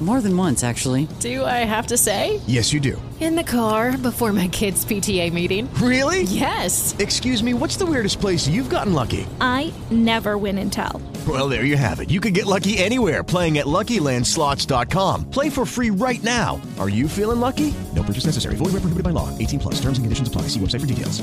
More 0.00 0.20
than 0.20 0.36
once, 0.36 0.64
actually. 0.64 1.06
Do 1.20 1.44
I 1.44 1.64
have 1.64 1.86
to 1.86 1.96
say? 1.96 2.40
Yes, 2.46 2.72
you 2.72 2.80
do. 2.80 3.00
In 3.20 3.36
the 3.36 3.44
car 3.44 3.96
before 3.96 4.32
my 4.32 4.48
kids' 4.48 4.84
PTA 4.84 5.32
meeting. 5.32 5.72
Really? 5.74 6.24
Yes. 6.24 6.94
Excuse 6.98 7.42
me, 7.42 7.54
what's 7.54 7.76
the 7.76 7.86
weirdest 7.86 8.20
place 8.20 8.46
you've 8.48 8.68
gotten 8.68 8.92
lucky? 8.92 9.24
I 9.40 9.72
never 9.90 10.36
win 10.36 10.58
and 10.58 10.70
tell. 10.72 11.00
Well, 11.26 11.48
there 11.48 11.64
you 11.64 11.76
have 11.76 12.00
it. 12.00 12.10
You 12.10 12.20
can 12.20 12.32
get 12.32 12.44
lucky 12.44 12.76
anywhere 12.76 13.22
playing 13.22 13.56
at 13.58 13.66
LuckyLandSlots.com. 13.66 15.30
Play 15.30 15.48
for 15.48 15.64
free 15.64 15.90
right 15.90 16.22
now. 16.22 16.60
Are 16.78 16.88
you 16.88 17.08
feeling 17.08 17.40
lucky? 17.40 17.72
No 17.94 18.02
purchase 18.02 18.26
necessary. 18.26 18.56
Void 18.56 18.74
where 18.74 18.82
prohibited 18.82 19.04
by 19.04 19.10
law. 19.10 19.30
18 19.38 19.60
plus. 19.60 19.74
Terms 19.76 19.96
and 19.96 20.04
conditions 20.04 20.28
apply. 20.28 20.42
See 20.48 20.60
website 20.60 20.80
for 20.80 20.86
details. 20.86 21.22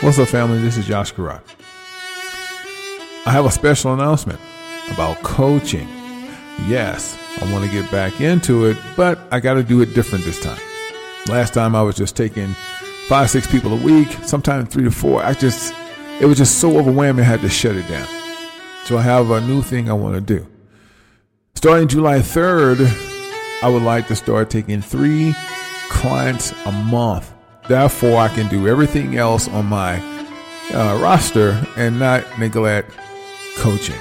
What's 0.00 0.18
up, 0.18 0.28
family? 0.28 0.60
This 0.60 0.76
is 0.76 0.86
Josh 0.86 1.12
Karat. 1.12 1.42
I 3.24 3.30
have 3.30 3.46
a 3.46 3.50
special 3.50 3.94
announcement 3.94 4.38
about 4.90 5.22
coaching. 5.22 5.88
Yes, 6.66 7.18
I 7.40 7.52
want 7.52 7.64
to 7.64 7.70
get 7.70 7.90
back 7.90 8.20
into 8.20 8.66
it, 8.66 8.76
but 8.96 9.18
I 9.30 9.40
got 9.40 9.54
to 9.54 9.62
do 9.62 9.80
it 9.80 9.94
different 9.94 10.24
this 10.24 10.40
time. 10.40 10.60
Last 11.28 11.54
time 11.54 11.74
I 11.74 11.82
was 11.82 11.96
just 11.96 12.16
taking 12.16 12.54
five, 13.08 13.30
six 13.30 13.46
people 13.46 13.72
a 13.72 13.76
week, 13.76 14.08
sometimes 14.22 14.68
three 14.72 14.84
to 14.84 14.90
four. 14.90 15.24
I 15.24 15.34
just, 15.34 15.74
it 16.20 16.26
was 16.26 16.38
just 16.38 16.58
so 16.58 16.78
overwhelming, 16.78 17.24
I 17.24 17.28
had 17.28 17.40
to 17.40 17.48
shut 17.48 17.76
it 17.76 17.88
down. 17.88 18.06
So 18.84 18.98
I 18.98 19.02
have 19.02 19.30
a 19.30 19.40
new 19.40 19.62
thing 19.62 19.90
I 19.90 19.92
want 19.94 20.14
to 20.14 20.20
do. 20.20 20.46
Starting 21.54 21.88
July 21.88 22.18
3rd, 22.18 23.62
I 23.62 23.68
would 23.68 23.82
like 23.82 24.08
to 24.08 24.16
start 24.16 24.50
taking 24.50 24.80
three 24.80 25.34
clients 25.88 26.52
a 26.66 26.72
month. 26.72 27.32
Therefore, 27.68 28.18
I 28.18 28.28
can 28.28 28.48
do 28.48 28.66
everything 28.66 29.16
else 29.16 29.48
on 29.48 29.66
my 29.66 29.98
uh, 30.74 30.98
roster 31.00 31.64
and 31.76 31.98
not 31.98 32.38
neglect 32.38 32.90
coaching. 33.56 33.98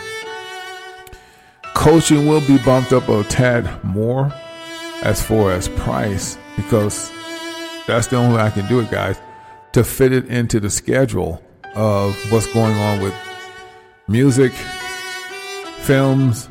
Coaching 1.81 2.27
will 2.27 2.41
be 2.41 2.59
bumped 2.59 2.93
up 2.93 3.09
a 3.09 3.23
tad 3.23 3.83
more 3.83 4.31
as 5.01 5.19
far 5.19 5.51
as 5.51 5.67
price 5.67 6.37
because 6.55 7.11
that's 7.87 8.05
the 8.05 8.17
only 8.17 8.35
way 8.35 8.43
I 8.43 8.51
can 8.51 8.67
do 8.67 8.79
it, 8.81 8.91
guys, 8.91 9.19
to 9.71 9.83
fit 9.83 10.13
it 10.13 10.27
into 10.27 10.59
the 10.59 10.69
schedule 10.69 11.41
of 11.73 12.15
what's 12.31 12.45
going 12.53 12.75
on 12.75 13.01
with 13.01 13.15
music, 14.07 14.51
films, 15.79 16.49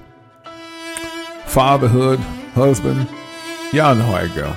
fatherhood, 1.44 2.19
husband. 2.55 3.09
Y'all 3.72 3.94
know 3.94 4.03
how 4.03 4.15
I 4.15 4.27
go. 4.34 4.56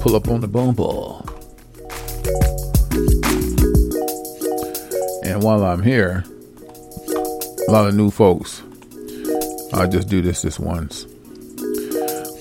pull 0.00 0.16
up 0.16 0.28
on 0.28 0.40
the 0.40 0.48
bumble. 0.48 1.20
And 5.24 5.42
while 5.42 5.64
I'm 5.64 5.82
here, 5.82 6.24
a 7.68 7.70
lot 7.72 7.88
of 7.88 7.94
new 7.94 8.10
folks. 8.10 8.62
I'll 9.72 9.88
just 9.88 10.08
do 10.08 10.22
this 10.22 10.42
this 10.42 10.60
once. 10.60 11.04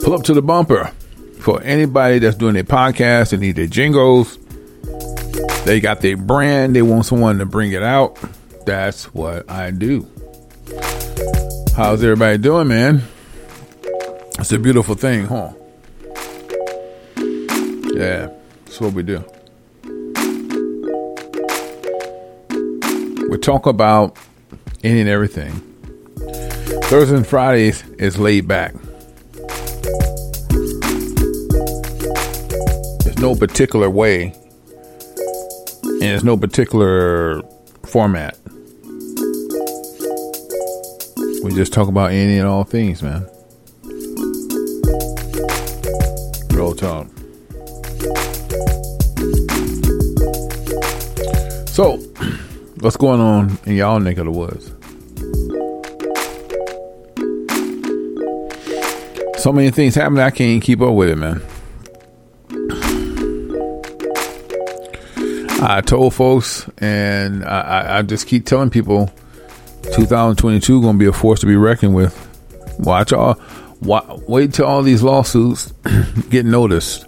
Pull 0.04 0.14
up 0.14 0.24
to 0.24 0.34
the 0.34 0.42
bumper 0.42 0.92
for 1.40 1.62
anybody 1.64 2.20
that's 2.20 2.36
doing 2.36 2.58
a 2.58 2.64
podcast 2.64 3.34
and 3.34 3.42
need 3.42 3.56
their 3.56 3.68
jingles. 3.68 4.38
They 5.66 5.80
got 5.80 6.02
their 6.02 6.18
brand, 6.18 6.76
they 6.76 6.82
want 6.82 7.06
someone 7.06 7.40
to 7.40 7.46
bring 7.46 7.72
it 7.72 7.82
out. 7.84 8.20
That's 8.66 9.14
what 9.14 9.50
I 9.50 9.72
do. 9.72 10.08
How's 11.76 12.04
everybody 12.04 12.38
doing, 12.38 12.68
man? 12.68 13.02
It's 14.38 14.52
a 14.52 14.60
beautiful 14.60 14.94
thing, 14.94 15.26
huh? 15.26 15.54
Yeah, 17.96 18.30
that's 18.64 18.80
what 18.80 18.94
we 18.94 19.02
do. 19.02 19.24
We 23.28 23.40
talk 23.40 23.66
about 23.66 24.20
any 24.84 25.00
and 25.00 25.10
everything. 25.10 25.54
Thursdays 26.84 27.10
and 27.10 27.26
Fridays 27.26 27.84
is 27.98 28.20
laid 28.20 28.48
back. 28.48 28.76
There's 33.04 33.18
no 33.18 33.34
particular 33.34 33.90
way, 33.90 34.36
and 35.84 36.02
there's 36.02 36.24
no 36.24 36.38
particular 36.38 37.42
format. 37.88 38.38
We 41.44 41.54
just 41.54 41.74
talk 41.74 41.90
about 41.90 42.12
any 42.12 42.38
and 42.38 42.48
all 42.48 42.64
things, 42.64 43.04
man. 43.04 43.28
Real 46.52 46.74
talk. 46.74 47.08
So, 51.68 51.98
what's 52.80 52.96
going 52.96 53.20
on 53.20 53.60
in 53.66 53.76
y'all 53.76 54.00
neck 54.00 54.20
of 54.20 54.26
the 54.26 54.32
woods? 54.32 54.72
So 59.44 59.52
many 59.52 59.70
things 59.72 59.96
happening, 59.96 60.24
I 60.24 60.32
can't 60.32 60.64
keep 60.64 60.80
up 60.80 60.94
with 60.94 61.10
it, 61.10 61.18
man. 61.18 61.42
I 65.62 65.82
told 65.82 66.14
folks, 66.14 66.70
and 66.78 67.44
I, 67.44 67.60
I, 67.60 67.98
I 67.98 68.02
just 68.04 68.28
keep 68.28 68.46
telling 68.46 68.70
people, 68.70 69.12
2022 69.96 70.82
going 70.82 70.96
to 70.96 71.00
be 71.00 71.06
a 71.06 71.14
force 71.14 71.40
to 71.42 71.46
be 71.46 71.56
reckoned 71.56 71.96
with. 71.96 72.18
Watch 72.80 73.14
all, 73.14 73.40
wait 73.82 74.54
till 74.54 74.66
all 74.66 74.82
these 74.82 75.04
lawsuits 75.04 75.72
get 76.30 76.46
noticed. 76.46 77.06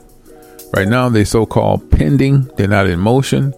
Right 0.75 0.87
now, 0.87 1.09
they 1.09 1.23
so 1.23 1.45
called 1.45 1.89
pending. 1.89 2.43
They're 2.57 2.67
not 2.67 2.87
in 2.87 2.99
motion, 2.99 3.53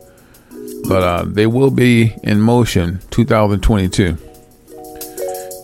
but 0.87 1.03
uh, 1.03 1.25
they 1.25 1.47
will 1.47 1.71
be 1.71 2.13
in 2.23 2.39
motion 2.41 2.99
2022. 3.09 4.17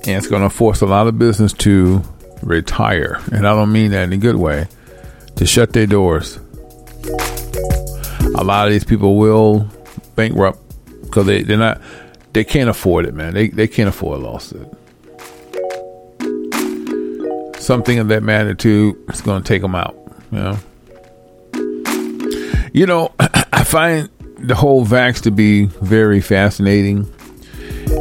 And 0.05 0.17
it's 0.17 0.27
going 0.27 0.41
to 0.41 0.49
force 0.49 0.81
a 0.81 0.85
lot 0.85 1.07
of 1.07 1.19
business 1.19 1.53
to 1.53 2.01
retire. 2.41 3.21
And 3.31 3.47
I 3.47 3.53
don't 3.53 3.71
mean 3.71 3.91
that 3.91 4.03
in 4.03 4.13
a 4.13 4.17
good 4.17 4.35
way, 4.35 4.67
to 5.35 5.45
shut 5.45 5.73
their 5.73 5.87
doors. 5.87 6.39
A 8.35 8.43
lot 8.43 8.67
of 8.67 8.73
these 8.73 8.83
people 8.83 9.17
will 9.17 9.69
bankrupt 10.15 10.59
because 11.03 11.25
they, 11.25 11.43
they're 11.43 11.57
not, 11.57 11.81
they 12.33 12.43
can't 12.43 12.69
afford 12.69 13.05
it, 13.05 13.13
man. 13.13 13.33
They, 13.33 13.47
they 13.49 13.67
can't 13.67 13.89
afford 13.89 14.19
a 14.19 14.23
lawsuit. 14.23 14.67
Something 17.61 17.99
of 17.99 18.09
that 18.09 18.23
magnitude 18.23 18.95
is 19.09 19.21
going 19.21 19.41
to 19.41 19.47
take 19.47 19.61
them 19.61 19.75
out, 19.75 19.95
you 20.31 20.39
know. 20.39 20.57
You 22.73 22.85
know, 22.85 23.13
I 23.19 23.63
find 23.63 24.09
the 24.37 24.55
whole 24.55 24.85
vax 24.85 25.21
to 25.21 25.31
be 25.31 25.65
very 25.65 26.19
fascinating 26.19 27.07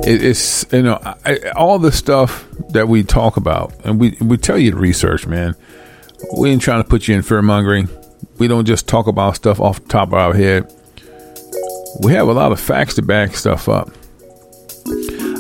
it, 0.05 0.25
it's 0.25 0.64
you 0.73 0.82
know 0.82 0.99
I, 1.25 1.38
all 1.56 1.78
the 1.78 1.93
stuff 1.93 2.46
that 2.70 2.88
we 2.88 3.02
talk 3.02 3.37
about, 3.37 3.75
and 3.85 4.00
we 4.00 4.17
we 4.20 4.37
tell 4.37 4.58
you 4.58 4.73
to 4.73 4.76
research, 4.76 5.26
man. 5.26 5.55
We 6.37 6.50
ain't 6.50 6.62
trying 6.62 6.82
to 6.82 6.88
put 6.88 7.08
you 7.08 7.14
in 7.14 7.23
fear 7.23 7.43
mongering. 7.43 7.88
We 8.38 8.49
don't 8.49 8.64
just 8.64 8.88
talk 8.88 9.06
about 9.06 9.37
stuff 9.37 9.61
off 9.61 9.81
the 9.82 9.88
top 9.88 10.08
of 10.08 10.14
our 10.14 10.35
head. 10.35 10.73
We 12.00 12.12
have 12.12 12.28
a 12.28 12.32
lot 12.32 12.52
of 12.52 12.61
facts 12.61 12.94
to 12.94 13.02
back 13.02 13.35
stuff 13.35 13.69
up. 13.69 13.90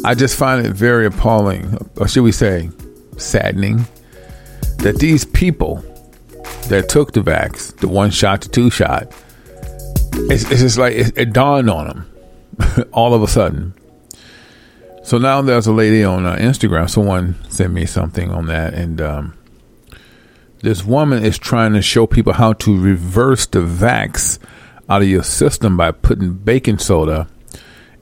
I 0.04 0.14
just 0.14 0.36
find 0.36 0.66
it 0.66 0.72
very 0.72 1.06
appalling, 1.06 1.90
or 1.96 2.08
should 2.08 2.22
we 2.22 2.32
say, 2.32 2.70
saddening, 3.16 3.86
that 4.78 4.96
these 4.98 5.24
people 5.24 5.76
that 6.68 6.88
took 6.88 7.12
the 7.12 7.20
vax, 7.20 7.76
the 7.76 7.88
one 7.88 8.10
shot, 8.10 8.42
the 8.42 8.48
two 8.48 8.70
shot, 8.70 9.12
it's, 10.30 10.50
it's 10.50 10.60
just 10.60 10.78
like 10.78 10.94
it, 10.94 11.16
it 11.16 11.32
dawned 11.32 11.70
on 11.70 11.86
them 11.86 12.88
all 12.92 13.14
of 13.14 13.22
a 13.22 13.28
sudden 13.28 13.74
so 15.02 15.18
now 15.18 15.42
there's 15.42 15.66
a 15.66 15.72
lady 15.72 16.04
on 16.04 16.24
uh, 16.24 16.36
Instagram. 16.36 16.88
Someone 16.88 17.36
sent 17.50 17.72
me 17.72 17.86
something 17.86 18.30
on 18.30 18.46
that, 18.46 18.72
and 18.74 19.00
um, 19.00 19.38
this 20.60 20.84
woman 20.84 21.24
is 21.24 21.38
trying 21.38 21.72
to 21.72 21.82
show 21.82 22.06
people 22.06 22.32
how 22.32 22.52
to 22.54 22.78
reverse 22.78 23.46
the 23.46 23.58
vax 23.58 24.38
out 24.88 25.02
of 25.02 25.08
your 25.08 25.24
system 25.24 25.76
by 25.76 25.90
putting 25.90 26.34
baking 26.34 26.78
soda 26.78 27.26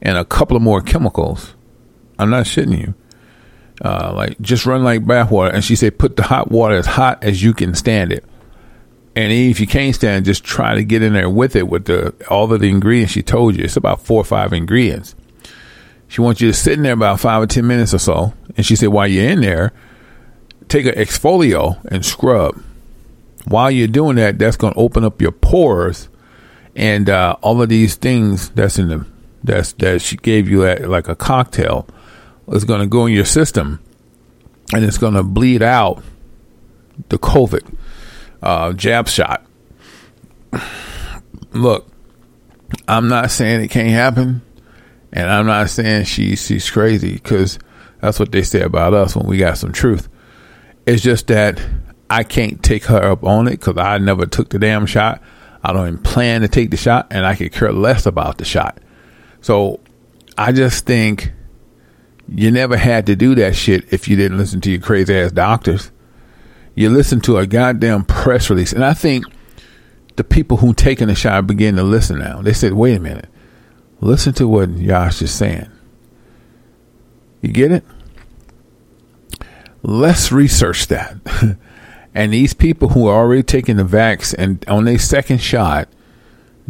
and 0.03 0.19
a 0.19 0.27
couple 0.27 0.57
of 0.57 0.63
more 0.63 0.83
chemicals. 0.83 1.55
I'm 2.21 2.31
not 2.31 2.47
shitting 2.47 2.79
you. 2.79 2.95
Uh, 3.83 4.13
like 4.15 4.41
just 4.41 4.67
run 4.67 4.85
like 4.85 5.05
bathwater, 5.05 5.53
and 5.53 5.65
she 5.65 5.75
said 5.75 5.99
put 5.99 6.17
the 6.17 6.23
hot 6.23 6.51
water 6.51 6.77
as 6.77 6.87
hot 6.87 7.25
as 7.25 7.43
you 7.43 7.55
can 7.55 7.75
stand 7.75 8.13
it. 8.13 8.25
And 9.17 9.33
if 9.33 9.59
you 9.59 9.67
can't 9.67 9.95
stand, 9.95 10.25
it, 10.25 10.31
just 10.31 10.45
try 10.45 10.75
to 10.75 10.85
get 10.85 11.03
in 11.03 11.15
there 11.15 11.31
with 11.31 11.57
it 11.57 11.67
with 11.69 11.87
the 11.87 12.15
all 12.29 12.53
of 12.53 12.61
the 12.61 12.69
ingredients 12.69 13.13
she 13.13 13.23
told 13.23 13.57
you. 13.57 13.65
It's 13.65 13.77
about 13.77 14.03
four 14.03 14.21
or 14.21 14.25
five 14.25 14.53
ingredients 14.53 15.15
she 16.11 16.21
wants 16.21 16.41
you 16.41 16.49
to 16.49 16.53
sit 16.55 16.73
in 16.73 16.83
there 16.83 16.93
about 16.93 17.21
five 17.21 17.41
or 17.41 17.47
ten 17.47 17.69
minutes 17.69 17.95
or 17.95 17.99
so. 17.99 18.35
And 18.57 18.67
she 18.67 18.75
said, 18.75 18.89
while 18.89 19.07
you're 19.07 19.31
in 19.31 19.43
there, 19.43 19.73
take 20.67 20.85
an 20.85 20.99
exfolio 20.99 21.81
and 21.89 22.05
scrub. 22.05 22.61
While 23.47 23.71
you're 23.71 23.87
doing 23.87 24.17
that, 24.17 24.37
that's 24.37 24.57
going 24.57 24.75
to 24.75 24.79
open 24.79 25.05
up 25.05 25.23
your 25.23 25.31
pores 25.31 26.09
and 26.75 27.09
uh, 27.09 27.37
all 27.43 27.63
of 27.63 27.69
these 27.69 27.95
things 27.95 28.51
that's 28.51 28.77
in 28.77 28.89
the 28.89 29.07
that's 29.45 29.73
that 29.75 30.03
she 30.03 30.17
gave 30.17 30.49
you 30.49 30.67
at, 30.67 30.89
like 30.89 31.07
a 31.07 31.15
cocktail 31.15 31.87
is 32.49 32.65
going 32.65 32.81
to 32.81 32.87
go 32.87 33.07
in 33.07 33.13
your 33.13 33.25
system 33.25 33.81
and 34.73 34.85
it's 34.85 34.99
going 34.99 35.15
to 35.15 35.23
bleed 35.23 35.63
out 35.63 36.03
the 37.09 37.19
COVID 37.19 37.77
uh, 38.43 38.73
jab 38.73 39.09
shot. 39.09 39.45
Look, 41.53 41.91
I'm 42.87 43.09
not 43.09 43.31
saying 43.31 43.63
it 43.63 43.69
can't 43.69 43.91
happen. 43.91 44.43
And 45.13 45.29
I'm 45.29 45.47
not 45.47 45.71
saying 45.71 46.05
she 46.05 46.37
she's 46.37 46.71
crazy 46.71 47.15
because 47.15 47.59
that's 48.01 48.19
what 48.19 48.31
they 48.33 48.43
say 48.43 48.63
about 48.63 48.95
us 48.95 49.17
when 49.17 49.27
we 49.27 49.39
got 49.39 49.59
some 49.59 49.73
truth. 49.73 50.09
It's 50.87 51.03
just 51.03 51.27
that 51.29 51.61
I 52.09 52.23
can't 52.23 52.63
take 52.63 52.85
her 52.85 53.11
up 53.11 53.25
on 53.25 53.49
it 53.49 53.53
because 53.53 53.77
I 53.77 53.99
never 53.99 54.27
took 54.27 54.51
the 54.51 54.59
damn 54.59 54.87
shot. 54.87 55.23
I 55.63 55.73
don't 55.73 55.89
even 55.89 56.03
plan 56.03 56.41
to 56.41 56.49
take 56.49 56.71
the 56.71 56.77
shot, 56.77 57.09
and 57.11 57.27
I 57.27 57.35
could 57.35 57.53
care 57.53 57.73
less 57.73 58.07
about 58.07 58.39
the 58.39 58.45
shot. 58.45 58.79
So 59.43 59.81
I 60.39 60.53
just 60.53 60.87
think 60.87 61.33
you 62.31 62.51
never 62.51 62.77
had 62.77 63.07
to 63.07 63.17
do 63.17 63.35
that 63.35 63.57
shit 63.57 63.93
if 63.93 64.09
you 64.09 64.17
didn't 64.17 64.39
listen 64.39 64.61
to 64.63 64.71
your 64.71 64.81
crazy 64.81 65.15
ass 65.15 65.33
doctors. 65.33 65.91
You 66.75 66.89
listen 66.89 67.21
to 67.23 67.39
a 67.39 67.47
goddamn 67.47 68.05
press 68.05 68.49
release, 68.49 68.73
and 68.73 68.85
I 68.85 68.95
think 68.95 69.25
the 70.17 70.25
people 70.25 70.59
who 70.59 70.73
taking 70.73 71.09
the 71.09 71.15
shot 71.15 71.47
begin 71.47 71.77
to 71.77 71.83
listen 71.83 72.19
now. 72.19 72.41
They 72.43 72.53
said, 72.53 72.73
"Wait 72.75 72.97
a 72.97 73.01
minute." 73.01 73.29
Listen 74.01 74.33
to 74.35 74.49
what 74.49 74.71
Yash 74.71 75.21
is 75.21 75.31
saying. 75.31 75.71
You 77.43 77.53
get 77.53 77.71
it? 77.71 77.85
Let's 79.83 80.33
research 80.33 80.87
that. 80.89 81.17
and 82.15 82.33
these 82.33 82.55
people 82.55 82.91
who 82.91 83.07
are 83.07 83.17
already 83.17 83.43
taking 83.43 83.77
the 83.77 83.85
vax 83.85 84.35
and 84.37 84.65
on 84.69 84.85
their 84.85 84.99
second 84.99 85.39
shot, 85.39 85.89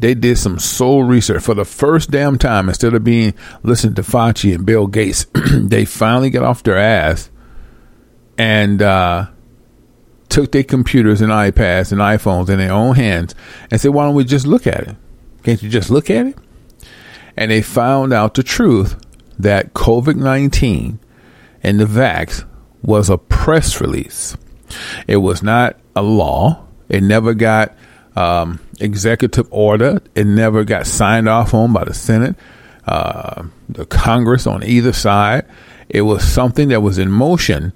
they 0.01 0.15
did 0.15 0.39
some 0.39 0.59
soul 0.59 1.05
research 1.05 1.43
for 1.43 1.55
the 1.55 1.65
first 1.65 2.11
damn 2.11 2.39
time. 2.39 2.69
Instead 2.69 2.95
of 2.95 3.05
being 3.05 3.35
listening 3.63 3.95
to 3.95 4.03
Fauci 4.03 4.55
and 4.55 4.67
Bill 4.67 4.87
Gates, 4.87 5.27
they 5.55 5.85
finally 5.85 6.31
got 6.31 6.45
off 6.45 6.63
their 6.63 6.79
ass 6.79 7.31
and 8.39 8.81
uh, 8.81 9.27
took 10.29 10.53
their 10.53 10.65
computers 10.65 11.21
and 11.21 11.31
iPads 11.31 11.93
and 11.93 12.01
iPhones 12.01 12.49
in 12.49 12.59
their 12.59 12.73
own 12.73 12.97
hands 12.97 13.35
and 13.71 13.81
said, 13.81 13.93
"Why 13.93 14.05
don't 14.05 14.15
we 14.15 14.25
just 14.25 14.47
look 14.47 14.67
at 14.67 14.89
it? 14.89 14.97
Can't 15.43 15.63
you 15.63 15.69
just 15.69 15.91
look 15.91 16.11
at 16.11 16.27
it?" 16.27 16.39
and 17.37 17.51
they 17.51 17.63
found 17.63 18.13
out 18.13 18.35
the 18.35 18.43
truth 18.43 18.97
that 19.39 19.73
COVID 19.73 20.17
19 20.17 20.99
and 21.63 21.81
the 21.81 21.85
vax 21.85 22.45
was 22.83 23.09
a 23.09 23.19
press 23.19 23.81
release. 23.81 24.37
It 25.07 25.17
was 25.19 25.43
not 25.43 25.79
a 25.97 26.03
law. 26.03 26.67
It 26.89 27.03
never 27.03 27.35
got 27.35 27.75
um, 28.17 28.61
executive 28.81 29.47
order. 29.51 30.01
It 30.15 30.27
never 30.27 30.65
got 30.65 30.87
signed 30.87 31.29
off 31.29 31.55
on 31.55 31.73
by 31.73 31.85
the 31.85 31.95
Senate, 31.95 32.37
uh, 32.87 33.45
the 33.69 33.87
Congress 33.87 34.47
on 34.47 34.63
either 34.65 34.93
side. 34.93 35.47
It 35.89 36.03
was 36.03 36.25
something 36.25 36.69
that 36.69 36.83
was 36.83 36.99
in 36.99 37.11
motion 37.11 37.73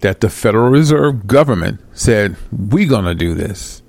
that 0.00 0.20
the 0.20 0.30
Federal 0.30 0.70
Reserve 0.70 1.26
government 1.26 1.80
said, 1.92 2.36
we're 2.52 2.88
going 2.88 3.04
to 3.04 3.14
do 3.14 3.34
this. 3.34 3.82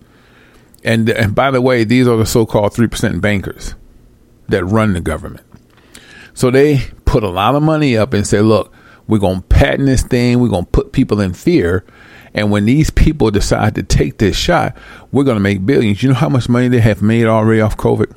And, 0.84 1.10
and 1.10 1.36
by 1.36 1.52
the 1.52 1.62
way, 1.62 1.84
these 1.84 2.08
are 2.08 2.18
the 2.18 2.26
so 2.26 2.46
called 2.46 2.74
3% 2.74 3.22
bankers 3.22 3.76
that 4.48 4.64
run 4.66 4.94
the 4.94 5.02
government. 5.02 5.46
So 6.34 6.52
they 6.52 6.82
put 7.06 7.24
a 7.24 7.30
lot 7.30 7.56
of 7.56 7.64
money 7.64 7.98
up 7.98 8.14
and 8.14 8.26
say, 8.26 8.42
look, 8.42 8.74
we're 9.08 9.20
going 9.20 9.42
to 9.42 9.48
patent 9.48 9.86
this 9.86 10.04
thing. 10.04 10.40
We're 10.40 10.50
going 10.50 10.66
to 10.66 10.72
put 10.72 10.92
people 10.92 11.20
in 11.20 11.34
fear. 11.34 11.84
And 12.38 12.52
when 12.52 12.66
these 12.66 12.92
people 12.92 13.32
decide 13.32 13.74
to 13.76 13.84
take 13.84 14.20
this 14.20 14.38
shot, 14.38 14.78
we're 15.12 15.24
going 15.24 15.38
to 15.38 15.42
make 15.42 15.66
billions. 15.66 16.04
You 16.04 16.10
know 16.10 16.16
how 16.16 16.30
much 16.30 16.48
money 16.48 16.68
they 16.68 16.80
have 16.80 17.02
made 17.02 17.26
already 17.26 17.62
off 17.62 17.76
COVID? 17.78 18.14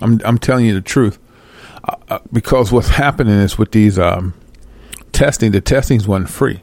I'm, 0.00 0.22
I'm 0.24 0.38
telling 0.38 0.64
you 0.64 0.72
the 0.72 0.80
truth. 0.80 1.18
Uh, 1.84 1.96
uh 2.08 2.18
because 2.32 2.72
what's 2.72 2.88
happening 2.88 3.34
is 3.34 3.58
with 3.58 3.72
these 3.72 3.98
um, 3.98 4.32
testing, 5.12 5.52
the 5.52 5.60
testings 5.60 6.08
wasn't 6.08 6.30
free. 6.30 6.62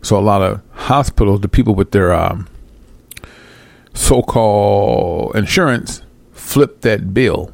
So 0.00 0.18
a 0.18 0.20
lot 0.20 0.40
of 0.40 0.62
hospitals, 0.72 1.42
the 1.42 1.48
people 1.48 1.74
with 1.74 1.90
their 1.90 2.14
um, 2.14 2.48
so-called 3.92 5.36
insurance, 5.36 6.00
flipped 6.32 6.80
that 6.82 7.12
bill. 7.12 7.52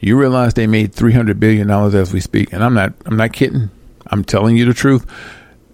You 0.00 0.18
realize 0.18 0.54
they 0.54 0.66
made 0.66 0.92
three 0.92 1.12
hundred 1.12 1.38
billion 1.38 1.68
dollars 1.68 1.94
as 1.94 2.12
we 2.12 2.18
speak, 2.18 2.52
and 2.52 2.64
I'm 2.64 2.74
not. 2.74 2.94
I'm 3.06 3.16
not 3.16 3.32
kidding. 3.32 3.70
I'm 4.08 4.24
telling 4.24 4.56
you 4.56 4.64
the 4.64 4.74
truth. 4.74 5.06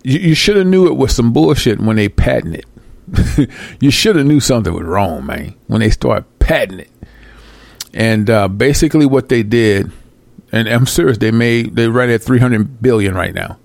You, 0.09 0.21
you 0.21 0.35
should 0.35 0.57
have 0.57 0.67
knew 0.67 0.87
it 0.87 0.97
was 0.97 1.15
some 1.15 1.35
bullshit 1.35 1.81
when 1.81 1.97
they 1.97 2.09
patent 2.09 2.57
it. 2.57 3.51
you 3.81 3.91
should 3.91 4.17
have 4.17 4.25
knew 4.25 4.41
something 4.41 4.73
was 4.73 4.85
wrong, 4.85 5.27
man, 5.27 5.55
when 5.67 5.81
they 5.81 5.91
start 5.91 6.25
patenting 6.39 6.87
it. 6.87 7.09
And 7.93 8.31
uh, 8.31 8.49
basically, 8.49 9.05
what 9.05 9.29
they 9.29 9.43
did, 9.43 9.93
and 10.51 10.67
I'm 10.67 10.87
serious, 10.87 11.19
they 11.19 11.31
made 11.31 11.77
they 11.77 11.89
right 11.89 12.09
at 12.09 12.23
three 12.23 12.39
hundred 12.39 12.81
billion 12.81 13.15
right 13.15 13.35
now. 13.35 13.59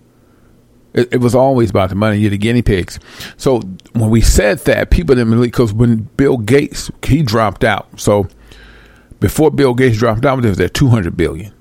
It, 0.93 1.13
it, 1.13 1.17
was 1.17 1.33
always 1.33 1.69
about 1.69 1.89
the 1.89 1.95
money. 1.95 2.17
You're 2.17 2.31
the 2.31 2.37
guinea 2.37 2.61
pigs. 2.61 2.99
So 3.37 3.61
when 3.93 4.09
we 4.09 4.19
said 4.19 4.59
that, 4.65 4.91
people 4.91 5.15
didn't 5.15 5.31
believe 5.31 5.51
because 5.51 5.73
when 5.73 6.09
Bill 6.17 6.37
Gates 6.37 6.91
he 7.03 7.23
dropped 7.23 7.63
out. 7.63 7.87
So 7.99 8.27
before 9.21 9.49
Bill 9.49 9.73
Gates 9.73 9.97
dropped 9.97 10.25
out, 10.25 10.41
there 10.41 10.49
was 10.49 10.57
that 10.57 10.73
200 10.73 11.15
billion. 11.15 11.53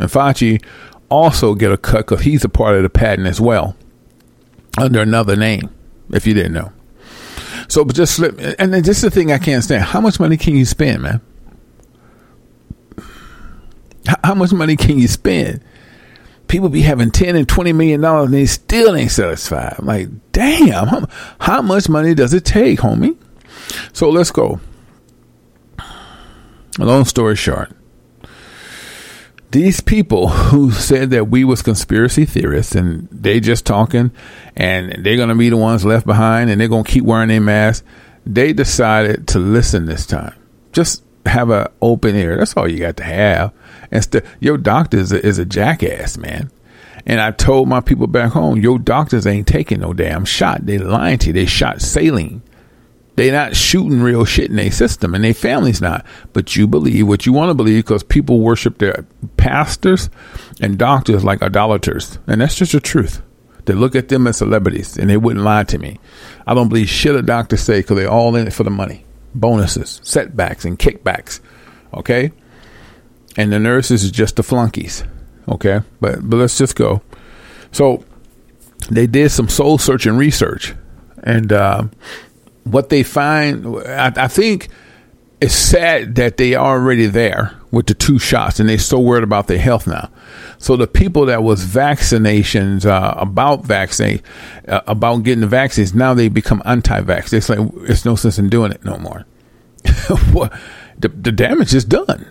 And 0.00 0.10
Fauci 0.10 0.62
also 1.10 1.54
get 1.54 1.72
a 1.72 1.76
cut 1.76 2.06
because 2.06 2.22
he's 2.22 2.44
a 2.44 2.48
part 2.48 2.76
of 2.76 2.82
the 2.82 2.90
patent 2.90 3.26
as 3.26 3.40
well, 3.40 3.76
under 4.78 5.00
another 5.00 5.36
name. 5.36 5.70
If 6.12 6.26
you 6.26 6.34
didn't 6.34 6.52
know. 6.52 6.72
So, 7.68 7.84
but 7.84 7.96
just 7.96 8.16
slip, 8.16 8.38
and 8.58 8.72
then 8.72 8.88
is 8.88 9.00
the 9.00 9.10
thing 9.10 9.32
I 9.32 9.38
can't 9.38 9.64
stand. 9.64 9.84
How 9.84 10.00
much 10.00 10.20
money 10.20 10.36
can 10.36 10.54
you 10.54 10.64
spend, 10.64 11.02
man? 11.02 11.20
How, 14.22 14.34
much 14.34 14.52
money 14.52 14.76
can 14.76 14.98
you 14.98 15.08
spend? 15.08 15.62
People 16.46 16.68
be 16.68 16.82
having 16.82 17.10
ten 17.10 17.36
and 17.36 17.48
twenty 17.48 17.72
million 17.72 18.02
dollars 18.02 18.26
and 18.26 18.34
they 18.34 18.44
still 18.44 18.94
ain't 18.94 19.10
satisfied. 19.10 19.76
I'm 19.78 19.86
like, 19.86 20.08
damn, 20.32 20.86
how, 20.86 21.08
how 21.40 21.62
much 21.62 21.88
money 21.88 22.14
does 22.14 22.34
it 22.34 22.44
take, 22.44 22.80
homie? 22.80 23.16
So 23.94 24.10
let's 24.10 24.30
go. 24.30 24.60
Long 26.78 27.06
story 27.06 27.36
short, 27.36 27.72
these 29.54 29.80
people 29.80 30.26
who 30.28 30.72
said 30.72 31.10
that 31.10 31.28
we 31.28 31.44
was 31.44 31.62
conspiracy 31.62 32.24
theorists 32.24 32.74
and 32.74 33.08
they 33.12 33.38
just 33.38 33.64
talking 33.64 34.10
and 34.56 35.04
they're 35.04 35.16
gonna 35.16 35.36
be 35.36 35.48
the 35.48 35.56
ones 35.56 35.84
left 35.84 36.04
behind 36.04 36.50
and 36.50 36.60
they're 36.60 36.66
gonna 36.66 36.82
keep 36.82 37.04
wearing 37.04 37.28
their 37.28 37.40
mask, 37.40 37.84
they 38.26 38.52
decided 38.52 39.28
to 39.28 39.38
listen 39.38 39.86
this 39.86 40.06
time. 40.06 40.34
Just 40.72 41.04
have 41.24 41.50
an 41.50 41.68
open 41.80 42.16
ear. 42.16 42.36
That's 42.36 42.56
all 42.56 42.68
you 42.68 42.80
got 42.80 42.96
to 42.96 43.04
have. 43.04 43.52
and 43.84 43.98
Instead, 43.98 44.26
your 44.40 44.58
doctor 44.58 44.96
is 44.96 45.12
a, 45.12 45.24
is 45.24 45.38
a 45.38 45.44
jackass, 45.44 46.18
man. 46.18 46.50
And 47.06 47.20
I 47.20 47.30
told 47.30 47.68
my 47.68 47.80
people 47.80 48.08
back 48.08 48.32
home, 48.32 48.58
your 48.58 48.80
doctors 48.80 49.24
ain't 49.24 49.46
taking 49.46 49.78
no 49.78 49.92
damn 49.92 50.24
shot. 50.24 50.66
They 50.66 50.78
lying 50.78 51.18
to 51.18 51.28
you. 51.28 51.32
They 51.32 51.46
shot 51.46 51.80
saline. 51.80 52.42
They 53.16 53.30
not 53.30 53.54
shooting 53.54 54.02
real 54.02 54.24
shit 54.24 54.50
in 54.50 54.56
their 54.56 54.72
system, 54.72 55.14
and 55.14 55.22
their 55.22 55.34
families 55.34 55.80
not. 55.80 56.04
But 56.32 56.56
you 56.56 56.66
believe 56.66 57.06
what 57.06 57.26
you 57.26 57.32
want 57.32 57.50
to 57.50 57.54
believe 57.54 57.84
because 57.84 58.02
people 58.02 58.40
worship 58.40 58.78
their 58.78 59.06
pastors 59.36 60.10
and 60.60 60.78
doctors 60.78 61.24
like 61.24 61.42
idolaters, 61.42 62.18
and 62.26 62.40
that's 62.40 62.56
just 62.56 62.72
the 62.72 62.80
truth. 62.80 63.22
They 63.66 63.74
look 63.74 63.94
at 63.94 64.08
them 64.08 64.26
as 64.26 64.38
celebrities, 64.38 64.98
and 64.98 65.08
they 65.08 65.16
wouldn't 65.16 65.44
lie 65.44 65.64
to 65.64 65.78
me. 65.78 66.00
I 66.46 66.54
don't 66.54 66.68
believe 66.68 66.88
shit 66.88 67.14
a 67.14 67.22
doctor 67.22 67.56
say 67.56 67.80
because 67.80 67.96
they're 67.96 68.10
all 68.10 68.34
in 68.34 68.48
it 68.48 68.52
for 68.52 68.64
the 68.64 68.70
money, 68.70 69.04
bonuses, 69.34 70.00
setbacks, 70.02 70.64
and 70.64 70.78
kickbacks. 70.78 71.40
Okay, 71.94 72.32
and 73.36 73.52
the 73.52 73.60
nurses 73.60 74.02
is 74.02 74.10
just 74.10 74.36
the 74.36 74.42
flunkies. 74.42 75.04
Okay, 75.48 75.82
but 76.00 76.28
but 76.28 76.36
let's 76.38 76.58
just 76.58 76.74
go. 76.74 77.00
So 77.70 78.04
they 78.90 79.06
did 79.06 79.30
some 79.30 79.48
soul 79.48 79.78
searching 79.78 80.16
research, 80.16 80.74
and. 81.22 81.52
Uh, 81.52 81.84
what 82.64 82.88
they 82.88 83.02
find, 83.02 83.66
I, 83.78 84.12
I 84.16 84.28
think 84.28 84.68
it's 85.40 85.54
sad 85.54 86.14
that 86.16 86.36
they 86.36 86.54
are 86.54 86.78
already 86.78 87.06
there 87.06 87.54
with 87.70 87.86
the 87.86 87.94
two 87.94 88.18
shots 88.18 88.60
and 88.60 88.68
they're 88.68 88.78
so 88.78 88.98
worried 88.98 89.24
about 89.24 89.46
their 89.46 89.58
health 89.58 89.86
now. 89.86 90.10
So 90.58 90.76
the 90.76 90.86
people 90.86 91.26
that 91.26 91.42
was 91.42 91.64
vaccinations 91.64 92.86
uh, 92.86 93.14
about 93.18 93.64
vaccine 93.64 94.22
uh, 94.68 94.80
about 94.86 95.24
getting 95.24 95.42
the 95.42 95.46
vaccines 95.46 95.92
now 95.94 96.14
they 96.14 96.28
become 96.28 96.62
anti-vax. 96.64 97.32
It's 97.32 97.48
like 97.48 97.58
it's 97.88 98.04
no 98.04 98.16
sense 98.16 98.38
in 98.38 98.48
doing 98.48 98.72
it 98.72 98.84
no 98.84 98.96
more. 98.96 99.26
the, 99.84 100.50
the 101.08 101.32
damage 101.32 101.74
is 101.74 101.84
done. 101.84 102.30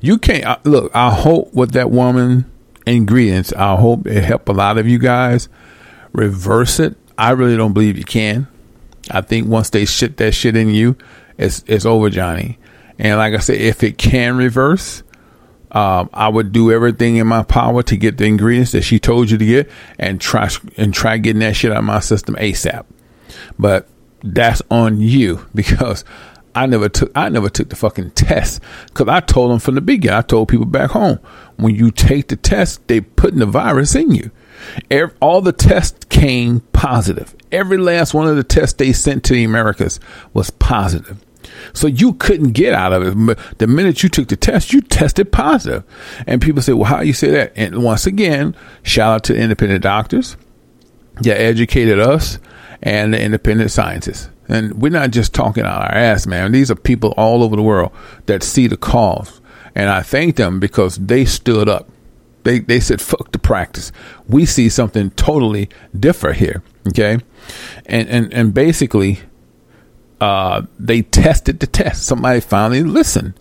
You 0.00 0.18
can't 0.18 0.44
uh, 0.44 0.58
look. 0.64 0.92
I 0.94 1.12
hope 1.12 1.52
with 1.52 1.72
that 1.72 1.90
woman 1.90 2.50
ingredients. 2.86 3.52
I 3.52 3.76
hope 3.76 4.06
it 4.06 4.24
help 4.24 4.48
a 4.48 4.52
lot 4.52 4.78
of 4.78 4.86
you 4.88 4.98
guys 4.98 5.48
reverse 6.12 6.80
it. 6.80 6.96
I 7.18 7.30
really 7.30 7.56
don't 7.56 7.72
believe 7.72 7.98
you 7.98 8.04
can. 8.04 8.46
I 9.10 9.20
think 9.20 9.48
once 9.48 9.70
they 9.70 9.84
shit 9.84 10.16
that 10.18 10.32
shit 10.32 10.56
in 10.56 10.70
you, 10.70 10.96
it's 11.36 11.64
it's 11.66 11.84
over, 11.84 12.10
Johnny. 12.10 12.58
And 12.98 13.18
like 13.18 13.34
I 13.34 13.38
said, 13.38 13.60
if 13.60 13.82
it 13.82 13.96
can 13.96 14.36
reverse, 14.36 15.02
um, 15.70 16.10
I 16.12 16.28
would 16.28 16.52
do 16.52 16.72
everything 16.72 17.16
in 17.16 17.26
my 17.26 17.42
power 17.42 17.82
to 17.84 17.96
get 17.96 18.18
the 18.18 18.24
ingredients 18.24 18.72
that 18.72 18.82
she 18.82 18.98
told 18.98 19.30
you 19.30 19.38
to 19.38 19.44
get, 19.46 19.70
and 19.98 20.20
try 20.20 20.48
and 20.76 20.92
try 20.92 21.18
getting 21.18 21.40
that 21.40 21.56
shit 21.56 21.70
out 21.70 21.78
of 21.78 21.84
my 21.84 22.00
system 22.00 22.34
ASAP. 22.36 22.84
But 23.58 23.88
that's 24.22 24.62
on 24.70 25.00
you 25.00 25.46
because 25.54 26.04
I 26.54 26.66
never 26.66 26.88
took 26.88 27.10
I 27.14 27.28
never 27.28 27.48
took 27.48 27.68
the 27.68 27.76
fucking 27.76 28.12
test 28.12 28.60
because 28.86 29.08
I 29.08 29.20
told 29.20 29.50
them 29.50 29.58
from 29.58 29.74
the 29.74 29.80
beginning. 29.80 30.18
I 30.18 30.22
told 30.22 30.48
people 30.48 30.66
back 30.66 30.90
home 30.90 31.20
when 31.56 31.74
you 31.74 31.90
take 31.90 32.28
the 32.28 32.36
test, 32.36 32.86
they 32.88 33.00
putting 33.00 33.40
the 33.40 33.46
virus 33.46 33.94
in 33.94 34.12
you. 34.12 34.30
Every, 34.90 35.14
all 35.20 35.40
the 35.40 35.52
tests 35.52 36.04
came 36.06 36.60
positive. 36.72 37.34
Every 37.52 37.78
last 37.78 38.14
one 38.14 38.28
of 38.28 38.36
the 38.36 38.44
tests 38.44 38.74
they 38.74 38.92
sent 38.92 39.24
to 39.24 39.34
the 39.34 39.44
Americas 39.44 40.00
was 40.32 40.50
positive. 40.50 41.24
So 41.72 41.86
you 41.86 42.14
couldn't 42.14 42.52
get 42.52 42.74
out 42.74 42.92
of 42.92 43.30
it. 43.30 43.38
The 43.58 43.66
minute 43.66 44.02
you 44.02 44.08
took 44.08 44.28
the 44.28 44.36
test, 44.36 44.72
you 44.72 44.80
tested 44.80 45.32
positive. 45.32 45.84
And 46.26 46.42
people 46.42 46.62
say, 46.62 46.72
well, 46.72 46.84
how 46.84 47.00
you 47.00 47.12
say 47.12 47.30
that? 47.30 47.52
And 47.56 47.82
once 47.82 48.06
again, 48.06 48.54
shout 48.82 49.14
out 49.14 49.24
to 49.24 49.32
the 49.32 49.40
independent 49.40 49.82
doctors 49.82 50.36
that 51.22 51.40
educated 51.40 51.98
us 51.98 52.38
and 52.82 53.14
the 53.14 53.20
independent 53.20 53.70
scientists. 53.70 54.28
And 54.48 54.80
we're 54.80 54.90
not 54.90 55.10
just 55.10 55.34
talking 55.34 55.64
out 55.64 55.82
our 55.82 55.94
ass, 55.94 56.26
man. 56.26 56.52
These 56.52 56.70
are 56.70 56.74
people 56.74 57.12
all 57.16 57.42
over 57.42 57.54
the 57.54 57.62
world 57.62 57.92
that 58.26 58.42
see 58.42 58.66
the 58.66 58.76
cause. 58.76 59.40
And 59.74 59.90
I 59.90 60.02
thank 60.02 60.36
them 60.36 60.58
because 60.58 60.96
they 60.96 61.24
stood 61.24 61.68
up. 61.68 61.88
They, 62.44 62.60
they 62.60 62.80
said, 62.80 63.00
fuck 63.02 63.30
the 63.32 63.38
practice. 63.38 63.92
We 64.26 64.46
see 64.46 64.70
something 64.70 65.10
totally 65.10 65.68
different 65.98 66.38
here. 66.38 66.62
Okay. 66.88 67.18
And, 67.86 68.08
and, 68.08 68.32
and 68.32 68.54
basically, 68.54 69.20
uh, 70.20 70.62
they 70.78 71.02
tested 71.02 71.60
the 71.60 71.66
test. 71.66 72.06
Somebody 72.06 72.40
finally 72.40 72.82
listened. 72.82 73.34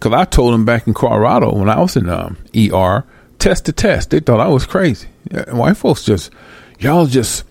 Cause 0.00 0.12
I 0.12 0.24
told 0.24 0.52
them 0.52 0.64
back 0.64 0.86
in 0.86 0.94
Colorado 0.94 1.54
when 1.54 1.68
I 1.68 1.80
was 1.80 1.96
in, 1.96 2.08
um, 2.08 2.36
ER, 2.56 3.04
test 3.38 3.64
the 3.64 3.72
test. 3.72 4.10
They 4.10 4.20
thought 4.20 4.40
I 4.40 4.48
was 4.48 4.66
crazy. 4.66 5.08
White 5.48 5.76
folks 5.76 6.04
just, 6.04 6.30
y'all 6.78 7.06
just, 7.06 7.44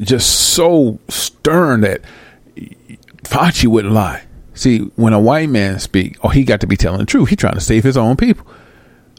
just 0.00 0.54
so 0.54 0.98
stern 1.08 1.82
that 1.82 2.00
Fauci 3.24 3.66
wouldn't 3.66 3.94
lie. 3.94 4.24
See, 4.54 4.78
when 4.96 5.12
a 5.12 5.20
white 5.20 5.50
man 5.50 5.78
speak, 5.78 6.16
oh, 6.22 6.28
he 6.28 6.44
got 6.44 6.60
to 6.60 6.66
be 6.66 6.76
telling 6.76 7.00
the 7.00 7.06
truth. 7.06 7.28
He 7.28 7.36
trying 7.36 7.54
to 7.54 7.60
save 7.60 7.84
his 7.84 7.96
own 7.96 8.16
people. 8.16 8.46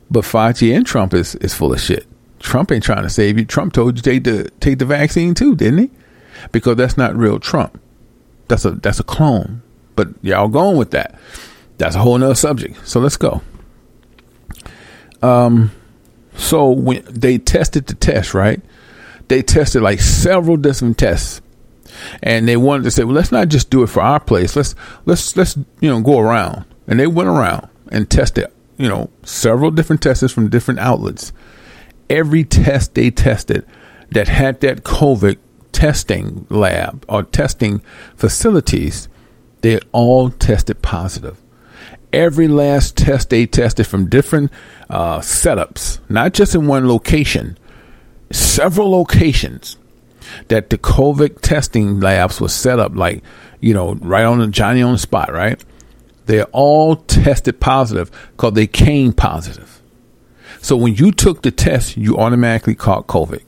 But 0.09 0.23
Fauci 0.23 0.75
and 0.75 0.85
Trump 0.85 1.13
is, 1.13 1.35
is 1.35 1.53
full 1.53 1.73
of 1.73 1.81
shit. 1.81 2.07
Trump 2.39 2.71
ain't 2.71 2.83
trying 2.83 3.03
to 3.03 3.09
save 3.09 3.37
you. 3.37 3.45
Trump 3.45 3.73
told 3.73 3.97
you 3.97 4.01
take 4.01 4.23
the 4.23 4.49
take 4.59 4.79
the 4.79 4.85
vaccine 4.85 5.33
too, 5.33 5.55
didn't 5.55 5.79
he? 5.79 5.91
Because 6.51 6.75
that's 6.75 6.97
not 6.97 7.15
real 7.15 7.39
Trump. 7.39 7.79
That's 8.47 8.65
a 8.65 8.71
that's 8.71 8.99
a 8.99 9.03
clone. 9.03 9.61
But 9.95 10.09
y'all 10.21 10.47
going 10.47 10.77
with 10.77 10.91
that. 10.91 11.19
That's 11.77 11.95
a 11.95 11.99
whole 11.99 12.17
nother 12.17 12.35
subject. 12.35 12.87
So 12.87 12.99
let's 12.99 13.17
go. 13.17 13.41
Um 15.21 15.71
so 16.35 16.69
when 16.69 17.03
they 17.09 17.39
tested 17.39 17.87
the 17.87 17.95
test, 17.95 18.33
right? 18.33 18.61
They 19.27 19.41
tested 19.41 19.81
like 19.81 19.99
several 19.99 20.57
different 20.57 20.97
tests. 20.97 21.41
And 22.21 22.47
they 22.47 22.57
wanted 22.57 22.83
to 22.83 22.91
say, 22.91 23.03
well, 23.03 23.15
let's 23.15 23.31
not 23.31 23.49
just 23.49 23.69
do 23.69 23.83
it 23.83 23.87
for 23.87 24.01
our 24.01 24.19
place. 24.19 24.55
Let's 24.55 24.75
let's 25.05 25.35
let's 25.35 25.57
you 25.79 25.89
know 25.89 26.01
go 26.01 26.19
around. 26.19 26.65
And 26.87 26.99
they 26.99 27.07
went 27.07 27.29
around 27.29 27.67
and 27.91 28.09
tested, 28.09 28.47
you 28.77 28.87
know, 28.87 29.09
several 29.23 29.71
different 29.71 30.01
tests 30.01 30.31
from 30.31 30.49
different 30.49 30.79
outlets 30.79 31.31
every 32.09 32.43
test 32.43 32.93
they 32.93 33.11
tested 33.11 33.65
that 34.11 34.27
had 34.27 34.61
that 34.61 34.83
COVID 34.83 35.37
testing 35.71 36.45
lab 36.49 37.05
or 37.07 37.23
testing 37.23 37.79
facilities, 38.15 39.09
they 39.61 39.79
all 39.91 40.29
tested 40.29 40.81
positive. 40.81 41.41
Every 42.13 42.47
last 42.47 42.95
test 42.95 43.29
they 43.29 43.45
tested 43.45 43.85
from 43.85 44.09
different 44.09 44.51
uh, 44.89 45.19
setups, 45.19 45.99
not 46.09 46.33
just 46.33 46.55
in 46.55 46.67
one 46.67 46.87
location, 46.87 47.57
several 48.31 48.89
locations 48.89 49.77
that 50.47 50.69
the 50.69 50.77
COVID 50.77 51.41
testing 51.41 51.99
labs 51.99 52.39
was 52.39 52.53
set 52.53 52.79
up 52.79 52.95
like, 52.95 53.23
you 53.59 53.73
know, 53.73 53.95
right 53.95 54.23
on 54.23 54.39
the 54.39 54.47
Johnny 54.47 54.81
on 54.81 54.93
the 54.93 54.97
spot, 54.97 55.31
right? 55.31 55.63
They 56.25 56.43
all 56.43 56.95
tested 56.95 57.59
positive 57.59 58.11
because 58.31 58.53
they 58.53 58.67
came 58.67 59.13
positive. 59.13 59.81
So 60.61 60.75
when 60.75 60.95
you 60.95 61.11
took 61.11 61.41
the 61.41 61.51
test, 61.51 61.97
you 61.97 62.17
automatically 62.17 62.75
caught 62.75 63.07
COVID. 63.07 63.43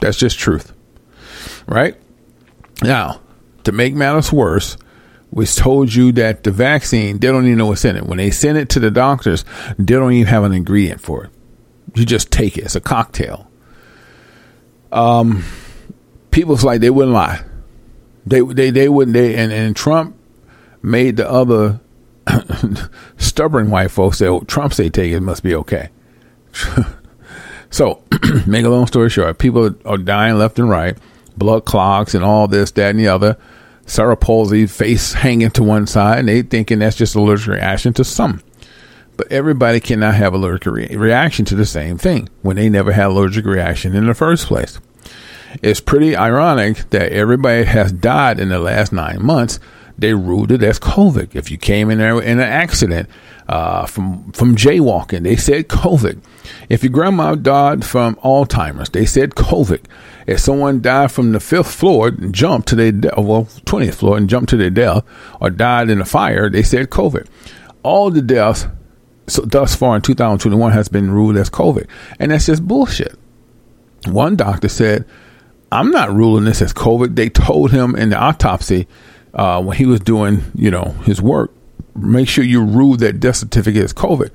That's 0.00 0.18
just 0.18 0.38
truth. 0.38 0.72
Right? 1.66 1.96
Now, 2.82 3.20
to 3.64 3.72
make 3.72 3.94
matters 3.94 4.32
worse, 4.32 4.76
we 5.30 5.46
told 5.46 5.94
you 5.94 6.10
that 6.12 6.44
the 6.44 6.50
vaccine, 6.50 7.18
they 7.18 7.28
don't 7.28 7.44
even 7.46 7.58
know 7.58 7.66
what's 7.66 7.84
in 7.84 7.96
it. 7.96 8.06
When 8.06 8.18
they 8.18 8.30
send 8.30 8.58
it 8.58 8.68
to 8.70 8.80
the 8.80 8.90
doctors, 8.90 9.44
they 9.78 9.94
don't 9.94 10.12
even 10.12 10.26
have 10.26 10.44
an 10.44 10.52
ingredient 10.52 11.00
for 11.00 11.24
it. 11.24 11.30
You 11.94 12.04
just 12.04 12.30
take 12.30 12.56
it. 12.56 12.64
It's 12.64 12.76
a 12.76 12.80
cocktail. 12.80 13.50
Um, 14.90 15.44
people's 16.30 16.64
like 16.64 16.80
they 16.80 16.90
wouldn't 16.90 17.14
lie. 17.14 17.44
They 18.26 18.40
they 18.40 18.70
they 18.70 18.88
wouldn't. 18.88 19.14
They 19.14 19.36
and, 19.36 19.52
and 19.52 19.74
Trump 19.74 20.16
made 20.82 21.16
the 21.16 21.30
other 21.30 21.80
stubborn 23.16 23.70
white 23.70 23.90
folks 23.90 24.18
say, 24.18 24.26
"Oh, 24.26 24.40
Trump 24.40 24.72
say 24.74 24.90
take 24.90 25.12
it, 25.12 25.16
it 25.16 25.20
must 25.20 25.42
be 25.42 25.54
okay." 25.54 25.88
so, 27.70 28.02
make 28.46 28.64
a 28.64 28.68
long 28.68 28.86
story 28.86 29.10
short, 29.10 29.38
people 29.38 29.74
are 29.84 29.98
dying 29.98 30.36
left 30.36 30.58
and 30.58 30.68
right, 30.68 30.96
blood 31.36 31.64
clots 31.64 32.14
and 32.14 32.24
all 32.24 32.48
this, 32.48 32.70
that, 32.72 32.90
and 32.90 32.98
the 32.98 33.08
other. 33.08 33.36
Sarah 33.86 34.16
palsy, 34.18 34.66
face 34.66 35.14
hanging 35.14 35.50
to 35.52 35.62
one 35.62 35.86
side, 35.86 36.18
and 36.18 36.28
they 36.28 36.42
thinking 36.42 36.80
that's 36.80 36.96
just 36.96 37.14
allergic 37.14 37.54
reaction 37.54 37.94
to 37.94 38.04
some. 38.04 38.42
But 39.16 39.32
everybody 39.32 39.80
cannot 39.80 40.14
have 40.14 40.34
allergic 40.34 40.66
re- 40.66 40.94
reaction 40.94 41.46
to 41.46 41.54
the 41.54 41.64
same 41.64 41.96
thing 41.96 42.28
when 42.42 42.56
they 42.56 42.68
never 42.68 42.92
had 42.92 43.06
allergic 43.06 43.46
reaction 43.46 43.96
in 43.96 44.06
the 44.06 44.14
first 44.14 44.46
place. 44.46 44.78
It's 45.62 45.80
pretty 45.80 46.16
ironic 46.16 46.90
that 46.90 47.12
everybody 47.12 47.64
has 47.64 47.92
died 47.92 48.38
in 48.40 48.48
the 48.48 48.58
last 48.58 48.92
nine 48.92 49.24
months. 49.24 49.58
They 49.96 50.14
ruled 50.14 50.52
it 50.52 50.62
as 50.62 50.78
COVID. 50.78 51.34
If 51.34 51.50
you 51.50 51.58
came 51.58 51.90
in 51.90 51.98
there 51.98 52.20
in 52.20 52.38
an 52.38 52.48
accident 52.48 53.08
uh, 53.48 53.86
from 53.86 54.30
from 54.32 54.54
jaywalking, 54.54 55.24
they 55.24 55.34
said 55.34 55.68
COVID. 55.68 56.20
If 56.68 56.84
your 56.84 56.92
grandma 56.92 57.34
died 57.34 57.84
from 57.84 58.14
Alzheimer's, 58.16 58.90
they 58.90 59.06
said 59.06 59.30
COVID. 59.30 59.84
If 60.28 60.38
someone 60.38 60.80
died 60.80 61.10
from 61.10 61.32
the 61.32 61.40
fifth 61.40 61.74
floor 61.74 62.08
and 62.08 62.32
jumped 62.32 62.68
to 62.68 62.76
their 62.76 62.92
de- 62.92 63.12
well 63.20 63.48
twentieth 63.64 63.96
floor 63.96 64.16
and 64.16 64.30
jumped 64.30 64.50
to 64.50 64.56
their 64.56 64.70
death, 64.70 65.02
or 65.40 65.50
died 65.50 65.90
in 65.90 66.00
a 66.00 66.04
fire, 66.04 66.48
they 66.48 66.62
said 66.62 66.90
COVID. 66.90 67.26
All 67.82 68.10
the 68.10 68.22
deaths 68.22 68.66
so 69.28 69.42
thus 69.42 69.74
far 69.74 69.96
in 69.96 70.02
2021 70.02 70.72
has 70.72 70.88
been 70.88 71.10
ruled 71.10 71.36
as 71.36 71.50
COVID, 71.50 71.86
and 72.18 72.30
that's 72.30 72.46
just 72.46 72.66
bullshit. 72.66 73.18
One 74.06 74.36
doctor 74.36 74.68
said, 74.68 75.04
"I'm 75.70 75.90
not 75.90 76.12
ruling 76.12 76.44
this 76.44 76.62
as 76.62 76.72
COVID." 76.72 77.14
They 77.14 77.28
told 77.28 77.70
him 77.70 77.94
in 77.94 78.10
the 78.10 78.18
autopsy 78.18 78.86
uh, 79.34 79.62
when 79.62 79.76
he 79.76 79.86
was 79.86 80.00
doing, 80.00 80.42
you 80.54 80.70
know, 80.70 80.94
his 81.04 81.20
work, 81.20 81.52
make 81.96 82.28
sure 82.28 82.44
you 82.44 82.62
rule 82.62 82.96
that 82.96 83.20
death 83.20 83.36
certificate 83.36 83.84
as 83.84 83.92
COVID. 83.92 84.30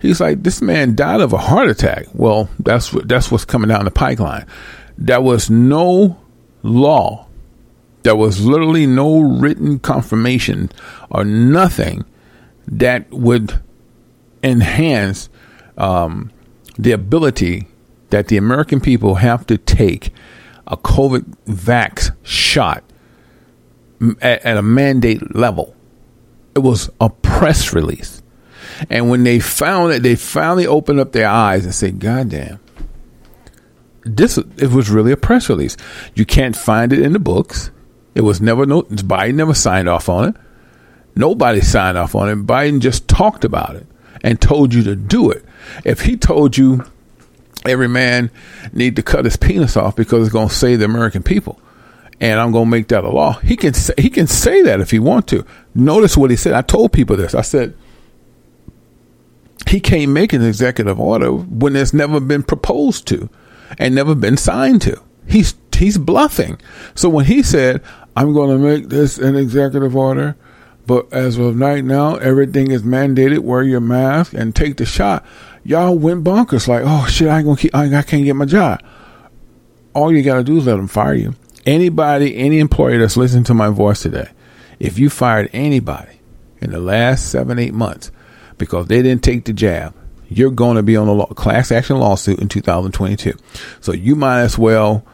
He's 0.00 0.20
like, 0.20 0.42
this 0.42 0.62
man 0.62 0.94
died 0.94 1.20
of 1.20 1.32
a 1.32 1.38
heart 1.38 1.68
attack. 1.68 2.06
Well, 2.14 2.48
that's 2.60 2.92
what 2.92 3.08
that's 3.08 3.30
what's 3.30 3.44
coming 3.44 3.68
down 3.68 3.84
the 3.84 3.90
pipeline. 3.90 4.46
There 4.96 5.20
was 5.20 5.50
no 5.50 6.18
law. 6.62 7.26
There 8.04 8.16
was 8.16 8.44
literally 8.44 8.86
no 8.86 9.20
written 9.20 9.80
confirmation 9.80 10.70
or 11.10 11.24
nothing 11.24 12.04
that 12.68 13.10
would 13.10 13.60
enhance 14.42 15.28
um, 15.76 16.30
the 16.78 16.92
ability 16.92 17.66
that 18.10 18.28
the 18.28 18.36
American 18.36 18.80
people 18.80 19.16
have 19.16 19.46
to 19.46 19.58
take 19.58 20.12
a 20.68 20.76
COVID 20.76 21.24
vax 21.46 22.14
shot 22.22 22.84
at, 24.20 24.44
at 24.44 24.56
a 24.56 24.62
mandate 24.62 25.34
level. 25.34 25.74
It 26.54 26.60
was 26.60 26.90
a 27.00 27.10
press 27.10 27.72
release. 27.72 28.22
And 28.90 29.10
when 29.10 29.24
they 29.24 29.40
found 29.40 29.92
it, 29.92 30.02
they 30.02 30.14
finally 30.14 30.66
opened 30.66 31.00
up 31.00 31.12
their 31.12 31.28
eyes 31.28 31.64
and 31.64 31.74
said, 31.74 31.98
God 31.98 32.28
damn. 32.30 32.60
This 34.04 34.38
it 34.38 34.70
was 34.70 34.88
really 34.88 35.12
a 35.12 35.16
press 35.16 35.48
release. 35.48 35.76
You 36.14 36.24
can't 36.24 36.56
find 36.56 36.92
it 36.92 37.00
in 37.00 37.12
the 37.12 37.18
books. 37.18 37.70
It 38.14 38.20
was 38.22 38.40
never 38.40 38.64
no 38.64 38.82
Biden 38.82 39.34
never 39.34 39.54
signed 39.54 39.88
off 39.88 40.08
on 40.08 40.30
it. 40.30 40.36
Nobody 41.14 41.60
signed 41.60 41.98
off 41.98 42.14
on 42.14 42.28
it. 42.28 42.46
Biden 42.46 42.80
just 42.80 43.08
talked 43.08 43.44
about 43.44 43.74
it 43.76 43.86
and 44.22 44.40
told 44.40 44.72
you 44.72 44.82
to 44.84 44.96
do 44.96 45.30
it. 45.30 45.44
If 45.84 46.02
he 46.02 46.16
told 46.16 46.56
you 46.56 46.84
every 47.66 47.88
man 47.88 48.30
need 48.72 48.96
to 48.96 49.02
cut 49.02 49.24
his 49.24 49.36
penis 49.36 49.76
off 49.76 49.96
because 49.96 50.26
it's 50.26 50.32
going 50.32 50.48
to 50.48 50.54
save 50.54 50.78
the 50.80 50.84
American 50.84 51.22
people, 51.22 51.60
and 52.20 52.40
I'm 52.40 52.52
going 52.52 52.66
to 52.66 52.70
make 52.70 52.88
that 52.88 53.04
a 53.04 53.10
law, 53.10 53.34
he 53.40 53.56
can 53.56 53.74
say, 53.74 53.94
he 53.98 54.10
can 54.10 54.26
say 54.26 54.62
that 54.62 54.80
if 54.80 54.90
he 54.90 54.98
want 54.98 55.26
to. 55.28 55.44
Notice 55.74 56.16
what 56.16 56.30
he 56.30 56.36
said. 56.36 56.54
I 56.54 56.62
told 56.62 56.92
people 56.92 57.16
this. 57.16 57.34
I 57.34 57.42
said 57.42 57.74
he 59.68 59.80
can't 59.80 60.12
make 60.12 60.32
an 60.32 60.42
executive 60.42 60.98
order 60.98 61.32
when 61.32 61.76
it's 61.76 61.92
never 61.92 62.20
been 62.20 62.42
proposed 62.42 63.06
to 63.08 63.28
and 63.78 63.94
never 63.94 64.14
been 64.14 64.36
signed 64.36 64.82
to. 64.82 65.00
He's 65.26 65.54
he's 65.76 65.98
bluffing. 65.98 66.58
So 66.94 67.08
when 67.08 67.26
he 67.26 67.42
said, 67.42 67.82
"I'm 68.16 68.32
going 68.32 68.50
to 68.50 68.58
make 68.58 68.88
this 68.88 69.18
an 69.18 69.36
executive 69.36 69.94
order," 69.94 70.36
but 70.86 71.12
as 71.12 71.38
of 71.38 71.60
right 71.60 71.84
now, 71.84 72.16
everything 72.16 72.70
is 72.70 72.82
mandated: 72.82 73.40
wear 73.40 73.62
your 73.62 73.80
mask 73.80 74.32
and 74.32 74.54
take 74.54 74.78
the 74.78 74.86
shot. 74.86 75.24
Y'all 75.68 75.98
went 75.98 76.24
bonkers, 76.24 76.66
like, 76.66 76.82
"Oh 76.86 77.06
shit, 77.08 77.28
I 77.28 77.36
ain't 77.36 77.44
gonna 77.44 77.58
keep, 77.58 77.74
I, 77.74 77.94
I 77.94 78.00
can't 78.00 78.24
get 78.24 78.34
my 78.34 78.46
job." 78.46 78.82
All 79.92 80.10
you 80.10 80.22
got 80.22 80.36
to 80.36 80.42
do 80.42 80.56
is 80.56 80.64
let 80.64 80.76
them 80.76 80.88
fire 80.88 81.12
you. 81.12 81.34
Anybody, 81.66 82.34
any 82.36 82.58
employee 82.58 82.96
that's 82.96 83.18
listening 83.18 83.44
to 83.44 83.52
my 83.52 83.68
voice 83.68 84.00
today, 84.00 84.30
if 84.80 84.98
you 84.98 85.10
fired 85.10 85.50
anybody 85.52 86.20
in 86.62 86.70
the 86.70 86.80
last 86.80 87.30
seven, 87.30 87.58
eight 87.58 87.74
months 87.74 88.10
because 88.56 88.86
they 88.86 89.02
didn't 89.02 89.22
take 89.22 89.44
the 89.44 89.52
jab, 89.52 89.94
you're 90.30 90.50
going 90.50 90.76
to 90.76 90.82
be 90.82 90.96
on 90.96 91.06
a 91.06 91.12
law, 91.12 91.26
class 91.26 91.70
action 91.70 91.98
lawsuit 91.98 92.38
in 92.38 92.48
2022. 92.48 93.34
So 93.82 93.92
you 93.92 94.16
might 94.16 94.40
as 94.40 94.56
well 94.56 95.04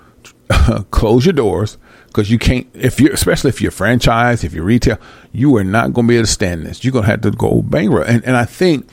close 0.93 1.27
your 1.27 1.33
doors 1.33 1.79
because 2.07 2.31
you 2.31 2.38
can't, 2.38 2.69
if 2.75 3.01
you're, 3.01 3.12
especially 3.12 3.49
if 3.49 3.61
you're 3.61 3.73
franchise, 3.73 4.45
if 4.45 4.53
you're 4.53 4.62
retail, 4.62 4.99
you 5.33 5.57
are 5.57 5.64
not 5.64 5.93
going 5.93 6.07
to 6.07 6.09
be 6.11 6.17
able 6.17 6.27
to 6.27 6.33
stand 6.33 6.64
this. 6.64 6.85
You're 6.85 6.93
going 6.93 7.07
to 7.07 7.11
have 7.11 7.23
to 7.23 7.33
go 7.33 7.61
bankrupt. 7.61 8.09
And, 8.09 8.25
and 8.25 8.37
I 8.37 8.45
think 8.45 8.88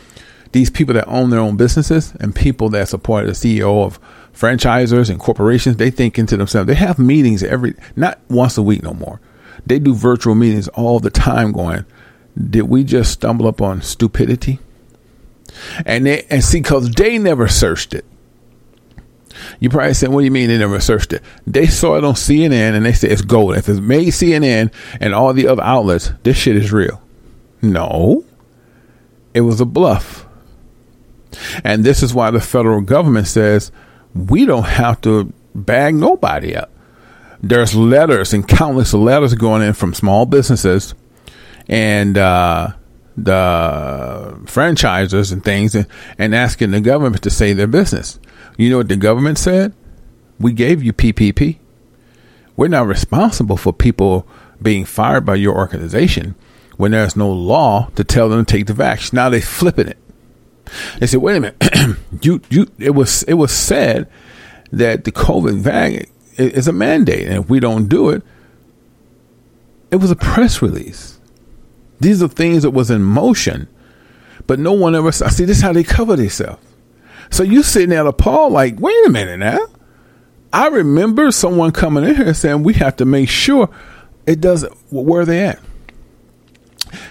these 0.51 0.69
people 0.69 0.93
that 0.95 1.07
own 1.07 1.29
their 1.29 1.39
own 1.39 1.57
businesses 1.57 2.13
and 2.19 2.35
people 2.35 2.69
that 2.69 2.89
support 2.89 3.25
the 3.25 3.31
CEO 3.31 3.85
of 3.85 3.99
franchisers 4.33 5.09
and 5.09 5.19
corporations, 5.19 5.77
they 5.77 5.91
think 5.91 6.17
into 6.17 6.37
themselves, 6.37 6.67
they 6.67 6.75
have 6.75 6.99
meetings 6.99 7.43
every, 7.43 7.75
not 7.95 8.19
once 8.29 8.57
a 8.57 8.63
week 8.63 8.83
no 8.83 8.93
more. 8.93 9.19
They 9.65 9.79
do 9.79 9.93
virtual 9.93 10.35
meetings 10.35 10.67
all 10.69 10.99
the 10.99 11.09
time 11.09 11.51
going, 11.51 11.85
did 12.49 12.63
we 12.63 12.83
just 12.83 13.11
stumble 13.11 13.47
upon 13.47 13.81
stupidity? 13.81 14.59
And 15.85 16.05
they, 16.05 16.23
and 16.29 16.43
see, 16.43 16.61
cause 16.61 16.89
they 16.91 17.17
never 17.17 17.47
searched 17.47 17.93
it. 17.93 18.05
You 19.59 19.69
probably 19.69 19.93
said, 19.93 20.09
what 20.09 20.21
do 20.21 20.25
you 20.25 20.31
mean 20.31 20.49
they 20.49 20.57
never 20.57 20.79
searched 20.79 21.13
it? 21.13 21.23
They 21.47 21.67
saw 21.67 21.95
it 21.97 22.03
on 22.03 22.13
CNN 22.15 22.73
and 22.73 22.85
they 22.85 22.93
said 22.93 23.11
it's 23.11 23.21
gold. 23.21 23.57
If 23.57 23.69
it's 23.69 23.79
made 23.79 24.09
CNN 24.09 24.73
and 24.99 25.13
all 25.13 25.33
the 25.33 25.47
other 25.47 25.63
outlets, 25.63 26.11
this 26.23 26.37
shit 26.37 26.55
is 26.55 26.71
real. 26.71 27.01
No, 27.61 28.25
it 29.33 29.41
was 29.41 29.61
a 29.61 29.65
bluff. 29.65 30.25
And 31.63 31.83
this 31.83 32.03
is 32.03 32.13
why 32.13 32.31
the 32.31 32.41
federal 32.41 32.81
government 32.81 33.27
says 33.27 33.71
we 34.13 34.45
don't 34.45 34.65
have 34.65 35.01
to 35.01 35.31
bag 35.55 35.95
nobody 35.95 36.55
up. 36.55 36.71
There's 37.41 37.75
letters 37.75 38.33
and 38.33 38.47
countless 38.47 38.93
letters 38.93 39.33
going 39.33 39.61
in 39.61 39.73
from 39.73 39.93
small 39.93 40.25
businesses 40.25 40.93
and 41.67 42.17
uh, 42.17 42.69
the 43.17 44.37
franchisers 44.45 45.31
and 45.31 45.43
things 45.43 45.75
and, 45.75 45.87
and 46.17 46.35
asking 46.35 46.71
the 46.71 46.81
government 46.81 47.23
to 47.23 47.29
save 47.29 47.57
their 47.57 47.67
business. 47.67 48.19
You 48.57 48.69
know 48.69 48.77
what 48.77 48.89
the 48.89 48.95
government 48.95 49.37
said? 49.37 49.73
We 50.39 50.53
gave 50.53 50.83
you 50.83 50.93
PPP. 50.93 51.57
We're 52.55 52.67
not 52.67 52.87
responsible 52.87 53.57
for 53.57 53.73
people 53.73 54.27
being 54.61 54.85
fired 54.85 55.25
by 55.25 55.35
your 55.35 55.55
organization 55.55 56.35
when 56.77 56.91
there's 56.91 57.15
no 57.15 57.31
law 57.31 57.89
to 57.95 58.03
tell 58.03 58.29
them 58.29 58.45
to 58.45 58.57
take 58.57 58.67
the 58.67 58.73
vaccine. 58.73 59.17
Now 59.17 59.29
they're 59.29 59.41
flipping 59.41 59.87
it. 59.87 59.97
They 60.99 61.07
said, 61.07 61.21
"Wait 61.21 61.37
a 61.37 61.39
minute, 61.39 61.97
you 62.21 62.41
you." 62.49 62.67
It 62.79 62.91
was 62.91 63.23
it 63.23 63.33
was 63.35 63.51
said 63.51 64.09
that 64.71 65.03
the 65.03 65.11
COVID 65.11 65.57
vaccine 65.57 66.09
is 66.37 66.67
a 66.67 66.73
mandate, 66.73 67.27
and 67.27 67.43
if 67.43 67.49
we 67.49 67.59
don't 67.59 67.87
do 67.87 68.09
it, 68.09 68.23
it 69.91 69.97
was 69.97 70.11
a 70.11 70.15
press 70.15 70.61
release. 70.61 71.19
These 71.99 72.23
are 72.23 72.27
things 72.27 72.63
that 72.63 72.71
was 72.71 72.89
in 72.89 73.03
motion, 73.03 73.67
but 74.47 74.59
no 74.59 74.73
one 74.73 74.95
ever. 74.95 75.09
I 75.09 75.29
see 75.29 75.45
this 75.45 75.57
is 75.57 75.63
how 75.63 75.73
they 75.73 75.83
cover 75.83 76.15
themselves. 76.15 76.63
So 77.29 77.43
you 77.43 77.63
sitting 77.63 77.89
there 77.89 78.05
appalled, 78.05 78.53
like, 78.53 78.79
wait 78.79 79.05
a 79.05 79.09
minute 79.09 79.37
now. 79.39 79.59
I 80.53 80.67
remember 80.67 81.31
someone 81.31 81.71
coming 81.71 82.03
in 82.03 82.15
here 82.15 82.33
saying 82.33 82.63
we 82.63 82.73
have 82.73 82.97
to 82.97 83.05
make 83.05 83.29
sure 83.29 83.69
it 84.25 84.41
doesn't. 84.41 84.73
Where 84.91 85.21
are 85.21 85.25
they 85.25 85.45
at? 85.45 85.59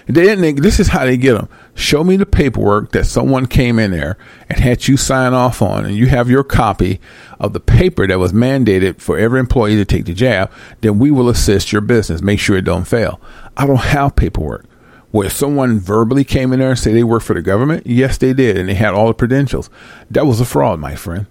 They 0.05 0.23
didn't. 0.23 0.61
This 0.61 0.79
is 0.79 0.87
how 0.87 1.05
they 1.05 1.17
get 1.17 1.33
them. 1.33 1.49
Show 1.73 2.03
me 2.03 2.17
the 2.17 2.25
paperwork 2.25 2.91
that 2.91 3.05
someone 3.05 3.45
came 3.45 3.79
in 3.79 3.91
there 3.91 4.17
and 4.49 4.59
had 4.59 4.87
you 4.87 4.97
sign 4.97 5.33
off 5.33 5.61
on, 5.61 5.85
and 5.85 5.95
you 5.95 6.07
have 6.07 6.29
your 6.29 6.43
copy 6.43 6.99
of 7.39 7.53
the 7.53 7.59
paper 7.59 8.05
that 8.07 8.19
was 8.19 8.33
mandated 8.33 8.99
for 8.99 9.17
every 9.17 9.39
employee 9.39 9.77
to 9.77 9.85
take 9.85 10.05
the 10.05 10.13
jab. 10.13 10.51
Then 10.81 10.99
we 10.99 11.11
will 11.11 11.29
assist 11.29 11.71
your 11.71 11.81
business. 11.81 12.21
Make 12.21 12.39
sure 12.39 12.57
it 12.57 12.65
don't 12.65 12.85
fail. 12.85 13.21
I 13.55 13.65
don't 13.65 13.77
have 13.77 14.15
paperwork 14.15 14.65
where 15.11 15.29
someone 15.29 15.79
verbally 15.79 16.23
came 16.23 16.53
in 16.53 16.59
there 16.59 16.69
and 16.71 16.79
said 16.79 16.93
they 16.93 17.03
work 17.03 17.21
for 17.21 17.33
the 17.33 17.41
government. 17.41 17.85
Yes, 17.85 18.17
they 18.17 18.33
did, 18.33 18.57
and 18.57 18.69
they 18.69 18.73
had 18.73 18.93
all 18.93 19.07
the 19.07 19.13
credentials. 19.13 19.69
That 20.09 20.25
was 20.25 20.39
a 20.39 20.45
fraud, 20.45 20.79
my 20.79 20.95
friend. 20.95 21.25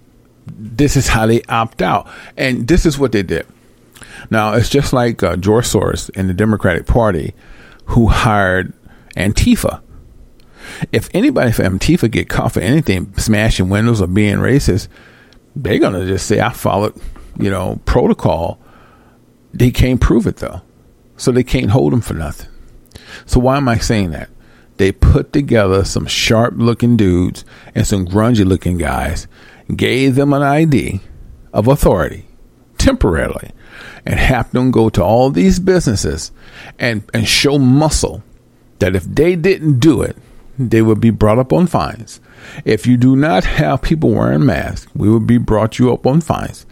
This 0.47 0.95
is 0.95 1.09
how 1.09 1.27
they 1.27 1.41
opt 1.43 1.81
out, 1.81 2.07
and 2.35 2.67
this 2.67 2.85
is 2.85 2.97
what 2.97 3.11
they 3.11 3.23
did. 3.23 3.45
Now 4.29 4.53
it's 4.53 4.69
just 4.69 4.93
like 4.93 5.21
uh, 5.23 5.35
George 5.35 5.65
Soros 5.65 6.09
in 6.11 6.27
the 6.27 6.33
Democratic 6.33 6.85
Party, 6.85 7.33
who 7.85 8.07
hired 8.07 8.73
Antifa. 9.15 9.81
If 10.91 11.09
anybody 11.13 11.51
from 11.51 11.79
Antifa 11.79 12.09
get 12.09 12.29
caught 12.29 12.53
for 12.53 12.59
anything, 12.59 13.13
smashing 13.17 13.69
windows 13.69 14.01
or 14.01 14.07
being 14.07 14.37
racist, 14.37 14.87
they're 15.55 15.79
gonna 15.79 16.05
just 16.05 16.27
say 16.27 16.39
I 16.39 16.51
followed, 16.51 16.99
you 17.37 17.49
know, 17.49 17.79
protocol. 17.85 18.59
They 19.53 19.71
can't 19.71 19.99
prove 19.99 20.27
it 20.27 20.37
though, 20.37 20.61
so 21.17 21.31
they 21.31 21.43
can't 21.43 21.71
hold 21.71 21.93
them 21.93 22.01
for 22.01 22.13
nothing. 22.13 22.49
So 23.25 23.39
why 23.39 23.57
am 23.57 23.67
I 23.67 23.77
saying 23.77 24.11
that? 24.11 24.29
They 24.77 24.91
put 24.91 25.33
together 25.33 25.83
some 25.83 26.07
sharp 26.07 26.55
looking 26.57 26.97
dudes 26.97 27.45
and 27.75 27.85
some 27.85 28.07
grungy 28.07 28.45
looking 28.45 28.77
guys, 28.77 29.27
gave 29.75 30.15
them 30.15 30.33
an 30.33 30.41
ID 30.41 31.01
of 31.53 31.67
authority 31.67 32.25
temporarily, 32.77 33.51
and 34.05 34.19
have 34.19 34.51
them 34.51 34.71
go 34.71 34.89
to 34.89 35.03
all 35.03 35.29
these 35.29 35.59
businesses 35.59 36.31
and, 36.79 37.03
and 37.13 37.27
show 37.27 37.59
muscle 37.59 38.23
that 38.79 38.95
if 38.95 39.03
they 39.03 39.35
didn't 39.35 39.79
do 39.79 40.01
it, 40.01 40.17
they 40.69 40.81
would 40.81 40.99
be 40.99 41.09
brought 41.09 41.39
up 41.39 41.51
on 41.53 41.67
fines. 41.67 42.19
If 42.65 42.87
you 42.87 42.97
do 42.97 43.15
not 43.15 43.43
have 43.43 43.81
people 43.81 44.11
wearing 44.11 44.45
masks, 44.45 44.87
we 44.95 45.09
will 45.09 45.19
be 45.19 45.37
brought 45.37 45.79
you 45.79 45.93
up 45.93 46.05
on 46.05 46.21
fines. 46.21 46.65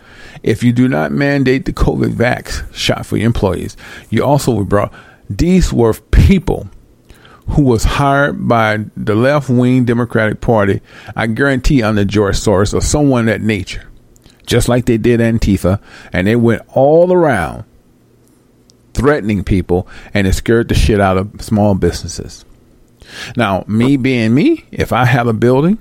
If 0.43 0.63
you 0.63 0.71
do 0.71 0.87
not 0.87 1.11
mandate 1.11 1.65
the 1.65 1.73
COVID 1.73 2.13
vax 2.13 2.73
shot 2.73 3.05
for 3.05 3.17
your 3.17 3.27
employees, 3.27 3.75
you 4.09 4.23
also 4.23 4.51
will 4.53 4.65
brought. 4.65 4.93
These 5.29 5.71
were 5.71 5.93
people 5.93 6.69
who 7.49 7.63
was 7.63 7.83
hired 7.83 8.47
by 8.47 8.85
the 8.95 9.15
left 9.15 9.49
wing 9.49 9.85
Democratic 9.85 10.41
Party. 10.41 10.81
I 11.15 11.27
guarantee 11.27 11.81
under 11.83 12.05
George 12.05 12.35
Soros 12.35 12.73
or 12.73 12.81
someone 12.81 13.25
that 13.25 13.41
nature, 13.41 13.87
just 14.45 14.69
like 14.69 14.85
they 14.85 14.97
did 14.97 15.19
Antifa, 15.19 15.81
and 16.13 16.27
they 16.27 16.35
went 16.35 16.61
all 16.69 17.11
around 17.11 17.65
threatening 18.93 19.43
people 19.43 19.87
and 20.13 20.27
it 20.27 20.33
scared 20.33 20.67
the 20.67 20.75
shit 20.75 20.99
out 20.99 21.17
of 21.17 21.41
small 21.41 21.75
businesses. 21.75 22.45
Now, 23.35 23.63
me 23.67 23.97
being 23.97 24.33
me, 24.33 24.65
if 24.71 24.91
I 24.93 25.05
have 25.05 25.27
a 25.27 25.33
building 25.33 25.77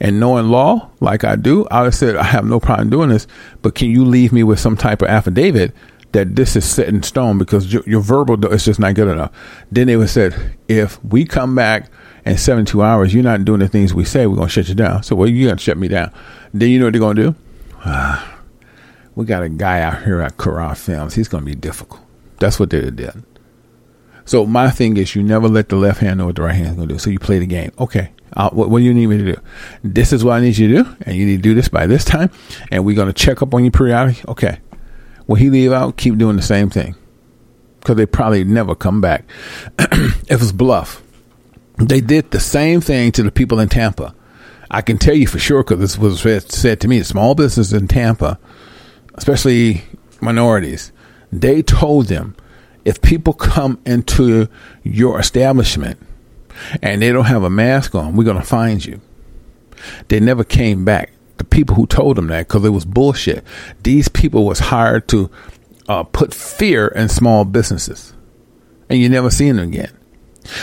and 0.00 0.18
knowing 0.18 0.48
law 0.48 0.90
like 1.00 1.24
I 1.24 1.36
do, 1.36 1.66
I 1.70 1.82
would 1.82 1.94
say 1.94 2.16
I 2.16 2.24
have 2.24 2.44
no 2.44 2.60
problem 2.60 2.90
doing 2.90 3.10
this, 3.10 3.26
but 3.62 3.74
can 3.74 3.90
you 3.90 4.04
leave 4.04 4.32
me 4.32 4.42
with 4.42 4.58
some 4.58 4.76
type 4.76 5.02
of 5.02 5.08
affidavit 5.08 5.74
that 6.12 6.36
this 6.36 6.56
is 6.56 6.64
set 6.64 6.88
in 6.88 7.02
stone 7.02 7.38
because 7.38 7.72
your, 7.72 7.82
your 7.86 8.00
verbal 8.00 8.44
is 8.52 8.64
just 8.64 8.80
not 8.80 8.94
good 8.94 9.08
enough? 9.08 9.32
Then 9.70 9.86
they 9.86 9.96
would 9.96 10.10
said, 10.10 10.56
if 10.68 11.02
we 11.04 11.24
come 11.24 11.54
back 11.54 11.90
in 12.24 12.36
72 12.36 12.82
hours, 12.82 13.14
you're 13.14 13.22
not 13.22 13.44
doing 13.44 13.60
the 13.60 13.68
things 13.68 13.94
we 13.94 14.04
say, 14.04 14.26
we're 14.26 14.36
going 14.36 14.48
to 14.48 14.52
shut 14.52 14.68
you 14.68 14.74
down. 14.74 15.02
So, 15.02 15.16
well, 15.16 15.28
you're 15.28 15.48
going 15.48 15.56
to 15.56 15.62
shut 15.62 15.78
me 15.78 15.88
down. 15.88 16.12
Then 16.52 16.70
you 16.70 16.78
know 16.78 16.86
what 16.86 16.92
they're 16.92 17.00
going 17.00 17.16
to 17.16 17.22
do? 17.22 17.34
Ah, 17.84 18.38
we 19.14 19.24
got 19.24 19.42
a 19.42 19.48
guy 19.48 19.80
out 19.80 20.02
here 20.04 20.20
at 20.20 20.36
Corral 20.36 20.74
Films. 20.74 21.14
He's 21.14 21.28
going 21.28 21.44
to 21.44 21.50
be 21.50 21.54
difficult. 21.54 22.00
That's 22.38 22.58
what 22.58 22.70
they 22.70 22.90
did. 22.90 23.24
So 24.24 24.46
my 24.46 24.70
thing 24.70 24.96
is, 24.96 25.14
you 25.14 25.22
never 25.22 25.48
let 25.48 25.68
the 25.68 25.76
left 25.76 26.00
hand 26.00 26.18
know 26.18 26.26
what 26.26 26.36
the 26.36 26.42
right 26.42 26.54
hand 26.54 26.68
is 26.68 26.74
going 26.74 26.88
to 26.88 26.94
do. 26.94 26.98
So 26.98 27.10
you 27.10 27.18
play 27.18 27.38
the 27.38 27.46
game. 27.46 27.72
Okay, 27.78 28.10
uh, 28.34 28.50
what, 28.50 28.70
what 28.70 28.78
do 28.78 28.84
you 28.84 28.94
need 28.94 29.06
me 29.06 29.18
to 29.18 29.34
do? 29.34 29.40
This 29.82 30.12
is 30.12 30.24
what 30.24 30.34
I 30.34 30.40
need 30.40 30.56
you 30.56 30.68
to 30.68 30.82
do, 30.84 30.96
and 31.02 31.16
you 31.16 31.26
need 31.26 31.36
to 31.36 31.42
do 31.42 31.54
this 31.54 31.68
by 31.68 31.86
this 31.86 32.04
time. 32.04 32.30
And 32.70 32.84
we're 32.84 32.96
going 32.96 33.08
to 33.08 33.12
check 33.12 33.42
up 33.42 33.54
on 33.54 33.64
you 33.64 33.70
periodically. 33.70 34.24
Okay. 34.28 34.58
Will 35.26 35.36
he 35.36 35.50
leave 35.50 35.72
out? 35.72 35.96
Keep 35.96 36.18
doing 36.18 36.36
the 36.36 36.42
same 36.42 36.70
thing 36.70 36.96
because 37.80 37.96
they 37.96 38.06
probably 38.06 38.44
never 38.44 38.74
come 38.74 39.00
back. 39.00 39.24
it 39.78 40.38
was 40.38 40.52
bluff. 40.52 41.02
They 41.78 42.00
did 42.00 42.30
the 42.30 42.40
same 42.40 42.80
thing 42.80 43.12
to 43.12 43.22
the 43.22 43.32
people 43.32 43.58
in 43.58 43.68
Tampa. 43.68 44.14
I 44.70 44.82
can 44.82 44.98
tell 44.98 45.14
you 45.14 45.26
for 45.26 45.38
sure 45.38 45.62
because 45.62 45.80
this 45.80 45.98
was 45.98 46.20
said 46.48 46.80
to 46.80 46.88
me. 46.88 47.02
Small 47.02 47.34
businesses 47.34 47.72
in 47.72 47.88
Tampa, 47.88 48.38
especially 49.14 49.82
minorities, 50.20 50.92
they 51.30 51.62
told 51.62 52.06
them 52.06 52.36
if 52.84 53.00
people 53.02 53.32
come 53.32 53.80
into 53.86 54.48
your 54.82 55.20
establishment 55.20 55.98
and 56.82 57.00
they 57.00 57.12
don't 57.12 57.24
have 57.24 57.42
a 57.42 57.50
mask 57.50 57.94
on, 57.94 58.16
we're 58.16 58.24
going 58.24 58.36
to 58.36 58.42
find 58.42 58.84
you. 58.84 59.00
They 60.08 60.20
never 60.20 60.44
came 60.44 60.84
back. 60.84 61.12
The 61.38 61.44
people 61.44 61.74
who 61.74 61.86
told 61.86 62.16
them 62.16 62.28
that 62.28 62.48
because 62.48 62.64
it 62.64 62.70
was 62.70 62.84
bullshit. 62.84 63.44
These 63.82 64.08
people 64.08 64.44
was 64.44 64.58
hired 64.58 65.08
to 65.08 65.30
uh, 65.88 66.04
put 66.04 66.32
fear 66.32 66.88
in 66.88 67.08
small 67.08 67.44
businesses, 67.44 68.12
and 68.88 69.00
you 69.00 69.08
never 69.08 69.30
seen 69.30 69.56
them 69.56 69.68
again. 69.68 69.92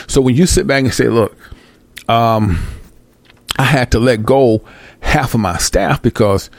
So 0.07 0.21
when 0.21 0.35
you 0.35 0.45
sit 0.45 0.67
back 0.67 0.83
and 0.83 0.93
say, 0.93 1.09
"Look, 1.09 1.35
um, 2.07 2.65
I 3.57 3.63
had 3.63 3.91
to 3.91 3.99
let 3.99 4.23
go 4.23 4.63
half 5.01 5.33
of 5.33 5.41
my 5.41 5.57
staff 5.57 6.01
because 6.01 6.49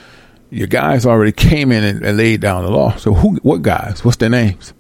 your 0.51 0.66
guys 0.66 1.07
already 1.07 1.33
came 1.33 1.73
in 1.73 1.85
and, 1.85 2.05
and 2.05 2.18
laid 2.18 2.40
down 2.40 2.64
the 2.64 2.70
law. 2.70 2.96
So 2.96 3.14
who, 3.14 3.37
what 3.37 3.62
guys? 3.62 4.05
What's 4.05 4.18
their 4.18 4.29
names? 4.29 4.75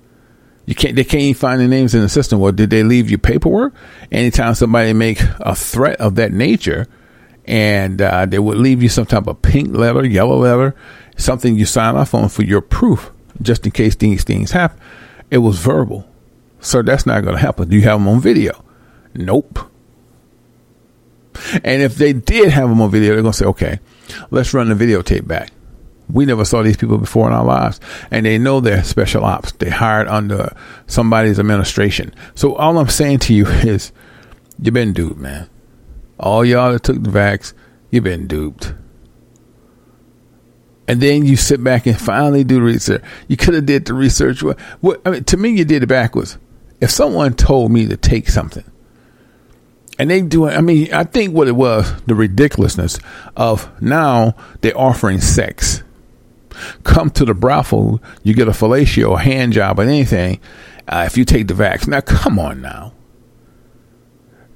You 0.70 0.76
can't. 0.76 0.94
They 0.94 1.02
can't 1.02 1.22
even 1.22 1.34
find 1.34 1.60
the 1.60 1.66
names 1.66 1.96
in 1.96 2.00
the 2.00 2.08
system. 2.08 2.38
Well, 2.38 2.52
did 2.52 2.70
they 2.70 2.84
leave 2.84 3.10
you 3.10 3.18
paperwork? 3.18 3.74
Anytime 4.12 4.54
somebody 4.54 4.92
make 4.92 5.20
a 5.40 5.56
threat 5.56 6.00
of 6.00 6.14
that 6.14 6.32
nature, 6.32 6.86
and 7.44 8.00
uh, 8.00 8.24
they 8.26 8.38
would 8.38 8.56
leave 8.56 8.80
you 8.80 8.88
some 8.88 9.04
type 9.04 9.26
of 9.26 9.42
pink 9.42 9.74
letter, 9.74 10.06
yellow 10.06 10.36
letter, 10.36 10.76
something 11.16 11.56
you 11.56 11.66
sign 11.66 11.96
off 11.96 12.14
on 12.14 12.28
for 12.28 12.44
your 12.44 12.60
proof, 12.60 13.10
just 13.42 13.66
in 13.66 13.72
case 13.72 13.96
these 13.96 14.22
things 14.22 14.52
happen. 14.52 14.78
It 15.28 15.38
was 15.38 15.58
verbal, 15.58 16.08
so 16.60 16.82
that's 16.82 17.04
not 17.04 17.24
going 17.24 17.34
to 17.34 17.42
happen. 17.42 17.68
Do 17.68 17.74
you 17.74 17.82
have 17.82 17.98
them 17.98 18.06
on 18.06 18.20
video? 18.20 18.64
Nope. 19.12 19.58
And 21.64 21.82
if 21.82 21.96
they 21.96 22.12
did 22.12 22.50
have 22.50 22.68
them 22.68 22.80
on 22.80 22.92
video, 22.92 23.14
they're 23.14 23.22
going 23.22 23.32
to 23.32 23.38
say, 23.38 23.46
"Okay, 23.46 23.80
let's 24.30 24.54
run 24.54 24.68
the 24.68 24.76
videotape 24.76 25.26
back." 25.26 25.50
We 26.12 26.26
never 26.26 26.44
saw 26.44 26.62
these 26.62 26.76
people 26.76 26.98
before 26.98 27.26
in 27.26 27.32
our 27.32 27.44
lives, 27.44 27.80
and 28.10 28.26
they 28.26 28.38
know 28.38 28.60
they're 28.60 28.84
special 28.84 29.24
ops. 29.24 29.52
They 29.52 29.70
hired 29.70 30.08
under 30.08 30.54
somebody's 30.86 31.38
administration. 31.38 32.14
So 32.34 32.54
all 32.56 32.78
I'm 32.78 32.88
saying 32.88 33.20
to 33.20 33.34
you 33.34 33.46
is, 33.48 33.92
you've 34.60 34.74
been 34.74 34.92
duped, 34.92 35.18
man. 35.18 35.48
All 36.18 36.44
y'all 36.44 36.72
that 36.72 36.82
took 36.82 37.02
the 37.02 37.10
vax, 37.10 37.54
you've 37.90 38.04
been 38.04 38.26
duped. 38.26 38.74
And 40.86 41.00
then 41.00 41.24
you 41.24 41.36
sit 41.36 41.62
back 41.62 41.86
and 41.86 41.98
finally 41.98 42.42
do 42.42 42.60
research. 42.60 43.02
You 43.28 43.36
could 43.36 43.54
have 43.54 43.64
did 43.64 43.84
the 43.84 43.94
research. 43.94 44.42
What, 44.42 44.58
what 44.80 45.00
I 45.06 45.10
mean, 45.10 45.24
to 45.24 45.36
me, 45.36 45.50
you 45.50 45.64
did 45.64 45.84
it 45.84 45.86
backwards. 45.86 46.36
If 46.80 46.90
someone 46.90 47.34
told 47.34 47.70
me 47.70 47.86
to 47.86 47.96
take 47.96 48.28
something, 48.28 48.64
and 50.00 50.10
they 50.10 50.22
do 50.22 50.46
it. 50.46 50.56
I 50.56 50.62
mean, 50.62 50.92
I 50.94 51.04
think 51.04 51.34
what 51.34 51.46
it 51.46 51.54
was 51.54 51.92
the 52.06 52.14
ridiculousness 52.14 52.98
of 53.36 53.70
now 53.82 54.34
they're 54.62 54.76
offering 54.76 55.20
sex 55.20 55.82
come 56.84 57.10
to 57.10 57.24
the 57.24 57.34
brothel, 57.34 58.02
you 58.22 58.34
get 58.34 58.48
a 58.48 58.52
fellatio, 58.52 59.16
a 59.16 59.22
hand 59.22 59.52
job, 59.52 59.78
or 59.78 59.82
anything 59.82 60.40
uh, 60.88 61.04
if 61.06 61.16
you 61.16 61.24
take 61.24 61.46
the 61.46 61.54
vax. 61.54 61.86
Now, 61.86 62.00
come 62.00 62.38
on 62.38 62.60
now. 62.60 62.92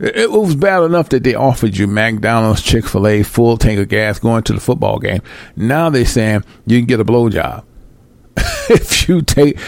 It, 0.01 0.31
was 0.33 0.57
bad 0.57 0.83
enough 0.83 1.09
that 1.11 1.23
they 1.23 1.35
offered 1.35 1.77
you 1.77 1.87
McDonald's, 1.87 2.63
Chick 2.63 2.87
fil 2.87 3.07
A, 3.07 3.23
full 3.23 3.57
tank 3.57 3.79
of 3.79 3.89
gas 3.89 4.19
going 4.19 4.43
to 4.45 4.53
the 4.53 4.61
football 4.61 4.99
game. 4.99 5.23
Now 5.55 5.89
they're 5.89 6.05
saying 6.05 6.45
you 6.67 6.81
can 6.81 6.87
get 6.87 7.01
a 7.01 7.05
blowjob. 7.05 7.65
if 8.69 9.09
you 9.09 9.23
take 9.23 9.59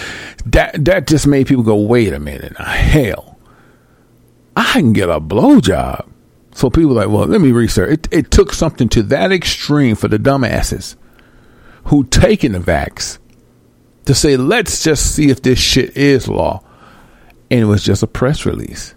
that, 0.45 0.85
that 0.85 1.07
just 1.07 1.29
made 1.29 1.47
people 1.47 1.63
go, 1.63 1.77
wait 1.77 2.13
a 2.13 2.19
minute, 2.19 2.57
hell, 2.59 3.39
I 4.57 4.73
can 4.73 4.93
get 4.93 5.09
a 5.09 5.21
blowjob. 5.21 6.09
So 6.55 6.71
people 6.71 6.93
like, 6.93 7.09
well, 7.09 7.27
let 7.27 7.41
me 7.41 7.53
research. 7.53 7.93
It, 7.93 8.09
it 8.11 8.31
took 8.31 8.53
something 8.53 8.89
to 8.91 9.03
that 9.05 9.31
extreme 9.31 9.95
for 9.95 10.09
the 10.09 10.19
dumbasses 10.19 10.97
who 11.87 12.05
taken 12.05 12.53
the 12.53 12.59
vax 12.59 13.19
to 14.07 14.15
say, 14.15 14.37
let's 14.37 14.83
just 14.83 15.15
see 15.15 15.31
if 15.31 15.43
this 15.43 15.59
shit 15.59 15.97
is 15.97 16.29
law. 16.29 16.63
And 17.51 17.61
it 17.61 17.65
was 17.65 17.85
just 17.85 18.03
a 18.03 18.09
press 18.09 18.45
release. 18.45 18.95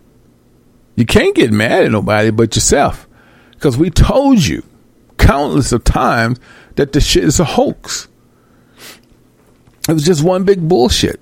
You 0.96 1.06
can't 1.06 1.36
get 1.36 1.52
mad 1.52 1.86
at 1.86 1.92
nobody 1.92 2.32
but 2.32 2.56
yourself. 2.56 3.08
Because 3.52 3.78
we 3.78 3.90
told 3.90 4.46
you 4.46 4.64
countless 5.18 5.72
of 5.72 5.84
times 5.84 6.40
that 6.76 6.94
the 6.94 7.02
shit 7.02 7.24
is 7.24 7.40
a 7.40 7.46
hoax. 7.46 8.08
It 9.88 9.94
was 9.94 10.06
just 10.06 10.24
one 10.24 10.44
big 10.44 10.68
bullshit. 10.68 11.22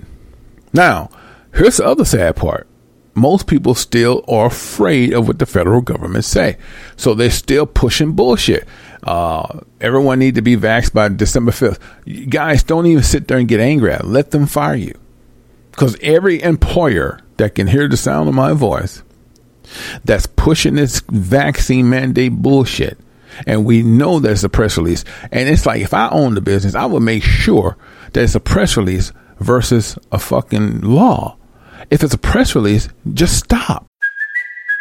Now, 0.73 1.09
here's 1.53 1.77
the 1.77 1.85
other 1.85 2.05
sad 2.05 2.35
part. 2.35 2.67
Most 3.13 3.47
people 3.47 3.73
still 3.73 4.23
are 4.27 4.45
afraid 4.45 5.13
of 5.13 5.27
what 5.27 5.39
the 5.39 5.45
federal 5.45 5.81
government 5.81 6.25
say. 6.25 6.57
So 6.95 7.13
they're 7.13 7.31
still 7.31 7.65
pushing 7.65 8.11
bullshit. 8.13 8.67
Uh, 9.07 9.61
everyone 9.79 10.19
need 10.19 10.35
to 10.35 10.41
be 10.41 10.57
vaxxed 10.57 10.93
by 10.93 11.07
December 11.07 11.51
5th. 11.51 11.79
You 12.03 12.25
guys, 12.25 12.61
don't 12.61 12.85
even 12.87 13.03
sit 13.03 13.27
there 13.29 13.37
and 13.37 13.47
get 13.47 13.61
angry 13.61 13.93
at 13.93 14.01
it. 14.01 14.05
Let 14.05 14.31
them 14.31 14.45
fire 14.45 14.75
you. 14.75 14.99
Because 15.71 15.95
every 16.01 16.41
employer 16.43 17.21
that 17.37 17.55
can 17.55 17.67
hear 17.67 17.87
the 17.87 17.95
sound 17.95 18.27
of 18.27 18.35
my 18.35 18.51
voice 18.51 19.03
that's 20.03 20.25
pushing 20.25 20.75
this 20.75 20.99
vaccine 21.07 21.89
mandate 21.89 22.33
bullshit, 22.33 22.97
and 23.45 23.63
we 23.63 23.81
know 23.81 24.19
there's 24.19 24.43
a 24.43 24.49
press 24.49 24.77
release, 24.77 25.05
and 25.31 25.47
it's 25.47 25.65
like 25.65 25.81
if 25.81 25.93
I 25.93 26.09
own 26.09 26.33
the 26.33 26.41
business, 26.41 26.75
I 26.75 26.85
would 26.85 27.03
make 27.03 27.23
sure 27.23 27.77
that 28.11 28.23
it's 28.23 28.35
a 28.35 28.41
press 28.41 28.75
release 28.75 29.13
versus 29.39 29.97
a 30.11 30.19
fucking 30.19 30.81
law. 30.81 31.37
If 31.89 32.03
it's 32.03 32.13
a 32.13 32.17
press 32.17 32.55
release, 32.55 32.89
just 33.13 33.37
stop. 33.37 33.87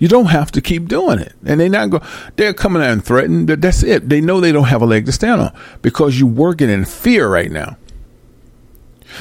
You 0.00 0.08
don't 0.08 0.26
have 0.26 0.50
to 0.52 0.62
keep 0.62 0.88
doing 0.88 1.18
it. 1.20 1.34
And 1.44 1.60
they 1.60 1.68
not 1.68 1.90
go 1.90 2.02
they're 2.36 2.54
coming 2.54 2.82
out 2.82 2.90
and 2.90 3.04
threatening 3.04 3.46
that 3.46 3.60
that's 3.60 3.82
it. 3.82 4.08
They 4.08 4.20
know 4.20 4.40
they 4.40 4.50
don't 4.50 4.64
have 4.64 4.82
a 4.82 4.86
leg 4.86 5.06
to 5.06 5.12
stand 5.12 5.42
on 5.42 5.54
because 5.82 6.18
you're 6.18 6.28
working 6.28 6.70
in 6.70 6.86
fear 6.86 7.28
right 7.28 7.52
now. 7.52 7.76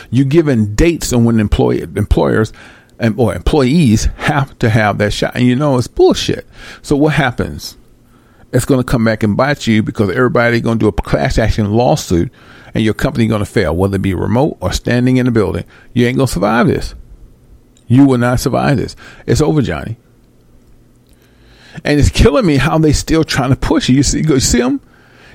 You're 0.09 0.25
giving 0.25 0.75
dates 0.75 1.11
on 1.11 1.25
when 1.25 1.39
employ, 1.39 1.81
employers 1.81 2.53
and 2.97 3.19
or 3.19 3.35
employees 3.35 4.05
have 4.17 4.57
to 4.59 4.69
have 4.69 4.97
that 4.99 5.11
shot. 5.11 5.35
And 5.35 5.45
you 5.45 5.55
know 5.55 5.77
it's 5.77 5.87
bullshit. 5.87 6.47
So 6.81 6.95
what 6.95 7.13
happens? 7.13 7.75
It's 8.53 8.65
going 8.65 8.79
to 8.79 8.89
come 8.89 9.03
back 9.03 9.21
and 9.21 9.35
bite 9.35 9.67
you 9.67 9.83
because 9.83 10.09
everybody 10.09 10.61
going 10.61 10.79
to 10.79 10.83
do 10.83 10.87
a 10.87 10.93
class 10.93 11.37
action 11.37 11.71
lawsuit 11.71 12.31
and 12.73 12.83
your 12.83 12.93
company 12.93 13.27
going 13.27 13.39
to 13.39 13.45
fail, 13.45 13.75
whether 13.75 13.97
it 13.97 14.01
be 14.01 14.13
remote 14.13 14.57
or 14.61 14.71
standing 14.71 15.17
in 15.17 15.25
the 15.25 15.31
building. 15.31 15.65
You 15.93 16.07
ain't 16.07 16.17
going 16.17 16.27
to 16.27 16.33
survive 16.33 16.67
this. 16.67 16.95
You 17.87 18.05
will 18.05 18.17
not 18.17 18.39
survive 18.39 18.77
this. 18.77 18.95
It's 19.25 19.41
over, 19.41 19.61
Johnny. 19.61 19.97
And 21.83 21.99
it's 21.99 22.09
killing 22.09 22.45
me 22.45 22.57
how 22.57 22.77
they 22.77 22.93
still 22.93 23.23
trying 23.23 23.49
to 23.49 23.55
push 23.55 23.89
it. 23.89 23.93
You 23.93 24.03
see, 24.03 24.21
you 24.21 24.39
see 24.39 24.59
them? 24.59 24.81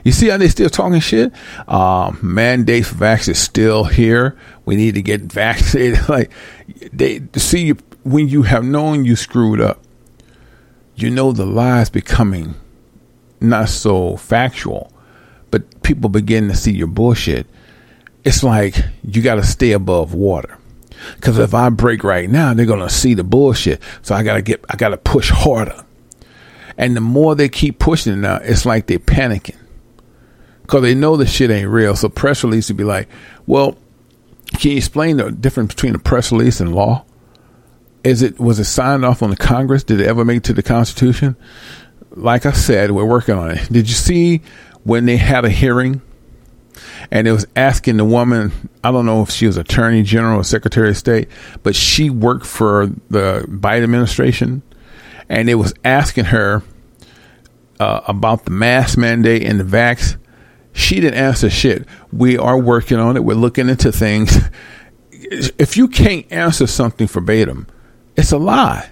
You 0.05 0.13
see 0.13 0.29
how 0.29 0.37
they 0.37 0.49
still 0.49 0.69
talking 0.69 1.01
shit? 1.01 1.33
Uh, 1.67 2.13
mandate 2.21 2.87
for 2.87 2.97
vax 2.97 3.29
is 3.29 3.39
still 3.39 3.85
here. 3.85 4.37
We 4.67 4.77
need 4.77 4.95
to 4.95 5.03
get 5.03 5.23
vaccinated. 5.23 6.09
like 6.09 6.31
they 6.93 7.23
see 7.37 7.67
you 7.67 7.79
when 8.03 8.29
you 8.29 8.43
have 8.43 8.65
known 8.65 9.05
you 9.05 9.17
screwed 9.17 9.61
up. 9.61 9.81
You 10.97 11.11
know 11.11 11.33
the 11.33 11.47
lies 11.47 11.91
becoming 11.91 12.55
not 13.41 13.69
so 13.69 14.17
factual, 14.17 14.93
but 15.51 15.83
people 15.83 16.09
begin 16.09 16.49
to 16.49 16.55
see 16.55 16.73
your 16.73 16.87
bullshit. 16.87 17.47
It's 18.25 18.43
like 18.43 18.77
you 19.03 19.23
got 19.23 19.37
to 19.37 19.43
stay 19.43 19.73
above 19.73 20.15
water. 20.15 20.59
Because 21.17 21.39
if 21.39 21.55
I 21.55 21.69
break 21.71 22.05
right 22.05 22.29
now, 22.29 22.55
they're 22.55 22.67
gonna 22.67 22.91
see 22.91 23.15
the 23.15 23.25
bullshit. 23.25 23.81
So 24.03 24.15
I 24.15 24.23
gotta 24.23 24.43
get, 24.43 24.65
I 24.71 24.77
gotta 24.77 24.97
push 24.97 25.31
harder. 25.31 25.84
And 26.77 26.97
the 26.97 27.01
more 27.01 27.35
they 27.35 27.49
keep 27.49 27.79
pushing 27.79 28.13
it 28.13 28.17
now, 28.17 28.37
it's 28.37 28.67
like 28.67 28.87
they're 28.87 28.99
panicking. 28.99 29.57
Because 30.63 30.83
they 30.83 30.95
know 30.95 31.17
the 31.17 31.27
shit 31.27 31.51
ain't 31.51 31.69
real. 31.69 31.95
So 31.95 32.09
press 32.09 32.43
release 32.43 32.69
would 32.69 32.77
be 32.77 32.85
like, 32.85 33.09
well, 33.47 33.77
can 34.59 34.73
you 34.73 34.77
explain 34.77 35.19
the 35.19 35.31
difference 35.31 35.75
between 35.75 35.95
a 35.95 35.99
press 35.99 36.33
release 36.33 36.61
and 36.61 36.75
law? 36.75 37.05
Is 38.03 38.23
it 38.23 38.39
was 38.39 38.59
it 38.59 38.65
signed 38.65 39.05
off 39.05 39.23
on 39.23 39.31
the 39.31 39.37
Congress? 39.37 39.85
Did 39.85 40.01
it 40.01 40.07
ever 40.07 40.25
make 40.25 40.39
it 40.39 40.45
to 40.45 40.53
the 40.53 40.63
Constitution? 40.63 41.37
Like 42.11 42.47
I 42.47 42.53
said, 42.53 42.91
we're 42.91 43.05
working 43.05 43.35
on 43.35 43.51
it. 43.51 43.73
Did 43.73 43.89
you 43.89 43.95
see 43.95 44.43
when 44.85 45.07
they 45.07 45.17
had 45.17 45.45
a 45.45 45.51
hearing 45.51 46.03
and 47.11 47.27
it 47.27 47.33
was 47.33 47.47
asking 47.57 47.97
the 47.97 48.05
woman, 48.05 48.53
I 48.83 48.91
don't 48.91 49.07
know 49.07 49.23
if 49.23 49.31
she 49.31 49.47
was 49.47 49.57
Attorney 49.57 50.03
General 50.03 50.41
or 50.41 50.45
Secretary 50.45 50.91
of 50.91 50.97
State, 50.97 51.29
but 51.63 51.75
she 51.75 52.11
worked 52.11 52.47
for 52.47 52.87
the 53.11 53.45
Biden 53.49 53.85
administration 53.85 54.63
and 55.29 55.49
it 55.49 55.55
was 55.55 55.75
asking 55.85 56.27
her 56.27 56.63
uh, 57.81 58.01
about 58.07 58.45
the 58.45 58.51
mask 58.51 58.99
mandate 58.99 59.43
and 59.43 59.61
the 59.61 59.65
vax. 59.65 60.17
She 60.73 61.01
didn't 61.01 61.19
answer 61.19 61.51
shit. 61.51 61.87
We 62.13 62.37
are 62.37 62.59
working 62.59 62.99
on 62.99 63.17
it. 63.17 63.25
We're 63.25 63.35
looking 63.35 63.69
into 63.69 63.93
things. 63.93 64.37
If 65.13 65.77
you 65.77 65.89
can't 65.89 66.31
answer 66.31 66.67
something 66.67 67.07
verbatim, 67.07 67.67
it's 68.17 68.33
a 68.33 68.39
lie. 68.39 68.91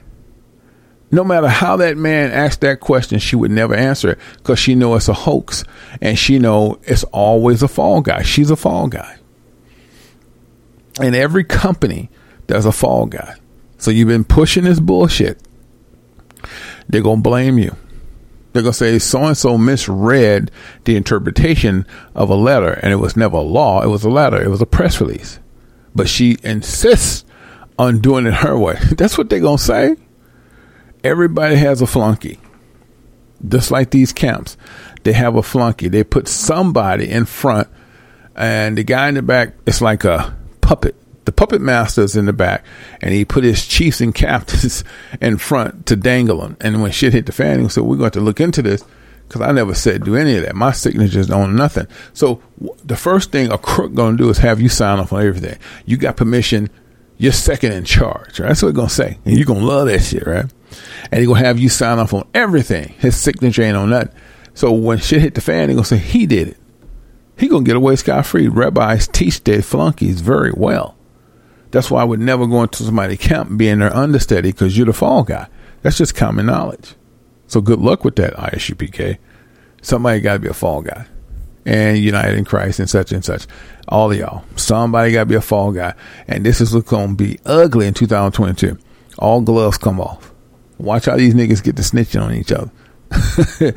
No 1.11 1.25
matter 1.25 1.49
how 1.49 1.77
that 1.77 1.99
man 1.99 2.31
asked 2.31 2.63
that 2.63 2.81
question, 2.81 3.19
she 3.19 3.37
would 3.37 3.51
never 3.51 3.75
answer 3.75 4.13
it 4.13 4.19
because 4.39 4.59
she 4.59 4.75
know 4.75 4.95
it's 4.95 5.09
a 5.09 5.13
hoax 5.13 5.63
and 6.01 6.19
she 6.19 6.39
know 6.39 6.79
it's 6.85 7.05
always 7.05 7.63
a 7.63 7.69
fall 7.69 8.01
guy. 8.01 8.23
She's 8.23 8.51
a 8.51 8.57
fall 8.57 8.89
guy. 8.89 9.19
In 11.01 11.15
every 11.15 11.45
company, 11.45 12.09
there's 12.47 12.65
a 12.65 12.73
fall 12.73 13.07
guy. 13.07 13.35
So 13.77 13.91
you've 13.91 14.09
been 14.09 14.25
pushing 14.25 14.65
this 14.65 14.81
bullshit 14.81 15.39
they're 16.89 17.03
going 17.03 17.19
to 17.19 17.29
blame 17.29 17.59
you. 17.59 17.77
They're 18.53 18.63
going 18.63 18.73
to 18.73 18.79
say 18.79 18.99
so 18.99 19.25
and 19.25 19.37
so 19.37 19.57
misread 19.57 20.51
the 20.85 20.97
interpretation 20.97 21.87
of 22.15 22.29
a 22.29 22.35
letter 22.35 22.73
and 22.73 22.93
it 22.93 22.97
was 22.97 23.17
never 23.17 23.39
a 23.39 23.43
law. 23.43 23.83
It 23.83 23.89
was 23.89 24.05
a 24.05 24.11
letter. 24.11 24.43
It 24.43 24.49
was 24.49 24.61
a 24.61 24.67
press 24.67 25.01
release. 25.01 25.39
But 25.95 26.09
she 26.09 26.37
insists 26.43 27.25
on 27.79 28.01
doing 28.01 28.27
it 28.27 28.35
her 28.35 28.59
way. 28.59 28.79
That's 28.97 29.17
what 29.17 29.31
they're 29.31 29.41
going 29.41 29.59
to 29.59 29.63
say. 29.63 29.97
Everybody 31.03 31.57
has 31.57 31.81
a 31.81 31.87
flunky. 31.87 32.39
Just 33.47 33.71
like 33.71 33.91
these 33.91 34.13
camps, 34.13 34.57
they 35.03 35.13
have 35.15 35.35
a 35.35 35.43
flunky. 35.43 35.89
They 35.89 36.05
put 36.05 36.29
somebody 36.29 37.11
in 37.11 37.25
front 37.25 37.69
and 38.37 38.79
the 38.79 38.85
guy 38.85 39.09
in 39.09 39.15
the 39.15 39.23
back 39.23 39.55
is 39.67 39.83
like 39.83 40.05
a 40.05 40.37
puppet 40.61 40.95
the 41.25 41.33
puppet 41.33 41.61
master's 41.61 42.17
in 42.17 42.27
the 42.27 42.33
back, 42.33 42.65
and 43.01 43.15
he 43.15 43.25
put 43.25 43.45
his 43.45 43.67
chiefs 43.67 44.01
and 44.01 44.15
captains 44.15 44.85
in 45.21 45.39
front 45.39 45.87
to 45.87 45.97
dangle 45.97 46.41
them. 46.41 46.57
And 46.61 46.83
when 46.83 46.91
shit 46.93 47.13
hit 47.13 47.27
the 47.27 47.33
fan, 47.33 47.61
he 47.61 47.69
said, 47.69 47.85
"We're 47.85 47.97
going 47.97 48.11
to 48.13 48.21
look 48.21 48.41
into 48.41 48.63
this." 48.63 48.85
Because 49.29 49.49
I 49.49 49.53
never 49.53 49.73
said 49.73 50.05
do 50.05 50.15
any 50.15 50.37
of 50.37 50.43
that. 50.43 50.55
My 50.55 50.73
signatures 50.73 51.31
on 51.31 51.57
nothing. 51.57 51.87
So 52.13 52.43
the 52.85 52.97
first 52.97 53.33
thing 53.33 53.51
a 53.51 53.57
crook 53.57 53.95
gonna 53.95 54.17
do 54.19 54.29
is 54.29 54.39
have 54.39 54.61
you 54.61 54.69
sign 54.69 54.99
off 54.99 55.13
on 55.13 55.25
everything. 55.25 55.59
You 55.87 55.97
got 55.97 56.19
permission. 56.19 56.69
You're 57.17 57.33
second 57.33 57.73
in 57.73 57.85
charge. 57.85 58.41
Right? 58.41 58.49
That's 58.49 58.63
what 58.63 58.71
he's 58.71 58.77
gonna 58.77 58.91
say, 58.91 59.19
and 59.25 59.37
you're 59.37 59.47
gonna 59.47 59.65
love 59.65 59.87
that 59.87 60.01
shit, 60.01 60.27
right? 60.27 60.45
And 61.11 61.21
he 61.21 61.27
gonna 61.27 61.39
have 61.39 61.59
you 61.59 61.69
sign 61.69 61.99
off 61.99 62.13
on 62.13 62.29
everything. 62.35 62.95
His 62.99 63.17
signature 63.17 63.63
ain't 63.63 63.77
on 63.77 63.91
nothing. 63.91 64.15
So 64.55 64.71
when 64.73 64.99
shit 64.99 65.23
hit 65.23 65.35
the 65.35 65.41
fan, 65.41 65.69
he 65.69 65.75
gonna 65.75 65.87
say 65.87 65.99
he 65.99 66.27
did 66.27 66.49
it. 66.49 66.57
He 67.39 67.49
gonna 67.49 67.65
get 67.65 67.77
away 67.77 67.97
scot 67.97 68.27
free. 68.27 68.49
Rabbis 68.49 69.09
teach 69.09 69.43
their 69.45 69.63
flunkies 69.63 70.21
very 70.21 70.53
well. 70.55 70.97
That's 71.73 71.91
why 71.91 72.03
I 72.03 72.05
would 72.05 72.21
never 72.21 72.47
go 72.47 72.63
into 72.63 72.85
somebody's 72.85 73.19
camp 73.19 73.57
being 73.57 73.81
their 73.81 73.95
understudy 73.95 74.53
because 74.53 74.77
you're 74.77 74.87
the 74.87 74.93
fall 74.93 75.25
guy. 75.25 75.49
That's 75.81 75.99
just 75.99 76.15
common 76.15 76.47
knowledge. 76.47 76.95
So 77.49 77.61
good 77.61 77.81
luck 77.81 78.05
with 78.05 78.17
that, 78.17 78.35
ISUPK. 78.35 79.19
Somebody 79.81 80.21
got 80.21 80.35
to 80.35 80.39
be 80.39 80.49
a 80.49 80.55
fall 80.55 80.83
guy. 80.83 81.07
And 81.65 81.99
United 81.99 82.39
in 82.39 82.45
Christ 82.45 82.79
and 82.79 82.89
such 82.91 83.11
and 83.13 83.25
such. 83.25 83.47
All 83.89 84.11
of 84.13 84.19
y'all. 84.19 84.45
Somebody 84.57 85.13
got 85.13 85.21
to 85.21 85.27
be 85.27 85.35
a 85.35 85.41
fall 85.41 85.73
guy. 85.73 85.95
And 86.29 86.45
this 86.45 86.61
is 86.61 86.75
what's 86.75 86.89
going 86.89 87.17
to 87.17 87.25
be 87.25 87.39
ugly 87.47 87.87
in 87.87 87.95
2022. 87.95 88.79
All 89.19 89.41
gloves 89.41 89.79
come 89.79 90.01
off. 90.01 90.33
Watch 90.79 91.07
how 91.07 91.17
these 91.17 91.35
niggas 91.35 91.63
get 91.63 91.77
to 91.77 91.83
snitching 91.83 92.23
on 92.23 92.35
each 92.35 92.53
other. 92.53 92.71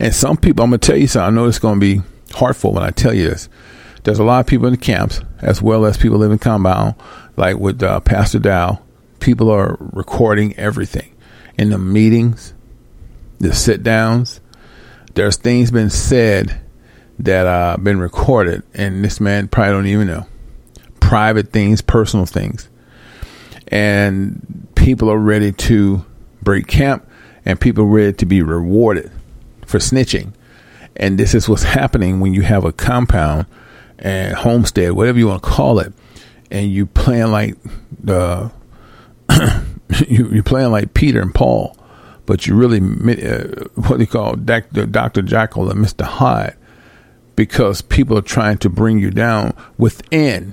and 0.00 0.14
some 0.14 0.36
people, 0.36 0.64
I'm 0.64 0.70
going 0.70 0.80
to 0.80 0.86
tell 0.86 0.98
you 0.98 1.06
something. 1.06 1.26
I 1.26 1.30
know 1.34 1.48
it's 1.48 1.58
going 1.58 1.80
to 1.80 1.80
be 1.80 2.02
heartful 2.34 2.72
when 2.72 2.82
I 2.82 2.90
tell 2.90 3.14
you 3.14 3.30
this. 3.30 3.48
There's 4.04 4.18
a 4.18 4.24
lot 4.24 4.40
of 4.40 4.46
people 4.46 4.66
in 4.66 4.72
the 4.72 4.78
camps, 4.78 5.20
as 5.40 5.62
well 5.62 5.84
as 5.84 5.96
people 5.96 6.18
living 6.18 6.38
compound, 6.38 6.96
like 7.36 7.56
with 7.56 7.82
uh, 7.82 8.00
Pastor 8.00 8.40
Dow, 8.40 8.82
people 9.20 9.50
are 9.50 9.76
recording 9.78 10.56
everything 10.56 11.14
in 11.56 11.70
the 11.70 11.78
meetings, 11.78 12.52
the 13.38 13.52
sit 13.52 13.82
downs. 13.82 14.40
There's 15.14 15.36
things 15.36 15.70
been 15.70 15.90
said 15.90 16.60
that 17.20 17.46
uh 17.46 17.76
been 17.76 18.00
recorded, 18.00 18.64
and 18.74 19.04
this 19.04 19.20
man 19.20 19.46
probably 19.48 19.72
don't 19.72 19.86
even 19.86 20.06
know 20.08 20.26
private 20.98 21.52
things, 21.52 21.82
personal 21.82 22.26
things, 22.26 22.68
and 23.68 24.66
people 24.74 25.10
are 25.10 25.18
ready 25.18 25.52
to 25.52 26.04
break 26.42 26.66
camp, 26.66 27.06
and 27.44 27.60
people 27.60 27.84
are 27.84 27.88
ready 27.88 28.12
to 28.14 28.26
be 28.26 28.42
rewarded 28.42 29.12
for 29.66 29.78
snitching. 29.78 30.32
And 30.96 31.18
this 31.18 31.34
is 31.34 31.48
what's 31.48 31.62
happening 31.62 32.20
when 32.20 32.34
you 32.34 32.42
have 32.42 32.64
a 32.64 32.72
compound 32.72 33.46
and 34.02 34.34
homestead, 34.34 34.92
whatever 34.92 35.18
you 35.18 35.28
want 35.28 35.42
to 35.42 35.48
call 35.48 35.78
it, 35.78 35.92
and 36.50 36.70
you 36.70 36.84
playing 36.84 37.30
like 37.30 37.56
the 38.02 38.52
you 40.08 40.28
you 40.28 40.42
playing 40.42 40.72
like 40.72 40.92
Peter 40.92 41.22
and 41.22 41.34
Paul, 41.34 41.76
but 42.26 42.46
you 42.46 42.54
really 42.54 42.80
uh, 42.80 43.64
what 43.76 43.98
they 43.98 44.06
call 44.06 44.34
Doctor 44.34 44.84
Doctor 44.86 45.22
Jekyll 45.22 45.70
and 45.70 45.80
Mister 45.80 46.04
Hyde, 46.04 46.56
because 47.36 47.80
people 47.80 48.18
are 48.18 48.22
trying 48.22 48.58
to 48.58 48.68
bring 48.68 48.98
you 48.98 49.10
down 49.10 49.54
within. 49.78 50.52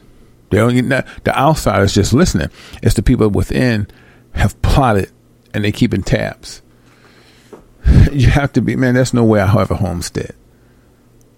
They 0.51 0.57
don't 0.57 0.73
get 0.73 1.05
the 1.23 1.37
outsiders 1.37 1.93
just 1.93 2.13
listening. 2.13 2.49
It's 2.81 2.95
the 2.95 3.03
people 3.03 3.29
within 3.29 3.87
have 4.31 4.59
plotted 4.61 5.11
and 5.53 5.63
they 5.63 5.71
keeping 5.71 6.03
tabs. 6.03 6.61
You 8.11 8.27
have 8.29 8.53
to 8.53 8.61
be 8.61 8.75
man. 8.75 8.95
That's 8.95 9.13
no 9.13 9.23
way 9.23 9.39
I 9.39 9.45
have 9.45 9.71
a 9.71 9.75
homestead. 9.75 10.35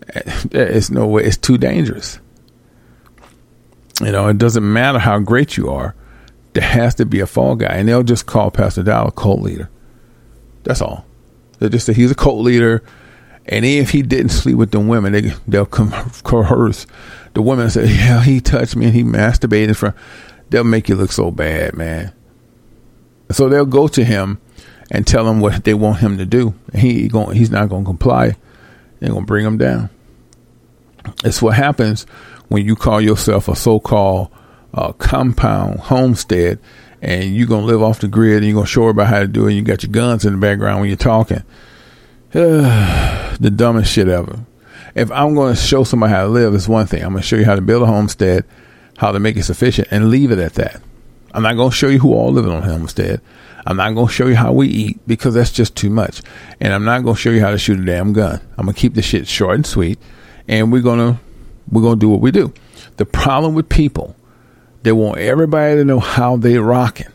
Eh, 0.09 0.41
there 0.49 0.67
is 0.67 0.91
no 0.91 1.07
way. 1.07 1.23
It's 1.23 1.37
too 1.37 1.57
dangerous. 1.57 2.19
You 4.01 4.11
know, 4.11 4.27
it 4.27 4.37
doesn't 4.37 4.71
matter 4.71 4.99
how 4.99 5.19
great 5.19 5.57
you 5.57 5.69
are. 5.69 5.95
There 6.53 6.63
has 6.63 6.95
to 6.95 7.05
be 7.05 7.19
a 7.19 7.27
fall 7.27 7.55
guy, 7.55 7.75
and 7.75 7.87
they'll 7.87 8.03
just 8.03 8.25
call 8.25 8.51
Pastor 8.51 8.83
Dow 8.83 9.05
a 9.05 9.11
cult 9.11 9.41
leader. 9.41 9.69
That's 10.63 10.81
all. 10.81 11.05
They 11.59 11.69
just 11.69 11.85
say 11.85 11.93
he's 11.93 12.11
a 12.11 12.15
cult 12.15 12.41
leader, 12.41 12.83
and 13.45 13.63
if 13.63 13.91
he 13.91 14.01
didn't 14.01 14.29
sleep 14.29 14.57
with 14.57 14.71
the 14.71 14.79
women, 14.79 15.13
they 15.13 15.33
they'll 15.47 15.65
coerce 16.23 16.87
the 17.33 17.41
women 17.41 17.65
and 17.65 17.71
say, 17.71 17.87
"Yeah, 17.87 18.23
he 18.23 18.41
touched 18.41 18.75
me 18.75 18.85
and 18.85 18.93
he 18.93 19.03
masturbated 19.03 19.77
for." 19.77 19.95
They'll 20.49 20.65
make 20.65 20.89
you 20.89 20.95
look 20.95 21.13
so 21.13 21.31
bad, 21.31 21.75
man. 21.75 22.11
So 23.31 23.47
they'll 23.47 23.65
go 23.65 23.87
to 23.87 24.03
him 24.03 24.41
and 24.91 25.07
tell 25.07 25.27
him 25.29 25.39
what 25.39 25.63
they 25.63 25.73
want 25.73 25.99
him 25.99 26.17
to 26.17 26.25
do. 26.25 26.53
He 26.75 27.07
going, 27.07 27.37
he's 27.37 27.49
not 27.49 27.69
going 27.69 27.83
to 27.83 27.87
comply. 27.89 28.35
They're 29.01 29.09
going 29.09 29.23
to 29.23 29.27
bring 29.27 29.43
them 29.43 29.57
down. 29.57 29.89
It's 31.25 31.41
what 31.41 31.55
happens 31.55 32.03
when 32.49 32.65
you 32.65 32.75
call 32.75 33.01
yourself 33.01 33.47
a 33.47 33.55
so-called 33.55 34.29
uh, 34.73 34.93
compound 34.93 35.79
homestead 35.79 36.59
and 37.01 37.35
you're 37.35 37.47
going 37.47 37.61
to 37.61 37.67
live 37.67 37.81
off 37.81 37.99
the 37.99 38.07
grid 38.07 38.37
and 38.37 38.45
you're 38.45 38.53
going 38.53 38.67
to 38.67 38.71
show 38.71 38.83
everybody 38.83 39.09
how 39.09 39.19
to 39.19 39.27
do 39.27 39.45
it. 39.45 39.47
And 39.47 39.55
you 39.55 39.63
got 39.63 39.81
your 39.81 39.91
guns 39.91 40.23
in 40.23 40.33
the 40.33 40.39
background 40.39 40.79
when 40.79 40.89
you're 40.89 40.97
talking. 40.97 41.41
the 42.31 43.51
dumbest 43.53 43.91
shit 43.91 44.07
ever. 44.07 44.45
If 44.93 45.11
I'm 45.11 45.33
going 45.33 45.55
to 45.55 45.59
show 45.59 45.83
somebody 45.83 46.13
how 46.13 46.23
to 46.23 46.29
live, 46.29 46.53
it's 46.53 46.67
one 46.67 46.85
thing. 46.85 47.01
I'm 47.03 47.13
going 47.13 47.23
to 47.23 47.27
show 47.27 47.37
you 47.37 47.45
how 47.45 47.55
to 47.55 47.61
build 47.61 47.81
a 47.81 47.87
homestead, 47.87 48.45
how 48.97 49.11
to 49.11 49.19
make 49.19 49.35
it 49.35 49.43
sufficient, 49.43 49.87
and 49.89 50.11
leave 50.11 50.31
it 50.31 50.37
at 50.37 50.53
that. 50.53 50.81
I'm 51.33 51.43
not 51.43 51.55
going 51.55 51.69
to 51.69 51.75
show 51.75 51.87
you 51.87 51.99
who 51.99 52.13
all 52.13 52.31
living 52.31 52.51
on 52.51 52.63
homestead. 52.63 53.21
I'm 53.65 53.77
not 53.77 53.93
going 53.93 54.07
to 54.07 54.13
show 54.13 54.27
you 54.27 54.35
how 54.35 54.51
we 54.51 54.67
eat 54.67 54.99
because 55.07 55.33
that's 55.33 55.51
just 55.51 55.75
too 55.75 55.89
much. 55.89 56.21
And 56.59 56.73
I'm 56.73 56.83
not 56.83 57.03
going 57.03 57.15
to 57.15 57.21
show 57.21 57.29
you 57.29 57.41
how 57.41 57.51
to 57.51 57.57
shoot 57.57 57.79
a 57.79 57.85
damn 57.85 58.13
gun. 58.13 58.41
I'm 58.57 58.65
going 58.65 58.73
to 58.73 58.79
keep 58.79 58.95
the 58.95 59.01
shit 59.01 59.27
short 59.27 59.55
and 59.55 59.65
sweet. 59.65 59.99
And 60.47 60.71
we're 60.71 60.81
going 60.81 60.99
to, 60.99 61.19
we're 61.69 61.81
going 61.81 61.99
to 61.99 61.99
do 61.99 62.09
what 62.09 62.21
we 62.21 62.31
do. 62.31 62.53
The 62.97 63.05
problem 63.05 63.53
with 63.53 63.69
people, 63.69 64.15
they 64.83 64.91
want 64.91 65.19
everybody 65.19 65.75
to 65.75 65.85
know 65.85 65.99
how 65.99 66.37
they 66.37 66.57
rocking. 66.57 67.07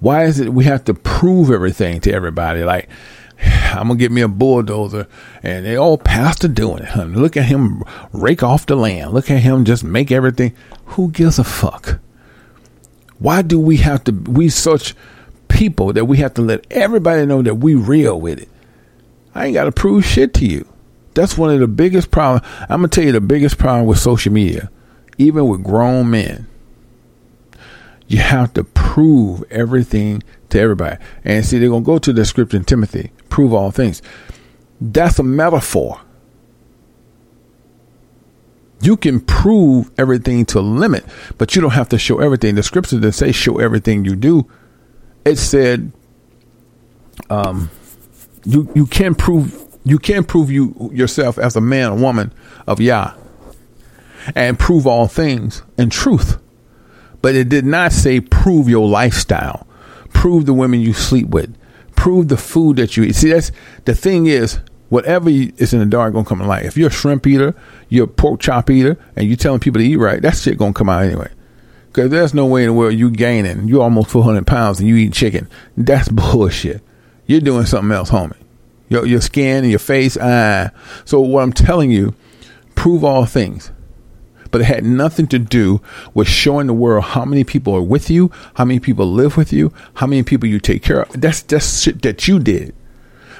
Why 0.00 0.24
is 0.24 0.40
it 0.40 0.52
we 0.52 0.64
have 0.64 0.84
to 0.84 0.94
prove 0.94 1.50
everything 1.50 2.00
to 2.00 2.12
everybody? 2.12 2.64
Like, 2.64 2.88
I'm 3.44 3.88
gonna 3.88 3.96
get 3.96 4.10
me 4.10 4.20
a 4.20 4.28
bulldozer, 4.28 5.06
and 5.42 5.64
they 5.64 5.76
all 5.76 5.96
Pastor 5.96 6.48
doing 6.48 6.82
it. 6.82 6.88
Honey. 6.88 7.14
Look 7.14 7.36
at 7.36 7.44
him 7.44 7.84
rake 8.12 8.42
off 8.42 8.66
the 8.66 8.74
land. 8.74 9.12
Look 9.12 9.30
at 9.30 9.38
him 9.38 9.64
just 9.64 9.84
make 9.84 10.10
everything. 10.10 10.54
Who 10.86 11.10
gives 11.12 11.38
a 11.38 11.44
fuck? 11.44 12.00
Why 13.22 13.42
do 13.42 13.60
we 13.60 13.76
have 13.76 14.02
to? 14.04 14.12
We 14.12 14.48
such 14.48 14.96
people 15.46 15.92
that 15.92 16.06
we 16.06 16.16
have 16.16 16.34
to 16.34 16.42
let 16.42 16.66
everybody 16.72 17.24
know 17.24 17.40
that 17.40 17.54
we 17.54 17.76
real 17.76 18.20
with 18.20 18.40
it. 18.40 18.48
I 19.32 19.46
ain't 19.46 19.54
got 19.54 19.64
to 19.64 19.72
prove 19.72 20.04
shit 20.04 20.34
to 20.34 20.44
you. 20.44 20.66
That's 21.14 21.38
one 21.38 21.54
of 21.54 21.60
the 21.60 21.68
biggest 21.68 22.10
problems. 22.10 22.44
I'm 22.62 22.78
gonna 22.78 22.88
tell 22.88 23.04
you 23.04 23.12
the 23.12 23.20
biggest 23.20 23.58
problem 23.58 23.86
with 23.86 23.98
social 23.98 24.32
media, 24.32 24.70
even 25.18 25.46
with 25.46 25.62
grown 25.62 26.10
men. 26.10 26.48
You 28.08 28.18
have 28.18 28.52
to 28.54 28.64
prove 28.64 29.44
everything 29.50 30.24
to 30.48 30.58
everybody. 30.58 30.96
And 31.24 31.46
see, 31.46 31.58
they're 31.58 31.68
gonna 31.68 31.84
go 31.84 31.98
to 31.98 32.12
the 32.12 32.24
scripture 32.24 32.56
in 32.56 32.64
Timothy, 32.64 33.12
prove 33.28 33.54
all 33.54 33.70
things. 33.70 34.02
That's 34.80 35.20
a 35.20 35.22
metaphor. 35.22 36.00
You 38.82 38.96
can 38.96 39.20
prove 39.20 39.90
everything 39.96 40.44
to 40.46 40.58
a 40.58 40.60
limit, 40.60 41.04
but 41.38 41.54
you 41.54 41.62
don't 41.62 41.70
have 41.70 41.88
to 41.90 41.98
show 41.98 42.18
everything. 42.18 42.56
The 42.56 42.64
scripture 42.64 42.98
that 42.98 43.12
say 43.12 43.30
show 43.30 43.58
everything 43.58 44.04
you 44.04 44.16
do, 44.16 44.50
it 45.24 45.36
said, 45.36 45.92
um, 47.30 47.70
you 48.44 48.68
you 48.74 48.86
can 48.86 49.14
prove 49.14 49.56
you 49.84 49.98
can 49.98 50.24
prove 50.24 50.50
you 50.50 50.90
yourself 50.92 51.38
as 51.38 51.54
a 51.54 51.60
man 51.60 51.92
or 51.92 51.96
woman 51.96 52.32
of 52.66 52.80
Yah, 52.80 53.14
and 54.34 54.58
prove 54.58 54.86
all 54.86 55.06
things 55.06 55.62
in 55.78 55.88
truth. 55.88 56.38
But 57.20 57.36
it 57.36 57.48
did 57.48 57.64
not 57.64 57.92
say 57.92 58.20
prove 58.20 58.68
your 58.68 58.88
lifestyle, 58.88 59.66
prove 60.12 60.46
the 60.46 60.54
women 60.54 60.80
you 60.80 60.92
sleep 60.92 61.28
with, 61.28 61.56
prove 61.94 62.26
the 62.26 62.36
food 62.36 62.78
that 62.78 62.96
you 62.96 63.04
eat. 63.04 63.14
See, 63.14 63.30
that's 63.30 63.52
the 63.84 63.94
thing 63.94 64.26
is 64.26 64.58
whatever 64.92 65.30
is 65.30 65.72
in 65.72 65.80
the 65.80 65.86
dark 65.86 66.12
gonna 66.12 66.26
come 66.26 66.38
to 66.38 66.44
light. 66.44 66.66
If 66.66 66.76
you're 66.76 66.90
a 66.90 66.92
shrimp 66.92 67.26
eater, 67.26 67.54
you're 67.88 68.04
a 68.04 68.08
pork 68.08 68.40
chop 68.40 68.68
eater, 68.68 68.98
and 69.16 69.26
you're 69.26 69.38
telling 69.38 69.58
people 69.58 69.80
to 69.80 69.86
eat 69.86 69.96
right, 69.96 70.20
that 70.20 70.36
shit 70.36 70.58
gonna 70.58 70.74
come 70.74 70.90
out 70.90 71.02
anyway. 71.02 71.30
Because 71.86 72.10
there's 72.10 72.34
no 72.34 72.44
way 72.44 72.64
in 72.64 72.68
the 72.68 72.74
world 72.74 72.92
you're 72.92 73.08
gaining. 73.08 73.68
You're 73.68 73.82
almost 73.82 74.10
400 74.10 74.46
pounds 74.46 74.80
and 74.80 74.88
you 74.88 74.96
eat 74.96 75.14
chicken. 75.14 75.48
That's 75.78 76.08
bullshit. 76.10 76.82
You're 77.24 77.40
doing 77.40 77.64
something 77.64 77.90
else, 77.90 78.10
homie. 78.10 78.36
Your, 78.90 79.06
your 79.06 79.22
skin 79.22 79.64
and 79.64 79.70
your 79.70 79.78
face, 79.78 80.18
ah. 80.20 80.68
So 81.06 81.20
what 81.20 81.42
I'm 81.42 81.54
telling 81.54 81.90
you, 81.90 82.14
prove 82.74 83.02
all 83.02 83.24
things. 83.24 83.70
But 84.50 84.60
it 84.60 84.64
had 84.64 84.84
nothing 84.84 85.26
to 85.28 85.38
do 85.38 85.80
with 86.12 86.28
showing 86.28 86.66
the 86.66 86.74
world 86.74 87.04
how 87.04 87.24
many 87.24 87.44
people 87.44 87.74
are 87.74 87.80
with 87.80 88.10
you, 88.10 88.30
how 88.56 88.66
many 88.66 88.78
people 88.78 89.10
live 89.10 89.38
with 89.38 89.54
you, 89.54 89.72
how 89.94 90.06
many 90.06 90.22
people 90.22 90.50
you 90.50 90.60
take 90.60 90.82
care 90.82 91.00
of. 91.00 91.18
That's 91.18 91.42
just 91.42 91.82
shit 91.82 92.02
that 92.02 92.28
you 92.28 92.38
did. 92.38 92.74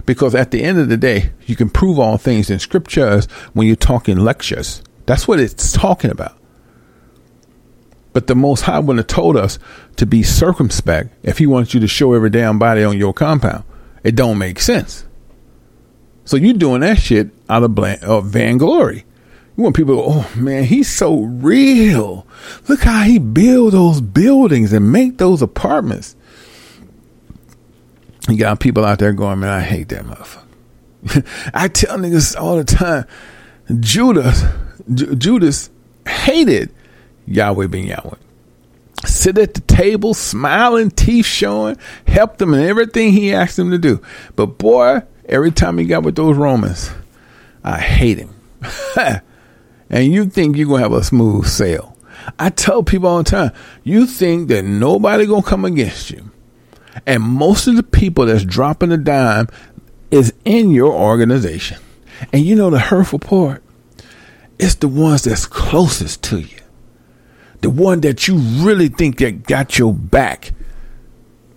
Because 0.05 0.35
at 0.35 0.51
the 0.51 0.63
end 0.63 0.79
of 0.79 0.89
the 0.89 0.97
day, 0.97 1.31
you 1.47 1.57
can 1.57 1.71
prove 1.71 1.99
all 1.99 2.19
things 2.19 2.51
in 2.51 2.59
scriptures 2.59 3.27
when 3.53 3.67
you're 3.67 3.77
talking 3.77 4.19
lectures. 4.19 4.83
That's 5.07 5.29
what 5.29 5.41
it's 5.41 5.73
talking 5.73 6.11
about. 6.11 6.37
But 8.13 8.27
the 8.27 8.35
Most 8.35 8.63
High 8.63 8.79
would 8.79 8.99
have 8.99 9.07
told 9.07 9.37
us 9.37 9.59
to 9.97 10.07
be 10.07 10.23
circumspect 10.23 11.15
if 11.23 11.39
He 11.39 11.47
wants 11.47 11.73
you 11.73 11.81
to 11.81 11.89
show 11.89 12.13
every 12.13 12.31
damn 12.31 12.59
body 12.59 12.85
on 12.85 12.99
your 12.99 13.15
compound. 13.15 13.65
It 14.05 14.17
don't 14.17 14.39
make 14.39 14.61
sense. 14.61 15.07
So 16.25 16.37
you're 16.37 16.55
doing 16.55 16.81
that 16.83 16.99
shit 16.99 17.31
out 17.49 17.63
of, 17.63 17.75
bland, 17.75 18.05
of 18.05 18.27
vainglory. 18.27 19.05
You 19.57 19.65
want 19.65 19.77
people, 19.77 19.97
to, 19.97 20.03
go, 20.03 20.09
oh 20.09 20.41
man, 20.41 20.65
he's 20.65 20.91
so 20.91 21.23
real. 21.23 22.27
Look 22.69 22.81
how 22.81 23.03
he 23.03 23.19
build 23.19 23.75
those 23.75 24.01
buildings 24.01 24.73
and 24.73 24.93
make 24.93 25.19
those 25.19 25.43
apartments. 25.43 26.17
You 28.29 28.39
got 28.39 28.61
people 28.61 28.85
out 28.85 28.99
there 28.99 29.13
going, 29.13 29.41
man, 29.41 29.51
I 29.51 29.61
hate 29.61 29.89
that 29.89 30.05
motherfucker. 30.05 31.51
I 31.55 31.69
tell 31.69 31.99
niggas 31.99 32.39
all 32.39 32.57
the 32.57 32.65
time, 32.65 33.07
Judas, 33.81 34.45
J- 34.93 35.15
Judas 35.17 35.71
hated 36.07 36.73
Yahweh 37.27 37.67
ben 37.67 37.85
Yahweh. 37.85 38.17
Sit 39.05 39.39
at 39.39 39.55
the 39.55 39.61
table, 39.63 40.15
smiling, 40.15 40.91
teeth 40.91 41.27
showing, 41.27 41.77
helped 42.07 42.41
him 42.41 42.55
in 42.55 42.63
everything 42.63 43.13
he 43.13 43.33
asked 43.33 43.59
him 43.59 43.73
to 43.73 43.79
do. 43.79 44.01
But 44.37 44.59
boy, 44.59 45.03
every 45.27 45.51
time 45.51 45.79
he 45.79 45.85
got 45.87 46.05
with 46.05 46.15
those 46.15 46.37
Romans, 46.37 46.91
I 47.65 47.79
hate 47.79 48.19
him. 48.19 48.35
and 49.91 50.13
you 50.13 50.27
think 50.27 50.57
you're 50.57 50.69
gonna 50.69 50.83
have 50.83 50.93
a 50.93 51.03
smooth 51.03 51.47
sail. 51.47 51.97
I 52.39 52.51
tell 52.51 52.85
people 52.85 53.09
all 53.09 53.23
the 53.25 53.31
time, 53.31 53.53
you 53.83 54.07
think 54.07 54.49
that 54.49 54.65
nobody 54.65 55.27
gonna 55.27 55.43
come 55.43 55.65
against 55.65 56.11
you. 56.11 56.31
And 57.07 57.23
most 57.23 57.67
of 57.67 57.77
the 57.77 57.83
people 57.83 58.27
that's 58.27 58.45
dropping 58.45 58.93
a 58.93 58.97
dime 58.97 59.49
is 60.11 60.33
in 60.45 60.71
your 60.71 60.93
organization. 60.93 61.79
And 62.33 62.45
you 62.45 62.55
know 62.55 62.71
the 62.71 62.79
hurtful 62.79 63.19
part? 63.19 63.63
It's 64.59 64.77
the 64.77 64.89
ones 64.89 65.25
that's 65.25 65.47
closest 65.47 66.23
to 66.25 66.39
you. 66.39 66.59
The 67.63 67.71
one 67.71 68.01
that 68.03 68.29
you 68.29 68.37
really 68.37 68.89
think 68.89 69.19
that 69.19 69.45
got 69.45 69.79
your 69.79 69.95
back. 69.95 70.53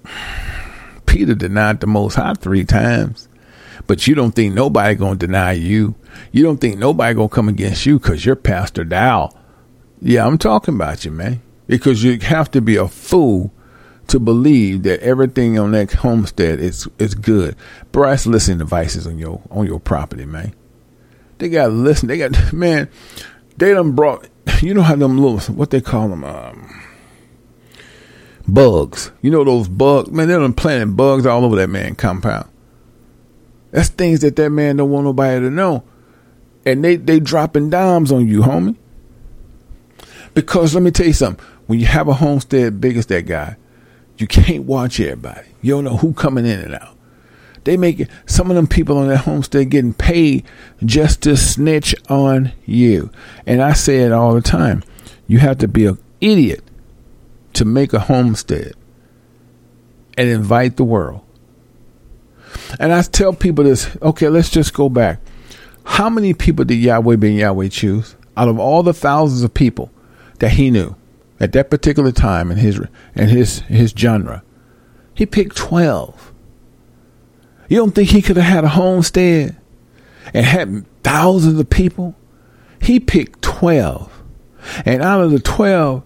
Peter 1.06 1.36
denied 1.36 1.82
the 1.82 1.88
most 1.88 2.16
high 2.16 2.34
three 2.34 2.64
times. 2.64 3.28
But 3.88 4.08
you 4.08 4.16
don't 4.16 4.32
think 4.32 4.54
nobody 4.54 4.96
gonna 4.96 5.16
deny 5.16 5.54
you. 5.54 5.96
You 6.32 6.44
don't 6.44 6.58
think 6.58 6.78
nobody 6.78 7.14
gonna 7.14 7.30
come 7.30 7.50
against 7.50 7.86
you 7.86 8.00
because 8.00 8.26
you're 8.26 8.36
Pastor 8.36 8.84
Dow. 8.84 9.32
Yeah, 10.02 10.26
I'm 10.26 10.38
talking 10.38 10.76
about 10.76 11.06
you, 11.06 11.12
man. 11.12 11.42
Because 11.68 12.04
you 12.04 12.18
have 12.20 12.50
to 12.52 12.62
be 12.62 12.76
a 12.76 12.88
fool 12.88 13.52
to 14.08 14.20
believe 14.20 14.84
that 14.84 15.00
everything 15.02 15.58
on 15.58 15.72
that 15.72 15.92
homestead 15.92 16.60
is 16.60 16.88
is 17.00 17.16
good. 17.16 17.56
Brass 17.92 18.26
listening 18.26 18.60
devices 18.60 19.08
on 19.08 19.18
your 19.18 19.42
on 19.52 19.66
your 19.66 19.80
property, 19.80 20.26
man. 20.26 20.54
They 21.38 21.50
got 21.50 21.72
listen. 21.72 22.08
They 22.08 22.18
got 22.18 22.54
man. 22.54 22.90
They 23.58 23.74
done 23.74 23.94
brought. 23.94 24.28
You 24.62 24.74
know 24.74 24.84
how 24.84 24.96
them 24.96 25.18
little 25.18 25.40
what 25.56 25.72
they 25.72 25.82
call 25.82 26.10
them 26.10 26.24
um, 26.24 26.84
bugs. 28.48 29.12
You 29.22 29.32
know 29.32 29.44
those 29.44 29.68
bugs, 29.68 30.12
man. 30.12 30.28
They 30.28 30.36
done 30.36 30.54
planting 30.54 30.96
bugs 30.96 31.26
all 31.26 31.44
over 31.44 31.56
that 31.58 31.70
man 31.70 31.96
compound. 31.96 32.50
That's 33.72 33.90
things 33.90 34.22
that 34.22 34.36
that 34.38 34.50
man 34.52 34.78
don't 34.78 34.90
want 34.90 35.06
nobody 35.06 35.40
to 35.42 35.50
know, 35.50 35.84
and 36.66 36.84
they 36.84 36.96
they 36.96 37.20
dropping 37.20 37.70
dimes 37.70 38.12
on 38.12 38.28
you, 38.28 38.42
homie. 38.42 38.78
Because 40.34 40.74
let 40.74 40.84
me 40.84 40.92
tell 40.92 41.08
you 41.08 41.14
something. 41.14 41.44
When 41.68 41.80
you 41.80 41.88
have 41.88 42.08
a 42.08 42.14
homestead 42.14 42.80
big 42.80 42.96
as 42.98 43.08
that 43.08 43.26
guy, 43.26 43.58
you 44.18 44.28
can't 44.28 44.64
watch 44.64 45.00
everybody. 45.00 45.48
You 45.62 45.74
don't 45.74 45.84
know 45.84 45.98
who 45.98 46.14
coming 46.14 46.46
in 46.46 46.60
and 46.60 46.76
out. 46.76 46.96
They 47.66 47.78
make 47.78 48.00
it, 48.00 48.10
some 48.28 48.52
of 48.52 48.56
them 48.56 48.68
people 48.68 48.98
on 48.98 49.08
that 49.08 49.18
homestead 49.18 49.72
getting 49.72 49.94
paid 49.94 50.46
just 50.84 51.24
to 51.24 51.36
snitch 51.36 51.96
on 52.10 52.54
you. 52.66 53.10
And 53.46 53.62
I 53.62 53.74
say 53.74 54.02
it 54.02 54.12
all 54.12 54.36
the 54.36 54.42
time. 54.42 54.84
You 55.28 55.40
have 55.40 55.58
to 55.60 55.68
be 55.68 55.88
an 55.88 55.98
idiot 56.22 56.64
to 57.54 57.66
make 57.66 57.94
a 57.94 58.00
homestead 58.00 58.74
and 60.18 60.30
invite 60.30 60.78
the 60.78 60.84
world. 60.84 61.22
And 62.80 62.94
I 62.94 63.02
tell 63.02 63.34
people 63.34 63.64
this, 63.64 63.98
okay, 64.02 64.30
let's 64.30 64.50
just 64.50 64.74
go 64.74 64.88
back. 64.88 65.20
How 65.84 66.10
many 66.10 66.34
people 66.34 66.66
did 66.66 66.76
Yahweh 66.76 67.16
ben 67.16 67.34
Yahweh 67.34 67.70
choose 67.70 68.16
out 68.38 68.48
of 68.48 68.60
all 68.60 68.84
the 68.84 68.94
thousands 68.94 69.44
of 69.44 69.54
people 69.54 69.92
that 70.40 70.52
he 70.52 70.70
knew? 70.70 70.96
At 71.40 71.52
that 71.54 71.70
particular 71.70 72.12
time 72.12 72.52
in 72.52 72.58
his 72.58 72.80
in 73.16 73.30
his 73.30 73.60
his 73.62 73.92
genre. 73.92 74.44
He 75.14 75.26
picked 75.26 75.56
12. 75.56 76.34
You 77.70 77.78
don't 77.78 77.92
think 77.92 78.10
he 78.10 78.22
could 78.22 78.38
have 78.38 78.46
had 78.46 78.64
a 78.64 78.70
homestead 78.70 79.56
and 80.34 80.46
had 80.46 80.86
thousands 81.04 81.60
of 81.60 81.70
people? 81.70 82.16
He 82.82 83.00
picked 83.00 83.42
12. 83.42 84.12
And 84.86 85.02
out 85.02 85.22
of 85.22 85.32
the 85.32 85.40
12, 85.40 86.04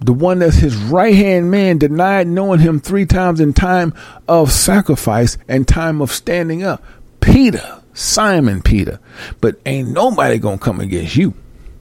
the 0.00 0.12
one 0.12 0.40
that's 0.40 0.56
his 0.56 0.76
right 0.76 1.14
hand 1.14 1.50
man 1.50 1.78
denied 1.78 2.26
knowing 2.26 2.60
him 2.60 2.80
three 2.80 3.06
times 3.06 3.40
in 3.40 3.52
time 3.52 3.94
of 4.28 4.50
sacrifice 4.52 5.38
and 5.48 5.66
time 5.66 6.02
of 6.02 6.10
standing 6.10 6.62
up. 6.62 6.82
Peter, 7.20 7.82
Simon 7.94 8.60
Peter. 8.60 9.00
But 9.40 9.60
ain't 9.64 9.90
nobody 9.90 10.38
gonna 10.38 10.58
come 10.58 10.80
against 10.80 11.16
you, 11.16 11.34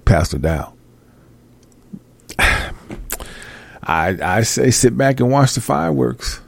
Pastor 0.06 0.38
Dow. 0.38 0.73
I 3.86 4.18
I 4.22 4.42
say 4.42 4.72
sit 4.72 4.98
back 4.98 5.20
and 5.20 5.32
watch 5.32 5.54
the 5.54 5.62
fireworks. 5.62 6.42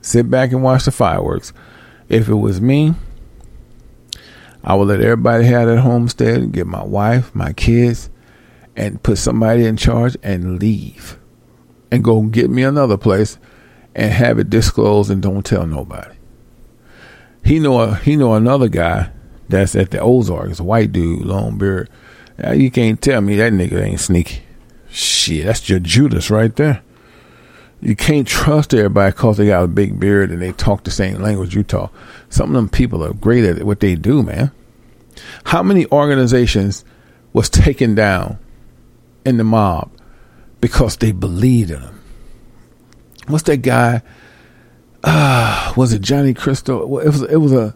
Sit 0.00 0.30
back 0.30 0.52
and 0.52 0.62
watch 0.62 0.84
the 0.84 0.92
fireworks. 0.92 1.52
If 2.08 2.28
it 2.28 2.34
was 2.34 2.60
me, 2.60 2.94
I 4.64 4.74
would 4.74 4.88
let 4.88 5.00
everybody 5.00 5.44
have 5.44 5.68
that 5.68 5.80
homestead, 5.80 6.52
get 6.52 6.66
my 6.66 6.82
wife, 6.82 7.34
my 7.34 7.52
kids, 7.52 8.10
and 8.76 9.02
put 9.02 9.18
somebody 9.18 9.66
in 9.66 9.76
charge 9.76 10.16
and 10.22 10.60
leave. 10.60 11.18
And 11.90 12.04
go 12.04 12.22
get 12.22 12.50
me 12.50 12.62
another 12.62 12.96
place 12.96 13.38
and 13.94 14.12
have 14.12 14.38
it 14.38 14.50
disclosed 14.50 15.10
and 15.10 15.22
don't 15.22 15.44
tell 15.44 15.66
nobody. 15.66 16.14
He 17.44 17.58
know 17.58 17.92
he 17.92 18.16
know 18.16 18.34
another 18.34 18.68
guy 18.68 19.10
that's 19.48 19.74
at 19.74 19.90
the 19.90 20.00
Ozarks, 20.00 20.60
a 20.60 20.64
white 20.64 20.92
dude, 20.92 21.24
long 21.24 21.58
beard. 21.58 21.88
Now 22.36 22.52
you 22.52 22.70
can't 22.70 23.00
tell 23.00 23.20
me 23.20 23.36
that 23.36 23.52
nigga 23.52 23.82
ain't 23.82 24.00
sneaky. 24.00 24.42
Shit, 24.90 25.44
that's 25.46 25.68
your 25.68 25.78
Judas 25.78 26.30
right 26.30 26.54
there. 26.56 26.82
You 27.80 27.94
can't 27.94 28.26
trust 28.26 28.74
everybody 28.74 29.12
because 29.12 29.36
they 29.36 29.46
got 29.46 29.62
a 29.62 29.68
big 29.68 30.00
beard 30.00 30.30
and 30.30 30.42
they 30.42 30.52
talk 30.52 30.84
the 30.84 30.90
same 30.90 31.20
language 31.20 31.54
you 31.54 31.62
talk. 31.62 31.92
Some 32.28 32.50
of 32.50 32.54
them 32.54 32.68
people 32.68 33.04
are 33.04 33.12
great 33.12 33.44
at 33.44 33.62
what 33.64 33.80
they 33.80 33.94
do, 33.94 34.22
man. 34.22 34.50
How 35.44 35.62
many 35.62 35.86
organizations 35.92 36.84
was 37.32 37.48
taken 37.48 37.94
down 37.94 38.38
in 39.24 39.36
the 39.36 39.44
mob 39.44 39.90
because 40.60 40.96
they 40.96 41.12
believed 41.12 41.70
in 41.70 41.80
them? 41.80 42.00
What's 43.28 43.44
that 43.44 43.58
guy? 43.58 44.02
Uh, 45.04 45.72
was 45.76 45.92
it 45.92 46.02
Johnny 46.02 46.34
Crystal? 46.34 46.98
It 46.98 47.06
was. 47.06 47.22
It 47.22 47.36
was 47.36 47.52
a. 47.52 47.74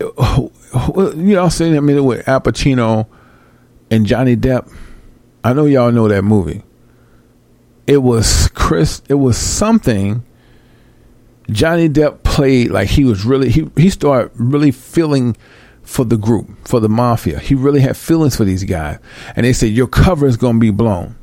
You 0.00 1.34
know, 1.34 1.44
I'm 1.44 1.50
saying. 1.50 1.76
I 1.76 1.80
mean, 1.80 2.04
with 2.04 2.26
Al 2.28 2.40
Pacino 2.40 3.06
and 3.90 4.06
Johnny 4.06 4.36
Depp. 4.36 4.72
I 5.44 5.52
know 5.52 5.66
y'all 5.66 5.92
know 5.92 6.08
that 6.08 6.22
movie 6.22 6.62
it 7.88 8.02
was 8.02 8.48
Chris. 8.48 9.02
It 9.08 9.14
was 9.14 9.36
something. 9.36 10.22
Johnny 11.50 11.88
Depp 11.88 12.22
played 12.22 12.70
like 12.70 12.90
he 12.90 13.04
was 13.04 13.24
really 13.24 13.48
he 13.48 13.68
he 13.76 13.88
started 13.88 14.30
really 14.36 14.70
feeling 14.70 15.34
for 15.82 16.04
the 16.04 16.18
group 16.18 16.50
for 16.68 16.78
the 16.78 16.88
mafia. 16.90 17.38
He 17.38 17.54
really 17.54 17.80
had 17.80 17.96
feelings 17.96 18.36
for 18.36 18.44
these 18.44 18.62
guys, 18.62 18.98
and 19.34 19.46
they 19.46 19.54
said 19.54 19.70
your 19.70 19.86
cover 19.86 20.26
is 20.26 20.36
going 20.36 20.56
to 20.56 20.60
be 20.60 20.70
blown. 20.70 21.16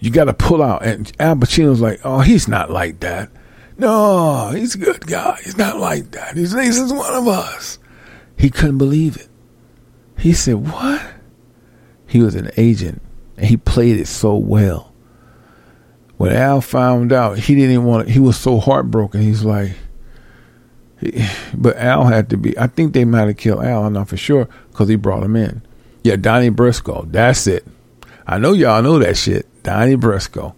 You 0.00 0.10
got 0.10 0.24
to 0.24 0.32
pull 0.32 0.62
out. 0.62 0.84
And 0.84 1.12
Al 1.18 1.36
Pacino's 1.36 1.80
like, 1.80 2.00
oh, 2.04 2.20
he's 2.20 2.48
not 2.48 2.70
like 2.70 3.00
that. 3.00 3.30
No, 3.76 4.50
he's 4.54 4.76
a 4.76 4.78
good 4.78 5.06
guy. 5.06 5.38
He's 5.44 5.58
not 5.58 5.78
like 5.78 6.12
that. 6.12 6.36
He's, 6.36 6.52
he's 6.52 6.92
one 6.92 7.14
of 7.14 7.26
us. 7.26 7.80
He 8.36 8.48
couldn't 8.48 8.78
believe 8.78 9.16
it. 9.16 9.28
He 10.16 10.32
said, 10.32 10.54
what? 10.54 11.02
He 12.08 12.20
was 12.20 12.34
an 12.34 12.50
agent, 12.56 13.00
and 13.36 13.46
he 13.46 13.56
played 13.56 14.00
it 14.00 14.06
so 14.06 14.34
well 14.34 14.88
when 16.18 16.32
Al 16.32 16.60
found 16.60 17.12
out, 17.12 17.38
he 17.38 17.54
didn't 17.54 17.84
want. 17.84 18.06
To, 18.06 18.12
he 18.12 18.18
was 18.18 18.36
so 18.36 18.58
heartbroken. 18.58 19.22
He's 19.22 19.44
like, 19.44 19.72
but 21.54 21.76
Al 21.78 22.04
had 22.04 22.28
to 22.30 22.36
be. 22.36 22.58
I 22.58 22.66
think 22.66 22.92
they 22.92 23.04
might 23.04 23.28
have 23.28 23.36
killed 23.36 23.64
Al. 23.64 23.84
I'm 23.84 23.94
not 23.94 24.08
for 24.08 24.16
sure 24.16 24.48
because 24.70 24.88
he 24.88 24.96
brought 24.96 25.22
him 25.22 25.36
in. 25.36 25.62
Yeah, 26.02 26.16
Donnie 26.16 26.50
Brasco. 26.50 27.10
That's 27.10 27.46
it. 27.46 27.64
I 28.26 28.38
know 28.38 28.52
y'all 28.52 28.82
know 28.82 28.98
that 28.98 29.16
shit. 29.16 29.46
Donnie 29.62 29.96
Brasco. 29.96 30.54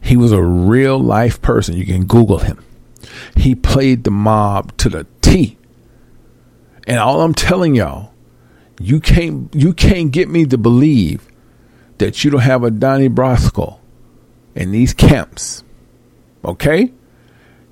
He 0.00 0.16
was 0.16 0.32
a 0.32 0.42
real 0.42 0.98
life 0.98 1.40
person. 1.40 1.76
You 1.76 1.86
can 1.86 2.04
Google 2.04 2.38
him. 2.38 2.62
He 3.36 3.54
played 3.54 4.04
the 4.04 4.10
mob 4.10 4.76
to 4.78 4.88
the 4.88 5.06
T. 5.22 5.56
And 6.86 6.98
all 6.98 7.22
I'm 7.22 7.34
telling 7.34 7.74
y'all, 7.74 8.11
you 8.82 9.00
can't 9.00 9.54
you 9.54 9.72
can't 9.72 10.10
get 10.10 10.28
me 10.28 10.44
to 10.46 10.58
believe 10.58 11.28
that 11.98 12.24
you 12.24 12.30
don't 12.30 12.40
have 12.40 12.64
a 12.64 12.70
Donnie 12.70 13.08
Brasco 13.08 13.78
in 14.54 14.72
these 14.72 14.92
camps. 14.92 15.62
Okay? 16.44 16.92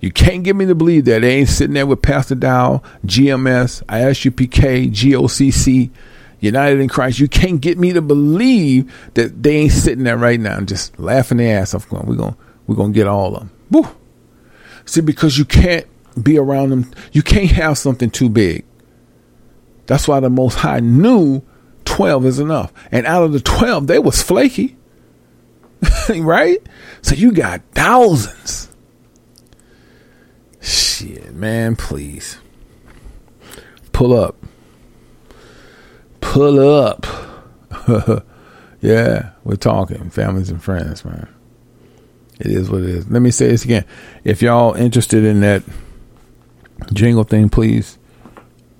You 0.00 0.10
can't 0.10 0.44
get 0.44 0.56
me 0.56 0.66
to 0.66 0.74
believe 0.74 1.04
that 1.06 1.20
they 1.20 1.36
ain't 1.36 1.48
sitting 1.48 1.74
there 1.74 1.86
with 1.86 2.00
Pastor 2.00 2.34
Dow, 2.34 2.82
GMS, 3.04 3.84
ISUPK, 3.84 4.90
GOCC, 4.90 5.90
United 6.40 6.80
in 6.80 6.88
Christ. 6.88 7.18
You 7.18 7.28
can't 7.28 7.60
get 7.60 7.78
me 7.78 7.92
to 7.92 8.00
believe 8.00 8.90
that 9.14 9.42
they 9.42 9.56
ain't 9.56 9.72
sitting 9.72 10.04
there 10.04 10.16
right 10.16 10.40
now 10.40 10.56
and 10.56 10.68
just 10.68 10.98
laughing 10.98 11.38
their 11.38 11.60
ass 11.60 11.74
off. 11.74 11.90
We're 11.90 12.14
going 12.14 12.36
we're 12.66 12.76
gonna 12.76 12.92
get 12.92 13.08
all 13.08 13.34
of 13.34 13.40
them. 13.40 13.50
Woo. 13.70 13.88
See, 14.86 15.00
because 15.00 15.36
you 15.36 15.44
can't 15.44 15.86
be 16.22 16.38
around 16.38 16.70
them. 16.70 16.90
You 17.12 17.22
can't 17.22 17.50
have 17.50 17.76
something 17.78 18.10
too 18.10 18.28
big. 18.28 18.64
That's 19.90 20.06
why 20.06 20.20
the 20.20 20.30
Most 20.30 20.54
High 20.54 20.78
knew 20.78 21.42
12 21.84 22.24
is 22.24 22.38
enough. 22.38 22.72
And 22.92 23.06
out 23.06 23.24
of 23.24 23.32
the 23.32 23.40
12, 23.40 23.88
they 23.88 23.98
was 23.98 24.22
flaky. 24.22 24.76
right? 26.08 26.58
So 27.02 27.16
you 27.16 27.32
got 27.32 27.60
thousands. 27.72 28.68
Shit, 30.60 31.34
man, 31.34 31.74
please. 31.74 32.38
Pull 33.90 34.14
up. 34.14 34.36
Pull 36.20 36.60
up. 36.60 37.04
yeah, 38.80 39.30
we're 39.42 39.56
talking 39.56 40.08
families 40.10 40.50
and 40.50 40.62
friends, 40.62 41.04
man. 41.04 41.28
It 42.38 42.52
is 42.52 42.70
what 42.70 42.82
it 42.82 42.90
is. 42.90 43.10
Let 43.10 43.22
me 43.22 43.32
say 43.32 43.48
this 43.48 43.64
again. 43.64 43.84
If 44.22 44.40
y'all 44.40 44.72
interested 44.74 45.24
in 45.24 45.40
that 45.40 45.64
jingle 46.92 47.24
thing, 47.24 47.48
please 47.48 47.98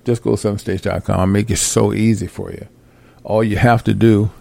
just 0.05 0.23
go 0.23 0.35
to 0.35 0.47
sevenstage.com. 0.47 1.19
I 1.19 1.25
make 1.25 1.49
it 1.49 1.57
so 1.57 1.93
easy 1.93 2.27
for 2.27 2.51
you. 2.51 2.67
All 3.23 3.43
you 3.43 3.57
have 3.57 3.83
to 3.85 3.93
do, 3.93 4.31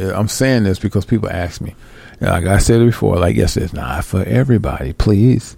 uh, 0.00 0.12
I'm 0.14 0.28
saying 0.28 0.64
this 0.64 0.78
because 0.78 1.04
people 1.04 1.30
ask 1.30 1.60
me, 1.60 1.74
like 2.20 2.46
I 2.46 2.58
said 2.58 2.84
before, 2.84 3.16
like 3.16 3.36
yes, 3.36 3.56
it's 3.56 3.72
not 3.72 4.04
for 4.04 4.22
everybody, 4.24 4.92
please. 4.92 5.56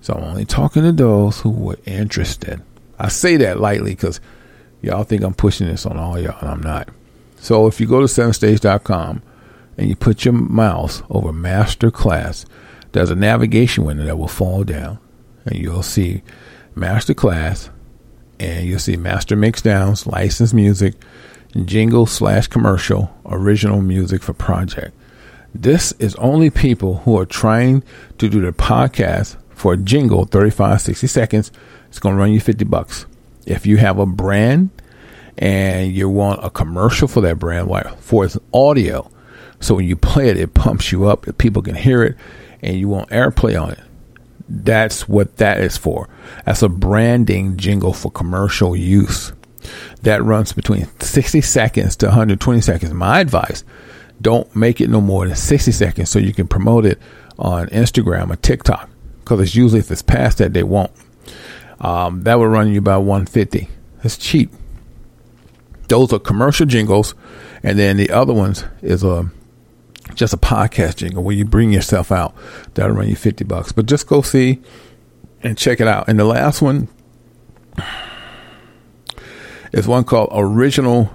So 0.00 0.14
I'm 0.14 0.24
only 0.24 0.44
talking 0.44 0.82
to 0.82 0.92
those 0.92 1.40
who 1.40 1.50
were 1.50 1.78
interested. 1.86 2.60
I 2.98 3.08
say 3.08 3.36
that 3.38 3.60
lightly 3.60 3.92
because 3.92 4.20
y'all 4.80 5.04
think 5.04 5.22
I'm 5.22 5.34
pushing 5.34 5.68
this 5.68 5.86
on 5.86 5.96
all 5.96 6.18
y'all, 6.18 6.38
and 6.40 6.48
I'm 6.48 6.62
not. 6.62 6.88
So 7.36 7.66
if 7.66 7.80
you 7.80 7.86
go 7.86 8.00
to 8.00 8.06
sevenstage.com 8.06 9.22
and 9.76 9.88
you 9.88 9.96
put 9.96 10.24
your 10.24 10.34
mouse 10.34 11.02
over 11.10 11.32
master 11.32 11.90
class, 11.90 12.46
there's 12.92 13.10
a 13.10 13.16
navigation 13.16 13.84
window 13.84 14.04
that 14.04 14.18
will 14.18 14.28
fall 14.28 14.64
down, 14.64 14.98
and 15.44 15.58
you'll 15.58 15.82
see 15.82 16.22
master 16.74 17.14
class, 17.14 17.70
and 18.42 18.66
you'll 18.66 18.78
see 18.80 18.96
master 18.96 19.36
mixdowns, 19.36 20.04
licensed 20.04 20.52
music, 20.52 20.94
jingle 21.64 22.06
slash 22.06 22.48
commercial, 22.48 23.16
original 23.24 23.80
music 23.80 24.20
for 24.20 24.32
project. 24.32 24.92
This 25.54 25.92
is 26.00 26.16
only 26.16 26.50
people 26.50 26.96
who 26.98 27.16
are 27.18 27.26
trying 27.26 27.84
to 28.18 28.28
do 28.28 28.40
their 28.40 28.52
podcast 28.52 29.36
for 29.50 29.74
a 29.74 29.76
jingle, 29.76 30.24
35, 30.24 30.80
60 30.80 31.06
seconds. 31.06 31.52
It's 31.88 32.00
going 32.00 32.16
to 32.16 32.18
run 32.18 32.32
you 32.32 32.40
50 32.40 32.64
bucks. 32.64 33.06
If 33.46 33.64
you 33.64 33.76
have 33.76 33.98
a 33.98 34.06
brand 34.06 34.70
and 35.38 35.92
you 35.92 36.08
want 36.08 36.44
a 36.44 36.50
commercial 36.50 37.06
for 37.06 37.20
that 37.20 37.38
brand, 37.38 37.70
for 38.00 38.24
its 38.24 38.36
audio, 38.52 39.08
so 39.60 39.76
when 39.76 39.86
you 39.86 39.94
play 39.94 40.30
it, 40.30 40.36
it 40.36 40.54
pumps 40.54 40.90
you 40.90 41.04
up, 41.04 41.26
people 41.38 41.62
can 41.62 41.76
hear 41.76 42.02
it, 42.02 42.16
and 42.60 42.76
you 42.76 42.88
want 42.88 43.10
airplay 43.10 43.60
on 43.60 43.70
it. 43.70 43.80
That's 44.54 45.08
what 45.08 45.38
that 45.38 45.62
is 45.62 45.78
for. 45.78 46.10
That's 46.44 46.60
a 46.62 46.68
branding 46.68 47.56
jingle 47.56 47.94
for 47.94 48.10
commercial 48.10 48.76
use. 48.76 49.32
That 50.02 50.22
runs 50.22 50.52
between 50.52 50.88
60 51.00 51.40
seconds 51.40 51.96
to 51.96 52.06
120 52.06 52.60
seconds. 52.60 52.92
My 52.92 53.20
advice 53.20 53.64
don't 54.20 54.54
make 54.54 54.82
it 54.82 54.90
no 54.90 55.00
more 55.00 55.26
than 55.26 55.36
60 55.36 55.72
seconds 55.72 56.10
so 56.10 56.18
you 56.18 56.34
can 56.34 56.46
promote 56.46 56.84
it 56.84 56.98
on 57.38 57.68
Instagram 57.68 58.30
or 58.30 58.36
TikTok. 58.36 58.90
Because 59.20 59.40
it's 59.40 59.54
usually 59.54 59.80
if 59.80 59.90
it's 59.90 60.02
past 60.02 60.38
that, 60.38 60.52
they 60.52 60.62
won't. 60.62 60.90
Um, 61.80 62.22
that 62.24 62.38
will 62.38 62.48
run 62.48 62.70
you 62.72 62.78
about 62.78 63.04
150 63.04 63.68
It's 64.04 64.18
cheap. 64.18 64.52
Those 65.88 66.12
are 66.12 66.18
commercial 66.18 66.66
jingles. 66.66 67.14
And 67.62 67.78
then 67.78 67.96
the 67.96 68.10
other 68.10 68.34
ones 68.34 68.64
is 68.82 69.02
a 69.02 69.30
just 70.14 70.34
a 70.34 70.38
podcast 70.38 70.96
jingle 70.96 71.22
where 71.22 71.34
you 71.34 71.44
bring 71.44 71.72
yourself 71.72 72.12
out. 72.12 72.34
That'll 72.74 72.96
run 72.96 73.08
you 73.08 73.16
50 73.16 73.44
bucks. 73.44 73.72
But 73.72 73.86
just 73.86 74.06
go 74.06 74.22
see 74.22 74.60
and 75.42 75.58
check 75.58 75.80
it 75.80 75.88
out. 75.88 76.08
And 76.08 76.18
the 76.18 76.24
last 76.24 76.62
one 76.62 76.88
is 79.72 79.86
one 79.86 80.04
called 80.04 80.30
Original 80.32 81.10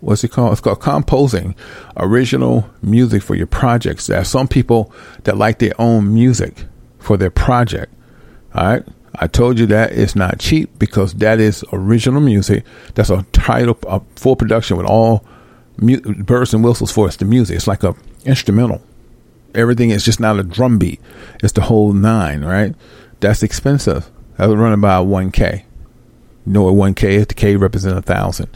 what's 0.00 0.24
it 0.24 0.30
called? 0.30 0.52
It's 0.52 0.60
called 0.60 0.80
composing 0.80 1.54
original 1.96 2.68
music 2.82 3.22
for 3.22 3.34
your 3.34 3.46
projects. 3.46 4.06
There 4.06 4.18
are 4.18 4.24
some 4.24 4.48
people 4.48 4.92
that 5.24 5.36
like 5.36 5.58
their 5.58 5.78
own 5.78 6.12
music 6.12 6.64
for 6.98 7.16
their 7.16 7.30
project. 7.30 7.92
All 8.54 8.64
right. 8.64 8.84
I 9.16 9.26
told 9.26 9.58
you 9.58 9.66
that 9.66 9.92
it's 9.92 10.16
not 10.16 10.38
cheap 10.38 10.78
because 10.78 11.14
that 11.14 11.40
is 11.40 11.64
original 11.72 12.20
music. 12.20 12.64
That's 12.94 13.10
a 13.10 13.22
title, 13.32 13.78
a 13.86 14.00
full 14.16 14.36
production 14.36 14.76
with 14.76 14.86
all 14.86 15.24
mu- 15.80 16.00
Burris 16.00 16.52
and 16.52 16.62
whistles 16.62 16.92
for 16.92 17.06
it's 17.06 17.16
the 17.16 17.24
music. 17.24 17.56
It's 17.56 17.66
like 17.66 17.82
a 17.82 17.94
instrumental. 18.24 18.82
Everything 19.54 19.90
is 19.90 20.04
just 20.04 20.20
not 20.20 20.38
a 20.38 20.44
drum 20.44 20.78
beat. 20.78 21.00
It's 21.42 21.54
the 21.54 21.62
whole 21.62 21.92
nine, 21.92 22.44
right? 22.44 22.74
That's 23.18 23.42
expensive. 23.42 24.08
That 24.36 24.48
was 24.48 24.56
running 24.56 24.80
by 24.80 25.00
one 25.00 25.32
K. 25.32 25.64
You 26.46 26.52
know 26.52 26.62
what 26.64 26.74
one 26.74 26.94
K 26.94 27.16
is? 27.16 27.26
The 27.26 27.34
K 27.34 27.56
represents 27.56 27.98
a 27.98 28.02
thousand. 28.02 28.48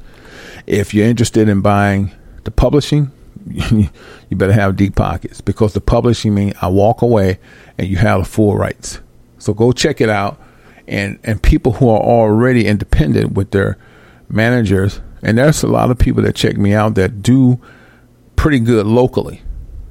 If 0.67 0.95
you're 0.95 1.07
interested 1.07 1.49
in 1.49 1.61
buying 1.61 2.13
the 2.45 2.51
publishing, 2.51 3.11
you 3.47 3.91
better 4.31 4.53
have 4.53 4.77
deep 4.77 4.95
pockets 4.95 5.41
because 5.41 5.75
the 5.75 5.81
publishing 5.81 6.35
means 6.35 6.55
I 6.63 6.69
walk 6.69 7.03
away 7.03 7.39
and 7.77 7.89
you 7.89 7.97
have 7.97 8.21
the 8.21 8.25
full 8.25 8.57
rights. 8.57 9.01
So 9.39 9.53
go 9.53 9.73
check 9.73 10.01
it 10.01 10.09
out. 10.09 10.41
And 10.87 11.19
and 11.25 11.43
people 11.43 11.73
who 11.73 11.89
are 11.89 12.01
already 12.01 12.67
independent 12.67 13.33
with 13.33 13.51
their 13.51 13.79
managers, 14.29 15.01
and 15.25 15.39
there's 15.39 15.63
a 15.63 15.67
lot 15.67 15.91
of 15.91 15.99
people 15.99 16.23
that 16.23 16.37
check 16.37 16.57
me 16.57 16.75
out 16.75 16.95
that 16.95 17.23
do 17.23 17.59
pretty 18.37 18.61
good 18.61 18.87
locally. 18.87 19.41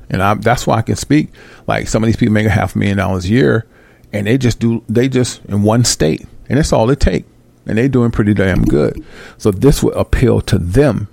And 0.10 0.22
I, 0.22 0.36
that's 0.36 0.68
why 0.68 0.78
I 0.78 0.82
can 0.84 0.96
speak. 0.96 1.30
Like 1.66 1.88
some 1.88 2.04
of 2.04 2.08
these 2.08 2.16
people 2.16 2.34
make 2.34 2.46
a 2.46 2.52
half 2.52 2.76
million 2.76 2.98
dollars 2.98 3.26
a 3.26 3.30
year, 3.30 3.66
and 4.14 4.28
they 4.28 4.38
just 4.38 4.60
do 4.60 4.84
they 4.88 5.10
just 5.10 5.44
in 5.46 5.64
one 5.64 5.84
state, 5.84 6.26
and 6.48 6.60
that's 6.60 6.72
all 6.72 6.90
it 6.92 7.00
take, 7.00 7.26
and 7.66 7.78
they're 7.78 7.90
doing 7.90 8.12
pretty 8.12 8.36
damn 8.36 8.64
good. 8.64 9.04
So 9.40 9.50
this 9.50 9.82
would 9.82 9.96
appeal 9.96 10.40
to 10.42 10.60
them 10.60 11.08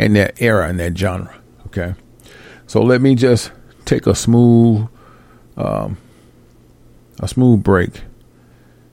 in 0.00 0.14
that 0.14 0.40
era 0.40 0.70
in 0.70 0.78
that 0.78 0.96
genre. 0.96 1.34
Okay, 1.66 1.94
so 2.66 2.80
let 2.80 3.02
me 3.02 3.14
just 3.14 3.52
take 3.84 4.06
a 4.06 4.14
smooth, 4.14 4.88
um, 5.58 5.98
a 7.20 7.28
smooth 7.28 7.62
break, 7.62 8.00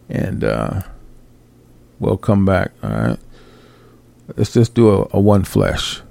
and 0.10 0.43
uh, 0.43 0.82
we'll 1.99 2.18
come 2.18 2.43
back. 2.45 2.72
All 2.84 2.89
right, 2.89 3.20
let's 4.36 4.54
just 4.54 4.74
do 4.74 4.90
a, 4.90 5.08
a 5.12 5.20
one 5.20 5.44
flesh. 5.44 6.02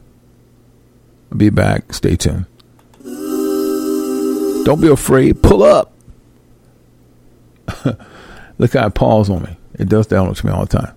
Be 1.36 1.50
back. 1.50 1.92
Stay 1.92 2.16
tuned. 2.16 2.46
Don't 4.64 4.80
be 4.80 4.88
afraid. 4.88 5.42
Pull 5.42 5.62
up. 5.62 5.92
Look 8.58 8.72
how 8.72 8.86
it 8.86 8.94
pause 8.94 9.30
on 9.30 9.42
me. 9.42 9.56
It 9.78 9.88
does 9.88 10.06
that 10.08 10.34
to 10.34 10.46
me 10.46 10.52
all 10.52 10.66
the 10.66 10.78
time. 10.78 10.94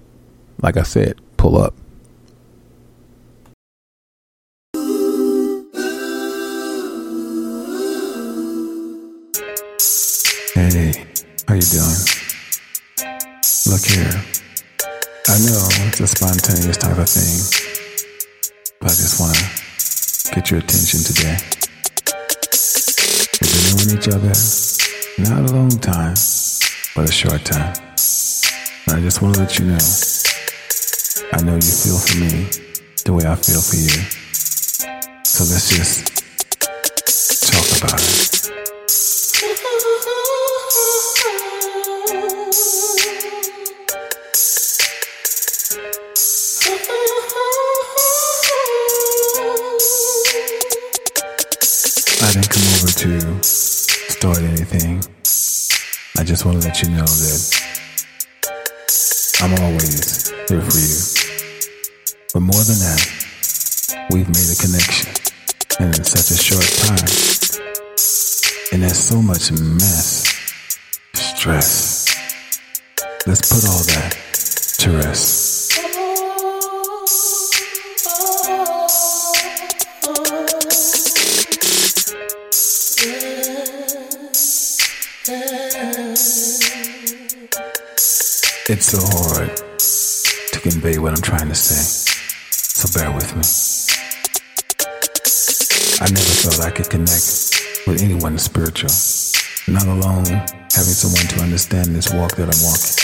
Like 0.61 0.78
I 0.78 0.84
said, 0.84 1.19
pull 1.38 1.61
up. 1.61 1.74
Hey, 10.53 11.05
how 11.47 11.55
you 11.55 11.61
doing? 11.61 11.95
Look 13.67 13.86
here. 13.86 14.40
I 15.28 15.38
know 15.38 15.67
it's 15.88 15.99
a 15.99 16.07
spontaneous 16.07 16.78
type 16.78 16.97
of 16.97 17.07
thing, 17.07 17.38
but 18.80 18.91
I 18.91 18.95
just 18.95 19.19
want 19.19 19.36
to 19.36 20.36
get 20.36 20.49
your 20.49 20.59
attention 20.59 21.01
today. 21.01 21.38
We've 23.39 23.51
been 23.53 23.63
knowing 23.69 23.97
each 23.97 24.09
other 24.09 24.34
not 25.19 25.49
a 25.49 25.53
long 25.53 25.69
time, 25.69 26.15
but 26.95 27.07
a 27.07 27.11
short 27.11 27.45
time. 27.45 27.74
And 28.88 28.97
I 28.97 29.01
just 29.01 29.22
want 29.22 29.36
to 29.36 29.41
let 29.41 29.59
you 29.59 29.65
know 29.65 29.78
I 31.34 31.41
know 31.43 31.55
you 31.55 31.61
feel 31.61 31.99
for 31.99 32.17
me 32.17 32.49
the 33.05 33.13
way 33.13 33.26
I 33.26 33.36
feel 33.36 33.61
for 33.61 33.76
you. 33.78 34.01
So 35.24 35.43
let's 35.45 35.69
just 35.69 36.07
talk 37.51 37.78
about 37.80 38.01
it. 38.01 38.20
I 52.32 52.34
didn't 52.36 52.49
come 52.49 52.63
over 52.79 52.88
to 52.88 53.43
start 53.43 54.38
anything. 54.38 55.03
I 56.17 56.23
just 56.23 56.45
want 56.45 56.61
to 56.61 56.65
let 56.65 56.82
you 56.82 56.91
know 56.91 57.03
that 57.03 57.41
I'm 59.41 59.51
always 59.61 60.29
here 60.47 60.61
for 60.61 60.79
you. 60.79 60.95
But 62.34 62.39
more 62.39 62.63
than 62.63 62.79
that, 62.79 64.07
we've 64.11 64.29
made 64.29 64.47
a 64.47 64.55
connection. 64.55 65.11
And 65.82 65.93
in 65.93 66.05
such 66.05 66.32
a 66.32 66.39
short 66.41 66.63
time. 66.88 67.03
And 68.71 68.82
there's 68.82 68.97
so 68.97 69.21
much 69.21 69.51
mess, 69.51 70.23
stress. 71.13 72.07
Let's 73.27 73.51
put 73.51 73.67
all 73.67 73.84
that 73.84 74.15
to 74.79 74.91
rest. 74.99 75.50
It's 88.74 88.86
so 88.86 89.03
hard 89.03 89.51
to 89.57 90.59
convey 90.61 90.97
what 90.97 91.11
I'm 91.11 91.22
trying 91.22 91.49
to 91.49 91.55
say, 91.55 91.76
so 92.55 92.88
bear 92.97 93.11
with 93.11 93.36
me. 93.36 93.43
I 95.99 96.07
never 96.07 96.32
thought 96.39 96.65
I 96.65 96.72
could 96.72 96.89
connect 96.89 97.84
with 97.86 98.01
anyone 98.01 98.38
spiritual, 98.38 98.95
not 99.67 99.84
alone 99.84 100.24
having 100.72 100.95
someone 100.95 101.28
to 101.36 101.41
understand 101.41 101.88
this 101.93 102.13
walk 102.13 102.38
that 102.38 102.47
I'm 102.47 102.63
walking, 102.63 102.95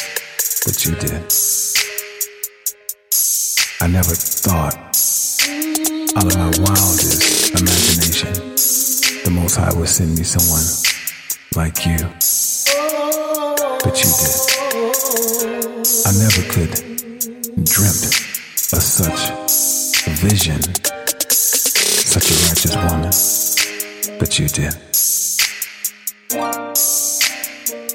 but 0.63 0.86
you 0.88 0.95
did. 1.03 1.20
I 3.84 3.91
never 3.91 4.15
thought 4.15 4.72
out 6.15 6.32
of 6.32 6.38
my 6.39 6.47
wildest 6.63 7.59
imagination 7.59 8.55
the 9.26 9.32
Most 9.32 9.57
High 9.57 9.78
would 9.78 9.89
send 9.89 10.18
me 10.18 10.24
someone 10.24 10.63
like 11.57 11.86
you, 11.86 12.07
but 13.84 13.99
you 13.99 14.09
did. 14.15 14.57
I 14.70 16.11
never 16.11 16.43
could 16.51 16.72
dreamt 17.63 18.03
of 18.74 18.84
such 18.84 19.32
a 20.05 20.09
vision, 20.20 20.61
such 22.03 22.32
a 22.32 22.36
righteous 22.43 22.76
woman, 22.76 23.11
but 24.20 24.38
you 24.38 24.49
did. 24.49 24.74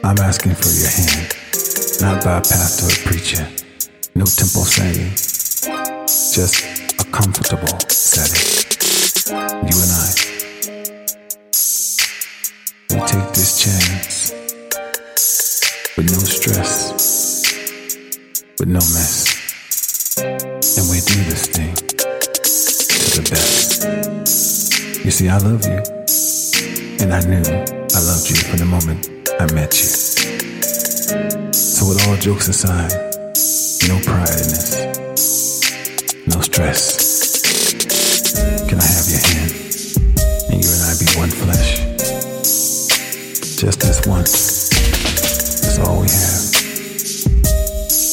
I'm 0.02 0.18
asking 0.18 0.54
for 0.54 0.70
your 0.70 0.88
hand, 0.88 1.36
not 2.00 2.24
by 2.24 2.38
a 2.38 2.40
pastor 2.40 2.86
or 2.86 2.96
preacher, 3.06 3.46
no 4.14 4.24
temple 4.24 4.64
saying, 4.64 5.10
just 6.32 6.64
a 6.98 7.04
comfortable 7.12 7.78
setting. 7.90 8.48
You 9.68 9.76
and 9.76 9.92
I, 9.92 10.08
we 12.88 12.96
take 13.06 13.28
this 13.34 13.60
chance 13.62 13.91
stress 16.42 17.44
with 18.58 18.66
no 18.66 18.80
mess. 18.80 20.18
And 20.18 20.90
we 20.90 20.98
do 21.06 21.14
this 21.30 21.46
thing 21.46 21.72
to 21.76 23.22
the 23.22 23.28
best. 23.30 23.84
You 25.04 25.10
see, 25.12 25.28
I 25.28 25.38
love 25.38 25.64
you. 25.64 25.78
And 26.98 27.14
I 27.14 27.20
knew 27.30 27.46
I 27.46 28.00
loved 28.02 28.28
you 28.28 28.36
from 28.42 28.58
the 28.58 28.66
moment 28.68 29.06
I 29.38 29.46
met 29.54 29.70
you. 29.78 29.86
So, 31.52 31.88
with 31.88 32.08
all 32.08 32.16
jokes 32.16 32.48
aside, 32.48 32.90
no 33.86 34.00
pride 34.02 34.34
in 34.42 34.50
this, 34.50 36.26
no 36.26 36.40
stress. 36.40 36.98
Can 38.68 38.80
I 38.80 38.88
have 38.96 39.06
your 39.06 39.22
hand? 39.30 39.52
And 40.50 40.58
you 40.58 40.70
and 40.74 40.82
I 40.90 40.98
be 40.98 41.06
one 41.14 41.30
flesh? 41.30 41.78
Just 43.62 43.78
this 43.78 44.04
once. 44.08 44.70
That's 45.62 45.78
all 45.78 46.00
we 46.00 46.08
have. 46.08 46.31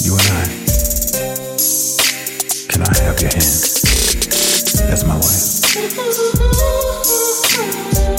You 0.02 0.14
and 0.14 0.22
I. 0.22 0.46
Can 2.70 2.82
I 2.84 2.94
have 3.04 3.20
your 3.20 3.32
hand? 3.32 3.52
That's 4.88 5.04
my 5.04 5.16
wife. 5.16 5.50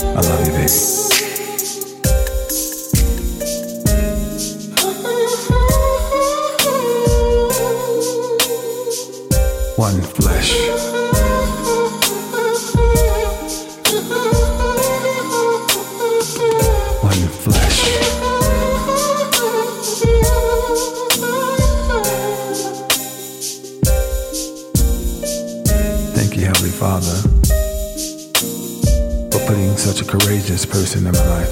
I 0.05 0.21
love 0.21 0.45
you, 0.45 0.53
baby. 0.53 0.69
One 9.75 10.01
flesh. 10.01 10.90
Such 29.81 29.99
a 29.99 30.05
courageous 30.05 30.63
person 30.63 31.07
in 31.07 31.11
my 31.11 31.27
life. 31.27 31.49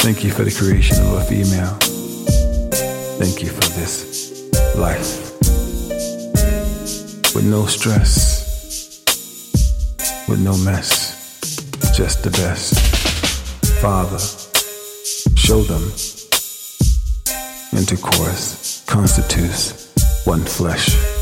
Thank 0.00 0.24
you 0.24 0.32
for 0.32 0.42
the 0.42 0.50
creation 0.50 0.96
of 1.06 1.12
a 1.12 1.24
female. 1.24 1.78
Thank 3.16 3.44
you 3.44 3.48
for 3.48 3.60
this 3.78 4.50
life. 4.74 5.30
With 7.32 7.44
no 7.44 7.66
stress, 7.66 9.04
with 10.28 10.40
no 10.40 10.56
mess, 10.64 11.70
just 11.96 12.24
the 12.24 12.30
best. 12.30 12.74
Father, 13.80 14.18
show 15.36 15.62
them 15.62 15.92
intercourse 17.78 18.82
constitutes 18.86 19.92
one 20.26 20.42
flesh. 20.42 21.13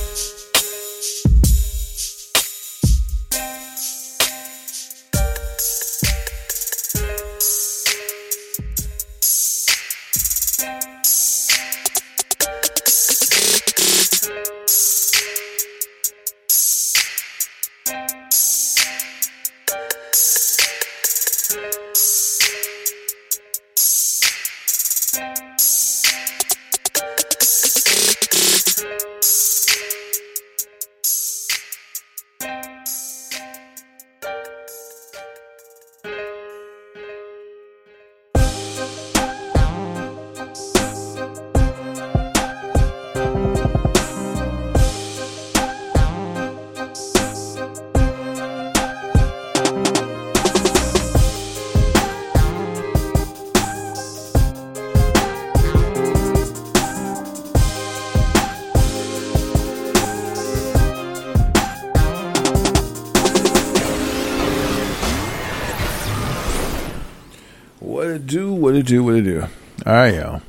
Do? 68.83 69.05
What 69.05 69.14
it 69.14 69.22
do? 69.22 69.41
What 69.41 69.49
it 69.49 69.51
do? 69.51 69.87
All 69.87 69.93
right, 69.93 70.14
y'all. 70.14 70.43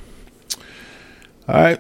All 1.48 1.62
right, 1.62 1.80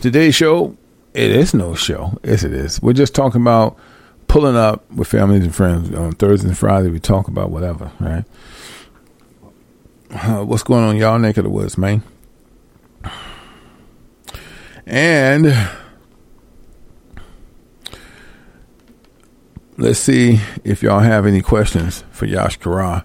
today's 0.00 0.34
show. 0.34 0.76
It 1.12 1.30
is 1.30 1.54
no 1.54 1.74
show. 1.74 2.18
Yes, 2.24 2.42
it 2.42 2.52
is. 2.52 2.82
We're 2.82 2.92
just 2.92 3.14
talking 3.14 3.40
about 3.40 3.78
pulling 4.26 4.56
up 4.56 4.90
with 4.90 5.06
families 5.06 5.44
and 5.44 5.54
friends 5.54 5.94
on 5.94 6.12
Thursday 6.12 6.48
and 6.48 6.58
Friday. 6.58 6.88
We 6.88 6.98
talk 6.98 7.28
about 7.28 7.50
whatever, 7.50 7.92
right? 8.00 8.24
Uh, 10.10 10.44
what's 10.44 10.64
going 10.64 10.82
on, 10.84 10.96
y'all? 10.96 11.18
Neck 11.18 11.36
of 11.36 11.44
the 11.44 11.50
woods, 11.50 11.78
man. 11.78 12.02
And 14.86 15.54
let's 19.78 20.00
see 20.00 20.40
if 20.64 20.82
y'all 20.82 21.00
have 21.00 21.26
any 21.26 21.40
questions 21.40 22.04
for 22.10 22.26
Yash 22.26 22.56
Kara. 22.58 23.04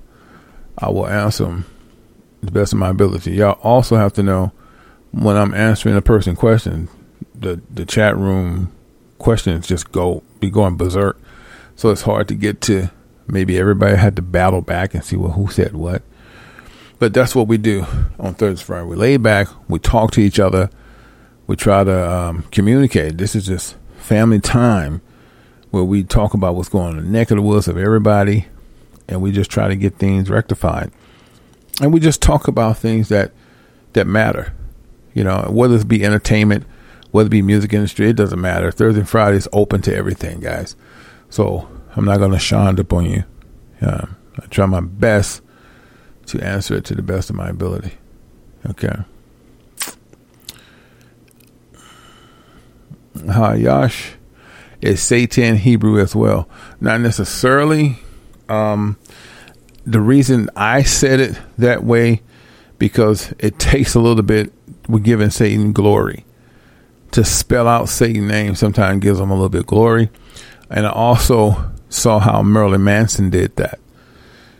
I 0.77 0.89
will 0.89 1.07
answer 1.07 1.45
them 1.45 1.65
to 1.65 1.78
the 2.41 2.51
best 2.51 2.73
of 2.73 2.79
my 2.79 2.89
ability. 2.89 3.31
Y'all 3.31 3.59
also 3.63 3.95
have 3.95 4.13
to 4.13 4.23
know 4.23 4.51
when 5.11 5.35
I'm 5.35 5.53
answering 5.53 5.95
a 5.95 6.01
person 6.01 6.35
question, 6.35 6.89
the 7.35 7.61
the 7.69 7.85
chat 7.85 8.17
room 8.17 8.71
questions 9.17 9.67
just 9.67 9.91
go 9.91 10.23
be 10.39 10.49
going 10.49 10.77
berserk. 10.77 11.19
So 11.75 11.89
it's 11.89 12.01
hard 12.01 12.27
to 12.29 12.35
get 12.35 12.61
to. 12.61 12.89
Maybe 13.27 13.59
everybody 13.59 13.95
had 13.95 14.15
to 14.15 14.21
battle 14.21 14.61
back 14.61 14.93
and 14.93 15.03
see 15.03 15.15
well 15.15 15.31
who 15.31 15.49
said 15.49 15.73
what. 15.73 16.01
But 16.97 17.13
that's 17.13 17.35
what 17.35 17.47
we 17.47 17.57
do 17.57 17.85
on 18.19 18.33
Thursday 18.33 18.63
Friday. 18.63 18.87
We 18.87 18.95
lay 18.95 19.17
back, 19.17 19.47
we 19.69 19.79
talk 19.79 20.11
to 20.11 20.19
each 20.19 20.39
other, 20.39 20.69
we 21.47 21.55
try 21.55 21.83
to 21.83 22.11
um, 22.11 22.43
communicate. 22.51 23.17
This 23.17 23.35
is 23.35 23.45
just 23.45 23.77
family 23.97 24.39
time 24.39 25.01
where 25.71 25.83
we 25.83 26.03
talk 26.03 26.33
about 26.33 26.55
what's 26.55 26.69
going 26.69 26.87
on 26.87 26.97
in 26.97 27.05
the 27.05 27.11
neck 27.11 27.31
of 27.31 27.37
the 27.37 27.41
woods 27.43 27.67
of 27.67 27.77
everybody, 27.77 28.47
and 29.07 29.21
we 29.21 29.31
just 29.31 29.49
try 29.49 29.67
to 29.67 29.75
get 29.75 29.95
things 29.97 30.29
rectified. 30.29 30.91
And 31.79 31.93
we 31.93 31.99
just 31.99 32.21
talk 32.21 32.47
about 32.47 32.77
things 32.77 33.09
that 33.09 33.31
that 33.93 34.07
matter. 34.07 34.53
You 35.13 35.23
know, 35.23 35.47
whether 35.49 35.75
it 35.75 35.87
be 35.87 36.05
entertainment, 36.05 36.65
whether 37.11 37.27
it 37.27 37.31
be 37.31 37.41
music 37.41 37.73
industry, 37.73 38.09
it 38.09 38.15
doesn't 38.15 38.39
matter. 38.39 38.71
Thursday 38.71 38.99
and 38.99 39.09
Friday 39.09 39.37
is 39.37 39.47
open 39.51 39.81
to 39.83 39.95
everything, 39.95 40.39
guys. 40.39 40.75
So 41.29 41.67
I'm 41.95 42.05
not 42.05 42.17
going 42.17 42.31
to 42.31 42.39
shine 42.39 42.79
up 42.79 42.93
on 42.93 43.05
you. 43.05 43.23
Um, 43.81 44.15
I 44.41 44.45
try 44.47 44.65
my 44.65 44.81
best 44.81 45.41
to 46.27 46.43
answer 46.43 46.75
it 46.75 46.85
to 46.85 46.95
the 46.95 47.01
best 47.01 47.29
of 47.29 47.35
my 47.35 47.49
ability. 47.49 47.93
Okay. 48.69 48.95
Hayash 53.17 54.11
is 54.81 55.01
Satan 55.01 55.57
Hebrew 55.57 55.99
as 55.99 56.15
well. 56.15 56.47
Not 56.79 57.01
necessarily. 57.01 57.97
Um, 58.47 58.97
the 59.89 60.01
reason 60.01 60.49
I 60.55 60.83
said 60.83 61.19
it 61.19 61.39
that 61.57 61.83
way 61.83 62.21
because 62.77 63.33
it 63.39 63.57
takes 63.59 63.95
a 63.95 63.99
little 63.99 64.23
bit 64.23 64.53
with 64.87 65.03
giving 65.03 65.31
Satan 65.31 65.73
glory. 65.73 66.25
To 67.11 67.25
spell 67.25 67.67
out 67.67 67.89
Satan's 67.89 68.29
name 68.29 68.53
sometimes 68.53 69.01
gives 69.01 69.19
him 69.19 69.31
a 69.31 69.33
little 69.33 69.49
bit 69.49 69.65
glory. 69.65 70.09
And 70.69 70.85
I 70.85 70.91
also 70.91 71.71
saw 71.89 72.19
how 72.19 72.43
Marilyn 72.43 72.83
Manson 72.83 73.31
did 73.31 73.55
that. 73.55 73.79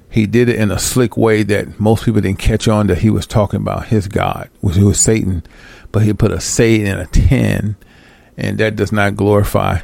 He 0.09 0.25
did 0.25 0.49
it 0.49 0.55
in 0.55 0.71
a 0.71 0.79
slick 0.79 1.15
way 1.15 1.43
that 1.43 1.79
most 1.79 2.03
people 2.03 2.21
didn't 2.21 2.39
catch 2.39 2.67
on 2.67 2.87
that 2.87 2.99
he 2.99 3.11
was 3.11 3.27
talking 3.27 3.61
about 3.61 3.87
his 3.87 4.07
God, 4.07 4.49
which 4.61 4.77
was 4.77 4.99
Satan, 4.99 5.43
but 5.91 6.01
he 6.01 6.13
put 6.13 6.31
a 6.31 6.41
Satan 6.41 6.87
in 6.87 6.97
a 6.97 7.05
10, 7.05 7.75
and 8.35 8.57
that 8.57 8.75
does 8.75 8.91
not 8.91 9.15
glorify 9.15 9.81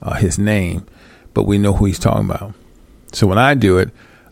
uh, 0.00 0.14
his 0.14 0.38
name, 0.38 0.86
but 1.34 1.42
we 1.42 1.58
know 1.58 1.74
who 1.74 1.84
he's 1.84 1.98
talking 1.98 2.24
about. 2.24 2.54
So 3.12 3.26
when 3.26 3.36
I 3.36 3.52
do 3.52 3.76
it, 3.76 3.90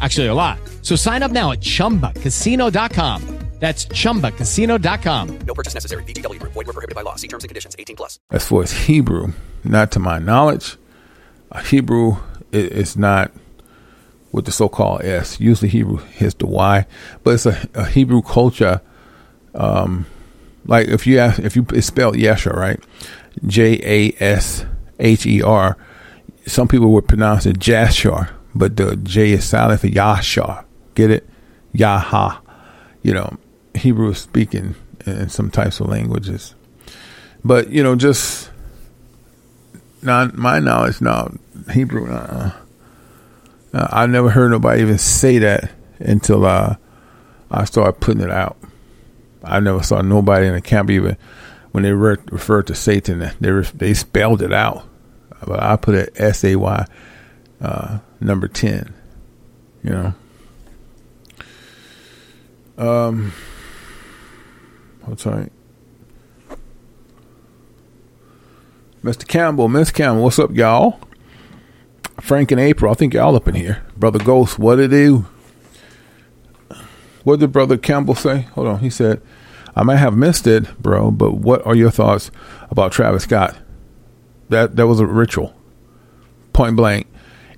Actually, 0.00 0.26
a 0.28 0.34
lot. 0.34 0.58
So 0.82 0.96
sign 0.96 1.22
up 1.22 1.30
now 1.30 1.52
at 1.52 1.60
chumbacasino.com. 1.60 3.38
That's 3.60 3.86
chumbacasino.com. 3.86 5.38
No 5.46 5.54
purchase 5.54 5.72
necessary. 5.74 6.02
VGW 6.04 6.38
Group. 6.40 6.52
Void 6.52 6.66
were 6.66 6.72
prohibited 6.74 6.94
by 6.96 7.02
law. 7.02 7.14
See 7.14 7.28
terms 7.28 7.44
and 7.44 7.48
conditions. 7.48 7.74
18 7.78 7.96
plus. 7.96 8.18
as 8.30 8.46
far 8.46 8.62
as 8.62 8.72
Hebrew, 8.72 9.32
not 9.62 9.90
to 9.92 9.98
my 10.00 10.18
knowledge, 10.18 10.76
uh, 11.52 11.62
Hebrew 11.62 12.16
i- 12.52 12.56
is 12.56 12.96
not 12.96 13.30
with 14.32 14.44
the 14.44 14.52
so-called 14.52 15.02
S. 15.02 15.40
Usually 15.40 15.68
Hebrew 15.70 15.98
has 16.18 16.34
the 16.34 16.46
Y, 16.46 16.84
but 17.22 17.34
it's 17.34 17.46
a, 17.46 17.68
a 17.74 17.86
Hebrew 17.86 18.20
culture. 18.20 18.82
Um, 19.54 20.04
like 20.66 20.88
if 20.88 21.06
you 21.06 21.18
ask, 21.20 21.38
if 21.38 21.54
you 21.56 21.64
it's 21.72 21.86
spelled 21.86 22.16
Yesher, 22.16 22.52
right? 22.54 22.80
J 23.46 23.80
A 23.82 24.22
S 24.22 24.66
H 24.98 25.24
E 25.26 25.40
R. 25.42 25.78
Some 26.46 26.68
people 26.68 26.90
would 26.92 27.06
pronounce 27.08 27.46
it 27.46 27.58
Jashar, 27.60 28.30
but 28.54 28.76
the 28.76 28.96
J 28.96 29.32
is 29.32 29.44
silent 29.44 29.80
for 29.80 29.88
Yashar. 29.88 30.64
Get 30.94 31.10
it? 31.10 31.28
Yaha. 31.74 32.38
You 33.02 33.14
know, 33.14 33.36
Hebrew 33.74 34.14
speaking 34.14 34.74
in 35.06 35.28
some 35.28 35.50
types 35.50 35.80
of 35.80 35.88
languages. 35.88 36.54
But 37.44 37.70
you 37.70 37.82
know, 37.82 37.96
just 37.96 38.50
not 40.02 40.34
my 40.34 40.58
knowledge 40.60 41.00
now, 41.00 41.32
Hebrew. 41.72 42.10
Uh, 42.10 42.52
uh, 43.72 43.88
I 43.90 44.06
never 44.06 44.30
heard 44.30 44.50
nobody 44.50 44.82
even 44.82 44.98
say 44.98 45.38
that 45.38 45.72
until 45.98 46.46
uh, 46.46 46.76
I 47.50 47.64
started 47.64 48.00
putting 48.00 48.22
it 48.22 48.30
out. 48.30 48.56
I 49.42 49.60
never 49.60 49.82
saw 49.82 50.00
nobody 50.00 50.46
in 50.46 50.54
the 50.54 50.60
camp 50.60 50.90
even 50.90 51.16
when 51.72 51.82
they 51.82 51.92
re- 51.92 52.16
referred 52.30 52.68
to 52.68 52.74
Satan. 52.74 53.30
They 53.40 53.50
re- 53.50 53.66
they 53.74 53.92
spelled 53.94 54.42
it 54.42 54.52
out, 54.52 54.86
but 55.44 55.60
I 55.60 55.76
put 55.76 55.96
it 55.96 56.12
S 56.16 56.44
A 56.44 56.56
Y 56.56 56.86
uh, 57.60 57.98
number 58.20 58.48
ten. 58.48 58.94
You 59.82 59.90
know. 59.90 60.14
Um. 62.78 63.32
What's 65.02 65.26
right? 65.26 65.52
Mr. 69.02 69.28
Campbell, 69.28 69.68
Miss 69.68 69.90
Campbell, 69.90 70.22
what's 70.22 70.38
up, 70.38 70.50
y'all? 70.52 70.98
Frank 72.22 72.50
and 72.50 72.60
April, 72.60 72.90
I 72.90 72.94
think 72.94 73.12
y'all 73.12 73.36
up 73.36 73.46
in 73.46 73.54
here. 73.54 73.84
Brother 73.98 74.18
Ghost, 74.18 74.58
what 74.58 74.76
did 74.76 74.92
do? 74.92 75.26
What 77.22 77.40
did 77.40 77.52
Brother 77.52 77.76
Campbell 77.76 78.14
say? 78.14 78.42
Hold 78.54 78.66
on. 78.66 78.78
He 78.78 78.88
said, 78.88 79.20
I 79.76 79.82
might 79.82 79.96
have 79.96 80.16
missed 80.16 80.46
it, 80.46 80.78
bro, 80.80 81.10
but 81.10 81.32
what 81.32 81.64
are 81.66 81.74
your 81.74 81.90
thoughts 81.90 82.30
about 82.70 82.92
Travis 82.92 83.24
Scott? 83.24 83.56
That 84.48 84.76
that 84.76 84.86
was 84.86 85.00
a 85.00 85.06
ritual. 85.06 85.54
Point 86.52 86.76
blank. 86.76 87.06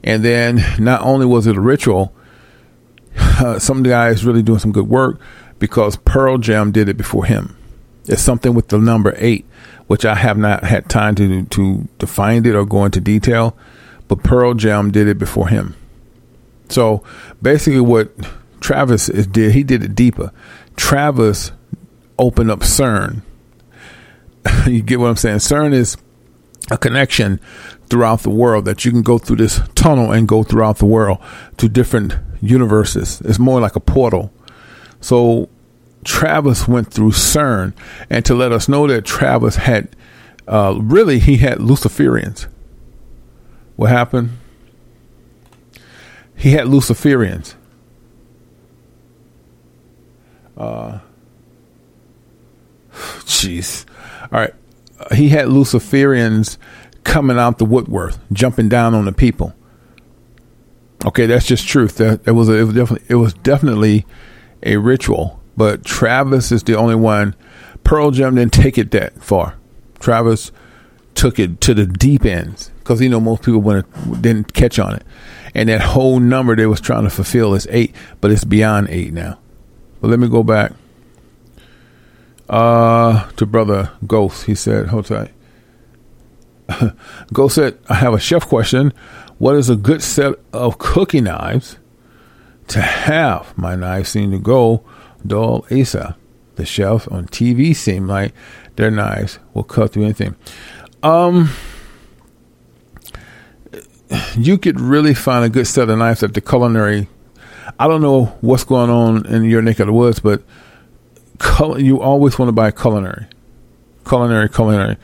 And 0.06 0.24
then 0.24 0.64
not 0.78 1.02
only 1.02 1.26
was 1.26 1.48
it 1.48 1.56
a 1.56 1.60
ritual, 1.60 2.14
uh, 3.18 3.58
some 3.58 3.84
is 3.84 4.24
really 4.24 4.42
doing 4.42 4.60
some 4.60 4.72
good 4.72 4.88
work 4.88 5.20
because 5.58 5.96
Pearl 5.96 6.38
Jam 6.38 6.70
did 6.70 6.88
it 6.88 6.96
before 6.96 7.26
him. 7.26 7.56
It's 8.06 8.22
something 8.22 8.54
with 8.54 8.68
the 8.68 8.78
number 8.78 9.14
eight, 9.16 9.44
which 9.88 10.04
I 10.04 10.14
have 10.14 10.38
not 10.38 10.62
had 10.62 10.88
time 10.88 11.16
to 11.16 11.44
to 11.44 11.88
to 11.98 12.06
find 12.06 12.46
it 12.46 12.54
or 12.54 12.64
go 12.64 12.84
into 12.84 13.00
detail, 13.00 13.56
but 14.06 14.22
Pearl 14.22 14.54
Jam 14.54 14.92
did 14.92 15.08
it 15.08 15.18
before 15.18 15.48
him. 15.48 15.74
So 16.68 17.02
basically, 17.42 17.80
what 17.80 18.12
Travis 18.60 19.08
is, 19.08 19.26
did, 19.26 19.52
he 19.52 19.64
did 19.64 19.82
it 19.82 19.96
deeper. 19.96 20.30
Travis 20.76 21.50
opened 22.16 22.52
up 22.52 22.60
CERN. 22.60 23.22
you 24.66 24.82
get 24.82 25.00
what 25.00 25.08
I'm 25.08 25.16
saying? 25.16 25.38
CERN 25.38 25.72
is 25.72 25.96
a 26.70 26.78
connection 26.78 27.40
throughout 27.88 28.22
the 28.22 28.30
world 28.30 28.64
that 28.64 28.84
you 28.84 28.90
can 28.90 29.02
go 29.02 29.18
through 29.18 29.36
this 29.36 29.60
tunnel 29.74 30.12
and 30.12 30.26
go 30.26 30.42
throughout 30.42 30.78
the 30.78 30.86
world 30.86 31.18
to 31.56 31.68
different 31.68 32.14
universes. 32.40 33.20
It's 33.22 33.38
more 33.38 33.60
like 33.60 33.76
a 33.76 33.80
portal. 33.80 34.32
So 35.00 35.48
Travis 36.04 36.68
went 36.68 36.92
through 36.92 37.10
CERN, 37.10 37.74
and 38.08 38.24
to 38.24 38.34
let 38.34 38.52
us 38.52 38.68
know 38.68 38.86
that 38.86 39.04
Travis 39.04 39.56
had 39.56 39.94
uh, 40.46 40.78
really 40.80 41.18
he 41.18 41.38
had 41.38 41.58
Luciferians. 41.58 42.46
What 43.74 43.90
happened? 43.90 44.30
He 46.36 46.52
had 46.52 46.66
Luciferians. 46.66 47.54
Uh, 50.56 51.00
jeez. 52.92 53.84
All 54.32 54.40
right. 54.40 54.54
He 55.14 55.28
had 55.28 55.48
Luciferians 55.48 56.56
coming 57.06 57.38
out 57.38 57.58
the 57.58 57.64
woodwork, 57.64 58.14
jumping 58.32 58.68
down 58.68 58.94
on 58.94 59.06
the 59.06 59.12
people. 59.12 59.54
Okay, 61.04 61.26
that's 61.26 61.46
just 61.46 61.66
truth. 61.66 61.96
That, 61.96 62.24
that 62.24 62.34
was 62.34 62.48
a, 62.48 62.54
it 62.54 62.64
was 62.64 62.74
definitely 62.74 63.06
it 63.08 63.14
was 63.14 63.32
definitely 63.34 64.04
a 64.62 64.76
ritual. 64.76 65.40
But 65.56 65.84
Travis 65.84 66.52
is 66.52 66.62
the 66.64 66.76
only 66.76 66.96
one. 66.96 67.34
Pearl 67.84 68.10
Jam 68.10 68.34
didn't 68.34 68.52
take 68.52 68.76
it 68.76 68.90
that 68.90 69.22
far. 69.22 69.54
Travis 70.00 70.52
took 71.14 71.38
it 71.38 71.60
to 71.62 71.72
the 71.72 71.86
deep 71.86 72.26
ends 72.26 72.70
because 72.80 73.00
you 73.00 73.08
know 73.08 73.20
most 73.20 73.42
people 73.42 73.60
went, 73.60 73.86
didn't 74.20 74.52
catch 74.52 74.78
on 74.78 74.96
it, 74.96 75.04
and 75.54 75.68
that 75.68 75.80
whole 75.80 76.18
number 76.18 76.56
they 76.56 76.66
was 76.66 76.80
trying 76.80 77.04
to 77.04 77.10
fulfill 77.10 77.54
is 77.54 77.66
eight, 77.70 77.94
but 78.20 78.30
it's 78.30 78.44
beyond 78.44 78.88
eight 78.90 79.12
now. 79.12 79.38
But 80.00 80.10
let 80.10 80.18
me 80.18 80.28
go 80.28 80.42
back 80.42 80.72
uh, 82.48 83.30
to 83.30 83.46
brother 83.46 83.92
Ghost. 84.06 84.46
He 84.46 84.54
said, 84.54 84.88
"Hold 84.88 85.06
tight." 85.06 85.35
Ghost 87.32 87.54
said, 87.54 87.78
"I 87.88 87.94
have 87.94 88.14
a 88.14 88.20
chef 88.20 88.46
question. 88.46 88.92
What 89.38 89.56
is 89.56 89.68
a 89.68 89.76
good 89.76 90.02
set 90.02 90.34
of 90.52 90.78
cooking 90.78 91.24
knives 91.24 91.78
to 92.68 92.80
have? 92.80 93.56
My 93.56 93.74
knives 93.74 94.10
seem 94.10 94.30
to 94.30 94.38
go 94.38 94.84
dull 95.26 95.66
Asa. 95.70 96.16
The 96.56 96.64
chefs 96.64 97.06
on 97.08 97.26
TV 97.26 97.76
seem 97.76 98.06
like 98.06 98.32
their 98.76 98.90
knives 98.90 99.38
will 99.52 99.62
cut 99.62 99.92
through 99.92 100.04
anything. 100.04 100.36
Um, 101.02 101.50
you 104.36 104.56
could 104.58 104.80
really 104.80 105.14
find 105.14 105.44
a 105.44 105.48
good 105.48 105.66
set 105.66 105.90
of 105.90 105.98
knives 105.98 106.22
at 106.22 106.34
the 106.34 106.40
culinary. 106.40 107.08
I 107.78 107.88
don't 107.88 108.00
know 108.00 108.26
what's 108.40 108.64
going 108.64 108.90
on 108.90 109.26
in 109.26 109.44
your 109.44 109.60
neck 109.62 109.80
of 109.80 109.86
the 109.86 109.92
woods, 109.92 110.20
but 110.20 110.42
you 111.78 112.00
always 112.00 112.38
want 112.38 112.48
to 112.48 112.52
buy 112.52 112.70
culinary, 112.70 113.26
culinary, 114.08 114.48
culinary, 114.48 114.96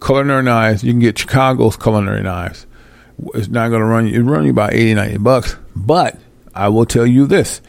culinary 0.00 0.42
knives. 0.42 0.82
You 0.82 0.92
can 0.92 1.00
get 1.00 1.18
Chicago's 1.18 1.76
culinary 1.76 2.22
knives. 2.22 2.66
It's 3.34 3.48
not 3.48 3.68
going 3.68 3.80
to 3.80 3.86
run 3.86 4.06
you. 4.06 4.20
It 4.20 4.22
run 4.22 4.44
you 4.44 4.50
about 4.50 4.72
80, 4.72 4.94
90 4.94 5.18
bucks. 5.18 5.56
But 5.76 6.18
I 6.54 6.68
will 6.68 6.86
tell 6.86 7.06
you 7.06 7.26
this: 7.26 7.60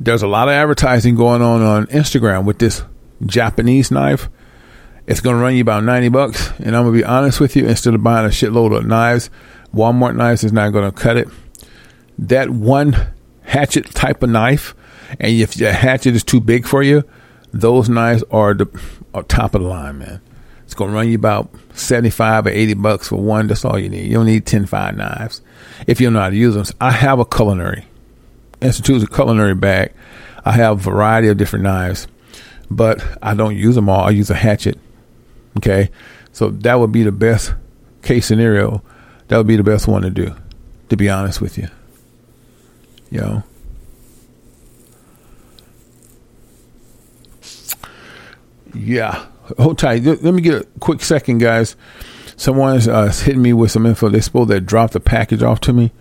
there's 0.00 0.22
a 0.22 0.28
lot 0.28 0.48
of 0.48 0.52
advertising 0.52 1.14
going 1.14 1.42
on 1.42 1.62
on 1.62 1.86
Instagram 1.86 2.44
with 2.44 2.58
this 2.58 2.82
Japanese 3.26 3.90
knife. 3.90 4.28
It's 5.06 5.20
going 5.20 5.36
to 5.36 5.42
run 5.42 5.54
you 5.54 5.62
about 5.62 5.84
90 5.84 6.08
bucks. 6.10 6.50
And 6.58 6.76
I'm 6.76 6.84
going 6.84 6.94
to 6.94 6.98
be 6.98 7.04
honest 7.04 7.40
with 7.40 7.56
you, 7.56 7.66
instead 7.66 7.94
of 7.94 8.02
buying 8.02 8.26
a 8.26 8.28
shitload 8.28 8.76
of 8.76 8.86
knives, 8.86 9.30
Walmart 9.74 10.16
knives 10.16 10.44
is 10.44 10.52
not 10.52 10.70
going 10.70 10.90
to 10.90 10.92
cut 10.92 11.16
it. 11.16 11.28
That 12.18 12.50
one 12.50 12.94
hatchet 13.42 13.86
type 13.94 14.22
of 14.22 14.30
knife, 14.30 14.74
and 15.18 15.32
if 15.32 15.54
the 15.54 15.72
hatchet 15.72 16.14
is 16.14 16.24
too 16.24 16.40
big 16.40 16.66
for 16.66 16.82
you, 16.82 17.04
those 17.52 17.88
knives 17.88 18.22
are 18.30 18.52
the 18.54 18.66
are 19.14 19.22
top 19.22 19.54
of 19.54 19.62
the 19.62 19.68
line, 19.68 19.98
man. 19.98 20.20
It's 20.68 20.74
going 20.74 20.90
to 20.90 20.94
run 20.94 21.08
you 21.08 21.14
about 21.14 21.48
75 21.72 22.44
or 22.44 22.50
80 22.50 22.74
bucks 22.74 23.08
for 23.08 23.16
one. 23.16 23.46
That's 23.46 23.64
all 23.64 23.78
you 23.78 23.88
need. 23.88 24.04
You 24.04 24.18
don't 24.18 24.26
need 24.26 24.44
10 24.44 24.66
fine 24.66 24.98
knives 24.98 25.40
if 25.86 25.98
you 25.98 26.10
know 26.10 26.20
how 26.20 26.28
to 26.28 26.36
use 26.36 26.54
them. 26.54 26.66
I 26.78 26.90
have 26.90 27.18
a 27.18 27.24
culinary 27.24 27.86
Institute's 28.60 29.04
a 29.04 29.06
culinary 29.06 29.54
bag. 29.54 29.92
I 30.44 30.52
have 30.52 30.78
a 30.78 30.82
variety 30.82 31.28
of 31.28 31.36
different 31.36 31.62
knives, 31.62 32.06
but 32.70 33.02
I 33.22 33.34
don't 33.34 33.56
use 33.56 33.74
them 33.74 33.88
all. 33.88 34.00
I 34.00 34.10
use 34.10 34.30
a 34.30 34.34
hatchet. 34.34 34.78
Okay. 35.58 35.90
So 36.32 36.50
that 36.50 36.78
would 36.78 36.92
be 36.92 37.02
the 37.02 37.12
best 37.12 37.54
case 38.02 38.26
scenario. 38.26 38.82
That 39.28 39.36
would 39.36 39.46
be 39.46 39.56
the 39.56 39.62
best 39.62 39.86
one 39.86 40.02
to 40.02 40.10
do, 40.10 40.34
to 40.88 40.96
be 40.96 41.08
honest 41.08 41.40
with 41.40 41.58
you. 41.58 41.68
You 43.10 43.20
know? 43.20 43.42
Yeah. 48.74 49.26
Hold 49.56 49.78
tight. 49.78 50.02
Let 50.02 50.22
me 50.22 50.42
get 50.42 50.62
a 50.62 50.66
quick 50.80 51.00
second, 51.02 51.38
guys. 51.38 51.76
Someone's 52.36 52.86
uh, 52.86 53.08
hitting 53.08 53.42
me 53.42 53.52
with 53.52 53.70
some 53.70 53.86
info. 53.86 54.08
They 54.08 54.20
supposed 54.20 54.50
they 54.50 54.60
dropped 54.60 54.94
a 54.94 55.00
package 55.00 55.42
off 55.42 55.60
to 55.62 55.72
me 55.72 55.92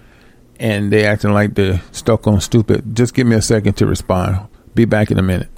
and 0.59 0.91
they 0.91 1.05
acting 1.05 1.33
like 1.33 1.55
they're 1.55 1.81
stuck 1.91 2.27
on 2.27 2.41
stupid. 2.41 2.95
Just 2.95 3.13
give 3.13 3.27
me 3.27 3.35
a 3.35 3.41
second 3.41 3.73
to 3.75 3.85
respond. 3.85 4.47
Be 4.75 4.85
back 4.85 5.11
in 5.11 5.17
a 5.17 5.23
minute. 5.23 5.49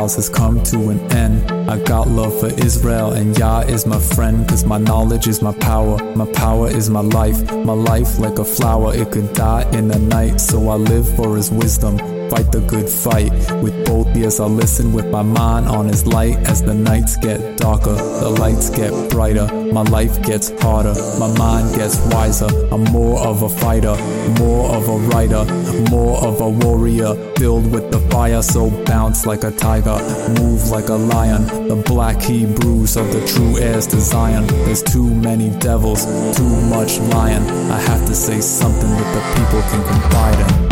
Has 0.00 0.30
come 0.30 0.62
to 0.62 0.88
an 0.88 0.98
end. 1.12 1.70
I 1.70 1.78
got 1.84 2.08
love 2.08 2.40
for 2.40 2.46
Israel, 2.46 3.12
and 3.12 3.36
Yah 3.38 3.60
is 3.60 3.84
my 3.84 3.98
friend. 3.98 4.48
Cause 4.48 4.64
my 4.64 4.78
knowledge 4.78 5.28
is 5.28 5.42
my 5.42 5.52
power. 5.52 5.98
My 6.16 6.24
power 6.32 6.68
is 6.70 6.88
my 6.88 7.02
life. 7.02 7.52
My 7.52 7.74
life, 7.74 8.18
like 8.18 8.38
a 8.38 8.44
flower, 8.44 8.94
it 8.96 9.12
could 9.12 9.30
die 9.34 9.70
in 9.72 9.88
the 9.88 9.98
night. 9.98 10.40
So 10.40 10.70
I 10.70 10.76
live 10.76 11.06
for 11.16 11.36
his 11.36 11.50
wisdom 11.50 11.98
fight 12.30 12.52
the 12.52 12.60
good 12.60 12.88
fight. 12.88 13.32
With 13.62 13.84
both 13.84 14.16
ears, 14.16 14.38
I 14.40 14.46
listen 14.46 14.92
with 14.92 15.06
my 15.06 15.22
mind 15.22 15.66
on 15.66 15.86
his 15.86 16.06
light. 16.06 16.36
As 16.48 16.62
the 16.62 16.74
nights 16.74 17.16
get 17.16 17.58
darker, 17.58 17.94
the 17.94 18.30
lights 18.30 18.70
get 18.70 18.92
brighter. 19.10 19.46
My 19.72 19.82
life 19.82 20.22
gets 20.22 20.50
harder, 20.62 20.94
my 21.18 21.28
mind 21.36 21.74
gets 21.74 21.98
wiser. 22.06 22.48
I'm 22.72 22.84
more 22.84 23.18
of 23.20 23.42
a 23.42 23.48
fighter, 23.48 23.96
more 24.38 24.70
of 24.70 24.88
a 24.88 24.98
writer, 25.08 25.44
more 25.90 26.18
of 26.24 26.40
a 26.40 26.48
warrior. 26.48 27.14
Filled 27.36 27.72
with 27.72 27.90
the 27.90 28.00
fire, 28.10 28.42
so 28.42 28.70
bounce 28.84 29.26
like 29.26 29.44
a 29.44 29.50
tiger, 29.50 29.98
move 30.40 30.68
like 30.68 30.88
a 30.88 30.94
lion. 30.94 31.68
The 31.68 31.82
black 31.86 32.20
Hebrews 32.22 32.96
of 32.96 33.12
the 33.12 33.26
true 33.26 33.58
heirs 33.58 33.86
to 33.88 34.00
Zion. 34.00 34.46
There's 34.46 34.82
too 34.82 35.08
many 35.08 35.50
devils, 35.58 36.04
too 36.36 36.60
much 36.68 36.98
lying. 37.14 37.44
I 37.70 37.80
have 37.80 38.06
to 38.06 38.14
say 38.14 38.40
something 38.40 38.90
that 38.90 39.10
the 39.16 39.22
people 39.40 39.62
can 39.70 39.82
confide 39.84 40.38
in. 40.38 40.69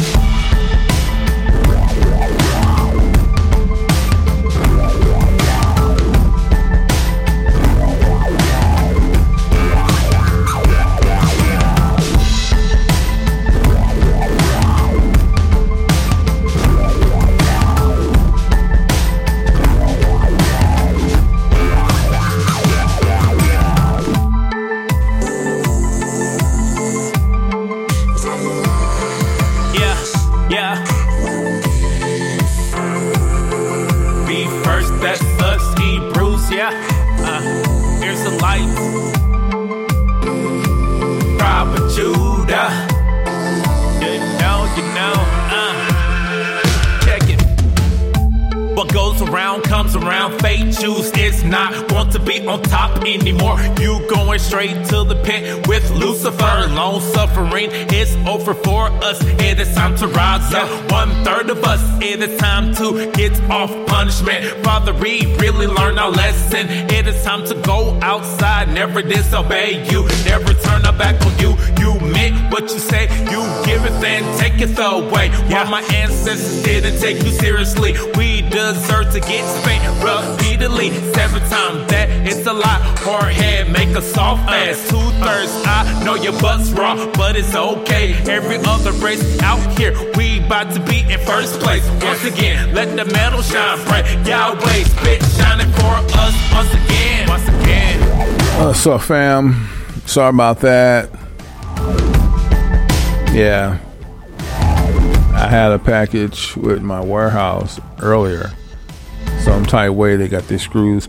Time 67.29 67.45
to 67.45 67.55
go 67.61 67.99
outside. 68.01 68.73
Never 68.73 69.03
disobey 69.03 69.85
you. 69.91 70.09
Never 70.25 70.55
turn 70.65 70.87
our 70.87 70.97
back 70.97 71.21
on 71.27 71.39
you. 71.39 71.51
You 71.79 72.01
meant 72.01 72.51
what 72.51 72.63
you 72.73 72.79
say. 72.79 73.05
You 73.33 73.41
give 73.69 73.85
it 73.85 73.93
and 74.03 74.25
take 74.41 74.59
it 74.63 74.79
away. 74.79 75.29
Why 75.53 75.65
my 75.69 75.83
ancestors 75.93 76.63
didn't 76.63 76.99
take 77.01 77.23
you 77.23 77.33
seriously, 77.33 77.93
we 78.17 78.41
deserve 78.49 79.13
to 79.13 79.21
get 79.21 79.45
spanked 79.61 79.89
repeatedly. 80.03 80.89
Seven 81.13 81.43
times 81.51 81.87
that 81.93 82.09
it's 82.27 82.47
a 82.47 82.53
lot. 82.53 82.81
Hard 83.05 83.35
head 83.35 83.48
make 83.73 83.89
a 83.91 84.03
soft 84.03 84.49
ass. 84.49 84.89
Two 84.89 84.99
thirds, 85.23 85.53
I 85.67 86.03
know 86.05 86.15
your 86.15 86.39
butt's 86.41 86.71
raw, 86.71 86.95
but 87.13 87.37
it's 87.37 87.55
okay. 87.55 88.15
Every 88.29 88.59
other 88.65 88.93
race 88.93 89.41
out 89.43 89.61
here, 89.79 89.95
we 90.17 90.45
about 90.45 90.73
to 90.75 90.81
be 90.81 91.01
in 91.01 91.19
first 91.21 91.61
place. 91.61 91.89
Once 92.03 92.25
again, 92.25 92.75
let 92.75 92.97
the 92.97 93.05
metal 93.13 93.43
shine 93.43 93.85
bright. 93.87 94.05
Yahweh 94.27 94.85
spit 94.85 95.23
shining 95.37 95.73
for 95.73 95.95
us 96.19 96.53
once 96.53 96.73
again. 96.73 97.29
Once 97.29 97.49
again. 97.49 98.03
Uh, 98.61 98.73
so, 98.73 98.99
fam, 98.99 99.69
sorry 100.07 100.31
about 100.31 100.61
that. 100.61 101.11
Yeah. 103.33 103.79
I 105.35 105.47
had 105.47 105.71
a 105.71 105.79
package 105.79 106.57
with 106.57 106.83
my 106.83 107.01
warehouse 107.01 107.79
earlier. 108.01 108.51
Some 109.41 109.65
tight 109.65 109.91
way 109.91 110.17
they 110.17 110.27
got 110.27 110.49
these 110.49 110.63
screws 110.63 111.09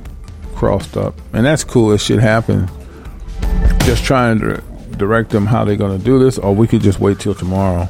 crossed 0.60 0.98
up. 0.98 1.16
And 1.32 1.46
that's 1.46 1.64
cool. 1.64 1.94
It 1.94 2.00
should 2.00 2.20
happen. 2.20 2.70
Just 3.86 4.04
trying 4.04 4.40
to 4.42 4.62
direct 4.98 5.30
them 5.30 5.46
how 5.46 5.64
they're 5.64 5.78
going 5.78 5.98
to 5.98 6.04
do 6.04 6.20
this, 6.20 6.38
or 6.38 6.54
we 6.54 6.68
could 6.68 6.82
just 6.82 7.00
wait 7.00 7.18
till 7.18 7.34
tomorrow. 7.34 7.88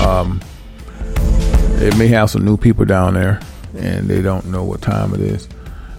Um, 0.00 0.40
it 1.76 1.94
may 1.98 2.08
have 2.08 2.30
some 2.30 2.42
new 2.42 2.56
people 2.56 2.86
down 2.86 3.14
there, 3.14 3.38
and 3.76 4.08
they 4.08 4.22
don't 4.22 4.46
know 4.46 4.64
what 4.64 4.80
time 4.80 5.12
it 5.12 5.20
is. 5.20 5.46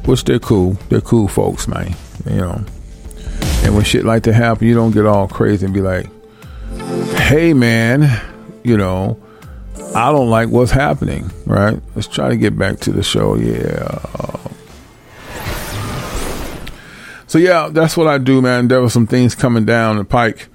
Which 0.06 0.24
they're 0.24 0.40
cool. 0.40 0.74
They're 0.90 1.02
cool 1.02 1.28
folks, 1.28 1.68
man. 1.68 1.96
You 2.26 2.38
know. 2.38 2.66
And 3.64 3.76
when 3.76 3.84
shit 3.84 4.04
like 4.04 4.24
that 4.24 4.34
happen, 4.34 4.68
you 4.68 4.74
don't 4.74 4.92
get 4.92 5.06
all 5.06 5.28
crazy 5.28 5.66
and 5.66 5.74
be 5.74 5.82
like, 5.82 6.08
"Hey, 7.16 7.54
man, 7.54 8.10
you 8.64 8.76
know, 8.76 9.20
I 9.94 10.12
don't 10.12 10.32
like 10.32 10.50
what's 10.50 10.72
happening." 10.72 11.30
Right? 11.46 11.80
Let's 11.96 12.08
try 12.08 12.30
to 12.30 12.38
get 12.38 12.58
back 12.58 12.80
to 12.82 12.92
the 12.92 13.04
show. 13.04 13.36
Yeah. 13.36 14.00
So 17.32 17.38
yeah, 17.38 17.70
that's 17.72 17.96
what 17.96 18.08
I 18.08 18.18
do, 18.18 18.42
man. 18.42 18.68
There 18.68 18.82
were 18.82 18.90
some 18.90 19.08
things 19.08 19.36
coming 19.36 19.64
down 19.64 19.96
the 19.96 20.04
pike. 20.04 20.50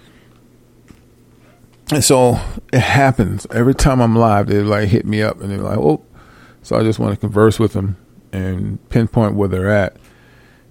And 1.91 2.05
so 2.05 2.39
it 2.71 2.81
happens 2.81 3.47
every 3.51 3.75
time 3.75 4.03
I'm 4.03 4.15
live. 4.15 4.49
They 4.49 4.59
like 4.61 4.91
hit 4.91 5.07
me 5.07 5.23
up 5.23 5.41
and 5.41 5.51
they're 5.51 5.57
like, 5.57 5.79
"Oh," 5.79 6.05
so 6.63 6.77
I 6.77 6.83
just 6.83 6.99
want 6.99 7.15
to 7.15 7.19
converse 7.19 7.59
with 7.59 7.73
them 7.73 7.97
and 8.31 8.79
pinpoint 8.91 9.37
where 9.37 9.49
they're 9.49 9.71
at 9.71 9.97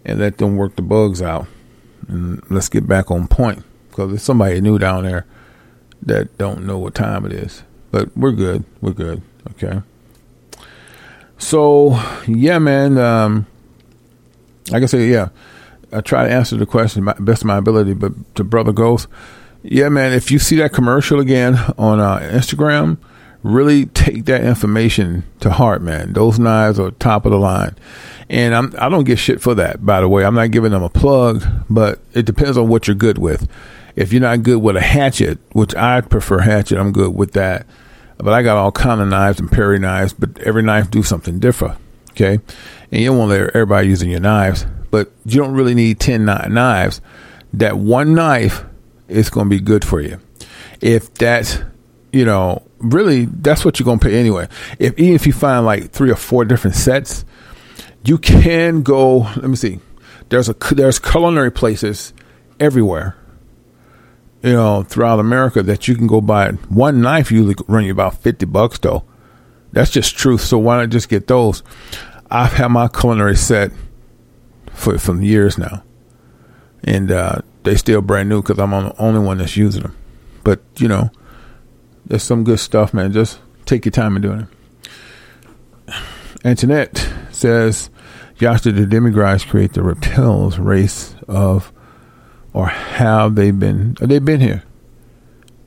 and 0.05 0.19
let 0.19 0.37
them 0.37 0.57
work 0.57 0.75
the 0.75 0.83
bugs 0.83 1.23
out. 1.23 1.47
And 2.07 2.39
let's 2.51 2.69
get 2.69 2.87
back 2.87 3.09
on 3.09 3.27
point 3.27 3.63
because 3.89 4.09
there's 4.09 4.21
somebody 4.21 4.61
new 4.61 4.77
down 4.77 5.05
there 5.05 5.25
that 6.03 6.37
don't 6.37 6.67
know 6.67 6.77
what 6.77 6.93
time 6.93 7.25
it 7.25 7.33
is. 7.33 7.63
But 7.89 8.15
we're 8.15 8.31
good. 8.31 8.63
We're 8.79 8.91
good. 8.91 9.23
Okay. 9.53 9.81
So 11.39 11.99
yeah, 12.27 12.59
man. 12.59 12.99
Um, 12.99 13.47
like 14.69 14.83
I 14.83 14.85
said, 14.85 15.09
yeah. 15.09 15.29
I 15.95 16.01
try 16.01 16.27
to 16.27 16.33
answer 16.33 16.57
the 16.57 16.65
question 16.65 17.05
best 17.19 17.41
of 17.41 17.47
my 17.47 17.57
ability, 17.57 17.93
but 17.93 18.13
to 18.35 18.43
Brother 18.43 18.71
Ghost, 18.71 19.07
yeah, 19.63 19.89
man, 19.89 20.13
if 20.13 20.29
you 20.29 20.39
see 20.39 20.57
that 20.57 20.73
commercial 20.73 21.19
again 21.19 21.55
on 21.77 21.99
uh, 21.99 22.19
Instagram, 22.19 22.97
really 23.41 23.85
take 23.87 24.25
that 24.25 24.43
information 24.43 25.23
to 25.39 25.51
heart, 25.51 25.81
man. 25.81 26.13
Those 26.13 26.39
knives 26.39 26.79
are 26.79 26.91
top 26.91 27.25
of 27.25 27.31
the 27.31 27.37
line. 27.37 27.75
And 28.29 28.55
I'm, 28.55 28.73
I 28.79 28.89
don't 28.89 29.03
get 29.03 29.19
shit 29.19 29.41
for 29.41 29.53
that, 29.55 29.85
by 29.85 30.01
the 30.01 30.09
way. 30.09 30.25
I'm 30.25 30.35
not 30.35 30.51
giving 30.51 30.71
them 30.71 30.83
a 30.83 30.89
plug, 30.89 31.43
but 31.69 31.99
it 32.13 32.25
depends 32.25 32.57
on 32.57 32.69
what 32.69 32.87
you're 32.87 32.95
good 32.95 33.17
with. 33.17 33.47
If 33.95 34.11
you're 34.11 34.21
not 34.21 34.43
good 34.43 34.61
with 34.61 34.75
a 34.75 34.81
hatchet, 34.81 35.37
which 35.53 35.75
I 35.75 36.01
prefer 36.01 36.39
hatchet, 36.39 36.77
I'm 36.79 36.91
good 36.91 37.15
with 37.15 37.33
that. 37.33 37.65
But 38.17 38.33
I 38.33 38.43
got 38.43 38.57
all 38.57 38.71
kind 38.71 38.99
of 38.99 39.07
knives 39.07 39.39
and 39.39 39.51
parry 39.51 39.77
knives, 39.77 40.13
but 40.13 40.39
every 40.39 40.63
knife 40.63 40.89
do 40.89 41.03
something 41.03 41.39
different. 41.39 41.77
Okay. 42.11 42.39
And 42.91 43.01
you 43.01 43.09
don't 43.09 43.17
want 43.17 43.31
everybody 43.31 43.87
using 43.87 44.09
your 44.09 44.21
knives, 44.21 44.65
but 44.95 45.11
you 45.25 45.41
don't 45.41 45.53
really 45.53 45.75
need 45.75 45.99
10 45.99 46.23
knives. 46.23 47.01
That 47.51 47.77
one 47.77 48.15
knife 48.15 48.63
is 49.09 49.29
going 49.29 49.47
to 49.47 49.49
be 49.49 49.59
good 49.59 49.83
for 49.83 49.99
you. 49.99 50.21
If 50.79 51.13
that's, 51.15 51.59
you 52.13 52.23
know, 52.23 52.63
really, 52.77 53.25
that's 53.25 53.65
what 53.65 53.77
you're 53.77 53.83
going 53.83 53.99
to 53.99 54.07
pay 54.07 54.17
anyway. 54.17 54.47
If 54.79 54.97
even 54.97 55.13
if 55.13 55.27
you 55.27 55.33
find 55.33 55.65
like 55.65 55.91
three 55.91 56.11
or 56.11 56.15
four 56.15 56.45
different 56.45 56.77
sets, 56.77 57.25
you 58.05 58.17
can 58.17 58.83
go. 58.83 59.17
Let 59.17 59.49
me 59.49 59.57
see. 59.57 59.81
There's 60.29 60.47
a 60.47 60.53
there's 60.71 60.97
culinary 60.97 61.51
places 61.51 62.13
everywhere, 62.57 63.17
you 64.43 64.53
know, 64.53 64.83
throughout 64.83 65.19
America 65.19 65.61
that 65.61 65.89
you 65.89 65.95
can 65.95 66.07
go 66.07 66.21
buy 66.21 66.51
one 66.69 67.01
knife. 67.01 67.33
Usually 67.33 67.55
run 67.67 67.83
you 67.83 67.91
about 67.91 68.21
fifty 68.21 68.45
bucks 68.45 68.79
though. 68.79 69.03
That's 69.73 69.91
just 69.91 70.15
truth. 70.15 70.39
So 70.39 70.57
why 70.57 70.77
not 70.77 70.89
just 70.89 71.09
get 71.09 71.27
those? 71.27 71.63
I've 72.31 72.53
had 72.53 72.69
my 72.69 72.87
culinary 72.87 73.35
set 73.35 73.71
for 74.75 74.99
from 74.99 75.21
years 75.21 75.57
now, 75.57 75.83
and 76.83 77.11
uh, 77.11 77.39
they 77.63 77.75
still 77.75 78.01
brand 78.01 78.29
new 78.29 78.41
because 78.41 78.59
I'm 78.59 78.71
the 78.71 78.95
only 78.99 79.19
one 79.19 79.39
that's 79.39 79.57
using 79.57 79.83
them. 79.83 79.97
But 80.43 80.61
you 80.77 80.87
know, 80.87 81.09
there's 82.05 82.23
some 82.23 82.43
good 82.43 82.59
stuff, 82.59 82.93
man. 82.93 83.11
Just 83.11 83.39
take 83.65 83.85
your 83.85 83.91
time 83.91 84.15
in 84.15 84.21
doing 84.21 84.47
it. 85.87 85.93
Antoinette 86.43 87.09
says, 87.31 87.89
"Josh, 88.37 88.61
did 88.61 88.75
the 88.75 88.85
demigods 88.85 89.45
create 89.45 89.73
the 89.73 89.81
reptiles 89.81 90.59
race 90.59 91.15
of 91.27 91.71
or 92.55 92.67
have 92.67 93.35
they 93.35 93.51
been? 93.51 93.97
They've 93.99 94.23
been 94.23 94.39
here. 94.39 94.63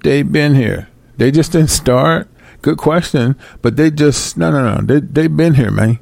They've 0.02 0.30
been 0.30 0.54
here. 0.54 0.88
They 1.18 1.30
just 1.30 1.52
didn't 1.52 1.68
start. 1.68 2.28
Good 2.62 2.78
question, 2.78 3.36
but 3.60 3.76
they 3.76 3.90
just 3.90 4.38
no, 4.38 4.50
no, 4.50 4.76
no. 4.76 4.80
They 4.80 5.00
they've 5.00 5.36
been 5.36 5.54
here, 5.54 5.70
man. 5.70 5.98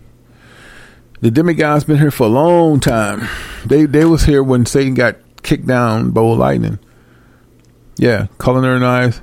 The 1.20 1.30
demigods 1.30 1.84
been 1.84 1.98
here 1.98 2.10
for 2.10 2.24
a 2.24 2.30
long 2.30 2.78
time. 2.80 3.28
They 3.64 3.86
they 3.86 4.04
was 4.04 4.24
here 4.24 4.42
when 4.42 4.66
Satan 4.66 4.94
got 4.94 5.16
kicked 5.42 5.66
down 5.66 6.10
by 6.10 6.20
lightning. 6.20 6.78
Yeah, 7.96 8.26
culinary 8.38 8.80
knives. 8.80 9.22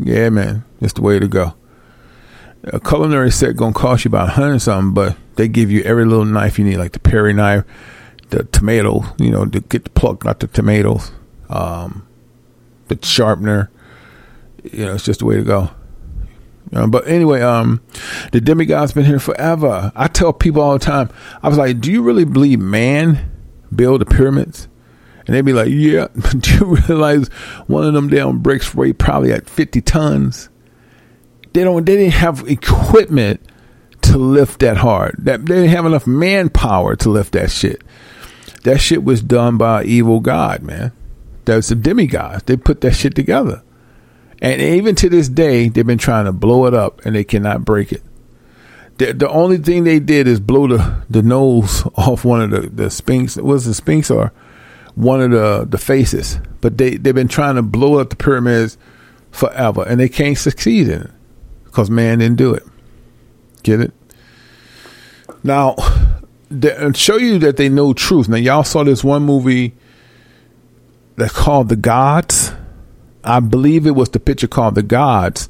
Yeah, 0.00 0.30
man, 0.30 0.64
it's 0.80 0.94
the 0.94 1.02
way 1.02 1.18
to 1.18 1.28
go. 1.28 1.54
A 2.64 2.80
culinary 2.80 3.30
set 3.30 3.56
gonna 3.56 3.72
cost 3.72 4.04
you 4.04 4.08
about 4.08 4.28
a 4.28 4.32
hundred 4.32 4.58
something, 4.60 4.92
but 4.92 5.16
they 5.36 5.46
give 5.46 5.70
you 5.70 5.82
every 5.82 6.04
little 6.04 6.24
knife 6.24 6.58
you 6.58 6.64
need, 6.64 6.78
like 6.78 6.92
the 6.92 6.98
Perry 6.98 7.32
knife, 7.32 7.64
the 8.30 8.44
tomato, 8.44 9.04
you 9.18 9.30
know, 9.30 9.46
to 9.46 9.60
get 9.60 9.84
the 9.84 9.90
pluck 9.90 10.26
out 10.26 10.40
the 10.40 10.48
tomatoes, 10.48 11.12
um, 11.48 12.06
the 12.88 12.98
sharpener. 13.02 13.70
You 14.64 14.86
know, 14.86 14.94
it's 14.94 15.04
just 15.04 15.20
the 15.20 15.26
way 15.26 15.36
to 15.36 15.42
go. 15.42 15.70
Uh, 16.72 16.86
but 16.86 17.06
anyway, 17.08 17.40
um, 17.40 17.80
the 18.32 18.40
demigod's 18.40 18.92
been 18.92 19.04
here 19.04 19.18
forever. 19.18 19.92
I 19.94 20.06
tell 20.08 20.32
people 20.32 20.62
all 20.62 20.74
the 20.74 20.78
time, 20.84 21.10
I 21.42 21.48
was 21.48 21.58
like, 21.58 21.80
do 21.80 21.90
you 21.90 22.02
really 22.02 22.24
believe 22.24 22.60
man 22.60 23.30
built 23.74 23.98
the 23.98 24.06
pyramids? 24.06 24.68
And 25.26 25.34
they'd 25.34 25.44
be 25.44 25.52
like, 25.52 25.68
yeah. 25.70 26.08
But 26.14 26.40
do 26.40 26.54
you 26.54 26.76
realize 26.88 27.28
one 27.66 27.84
of 27.84 27.94
them 27.94 28.08
damn 28.08 28.38
bricks 28.38 28.74
weigh 28.74 28.92
probably 28.92 29.32
at 29.32 29.48
50 29.50 29.80
tons? 29.80 30.48
They 31.52 31.64
don't, 31.64 31.84
they 31.84 31.96
didn't 31.96 32.14
have 32.14 32.48
equipment 32.48 33.40
to 34.02 34.18
lift 34.18 34.60
that 34.60 34.76
hard. 34.76 35.16
That 35.18 35.46
they 35.46 35.54
didn't 35.56 35.70
have 35.70 35.86
enough 35.86 36.06
manpower 36.06 36.94
to 36.96 37.10
lift 37.10 37.32
that 37.32 37.50
shit. 37.50 37.82
That 38.62 38.80
shit 38.80 39.02
was 39.02 39.22
done 39.22 39.56
by 39.56 39.84
evil 39.84 40.20
God, 40.20 40.62
man. 40.62 40.92
That's 41.44 41.70
a 41.70 41.74
demigod. 41.74 42.42
They 42.46 42.56
put 42.56 42.80
that 42.82 42.94
shit 42.94 43.14
together. 43.14 43.62
And 44.40 44.60
even 44.60 44.94
to 44.96 45.08
this 45.08 45.28
day, 45.28 45.68
they've 45.68 45.86
been 45.86 45.98
trying 45.98 46.24
to 46.24 46.32
blow 46.32 46.66
it 46.66 46.74
up 46.74 47.04
and 47.04 47.14
they 47.14 47.24
cannot 47.24 47.64
break 47.64 47.92
it. 47.92 48.02
The, 48.96 49.12
the 49.12 49.28
only 49.28 49.58
thing 49.58 49.84
they 49.84 49.98
did 49.98 50.26
is 50.26 50.40
blow 50.40 50.66
the, 50.66 51.02
the 51.08 51.22
nose 51.22 51.82
off 51.96 52.24
one 52.24 52.40
of 52.42 52.50
the, 52.50 52.60
the 52.68 52.90
Sphinx. 52.90 53.36
Was 53.36 53.66
the 53.66 53.74
Sphinx 53.74 54.10
or 54.10 54.32
one 54.94 55.20
of 55.20 55.30
the, 55.30 55.66
the 55.68 55.78
faces? 55.78 56.38
But 56.60 56.78
they, 56.78 56.96
they've 56.96 57.14
been 57.14 57.28
trying 57.28 57.56
to 57.56 57.62
blow 57.62 57.98
up 57.98 58.10
the 58.10 58.16
pyramids 58.16 58.78
forever 59.30 59.84
and 59.86 60.00
they 60.00 60.08
can't 60.08 60.36
succeed 60.36 60.88
in 60.88 61.02
it 61.02 61.10
because 61.64 61.90
man 61.90 62.18
didn't 62.18 62.36
do 62.36 62.54
it. 62.54 62.64
Get 63.62 63.80
it? 63.80 63.92
Now, 65.42 65.76
show 66.94 67.16
you 67.16 67.38
that 67.40 67.56
they 67.56 67.68
know 67.68 67.92
truth. 67.92 68.28
Now, 68.28 68.36
y'all 68.36 68.64
saw 68.64 68.84
this 68.84 69.04
one 69.04 69.22
movie 69.22 69.74
that's 71.16 71.32
called 71.32 71.68
The 71.68 71.76
Gods. 71.76 72.49
I 73.24 73.40
believe 73.40 73.86
it 73.86 73.94
was 73.94 74.10
the 74.10 74.20
picture 74.20 74.48
called 74.48 74.74
The 74.74 74.82
Gods. 74.82 75.48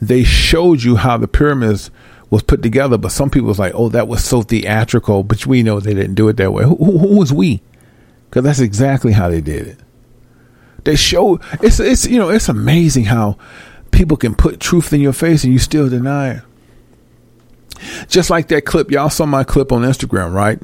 They 0.00 0.24
showed 0.24 0.82
you 0.82 0.96
how 0.96 1.16
the 1.16 1.28
pyramids 1.28 1.90
was 2.28 2.42
put 2.42 2.62
together, 2.62 2.98
but 2.98 3.12
some 3.12 3.30
people 3.30 3.48
was 3.48 3.58
like, 3.58 3.72
"Oh, 3.74 3.88
that 3.90 4.08
was 4.08 4.24
so 4.24 4.42
theatrical," 4.42 5.22
but 5.22 5.46
we 5.46 5.62
know 5.62 5.80
they 5.80 5.94
didn't 5.94 6.14
do 6.14 6.28
it 6.28 6.36
that 6.36 6.52
way. 6.52 6.64
Who, 6.64 6.76
who, 6.76 6.98
who 6.98 7.16
was 7.18 7.32
we? 7.32 7.62
Because 8.28 8.44
that's 8.44 8.60
exactly 8.60 9.12
how 9.12 9.30
they 9.30 9.40
did 9.40 9.66
it. 9.66 9.78
They 10.84 10.96
show 10.96 11.40
it's 11.62 11.80
it's 11.80 12.06
you 12.06 12.18
know 12.18 12.28
it's 12.28 12.48
amazing 12.48 13.04
how 13.04 13.38
people 13.90 14.16
can 14.16 14.34
put 14.34 14.60
truth 14.60 14.92
in 14.92 15.00
your 15.00 15.12
face 15.12 15.42
and 15.44 15.52
you 15.52 15.58
still 15.58 15.88
deny 15.88 16.30
it. 16.34 16.42
Just 18.08 18.30
like 18.30 18.48
that 18.48 18.64
clip, 18.64 18.90
y'all 18.90 19.10
saw 19.10 19.26
my 19.26 19.44
clip 19.44 19.72
on 19.72 19.82
Instagram, 19.82 20.32
right? 20.32 20.60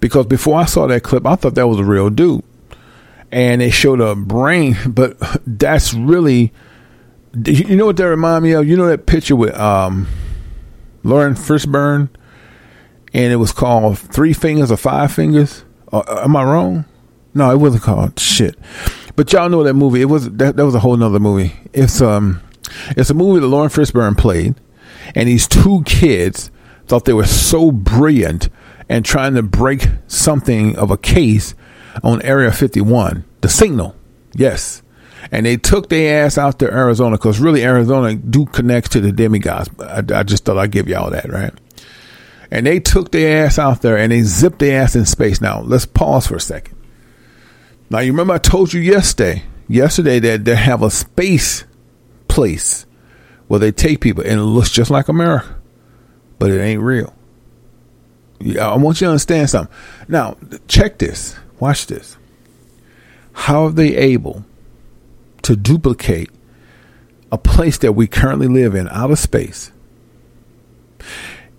Because 0.00 0.26
before 0.26 0.58
I 0.58 0.64
saw 0.64 0.86
that 0.86 1.02
clip, 1.02 1.26
I 1.26 1.36
thought 1.36 1.54
that 1.54 1.68
was 1.68 1.78
a 1.78 1.84
real 1.84 2.10
dude 2.10 2.44
and 3.32 3.62
they 3.62 3.70
showed 3.70 4.00
a 4.00 4.14
brain, 4.14 4.76
but 4.86 5.16
that's 5.46 5.94
really, 5.94 6.52
you 7.44 7.76
know 7.76 7.86
what 7.86 7.96
that 7.96 8.08
remind 8.08 8.44
me 8.44 8.52
of? 8.52 8.68
You 8.68 8.76
know 8.76 8.86
that 8.86 9.06
picture 9.06 9.34
with 9.34 9.54
um, 9.58 10.06
Lauren 11.02 11.34
Fishburne, 11.34 12.10
and 13.14 13.32
it 13.32 13.36
was 13.36 13.50
called 13.50 13.98
Three 13.98 14.34
Fingers 14.34 14.70
or 14.70 14.76
Five 14.76 15.12
Fingers. 15.12 15.64
Uh, 15.90 16.02
am 16.22 16.36
I 16.36 16.44
wrong? 16.44 16.84
No, 17.34 17.50
it 17.50 17.56
wasn't 17.56 17.82
called 17.82 18.20
shit. 18.20 18.56
But 19.16 19.32
y'all 19.32 19.48
know 19.48 19.62
that 19.62 19.74
movie. 19.74 20.02
It 20.02 20.06
was 20.06 20.30
that, 20.30 20.56
that 20.56 20.64
was 20.64 20.74
a 20.74 20.80
whole 20.80 20.96
nother 20.96 21.18
movie. 21.18 21.54
It's 21.72 22.02
um, 22.02 22.42
it's 22.90 23.08
a 23.08 23.14
movie 23.14 23.40
that 23.40 23.46
Lauren 23.46 23.70
Fishburne 23.70 24.16
played, 24.16 24.54
and 25.14 25.28
these 25.28 25.48
two 25.48 25.82
kids 25.84 26.50
thought 26.86 27.06
they 27.06 27.12
were 27.14 27.26
so 27.26 27.70
brilliant 27.70 28.50
and 28.88 29.04
trying 29.04 29.34
to 29.34 29.42
break 29.42 29.86
something 30.06 30.76
of 30.76 30.90
a 30.90 30.98
case 30.98 31.54
on 32.02 32.22
Area 32.22 32.52
51, 32.52 33.24
the 33.40 33.48
signal. 33.48 33.94
Yes. 34.34 34.82
And 35.30 35.46
they 35.46 35.56
took 35.56 35.88
their 35.88 36.24
ass 36.24 36.36
out 36.38 36.58
to 36.58 36.72
Arizona 36.72 37.16
because 37.16 37.38
really 37.38 37.62
Arizona 37.64 38.14
do 38.14 38.46
connect 38.46 38.92
to 38.92 39.00
the 39.00 39.12
demigods. 39.12 39.70
I, 39.78 40.02
I 40.14 40.22
just 40.22 40.44
thought 40.44 40.58
I'd 40.58 40.72
give 40.72 40.88
y'all 40.88 41.10
that, 41.10 41.28
right? 41.28 41.52
And 42.50 42.66
they 42.66 42.80
took 42.80 43.12
their 43.12 43.46
ass 43.46 43.58
out 43.58 43.82
there 43.82 43.96
and 43.96 44.12
they 44.12 44.22
zipped 44.22 44.58
their 44.58 44.82
ass 44.82 44.96
in 44.96 45.06
space. 45.06 45.40
Now, 45.40 45.62
let's 45.62 45.86
pause 45.86 46.26
for 46.26 46.36
a 46.36 46.40
second. 46.40 46.76
Now, 47.88 48.00
you 48.00 48.12
remember 48.12 48.34
I 48.34 48.38
told 48.38 48.72
you 48.72 48.80
yesterday, 48.80 49.44
yesterday 49.68 50.18
that 50.18 50.44
they 50.44 50.56
have 50.56 50.82
a 50.82 50.90
space 50.90 51.64
place 52.28 52.86
where 53.48 53.60
they 53.60 53.72
take 53.72 54.00
people 54.00 54.24
and 54.24 54.40
it 54.40 54.44
looks 54.44 54.70
just 54.70 54.90
like 54.90 55.08
America, 55.08 55.56
but 56.38 56.50
it 56.50 56.60
ain't 56.60 56.82
real. 56.82 57.14
I 58.60 58.76
want 58.76 59.00
you 59.00 59.06
to 59.06 59.10
understand 59.10 59.50
something. 59.50 59.74
Now, 60.08 60.36
check 60.66 60.98
this. 60.98 61.36
Watch 61.62 61.86
this. 61.86 62.16
How 63.34 63.66
are 63.66 63.70
they 63.70 63.94
able 63.94 64.44
to 65.42 65.54
duplicate 65.54 66.28
a 67.30 67.38
place 67.38 67.78
that 67.78 67.92
we 67.92 68.08
currently 68.08 68.48
live 68.48 68.74
in 68.74 68.88
out 68.88 69.12
of 69.12 69.20
space? 69.20 69.70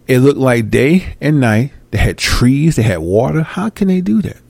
It 0.05 0.19
looked 0.19 0.39
like 0.39 0.69
day 0.69 1.15
and 1.21 1.39
night. 1.39 1.71
They 1.91 1.99
had 1.99 2.17
trees, 2.17 2.75
they 2.75 2.83
had 2.83 2.97
water. 2.97 3.43
How 3.43 3.69
can 3.69 3.87
they 3.87 4.01
do 4.01 4.21
that? 4.23 4.41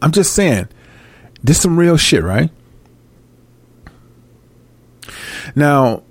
I'm 0.00 0.10
just 0.10 0.32
saying, 0.32 0.68
this 1.42 1.58
is 1.58 1.62
some 1.62 1.78
real 1.78 1.98
shit, 1.98 2.22
right? 2.22 2.48
Now, 5.54 6.02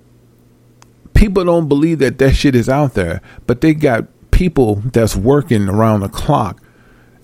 people 1.14 1.44
don't 1.44 1.66
believe 1.66 1.98
that 1.98 2.18
that 2.18 2.34
shit 2.36 2.54
is 2.54 2.68
out 2.68 2.94
there, 2.94 3.22
but 3.48 3.60
they 3.60 3.74
got 3.74 4.06
people 4.30 4.76
that's 4.76 5.16
working 5.16 5.68
around 5.68 6.02
the 6.02 6.08
clock 6.08 6.63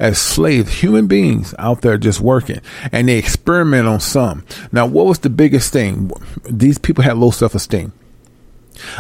as 0.00 0.18
slaves, 0.18 0.72
human 0.72 1.06
beings 1.06 1.54
out 1.58 1.82
there 1.82 1.98
just 1.98 2.20
working, 2.20 2.60
and 2.90 3.08
they 3.08 3.18
experiment 3.18 3.86
on 3.86 4.00
some. 4.00 4.44
Now, 4.72 4.86
what 4.86 5.06
was 5.06 5.18
the 5.18 5.30
biggest 5.30 5.72
thing? 5.72 6.10
These 6.48 6.78
people 6.78 7.04
had 7.04 7.18
low 7.18 7.30
self 7.30 7.54
esteem. 7.54 7.92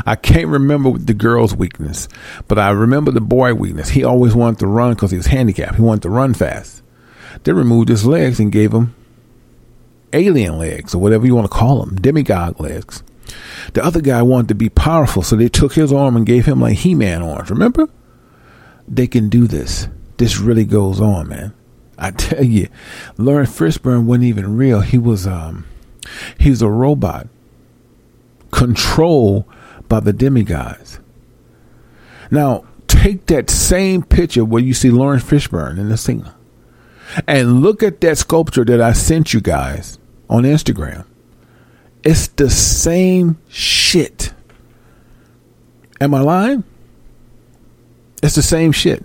I 0.04 0.14
can't 0.14 0.48
remember 0.48 0.98
the 0.98 1.14
girl's 1.14 1.56
weakness, 1.56 2.06
but 2.48 2.58
I 2.58 2.68
remember 2.68 3.10
the 3.10 3.22
boy 3.22 3.54
weakness. 3.54 3.88
He 3.88 4.04
always 4.04 4.34
wanted 4.34 4.58
to 4.60 4.66
run 4.66 4.92
because 4.92 5.10
he 5.10 5.16
was 5.16 5.26
handicapped. 5.26 5.76
He 5.76 5.82
wanted 5.82 6.02
to 6.02 6.10
run 6.10 6.34
fast. 6.34 6.82
They 7.44 7.54
removed 7.54 7.88
his 7.88 8.04
legs 8.04 8.38
and 8.38 8.52
gave 8.52 8.72
him 8.72 8.94
alien 10.12 10.58
legs 10.58 10.94
or 10.94 10.98
whatever 11.00 11.24
you 11.24 11.34
want 11.34 11.50
to 11.50 11.56
call 11.56 11.82
them, 11.82 11.96
demigod 11.96 12.60
legs. 12.60 13.02
The 13.72 13.82
other 13.82 14.02
guy 14.02 14.20
wanted 14.20 14.48
to 14.48 14.54
be 14.54 14.68
powerful, 14.68 15.22
so 15.22 15.34
they 15.34 15.48
took 15.48 15.72
his 15.72 15.94
arm 15.94 16.14
and 16.14 16.26
gave 16.26 16.44
him 16.44 16.60
like 16.60 16.78
He 16.78 16.94
Man 16.94 17.22
arms. 17.22 17.48
Remember? 17.48 17.88
They 18.86 19.06
can 19.06 19.30
do 19.30 19.46
this 19.46 19.88
this 20.20 20.38
really 20.38 20.66
goes 20.66 21.00
on, 21.00 21.28
man. 21.28 21.54
I 21.96 22.10
tell 22.10 22.44
you, 22.44 22.68
Lauren 23.16 23.46
Fishburne 23.46 24.04
wasn't 24.04 24.24
even 24.24 24.54
real. 24.54 24.82
He 24.82 24.98
was 24.98 25.26
um 25.26 25.64
he 26.38 26.50
was 26.50 26.60
a 26.60 26.68
robot 26.68 27.26
controlled 28.50 29.46
by 29.88 30.00
the 30.00 30.12
demigods. 30.12 31.00
Now, 32.30 32.64
take 32.86 33.26
that 33.26 33.48
same 33.48 34.02
picture 34.02 34.44
where 34.44 34.62
you 34.62 34.74
see 34.74 34.90
Lauren 34.90 35.20
Fishburne 35.20 35.78
in 35.78 35.88
the 35.88 35.96
signal 35.96 36.34
and 37.26 37.62
look 37.62 37.82
at 37.82 38.02
that 38.02 38.18
sculpture 38.18 38.64
that 38.66 38.80
I 38.80 38.92
sent 38.92 39.32
you 39.32 39.40
guys 39.40 39.98
on 40.28 40.42
Instagram. 40.42 41.06
It's 42.04 42.28
the 42.28 42.50
same 42.50 43.38
shit. 43.48 44.34
Am 45.98 46.12
I 46.12 46.20
lying? 46.20 46.64
It's 48.22 48.34
the 48.34 48.42
same 48.42 48.72
shit. 48.72 49.02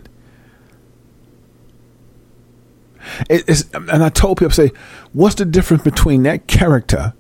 It's, 3.30 3.70
and 3.74 4.04
I 4.04 4.10
told 4.10 4.38
people, 4.38 4.52
say, 4.52 4.72
what's 5.14 5.36
the 5.36 5.46
difference 5.46 5.84
between 5.84 6.24
that 6.24 6.48
character 6.48 7.14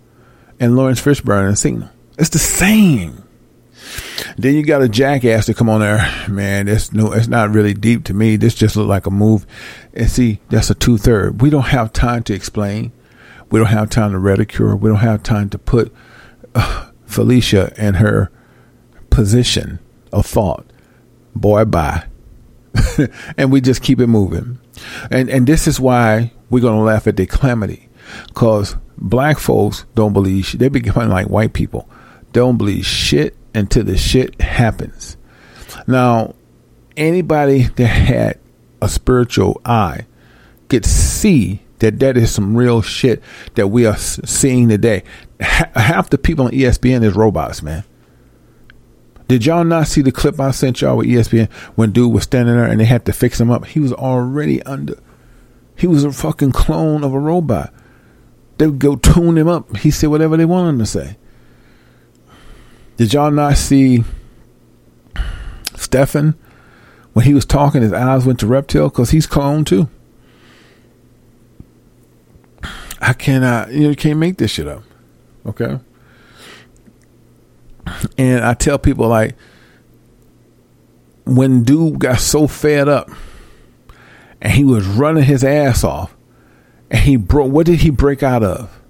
and 0.60 0.76
Laurence 0.76 1.02
Fishburne 1.02 1.48
and 1.48 1.58
Signal? 1.58 1.90
It's 2.18 2.30
the 2.30 2.40
same. 2.40 3.24
Then 4.38 4.56
you 4.56 4.64
got 4.66 4.82
a 4.82 4.90
jackass 4.90 5.46
to 5.46 5.54
come 5.54 5.70
on 5.70 5.80
there, 5.80 6.12
man. 6.28 6.68
It's 6.68 6.92
no, 6.92 7.12
it's 7.12 7.28
not 7.28 7.52
really 7.52 7.74
deep 7.74 8.04
to 8.06 8.14
me. 8.14 8.36
This 8.36 8.56
just 8.56 8.76
looked 8.76 8.90
like 8.90 9.06
a 9.06 9.12
move. 9.12 9.46
And 9.94 10.10
see, 10.10 10.40
that's 10.50 10.70
a 10.70 10.76
two 10.76 10.98
third. 10.98 11.42
We 11.42 11.50
don't 11.50 11.64
have 11.64 11.94
time 11.94 12.24
to 12.24 12.34
explain. 12.34 12.92
We 13.52 13.60
don't 13.60 13.70
have 13.70 13.90
time 13.90 14.12
to 14.12 14.18
ridicule. 14.18 14.76
We 14.76 14.90
don't 14.90 15.00
have 15.00 15.24
time 15.24 15.50
to 15.52 15.60
put 15.60 15.94
uh, 16.56 16.90
Felicia 17.06 17.74
in 17.78 17.96
her 17.96 18.32
position 19.10 19.80
of 20.12 20.26
thought. 20.26 20.66
Boy, 21.36 21.66
bye. 21.66 22.06
and 23.38 23.52
we 23.52 23.62
just 23.62 23.82
keep 23.82 24.00
it 24.00 24.08
moving. 24.08 24.60
And 25.12 25.30
and 25.30 25.48
this 25.48 25.68
is 25.68 25.80
why 25.80 26.32
we're 26.50 26.62
gonna 26.62 26.84
laugh 26.84 27.08
at 27.08 27.18
the 27.18 27.26
calamity, 27.26 27.90
cause 28.34 28.76
black 28.98 29.40
folks 29.40 29.86
don't 29.96 30.14
believe 30.14 30.46
shit. 30.46 30.60
They 30.60 30.70
become 30.70 31.10
like 31.10 31.28
white 31.28 31.54
people, 31.54 31.90
don't 32.32 32.58
believe 32.58 32.86
shit 32.86 33.36
until 33.54 33.84
the 33.84 33.98
shit 33.98 34.40
happens. 34.42 35.18
Now, 35.88 36.36
anybody 36.98 37.64
that 37.64 37.88
had 37.88 38.40
a 38.82 38.90
spiritual 38.90 39.62
eye 39.66 40.06
could 40.70 40.86
see 40.86 41.62
that 41.80 42.00
that 42.00 42.18
is 42.18 42.34
some 42.34 42.56
real 42.56 42.82
shit 42.82 43.22
that 43.56 43.68
we 43.68 43.86
are 43.86 43.98
seeing 43.98 44.70
today. 44.70 45.04
half 45.40 46.10
the 46.10 46.18
people 46.18 46.46
on 46.46 46.52
ESPN 46.52 47.04
is 47.04 47.14
robots, 47.16 47.62
man. 47.62 47.84
Did 49.28 49.46
y'all 49.46 49.64
not 49.64 49.88
see 49.88 50.02
the 50.02 50.12
clip 50.12 50.40
I 50.40 50.52
sent 50.52 50.82
y'all 50.82 50.98
with 50.98 51.08
ESPN 51.08 51.52
when 51.76 51.92
dude 51.92 52.14
was 52.14 52.24
standing 52.24 52.56
there 52.56 52.66
and 52.66 52.80
they 52.80 52.86
had 52.86 53.06
to 53.06 53.14
fix 53.14 53.40
him 53.42 53.50
up? 53.50 53.66
He 53.66 53.80
was 53.80 53.92
already 53.92 54.62
under. 54.64 55.00
He 55.76 55.88
was 55.88 56.04
a 56.04 56.12
fucking 56.12 56.52
clone 56.52 57.04
of 57.04 57.14
a 57.14 57.20
robot. 57.20 57.74
They 58.58 58.68
would 58.68 58.80
go 58.80 58.96
tune 58.96 59.38
him 59.38 59.48
up. 59.48 59.78
He 59.78 59.92
said 59.92 60.10
whatever 60.10 60.38
they 60.38 60.46
wanted 60.46 60.70
him 60.70 60.80
to 60.80 60.86
say. 60.86 61.18
Did 62.98 63.14
y'all 63.14 63.32
not 63.32 63.58
see 63.58 64.04
Stefan 65.76 66.36
when 67.14 67.26
he 67.26 67.34
was 67.34 67.46
talking? 67.46 67.82
His 67.82 67.92
eyes 67.92 68.26
went 68.26 68.40
to 68.40 68.48
reptile 68.48 68.90
because 68.90 69.10
he's 69.10 69.28
cloned 69.28 69.66
too. 69.66 69.90
I 73.02 73.14
cannot. 73.14 73.72
You 73.72 73.82
know, 73.82 73.90
you 73.90 73.96
can't 73.96 74.20
make 74.20 74.38
this 74.38 74.52
shit 74.52 74.68
up. 74.68 74.84
Okay. 75.46 75.80
And 78.18 78.44
I 78.44 78.54
tell 78.54 78.80
people 78.80 79.08
like 79.08 79.36
when 81.26 81.64
dude 81.64 82.00
got 82.00 82.20
so 82.20 82.48
fed 82.48 82.88
up 82.88 83.10
and 84.42 84.54
he 84.54 84.64
was 84.64 84.86
running 84.86 85.24
his 85.24 85.44
ass 85.44 85.84
off 85.84 86.16
and 86.90 87.02
he 87.02 87.16
broke 87.16 87.52
what 87.52 87.66
did 87.66 87.82
he 87.82 87.90
break 87.90 88.24
out 88.24 88.44
of? 88.44 88.82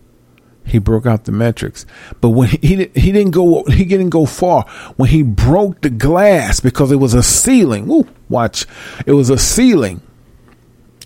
He 0.66 0.80
broke 0.80 1.06
out 1.06 1.26
the 1.26 1.32
metrics. 1.32 1.86
But 2.22 2.30
when 2.30 2.50
he, 2.50 2.90
he 2.96 3.12
didn't 3.12 3.32
go 3.32 3.64
he 3.66 3.86
didn't 3.86 4.10
go 4.10 4.26
far. 4.26 4.66
When 4.96 5.10
he 5.10 5.24
broke 5.24 5.82
the 5.82 5.90
glass 5.90 6.60
because 6.60 6.92
it 6.92 6.98
was 6.98 7.14
a 7.14 7.24
ceiling. 7.24 7.88
Woo, 7.88 8.08
watch. 8.30 8.66
It 9.06 9.14
was 9.14 9.30
a 9.30 9.38
ceiling. 9.38 10.02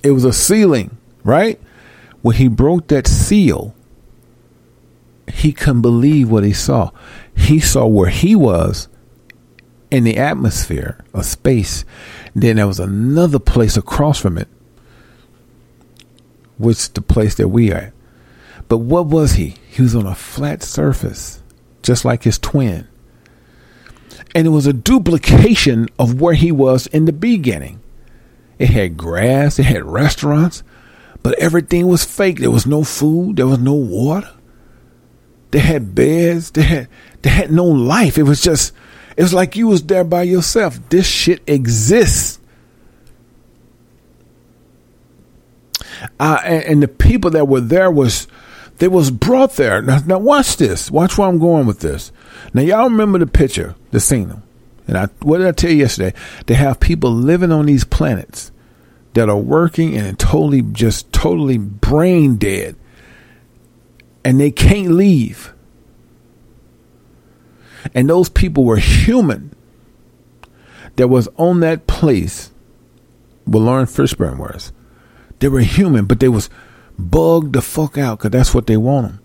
It 0.01 0.11
was 0.11 0.23
a 0.23 0.33
ceiling, 0.33 0.97
right? 1.23 1.59
When 2.21 2.35
he 2.35 2.47
broke 2.47 2.87
that 2.87 3.05
seal, 3.07 3.75
he 5.27 5.51
couldn't 5.51 5.81
believe 5.81 6.29
what 6.29 6.43
he 6.43 6.53
saw. 6.53 6.91
He 7.39 7.59
saw 7.59 7.87
where 7.87 8.09
he 8.09 8.35
was 8.35 8.87
in 9.89 10.03
the 10.03 10.17
atmosphere 10.17 11.03
of 11.13 11.25
space. 11.25 11.83
Then 12.35 12.57
there 12.57 12.67
was 12.67 12.79
another 12.79 13.39
place 13.39 13.75
across 13.75 14.19
from 14.19 14.37
it, 14.37 14.47
which 16.57 16.93
the 16.93 17.01
place 17.01 17.35
that 17.35 17.47
we 17.47 17.71
are. 17.71 17.93
But 18.67 18.79
what 18.79 19.07
was 19.07 19.33
he? 19.33 19.55
He 19.67 19.81
was 19.81 19.95
on 19.95 20.05
a 20.05 20.13
flat 20.13 20.61
surface, 20.61 21.41
just 21.81 22.05
like 22.05 22.23
his 22.23 22.37
twin. 22.37 22.87
And 24.35 24.45
it 24.45 24.51
was 24.51 24.67
a 24.67 24.73
duplication 24.73 25.87
of 25.97 26.21
where 26.21 26.35
he 26.35 26.51
was 26.51 26.85
in 26.87 27.05
the 27.05 27.13
beginning. 27.13 27.81
It 28.59 28.69
had 28.69 28.97
grass, 28.97 29.57
it 29.57 29.63
had 29.63 29.85
restaurants, 29.85 30.61
but 31.23 31.39
everything 31.39 31.87
was 31.87 32.05
fake. 32.05 32.39
There 32.39 32.51
was 32.51 32.67
no 32.67 32.83
food, 32.83 33.37
there 33.37 33.47
was 33.47 33.59
no 33.59 33.73
water. 33.73 34.29
They 35.51 35.59
had 35.59 35.95
beds. 35.95 36.51
They 36.51 36.61
had 36.61 36.87
they 37.21 37.29
had 37.29 37.51
no 37.51 37.65
life. 37.65 38.17
It 38.17 38.23
was 38.23 38.41
just 38.41 38.73
it 39.17 39.23
was 39.23 39.33
like 39.33 39.55
you 39.55 39.67
was 39.67 39.83
there 39.83 40.03
by 40.03 40.23
yourself. 40.23 40.79
This 40.89 41.07
shit 41.07 41.41
exists. 41.47 42.39
Uh, 46.19 46.39
and, 46.45 46.63
and 46.63 46.83
the 46.83 46.87
people 46.87 47.31
that 47.31 47.47
were 47.47 47.59
there 47.59 47.91
was 47.91 48.27
they 48.77 48.87
was 48.87 49.11
brought 49.11 49.55
there. 49.55 49.81
Now, 49.81 49.99
now 50.05 50.19
watch 50.19 50.55
this. 50.57 50.89
Watch 50.89 51.17
where 51.17 51.27
I'm 51.27 51.39
going 51.39 51.65
with 51.65 51.81
this. 51.81 52.11
Now 52.53 52.61
y'all 52.61 52.89
remember 52.89 53.19
the 53.19 53.27
picture, 53.27 53.75
the 53.91 53.99
scene. 53.99 54.41
And 54.87 54.97
I 54.97 55.07
what 55.21 55.39
did 55.39 55.47
I 55.47 55.51
tell 55.51 55.71
you 55.71 55.77
yesterday? 55.77 56.17
They 56.45 56.53
have 56.53 56.79
people 56.79 57.11
living 57.11 57.51
on 57.51 57.65
these 57.65 57.83
planets 57.83 58.51
that 59.13 59.29
are 59.29 59.37
working 59.37 59.97
and 59.97 60.17
totally 60.17 60.61
just 60.61 61.11
totally 61.11 61.57
brain 61.57 62.37
dead 62.37 62.75
and 64.29 64.39
they 64.39 64.51
can't 64.51 64.91
leave. 64.91 65.55
And 67.95 68.07
those 68.07 68.29
people 68.29 68.63
were 68.63 68.77
human 68.77 69.55
that 70.97 71.07
was 71.07 71.27
on 71.37 71.61
that 71.61 71.87
place 71.87 72.51
where 73.45 73.63
Lauren 73.63 73.87
Fishburne 73.87 74.37
was. 74.37 74.71
They 75.39 75.47
were 75.47 75.61
human, 75.61 76.05
but 76.05 76.19
they 76.19 76.29
was 76.29 76.47
bugged 76.99 77.53
the 77.53 77.61
fuck 77.63 77.97
out 77.97 78.19
because 78.19 78.29
that's 78.29 78.53
what 78.53 78.67
they 78.67 78.77
want 78.77 79.07
them. 79.07 79.19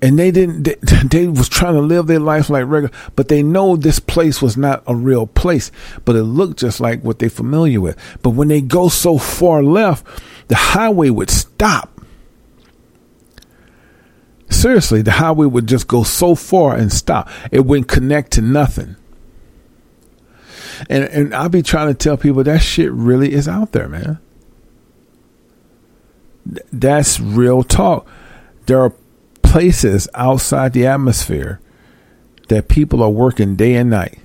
And 0.00 0.18
they 0.18 0.30
didn't. 0.30 0.62
They, 0.62 0.76
they 1.04 1.26
was 1.26 1.50
trying 1.50 1.74
to 1.74 1.82
live 1.82 2.06
their 2.06 2.20
life 2.20 2.48
like 2.48 2.64
regular, 2.66 2.96
but 3.16 3.28
they 3.28 3.42
know 3.42 3.76
this 3.76 4.00
place 4.00 4.40
was 4.40 4.56
not 4.56 4.82
a 4.86 4.96
real 4.96 5.26
place. 5.26 5.70
But 6.06 6.16
it 6.16 6.22
looked 6.22 6.60
just 6.60 6.80
like 6.80 7.04
what 7.04 7.18
they 7.18 7.28
familiar 7.28 7.82
with. 7.82 7.98
But 8.22 8.30
when 8.30 8.48
they 8.48 8.62
go 8.62 8.88
so 8.88 9.18
far 9.18 9.62
left, 9.62 10.06
the 10.48 10.56
highway 10.56 11.10
would 11.10 11.28
stop 11.28 11.99
seriously, 14.50 15.02
the 15.02 15.12
highway 15.12 15.46
would 15.46 15.66
just 15.66 15.88
go 15.88 16.02
so 16.02 16.34
far 16.34 16.76
and 16.76 16.92
stop. 16.92 17.28
It 17.50 17.64
wouldn't 17.64 17.88
connect 17.88 18.32
to 18.32 18.42
nothing. 18.42 18.96
And 20.88 21.04
and 21.04 21.34
I'll 21.34 21.48
be 21.48 21.62
trying 21.62 21.88
to 21.88 21.94
tell 21.94 22.16
people 22.16 22.42
that 22.44 22.62
shit 22.62 22.90
really 22.92 23.32
is 23.32 23.48
out 23.48 23.72
there, 23.72 23.88
man. 23.88 24.18
That's 26.72 27.20
real 27.20 27.62
talk. 27.62 28.06
There 28.66 28.80
are 28.80 28.94
places 29.42 30.08
outside 30.14 30.72
the 30.72 30.86
atmosphere 30.86 31.60
that 32.48 32.68
people 32.68 33.02
are 33.02 33.10
working 33.10 33.56
day 33.56 33.74
and 33.74 33.90
night. 33.90 34.18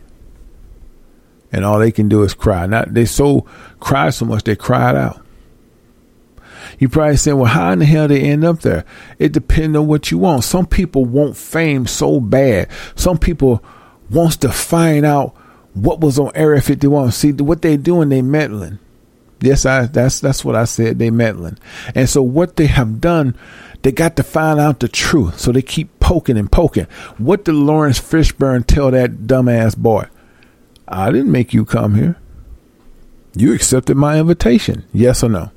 And 1.51 1.63
all 1.63 1.79
they 1.79 1.91
can 1.91 2.09
do 2.09 2.23
is 2.23 2.33
cry. 2.33 2.65
Not 2.65 2.93
they 2.93 3.05
so 3.05 3.41
cry 3.79 4.09
so 4.09 4.25
much 4.25 4.43
they 4.43 4.53
it 4.53 4.95
out. 4.95 5.24
You 6.79 6.89
probably 6.89 7.17
say, 7.17 7.33
well, 7.33 7.45
how 7.45 7.71
in 7.71 7.79
the 7.79 7.85
hell 7.85 8.07
they 8.07 8.21
end 8.21 8.43
up 8.43 8.61
there? 8.61 8.85
It 9.19 9.31
depends 9.31 9.77
on 9.77 9.87
what 9.87 10.11
you 10.11 10.17
want. 10.17 10.43
Some 10.43 10.65
people 10.65 11.05
want 11.05 11.37
fame 11.37 11.87
so 11.87 12.19
bad. 12.19 12.69
Some 12.95 13.17
people 13.17 13.63
wants 14.09 14.37
to 14.37 14.51
find 14.51 15.05
out 15.05 15.35
what 15.73 15.99
was 15.99 16.17
on 16.19 16.31
Area 16.35 16.61
51. 16.61 17.11
See, 17.11 17.31
what 17.33 17.61
they 17.61 17.77
doing, 17.77 18.09
they 18.09 18.21
meddling. 18.21 18.79
Yes, 19.41 19.65
I 19.65 19.85
that's 19.85 20.21
that's 20.21 20.45
what 20.45 20.55
I 20.55 20.63
said. 20.63 20.97
They 20.97 21.09
meddling. 21.11 21.57
And 21.93 22.09
so 22.09 22.23
what 22.23 22.55
they 22.55 22.67
have 22.67 23.01
done, 23.01 23.35
they 23.81 23.91
got 23.91 24.15
to 24.15 24.23
find 24.23 24.59
out 24.59 24.79
the 24.79 24.87
truth. 24.87 25.39
So 25.39 25.51
they 25.51 25.61
keep 25.61 25.99
poking 25.99 26.37
and 26.37 26.51
poking. 26.51 26.87
What 27.17 27.45
did 27.45 27.55
Laurence 27.55 27.99
Fishburne 27.99 28.65
tell 28.65 28.91
that 28.91 29.11
dumbass 29.27 29.77
boy? 29.77 30.07
I 30.87 31.11
didn't 31.11 31.31
make 31.31 31.53
you 31.53 31.65
come 31.65 31.95
here. 31.95 32.17
You 33.35 33.53
accepted 33.53 33.97
my 33.97 34.19
invitation. 34.19 34.85
Yes 34.93 35.21
or 35.21 35.29
no? 35.29 35.51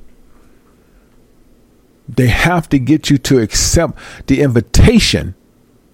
They 2.09 2.29
have 2.29 2.69
to 2.71 2.79
get 2.79 3.11
you 3.11 3.19
to 3.19 3.39
accept 3.39 3.99
the 4.27 4.41
invitation 4.41 5.35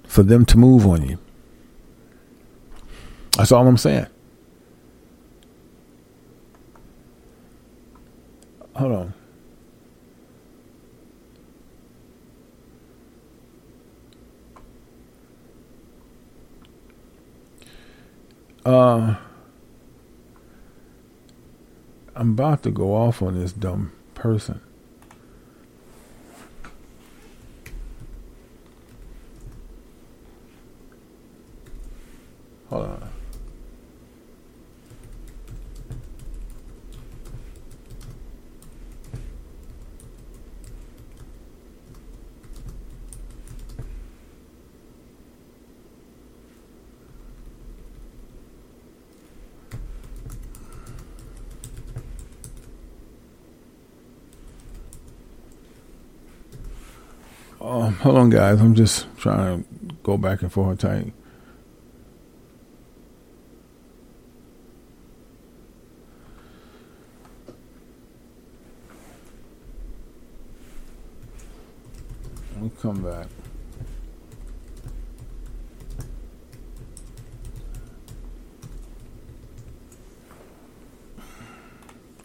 for 0.06 0.22
them 0.22 0.44
to 0.46 0.56
move 0.56 0.86
on 0.86 1.08
you. 1.08 1.18
That's 3.36 3.50
all 3.50 3.66
I'm 3.66 3.76
saying. 3.76 4.06
Hold 8.76 8.92
on. 8.92 9.14
Uh, 18.64 19.16
I'm 22.14 22.30
about 22.30 22.62
to 22.62 22.70
go 22.70 22.94
off 22.94 23.20
on 23.20 23.38
this 23.38 23.52
dumb 23.52 23.92
person. 24.14 24.60
Hold 32.74 32.86
on. 32.86 33.08
Um, 57.60 57.94
hold 57.94 58.18
on, 58.18 58.30
guys. 58.30 58.60
I'm 58.60 58.74
just 58.74 59.06
trying 59.16 59.62
to 59.62 59.94
go 60.02 60.18
back 60.18 60.42
and 60.42 60.52
forth 60.52 60.80
come 72.70 73.02
back. 73.02 73.26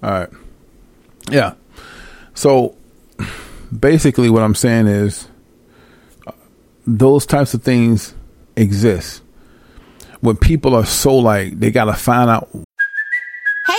All 0.02 0.12
right. 0.12 0.30
Yeah. 1.30 1.56
So 2.34 2.76
basically, 3.78 4.30
what 4.30 4.44
I'm 4.44 4.56
saying 4.56 4.88
is 4.88 5.28
those 6.88 7.26
types 7.26 7.54
of 7.54 7.64
things 7.64 8.14
exist. 8.56 9.22
When 10.22 10.38
people 10.38 10.76
are 10.76 10.86
so 10.86 11.16
like, 11.16 11.60
they 11.60 11.72
got 11.72 11.86
to 11.86 11.94
find 11.94 12.30
out 12.30 12.50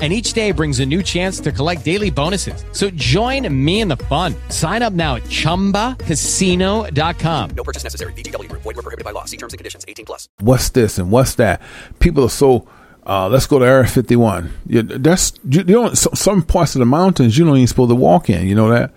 and 0.00 0.12
each 0.12 0.32
day 0.32 0.52
brings 0.52 0.78
a 0.78 0.86
new 0.86 1.02
chance 1.02 1.40
to 1.40 1.50
collect 1.50 1.84
daily 1.84 2.10
bonuses. 2.10 2.64
So 2.72 2.88
join 2.90 3.52
me 3.52 3.80
in 3.80 3.88
the 3.88 3.96
fun. 3.96 4.36
Sign 4.48 4.82
up 4.82 4.92
now 4.92 5.16
at 5.16 5.24
ChumbaCasino.com. 5.24 7.50
No 7.50 7.64
purchase 7.64 7.82
necessary. 7.82 8.12
VGW. 8.12 8.48
Void 8.52 8.64
were 8.64 8.74
prohibited 8.74 9.04
by 9.04 9.10
law. 9.10 9.24
See 9.24 9.36
terms 9.36 9.52
and 9.52 9.58
conditions. 9.58 9.84
18 9.88 10.06
plus. 10.06 10.28
what's 10.40 10.68
this 10.70 10.98
and 10.98 11.10
what's 11.10 11.34
that. 11.34 11.60
People 11.98 12.24
are 12.24 12.30
so. 12.30 12.68
Uh, 13.04 13.28
let's 13.28 13.46
go 13.46 13.58
to 13.58 13.64
Area 13.64 13.86
51. 13.86 14.52
You, 14.66 14.82
that's 14.82 15.32
you, 15.48 15.60
you 15.60 15.64
don't. 15.64 15.96
So, 15.96 16.10
some 16.12 16.42
parts 16.42 16.74
of 16.74 16.80
the 16.80 16.86
mountains 16.86 17.38
you 17.38 17.46
don't 17.46 17.56
even 17.56 17.66
supposed 17.66 17.90
to 17.90 17.94
walk 17.94 18.28
in. 18.28 18.46
You 18.46 18.54
know 18.54 18.68
that 18.68 18.92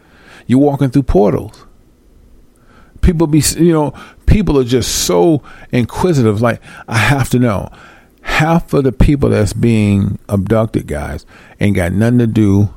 you're 0.48 0.60
walking 0.60 0.90
through 0.90 1.04
portals. 1.04 1.66
People 3.02 3.28
be 3.28 3.42
you 3.58 3.72
know 3.72 3.94
people 4.26 4.60
are 4.60 4.64
just 4.64 5.06
so 5.06 5.42
inquisitive. 5.72 6.42
Like 6.42 6.62
I 6.88 6.98
have 6.98 7.30
to 7.30 7.40
know. 7.40 7.72
Half 8.22 8.74
of 8.74 8.84
the 8.84 8.92
people 8.92 9.30
that's 9.30 9.54
being 9.54 10.20
abducted, 10.30 10.88
guys, 10.88 11.26
ain't 11.60 11.76
got 11.76 11.92
nothing 11.92 12.20
to 12.20 12.28
do 12.28 12.74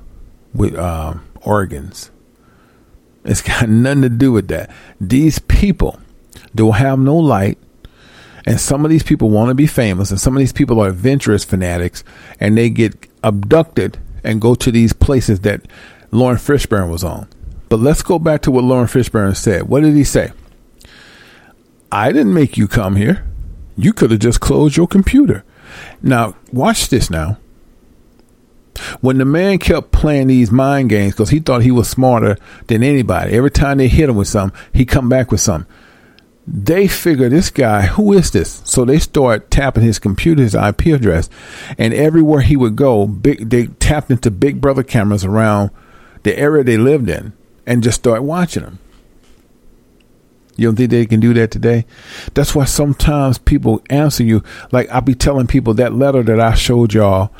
with 0.55 0.75
uh, 0.75 1.15
organs. 1.43 2.11
It's 3.25 3.43
got 3.43 3.69
nothing 3.69 4.03
to 4.03 4.09
do 4.09 4.33
with 4.33 4.49
that. 4.49 4.71
These 5.01 5.39
people 5.41 5.99
don't 6.55 6.75
have 6.77 6.99
no 6.99 7.17
light. 7.17 7.59
And 8.47 8.61
some 8.61 8.85
of 8.85 8.91
these 8.91 9.03
people 9.03 9.31
want 9.31 9.49
to 9.49 9.55
be 9.55 9.67
famous, 9.67 10.11
and 10.11 10.21
some 10.21 10.37
of 10.37 10.39
these 10.39 10.53
people 10.53 10.79
are 10.79 10.89
adventurous 10.89 11.45
fanatics, 11.45 12.05
and 12.39 12.59
they 12.59 12.69
get 12.69 13.09
abducted 13.23 13.99
and 14.23 14.39
go 14.39 14.55
to 14.55 14.71
these 14.71 14.93
places 14.93 15.41
that 15.41 15.63
Lauren 16.11 16.37
Fishburne 16.37 16.91
was 16.91 17.03
on. 17.03 17.27
But 17.71 17.81
let's 17.81 18.03
go 18.03 18.19
back 18.19 18.43
to 18.43 18.51
what 18.51 18.65
Lauren 18.65 18.87
Fishburne 18.87 19.35
said. 19.35 19.63
What 19.63 19.83
did 19.83 19.95
he 19.95 20.05
say? 20.05 20.33
I 21.91 22.13
didn't 22.13 22.35
make 22.35 22.59
you 22.59 22.69
come 22.69 22.97
here. 22.97 23.25
You 23.77 23.93
could 23.93 24.11
have 24.11 24.21
just 24.21 24.41
closed 24.41 24.77
your 24.77 24.87
computer. 24.87 25.45
Now, 26.03 26.37
watch 26.53 26.89
this 26.89 27.11
now. 27.11 27.39
When 29.01 29.19
the 29.19 29.25
man 29.25 29.59
kept 29.59 29.93
playing 29.93 30.27
these 30.27 30.51
mind 30.51 30.91
games 30.91 31.15
because 31.15 31.31
he 31.31 31.39
thought 31.39 31.63
he 31.63 31.71
was 31.71 31.89
smarter 31.89 32.37
than 32.67 32.83
anybody, 32.83 33.33
every 33.35 33.51
time 33.51 33.79
they 33.79 33.89
hit 33.89 34.09
him 34.09 34.17
with 34.17 34.29
something, 34.29 34.59
he 34.73 34.85
come 34.85 35.09
back 35.09 35.31
with 35.31 35.41
something 35.41 35.73
they 36.47 36.87
figure 36.87 37.29
this 37.29 37.51
guy, 37.51 37.83
who 37.83 38.13
is 38.13 38.31
this? 38.31 38.63
So 38.65 38.85
they 38.85 38.99
start 38.99 39.51
tapping 39.51 39.83
his 39.83 39.99
computer, 39.99 40.43
his 40.43 40.55
IP 40.55 40.87
address, 40.87 41.31
and 41.79 41.95
everywhere 41.95 42.43
he 42.43 42.57
would 42.57 42.77
go, 42.77 43.07
big 43.07 43.51
they 43.51 43.67
tapped 43.67 44.11
into 44.11 44.31
Big 44.31 44.61
Brother 44.61 44.83
cameras 44.83 45.25
around 45.25 45.71
the 46.23 46.39
area 46.39 46.65
they 46.65 46.77
lived 46.77 47.09
in, 47.09 47.33
and 47.67 47.83
just 47.83 47.99
start 47.99 48.23
watching 48.23 48.63
him. 48.63 48.79
You 50.57 50.69
don't 50.69 50.77
think 50.77 50.91
they 50.91 51.07
can 51.07 51.21
do 51.21 51.35
that 51.35 51.51
today? 51.51 51.85
That's 52.35 52.55
why 52.55 52.65
sometimes 52.65 53.39
people 53.39 53.83
answer 53.91 54.23
you 54.23 54.43
like 54.73 54.89
I'll 54.91 55.01
be 55.01 55.15
telling 55.15 55.47
people 55.47 55.75
that 55.75 55.93
letter 55.95 56.23
that 56.23 56.41
I 56.41 56.55
showed 56.55 56.95
y'all 56.95 57.33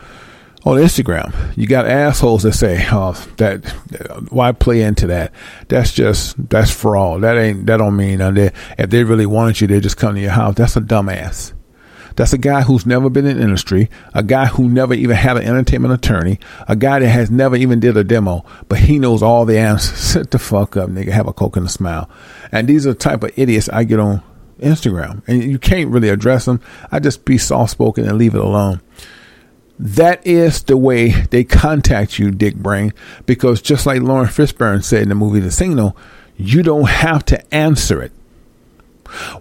on 0.65 0.79
Instagram. 0.79 1.33
You 1.57 1.67
got 1.67 1.87
assholes 1.87 2.43
that 2.43 2.55
say, 2.55 2.87
"Oh, 2.91 3.13
that 3.37 3.65
why 4.31 4.53
play 4.53 4.83
into 4.83 5.07
that? 5.09 5.33
That's 5.69 5.93
just 5.93 6.37
that's 6.51 6.71
fraud. 6.71 7.23
That 7.23 7.37
ain't 7.37 7.67
that 7.67 7.79
don't 7.79 7.97
mean 7.97 8.19
nothing. 8.19 8.51
If 8.79 8.91
they 8.91 9.05
really 9.05 9.27
wanted 9.27 9.61
you, 9.61 9.67
they 9.69 9.81
just 9.81 9.97
come 9.97 10.15
to 10.17 10.21
your 10.21 10.31
house. 10.31 10.57
That's 10.57 10.77
a 10.77 10.81
dumbass. 10.81 11.54
That's 12.17 12.33
a 12.33 12.39
guy 12.39 12.63
who's 12.63 12.87
never 12.87 13.11
been 13.11 13.27
in 13.27 13.41
industry, 13.41 13.91
a 14.15 14.23
guy 14.23 14.47
who 14.47 14.69
never 14.69 14.95
even 14.95 15.17
had 15.17 15.37
an 15.37 15.45
entertainment 15.45 15.95
attorney, 15.95 16.39
a 16.69 16.77
guy 16.77 17.01
that 17.01 17.09
has 17.09 17.31
never 17.31 17.57
even 17.57 17.81
did 17.81 17.97
a 17.97 18.05
demo, 18.05 18.45
but 18.69 18.79
he 18.79 18.99
knows 18.99 19.23
all 19.23 19.45
the 19.45 19.59
answers. 19.59 19.99
Sit 20.15 20.31
the 20.31 20.39
fuck 20.39 20.77
up, 20.77 20.91
nigga. 20.91 21.09
Have 21.09 21.27
a 21.27 21.33
coke 21.33 21.57
and 21.57 21.67
a 21.67 21.71
smile. 21.71 22.09
And 22.53 22.69
these 22.69 22.87
are 22.87 22.93
the 22.93 22.99
type 22.99 23.23
of 23.23 23.37
idiots 23.37 23.69
I 23.69 23.85
get 23.85 23.99
on 23.99 24.23
Instagram, 24.61 25.23
and 25.27 25.43
you 25.43 25.59
can't 25.59 25.91
really 25.91 26.09
address 26.09 26.45
them. 26.45 26.61
I 26.93 27.01
just 27.01 27.25
be 27.25 27.39
soft 27.39 27.73
spoken 27.73 28.09
and 28.09 28.19
leave 28.19 28.35
it 28.35 28.41
alone. 28.41 28.81
That 29.79 30.25
is 30.25 30.63
the 30.63 30.77
way 30.77 31.09
they 31.09 31.43
contact 31.43 32.19
you, 32.19 32.31
Dick 32.31 32.55
Brain, 32.55 32.93
because 33.27 33.61
just 33.61 33.87
like 33.87 34.03
Lauren 34.03 34.29
Fishburne 34.29 34.85
said 34.85 35.03
in 35.03 35.09
the 35.09 35.17
movie 35.17 35.41
The 35.41 35.51
Signal, 35.51 35.97
you 36.37 36.63
don't 36.63 36.89
have 36.89 37.25
to 37.27 37.55
answer 37.55 38.01
it. 38.01 38.13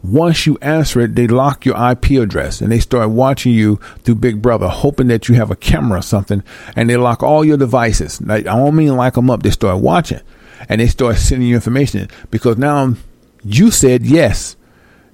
Once 0.03 0.45
you 0.45 0.57
answer 0.61 1.01
it, 1.01 1.15
they 1.15 1.27
lock 1.27 1.65
your 1.65 1.75
IP 1.91 2.11
address 2.11 2.61
and 2.61 2.71
they 2.71 2.79
start 2.79 3.09
watching 3.09 3.53
you 3.53 3.77
through 4.03 4.15
Big 4.15 4.41
Brother, 4.41 4.67
hoping 4.67 5.07
that 5.07 5.27
you 5.27 5.35
have 5.35 5.51
a 5.51 5.55
camera 5.55 5.99
or 5.99 6.03
something, 6.03 6.43
and 6.75 6.89
they 6.89 6.97
lock 6.97 7.23
all 7.23 7.43
your 7.43 7.57
devices. 7.57 8.21
I 8.27 8.41
don't 8.41 8.75
mean 8.75 8.95
lock 8.95 9.13
them 9.15 9.29
up, 9.29 9.43
they 9.43 9.51
start 9.51 9.81
watching 9.81 10.21
and 10.69 10.79
they 10.79 10.87
start 10.87 11.17
sending 11.17 11.47
you 11.47 11.55
information 11.55 12.09
because 12.31 12.57
now 12.57 12.95
you 13.43 13.71
said 13.71 14.05
yes. 14.05 14.55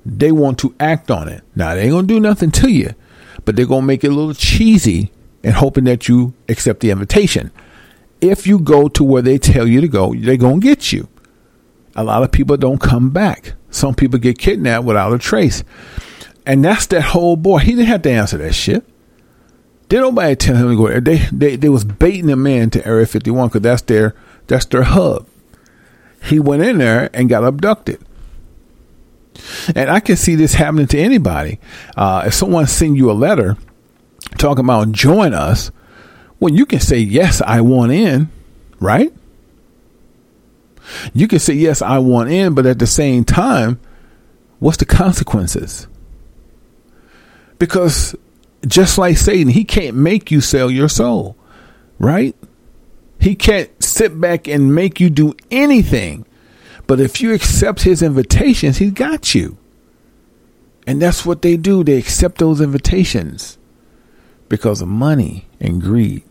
They 0.06 0.32
want 0.32 0.60
to 0.60 0.74
act 0.80 1.12
on 1.12 1.28
it. 1.28 1.44
Now, 1.56 1.76
they 1.76 1.84
ain't 1.84 1.92
going 1.92 2.08
to 2.08 2.14
do 2.14 2.20
nothing 2.22 2.52
to 2.52 2.70
you 2.70 2.96
but 3.46 3.56
they're 3.56 3.66
going 3.66 3.82
to 3.82 3.88
make 3.88 4.04
it 4.04 4.12
a 4.12 4.16
little 4.16 4.34
cheesy 4.34 5.12
and 5.44 5.54
hoping 5.54 5.86
that 5.86 6.08
you 6.08 6.34
accept 6.48 6.82
the 6.82 6.92
invitation. 6.92 7.52
If 8.22 8.46
you 8.46 8.60
go 8.60 8.88
to 8.90 9.04
where 9.04 9.22
they 9.22 9.38
tell 9.38 9.68
you 9.68 9.82
to 9.82 9.88
go, 9.88 10.14
they're 10.14 10.38
going 10.38 10.62
to 10.62 10.68
get 10.68 10.92
you. 10.92 11.08
A 11.96 12.04
lot 12.04 12.24
of 12.24 12.32
people 12.32 12.58
don't 12.58 12.80
come 12.80 13.10
back. 13.10 13.54
Some 13.72 13.96
people 13.96 14.20
get 14.20 14.38
kidnapped 14.38 14.86
without 14.86 15.14
a 15.14 15.18
trace. 15.18 15.64
And 16.46 16.64
that's 16.66 16.88
that 16.88 17.02
whole 17.02 17.36
boy. 17.36 17.60
He 17.60 17.72
didn't 17.72 17.86
have 17.86 18.02
to 18.04 18.12
answer 18.12 18.38
that 18.38 18.54
shit. 18.54 18.84
Did 19.90 20.02
nobody 20.02 20.36
tell 20.36 20.56
him 20.56 20.70
to 20.70 20.78
go 20.78 20.88
there. 20.88 21.02
They, 21.02 21.18
they, 21.32 21.56
they 21.56 21.70
was 21.70 21.84
baiting 21.84 22.30
him 22.30 22.46
in 22.46 22.70
to 22.72 22.86
Area 22.86 23.06
51 23.06 23.50
because 23.50 23.62
that's 23.62 23.82
their, 23.84 24.16
that's 24.48 24.66
their 24.66 24.84
hub. 24.84 25.28
He 26.24 26.40
went 26.40 26.64
in 26.64 26.78
there 26.78 27.10
and 27.14 27.30
got 27.30 27.44
abducted. 27.44 28.00
And 29.76 29.90
I 29.90 30.00
can 30.00 30.16
see 30.16 30.36
this 30.36 30.54
happening 30.54 30.88
to 30.88 31.00
anybody. 31.00 31.60
Uh, 31.96 32.24
if 32.28 32.34
someone 32.34 32.68
send 32.68 32.98
you 32.98 33.10
a 33.10 33.14
letter 33.14 33.58
talking 34.38 34.66
about 34.66 34.92
join 34.92 35.34
us, 35.34 35.72
well, 36.40 36.54
you 36.54 36.66
can 36.66 36.80
say, 36.80 36.98
yes, 36.98 37.42
I 37.42 37.62
want 37.62 37.92
in, 37.92 38.30
right? 38.80 39.14
You 41.14 41.28
can 41.28 41.40
say, 41.40 41.54
yes, 41.54 41.82
I 41.82 42.00
want 42.00 42.30
in, 42.32 42.54
but 42.54 42.66
at 42.66 42.80
the 42.80 42.88
same 42.88 43.24
time, 43.24 43.80
what's 44.60 44.78
the 44.78 44.86
consequences? 44.86 45.88
Because 47.58 48.16
just 48.68 48.98
like 48.98 49.18
Satan, 49.18 49.50
he 49.50 49.64
can't 49.64 49.96
make 49.96 50.32
you 50.32 50.42
sell 50.42 50.70
your 50.72 50.90
soul, 50.90 51.36
right? 52.00 52.36
He 53.20 53.36
can't 53.36 53.70
sit 53.84 54.20
back 54.20 54.48
and 54.48 54.74
make 54.74 55.00
you 55.00 55.10
do 55.10 55.34
anything 55.52 56.26
but 56.90 57.00
if 57.00 57.22
you 57.22 57.36
accept 57.36 57.84
his 57.84 58.02
invitations, 58.02 58.80
he's 58.80 58.94
got 58.94 59.36
you. 59.36 59.60
And 60.88 61.00
that's 61.00 61.24
what 61.24 61.44
they 61.44 61.56
do. 61.56 61.84
They 61.84 61.98
accept 62.00 62.40
those 62.40 62.60
invitations 62.60 63.60
because 64.50 64.82
of 64.82 64.88
money 64.88 65.46
and 65.60 65.80
greed. 65.80 66.24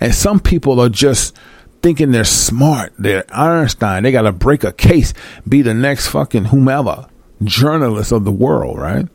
And 0.00 0.14
some 0.14 0.40
people 0.40 0.80
are 0.80 0.88
just 0.88 1.36
thinking 1.84 2.12
they're 2.12 2.24
smart. 2.24 2.94
They're 2.98 3.26
Einstein. 3.28 4.04
They 4.04 4.10
got 4.10 4.22
to 4.22 4.32
break 4.32 4.64
a 4.64 4.72
case, 4.72 5.12
be 5.46 5.60
the 5.60 5.74
next 5.74 6.06
fucking 6.06 6.46
whomever, 6.46 7.06
journalist 7.42 8.10
of 8.10 8.24
the 8.24 8.32
world, 8.32 8.78
right? 8.78 9.06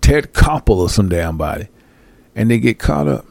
Ted 0.00 0.32
Koppel 0.32 0.78
or 0.78 0.88
some 0.88 1.10
damn 1.10 1.36
body. 1.36 1.68
And 2.34 2.50
they 2.50 2.60
get 2.60 2.78
caught 2.78 3.08
up. 3.08 3.26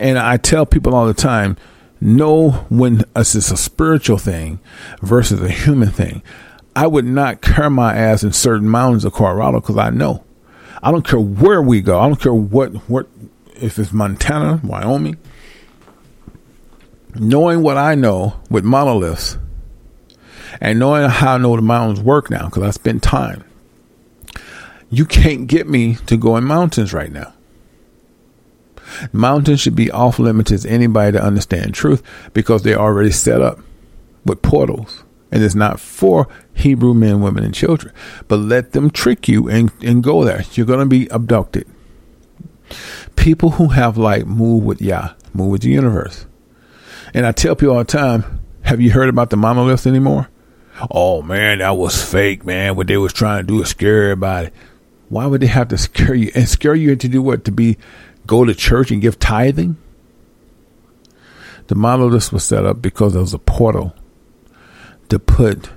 And 0.00 0.18
I 0.18 0.38
tell 0.38 0.66
people 0.66 0.92
all 0.92 1.06
the 1.06 1.14
time, 1.14 1.56
know 2.00 2.50
when 2.68 3.04
it's 3.14 3.36
a 3.36 3.56
spiritual 3.56 4.18
thing 4.18 4.58
versus 5.02 5.40
a 5.40 5.48
human 5.48 5.90
thing. 5.90 6.20
I 6.74 6.88
would 6.88 7.04
not 7.04 7.42
carry 7.42 7.70
my 7.70 7.94
ass 7.94 8.24
in 8.24 8.32
certain 8.32 8.68
mountains 8.68 9.04
of 9.04 9.12
Colorado 9.12 9.60
because 9.60 9.78
I 9.78 9.90
know. 9.90 10.24
I 10.82 10.90
don't 10.90 11.06
care 11.06 11.20
where 11.20 11.62
we 11.62 11.80
go. 11.80 12.00
I 12.00 12.08
don't 12.08 12.20
care 12.20 12.34
what 12.34 12.74
what 12.88 13.08
if 13.54 13.78
it's 13.78 13.92
Montana, 13.92 14.60
Wyoming. 14.64 15.16
Knowing 17.18 17.62
what 17.62 17.76
I 17.76 17.94
know 17.94 18.40
with 18.50 18.64
monoliths 18.64 19.38
and 20.60 20.78
knowing 20.78 21.08
how 21.08 21.34
I 21.34 21.38
know 21.38 21.56
the 21.56 21.62
mountains 21.62 22.00
work 22.00 22.30
now 22.30 22.46
because 22.46 22.62
I 22.62 22.70
spent 22.70 23.02
time, 23.02 23.44
you 24.90 25.04
can't 25.04 25.46
get 25.46 25.68
me 25.68 25.96
to 26.06 26.16
go 26.16 26.36
in 26.36 26.44
mountains 26.44 26.92
right 26.92 27.10
now. 27.10 27.32
Mountains 29.12 29.60
should 29.60 29.74
be 29.74 29.90
off 29.90 30.18
limits 30.18 30.62
to 30.62 30.68
anybody 30.68 31.12
to 31.12 31.22
understand 31.22 31.74
truth 31.74 32.02
because 32.32 32.62
they're 32.62 32.78
already 32.78 33.10
set 33.10 33.40
up 33.40 33.58
with 34.24 34.42
portals. 34.42 35.02
And 35.32 35.42
it's 35.42 35.54
not 35.54 35.80
for 35.80 36.28
Hebrew 36.54 36.94
men, 36.94 37.20
women, 37.20 37.44
and 37.44 37.52
children. 37.52 37.92
But 38.28 38.36
let 38.36 38.72
them 38.72 38.90
trick 38.90 39.28
you 39.28 39.48
and, 39.48 39.72
and 39.82 40.02
go 40.02 40.24
there. 40.24 40.44
You're 40.52 40.66
going 40.66 40.80
to 40.80 40.86
be 40.86 41.08
abducted. 41.08 41.66
People 43.16 43.52
who 43.52 43.68
have 43.68 43.98
light 43.98 44.26
move 44.26 44.64
with 44.64 44.80
Yah, 44.80 45.14
move 45.34 45.50
with 45.50 45.62
the 45.62 45.70
universe. 45.70 46.26
And 47.14 47.26
I 47.26 47.32
tell 47.32 47.56
people 47.56 47.74
all 47.74 47.78
the 47.78 47.84
time, 47.84 48.40
have 48.62 48.80
you 48.80 48.90
heard 48.90 49.08
about 49.08 49.30
the 49.30 49.36
monoliths 49.36 49.86
anymore? 49.86 50.28
Oh 50.90 51.22
man, 51.22 51.58
that 51.58 51.76
was 51.76 52.02
fake, 52.02 52.44
man. 52.44 52.76
What 52.76 52.86
they 52.86 52.96
was 52.96 53.12
trying 53.12 53.42
to 53.42 53.46
do 53.46 53.62
is 53.62 53.68
scare 53.68 54.04
everybody. 54.04 54.50
Why 55.08 55.26
would 55.26 55.40
they 55.40 55.46
have 55.46 55.68
to 55.68 55.78
scare 55.78 56.14
you 56.14 56.30
and 56.34 56.48
scare 56.48 56.74
you 56.74 56.96
to 56.96 57.08
do 57.08 57.22
what? 57.22 57.44
To 57.44 57.52
be 57.52 57.78
go 58.26 58.44
to 58.44 58.54
church 58.54 58.90
and 58.90 59.00
give 59.00 59.18
tithing? 59.18 59.76
The 61.68 61.74
monoliths 61.74 62.32
was 62.32 62.44
set 62.44 62.66
up 62.66 62.82
because 62.82 63.12
there 63.12 63.22
was 63.22 63.34
a 63.34 63.38
portal 63.38 63.94
to 65.08 65.18
put 65.18 65.70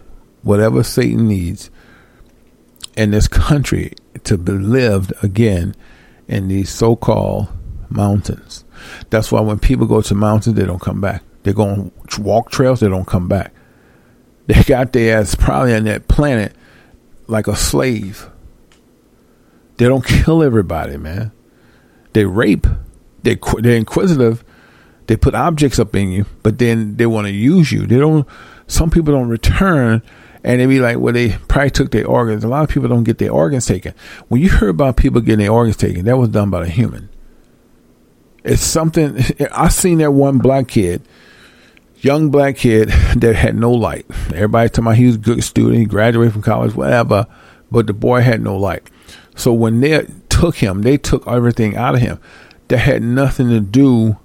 whatever 0.43 0.83
Satan 0.83 1.27
needs 1.27 1.69
in 2.95 3.11
this 3.11 3.27
country 3.27 3.93
to 4.23 4.37
be 4.37 4.51
lived 4.51 5.13
again 5.23 5.75
in 6.27 6.47
these 6.47 6.69
so 6.69 6.95
called 6.95 7.47
mountains. 7.89 8.65
That's 9.09 9.31
why 9.31 9.41
when 9.41 9.59
people 9.59 9.87
go 9.87 10.01
to 10.01 10.15
mountains, 10.15 10.55
they 10.55 10.65
don't 10.65 10.81
come 10.81 11.01
back. 11.01 11.23
They 11.43 11.53
go 11.53 11.63
on 11.63 11.91
walk 12.19 12.51
trails, 12.51 12.79
they 12.79 12.89
don't 12.89 13.07
come 13.07 13.27
back. 13.27 13.53
They 14.47 14.63
got 14.63 14.93
their 14.93 15.19
ass 15.19 15.35
probably 15.35 15.75
on 15.75 15.83
that 15.85 16.07
planet 16.07 16.55
like 17.27 17.47
a 17.47 17.55
slave. 17.55 18.29
They 19.77 19.85
don't 19.85 20.05
kill 20.05 20.43
everybody, 20.43 20.97
man. 20.97 21.31
They 22.13 22.25
rape. 22.25 22.67
They 23.23 23.37
they're 23.59 23.75
inquisitive. 23.75 24.43
They 25.07 25.15
put 25.17 25.33
objects 25.33 25.79
up 25.79 25.95
in 25.95 26.11
you, 26.11 26.25
but 26.43 26.59
then 26.59 26.97
they 26.97 27.05
want 27.05 27.27
to 27.27 27.33
use 27.33 27.71
you. 27.71 27.85
They 27.85 27.97
don't. 27.97 28.27
Some 28.67 28.91
people 28.91 29.13
don't 29.13 29.29
return, 29.29 30.03
and 30.43 30.59
they 30.59 30.65
be 30.65 30.79
like, 30.79 30.99
"Well, 30.99 31.13
they 31.13 31.29
probably 31.47 31.71
took 31.71 31.91
their 31.91 32.05
organs." 32.05 32.43
A 32.43 32.47
lot 32.47 32.63
of 32.63 32.69
people 32.69 32.89
don't 32.89 33.03
get 33.03 33.17
their 33.17 33.31
organs 33.31 33.65
taken. 33.65 33.93
When 34.27 34.41
you 34.41 34.49
hear 34.49 34.69
about 34.69 34.97
people 34.97 35.21
getting 35.21 35.39
their 35.45 35.51
organs 35.51 35.77
taken, 35.77 36.05
that 36.05 36.17
was 36.17 36.29
done 36.29 36.49
by 36.49 36.63
a 36.63 36.69
human. 36.69 37.08
It's 38.43 38.61
something. 38.61 39.21
I 39.51 39.69
seen 39.69 39.99
that 39.99 40.11
one 40.11 40.37
black 40.37 40.67
kid, 40.67 41.01
young 41.97 42.29
black 42.29 42.57
kid 42.57 42.89
that 43.17 43.35
had 43.35 43.55
no 43.55 43.71
light. 43.71 44.05
Everybody 44.33 44.69
talking 44.69 44.85
about 44.85 44.97
he 44.97 45.05
was 45.05 45.15
a 45.15 45.19
good 45.19 45.43
student, 45.43 45.77
he 45.77 45.85
graduated 45.85 46.33
from 46.33 46.41
college, 46.41 46.75
whatever, 46.75 47.27
but 47.71 47.87
the 47.87 47.93
boy 47.93 48.21
had 48.21 48.41
no 48.41 48.57
light. 48.57 48.89
So 49.35 49.53
when 49.53 49.79
they 49.79 50.07
took 50.29 50.57
him, 50.57 50.81
they 50.81 50.97
took 50.97 51.27
everything 51.27 51.75
out 51.75 51.95
of 51.95 52.01
him 52.01 52.19
that 52.69 52.79
had 52.79 53.03
nothing 53.03 53.49
to 53.49 53.59
do 53.59 54.17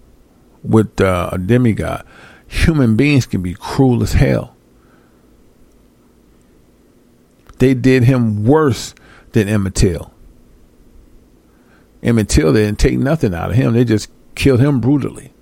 with 0.62 1.00
uh, 1.00 1.30
a 1.32 1.38
demigod. 1.38 2.06
Human 2.46 2.96
beings 2.96 3.26
can 3.26 3.42
be 3.42 3.54
cruel 3.54 4.02
as 4.02 4.12
hell. 4.12 4.54
They 7.58 7.74
did 7.74 8.04
him 8.04 8.44
worse 8.44 8.94
than 9.32 9.48
Emmett 9.48 9.74
Till. 9.74 10.13
Emmett 12.04 12.28
Till 12.28 12.52
didn't 12.52 12.78
take 12.78 12.98
nothing 12.98 13.34
out 13.34 13.50
of 13.50 13.56
him. 13.56 13.72
They 13.72 13.84
just 13.84 14.10
killed 14.34 14.60
him 14.60 14.80
brutally. 14.80 15.32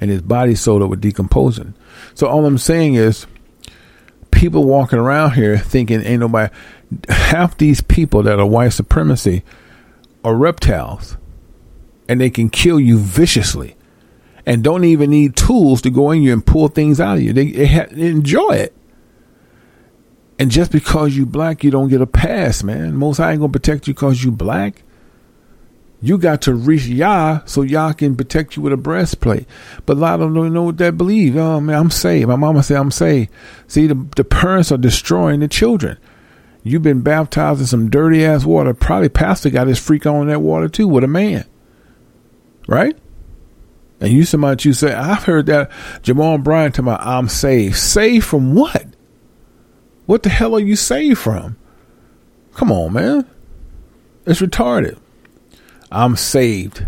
And 0.00 0.10
his 0.10 0.22
body 0.22 0.54
sold 0.54 0.88
with 0.88 1.00
decomposing. 1.00 1.74
So 2.14 2.26
all 2.26 2.44
I'm 2.44 2.58
saying 2.58 2.94
is 2.94 3.26
people 4.30 4.64
walking 4.64 4.98
around 4.98 5.32
here 5.32 5.56
thinking 5.56 6.02
ain't 6.02 6.20
nobody 6.20 6.52
half 7.08 7.56
these 7.58 7.80
people 7.80 8.22
that 8.22 8.38
are 8.38 8.46
white 8.46 8.70
supremacy 8.70 9.42
are 10.24 10.34
reptiles. 10.34 11.16
And 12.08 12.20
they 12.20 12.30
can 12.30 12.50
kill 12.50 12.80
you 12.80 12.98
viciously. 12.98 13.76
And 14.44 14.62
don't 14.62 14.84
even 14.84 15.10
need 15.10 15.34
tools 15.36 15.82
to 15.82 15.90
go 15.90 16.12
in 16.12 16.22
you 16.22 16.32
and 16.32 16.46
pull 16.46 16.68
things 16.68 17.00
out 17.00 17.16
of 17.16 17.22
you. 17.22 17.32
They, 17.32 17.50
they, 17.50 17.66
ha- 17.66 17.88
they 17.90 18.06
enjoy 18.06 18.52
it. 18.52 18.76
And 20.38 20.50
just 20.50 20.70
because 20.70 21.16
you 21.16 21.26
black, 21.26 21.64
you 21.64 21.70
don't 21.70 21.88
get 21.88 22.00
a 22.00 22.06
pass, 22.06 22.62
man. 22.62 22.94
Most 22.94 23.18
I 23.18 23.32
ain't 23.32 23.40
gonna 23.40 23.52
protect 23.52 23.88
you 23.88 23.94
because 23.94 24.22
you 24.22 24.30
black. 24.30 24.82
You 26.06 26.18
got 26.18 26.42
to 26.42 26.54
reach 26.54 26.86
Yah 26.86 27.40
so 27.46 27.62
Yah 27.62 27.92
can 27.92 28.14
protect 28.14 28.54
you 28.54 28.62
with 28.62 28.72
a 28.72 28.76
breastplate. 28.76 29.44
But 29.86 29.96
a 29.96 29.98
lot 29.98 30.14
of 30.14 30.20
them 30.20 30.34
don't 30.34 30.52
know 30.52 30.62
what 30.62 30.76
they 30.76 30.90
believe. 30.90 31.36
Oh 31.36 31.58
man, 31.60 31.76
I'm 31.76 31.90
saved. 31.90 32.28
My 32.28 32.36
mama 32.36 32.62
said 32.62 32.76
I'm 32.76 32.92
saved. 32.92 33.28
See, 33.66 33.88
the, 33.88 34.06
the 34.14 34.22
parents 34.22 34.70
are 34.70 34.78
destroying 34.78 35.40
the 35.40 35.48
children. 35.48 35.98
You've 36.62 36.84
been 36.84 37.00
baptized 37.00 37.58
in 37.58 37.66
some 37.66 37.90
dirty 37.90 38.24
ass 38.24 38.44
water. 38.44 38.72
Probably 38.72 39.08
pastor 39.08 39.50
got 39.50 39.66
his 39.66 39.80
freak 39.80 40.06
on 40.06 40.28
that 40.28 40.42
water 40.42 40.68
too 40.68 40.86
with 40.86 41.02
a 41.02 41.08
man. 41.08 41.44
Right? 42.68 42.96
And 43.98 44.12
you 44.12 44.24
somebody 44.24 44.68
you 44.68 44.74
say, 44.74 44.92
I've 44.92 45.24
heard 45.24 45.46
that 45.46 45.72
Jamal 46.02 46.38
Bryant 46.38 46.76
talking 46.76 46.88
about 46.88 47.04
I'm 47.04 47.26
saved. 47.26 47.74
Saved 47.74 48.26
from 48.26 48.54
what? 48.54 48.86
What 50.04 50.22
the 50.22 50.28
hell 50.28 50.54
are 50.54 50.60
you 50.60 50.76
saved 50.76 51.18
from? 51.18 51.56
Come 52.54 52.70
on, 52.70 52.92
man. 52.92 53.28
It's 54.24 54.40
retarded. 54.40 55.00
I'm 55.90 56.16
saved. 56.16 56.86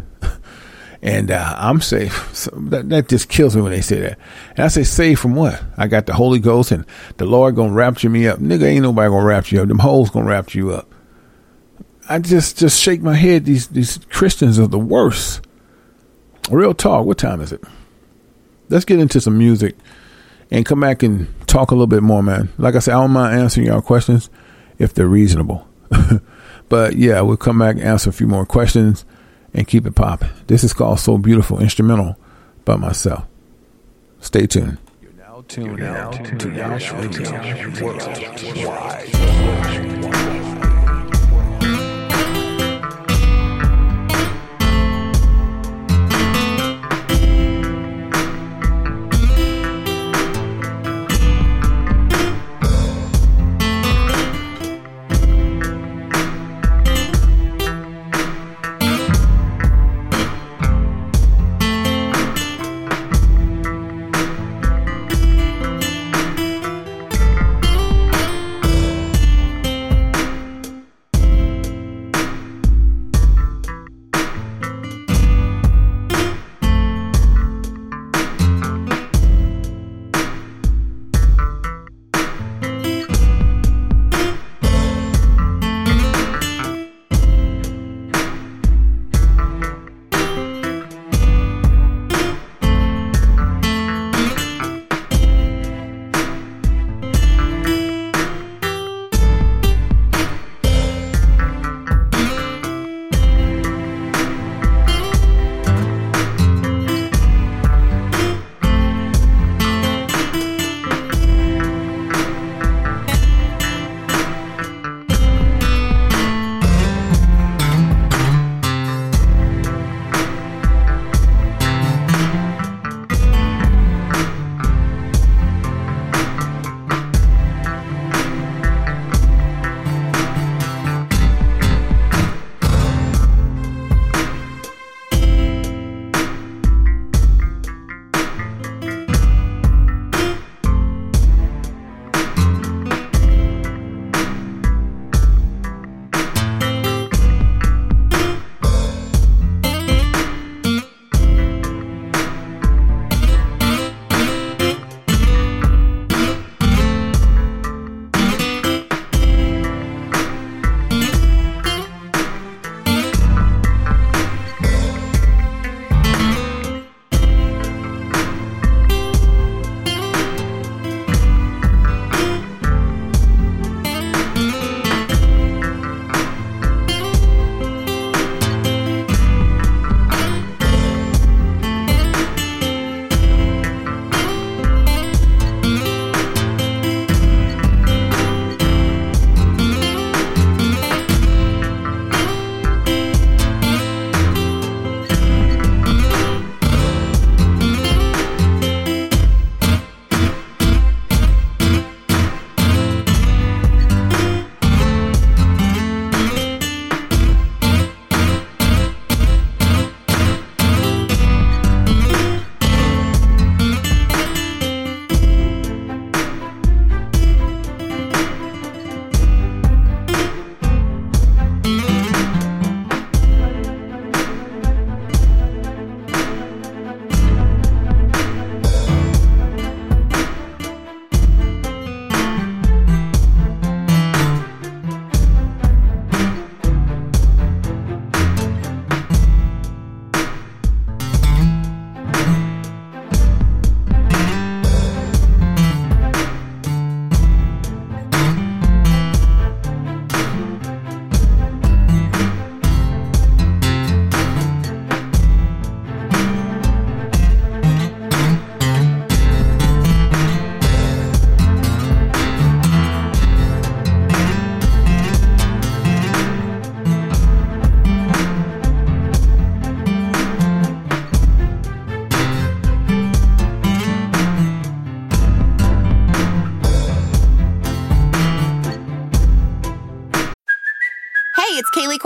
and 1.02 1.30
uh, 1.30 1.54
I'm 1.56 1.80
safe. 1.80 2.34
So 2.34 2.50
that, 2.54 2.88
that 2.88 3.08
just 3.08 3.28
kills 3.28 3.54
me 3.54 3.62
when 3.62 3.72
they 3.72 3.80
say 3.80 4.00
that. 4.00 4.18
And 4.56 4.64
I 4.64 4.68
say, 4.68 4.82
saved 4.84 5.20
from 5.20 5.34
what? 5.34 5.62
I 5.76 5.86
got 5.86 6.06
the 6.06 6.14
Holy 6.14 6.38
Ghost 6.38 6.72
and 6.72 6.84
the 7.16 7.24
Lord 7.24 7.56
gonna 7.56 7.72
rapture 7.72 8.10
me 8.10 8.26
up. 8.26 8.38
Nigga, 8.38 8.64
ain't 8.64 8.82
nobody 8.82 9.08
gonna 9.08 9.24
rapture 9.24 9.56
you 9.56 9.62
up. 9.62 9.68
Them 9.68 9.78
hoes 9.78 10.10
gonna 10.10 10.26
rapture 10.26 10.58
you 10.58 10.72
up. 10.72 10.92
I 12.08 12.18
just 12.18 12.58
just 12.58 12.80
shake 12.80 13.02
my 13.02 13.14
head. 13.14 13.44
These 13.44 13.68
these 13.68 13.98
Christians 14.10 14.58
are 14.58 14.66
the 14.66 14.78
worst. 14.78 15.42
Real 16.50 16.72
talk. 16.72 17.04
What 17.04 17.18
time 17.18 17.40
is 17.40 17.52
it? 17.52 17.62
Let's 18.70 18.86
get 18.86 18.98
into 18.98 19.20
some 19.20 19.36
music 19.36 19.76
and 20.50 20.64
come 20.64 20.80
back 20.80 21.02
and 21.02 21.26
talk 21.46 21.70
a 21.70 21.74
little 21.74 21.86
bit 21.86 22.02
more, 22.02 22.22
man. 22.22 22.48
Like 22.56 22.74
I 22.74 22.78
said, 22.78 22.94
I 22.94 23.00
don't 23.00 23.10
mind 23.10 23.38
answering 23.38 23.66
y'all 23.66 23.82
questions 23.82 24.30
if 24.78 24.94
they're 24.94 25.06
reasonable. 25.06 25.66
but 26.68 26.96
yeah, 26.96 27.20
we'll 27.20 27.36
come 27.36 27.58
back 27.58 27.76
and 27.76 27.84
answer 27.84 28.10
a 28.10 28.12
few 28.12 28.26
more 28.26 28.46
questions 28.46 29.04
and 29.54 29.66
keep 29.66 29.86
it 29.86 29.94
popping. 29.94 30.30
This 30.46 30.64
is 30.64 30.72
called 30.72 31.00
So 31.00 31.18
Beautiful 31.18 31.60
Instrumental 31.60 32.16
by 32.64 32.76
myself. 32.76 33.24
Stay 34.20 34.46
tuned. 34.46 34.78
You're 35.00 35.12
now 35.12 35.42
tuned 35.42 35.82
out 35.82 36.12
to 36.38 36.50
Yash 36.52 36.92
Radio 36.92 37.32
Worldwide. 37.82 39.08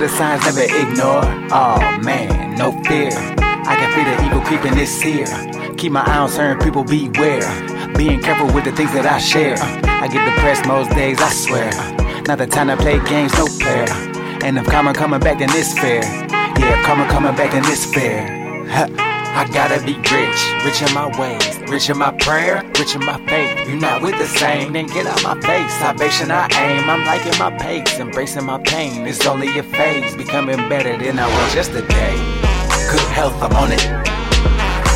The 0.00 0.08
signs, 0.08 0.42
never 0.44 0.62
ignore. 0.62 1.22
Oh 1.52 1.78
man, 2.02 2.56
no 2.56 2.72
fear. 2.84 3.10
I 3.12 3.76
can 3.76 3.92
feel 3.92 4.04
the 4.04 4.24
evil 4.24 4.40
creeping 4.40 4.74
this 4.74 5.00
here. 5.00 5.26
Keep 5.76 5.92
my 5.92 6.00
eye 6.00 6.18
on 6.18 6.28
certain 6.28 6.58
people, 6.58 6.84
beware. 6.84 7.42
Being 7.94 8.20
careful 8.20 8.46
with 8.52 8.64
the 8.64 8.72
things 8.72 8.92
that 8.94 9.04
I 9.04 9.18
share. 9.18 9.56
I 9.58 10.08
get 10.08 10.24
depressed 10.24 10.66
most 10.66 10.90
days, 10.92 11.20
I 11.20 11.28
swear. 11.28 11.70
Not 12.26 12.38
the 12.38 12.46
time 12.46 12.68
to 12.68 12.76
play 12.76 12.98
games, 13.04 13.34
no 13.34 13.46
fair. 13.46 13.86
And 14.42 14.56
if 14.56 14.64
karma 14.66 14.94
coming 14.94 15.20
back, 15.20 15.38
then 15.38 15.50
it's 15.50 15.78
fair. 15.78 16.02
Yeah, 16.02 16.82
karma 16.82 17.06
coming 17.08 17.36
back, 17.36 17.52
then 17.52 17.64
it's 17.66 17.84
fair. 17.84 19.09
I 19.32 19.48
gotta 19.52 19.80
be 19.84 19.94
rich, 19.94 20.40
rich 20.64 20.82
in 20.82 20.92
my 20.92 21.06
ways, 21.18 21.58
rich 21.70 21.88
in 21.88 21.98
my 21.98 22.10
prayer, 22.10 22.62
rich 22.78 22.94
in 22.94 23.04
my 23.04 23.18
faith. 23.26 23.68
You 23.68 23.76
not 23.76 24.02
with 24.02 24.18
the 24.18 24.26
same, 24.26 24.72
then 24.72 24.86
get 24.86 25.06
out 25.06 25.22
my 25.22 25.40
face. 25.40 25.72
Salvation 25.74 26.30
I 26.30 26.48
aim, 26.58 26.90
I'm 26.90 27.04
liking 27.06 27.38
my 27.38 27.50
pace, 27.56 27.98
embracing 27.98 28.44
my 28.44 28.58
pain. 28.58 29.06
It's 29.06 29.24
only 29.26 29.56
a 29.58 29.62
phase, 29.62 30.16
becoming 30.16 30.68
better 30.68 30.96
than 30.98 31.18
I 31.18 31.26
was 31.26 31.54
yesterday. 31.54 32.14
Good 32.90 33.08
health, 33.14 33.40
I'm 33.40 33.54
on 33.56 33.72
it. 33.72 33.82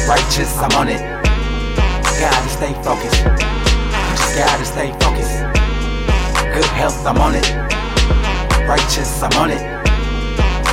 Righteous, 0.09 0.53
I'm 0.59 0.73
on 0.73 0.89
it. 0.89 1.01
Gotta 2.21 2.49
stay 2.49 2.73
focused. 2.83 3.25
Just 4.19 4.37
gotta 4.37 4.65
stay 4.65 4.91
focused. 5.01 5.39
Good 6.53 6.71
health, 6.75 7.07
I'm 7.07 7.19
on 7.19 7.35
it. 7.35 7.49
Righteous, 8.69 9.23
I'm 9.23 9.33
on 9.39 9.51
it. 9.51 9.63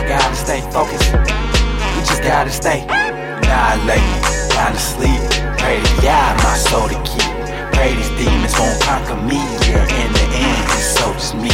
Gotta 0.07 0.35
stay 0.35 0.61
focused. 0.71 1.13
You 1.13 2.01
just 2.05 2.23
gotta 2.23 2.49
stay. 2.49 3.00
Now 3.47 3.73
I 3.73 3.75
lay 3.85 4.01
me 4.01 4.17
down 4.53 4.73
to 4.73 4.79
sleep. 4.79 5.21
Pray 5.57 5.77
to 5.81 5.93
God, 6.01 6.33
my 6.43 6.55
soul 6.57 6.87
to 6.89 6.99
keep. 7.05 7.31
Pray 7.73 7.95
these 7.95 8.11
demons 8.19 8.53
won't 8.59 8.79
conquer 8.81 9.17
me. 9.29 9.39
Yeah, 9.67 10.01
in 10.01 10.09
the 10.13 10.25
end, 10.33 10.63
it's 10.75 10.97
so 10.97 11.13
just 11.13 11.35
me. 11.35 11.49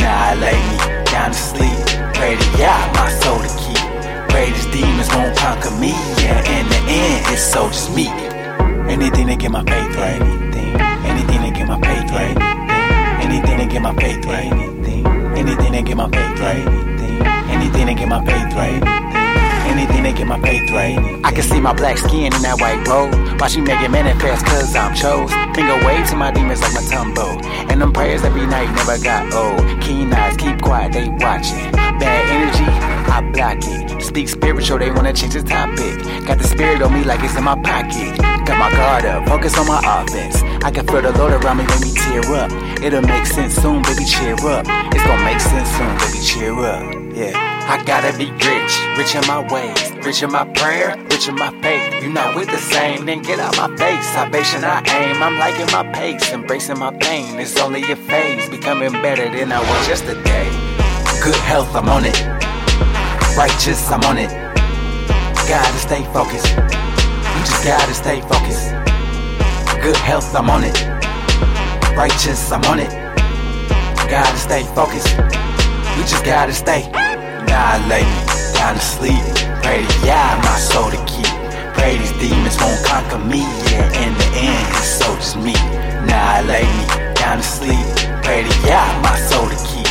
Now 0.00 0.30
I 0.30 0.34
lay 0.34 0.58
me 0.70 0.76
down 1.12 1.30
to 1.32 1.38
sleep. 1.38 1.78
Pray 2.14 2.36
to 2.36 2.48
God, 2.58 2.86
my 2.96 3.10
soul 3.22 3.40
to 3.40 3.50
keep. 3.60 3.82
Pray 4.30 4.50
these 4.52 4.66
demons 4.72 5.08
won't 5.14 5.36
conquer 5.36 5.70
me. 5.82 5.92
Yeah, 6.22 6.40
in 6.58 6.68
the 6.68 6.80
end, 6.88 7.26
it's 7.32 7.42
so 7.42 7.68
just 7.68 7.94
me. 7.94 8.08
Anything 8.88 9.26
to 9.28 9.36
get 9.36 9.50
my 9.50 9.62
faith 9.64 9.96
right. 9.96 10.20
Anything, 10.22 10.80
anything 11.10 11.42
to 11.42 11.50
get 11.58 11.66
my 11.68 11.80
faith 11.80 12.10
right. 12.12 12.36
Anything 13.24 13.58
to 13.58 13.66
get 13.66 13.82
my 13.82 13.94
faith 13.94 14.24
right. 14.26 14.52
Anything, 14.52 15.06
anything 15.36 15.72
to 15.72 15.82
get 15.82 15.96
my 15.96 16.08
faith 16.08 16.40
right. 16.40 16.66
Anything 17.50 17.86
to 17.86 17.94
get 17.94 18.08
my 18.08 18.24
faith 18.24 18.54
right. 18.54 19.05
Anything 19.76 20.04
to 20.04 20.12
get 20.12 20.26
my 20.26 20.40
faith 20.40 20.70
right. 20.70 20.96
I 21.22 21.32
can 21.32 21.42
see 21.42 21.60
my 21.60 21.74
black 21.74 21.98
skin 21.98 22.32
in 22.32 22.40
that 22.40 22.58
white 22.58 22.80
robe. 22.88 23.12
Why 23.38 23.48
she 23.48 23.60
make 23.60 23.78
it 23.84 23.90
manifest, 23.90 24.46
cause 24.46 24.74
I'm 24.74 24.94
chose. 24.96 25.28
Finger 25.54 25.76
wave 25.84 26.08
to 26.08 26.16
my 26.16 26.30
demons 26.30 26.62
like 26.62 26.72
my 26.72 26.80
tumbo. 26.80 27.44
And 27.70 27.82
them 27.82 27.92
prayers 27.92 28.24
every 28.24 28.46
night 28.46 28.72
never 28.72 28.96
got 28.96 29.34
old. 29.34 29.60
Keen 29.82 30.10
eyes, 30.14 30.34
keep 30.38 30.62
quiet, 30.62 30.94
they 30.94 31.10
watching. 31.20 31.70
Bad 32.00 32.24
energy, 32.32 32.64
I 33.12 33.20
block 33.36 33.58
it. 33.60 34.00
Speak 34.02 34.30
spiritual, 34.30 34.78
they 34.78 34.90
wanna 34.90 35.12
change 35.12 35.34
the 35.34 35.42
topic. 35.42 36.00
Got 36.24 36.38
the 36.38 36.48
spirit 36.48 36.80
on 36.80 36.94
me 36.94 37.04
like 37.04 37.22
it's 37.22 37.36
in 37.36 37.44
my 37.44 37.60
pocket. 37.60 38.16
Got 38.48 38.56
my 38.56 38.70
guard 38.70 39.04
up, 39.04 39.28
focus 39.28 39.58
on 39.58 39.66
my 39.66 39.80
offense. 39.84 40.40
I 40.64 40.70
can 40.70 40.86
feel 40.86 41.02
the 41.02 41.12
Lord 41.18 41.34
around 41.34 41.58
me, 41.58 41.66
make 41.66 41.82
me 41.82 41.92
tear 41.92 42.24
up. 42.32 42.50
It'll 42.80 43.02
make 43.02 43.26
sense 43.26 43.54
soon, 43.56 43.82
baby, 43.82 44.06
cheer 44.06 44.40
up. 44.40 44.64
It's 44.96 45.04
gonna 45.04 45.22
make 45.22 45.40
sense 45.40 45.68
soon, 45.76 45.92
baby, 46.00 46.24
cheer 46.24 46.56
up. 46.64 46.95
Yeah. 47.16 47.32
I 47.66 47.82
gotta 47.82 48.12
be 48.18 48.30
rich, 48.30 48.76
rich 48.98 49.14
in 49.14 49.26
my 49.26 49.40
ways, 49.50 49.90
rich 50.04 50.22
in 50.22 50.30
my 50.30 50.44
prayer, 50.52 50.94
rich 51.10 51.28
in 51.28 51.34
my 51.34 51.50
faith. 51.62 52.02
You 52.02 52.10
not 52.10 52.36
with 52.36 52.50
the 52.50 52.58
same, 52.58 53.06
then 53.06 53.22
get 53.22 53.38
out 53.40 53.56
my 53.56 53.74
face. 53.74 54.06
Salvation 54.12 54.62
I 54.64 54.84
aim, 54.84 55.22
I'm 55.22 55.38
liking 55.38 55.64
my 55.72 55.90
pace, 55.94 56.30
embracing 56.30 56.78
my 56.78 56.94
pain. 56.98 57.40
It's 57.40 57.58
only 57.58 57.90
a 57.90 57.96
phase, 57.96 58.50
becoming 58.50 58.92
better 59.00 59.30
than 59.30 59.50
I 59.50 59.60
was 59.60 59.88
yesterday. 59.88 60.44
Good 61.24 61.40
health, 61.48 61.74
I'm 61.74 61.88
on 61.88 62.04
it. 62.04 62.20
Righteous, 63.34 63.90
I'm 63.90 64.04
on 64.04 64.18
it. 64.18 64.28
Gotta 65.48 65.78
stay 65.78 66.04
focused. 66.12 66.52
You 66.52 67.40
just 67.48 67.64
gotta 67.64 67.94
stay 67.94 68.20
focused. 68.20 68.72
Good 69.80 69.96
health, 69.96 70.36
I'm 70.36 70.50
on 70.50 70.64
it. 70.64 70.76
Righteous, 71.96 72.52
I'm 72.52 72.62
on 72.64 72.78
it. 72.78 72.90
Gotta 74.10 74.36
stay 74.36 74.64
focused. 74.74 75.16
You 75.96 76.02
just 76.02 76.26
gotta 76.26 76.52
stay. 76.52 77.05
Now 77.46 77.74
I 77.74 77.86
lay 77.88 78.04
me 78.04 78.20
down 78.54 78.74
to 78.74 78.80
sleep. 78.80 79.24
Pray 79.62 79.84
to 79.86 79.96
God, 80.04 80.34
my 80.44 80.58
soul 80.58 80.90
to 80.90 81.00
keep. 81.06 81.30
Pray 81.74 81.98
these 81.98 82.12
demons 82.18 82.56
won't 82.60 82.82
conquer 82.84 83.18
me. 83.18 83.42
Yeah, 83.70 84.02
in 84.02 84.12
the 84.18 84.28
end, 84.34 84.66
it's 84.76 84.98
so 85.00 85.14
just 85.16 85.36
me. 85.36 85.54
Now 86.06 86.36
I 86.36 86.42
lay 86.42 86.66
me 86.66 87.14
down 87.14 87.38
to 87.38 87.42
sleep. 87.42 87.86
Pray 88.24 88.42
to 88.42 88.54
God, 88.66 88.92
my 89.02 89.16
soul 89.28 89.48
to 89.48 89.58
keep. 89.68 89.86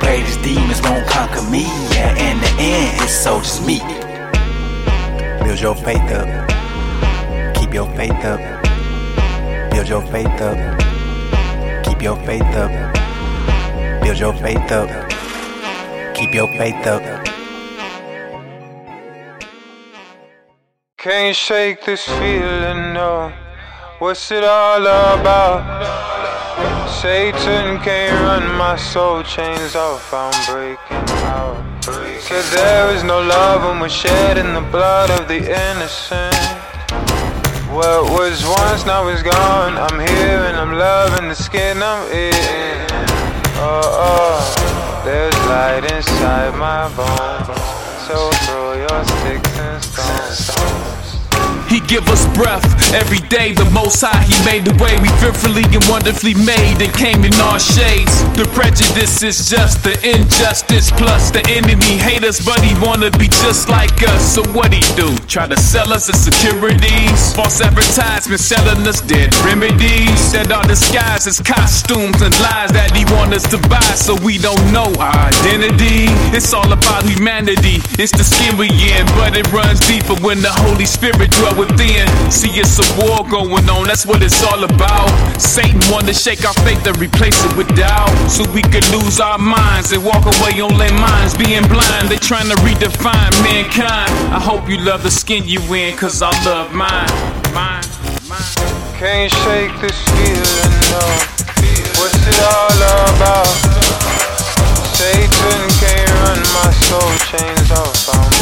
Pray 0.00 0.22
these 0.22 0.36
demons 0.38 0.80
won't 0.82 1.06
conquer 1.06 1.42
me. 1.50 1.64
Yeah, 1.94 2.12
in 2.16 2.40
the 2.40 2.52
end, 2.58 3.02
it's 3.02 3.12
so 3.12 3.40
just 3.40 3.66
me. 3.66 3.78
Build 5.44 5.60
your 5.60 5.74
faith 5.74 6.10
up. 6.12 6.28
Keep 7.56 7.74
your 7.74 7.88
faith 7.96 8.24
up. 8.24 8.40
Build 9.70 9.88
your 9.88 10.02
faith 10.12 10.40
up. 10.40 10.58
Keep 11.84 12.02
your 12.02 12.16
faith 12.26 12.42
up. 12.42 12.72
Build 14.02 14.18
your 14.18 14.34
faith 14.34 14.72
up. 14.72 14.88
Keep 16.20 16.34
your 16.34 16.48
faith 16.48 16.86
up. 16.86 17.02
Can't 20.98 21.34
shake 21.34 21.82
this 21.86 22.04
feeling, 22.04 22.92
no. 22.92 23.32
What's 24.00 24.30
it 24.30 24.44
all 24.44 24.82
about? 24.82 25.64
Satan 26.90 27.78
can't 27.80 28.12
run 28.20 28.54
my 28.58 28.76
soul 28.76 29.22
chains 29.22 29.74
off. 29.74 30.12
I'm 30.12 30.30
breaking 30.44 31.16
out. 31.24 31.84
Said 32.20 32.44
there 32.54 32.94
is 32.94 33.02
no 33.02 33.22
love 33.22 33.62
when 33.62 33.80
we're 33.80 33.88
shedding 33.88 34.52
the 34.52 34.68
blood 34.70 35.08
of 35.18 35.26
the 35.26 35.38
innocent. 35.38 36.36
What 37.72 38.10
was 38.10 38.44
once 38.44 38.84
now 38.84 39.08
is 39.08 39.22
gone. 39.22 39.78
I'm 39.78 39.98
here 39.98 40.40
and 40.48 40.56
I'm 40.58 40.74
loving 40.74 41.28
the 41.30 41.34
skin 41.34 41.78
I'm 41.82 42.12
in. 42.12 42.86
Oh, 43.62 43.80
oh, 43.84 44.89
there's 45.10 45.34
light 45.46 45.84
inside 45.92 46.54
my 46.54 46.88
bones. 46.94 47.46
So 48.06 48.30
throw 48.46 48.74
your 48.74 49.04
sticks 49.04 49.58
and 49.58 49.82
stones. 49.82 50.89
Give 51.86 52.06
us 52.08 52.26
breath 52.34 52.64
every 52.94 53.20
day. 53.28 53.52
The 53.52 53.68
Most 53.70 54.00
High, 54.00 54.22
He 54.24 54.36
made 54.44 54.64
the 54.64 54.74
way. 54.82 54.96
We 54.98 55.08
fearfully 55.20 55.64
and 55.70 55.84
wonderfully 55.88 56.34
made 56.34 56.80
and 56.82 56.92
came 56.94 57.24
in 57.24 57.34
all 57.40 57.58
shades. 57.58 58.22
The 58.34 58.48
prejudice 58.54 59.22
is 59.22 59.48
just 59.48 59.82
the 59.84 59.94
injustice 60.02 60.90
plus 60.90 61.30
the 61.30 61.42
enemy 61.50 61.98
hate 61.98 62.24
us, 62.24 62.40
but 62.40 62.60
he 62.60 62.74
wanna 62.80 63.10
be 63.12 63.28
just 63.28 63.68
like 63.68 64.02
us. 64.08 64.34
So 64.34 64.42
what 64.50 64.72
he 64.72 64.82
do? 64.96 65.14
Try 65.26 65.46
to 65.46 65.56
sell 65.58 65.92
us 65.92 66.06
the 66.06 66.16
securities, 66.16 67.34
false 67.34 67.60
advertisements 67.60 68.44
selling 68.44 68.86
us 68.86 69.00
dead 69.00 69.34
remedies 69.44 70.32
that 70.32 70.50
are 70.50 70.64
disguised 70.64 71.26
as 71.28 71.40
costumes 71.40 72.22
and 72.22 72.34
lies 72.40 72.72
that 72.72 72.90
he 72.96 73.04
want 73.14 73.34
us 73.34 73.44
to 73.50 73.58
buy, 73.68 73.92
so 73.94 74.14
we 74.24 74.38
don't 74.38 74.72
know 74.72 74.90
our 74.98 75.14
identity. 75.30 76.08
It's 76.34 76.52
all 76.54 76.72
about 76.72 77.04
humanity. 77.04 77.78
It's 77.98 78.12
the 78.12 78.24
skin 78.24 78.56
we 78.56 78.68
in, 78.70 79.06
but 79.14 79.36
it 79.36 79.46
runs 79.52 79.80
deeper 79.86 80.14
when 80.24 80.40
the 80.40 80.50
Holy 80.64 80.86
Spirit 80.86 81.30
dwells 81.30 81.69
within. 81.70 82.06
See, 82.30 82.50
it's 82.58 82.78
a 82.78 82.86
war 82.98 83.22
going 83.28 83.68
on, 83.70 83.86
that's 83.86 84.06
what 84.06 84.22
it's 84.22 84.42
all 84.42 84.62
about. 84.64 85.08
Satan 85.40 85.80
wanted 85.90 86.08
to 86.08 86.14
shake 86.14 86.44
our 86.44 86.54
faith 86.66 86.86
and 86.86 86.98
replace 86.98 87.38
it 87.44 87.56
with 87.56 87.68
doubt. 87.76 88.10
So 88.28 88.44
we 88.52 88.62
could 88.62 88.86
lose 88.90 89.20
our 89.20 89.38
minds 89.38 89.92
and 89.92 90.04
walk 90.04 90.26
away 90.26 90.60
on 90.60 90.76
their 90.78 90.92
minds, 90.92 91.36
being 91.36 91.66
blind. 91.68 92.08
They 92.08 92.18
trying 92.18 92.48
to 92.48 92.56
redefine 92.66 93.32
mankind. 93.42 94.10
I 94.34 94.40
hope 94.40 94.68
you 94.68 94.78
love 94.78 95.02
the 95.02 95.10
skin 95.10 95.46
you 95.46 95.60
in, 95.74 95.96
cause 95.96 96.22
I 96.22 96.30
love 96.44 96.72
mine. 96.74 97.10
Mine, 97.54 97.84
mine. 98.28 98.70
Can't 98.98 99.32
shake 99.32 99.74
this 99.80 99.98
feeling, 100.10 100.74
no. 100.92 101.04
What's 101.98 102.16
it 102.26 102.40
all 102.40 102.80
about? 103.16 103.46
Satan 104.96 105.62
can't 105.80 106.10
run 106.20 106.40
my 106.52 106.70
soul 106.84 107.12
chains 107.28 107.70
off. 107.72 108.39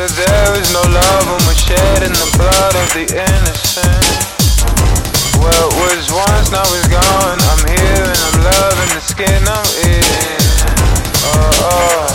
Said 0.00 0.16
there 0.16 0.56
is 0.56 0.72
no 0.72 0.80
love 0.80 1.24
when 1.28 1.44
we're 1.44 1.60
shedding 1.60 2.16
the 2.16 2.30
blood 2.32 2.72
of 2.72 2.88
the 2.96 3.04
innocent. 3.04 4.08
What 5.36 5.68
was 5.76 6.08
once 6.08 6.48
now 6.50 6.64
is 6.72 6.88
gone. 6.88 7.36
I'm 7.36 7.60
here 7.68 8.08
and 8.08 8.20
I'm 8.24 8.40
loving 8.40 8.96
the 8.96 9.02
skin 9.04 9.44
I'm 9.44 9.68
in. 9.84 10.40
Oh, 11.28 11.52
oh, 11.68 12.08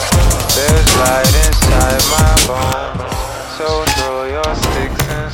there's 0.57 0.89
light 0.97 1.29
inside 1.45 2.01
my 2.09 2.33
bones. 2.49 3.05
So 3.53 3.85
throw 4.01 4.25
your 4.33 4.55
sticks 4.65 5.05
and 5.05 5.29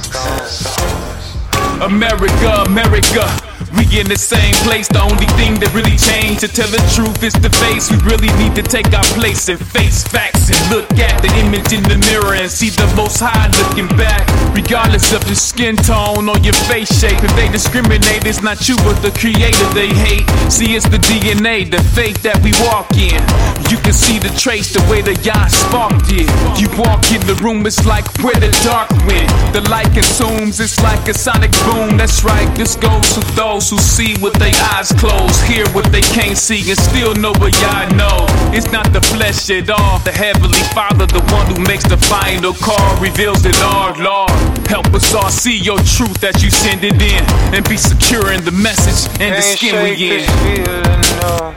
stones. 0.51 1.37
America, 1.79 2.63
America. 2.67 3.50
We 3.77 3.81
in 3.99 4.07
the 4.07 4.17
same 4.17 4.55
place. 4.63 4.87
The 4.87 5.03
only 5.03 5.27
thing 5.35 5.59
that 5.59 5.69
really 5.75 5.99
changed, 5.99 6.39
to 6.41 6.47
tell 6.47 6.69
the 6.71 6.79
truth, 6.95 7.21
is 7.23 7.33
the 7.35 7.51
face. 7.59 7.91
We 7.91 7.99
really 8.07 8.31
need 8.39 8.55
to 8.55 8.63
take 8.63 8.87
our 8.95 9.03
place 9.19 9.49
and 9.49 9.59
face 9.59 10.03
facts 10.07 10.47
and 10.47 10.59
look 10.71 10.87
at 10.95 11.19
the 11.21 11.31
image 11.43 11.75
in 11.75 11.83
the 11.83 11.99
mirror 12.07 12.39
and 12.39 12.49
see 12.49 12.71
the 12.71 12.87
most 12.95 13.19
high 13.19 13.51
looking 13.59 13.91
back. 13.99 14.23
Regardless 14.55 15.11
of 15.11 15.21
your 15.27 15.35
skin 15.35 15.75
tone 15.75 16.29
or 16.31 16.37
your 16.39 16.55
face 16.71 16.87
shape, 16.87 17.19
if 17.19 17.33
they 17.35 17.51
discriminate, 17.51 18.23
it's 18.23 18.41
not 18.41 18.63
you 18.67 18.75
but 18.87 18.95
the 19.03 19.11
creator 19.11 19.67
they 19.75 19.91
hate. 19.91 20.25
See, 20.47 20.75
it's 20.75 20.87
the 20.87 21.01
DNA, 21.03 21.67
the 21.69 21.83
faith 21.91 22.23
that 22.23 22.39
we 22.41 22.55
walk 22.71 22.95
in. 22.95 23.19
You 23.67 23.77
can 23.83 23.93
see 23.93 24.19
the 24.19 24.31
trace, 24.39 24.71
the 24.71 24.83
way 24.87 25.01
the 25.03 25.15
Yah 25.21 25.47
sparked 25.47 26.09
it. 26.15 26.27
You 26.55 26.71
walk 26.79 27.11
in 27.11 27.19
the 27.27 27.35
room, 27.43 27.65
it's 27.67 27.85
like 27.85 28.07
where 28.23 28.39
the 28.39 28.51
dark 28.63 28.89
went. 29.03 29.27
The 29.51 29.61
light 29.69 29.91
consumes, 29.91 30.59
it's 30.59 30.79
like 30.81 31.07
a 31.11 31.13
sonic 31.13 31.51
boom. 31.67 31.99
That's 31.99 32.23
right, 32.23 32.47
this 32.55 32.75
goes 32.75 33.13
to 33.15 33.21
those 33.35 33.50
who 33.59 33.77
see 33.77 34.15
with 34.21 34.33
their 34.35 34.53
eyes 34.71 34.91
closed, 34.93 35.43
hear 35.43 35.67
what 35.75 35.91
they 35.91 35.99
can't 36.01 36.37
see, 36.37 36.63
and 36.71 36.79
still 36.79 37.13
know 37.15 37.33
what 37.39 37.51
Yah 37.59 37.89
know. 37.99 38.25
It's 38.55 38.71
not 38.71 38.93
the 38.93 39.01
flesh 39.01 39.49
at 39.49 39.69
all, 39.69 39.99
the 39.99 40.11
heavenly 40.11 40.63
Father, 40.71 41.05
the 41.05 41.19
one 41.35 41.45
who 41.51 41.59
makes 41.67 41.83
the 41.83 41.97
final 41.97 42.53
call, 42.53 42.95
reveals 43.01 43.45
it 43.45 43.59
all, 43.61 43.91
Lord. 43.99 44.31
Help 44.67 44.87
us 44.93 45.13
all 45.13 45.29
see 45.29 45.57
your 45.57 45.79
truth 45.79 46.21
that 46.21 46.41
you 46.41 46.49
send 46.49 46.83
it 46.85 47.01
in, 47.01 47.23
and 47.53 47.67
be 47.67 47.75
secure 47.75 48.31
in 48.31 48.43
the 48.45 48.51
message 48.51 49.11
and 49.19 49.35
the 49.35 49.43
Can't 49.43 49.57
skin 49.59 49.73
shake 49.75 49.99
we 49.99 50.05
in. 50.05 50.17
this 50.17 50.29
feeling, 50.41 51.01
no. 51.19 51.51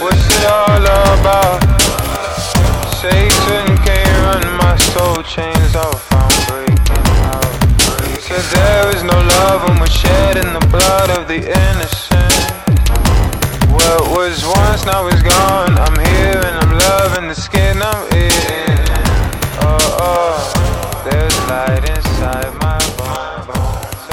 What's 0.00 0.24
it 0.32 0.46
all 0.48 0.80
about? 1.20 1.60
Satan 3.00 3.76
can't 3.84 4.16
run 4.24 4.56
my 4.56 4.76
soul 4.76 5.22
chains 5.22 5.76
off. 5.76 6.08
I'm 6.12 6.54
out. 6.54 6.57
There 8.38 8.94
is 8.94 9.02
no 9.02 9.18
love 9.18 9.68
when 9.68 9.80
we're 9.80 9.86
shedding 9.86 10.52
the 10.52 10.64
blood 10.70 11.10
of 11.10 11.26
the 11.26 11.38
innocent. 11.42 12.34
What 13.68 14.16
was 14.16 14.46
once 14.46 14.84
now 14.86 15.08
is 15.08 15.20
gone. 15.24 15.76
I'm 15.76 15.98
here 16.06 16.40
and 16.46 16.56
I'm 16.62 16.78
loving 16.78 17.26
the 17.26 17.34
skin 17.34 17.82
I'm 17.82 18.06
in. 18.14 18.78
Oh, 19.60 19.98
oh, 20.06 20.38
there's 21.10 21.36
light 21.50 21.82
inside 21.90 22.54
my 22.62 22.78
bones. 22.96 24.06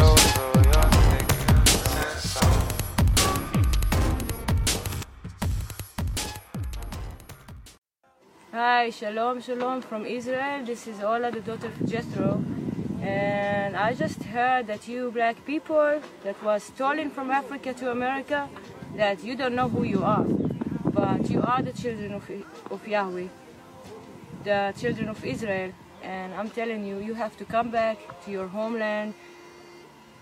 And. 8.42 8.54
Hi, 8.54 8.90
Shalom, 8.90 9.40
Shalom 9.40 9.82
from 9.84 10.08
Israel. 10.08 10.66
This 10.66 10.88
is 10.88 11.00
Ola, 11.04 11.30
the 11.30 11.42
daughter 11.42 11.68
of 11.68 11.86
Jethro. 11.88 12.44
And 13.06 13.78
I 13.78 13.94
just 13.94 14.24
heard 14.24 14.66
that 14.66 14.88
you 14.88 15.12
black 15.12 15.46
people 15.46 16.02
that 16.24 16.44
was 16.44 16.64
stolen 16.64 17.12
from 17.12 17.30
Africa 17.30 17.72
to 17.74 17.92
America, 17.92 18.50
that 18.96 19.24
you 19.24 19.36
don't 19.36 19.54
know 19.54 19.70
who 19.70 19.84
you 19.84 20.04
are. 20.04 20.24
But 20.24 21.30
you 21.30 21.40
are 21.44 21.62
the 21.62 21.72
children 21.72 22.14
of, 22.14 22.28
of 22.72 22.88
Yahweh, 22.88 23.28
the 24.44 24.74
children 24.80 25.10
of 25.10 25.24
Israel. 25.24 25.72
And 26.02 26.34
I'm 26.34 26.50
telling 26.50 26.84
you, 26.84 26.98
you 26.98 27.14
have 27.14 27.38
to 27.38 27.46
come 27.46 27.70
back 27.70 27.98
to 28.26 28.32
your 28.32 28.48
homeland, 28.48 29.14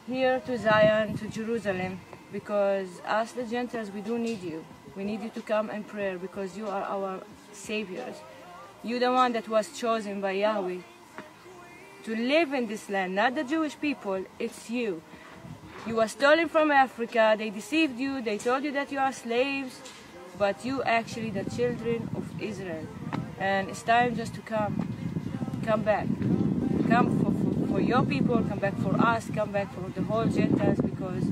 here 0.05 0.41
to 0.41 0.57
Zion, 0.57 1.17
to 1.19 1.27
Jerusalem, 1.29 2.01
because 2.33 2.89
us, 3.07 3.31
the 3.31 3.45
Gentiles, 3.45 3.91
we 3.91 4.01
do 4.01 4.19
need 4.19 4.43
you. 4.43 4.65
We 4.97 5.05
need 5.05 5.21
you 5.21 5.29
to 5.29 5.41
come 5.41 5.69
and 5.69 5.87
pray 5.87 6.17
because 6.17 6.57
you 6.57 6.67
are 6.67 6.83
our 6.83 7.21
saviors. 7.53 8.17
You're 8.83 8.99
the 8.99 9.13
one 9.13 9.31
that 9.33 9.47
was 9.47 9.71
chosen 9.77 10.19
by 10.19 10.31
Yahweh 10.31 10.79
to 12.03 12.15
live 12.15 12.53
in 12.53 12.67
this 12.67 12.89
land, 12.89 13.15
not 13.15 13.35
the 13.35 13.43
Jewish 13.43 13.79
people, 13.79 14.25
it's 14.37 14.69
you. 14.69 15.01
You 15.87 15.95
were 15.95 16.07
stolen 16.07 16.49
from 16.49 16.71
Africa, 16.71 17.35
they 17.37 17.49
deceived 17.49 17.97
you, 17.99 18.21
they 18.21 18.37
told 18.37 18.63
you 18.63 18.71
that 18.73 18.91
you 18.91 18.99
are 18.99 19.13
slaves, 19.13 19.79
but 20.37 20.65
you 20.65 20.83
actually 20.83 21.29
the 21.29 21.43
children 21.49 22.09
of 22.15 22.41
Israel. 22.41 22.87
And 23.39 23.69
it's 23.69 23.83
time 23.83 24.15
just 24.15 24.33
to 24.35 24.41
come, 24.41 24.87
come 25.65 25.83
back. 25.83 26.07
Come 26.89 27.19
for, 27.19 27.31
for, 27.31 27.67
for 27.67 27.79
your 27.79 28.03
people, 28.03 28.43
come 28.43 28.59
back 28.59 28.77
for 28.79 28.95
us, 28.99 29.29
come 29.33 29.51
back 29.51 29.73
for 29.73 29.89
the 29.89 30.03
whole 30.03 30.25
Gentiles, 30.25 30.79
because 30.79 31.23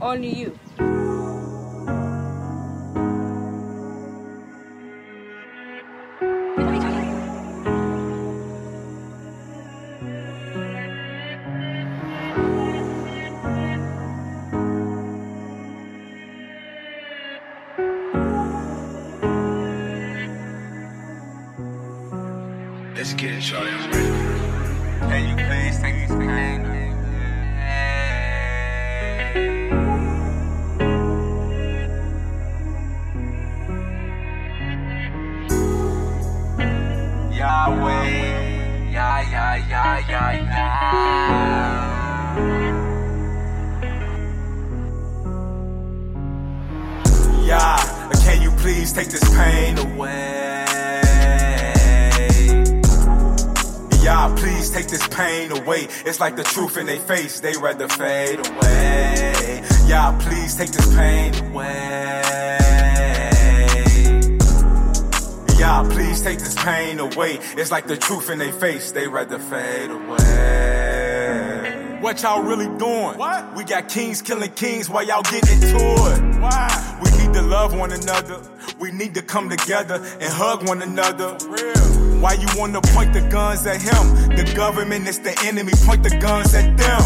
only 0.00 0.34
you. 0.34 1.33
It's 56.06 56.20
like 56.20 56.36
the 56.36 56.42
truth 56.42 56.76
in 56.76 56.84
their 56.84 56.98
face, 56.98 57.40
they 57.40 57.56
rather 57.56 57.88
fade 57.88 58.38
away. 58.38 59.64
Y'all, 59.86 60.14
please 60.20 60.54
take 60.54 60.70
this 60.70 60.86
pain 60.94 61.34
away. 61.46 62.58
Y'all, 65.58 65.90
please 65.90 66.22
take 66.22 66.40
this 66.40 66.62
pain 66.62 66.98
away. 66.98 67.38
It's 67.56 67.70
like 67.70 67.86
the 67.86 67.96
truth 67.96 68.28
in 68.28 68.38
their 68.38 68.52
face, 68.52 68.92
they 68.92 69.08
rather 69.08 69.38
fade 69.38 69.90
away. 69.90 70.20
What 72.02 72.22
y'all 72.22 72.42
really 72.42 72.68
doing? 72.76 73.16
What? 73.16 73.56
We 73.56 73.64
got 73.64 73.88
kings 73.88 74.20
killing 74.20 74.52
kings 74.52 74.90
while 74.90 75.06
y'all 75.06 75.22
getting 75.22 75.54
into 75.54 75.78
it. 75.78 76.38
Why? 76.38 77.00
We 77.02 77.10
need 77.16 77.32
to 77.32 77.40
love 77.40 77.74
one 77.74 77.92
another. 77.92 78.42
We 78.84 78.92
need 78.92 79.14
to 79.14 79.22
come 79.22 79.48
together 79.48 79.94
and 79.94 80.30
hug 80.30 80.68
one 80.68 80.82
another. 80.82 81.38
Why 82.20 82.34
you 82.34 82.46
wanna 82.54 82.82
point 82.82 83.14
the 83.14 83.22
guns 83.30 83.66
at 83.66 83.80
him? 83.80 84.36
The 84.36 84.44
government 84.54 85.08
is 85.08 85.20
the 85.20 85.34
enemy, 85.46 85.72
point 85.86 86.02
the 86.02 86.10
guns 86.18 86.54
at 86.54 86.76
them. 86.76 87.02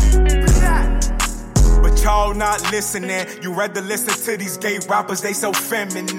But 1.80 2.02
y'all 2.02 2.34
not 2.34 2.60
listening. 2.72 3.28
You 3.44 3.52
rather 3.54 3.80
listen 3.80 4.12
to 4.24 4.36
these 4.36 4.56
gay 4.56 4.80
rappers, 4.88 5.20
they 5.20 5.32
so 5.32 5.52
feminine. 5.52 6.18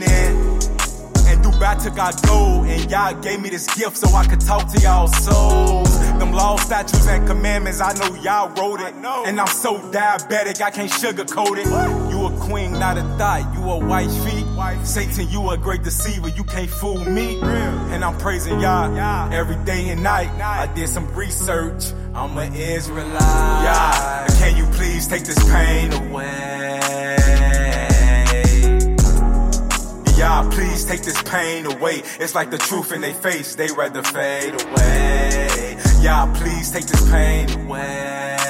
And 1.28 1.44
Dubai 1.44 1.76
took 1.84 2.00
our 2.00 2.14
gold, 2.26 2.68
and 2.68 2.90
y'all 2.90 3.14
gave 3.22 3.42
me 3.42 3.50
this 3.50 3.68
gift 3.76 3.98
so 3.98 4.08
I 4.16 4.26
could 4.26 4.40
talk 4.40 4.72
to 4.72 4.80
y'all 4.80 5.08
souls. 5.08 6.00
Them 6.20 6.32
laws, 6.32 6.62
statutes, 6.62 7.06
and 7.06 7.28
commandments, 7.28 7.82
I 7.82 7.92
know 7.96 8.16
y'all 8.16 8.48
wrote 8.56 8.80
it. 8.80 8.96
And 8.96 9.42
I'm 9.42 9.48
so 9.48 9.78
diabetic, 9.92 10.62
I 10.62 10.72
can't 10.72 10.90
sugarcoat 10.90 11.58
it. 11.58 11.68
Queen, 12.50 12.72
not 12.72 12.98
a 12.98 13.04
thought. 13.20 13.54
You 13.54 13.62
a 13.70 13.78
white 13.78 14.10
feet. 14.26 14.46
Satan, 14.84 15.30
you 15.30 15.52
a 15.52 15.58
great 15.58 15.84
deceiver. 15.84 16.30
You 16.30 16.44
can't 16.44 16.70
fool 16.70 16.98
me. 17.06 17.40
And 17.42 18.04
I'm 18.04 18.18
praising 18.18 18.60
y'all 18.60 18.98
every 19.32 19.56
day 19.66 19.90
and 19.90 20.02
night. 20.02 20.30
I 20.42 20.66
did 20.74 20.90
some 20.90 21.14
research. 21.14 21.94
I'm 22.16 22.36
an 22.40 22.56
Israelite. 22.56 23.22
Yeah. 23.22 24.28
Can 24.40 24.58
you 24.58 24.66
please 24.74 25.08
take 25.08 25.26
this 25.26 25.38
pain 25.52 25.94
away? 25.94 26.80
Y'all, 30.18 30.50
please 30.52 30.86
take 30.86 31.04
this 31.04 31.22
pain 31.24 31.68
away. 31.68 32.02
It's 32.20 32.34
like 32.34 32.50
the 32.50 32.58
truth 32.58 32.92
in 32.92 33.02
their 33.02 33.14
face, 33.14 33.56
they 33.56 33.68
rather 33.72 34.02
fade 34.02 34.60
away. 34.60 35.78
Y'all, 36.02 36.34
please 36.36 36.72
take 36.72 36.88
this 36.88 37.10
pain 37.12 37.48
away. 37.62 38.49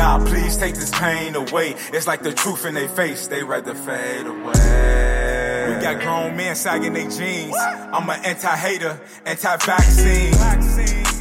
Y'all, 0.00 0.26
please 0.26 0.56
take 0.56 0.74
this 0.74 0.90
pain 0.98 1.34
away. 1.34 1.74
It's 1.92 2.06
like 2.06 2.22
the 2.22 2.32
truth 2.32 2.64
in 2.64 2.72
their 2.72 2.88
face, 2.88 3.26
they 3.26 3.42
rather 3.42 3.74
fade 3.74 4.26
away. 4.26 5.66
We 5.68 5.82
got 5.82 6.00
grown 6.00 6.34
men 6.38 6.56
sagging 6.56 6.94
their 6.94 7.10
jeans. 7.10 7.54
I'm 7.58 8.08
an 8.08 8.24
anti-hater, 8.24 8.98
anti-vaccine. 9.26 10.32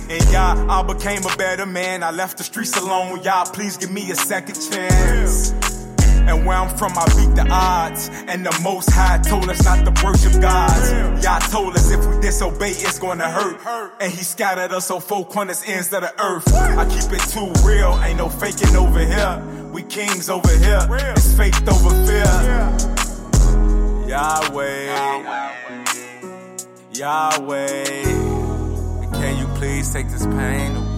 And 0.10 0.32
y'all, 0.32 0.72
I 0.72 0.82
became 0.84 1.26
a 1.26 1.36
better 1.36 1.66
man. 1.66 2.04
I 2.04 2.12
left 2.12 2.38
the 2.38 2.46
streets 2.46 2.78
alone. 2.78 3.22
Y'all, 3.22 3.46
please 3.48 3.76
give 3.76 3.92
me 3.92 4.12
a 4.12 4.16
second 4.16 4.56
chance. 4.72 5.52
And 6.28 6.46
where 6.46 6.58
I'm 6.58 6.76
from, 6.78 6.94
I 6.98 7.06
beat 7.16 7.36
the 7.36 7.48
odds. 7.50 8.10
And 8.28 8.46
the 8.46 8.60
Most 8.64 8.90
High 8.92 9.18
told 9.20 9.50
us 9.50 9.64
not 9.64 9.86
to 9.86 10.06
worship 10.06 10.42
gods. 10.42 10.92
Y'all 11.24 11.40
told 11.40 11.76
us 11.76 11.92
if 11.92 12.06
we 12.06 12.20
disobey, 12.22 12.70
it's 12.72 13.00
gonna 13.00 13.30
hurt. 13.30 13.60
And 14.02 14.12
He 14.12 14.24
scattered 14.24 14.72
us 14.74 14.90
on 14.92 15.02
four 15.02 15.26
corners, 15.26 15.64
ends 15.66 15.92
of 15.94 16.02
the 16.02 16.14
earth. 16.22 16.54
I 16.54 16.86
keep 16.86 17.12
it 17.12 17.22
too 17.30 17.52
real, 17.68 18.00
ain't 18.04 18.18
no 18.18 18.30
faking 18.30 18.76
over 18.76 19.00
here. 19.00 19.44
We 19.72 19.84
kings 19.84 20.30
over 20.30 20.50
here, 20.58 20.88
it's 21.16 21.34
faith 21.38 21.68
over 21.68 21.92
fear. 22.06 22.26
Yahweh, 24.10 24.86
Yahweh, 26.94 28.04
can 29.14 29.38
you 29.38 29.46
please 29.56 29.94
take 29.94 30.10
this 30.10 30.26
pain 30.26 30.76
away? 30.76 30.89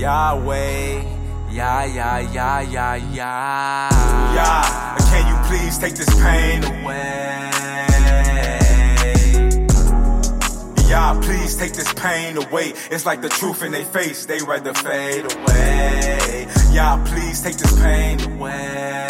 Yahweh. 0.00 1.04
Yeah, 1.50 1.84
yeah, 1.84 2.20
yeah, 2.20 2.60
yeah, 2.62 2.94
yeah. 2.94 4.34
Yeah, 4.34 4.96
can 5.10 5.28
you 5.28 5.36
please 5.46 5.76
take 5.76 5.94
this 5.94 6.08
pain 6.22 6.64
away? 6.64 7.50
Yeah, 10.88 11.20
please 11.20 11.54
take 11.54 11.74
this 11.74 11.92
pain 11.92 12.38
away. 12.38 12.72
It's 12.90 13.04
like 13.04 13.20
the 13.20 13.28
truth 13.28 13.62
in 13.62 13.72
their 13.72 13.84
face, 13.84 14.24
they 14.24 14.40
rather 14.40 14.72
fade 14.72 15.30
away. 15.30 16.48
Yeah, 16.72 17.04
please 17.06 17.42
take 17.42 17.58
this 17.58 17.78
pain 17.78 18.20
away. 18.32 19.09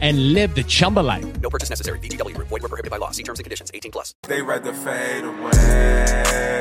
and 0.00 0.32
live 0.32 0.54
the 0.54 0.62
Chumba 0.62 1.00
life. 1.00 1.40
No 1.40 1.50
purchase 1.50 1.70
necessary. 1.70 1.98
VGW 1.98 2.34
Group. 2.36 2.48
Void 2.48 2.62
were 2.62 2.68
prohibited 2.68 2.92
by 2.92 2.98
law. 2.98 3.10
See 3.10 3.24
terms 3.24 3.40
and 3.40 3.44
conditions. 3.44 3.72
18 3.74 3.90
plus. 3.90 4.14
They 4.28 4.42
rather 4.42 4.72
fade 4.72 5.24
away. 5.24 6.52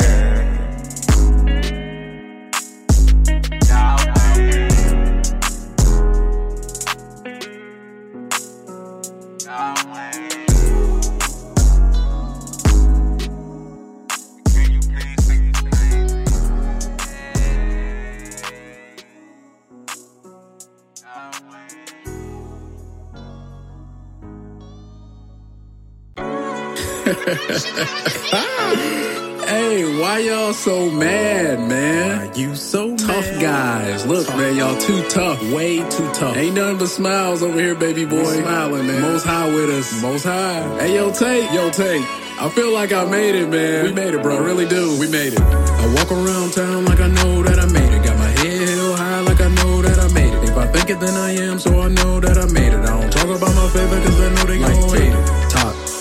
hey, 29.45 29.99
why 29.99 30.19
y'all 30.19 30.53
so 30.53 30.89
mad, 30.89 31.59
man? 31.67 32.29
Why 32.29 32.33
you 32.35 32.55
so 32.55 32.95
tough 32.95 33.25
mad? 33.25 33.41
guys? 33.41 34.05
Look, 34.05 34.27
tough. 34.27 34.37
man, 34.37 34.55
y'all 34.55 34.79
too 34.79 35.03
tough, 35.09 35.41
way 35.51 35.79
too 35.89 36.09
tough. 36.13 36.37
Ain't 36.37 36.55
nothing 36.55 36.77
but 36.77 36.87
smiles 36.87 37.43
over 37.43 37.59
here, 37.59 37.75
baby 37.75 38.05
boy. 38.05 38.19
We 38.19 38.41
smiling, 38.43 38.87
man. 38.87 39.01
Most 39.01 39.25
high 39.25 39.53
with 39.53 39.69
us. 39.71 40.01
Most 40.01 40.23
high. 40.23 40.61
Hey, 40.79 40.95
yo, 40.95 41.11
Tate, 41.11 41.51
yo, 41.51 41.69
Tate. 41.69 42.01
I 42.39 42.49
feel 42.55 42.71
like 42.71 42.93
I 42.93 43.03
made 43.03 43.35
it, 43.35 43.49
man. 43.49 43.83
We 43.83 43.91
made 43.91 44.13
it, 44.13 44.21
bro. 44.23 44.37
I 44.37 44.39
really 44.39 44.65
do. 44.67 44.97
We 44.97 45.09
made 45.09 45.33
it. 45.33 45.41
I 45.41 45.93
walk 45.93 46.11
around 46.13 46.53
town 46.53 46.85
like 46.85 47.01
I 47.01 47.07
know 47.07 47.43
that 47.43 47.59
I 47.59 47.65
made 47.73 47.93
it. 47.93 48.03
Got 48.05 48.17
my 48.17 48.29
head 48.39 48.69
held 48.69 48.97
high 48.97 49.19
like 49.19 49.41
I 49.41 49.49
know 49.55 49.81
that 49.81 49.99
I 49.99 50.07
made 50.13 50.33
it. 50.33 50.43
If 50.49 50.55
I 50.55 50.65
think 50.67 50.89
it, 50.89 51.01
then 51.01 51.13
I 51.13 51.31
am, 51.31 51.59
so 51.59 51.81
I 51.81 51.89
know 51.89 52.21
that 52.21 52.37
I 52.37 52.45
made 52.53 52.71
it. 52.71 52.79
I 52.79 53.01
don't 53.01 53.11
talk 53.11 53.25
about 53.25 53.53
my 53.53 53.67
favorite, 53.69 54.01
cause 54.05 54.21
I 54.21 54.29
know 54.33 54.43
they 54.45 54.59
gon' 54.59 54.89
hate 54.95 55.11
it. 55.13 55.50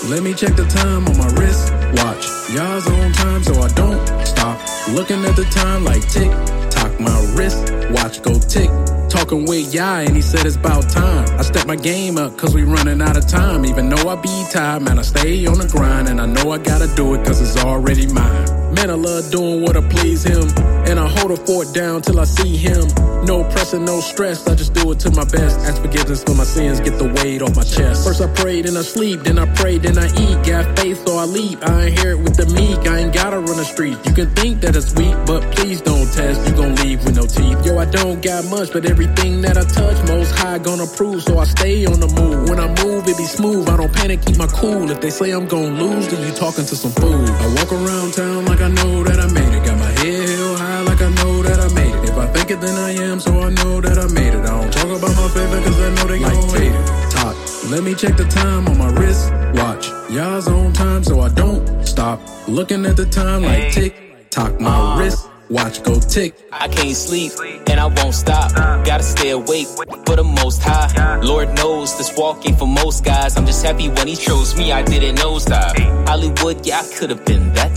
Let 0.09 0.23
me 0.23 0.33
check 0.33 0.55
the 0.55 0.65
time 0.65 1.07
on 1.07 1.15
my 1.15 1.27
wrist. 1.39 1.71
Watch. 2.01 2.25
Y'all's 2.49 2.87
on 2.87 3.11
time, 3.13 3.43
so 3.43 3.53
I 3.61 3.67
don't 3.69 4.25
stop. 4.25 4.59
Looking 4.89 5.23
at 5.25 5.35
the 5.35 5.43
time 5.51 5.83
like 5.83 6.01
tick 6.09 6.31
tock. 6.71 6.99
My 6.99 7.15
wrist 7.35 7.71
watch 7.91 8.21
go 8.23 8.33
tick. 8.39 8.69
Talking 9.09 9.45
with 9.45 9.73
y'all, 9.73 10.05
and 10.05 10.15
he 10.15 10.21
said 10.23 10.45
it's 10.45 10.55
about 10.55 10.89
time. 10.89 11.29
I 11.37 11.43
step 11.43 11.67
my 11.67 11.75
game 11.75 12.17
up, 12.17 12.35
cause 12.35 12.55
we 12.55 12.63
running 12.63 12.99
out 12.99 13.15
of 13.15 13.27
time. 13.27 13.63
Even 13.63 13.89
though 13.89 14.09
I 14.09 14.15
be 14.15 14.45
tired, 14.49 14.81
man, 14.81 14.97
I 14.97 15.03
stay 15.03 15.45
on 15.45 15.59
the 15.59 15.67
grind. 15.67 16.07
And 16.09 16.19
I 16.19 16.25
know 16.25 16.51
I 16.51 16.57
gotta 16.57 16.87
do 16.95 17.13
it, 17.13 17.23
cause 17.23 17.39
it's 17.39 17.63
already 17.63 18.07
mine. 18.07 18.60
Man, 18.75 18.89
I 18.89 18.95
love 18.95 19.29
doing 19.31 19.61
what 19.61 19.75
I 19.77 19.81
please 19.89 20.23
him. 20.23 20.47
And 20.87 20.99
I 20.99 21.07
hold 21.07 21.31
a 21.31 21.37
fort 21.37 21.73
down 21.73 22.01
till 22.01 22.19
I 22.19 22.23
see 22.23 22.57
him. 22.57 22.87
No 23.25 23.43
pressure, 23.43 23.79
no 23.79 23.99
stress. 24.01 24.47
I 24.47 24.55
just 24.55 24.73
do 24.73 24.91
it 24.91 24.99
to 25.01 25.11
my 25.11 25.25
best. 25.25 25.59
Ask 25.59 25.81
forgiveness 25.81 26.23
for 26.23 26.33
my 26.33 26.43
sins, 26.43 26.79
get 26.79 26.97
the 26.97 27.05
weight 27.21 27.41
off 27.41 27.55
my 27.55 27.63
chest. 27.63 28.03
First 28.03 28.21
I 28.21 28.27
prayed 28.33 28.65
and 28.65 28.77
I 28.77 28.81
sleep, 28.81 29.21
then 29.21 29.37
I 29.37 29.45
pray, 29.53 29.77
then 29.77 29.97
I 29.97 30.07
eat. 30.07 30.45
Got 30.45 30.79
faith, 30.79 31.05
so 31.05 31.17
I 31.17 31.25
leap. 31.25 31.59
I 31.61 31.85
ain't 31.85 31.99
here 31.99 32.17
with 32.17 32.35
the 32.35 32.47
meek. 32.47 32.87
I 32.87 32.99
ain't 32.99 33.13
gotta 33.13 33.39
run 33.39 33.57
the 33.57 33.65
street. 33.65 33.97
You 34.05 34.13
can 34.13 34.29
think 34.31 34.61
that 34.61 34.75
it's 34.75 34.93
weak, 34.95 35.15
but 35.27 35.43
please 35.53 35.81
don't 35.81 36.09
test. 36.11 36.47
You 36.49 36.55
gon' 36.55 36.75
leave 36.77 37.03
with 37.05 37.15
no 37.15 37.27
teeth. 37.27 37.63
Yo, 37.65 37.77
I 37.77 37.85
don't 37.85 38.21
got 38.21 38.45
much, 38.45 38.73
but 38.73 38.85
everything 38.85 39.41
that 39.41 39.57
I 39.57 39.63
touch, 39.63 39.97
most 40.09 40.31
high 40.31 40.57
gonna 40.57 40.87
prove. 40.87 41.21
So 41.21 41.37
I 41.37 41.43
stay 41.43 41.85
on 41.85 41.99
the 41.99 42.07
move. 42.07 42.49
When 42.49 42.59
I 42.59 42.67
move, 42.83 43.07
it 43.07 43.17
be 43.17 43.25
smooth. 43.25 43.69
I 43.69 43.77
don't 43.77 43.93
panic, 43.93 44.25
keep 44.25 44.37
my 44.37 44.47
cool. 44.47 44.89
If 44.89 44.99
they 44.99 45.11
say 45.11 45.31
I'm 45.31 45.45
gon' 45.45 45.77
lose, 45.77 46.07
then 46.07 46.25
you 46.25 46.33
talking 46.33 46.65
to 46.65 46.75
some 46.75 46.91
fool. 46.91 47.21
I 47.29 47.47
walk 47.53 47.71
around 47.71 48.13
town 48.13 48.45
like 48.45 48.60
I 48.61 48.69
know 48.69 49.03
that 49.03 49.19
I 49.19 49.27
made 49.33 49.53
it. 49.53 49.65
Got 49.65 49.79
my 49.79 49.91
head 50.01 50.29
held 50.29 50.59
high 50.59 50.81
like 50.81 51.01
I 51.01 51.09
know 51.15 51.41
that 51.41 51.59
I 51.59 51.73
made 51.73 51.95
it. 51.95 52.09
If 52.09 52.17
I 52.17 52.27
think 52.27 52.51
it, 52.51 52.61
then 52.61 52.75
I 52.75 52.91
am, 52.91 53.19
so 53.19 53.31
I 53.39 53.49
know 53.49 53.81
that 53.81 53.97
I 53.97 54.07
made 54.13 54.33
it. 54.33 54.45
I 54.45 54.61
don't 54.61 54.71
talk 54.71 54.85
about 54.85 55.15
my 55.15 55.27
favorite, 55.29 55.63
cause 55.63 55.79
I 55.79 55.89
know 55.95 56.05
they 56.05 56.19
gon' 56.19 56.49
hate 56.49 56.71
it. 56.71 57.11
Talk. 57.11 57.35
Let 57.71 57.83
me 57.83 57.95
check 57.95 58.17
the 58.17 58.25
time 58.25 58.67
on 58.67 58.77
my 58.77 58.91
wrist. 58.99 59.31
Watch. 59.55 59.87
Y'all's 60.11 60.47
on 60.47 60.73
time, 60.73 61.03
so 61.03 61.21
I 61.21 61.29
don't 61.29 61.85
stop. 61.85 62.21
Looking 62.47 62.85
at 62.85 62.97
the 62.97 63.05
time 63.05 63.43
like 63.43 63.71
tick 63.71 64.29
tock. 64.29 64.59
My 64.59 64.99
wrist. 64.99 65.30
Watch 65.51 65.83
go 65.83 65.99
tick. 65.99 66.33
I 66.53 66.69
can't 66.69 66.95
sleep 66.95 67.33
and 67.67 67.77
I 67.77 67.87
won't 67.87 68.13
stop. 68.13 68.55
Gotta 68.85 69.03
stay 69.03 69.31
awake 69.31 69.67
for 70.05 70.15
the 70.15 70.23
most 70.23 70.61
high. 70.61 71.19
Lord 71.19 71.53
knows 71.57 71.97
this 71.97 72.15
walk 72.15 72.47
ain't 72.47 72.57
for 72.57 72.67
most 72.67 73.03
guys. 73.03 73.35
I'm 73.35 73.45
just 73.45 73.61
happy 73.65 73.89
when 73.89 74.07
he 74.07 74.15
chose 74.15 74.55
me. 74.57 74.71
I 74.71 74.81
didn't 74.81 75.15
know 75.15 75.33
nosedive. 75.35 76.07
Hollywood, 76.07 76.65
yeah, 76.65 76.79
I 76.79 76.97
could 76.97 77.09
have 77.09 77.25
been 77.25 77.51
that. 77.53 77.75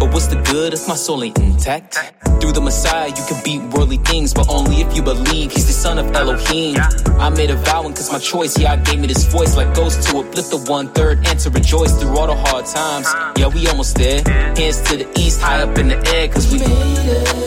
But 0.00 0.14
what's 0.14 0.28
the 0.28 0.36
good 0.36 0.72
if 0.72 0.88
my 0.88 0.94
soul 0.94 1.22
ain't 1.22 1.38
intact? 1.38 1.98
Through 2.40 2.52
the 2.52 2.60
Messiah, 2.62 3.08
you 3.08 3.22
can 3.28 3.44
beat 3.44 3.60
worldly 3.74 3.98
things, 3.98 4.32
but 4.32 4.48
only 4.48 4.76
if 4.80 4.96
you 4.96 5.02
believe 5.02 5.52
he's 5.52 5.66
the 5.66 5.74
son 5.74 5.98
of 5.98 6.10
Elohim. 6.16 6.76
I 7.20 7.28
made 7.28 7.50
a 7.50 7.56
vow 7.56 7.84
and 7.84 7.94
cause 7.94 8.10
my 8.10 8.18
choice, 8.18 8.58
yeah, 8.58 8.72
I 8.72 8.76
gave 8.76 8.98
me 8.98 9.06
this 9.06 9.24
voice 9.26 9.56
like 9.56 9.74
ghost 9.74 10.08
to 10.08 10.18
uplift 10.18 10.50
the 10.50 10.58
one 10.70 10.88
third 10.94 11.18
and 11.26 11.38
to 11.40 11.50
rejoice 11.50 11.92
through 12.00 12.16
all 12.16 12.26
the 12.26 12.36
hard 12.36 12.64
times. 12.64 13.08
Yeah, 13.38 13.48
we 13.48 13.66
almost 13.68 13.96
there. 13.96 14.22
Hands 14.56 14.80
to 14.88 14.96
the 14.96 15.08
east, 15.18 15.42
high 15.42 15.60
up 15.60 15.76
in 15.76 15.88
the 15.88 15.98
air, 16.16 16.28
cause 16.28 16.50
we 16.50 16.58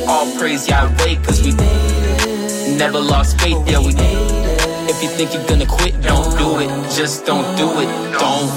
all 0.07 0.29
praise 0.37 0.67
Yahweh, 0.67 1.15
cause 1.23 1.43
we 1.43 1.51
never 2.77 2.99
lost 2.99 3.39
faith, 3.39 3.57
yeah, 3.67 3.79
we 3.79 3.93
need. 3.93 4.43
If 4.89 5.01
you 5.01 5.09
think 5.09 5.33
you're 5.33 5.45
gonna 5.47 5.65
quit, 5.65 6.01
don't 6.01 6.37
do 6.37 6.59
it. 6.59 6.69
Just 6.91 7.25
don't 7.25 7.47
do 7.57 7.67
it. 7.79 7.87
Don't. 8.19 8.51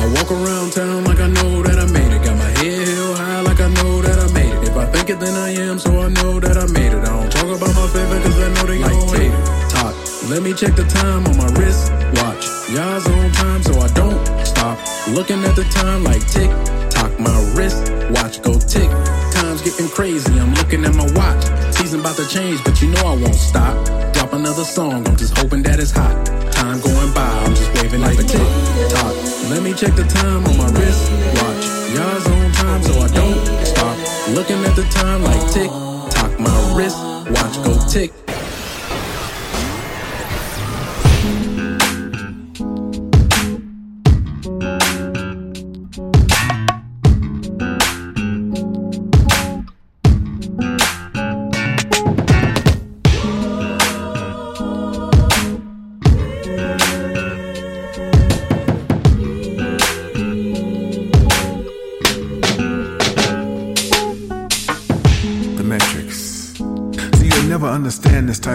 I 0.00 0.06
walk 0.16 0.30
around 0.30 0.72
town 0.72 1.04
like 1.04 1.20
I 1.20 1.28
know 1.28 1.62
that 1.62 1.78
I 1.78 1.86
made 1.92 2.12
it. 2.12 2.24
Got 2.24 2.36
my 2.38 2.50
head 2.58 2.88
held 2.88 3.18
high 3.18 3.40
like 3.42 3.60
I 3.60 3.68
know 3.68 4.00
that 4.00 4.18
I 4.18 4.32
made 4.32 4.52
it. 4.52 4.68
If 4.68 4.76
I 4.76 4.86
think 4.86 5.10
it, 5.10 5.20
then 5.20 5.34
I 5.34 5.50
am, 5.50 5.78
so 5.78 6.00
I 6.00 6.08
know 6.08 6.40
that 6.40 6.56
I 6.56 6.66
made 6.72 6.92
it. 6.92 7.02
I 7.04 7.12
don't 7.12 7.30
talk 7.30 7.44
about 7.44 7.74
my 7.76 7.86
favorite 7.88 8.22
cause 8.22 8.38
I 8.40 8.48
know 8.54 8.64
they 8.64 8.78
gon' 8.78 9.08
hate 9.14 9.32
it. 9.32 9.70
Talk. 9.70 9.94
Let 10.30 10.42
me 10.42 10.54
check 10.54 10.74
the 10.76 10.84
time 10.84 11.26
on 11.26 11.36
my 11.36 11.50
wrist. 11.60 11.92
Watch. 12.16 12.48
Y'all's 12.72 13.06
on 13.06 13.32
time, 13.32 13.62
so 13.62 13.78
I 13.80 13.88
don't 13.88 14.20
stop. 14.46 14.78
Looking 15.08 15.44
at 15.44 15.56
the 15.56 15.64
time 15.64 16.04
like 16.04 16.26
tick 16.26 16.48
tock. 16.48 16.89
My 17.20 17.36
wrist. 17.54 17.92
Watch 18.10 18.40
go 18.42 18.58
tick. 18.58 18.88
Time's 19.32 19.62
getting 19.62 19.88
crazy. 19.88 20.32
I'm 20.40 20.54
looking 20.54 20.84
at 20.84 20.94
my 20.94 21.04
watch. 21.12 21.44
Season 21.74 22.00
about 22.00 22.16
to 22.16 22.26
change, 22.26 22.64
but 22.64 22.80
you 22.80 22.88
know 22.88 23.00
I 23.00 23.14
won't 23.14 23.34
stop. 23.34 23.76
Drop 24.14 24.32
another 24.32 24.64
song. 24.64 25.06
I'm 25.06 25.16
just 25.16 25.36
hoping 25.36 25.62
that 25.64 25.78
it's 25.78 25.90
hot. 25.90 26.14
Time 26.52 26.80
going 26.80 27.12
by. 27.12 27.28
I'm 27.44 27.54
just 27.54 27.70
waving 27.74 28.00
like 28.00 28.18
a 28.18 28.22
tick 28.22 28.48
tock. 28.88 29.14
Let 29.50 29.62
me 29.62 29.74
check 29.74 29.94
the 29.94 30.04
time 30.04 30.44
on 30.46 30.56
my 30.56 30.70
wrist. 30.72 31.12
Watch. 31.36 31.64
Y'all's 31.92 32.26
on 32.26 32.52
time, 32.52 32.82
so 32.82 32.92
I 33.00 33.08
don't 33.08 33.66
stop. 33.66 33.96
Looking 34.30 34.64
at 34.64 34.74
the 34.76 34.86
time 34.90 35.22
like 35.22 35.42
tick 35.52 35.70
tock. 36.10 36.40
My 36.40 36.56
wrist. 36.74 36.96
Watch 37.30 37.56
go 37.62 37.76
tick. 37.88 38.12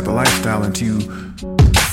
Type 0.01 0.07
of 0.09 0.15
lifestyle 0.15 0.63
until 0.63 0.87
you 0.87 0.99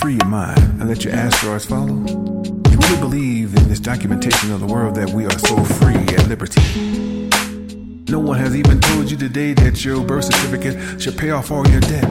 free 0.01 0.15
your 0.15 0.27
mind 0.27 0.59
and 0.59 0.89
let 0.89 1.05
your 1.05 1.15
asteroids 1.15 1.65
follow. 1.65 1.87
You 1.87 2.77
really 2.77 2.99
believe 2.99 3.55
in 3.55 3.69
this 3.69 3.79
documentation 3.79 4.51
of 4.51 4.59
the 4.59 4.67
world 4.67 4.97
that 4.97 5.11
we 5.11 5.25
are 5.25 5.39
so 5.39 5.63
free 5.63 5.95
at 5.95 6.27
liberty. 6.27 6.61
No 8.09 8.19
one 8.19 8.41
has 8.41 8.57
even 8.57 8.81
told 8.81 9.09
you 9.09 9.17
today 9.17 9.53
that 9.55 9.85
your 9.85 10.03
birth 10.03 10.25
certificate 10.25 11.01
should 11.01 11.17
pay 11.17 11.31
off 11.31 11.53
all 11.53 11.65
your 11.69 11.81
debt. 11.81 12.11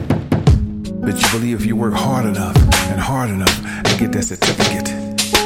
But 1.02 1.20
you 1.20 1.28
believe 1.30 1.60
if 1.60 1.66
you 1.66 1.76
work 1.76 1.92
hard 1.92 2.24
enough 2.24 2.56
and 2.88 2.98
hard 2.98 3.28
enough 3.28 3.54
and 3.62 3.98
get 3.98 4.12
that 4.12 4.22
certificate, 4.22 4.88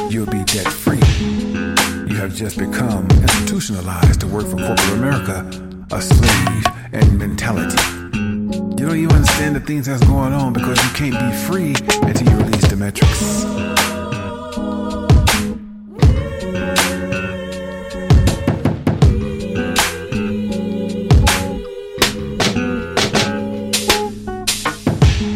you'll 0.09 0.27
be 0.27 0.45
debt 0.45 0.71
free. 0.71 1.03
You 2.09 2.15
have 2.15 2.33
just 2.33 2.57
become 2.57 3.05
institutionalized 3.09 4.21
to 4.21 4.27
work 4.27 4.45
for 4.45 4.55
corporate 4.55 4.93
America, 4.93 5.43
a 5.91 6.01
slave 6.01 6.65
and 6.93 7.19
mentality. 7.19 7.96
You 8.77 8.85
don't 8.85 8.95
even 8.95 9.15
understand 9.15 9.55
the 9.55 9.59
things 9.59 9.87
that's 9.87 10.03
going 10.03 10.33
on 10.33 10.53
because 10.53 10.77
you 10.83 10.89
can't 10.91 11.19
be 11.19 11.35
free 11.47 11.73
until 12.07 12.29
you 12.29 12.37
release 12.37 12.67
the 12.67 12.75
metrics. 12.75 13.43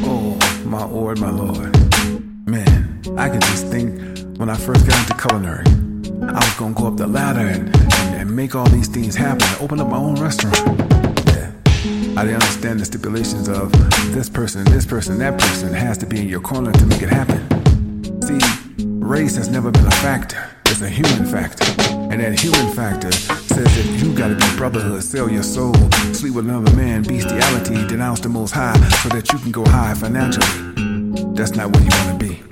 Oh, 0.06 0.38
my 0.66 0.84
Lord, 0.84 1.20
my 1.20 1.32
Lord. 1.32 1.76
Man, 2.48 3.02
I 3.18 3.28
can 3.28 3.42
just 3.42 3.66
think 3.70 4.38
when 4.38 4.52
I 4.52 4.56
first 4.56 4.86
got 4.86 5.00
into 5.00 5.20
culinary, 5.20 5.66
I 6.30 6.36
was 6.36 6.54
gonna 6.60 6.76
go 6.76 6.86
up 6.86 6.98
the 6.98 7.08
ladder 7.08 7.40
and, 7.40 7.76
and, 7.76 8.16
and 8.22 8.36
make 8.36 8.54
all 8.54 8.70
these 8.70 8.88
things 8.88 9.16
happen, 9.16 9.48
open 9.60 9.80
up 9.80 9.88
my 9.88 9.98
own 9.98 10.14
restaurant. 10.22 11.11
I 12.22 12.26
didn't 12.26 12.44
understand 12.44 12.80
the 12.80 12.86
stipulations 12.86 13.50
of 13.50 13.72
this 14.14 14.30
person, 14.30 14.64
this 14.66 14.86
person, 14.86 15.18
that 15.18 15.40
person 15.40 15.74
has 15.74 15.98
to 15.98 16.06
be 16.06 16.20
in 16.20 16.30
your 16.30 16.40
corner 16.40 16.72
to 16.72 16.86
make 16.86 17.02
it 17.02 17.10
happen. 17.10 17.42
See, 18.22 18.38
race 19.00 19.36
has 19.38 19.50
never 19.50 19.72
been 19.72 19.88
a 19.88 19.92
factor. 20.06 20.38
It's 20.68 20.82
a 20.82 20.88
human 20.88 21.26
factor. 21.26 21.66
And 21.92 22.22
that 22.22 22.40
human 22.40 22.76
factor 22.76 23.12
says 23.12 23.66
that 23.76 24.04
you 24.04 24.14
gotta 24.14 24.36
be 24.36 24.46
brotherhood, 24.56 25.02
sell 25.02 25.32
your 25.32 25.42
soul, 25.42 25.74
sleep 26.14 26.36
with 26.36 26.46
another 26.46 26.72
man, 26.76 27.02
bestiality, 27.02 27.88
denounce 27.88 28.20
the 28.20 28.30
most 28.30 28.52
high 28.52 28.78
so 29.02 29.10
that 29.10 29.34
you 29.34 29.40
can 29.40 29.52
go 29.52 29.66
high 29.66 29.96
financially. 29.96 30.46
That's 31.34 31.56
not 31.56 31.72
what 31.72 31.82
you 31.82 31.90
wanna 32.06 32.20
be. 32.20 32.44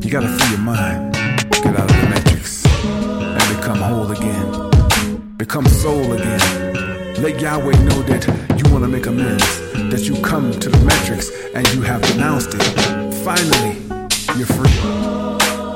You 0.00 0.10
gotta 0.10 0.28
free 0.28 0.48
your 0.48 0.60
mind, 0.60 1.12
get 1.12 1.76
out 1.76 1.90
of 1.90 2.00
the 2.00 2.08
matrix, 2.08 2.64
and 2.64 3.56
become 3.58 3.80
whole 3.80 4.10
again. 4.12 5.36
Become 5.36 5.66
soul 5.66 6.10
again. 6.10 7.12
Let 7.22 7.38
Yahweh 7.38 7.76
know 7.84 8.00
that 8.04 8.49
you 8.80 8.86
wanna 8.86 8.96
make 8.96 9.06
amends, 9.06 9.44
that 9.90 10.08
you 10.08 10.14
come 10.22 10.50
to 10.52 10.70
the 10.70 10.78
metrics 10.86 11.30
and 11.54 11.68
you 11.74 11.82
have 11.82 12.00
denounced 12.00 12.54
it. 12.54 12.62
Finally, 13.22 13.76
you're 14.38 14.46
free. 14.46 14.72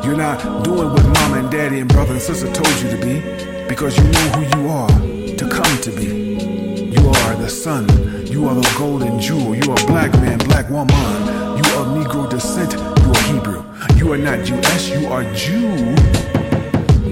You're 0.02 0.16
not 0.16 0.64
doing 0.64 0.88
what 0.88 1.04
mama 1.04 1.40
and 1.40 1.50
daddy 1.50 1.80
and 1.80 1.92
brother 1.92 2.12
and 2.12 2.22
sister 2.22 2.50
told 2.50 2.74
you 2.80 2.88
to 2.88 2.96
be 2.96 3.68
because 3.68 3.94
you 3.98 4.04
know 4.04 4.28
who 4.32 4.42
you 4.56 4.68
are 4.70 4.88
to 5.36 5.48
come 5.50 5.78
to 5.82 5.90
be. 5.90 6.96
You 6.96 7.08
are 7.08 7.36
the 7.36 7.50
sun. 7.50 7.86
You 8.26 8.48
are 8.48 8.54
the 8.54 8.74
golden 8.78 9.20
jewel. 9.20 9.54
You 9.54 9.70
are 9.70 9.86
black 9.86 10.12
man, 10.14 10.38
black 10.38 10.70
woman. 10.70 10.96
You 11.58 11.66
are 11.76 11.84
Negro 11.92 12.30
descent. 12.30 12.72
You 12.72 13.10
are 13.12 13.22
Hebrew. 13.34 13.64
You 13.96 14.12
are 14.14 14.18
not 14.18 14.48
U.S. 14.48 14.88
You 14.88 15.08
are 15.08 15.24
Jew. 15.34 15.94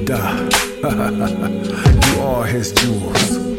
Duh. 0.06 0.48
you 2.16 2.22
are 2.22 2.46
his 2.46 2.72
jewels. 2.72 3.51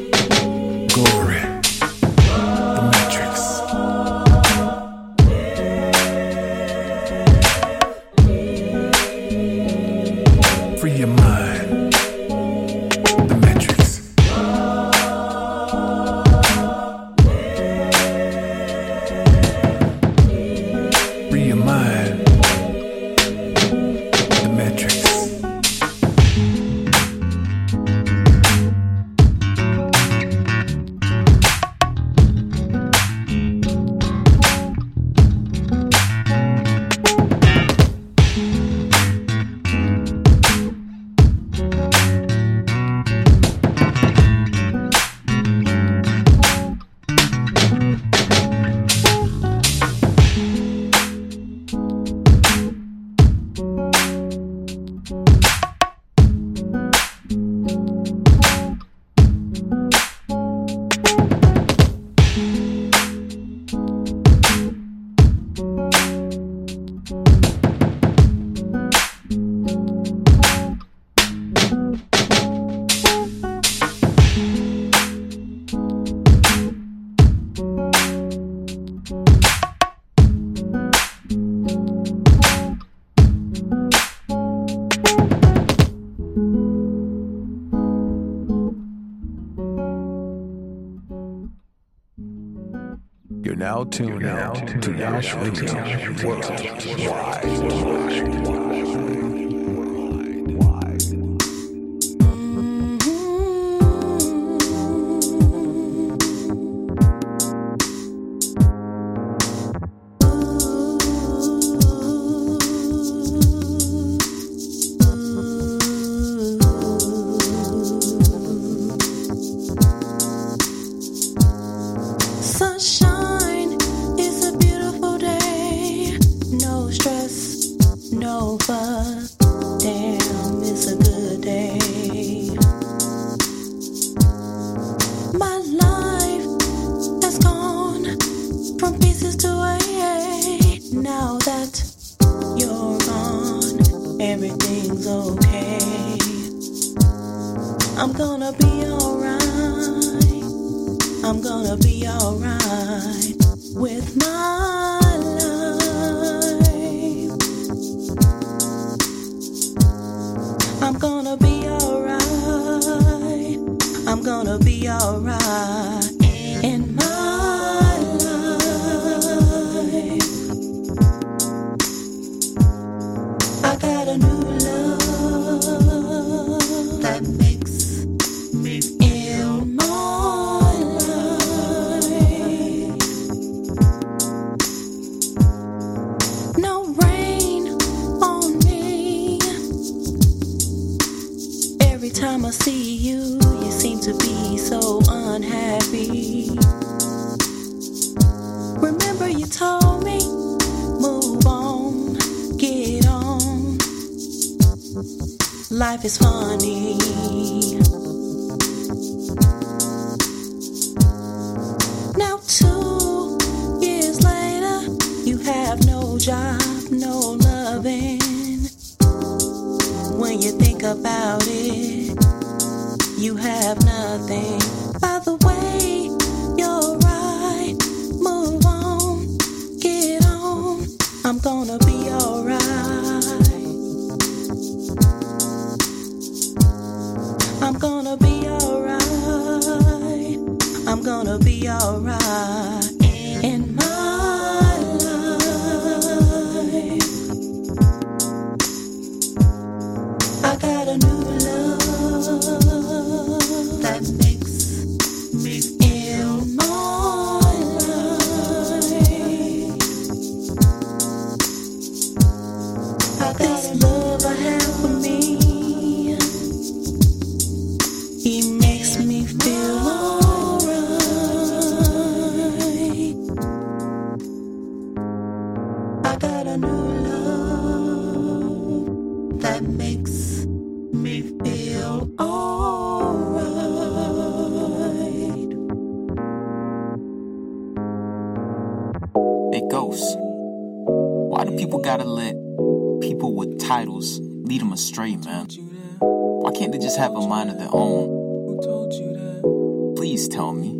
Yash 95.13 95.35
Radio 95.35 95.67
Sunshine 95.67 97.32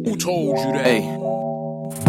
Who 0.06 0.18
told 0.18 0.58
you 0.58 0.72
that? 0.74 0.86
Hey. 0.86 1.18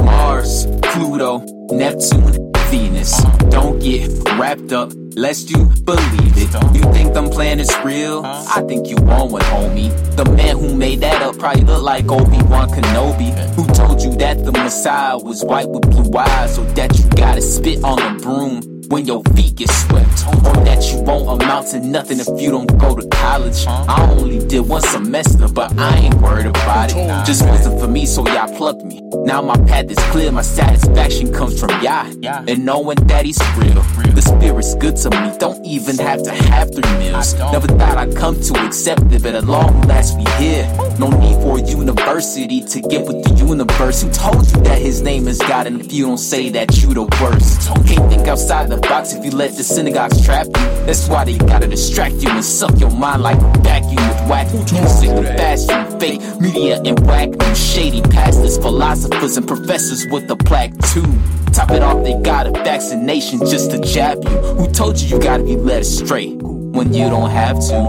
Mars, 0.02 0.66
Pluto, 0.82 1.39
Neptune, 1.70 2.52
Venus. 2.70 3.23
Don't 3.51 3.78
get 3.78 4.11
wrapped 4.39 4.73
up, 4.73 4.90
lest 5.16 5.51
you 5.51 5.66
believe 5.85 6.35
it. 6.36 6.74
You 6.74 6.82
think 6.93 7.15
them 7.15 7.28
planets 7.28 7.77
real? 7.85 8.23
I 8.24 8.62
think 8.66 8.89
you 8.89 8.97
want 8.97 9.32
one, 9.32 9.43
homie. 9.43 9.93
The 10.16 10.24
man 10.24 10.59
who 10.59 10.74
made 10.74 11.01
that 11.02 11.23
up 11.23 11.39
probably 11.39 11.62
look 11.62 11.82
like 11.82 12.11
Obi-Wan 12.11 12.70
Kenobi. 12.70 13.31
Who 13.55 13.66
told 13.74 14.02
you 14.02 14.12
that 14.16 14.44
the 14.44 14.52
Messiah 14.52 15.19
was 15.19 15.44
white 15.44 15.69
with 15.69 15.82
blue 15.90 16.19
eyes? 16.19 16.59
Or 16.59 16.65
that 16.74 16.98
you 16.98 17.09
gotta 17.11 17.43
spit 17.43 17.85
on 17.85 18.01
a 18.01 18.19
broom 18.19 18.73
when 18.89 19.06
your 19.06 19.23
feet 19.35 19.56
get 19.56 19.70
swept? 19.70 20.27
Or 20.27 20.65
that 20.65 20.90
you 20.90 21.01
won't 21.01 21.43
amount 21.43 21.69
to 21.69 21.81
nothing 21.81 22.20
if 22.20 22.28
you 22.40 22.51
don't 22.51 22.78
go 22.78 22.94
to 22.97 23.06
college? 23.09 23.66
I 23.66 24.11
only 24.11 24.47
did 24.47 24.69
one 24.69 24.82
semester, 24.82 25.48
but 25.48 25.77
I 25.78 25.97
ain't 25.98 26.15
worried 26.16 26.47
about 26.47 26.90
it. 26.90 27.27
Just 27.27 27.47
wasn't 27.47 27.81
for 27.81 27.89
me, 27.89 28.06
so 28.06 28.27
y'all 28.28 28.55
plucked 28.56 28.85
me. 28.85 29.01
Now 29.24 29.40
my 29.43 29.56
path 29.66 29.90
is 29.90 29.98
clear, 30.11 30.31
my 30.32 30.43
satisfaction 30.43 31.32
comes 31.32 31.59
from 31.59 31.70
Yah. 31.82 32.11
And 32.48 32.65
knowing 32.65 32.98
that 33.06 33.24
he's 33.24 33.40
real. 33.56 33.82
The 34.15 34.23
spirit's 34.23 34.74
good 34.77 34.97
to 34.97 35.11
me, 35.11 35.36
don't 35.39 35.65
even 35.65 35.98
have 35.98 36.23
to 36.23 36.31
have 36.31 36.73
three 36.73 36.98
meals. 36.98 37.35
Never 37.35 37.66
thought 37.66 37.97
I'd 37.98 38.16
come 38.16 38.40
to 38.40 38.66
accept 38.66 39.12
it, 39.12 39.23
but 39.23 39.35
at 39.35 39.44
long 39.44 39.81
last 39.82 40.16
we 40.16 40.24
here. 40.39 40.66
No 40.98 41.09
need 41.09 41.35
for 41.43 41.59
a 41.59 41.62
university 41.62 42.61
to 42.62 42.81
get 42.81 43.06
with 43.06 43.24
the 43.24 43.35
universe. 43.35 44.02
Who 44.02 44.11
told 44.11 44.47
you 44.51 44.62
that 44.62 44.81
his 44.81 45.02
name 45.02 45.27
is 45.27 45.39
God? 45.39 45.66
And 45.66 45.81
if 45.81 45.93
you 45.93 46.06
don't 46.06 46.19
say 46.19 46.51
that, 46.51 46.77
you 46.77 46.94
the 46.94 47.05
worst. 47.20 47.69
Can't 47.89 48.11
think 48.11 48.28
outside 48.28 48.69
the 48.69 48.73
box 48.76 49.12
if 49.12 49.24
you 49.24 49.30
let 49.30 49.56
the 49.56 49.64
synagogues 49.64 50.24
trap 50.24 50.46
you. 50.46 50.52
That's 50.86 51.09
why 51.09 51.24
they 51.24 51.38
gotta 51.38 51.66
distract 51.66 52.16
you 52.16 52.30
and 52.30 52.44
suck 52.44 52.78
your 52.78 52.90
mind 52.90 53.22
like 53.22 53.38
a 53.38 53.59
vacuum 53.60 53.96
with 53.96 54.28
whack 54.28 54.52
music 54.52 55.10
and 55.10 55.26
fast 55.26 55.70
and 55.70 56.01
fake 56.01 56.20
media 56.40 56.80
and 56.84 56.98
whack 57.06 57.28
and 57.28 57.56
shady 57.56 58.02
pastors, 58.02 58.59
philosophers 58.59 59.36
and 59.36 59.46
professors 59.46 60.06
with 60.10 60.30
a 60.30 60.36
plaque 60.36 60.72
too. 60.92 61.05
Top 61.52 61.70
it 61.70 61.82
off, 61.82 62.02
they 62.02 62.14
got 62.22 62.46
a 62.46 62.51
vaccination 62.51 63.38
just 63.40 63.70
to 63.70 63.78
jab 63.80 64.22
you. 64.24 64.30
Who 64.30 64.70
told 64.70 65.01
you 65.01 65.16
you 65.16 65.22
gotta 65.22 65.44
be 65.44 65.56
led 65.56 65.82
astray 65.82 66.34
when 66.34 66.92
you 66.92 67.09
don't 67.09 67.30
have 67.30 67.60
to? 67.68 67.82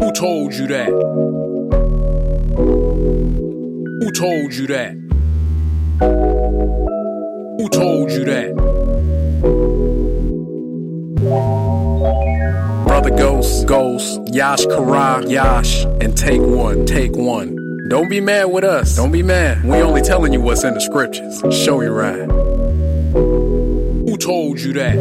Who 0.00 0.12
told 0.12 0.54
you 0.54 0.66
that? 0.68 0.88
Who 4.00 4.10
told 4.12 4.54
you 4.54 4.66
that? 4.68 4.92
Who 7.58 7.68
told 7.68 8.10
you 8.12 8.24
that? 8.24 8.93
Brother 12.84 13.08
Ghost, 13.10 13.66
Ghost, 13.66 14.20
Yash 14.26 14.66
Kara, 14.66 15.24
Yash, 15.26 15.84
and 15.84 16.14
take 16.16 16.42
one, 16.42 16.84
take 16.84 17.16
one. 17.16 17.88
Don't 17.88 18.10
be 18.10 18.20
mad 18.20 18.46
with 18.46 18.64
us. 18.64 18.94
Don't 18.96 19.10
be 19.10 19.22
mad. 19.22 19.64
We 19.64 19.76
only 19.78 20.02
telling 20.02 20.34
you 20.34 20.42
what's 20.42 20.64
in 20.64 20.74
the 20.74 20.80
scriptures. 20.80 21.40
Show 21.64 21.80
you 21.80 21.92
right. 21.92 22.28
Who 23.12 24.18
told 24.18 24.60
you 24.60 24.74
that? 24.74 24.96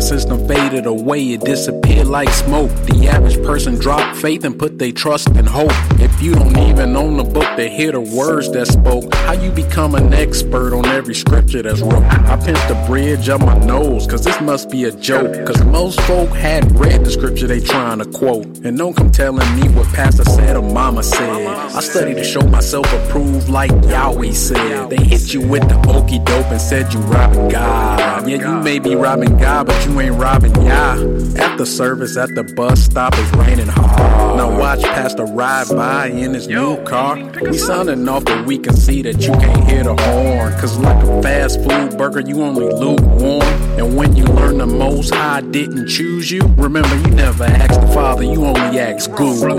Sense 0.00 0.24
done 0.26 0.46
faded 0.46 0.86
away, 0.86 1.32
it 1.32 1.40
disappeared 1.40 2.06
like 2.06 2.28
smoke. 2.28 2.70
The 2.84 3.08
average 3.08 3.42
person 3.42 3.76
dropped 3.76 4.16
faith 4.18 4.44
and 4.44 4.56
put 4.56 4.78
their 4.78 4.92
trust 4.92 5.28
and 5.28 5.48
hope. 5.48 5.72
If 5.98 6.22
you 6.22 6.34
don't 6.34 6.56
even 6.58 6.94
own 6.94 7.16
the 7.16 7.24
book 7.24 7.56
to 7.56 7.68
hear 7.68 7.92
the 7.92 8.00
words 8.00 8.52
that 8.52 8.66
spoke, 8.66 9.12
how 9.14 9.32
you 9.32 9.50
become 9.50 9.94
an 9.94 10.12
expert 10.12 10.74
on 10.74 10.86
every 10.86 11.14
scripture 11.14 11.62
that's 11.62 11.80
wrote? 11.80 12.04
I 12.04 12.36
pinched 12.36 12.68
the 12.68 12.84
bridge 12.86 13.28
up 13.28 13.40
my 13.40 13.58
nose, 13.58 14.06
cause 14.06 14.22
this 14.22 14.40
must 14.40 14.70
be 14.70 14.84
a 14.84 14.92
joke. 14.92 15.46
Cause 15.46 15.64
most 15.64 16.00
folk 16.02 16.28
had 16.30 16.78
read 16.78 17.04
the 17.04 17.10
scripture 17.10 17.46
they 17.46 17.60
trying 17.60 17.98
to 17.98 18.06
quote. 18.06 18.46
And 18.64 18.78
don't 18.78 18.94
come 18.94 19.10
telling 19.10 19.48
me 19.58 19.68
what 19.70 19.86
pastor 19.88 20.24
said 20.24 20.56
or 20.56 20.62
mama 20.62 21.02
said. 21.02 21.46
I 21.46 21.80
studied 21.80 22.14
to 22.14 22.24
show 22.24 22.42
myself 22.42 22.86
approved 22.92 23.48
like 23.48 23.72
Yahweh 23.84 24.32
said. 24.32 24.90
They 24.90 25.02
hit 25.02 25.32
you 25.32 25.40
with 25.40 25.68
the 25.68 25.78
okey 25.88 26.18
dope 26.20 26.46
and 26.46 26.60
said 26.60 26.92
you 26.92 27.00
robbing 27.00 27.48
God. 27.48 28.28
Yeah, 28.28 28.56
you 28.56 28.62
may 28.62 28.78
be 28.78 28.94
robbing 28.94 29.36
God, 29.38 29.66
but 29.66 29.85
you 29.86 30.00
ain't 30.00 30.14
robbing 30.16 30.54
Yah. 30.62 30.96
At 31.36 31.56
the 31.56 31.66
service 31.66 32.16
at 32.16 32.34
the 32.34 32.42
bus 32.42 32.84
stop, 32.84 33.14
it's 33.16 33.32
raining 33.36 33.68
hard. 33.68 34.36
Now 34.36 34.58
watch 34.58 34.82
Pastor 34.82 35.24
ride 35.24 35.68
by 35.68 36.08
in 36.08 36.34
his 36.34 36.48
new 36.48 36.82
car. 36.84 37.16
We 37.40 37.56
sounding 37.56 38.08
off 38.08 38.24
that 38.24 38.46
we 38.46 38.58
can 38.58 38.74
see 38.74 39.02
that 39.02 39.22
you 39.22 39.32
can't 39.32 39.68
hear 39.68 39.84
the 39.84 39.94
horn. 39.94 40.52
Cause 40.60 40.78
like 40.78 41.02
a 41.02 41.22
fast 41.22 41.62
food 41.62 41.96
burger, 41.96 42.20
you 42.20 42.42
only 42.42 42.66
lukewarm. 42.66 43.42
And 43.78 43.96
when 43.96 44.16
you 44.16 44.24
learn 44.24 44.58
the 44.58 44.66
most 44.66 45.14
high 45.14 45.40
didn't 45.40 45.88
choose 45.88 46.30
you, 46.30 46.42
remember 46.56 46.94
you 46.96 47.14
never 47.14 47.44
asked 47.44 47.80
the 47.80 47.86
Father, 47.88 48.24
you 48.24 48.44
only 48.44 48.78
asked 48.78 49.10
Google. 49.12 49.56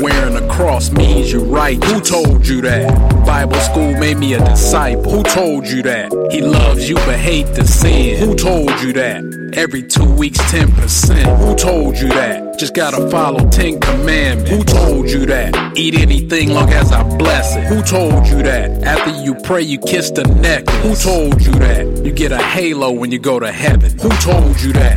Wearing 0.00 0.36
a 0.36 0.48
cross 0.52 0.90
means 0.90 1.32
you're 1.32 1.44
right. 1.44 1.82
Who 1.84 2.00
told 2.00 2.46
you 2.46 2.60
that? 2.62 3.26
Bible 3.26 3.60
school 3.60 3.92
made 3.98 4.16
me 4.16 4.34
a 4.34 4.44
disciple. 4.44 5.10
Who 5.10 5.22
told 5.22 5.66
you 5.66 5.82
that? 5.82 6.12
He 6.30 6.42
loves 6.42 6.88
you 6.88 6.96
but 6.96 7.18
hate 7.18 7.46
the 7.54 7.66
sin. 7.66 8.18
Who 8.18 8.34
told 8.34 8.70
you 8.80 8.92
that? 8.94 9.40
Every 9.60 9.82
two 9.82 10.10
weeks, 10.10 10.38
10%. 10.50 11.36
Who 11.36 11.54
told 11.54 11.98
you 11.98 12.08
that? 12.08 12.58
Just 12.58 12.72
gotta 12.72 13.10
follow 13.10 13.46
10 13.50 13.78
commandments. 13.78 14.50
Who 14.50 14.64
told 14.64 15.10
you 15.10 15.26
that? 15.26 15.76
Eat 15.76 15.96
anything 15.96 16.48
long 16.54 16.70
as 16.70 16.90
I 16.92 17.02
bless 17.18 17.56
it. 17.56 17.64
Who 17.64 17.82
told 17.82 18.26
you 18.26 18.42
that? 18.42 18.82
After 18.82 19.10
you 19.20 19.34
pray, 19.34 19.60
you 19.60 19.78
kiss 19.78 20.12
the 20.12 20.22
necklace. 20.22 21.04
Who 21.04 21.10
told 21.10 21.42
you 21.42 21.52
that? 21.58 22.02
You 22.02 22.10
get 22.10 22.32
a 22.32 22.38
halo 22.38 22.90
when 22.90 23.12
you 23.12 23.18
go 23.18 23.38
to 23.38 23.52
heaven. 23.52 23.98
Who 23.98 24.08
told 24.08 24.58
you 24.62 24.72
that? 24.72 24.96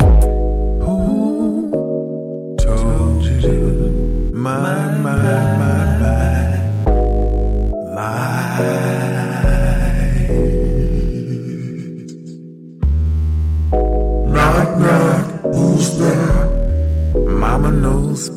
Who 0.80 1.70
told 2.58 3.22
you, 3.22 4.30
my, 4.32 4.62
my, 4.62 4.93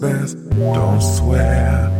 best, 0.07 0.49
don't 0.77 1.01
swear. 1.01 1.91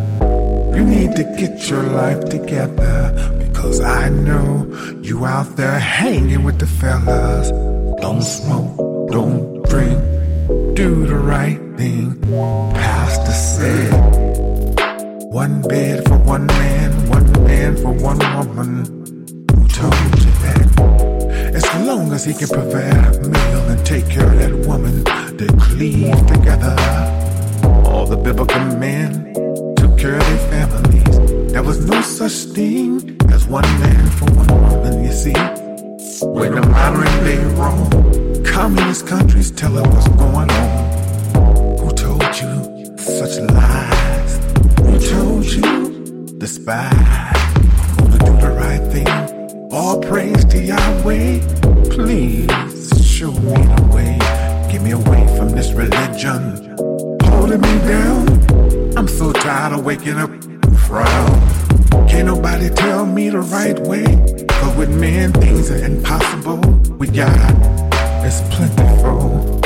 You 0.75 0.83
need 0.83 1.15
to 1.15 1.23
get 1.39 1.69
your 1.69 1.83
life 1.83 2.23
together 2.25 2.95
because 3.39 3.81
I 3.81 4.09
know 4.09 4.47
you 5.01 5.25
out 5.25 5.55
there 5.55 5.79
hanging 5.79 6.43
with 6.43 6.59
the 6.59 6.67
fellas. 6.67 7.49
Don't 8.01 8.21
smoke, 8.21 8.77
don't 9.11 9.63
drink, 9.69 9.99
do 10.75 11.05
the 11.05 11.19
right 11.35 11.59
thing. 11.77 12.21
Pastor 12.73 13.31
said, 13.31 13.91
one 15.31 15.61
bed 15.63 16.07
for 16.07 16.17
one 16.17 16.47
man, 16.47 17.09
one 17.09 17.31
man 17.43 17.75
for 17.77 17.93
one 18.09 18.19
woman. 18.35 18.85
Who 19.53 19.67
told 19.79 20.11
you 20.23 20.33
that? 20.45 20.67
As 21.55 21.65
long 21.87 22.13
as 22.13 22.23
he 22.25 22.33
can 22.33 22.49
provide 22.49 23.15
a 23.15 23.27
meal 23.27 23.63
and 23.71 23.85
take 23.85 24.07
care 24.09 24.31
of 24.31 24.39
that 24.39 24.55
woman, 24.67 25.03
they 25.37 25.47
cleave 25.65 26.27
together. 26.27 27.16
All 27.97 28.05
the 28.05 28.15
biblical 28.15 28.63
men 28.77 29.33
took 29.75 29.97
care 29.97 30.17
of 30.17 30.25
their 30.27 30.49
families. 30.51 31.51
There 31.51 31.63
was 31.63 31.83
no 31.83 31.99
such 32.01 32.53
thing 32.53 33.17
as 33.31 33.47
one 33.47 33.63
man 33.79 34.05
for 34.11 34.25
one 34.33 34.47
woman, 34.69 35.03
you 35.03 35.11
see. 35.11 35.33
When 36.21 36.53
the 36.53 36.61
modern 36.61 37.11
day 37.25 37.43
Rome, 37.55 38.43
communist 38.45 39.07
countries 39.07 39.49
tell 39.49 39.75
us 39.79 39.87
what's 39.87 40.07
going 40.09 40.51
on. 40.51 41.79
Who 41.79 41.89
told 41.95 42.21
you 42.39 42.95
such 42.97 43.39
lies? 43.49 44.31
Who 44.77 44.99
told 44.99 45.45
you 45.45 46.37
the 46.37 46.47
spy? 46.47 46.91
Gonna 47.97 48.19
do 48.19 48.33
the 48.45 48.51
right 48.61 48.83
thing. 48.93 49.71
All 49.71 49.99
praise 49.99 50.45
to 50.45 50.59
Yahweh. 50.61 51.39
Please 51.89 52.91
show 53.03 53.31
me 53.31 53.57
the 53.73 53.89
way. 53.91 54.19
Get 54.71 54.83
me 54.83 54.91
away 54.91 55.25
from 55.35 55.49
this 55.49 55.71
religion. 55.71 56.77
Holding 57.47 57.61
me 57.61 57.79
down. 57.87 58.97
I'm 58.97 59.07
so 59.07 59.31
tired 59.31 59.71
of 59.71 59.85
waking 59.85 60.15
up 60.17 60.29
frown. 60.79 61.29
Can't 62.09 62.27
nobody 62.27 62.69
tell 62.69 63.05
me 63.05 63.29
the 63.29 63.39
right 63.39 63.79
way. 63.87 64.03
Cause 64.49 64.75
with 64.75 64.89
men, 64.89 65.31
things 65.31 65.71
are 65.71 65.77
impossible. 65.77 66.59
With 66.97 67.15
God, 67.15 67.55
it's 68.25 68.41
plentiful. 68.53 69.61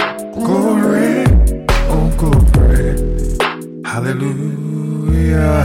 Glory, 0.45 1.26
oh 1.90 2.12
glory. 2.20 2.99
Hallelujah. 3.84 5.64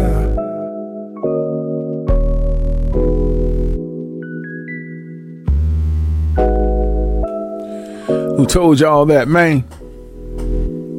Who 8.40 8.46
told 8.46 8.80
y'all 8.80 9.06
that, 9.08 9.28
man? 9.28 9.66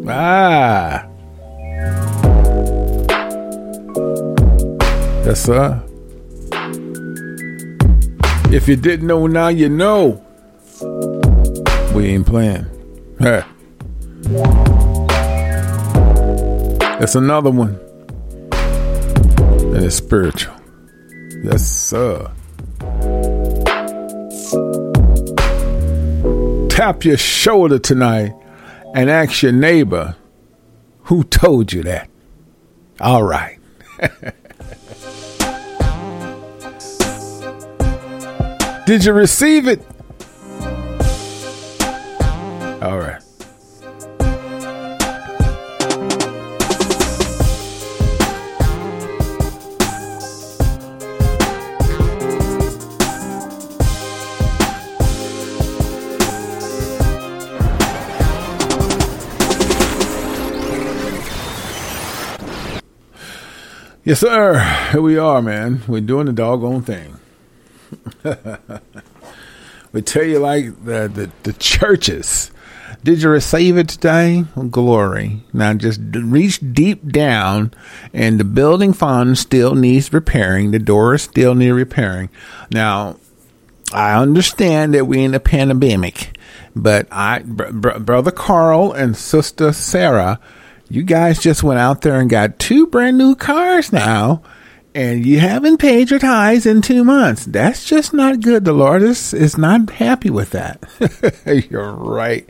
Ah. 0.07 1.07
Yes, 5.25 5.45
sir. 5.45 5.83
If 8.53 8.69
you 8.69 8.77
didn't 8.77 9.07
know, 9.07 9.27
now 9.27 9.49
you 9.49 9.71
know. 9.71 10.23
We 11.95 12.09
ain't 12.09 12.27
playing. 12.27 12.67
Hey. 13.19 13.43
That's 16.99 17.15
another 17.15 17.51
one. 17.51 17.81
And 18.53 19.83
it's 19.83 19.97
spiritual. 19.97 20.55
Yes, 21.43 21.67
sir. 21.67 22.31
Tap 26.81 27.05
your 27.05 27.19
shoulder 27.19 27.79
tonight 27.79 28.33
and 28.95 29.11
ask 29.11 29.43
your 29.43 29.53
neighbor, 29.53 30.17
who 31.01 31.25
told 31.25 31.75
you 31.75 31.83
that? 31.83 32.09
All 32.99 33.23
right. 33.23 33.59
Did 38.87 39.05
you 39.05 39.13
receive 39.13 39.69
it? 39.69 39.83
All 42.81 42.97
right. 42.97 43.20
Yes, 64.11 64.19
sir. 64.19 64.59
Here 64.91 65.01
we 65.01 65.19
are, 65.19 65.41
man. 65.41 65.83
We're 65.87 66.01
doing 66.01 66.27
the 66.27 66.33
doggone 66.33 66.83
thing. 66.83 67.21
we 69.93 70.03
tell 70.03 70.25
you 70.25 70.41
like 70.41 70.85
the, 70.85 71.07
the 71.07 71.31
the 71.45 71.53
churches. 71.53 72.51
Did 73.05 73.23
you 73.23 73.29
receive 73.29 73.77
it 73.77 73.89
today? 73.89 74.47
Glory. 74.69 75.45
Now 75.53 75.75
just 75.75 76.01
reach 76.13 76.59
deep 76.73 77.07
down, 77.13 77.73
and 78.13 78.41
the 78.41 78.45
building 78.45 78.93
fund 78.95 79.39
still 79.39 79.77
needs 79.77 80.13
repairing. 80.13 80.73
The 80.73 80.81
doors 80.81 81.23
still 81.23 81.55
need 81.55 81.71
repairing. 81.71 82.31
Now, 82.73 83.17
I 83.93 84.21
understand 84.21 84.93
that 84.95 85.07
we're 85.07 85.25
in 85.25 85.35
a 85.35 85.41
pandemic, 85.41 86.37
but 86.75 87.07
I, 87.13 87.43
br- 87.45 87.71
br- 87.71 87.99
brother 88.01 88.33
Carl 88.33 88.91
and 88.91 89.17
sister 89.17 89.73
Sarah, 89.73 90.41
you 90.91 91.05
guys 91.05 91.39
just 91.39 91.63
went 91.63 91.79
out 91.79 92.03
there 92.03 92.21
and 92.21 92.29
got 92.29 92.59
two 92.59 92.89
brand 92.89 93.17
new 93.17 93.37
cars 93.37 93.93
now, 93.93 94.43
and 94.95 95.25
you 95.25 95.39
haven't 95.39 95.79
paid 95.79 96.11
your 96.11 96.19
tithes 96.19 96.67
in 96.67 96.83
two 96.83 97.05
months. 97.05 97.45
That's 97.45 97.85
just 97.85 98.13
not 98.13 98.41
good. 98.41 98.65
The 98.65 98.73
Lord 98.73 99.03
is, 99.03 99.33
is 99.33 99.57
not 99.57 99.89
happy 99.89 100.31
with 100.31 100.51
that. 100.51 100.85
You're 101.71 101.93
right. 101.93 102.49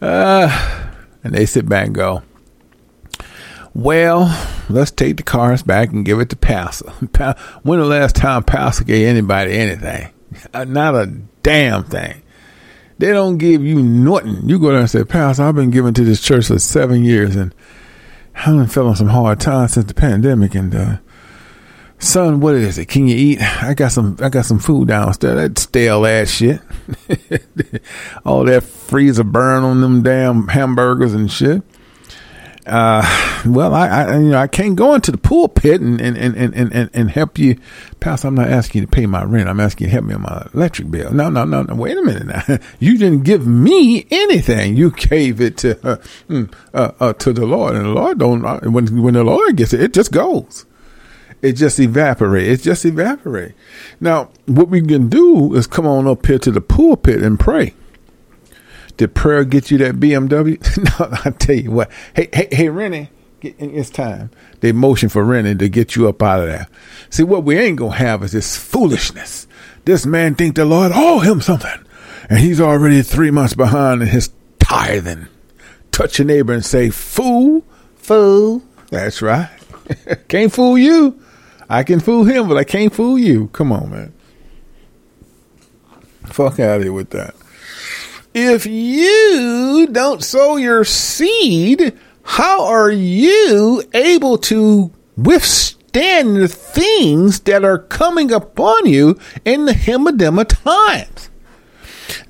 Uh, 0.00 0.90
and 1.24 1.34
they 1.34 1.46
sit 1.46 1.66
back 1.66 1.86
and 1.86 1.94
go, 1.94 2.22
well, 3.74 4.36
let's 4.68 4.90
take 4.90 5.16
the 5.16 5.22
cars 5.22 5.62
back 5.62 5.90
and 5.90 6.04
give 6.04 6.20
it 6.20 6.28
to 6.30 6.36
Pastor. 6.36 6.90
When 7.62 7.78
the 7.78 7.86
last 7.86 8.16
time 8.16 8.42
Pastor 8.42 8.84
gave 8.84 9.08
anybody 9.08 9.52
anything? 9.52 10.12
Not 10.54 10.94
a 10.94 11.06
damn 11.42 11.84
thing. 11.84 12.21
They 13.02 13.12
don't 13.12 13.36
give 13.36 13.64
you 13.64 13.82
nothing. 13.82 14.48
You 14.48 14.60
go 14.60 14.68
there 14.68 14.78
and 14.78 14.88
say, 14.88 15.02
Pastor, 15.02 15.42
I've 15.42 15.56
been 15.56 15.72
giving 15.72 15.92
to 15.94 16.04
this 16.04 16.20
church 16.20 16.46
for 16.46 16.60
seven 16.60 17.02
years 17.02 17.34
and 17.34 17.52
I've 18.32 18.56
been 18.56 18.68
feeling 18.68 18.94
some 18.94 19.08
hard 19.08 19.40
times 19.40 19.72
since 19.72 19.86
the 19.86 19.92
pandemic 19.92 20.54
and 20.54 20.72
uh, 20.72 20.96
son, 21.98 22.38
what 22.38 22.54
is 22.54 22.78
it? 22.78 22.86
Can 22.86 23.08
you 23.08 23.16
eat? 23.16 23.40
I 23.42 23.74
got 23.74 23.90
some 23.90 24.16
I 24.20 24.28
got 24.28 24.44
some 24.44 24.60
food 24.60 24.86
downstairs. 24.86 25.34
That 25.34 25.58
stale 25.58 26.06
ass 26.06 26.30
shit. 26.30 26.60
All 28.24 28.44
that 28.44 28.62
freezer 28.62 29.24
burn 29.24 29.64
on 29.64 29.80
them 29.80 30.04
damn 30.04 30.46
hamburgers 30.46 31.12
and 31.12 31.28
shit. 31.28 31.62
Uh, 32.64 33.02
well, 33.46 33.74
I, 33.74 33.88
I, 33.88 34.18
you 34.18 34.30
know, 34.30 34.38
I 34.38 34.46
can't 34.46 34.76
go 34.76 34.94
into 34.94 35.10
the 35.10 35.18
pulpit 35.18 35.80
and, 35.80 36.00
and, 36.00 36.16
and, 36.16 36.36
and, 36.36 36.72
and, 36.72 36.90
and 36.94 37.10
help 37.10 37.38
you. 37.38 37.58
Pastor, 37.98 38.28
I'm 38.28 38.36
not 38.36 38.48
asking 38.48 38.82
you 38.82 38.86
to 38.86 38.90
pay 38.90 39.06
my 39.06 39.24
rent. 39.24 39.48
I'm 39.48 39.58
asking 39.58 39.86
you 39.86 39.88
to 39.88 39.92
help 39.94 40.04
me 40.04 40.14
on 40.14 40.22
my 40.22 40.46
electric 40.54 40.90
bill. 40.90 41.12
No, 41.12 41.28
no, 41.28 41.44
no, 41.44 41.62
no. 41.62 41.74
Wait 41.74 41.98
a 41.98 42.02
minute 42.02 42.26
now. 42.26 42.58
You 42.78 42.98
didn't 42.98 43.24
give 43.24 43.46
me 43.46 44.06
anything. 44.10 44.76
You 44.76 44.90
gave 44.90 45.40
it 45.40 45.56
to, 45.58 45.72
uh, 45.86 45.96
mm, 46.28 46.52
uh, 46.74 46.92
uh, 47.00 47.12
to 47.14 47.32
the 47.32 47.46
Lord 47.46 47.74
and 47.74 47.86
the 47.86 47.90
Lord 47.90 48.18
don't, 48.18 48.44
uh, 48.44 48.60
when, 48.60 49.02
when 49.02 49.14
the 49.14 49.24
Lord 49.24 49.56
gets 49.56 49.72
it, 49.72 49.80
it 49.80 49.92
just 49.92 50.12
goes. 50.12 50.66
It 51.42 51.54
just 51.54 51.80
evaporates. 51.80 52.60
It 52.60 52.64
just 52.64 52.84
evaporates. 52.84 53.54
Now, 54.00 54.30
what 54.46 54.68
we 54.68 54.80
can 54.80 55.08
do 55.08 55.54
is 55.54 55.66
come 55.66 55.86
on 55.86 56.06
up 56.06 56.24
here 56.26 56.38
to 56.38 56.52
the 56.52 56.60
pulpit 56.60 57.22
and 57.22 57.38
pray. 57.38 57.74
Did 58.96 59.14
prayer 59.14 59.44
get 59.44 59.70
you 59.70 59.78
that 59.78 59.96
BMW? 59.96 60.58
no, 61.00 61.18
I 61.24 61.30
tell 61.30 61.56
you 61.56 61.70
what. 61.70 61.90
Hey, 62.14 62.28
hey, 62.32 62.48
hey, 62.52 62.68
Rennie, 62.68 63.08
it's 63.40 63.90
time. 63.90 64.30
They 64.60 64.72
motion 64.72 65.08
for 65.08 65.24
Rennie 65.24 65.54
to 65.54 65.68
get 65.68 65.96
you 65.96 66.08
up 66.08 66.22
out 66.22 66.40
of 66.40 66.46
there. 66.46 66.68
See, 67.10 67.22
what 67.22 67.44
we 67.44 67.58
ain't 67.58 67.78
gonna 67.78 67.96
have 67.96 68.22
is 68.22 68.32
this 68.32 68.56
foolishness. 68.56 69.46
This 69.84 70.06
man 70.06 70.34
think 70.34 70.54
the 70.54 70.64
Lord 70.64 70.92
owe 70.94 71.20
him 71.20 71.40
something, 71.40 71.84
and 72.28 72.38
he's 72.38 72.60
already 72.60 73.02
three 73.02 73.30
months 73.30 73.54
behind 73.54 74.02
in 74.02 74.08
his 74.08 74.30
tithing. 74.58 75.26
Touch 75.90 76.18
your 76.18 76.26
neighbor 76.26 76.52
and 76.52 76.64
say, 76.64 76.90
"Fool, 76.90 77.64
fool." 77.96 78.62
That's 78.90 79.22
right. 79.22 79.50
can't 80.28 80.52
fool 80.52 80.78
you. 80.78 81.20
I 81.68 81.82
can 81.82 82.00
fool 82.00 82.24
him, 82.24 82.48
but 82.48 82.58
I 82.58 82.64
can't 82.64 82.92
fool 82.92 83.18
you. 83.18 83.48
Come 83.48 83.72
on, 83.72 83.90
man. 83.90 84.12
Fuck 86.26 86.60
out 86.60 86.76
of 86.76 86.82
here 86.82 86.92
with 86.92 87.10
that. 87.10 87.34
If 88.34 88.64
you 88.64 89.88
don't 89.92 90.24
sow 90.24 90.56
your 90.56 90.84
seed, 90.84 91.92
how 92.22 92.64
are 92.64 92.90
you 92.90 93.82
able 93.92 94.38
to 94.38 94.90
withstand 95.18 96.36
the 96.36 96.48
things 96.48 97.40
that 97.40 97.62
are 97.62 97.78
coming 97.78 98.32
upon 98.32 98.86
you 98.86 99.18
in 99.44 99.66
the 99.66 99.72
Hemadema 99.72 100.46
times? 100.48 101.28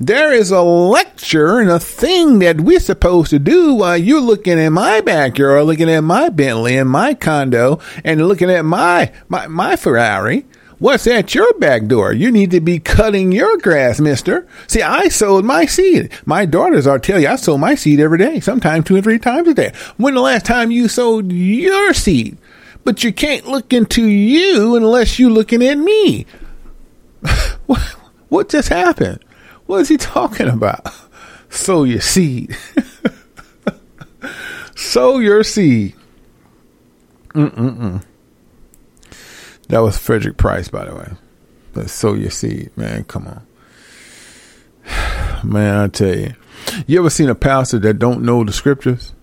There 0.00 0.32
is 0.32 0.50
a 0.50 0.62
lecture 0.62 1.60
and 1.60 1.70
a 1.70 1.78
thing 1.78 2.40
that 2.40 2.60
we're 2.60 2.80
supposed 2.80 3.30
to 3.30 3.38
do 3.38 3.74
while 3.74 3.96
you're 3.96 4.20
looking 4.20 4.58
at 4.58 4.70
my 4.70 5.00
backyard, 5.00 5.66
looking 5.66 5.90
at 5.90 6.00
my 6.00 6.28
Bentley 6.28 6.76
and 6.76 6.90
my 6.90 7.14
condo, 7.14 7.78
and 8.04 8.26
looking 8.26 8.50
at 8.50 8.64
my 8.64 9.12
my, 9.28 9.46
my 9.46 9.76
Ferrari. 9.76 10.46
What's 10.82 11.06
at 11.06 11.32
your 11.32 11.54
back 11.60 11.86
door? 11.86 12.12
You 12.12 12.32
need 12.32 12.50
to 12.50 12.60
be 12.60 12.80
cutting 12.80 13.30
your 13.30 13.56
grass, 13.58 14.00
mister. 14.00 14.48
See, 14.66 14.82
I 14.82 15.10
sowed 15.10 15.44
my 15.44 15.64
seed. 15.64 16.10
My 16.26 16.44
daughters 16.44 16.88
are 16.88 16.98
tell 16.98 17.20
you 17.20 17.28
I 17.28 17.36
sow 17.36 17.56
my 17.56 17.76
seed 17.76 18.00
every 18.00 18.18
day, 18.18 18.40
sometimes 18.40 18.84
two 18.84 18.96
and 18.96 19.04
three 19.04 19.20
times 19.20 19.46
a 19.46 19.54
day. 19.54 19.72
When 19.96 20.14
the 20.14 20.20
last 20.20 20.44
time 20.44 20.72
you 20.72 20.88
sowed 20.88 21.30
your 21.30 21.94
seed? 21.94 22.36
But 22.82 23.04
you 23.04 23.12
can't 23.12 23.46
look 23.46 23.72
into 23.72 24.04
you 24.04 24.74
unless 24.74 25.20
you're 25.20 25.30
looking 25.30 25.62
at 25.62 25.78
me. 25.78 26.26
what, 27.66 27.78
what 28.28 28.48
just 28.48 28.68
happened? 28.68 29.24
What 29.66 29.82
is 29.82 29.88
he 29.88 29.96
talking 29.96 30.48
about? 30.48 30.84
Sow 31.48 31.84
your 31.84 32.00
seed. 32.00 32.56
sow 34.74 35.20
your 35.20 35.44
seed. 35.44 35.94
Mm-mm-mm. 37.34 38.02
That 39.72 39.80
was 39.80 39.96
Frederick 39.96 40.36
Price, 40.36 40.68
by 40.68 40.84
the 40.84 40.94
way. 40.94 41.12
But 41.72 41.88
sow 41.88 42.12
your 42.12 42.28
seed, 42.28 42.76
man. 42.76 43.04
Come 43.04 43.26
on, 43.26 43.46
man. 45.50 45.78
I 45.78 45.88
tell 45.88 46.14
you, 46.14 46.34
you 46.86 46.98
ever 46.98 47.08
seen 47.08 47.30
a 47.30 47.34
pastor 47.34 47.78
that 47.78 47.94
don't 47.94 48.20
know 48.20 48.44
the 48.44 48.52
scriptures? 48.52 49.14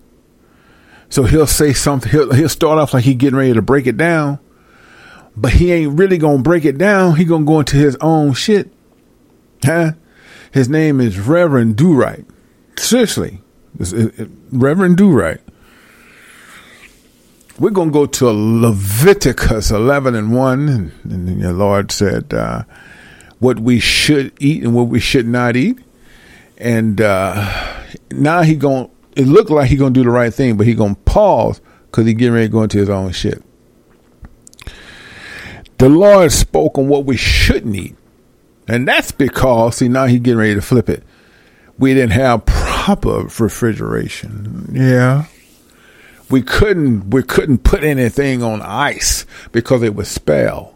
So 1.08 1.22
he'll 1.22 1.46
say 1.46 1.72
something. 1.72 2.10
He'll 2.10 2.32
he'll 2.32 2.48
start 2.48 2.80
off 2.80 2.92
like 2.92 3.04
he 3.04 3.14
getting 3.14 3.38
ready 3.38 3.52
to 3.52 3.62
break 3.62 3.86
it 3.86 3.96
down, 3.96 4.40
but 5.36 5.52
he 5.52 5.70
ain't 5.70 5.96
really 5.96 6.18
gonna 6.18 6.42
break 6.42 6.64
it 6.64 6.78
down. 6.78 7.14
He 7.14 7.24
gonna 7.24 7.44
go 7.44 7.60
into 7.60 7.76
his 7.76 7.96
own 8.00 8.32
shit, 8.32 8.72
huh? 9.62 9.92
His 10.50 10.68
name 10.68 11.00
is 11.00 11.16
Reverend 11.20 11.76
Do 11.76 11.94
Right. 11.94 12.24
Seriously, 12.76 13.40
it, 13.78 14.18
it, 14.18 14.28
Reverend 14.50 14.96
Do 14.96 15.12
Right. 15.12 15.40
We're 17.60 17.68
going 17.68 17.90
to 17.90 17.92
go 17.92 18.06
to 18.06 18.30
Leviticus 18.30 19.70
11 19.70 20.14
and 20.14 20.34
1. 20.34 20.68
And, 20.70 20.92
and 21.04 21.42
the 21.42 21.52
Lord 21.52 21.92
said 21.92 22.32
uh, 22.32 22.64
what 23.38 23.60
we 23.60 23.78
should 23.78 24.32
eat 24.40 24.64
and 24.64 24.74
what 24.74 24.84
we 24.84 24.98
should 24.98 25.28
not 25.28 25.56
eat. 25.56 25.78
And 26.56 27.02
uh, 27.02 27.84
now 28.10 28.40
he 28.42 28.54
going 28.56 28.90
it 29.14 29.26
looked 29.26 29.50
like 29.50 29.68
he 29.68 29.76
going 29.76 29.92
to 29.92 30.00
do 30.00 30.04
the 30.04 30.10
right 30.10 30.32
thing, 30.32 30.56
but 30.56 30.66
he 30.66 30.72
going 30.72 30.94
to 30.94 31.00
pause 31.02 31.60
because 31.84 32.06
he 32.06 32.14
getting 32.14 32.32
ready 32.32 32.46
to 32.46 32.52
go 32.52 32.62
into 32.62 32.78
his 32.78 32.88
own 32.88 33.12
shit. 33.12 33.42
The 35.76 35.90
Lord 35.90 36.32
spoke 36.32 36.78
on 36.78 36.88
what 36.88 37.04
we 37.04 37.18
shouldn't 37.18 37.76
eat. 37.76 37.96
And 38.68 38.88
that's 38.88 39.12
because, 39.12 39.76
see, 39.76 39.88
now 39.88 40.06
he 40.06 40.18
getting 40.18 40.38
ready 40.38 40.54
to 40.54 40.62
flip 40.62 40.88
it. 40.88 41.02
We 41.76 41.92
didn't 41.92 42.12
have 42.12 42.46
proper 42.46 43.24
refrigeration. 43.38 44.70
Yeah 44.72 45.26
we 46.30 46.42
couldn't 46.42 47.10
we 47.10 47.22
couldn't 47.22 47.58
put 47.64 47.82
anything 47.84 48.42
on 48.42 48.62
ice 48.62 49.26
because 49.52 49.82
it 49.82 49.94
would 49.94 50.06
spell. 50.06 50.74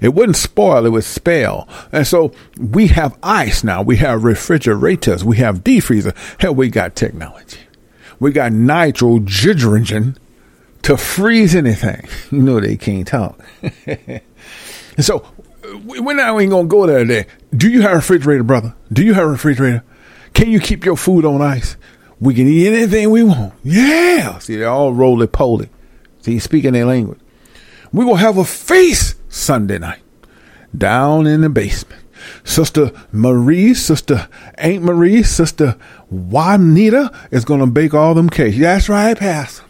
It 0.00 0.14
wouldn't 0.14 0.36
spoil, 0.36 0.84
it 0.84 0.90
would 0.90 1.04
spell. 1.04 1.68
And 1.92 2.06
so 2.06 2.32
we 2.58 2.88
have 2.88 3.16
ice 3.22 3.62
now. 3.62 3.82
We 3.82 3.96
have 3.98 4.24
refrigerators. 4.24 5.24
We 5.24 5.36
have 5.36 5.62
defreezer. 5.62 6.14
Hell, 6.40 6.54
we 6.54 6.70
got 6.70 6.96
technology. 6.96 7.60
We 8.18 8.32
got 8.32 8.52
nitrogen 8.52 10.18
to 10.82 10.96
freeze 10.96 11.54
anything. 11.54 12.08
You 12.32 12.42
know 12.42 12.60
they 12.60 12.76
can't 12.76 13.06
talk. 13.06 13.38
and 13.86 14.20
so 14.98 15.24
we're 15.84 16.14
not 16.14 16.34
even 16.34 16.50
going 16.50 16.66
to 16.66 16.70
go 16.70 16.86
there 16.86 16.98
today. 17.04 17.26
Do 17.56 17.70
you 17.70 17.82
have 17.82 17.92
a 17.92 17.96
refrigerator, 17.96 18.42
brother? 18.42 18.74
Do 18.92 19.04
you 19.04 19.14
have 19.14 19.24
a 19.24 19.30
refrigerator? 19.30 19.84
Can 20.34 20.50
you 20.50 20.60
keep 20.60 20.84
your 20.84 20.96
food 20.96 21.24
on 21.24 21.40
ice? 21.40 21.76
We 22.20 22.34
can 22.34 22.46
eat 22.46 22.68
anything 22.68 23.10
we 23.10 23.22
want. 23.22 23.54
Yeah. 23.62 24.38
See, 24.38 24.56
they're 24.56 24.68
all 24.68 24.92
roly 24.92 25.26
poly. 25.26 25.68
See, 26.20 26.38
speaking 26.38 26.72
their 26.72 26.86
language. 26.86 27.20
We 27.92 28.04
will 28.04 28.16
have 28.16 28.38
a 28.38 28.44
feast 28.44 29.16
Sunday 29.28 29.78
night 29.78 30.02
down 30.76 31.26
in 31.26 31.42
the 31.42 31.48
basement. 31.48 32.02
Sister 32.44 32.92
Marie, 33.12 33.74
Sister 33.74 34.28
Aunt 34.58 34.82
Marie, 34.82 35.22
Sister 35.22 35.76
Juanita 36.10 37.12
is 37.30 37.44
going 37.44 37.60
to 37.60 37.66
bake 37.66 37.94
all 37.94 38.14
them 38.14 38.30
cakes. 38.30 38.58
That's 38.58 38.88
right, 38.88 39.16
Pastor. 39.16 39.64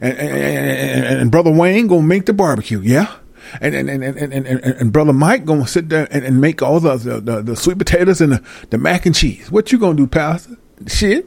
And, 0.00 0.16
and, 0.16 0.30
and, 0.30 1.20
and, 1.20 1.30
Brother 1.30 1.50
Wayne 1.50 1.86
going 1.86 2.02
to 2.02 2.06
make 2.06 2.26
the 2.26 2.32
barbecue. 2.32 2.80
Yeah. 2.80 3.14
And 3.60 3.74
and, 3.74 3.90
and, 3.90 4.02
and, 4.02 4.32
and, 4.32 4.46
and, 4.46 4.92
Brother 4.92 5.12
Mike 5.12 5.44
going 5.44 5.62
to 5.62 5.68
sit 5.68 5.90
there 5.90 6.08
and, 6.10 6.24
and 6.24 6.40
make 6.40 6.62
all 6.62 6.80
the, 6.80 6.96
the, 6.96 7.42
the, 7.42 7.56
sweet 7.56 7.76
potatoes 7.76 8.22
and 8.22 8.32
the, 8.32 8.42
the 8.70 8.78
mac 8.78 9.04
and 9.04 9.14
cheese. 9.14 9.50
What 9.50 9.70
you 9.70 9.78
going 9.78 9.96
to 9.98 10.04
do, 10.04 10.06
Pastor? 10.06 10.56
Shit. 10.86 11.26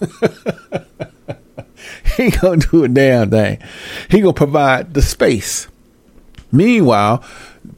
he 2.16 2.30
gonna 2.30 2.58
do 2.58 2.84
a 2.84 2.88
damn 2.88 3.30
thing. 3.30 3.58
He 4.10 4.20
gonna 4.20 4.32
provide 4.32 4.94
the 4.94 5.02
space. 5.02 5.68
Meanwhile, 6.52 7.24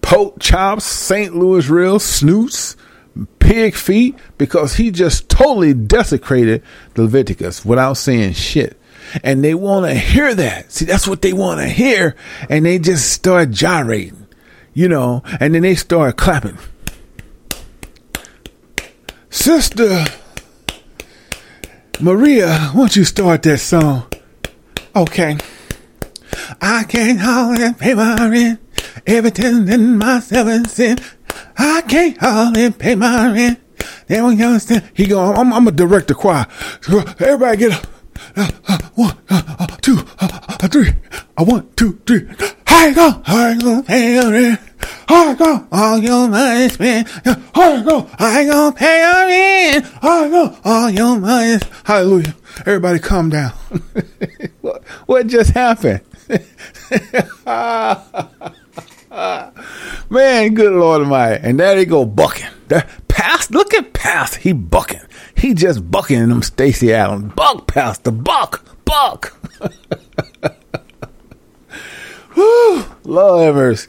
pork 0.01 0.39
chops, 0.41 0.85
St. 0.85 1.35
Louis 1.35 1.69
real 1.69 1.99
snoots, 1.99 2.77
pig 3.39 3.75
feet, 3.75 4.17
because 4.39 4.75
he 4.75 4.91
just 4.91 5.29
totally 5.29 5.75
desecrated 5.75 6.63
Leviticus 6.97 7.65
without 7.65 7.95
saying 7.95 8.33
shit. 8.33 8.79
And 9.23 9.45
they 9.45 9.55
want 9.55 9.87
to 9.87 9.95
hear 9.95 10.35
that. 10.35 10.73
See, 10.73 10.87
that's 10.87 11.07
what 11.07 11.21
they 11.21 11.35
want 11.35 11.61
to 11.61 11.69
hear. 11.69 12.17
And 12.49 12.65
they 12.65 12.79
just 12.79 13.11
start 13.11 13.51
gyrating, 13.51 14.27
you 14.73 14.89
know, 14.89 15.23
and 15.39 15.55
then 15.55 15.63
they 15.63 15.75
start 15.75 16.17
clapping. 16.17 16.57
Sister, 19.29 20.07
Maria, 22.03 22.59
why 22.73 22.81
don't 22.81 22.97
you 22.97 23.05
start 23.05 23.45
that 23.45 23.59
song? 23.59 24.09
Okay. 24.97 25.39
I 26.61 26.83
can't 26.83 27.21
hardly 27.21 27.73
pay 27.75 27.95
my 27.95 28.29
rent. 28.29 28.59
Everything 29.07 29.69
in 29.69 29.99
my 29.99 30.19
seven 30.19 30.65
sin. 30.65 30.99
I 31.57 31.83
can't 31.83 32.19
hardly 32.19 32.73
pay 32.73 32.97
my 32.97 33.33
rent. 33.33 33.61
They 34.09 34.17
don't 34.17 34.43
understand. 34.43 34.91
He 34.95 35.07
go, 35.07 35.33
I'm, 35.33 35.53
I'm 35.53 35.69
a 35.69 35.71
director 35.71 36.15
choir. 36.15 36.47
Everybody 37.21 37.57
get 37.57 37.73
up. 37.73 37.87
Uh, 38.35 38.79
one, 38.97 39.17
uh, 39.31 39.67
two, 39.81 39.97
three. 39.97 40.91
Uh, 41.37 41.45
one, 41.45 41.69
two, 41.77 42.01
three. 42.05 42.29
I 42.67 42.93
go, 42.93 43.23
I 43.27 43.57
go, 43.63 43.81
pay 43.85 44.15
your 44.15 44.33
rent. 44.33 44.61
I 45.09 45.35
go, 45.35 45.67
all 45.71 45.99
your 45.99 46.29
money 46.29 46.69
spent. 46.69 47.09
I 47.27 47.83
go, 47.83 48.09
I 48.19 48.45
go, 48.45 48.73
pay 48.73 49.01
your 49.01 49.27
rent. 49.27 49.87
I 50.03 50.29
go, 50.29 50.57
all 50.65 50.91
your 50.91 51.19
money. 51.19 51.59
Hallelujah. 51.85 52.35
Everybody 52.61 52.99
calm 52.99 53.31
down. 53.31 53.51
what, 54.61 54.85
what 55.07 55.27
just 55.27 55.51
happened? 55.51 56.01
Man, 60.11 60.55
good 60.55 60.73
Lord 60.73 61.03
Almighty. 61.03 61.41
And 61.47 61.61
there 61.61 61.75
they 61.75 61.85
go 61.85 62.05
bucking. 62.05 62.49
That 62.69 62.89
past, 63.09 63.51
look 63.51 63.75
at 63.75 63.93
past. 63.93 64.37
He 64.37 64.53
bucking. 64.53 65.01
He 65.37 65.55
just 65.55 65.91
bucking 65.91 66.29
them 66.29 66.43
Stacy 66.43 66.93
Adams. 66.95 67.35
Buck 67.35 67.67
past 67.67 68.05
the 68.05 68.13
buck. 68.13 68.65
Buck. 68.85 69.37
Whew. 72.35 72.85
Lord 73.05 73.55
mercy. 73.55 73.89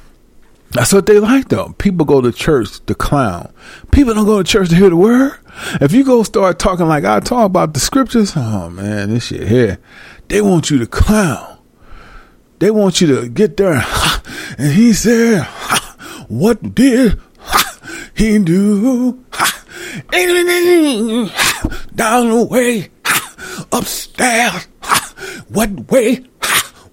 That's 0.73 0.93
what 0.93 1.05
they 1.05 1.19
like, 1.19 1.49
though. 1.49 1.73
People 1.77 2.05
go 2.05 2.21
to 2.21 2.31
church 2.31 2.79
to 2.85 2.95
clown. 2.95 3.51
People 3.91 4.13
don't 4.13 4.25
go 4.25 4.41
to 4.41 4.43
church 4.49 4.69
to 4.69 4.75
hear 4.75 4.89
the 4.89 4.95
word. 4.95 5.37
If 5.81 5.91
you 5.91 6.03
go 6.05 6.23
start 6.23 6.59
talking 6.59 6.87
like 6.87 7.03
I 7.03 7.19
talk 7.19 7.45
about 7.45 7.73
the 7.73 7.81
scriptures, 7.81 8.33
oh 8.35 8.69
man, 8.69 9.09
this 9.09 9.25
shit 9.25 9.47
here. 9.47 9.79
They 10.29 10.41
want 10.41 10.69
you 10.69 10.79
to 10.79 10.87
clown. 10.87 11.57
They 12.59 12.71
want 12.71 13.01
you 13.01 13.07
to 13.15 13.29
get 13.29 13.57
there. 13.57 13.83
And 14.57 14.73
he 14.73 14.91
said, 14.93 15.43
What 16.27 16.75
did 16.75 17.17
he 18.15 18.37
do? 18.39 19.23
Down 21.95 22.29
the 22.29 22.47
way, 22.49 22.89
upstairs. 23.71 24.67
What 25.49 25.89
way? 25.89 26.23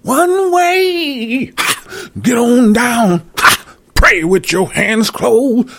One 0.03 0.51
way. 0.51 1.53
Get 2.21 2.37
on 2.37 2.73
down. 2.73 3.29
With 4.11 4.51
your 4.51 4.67
hands 4.71 5.11
closed. 5.11 5.69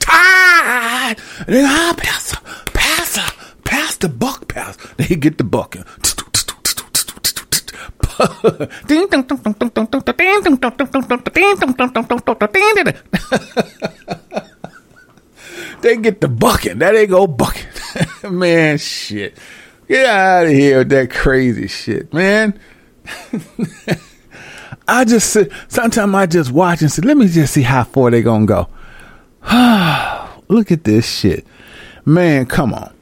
Tied. 0.00 1.16
Then 1.46 1.64
I 1.64 1.94
pass, 1.96 2.34
pass, 2.72 3.32
pass 3.64 3.96
the 3.98 4.08
buck, 4.08 4.48
pass. 4.48 4.76
They 4.96 5.14
get 5.14 5.38
the 5.38 5.44
buck. 5.44 5.76
they 15.82 15.96
get 15.96 16.20
the 16.20 16.28
bucket. 16.28 16.80
There 16.80 16.92
they 16.92 17.06
go 17.06 17.28
bucket. 17.28 17.68
man, 18.28 18.78
shit. 18.78 19.38
Get 19.86 20.06
out 20.06 20.46
of 20.46 20.50
here 20.50 20.78
with 20.78 20.88
that 20.88 21.10
crazy 21.10 21.68
shit, 21.68 22.12
man. 22.12 22.58
I 24.88 25.04
just 25.04 25.30
sit, 25.30 25.52
sometimes 25.68 26.14
I 26.14 26.26
just 26.26 26.50
watch 26.50 26.82
and 26.82 26.90
say, 26.90 27.02
let 27.02 27.16
me 27.16 27.28
just 27.28 27.54
see 27.54 27.62
how 27.62 27.84
far 27.84 28.10
they 28.10 28.22
gonna 28.22 28.46
go. 28.46 28.68
Look 30.48 30.70
at 30.72 30.84
this 30.84 31.08
shit. 31.08 31.46
Man, 32.04 32.46
come 32.46 32.74
on. 32.74 32.92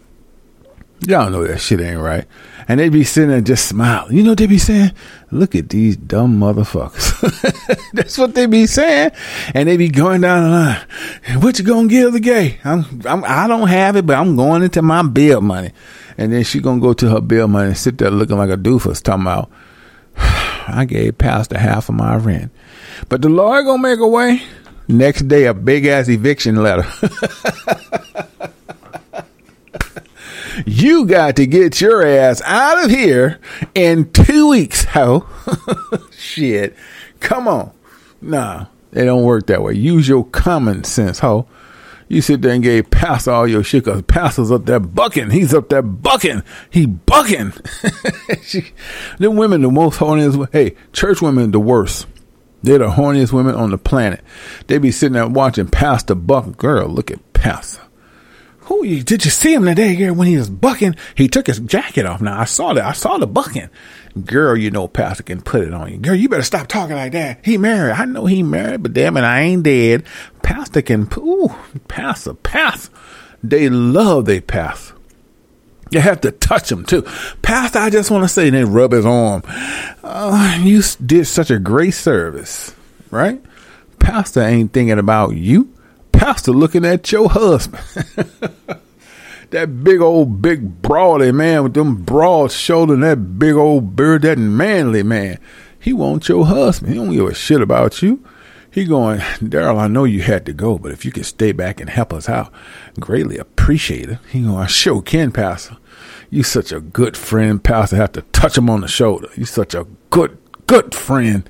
Y'all 1.06 1.30
know 1.30 1.46
that 1.46 1.58
shit 1.58 1.80
ain't 1.80 2.00
right. 2.00 2.26
And 2.68 2.78
they 2.78 2.90
be 2.90 3.04
sitting 3.04 3.30
there 3.30 3.40
just 3.40 3.66
smiling. 3.66 4.16
You 4.16 4.22
know 4.22 4.34
they 4.34 4.46
be 4.46 4.58
saying? 4.58 4.92
Look 5.30 5.54
at 5.54 5.70
these 5.70 5.96
dumb 5.96 6.38
motherfuckers. 6.38 7.90
That's 7.94 8.18
what 8.18 8.34
they 8.34 8.46
be 8.46 8.66
saying. 8.66 9.12
And 9.54 9.68
they 9.68 9.76
be 9.78 9.88
going 9.88 10.20
down 10.20 10.44
the 10.44 10.50
line. 10.50 11.40
What 11.40 11.58
you 11.58 11.64
gonna 11.64 11.88
give 11.88 12.12
the 12.12 12.20
gay? 12.20 12.58
I'm, 12.62 12.84
I'm, 13.06 13.24
I 13.24 13.48
don't 13.48 13.68
have 13.68 13.96
it, 13.96 14.04
but 14.06 14.16
I'm 14.16 14.36
going 14.36 14.62
into 14.62 14.82
my 14.82 15.02
bill 15.02 15.40
money. 15.40 15.72
And 16.18 16.32
then 16.32 16.44
she 16.44 16.60
gonna 16.60 16.80
go 16.80 16.92
to 16.92 17.08
her 17.08 17.20
bill 17.22 17.48
money 17.48 17.68
and 17.68 17.76
sit 17.76 17.96
there 17.96 18.10
looking 18.10 18.36
like 18.36 18.50
a 18.50 18.58
doofus 18.58 19.02
talking 19.02 19.22
about, 19.22 19.50
I 20.68 20.84
gave 20.84 21.18
Pastor 21.18 21.58
half 21.58 21.88
of 21.88 21.94
my 21.94 22.16
rent. 22.16 22.52
But 23.08 23.22
the 23.22 23.28
Lord 23.28 23.64
gonna 23.64 23.82
make 23.82 23.98
a 24.00 24.06
way. 24.06 24.42
Next 24.88 25.28
day, 25.28 25.46
a 25.46 25.54
big 25.54 25.86
ass 25.86 26.08
eviction 26.08 26.62
letter. 26.62 26.84
you 30.66 31.06
got 31.06 31.36
to 31.36 31.46
get 31.46 31.80
your 31.80 32.04
ass 32.04 32.42
out 32.44 32.84
of 32.84 32.90
here 32.90 33.38
in 33.74 34.10
two 34.10 34.48
weeks, 34.48 34.84
ho. 34.84 35.28
Shit. 36.10 36.74
Come 37.20 37.46
on. 37.46 37.70
Nah, 38.20 38.66
it 38.92 39.04
don't 39.04 39.22
work 39.22 39.46
that 39.46 39.62
way. 39.62 39.74
Use 39.74 40.08
your 40.08 40.24
common 40.24 40.82
sense, 40.84 41.20
ho. 41.20 41.46
You 42.10 42.22
sit 42.22 42.42
there 42.42 42.54
and 42.54 42.62
gave 42.62 42.90
Pastor 42.90 43.30
all 43.30 43.46
your 43.46 43.62
shit 43.62 43.84
because 43.84 44.02
Pastor's 44.02 44.50
up 44.50 44.66
there 44.66 44.80
bucking. 44.80 45.30
He's 45.30 45.54
up 45.54 45.68
there 45.68 45.80
bucking. 45.80 46.42
He 46.68 46.84
bucking. 46.84 47.52
them 49.20 49.36
women, 49.36 49.62
the 49.62 49.70
most 49.70 50.00
horniest. 50.00 50.48
Hey, 50.52 50.74
church 50.92 51.22
women, 51.22 51.52
the 51.52 51.60
worst. 51.60 52.08
They're 52.64 52.78
the 52.78 52.88
horniest 52.88 53.32
women 53.32 53.54
on 53.54 53.70
the 53.70 53.78
planet. 53.78 54.24
They 54.66 54.78
be 54.78 54.90
sitting 54.90 55.12
there 55.12 55.28
watching 55.28 55.68
Pastor 55.68 56.16
buck. 56.16 56.56
Girl, 56.56 56.88
look 56.88 57.12
at 57.12 57.32
Pastor. 57.32 57.82
Who 58.62 58.84
you, 58.84 59.04
did 59.04 59.24
you 59.24 59.30
see 59.30 59.54
him 59.54 59.64
today? 59.64 60.10
When 60.10 60.26
he 60.26 60.36
was 60.36 60.50
bucking, 60.50 60.96
he 61.14 61.28
took 61.28 61.46
his 61.46 61.60
jacket 61.60 62.06
off. 62.06 62.20
Now 62.20 62.40
I 62.40 62.44
saw 62.44 62.72
that. 62.72 62.84
I 62.86 62.92
saw 62.92 63.18
the 63.18 63.28
bucking. 63.28 63.70
Girl, 64.24 64.56
you 64.56 64.70
know 64.70 64.88
Pastor 64.88 65.22
can 65.22 65.40
put 65.40 65.62
it 65.62 65.72
on 65.72 65.92
you. 65.92 65.98
Girl, 65.98 66.14
you 66.14 66.28
better 66.28 66.42
stop 66.42 66.66
talking 66.66 66.96
like 66.96 67.12
that. 67.12 67.44
He 67.44 67.58
married. 67.58 67.92
I 67.92 68.04
know 68.06 68.26
he 68.26 68.42
married, 68.42 68.82
but 68.82 68.92
damn 68.92 69.16
it, 69.16 69.22
I 69.22 69.42
ain't 69.42 69.62
dead. 69.62 70.04
Pastor 70.42 70.82
can. 70.82 71.08
Ooh, 71.16 71.54
Pastor, 71.86 72.34
Pastor. 72.34 72.92
They 73.42 73.68
love 73.68 74.26
they 74.26 74.40
Pastor. 74.40 74.94
You 75.90 76.00
have 76.00 76.20
to 76.22 76.30
touch 76.30 76.70
him 76.70 76.84
too. 76.84 77.02
Pastor, 77.42 77.78
I 77.78 77.90
just 77.90 78.10
want 78.10 78.24
to 78.24 78.28
say, 78.28 78.46
and 78.48 78.56
they 78.56 78.64
rub 78.64 78.92
his 78.92 79.06
arm. 79.06 79.42
Uh, 80.04 80.58
you 80.60 80.82
did 81.04 81.26
such 81.26 81.50
a 81.50 81.58
great 81.58 81.92
service, 81.92 82.74
right? 83.10 83.42
Pastor 83.98 84.42
ain't 84.42 84.72
thinking 84.72 84.98
about 84.98 85.30
you. 85.30 85.72
Pastor 86.12 86.52
looking 86.52 86.84
at 86.84 87.10
your 87.10 87.28
husband. 87.28 87.82
that 89.50 89.82
big 89.84 90.00
old 90.00 90.40
big 90.40 90.82
broady 90.82 91.32
man 91.32 91.62
with 91.62 91.74
them 91.74 91.96
broad 91.96 92.52
shoulders 92.52 92.94
and 92.94 93.02
that 93.02 93.38
big 93.38 93.54
old 93.54 93.96
beard, 93.96 94.22
that 94.22 94.38
manly 94.38 95.02
man. 95.02 95.38
He 95.78 95.92
wants 95.92 96.28
your 96.28 96.46
husband. 96.46 96.92
He 96.92 96.98
don't 96.98 97.12
give 97.12 97.26
a 97.26 97.34
shit 97.34 97.60
about 97.60 98.02
you. 98.02 98.24
He 98.70 98.84
going, 98.84 99.18
Daryl, 99.18 99.78
I 99.78 99.88
know 99.88 100.04
you 100.04 100.22
had 100.22 100.46
to 100.46 100.52
go, 100.52 100.78
but 100.78 100.92
if 100.92 101.04
you 101.04 101.10
could 101.10 101.26
stay 101.26 101.50
back 101.50 101.80
and 101.80 101.90
help 101.90 102.12
us 102.12 102.28
out, 102.28 102.52
greatly 103.00 103.36
appreciate 103.36 104.08
it. 104.08 104.18
He 104.30 104.42
going, 104.42 104.56
I 104.56 104.66
sure 104.66 105.02
can, 105.02 105.32
Pastor. 105.32 105.76
You 106.28 106.44
such 106.44 106.70
a 106.70 106.80
good 106.80 107.16
friend, 107.16 107.62
Pastor. 107.62 107.96
Have 107.96 108.12
to 108.12 108.22
touch 108.22 108.56
him 108.56 108.70
on 108.70 108.82
the 108.82 108.88
shoulder. 108.88 109.28
You 109.34 109.44
such 109.44 109.74
a 109.74 109.86
good, 110.10 110.38
good 110.68 110.94
friend. 110.94 111.48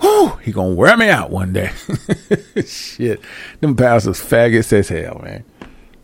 Whew, 0.00 0.30
he 0.42 0.50
gonna 0.50 0.74
wear 0.74 0.96
me 0.96 1.08
out 1.08 1.30
one 1.30 1.52
day. 1.52 1.70
Shit, 2.66 3.20
them 3.60 3.76
pastors 3.76 4.20
faggots 4.20 4.72
as 4.72 4.88
hell, 4.88 5.20
man. 5.22 5.44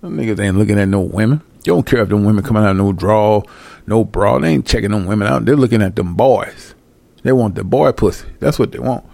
Them 0.02 0.16
niggas 0.16 0.40
ain't 0.40 0.58
looking 0.58 0.80
at 0.80 0.88
no 0.88 1.00
women. 1.00 1.42
You 1.64 1.74
don't 1.74 1.86
care 1.86 2.02
if 2.02 2.08
them 2.08 2.24
women 2.24 2.42
coming 2.42 2.64
out 2.64 2.74
no 2.74 2.92
draw, 2.92 3.42
no 3.86 4.04
bra. 4.04 4.40
They 4.40 4.48
ain't 4.48 4.66
checking 4.66 4.90
them 4.90 5.06
women 5.06 5.28
out. 5.28 5.44
They're 5.44 5.54
looking 5.54 5.80
at 5.80 5.94
them 5.94 6.14
boys. 6.14 6.74
They 7.22 7.30
want 7.30 7.54
the 7.54 7.62
boy 7.62 7.92
pussy. 7.92 8.26
That's 8.40 8.58
what 8.58 8.72
they 8.72 8.80
want. 8.80 9.06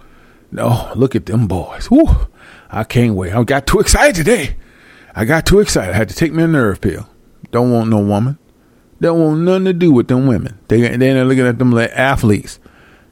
No, 0.51 0.91
look 0.95 1.15
at 1.15 1.27
them 1.27 1.47
boys. 1.47 1.85
Whew, 1.91 2.27
I 2.71 2.83
can't 2.83 3.13
wait. 3.13 3.33
I 3.33 3.43
got 3.43 3.67
too 3.67 3.79
excited 3.79 4.15
today. 4.15 4.55
I 5.13 5.25
got 5.25 5.45
too 5.45 5.59
excited. 5.59 5.93
I 5.93 5.97
had 5.97 6.09
to 6.09 6.15
take 6.15 6.33
me 6.33 6.41
a 6.41 6.47
nerve 6.47 6.81
pill. 6.81 7.07
Don't 7.51 7.71
want 7.71 7.91
no 7.91 7.99
woman. 7.99 8.39
Don't 8.99 9.19
want 9.19 9.41
nothing 9.41 9.65
to 9.65 9.73
do 9.73 9.91
with 9.91 10.07
them 10.07 10.25
women. 10.25 10.57
They 10.69 10.97
they're 10.97 11.23
looking 11.23 11.45
at 11.45 11.59
them 11.59 11.71
like 11.71 11.91
athletes, 11.91 12.59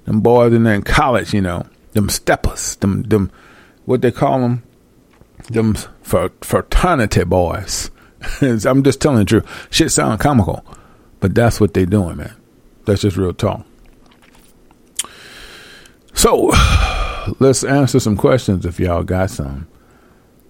them 0.06 0.22
boys 0.22 0.52
in 0.52 0.64
there 0.64 0.74
in 0.74 0.82
college. 0.82 1.32
You 1.32 1.42
know, 1.42 1.68
them 1.94 2.10
steppers, 2.10 2.76
them 2.78 3.04
them 3.04 3.32
what 3.86 4.02
they 4.02 4.12
call 4.12 4.40
them, 4.40 4.64
them 5.50 5.76
fraternity 6.02 7.24
boys. 7.24 7.92
I'm 8.42 8.84
just 8.84 9.02
telling 9.02 9.20
the 9.20 9.26
truth. 9.26 9.68
Shit 9.72 9.92
sound 9.92 10.20
comical, 10.20 10.66
but 11.20 11.36
that's 11.36 11.60
what 11.60 11.74
they 11.74 11.86
doing, 11.86 12.18
man. 12.18 12.36
That's 12.86 13.02
just 13.02 13.18
real 13.18 13.34
talk. 13.34 13.66
So, 16.14 16.52
let's 17.40 17.64
answer 17.64 18.00
some 18.00 18.18
questions 18.18 18.66
if 18.66 18.80
y'all 18.80 19.04
got 19.04 19.30
some. 19.30 19.68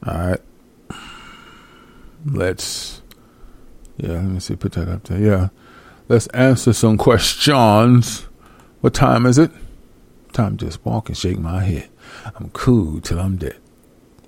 All 0.06 0.14
right. 0.14 0.40
Let's, 2.26 3.02
yeah, 3.98 4.14
let 4.14 4.24
me 4.24 4.40
see, 4.40 4.56
put 4.56 4.74
that 4.74 4.88
up 4.88 5.04
there. 5.04 5.20
Yeah. 5.20 5.50
Let's 6.08 6.28
answer 6.28 6.72
some 6.72 6.98
questions. 6.98 8.28
What 8.82 8.94
time 8.94 9.26
is 9.26 9.38
it? 9.38 9.52
Time 10.32 10.56
just 10.56 10.86
walk 10.86 11.10
and 11.10 11.18
shake 11.18 11.40
my 11.40 11.64
head. 11.64 11.90
I'm 12.36 12.50
cool 12.52 13.02
till 13.02 13.20
I'm 13.20 13.38
dead. 13.38 13.58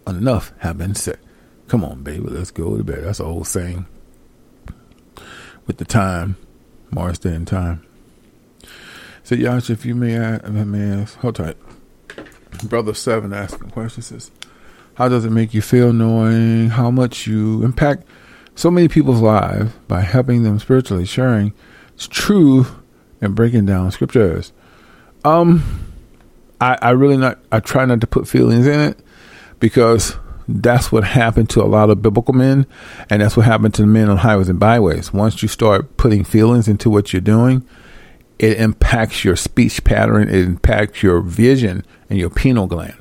Enough 0.08 0.54
have 0.60 0.78
been 0.78 0.96
said. 0.96 1.20
Come 1.68 1.84
on, 1.84 2.02
baby, 2.02 2.26
let's 2.26 2.52
go 2.52 2.76
to 2.78 2.84
bed. 2.84 3.04
That's 3.04 3.20
the 3.20 3.26
old 3.26 3.46
saying. 3.46 3.86
With 5.68 5.78
the 5.78 5.86
time, 5.86 6.36
Marsden 6.90 7.46
time. 7.46 7.86
So, 9.24 9.36
Yash, 9.36 9.70
if 9.70 9.86
you 9.86 9.94
may, 9.94 10.16
ask, 10.16 10.44
may 10.46 11.02
ask, 11.02 11.16
hold 11.20 11.36
tight. 11.36 11.58
Brother 12.64 12.96
Seven 12.96 13.34
asking 13.34 13.70
questions 13.70 14.08
says, 14.08 14.32
How 14.96 15.08
does 15.08 15.26
it 15.26 15.30
make 15.30 15.54
you 15.54 15.62
feel 15.62 15.94
knowing 15.94 16.70
how 16.70 16.90
much 16.90 17.28
you 17.28 17.64
impact 17.64 18.08
so 18.56 18.72
many 18.72 18.88
people's 18.88 19.22
lives 19.22 19.72
by 19.88 20.02
helping 20.02 20.42
them 20.42 20.58
spiritually, 20.58 21.06
sharing 21.06 21.54
its 21.94 22.08
truth 22.08 22.74
and 23.22 23.36
breaking 23.36 23.68
down 23.68 23.92
scriptures? 23.92 24.52
Um, 25.24 25.94
I, 26.60 26.78
I 26.82 26.90
really 26.92 27.18
not, 27.18 27.38
I 27.52 27.60
try 27.60 27.86
not 27.86 28.02
to 28.02 28.08
put 28.08 28.28
feelings 28.28 28.66
in 28.66 28.80
it 28.80 29.00
because 29.60 30.16
that's 30.48 30.92
what 30.92 31.04
happened 31.04 31.50
to 31.52 31.62
a 31.62 31.66
lot 31.66 31.90
of 31.90 32.02
biblical 32.02 32.34
men, 32.34 32.66
and 33.10 33.22
that's 33.22 33.38
what 33.38 33.46
happened 33.46 33.74
to 33.76 33.84
the 33.84 33.88
men 33.88 34.10
on 34.10 34.18
highways 34.18 34.50
and 34.50 34.60
byways. 34.60 35.14
Once 35.14 35.42
you 35.42 35.48
start 35.48 35.98
putting 35.98 36.24
feelings 36.24 36.68
into 36.68 36.90
what 36.90 37.14
you're 37.14 37.22
doing, 37.22 37.64
it 38.40 38.58
impacts 38.58 39.24
your 39.24 39.36
speech 39.36 39.84
pattern, 39.84 40.30
it 40.30 40.36
impacts 40.36 41.04
your 41.04 41.22
vision 41.22 41.86
and 42.10 42.18
your 42.18 42.30
pineal 42.30 42.68
gland. 42.68 42.96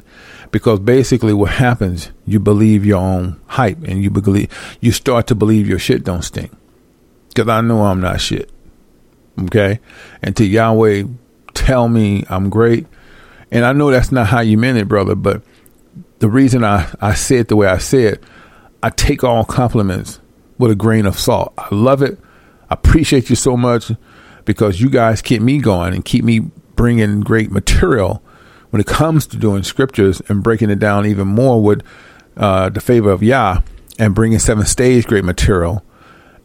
Because 0.51 0.81
basically 0.81 1.33
what 1.33 1.53
happens, 1.53 2.11
you 2.27 2.41
believe 2.41 2.85
your 2.85 3.01
own 3.01 3.41
hype 3.47 3.83
and 3.85 4.03
you 4.03 4.11
believe 4.11 4.51
you 4.81 4.93
start 4.93 5.27
to 5.29 5.35
believe 5.35 5.69
your 5.69 5.79
shit 5.79 6.05
don't 6.05 6.23
stink. 6.23 6.51
Cause 7.35 7.49
I 7.49 7.61
know 7.61 7.83
I'm 7.85 8.01
not 8.01 8.21
shit. 8.21 8.51
Okay? 9.39 9.79
And 10.23 10.35
to 10.37 10.45
Yahweh 10.45 11.05
tell 11.55 11.89
me 11.89 12.25
I'm 12.29 12.51
great. 12.51 12.87
And 13.51 13.65
I 13.65 13.73
know 13.73 13.91
that's 13.91 14.11
not 14.11 14.27
how 14.27 14.41
you 14.41 14.59
meant 14.59 14.79
it, 14.79 14.89
brother, 14.89 15.15
but 15.15 15.43
the 16.19 16.29
reason 16.29 16.65
I, 16.65 16.89
I 17.01 17.15
say 17.15 17.37
it 17.37 17.49
the 17.49 17.57
way 17.57 17.67
I 17.67 17.79
say 17.79 18.05
it, 18.05 18.23
I 18.83 18.91
take 18.91 19.25
all 19.25 19.45
compliments 19.45 20.21
with 20.59 20.71
a 20.71 20.77
grain 20.77 21.07
of 21.07 21.19
salt. 21.19 21.53
I 21.57 21.69
love 21.75 22.03
it. 22.03 22.19
I 22.71 22.75
appreciate 22.75 23.31
you 23.31 23.37
so 23.37 23.57
much 23.57 23.93
because 24.45 24.81
you 24.81 24.91
guys 24.91 25.23
keep 25.23 25.43
me 25.43 25.59
going 25.59 25.95
and 25.95 26.05
keep 26.05 26.25
me 26.25 26.41
bringing 26.75 27.21
great 27.21 27.51
material 27.51 28.23
when 28.71 28.81
it 28.81 28.87
comes 28.87 29.27
to 29.27 29.37
doing 29.37 29.63
scriptures 29.63 30.21
and 30.29 30.43
breaking 30.43 30.71
it 30.71 30.79
down 30.79 31.07
even 31.07 31.27
more 31.27 31.63
with 31.63 31.83
uh, 32.37 32.69
the 32.69 32.81
favor 32.81 33.11
of 33.11 33.23
Yah 33.23 33.63
and 33.99 34.15
bringing 34.15 34.39
seven 34.39 34.65
stage 34.67 35.07
great 35.07 35.25
material, 35.25 35.85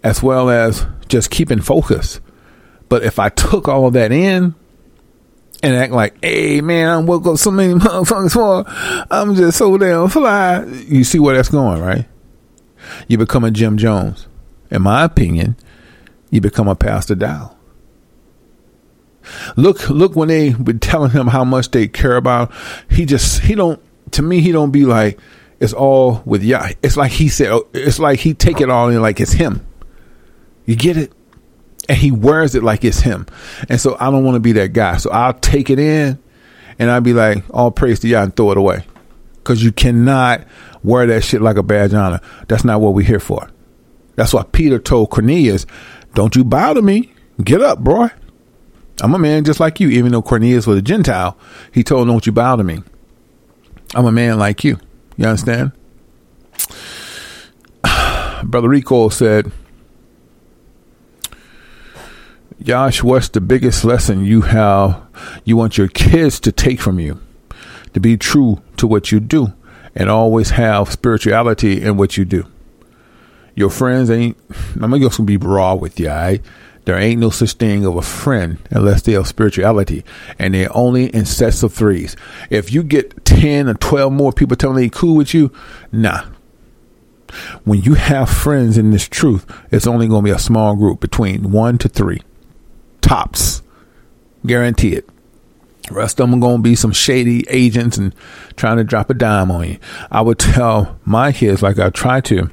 as 0.04 0.24
well 0.24 0.50
as 0.50 0.86
just 1.08 1.30
keeping 1.30 1.62
focus. 1.62 2.20
But 2.90 3.04
if 3.04 3.20
I 3.20 3.30
took 3.30 3.68
all 3.68 3.88
of 3.88 3.94
that 3.94 4.12
in 4.12 4.56
and 5.64 5.76
act 5.76 5.94
like, 5.94 6.24
hey 6.24 6.62
man, 6.62 6.90
I 6.90 6.98
woke 6.98 7.26
up 7.26 7.38
so 7.38 7.50
many 7.50 7.74
motherfuckers 7.80 8.34
for, 8.34 9.06
I'm 9.10 9.34
just 9.34 9.58
so 9.58 9.76
damn 9.78 10.10
fly. 10.10 10.66
You 10.66 11.04
see 11.04 11.18
where 11.18 11.36
that's 11.36 11.50
going, 11.50 11.82
right? 11.82 12.06
You 13.08 13.18
become 13.18 13.44
a 13.44 13.50
Jim 13.50 13.78
Jones. 13.78 14.28
In 14.70 14.82
my 14.82 15.04
opinion, 15.04 15.56
you 16.30 16.42
become 16.42 16.68
a 16.68 16.76
Pastor 16.76 17.16
Dow. 17.16 17.56
Look, 19.56 19.90
look 19.90 20.16
when 20.16 20.28
they 20.28 20.52
been 20.52 20.80
telling 20.80 21.12
him 21.12 21.28
how 21.28 21.46
much 21.46 21.72
they 21.72 21.88
care 21.88 22.18
about. 22.18 22.52
He 22.90 23.06
just, 23.06 23.42
he 23.42 23.56
don't. 23.56 23.82
To 24.12 24.22
me, 24.22 24.42
he 24.42 24.52
don't 24.52 24.72
be 24.72 24.86
like 24.86 25.18
it's 25.64 25.72
all 25.72 26.22
with 26.26 26.44
Yah. 26.44 26.72
It's 26.84 26.98
like 26.98 27.12
he 27.12 27.30
said. 27.30 27.50
Oh, 27.50 27.68
it's 27.74 27.98
like 27.98 28.20
he 28.20 28.34
take 28.34 28.60
it 28.60 28.70
all 28.70 28.90
in 28.90 29.02
like 29.02 29.22
it's 29.22 29.32
him. 29.32 29.66
You 30.66 30.76
get 30.76 30.98
it? 30.98 31.14
And 31.90 31.98
he 31.98 32.12
wears 32.12 32.56
it 32.56 32.64
like 32.64 32.84
it's 32.86 33.00
him. 33.00 33.26
And 33.70 33.80
so 33.80 33.98
I 34.00 34.10
don't 34.10 34.24
want 34.24 34.36
to 34.36 34.40
be 34.40 34.54
that 34.54 34.74
guy. 34.74 34.98
So 34.98 35.12
I'll 35.12 35.34
take 35.34 35.70
it 35.70 35.80
in, 35.80 36.18
and 36.80 36.90
I'll 36.90 37.02
be 37.02 37.14
like, 37.14 37.44
all 37.50 37.72
praise 37.72 38.00
to 38.02 38.08
y'all 38.08 38.24
and 38.24 38.36
throw 38.36 38.52
it 38.52 38.58
away. 38.58 38.86
Because 39.36 39.64
you 39.64 39.72
cannot 39.74 40.48
wear 40.84 41.06
that 41.08 41.24
shit 41.24 41.42
like 41.42 41.58
a 41.58 41.64
badge 41.64 41.94
honor. 41.94 42.22
That's 42.48 42.64
not 42.64 42.80
what 42.80 42.94
we're 42.94 43.06
here 43.06 43.20
for. 43.20 43.50
That's 44.16 44.34
why 44.34 44.44
Peter 44.44 44.80
told 44.80 45.10
Cornelius, 45.10 45.66
"Don't 46.14 46.36
you 46.36 46.44
bow 46.44 46.74
to 46.74 46.82
me. 46.82 47.12
Get 47.44 47.62
up, 47.62 47.80
boy." 47.80 48.10
I'm 49.02 49.14
a 49.16 49.20
man 49.20 49.44
just 49.44 49.60
like 49.60 49.80
you, 49.80 49.90
even 49.90 50.12
though 50.12 50.22
Cornelius 50.22 50.68
was 50.68 50.78
a 50.78 50.82
Gentile. 50.82 51.38
He 51.72 51.84
told 51.84 52.04
him, 52.04 52.10
Don't 52.10 52.26
you 52.26 52.32
bow 52.32 52.56
to 52.56 52.64
me. 52.64 52.84
I'm 53.96 54.06
a 54.06 54.12
man 54.12 54.38
like 54.38 54.64
you. 54.64 54.80
You 55.18 55.26
understand? 55.26 55.72
Brother 58.44 58.70
Rico 58.70 59.10
said, 59.10 59.52
Yash, 62.66 63.04
what's 63.04 63.28
the 63.28 63.42
biggest 63.42 63.84
lesson 63.84 64.24
you 64.24 64.40
have 64.40 65.02
you 65.44 65.58
want 65.58 65.78
your 65.78 65.90
kids 65.90 66.40
to 66.40 66.50
take 66.50 66.80
from 66.80 66.98
you? 66.98 67.20
To 67.94 68.00
be 68.00 68.16
true 68.16 68.62
to 68.78 68.88
what 68.88 69.12
you 69.12 69.20
do 69.20 69.52
and 69.94 70.10
always 70.10 70.52
have 70.52 70.90
spirituality 70.90 71.82
in 71.82 71.98
what 71.98 72.16
you 72.16 72.24
do. 72.24 72.46
Your 73.54 73.70
friends 73.70 74.10
ain't 74.10 74.38
I'm 74.82 74.92
gonna 74.92 75.24
be 75.26 75.36
raw 75.36 75.76
with 75.76 76.00
you, 76.00 76.10
all 76.10 76.16
right? 76.16 76.42
There 76.86 76.98
ain't 76.98 77.20
no 77.20 77.32
such 77.32 77.52
thing 77.52 77.86
of 77.86 77.98
a 77.98 78.02
friend 78.02 78.58
unless 78.70 79.02
they 79.02 79.12
have 79.12 79.28
spirituality, 79.28 80.06
and 80.40 80.54
they're 80.54 80.76
only 80.76 81.08
in 81.08 81.26
sets 81.26 81.64
of 81.64 81.74
threes. 81.74 82.16
If 82.50 82.72
you 82.72 82.82
get 82.82 83.26
10 83.26 83.68
or 83.68 83.74
12 83.74 84.14
more 84.14 84.32
people 84.32 84.56
telling 84.56 84.78
they 84.78 84.88
cool 84.88 85.18
with 85.18 85.34
you, 85.34 85.52
nah. 85.92 86.28
When 87.66 87.82
you 87.82 87.96
have 87.96 88.30
friends 88.30 88.78
in 88.78 88.92
this 88.92 89.10
truth, 89.10 89.46
it's 89.70 89.86
only 89.86 90.08
to 90.08 90.22
be 90.22 90.30
a 90.30 90.40
small 90.40 90.78
group 90.78 91.02
between 91.02 91.52
one 91.52 91.78
to 91.80 91.90
three. 91.90 92.22
Tops. 93.04 93.62
Guarantee 94.46 94.94
it. 94.94 95.08
The 95.88 95.94
rest 95.94 96.20
of 96.20 96.30
them 96.30 96.40
are 96.40 96.42
going 96.42 96.58
to 96.58 96.64
be 96.64 96.76
some 96.76 96.94
shady 96.94 97.46
agents 97.50 97.98
and 97.98 98.16
trying 98.56 98.78
to 98.78 98.84
drop 98.84 99.10
a 99.10 99.14
dime 99.14 99.52
on 99.52 99.68
you. 99.68 99.80
I 100.10 100.22
would 100.22 100.40
tell 100.40 100.98
my 101.06 101.32
kids, 101.32 101.62
like 101.62 101.78
I 101.78 101.90
try 101.90 102.22
to, 102.22 102.50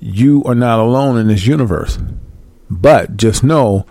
you 0.00 0.42
are 0.44 0.54
not 0.54 0.80
alone 0.80 1.16
in 1.16 1.28
this 1.28 1.46
universe. 1.46 1.98
But 2.68 3.16
just 3.16 3.44
know 3.44 3.86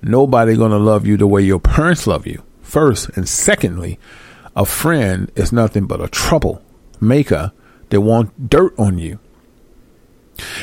nobody 0.00 0.56
going 0.56 0.70
to 0.70 0.78
love 0.78 1.06
you 1.06 1.16
the 1.16 1.26
way 1.26 1.42
your 1.42 1.58
parents 1.58 2.06
love 2.06 2.26
you. 2.26 2.42
First 2.62 3.10
and 3.10 3.28
secondly, 3.28 3.98
a 4.54 4.64
friend 4.64 5.30
is 5.34 5.52
nothing 5.52 5.86
but 5.86 6.00
a 6.00 6.08
trouble 6.08 6.62
maker 7.00 7.52
that 7.90 8.00
want 8.00 8.48
dirt 8.48 8.74
on 8.78 8.98
you. 8.98 9.18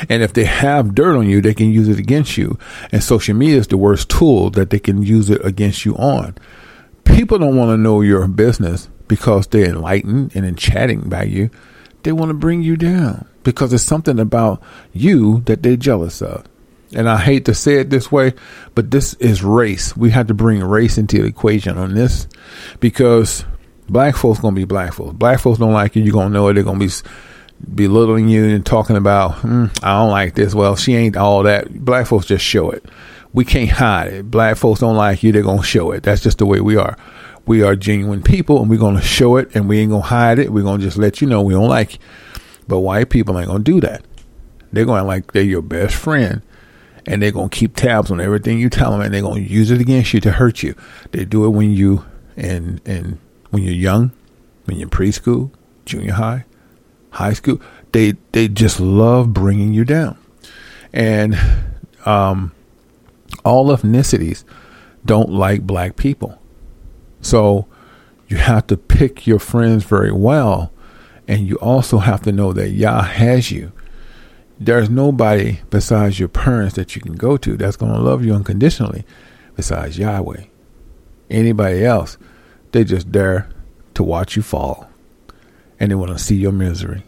And 0.08 0.22
if 0.22 0.32
they 0.32 0.44
have 0.44 0.94
dirt 0.94 1.16
on 1.16 1.28
you, 1.28 1.40
they 1.40 1.54
can 1.54 1.70
use 1.70 1.88
it 1.88 1.98
against 1.98 2.36
you. 2.36 2.58
And 2.92 3.02
social 3.02 3.34
media 3.34 3.58
is 3.58 3.68
the 3.68 3.76
worst 3.76 4.08
tool 4.08 4.50
that 4.50 4.70
they 4.70 4.78
can 4.78 5.02
use 5.02 5.30
it 5.30 5.44
against 5.44 5.84
you 5.84 5.96
on. 5.96 6.36
People 7.04 7.38
don't 7.38 7.56
want 7.56 7.70
to 7.70 7.76
know 7.76 8.00
your 8.00 8.26
business 8.26 8.88
because 9.08 9.46
they're 9.46 9.68
enlightened 9.68 10.32
and 10.34 10.44
in 10.44 10.56
chatting 10.56 11.08
by 11.08 11.24
you. 11.24 11.50
They 12.02 12.12
want 12.12 12.30
to 12.30 12.34
bring 12.34 12.62
you 12.62 12.76
down 12.76 13.26
because 13.42 13.72
it's 13.72 13.84
something 13.84 14.18
about 14.18 14.62
you 14.92 15.40
that 15.46 15.62
they're 15.62 15.76
jealous 15.76 16.20
of 16.22 16.44
and 16.92 17.08
I 17.08 17.18
hate 17.18 17.46
to 17.46 17.54
say 17.54 17.74
it 17.80 17.90
this 17.90 18.12
way, 18.12 18.34
but 18.74 18.90
this 18.90 19.14
is 19.14 19.42
race. 19.42 19.96
We 19.96 20.10
have 20.10 20.28
to 20.28 20.34
bring 20.34 20.62
race 20.62 20.98
into 20.98 21.20
the 21.20 21.28
equation 21.28 21.78
on 21.78 21.94
this 21.94 22.28
because 22.80 23.44
black 23.88 24.16
folks 24.16 24.40
gonna 24.40 24.54
be 24.54 24.64
black 24.64 24.92
folks. 24.92 25.14
Black 25.14 25.40
folks 25.40 25.58
don't 25.58 25.72
like 25.72 25.96
you. 25.96 26.02
You're 26.02 26.12
gonna 26.12 26.30
know 26.30 26.48
it. 26.48 26.54
They're 26.54 26.62
gonna 26.62 26.78
be 26.78 26.90
belittling 27.74 28.28
you 28.28 28.44
and 28.46 28.64
talking 28.64 28.96
about, 28.96 29.32
mm, 29.36 29.70
I 29.82 29.98
don't 29.98 30.10
like 30.10 30.34
this. 30.34 30.54
Well, 30.54 30.76
she 30.76 30.94
ain't 30.94 31.16
all 31.16 31.42
that. 31.44 31.72
Black 31.84 32.06
folks 32.06 32.26
just 32.26 32.44
show 32.44 32.70
it. 32.70 32.84
We 33.32 33.44
can't 33.44 33.70
hide 33.70 34.12
it. 34.12 34.30
Black 34.30 34.56
folks 34.56 34.80
don't 34.80 34.96
like 34.96 35.22
you. 35.22 35.32
They're 35.32 35.42
gonna 35.42 35.62
show 35.62 35.92
it. 35.92 36.02
That's 36.02 36.22
just 36.22 36.38
the 36.38 36.46
way 36.46 36.60
we 36.60 36.76
are. 36.76 36.96
we 37.46 37.62
are 37.62 37.76
genuine 37.76 38.22
people 38.22 38.60
and 38.60 38.68
we're 38.68 38.78
going 38.78 38.96
to 38.96 39.02
show 39.02 39.36
it 39.36 39.54
and 39.54 39.68
we 39.68 39.78
ain't 39.78 39.90
going 39.90 40.02
to 40.02 40.08
hide 40.08 40.38
it. 40.38 40.52
We're 40.52 40.64
going 40.64 40.80
to 40.80 40.84
just 40.84 40.98
let 40.98 41.20
you 41.20 41.28
know 41.28 41.40
we 41.42 41.54
don't 41.54 41.68
like 41.68 41.94
you. 41.94 41.98
But 42.68 42.80
white 42.80 43.08
people 43.08 43.38
ain't 43.38 43.46
going 43.46 43.62
to 43.62 43.72
do 43.72 43.80
that. 43.82 44.04
They're 44.72 44.84
going 44.84 45.00
to 45.02 45.06
like 45.06 45.32
they're 45.32 45.44
your 45.44 45.62
best 45.62 45.94
friend 45.94 46.42
and 47.06 47.22
they're 47.22 47.30
going 47.30 47.48
to 47.48 47.56
keep 47.56 47.76
tabs 47.76 48.10
on 48.10 48.20
everything 48.20 48.58
you 48.58 48.68
tell 48.68 48.90
them 48.90 49.00
and 49.00 49.14
they're 49.14 49.22
going 49.22 49.44
to 49.44 49.50
use 49.50 49.70
it 49.70 49.80
against 49.80 50.12
you 50.12 50.20
to 50.20 50.32
hurt 50.32 50.62
you. 50.64 50.74
They 51.12 51.24
do 51.24 51.44
it 51.44 51.50
when 51.50 51.70
you 51.70 52.04
and 52.36 52.80
and 52.84 53.18
when 53.50 53.62
you're 53.62 53.72
young, 53.72 54.10
when 54.64 54.76
you're 54.78 54.88
preschool, 54.88 55.52
junior 55.84 56.14
high, 56.14 56.44
high 57.16 57.32
school. 57.32 57.60
They 57.92 58.14
they 58.32 58.48
just 58.48 58.80
love 58.80 59.32
bringing 59.32 59.72
you 59.72 59.84
down. 59.84 60.18
And 60.92 61.38
um 62.04 62.52
all 63.44 63.68
ethnicities 63.68 64.44
don't 65.04 65.30
like 65.30 65.62
black 65.62 65.96
people. 65.96 66.40
So 67.20 67.66
you 68.28 68.36
have 68.38 68.66
to 68.68 68.76
pick 68.76 69.26
your 69.26 69.38
friends 69.38 69.84
very 69.84 70.12
well. 70.12 70.72
And 71.28 71.46
you 71.46 71.56
also 71.56 71.98
have 71.98 72.22
to 72.22 72.32
know 72.32 72.52
that 72.52 72.70
Yah 72.70 73.02
has 73.02 73.50
you. 73.50 73.72
There's 74.58 74.88
nobody 74.88 75.60
besides 75.70 76.18
your 76.18 76.28
parents 76.28 76.76
that 76.76 76.94
you 76.94 77.02
can 77.02 77.14
go 77.14 77.36
to 77.36 77.56
that's 77.56 77.76
going 77.76 77.92
to 77.92 78.00
love 78.00 78.24
you 78.24 78.32
unconditionally 78.32 79.04
besides 79.54 79.98
Yahweh. 79.98 80.44
Anybody 81.28 81.84
else, 81.84 82.16
they 82.72 82.84
just 82.84 83.12
there 83.12 83.48
to 83.94 84.02
watch 84.02 84.36
you 84.36 84.42
fall. 84.42 84.88
And 85.78 85.90
they 85.90 85.94
want 85.94 86.12
to 86.12 86.18
see 86.18 86.36
your 86.36 86.52
misery. 86.52 87.02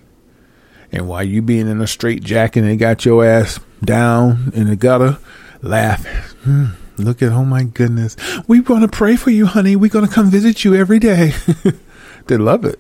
And 0.91 1.09
while 1.09 1.23
you 1.23 1.43
being 1.43 1.69
in 1.69 1.81
a 1.81 1.87
straight 1.87 2.23
jacket 2.23 2.61
and 2.61 2.69
they 2.69 2.77
got 2.77 3.05
your 3.05 3.25
ass 3.25 3.61
down 3.85 4.53
in 4.55 4.69
the 4.69 4.77
gutter, 4.77 5.19
laughing. 5.63 6.17
Hmm, 6.45 6.67
look 6.97 7.23
at, 7.23 7.33
oh 7.33 7.45
my 7.45 7.65
goodness. 7.65 8.17
We 8.47 8.61
want 8.61 8.83
to 8.83 8.89
pray 8.89 9.17
for 9.17 9.31
you, 9.31 9.47
honey. 9.47 9.77
We're 9.77 9.91
going 9.91 10.07
to 10.07 10.13
come 10.13 10.31
visit 10.31 10.65
you 10.65 10.75
every 10.75 10.99
day. 10.99 11.33
they 12.27 12.37
love 12.37 12.65
it. 12.65 12.79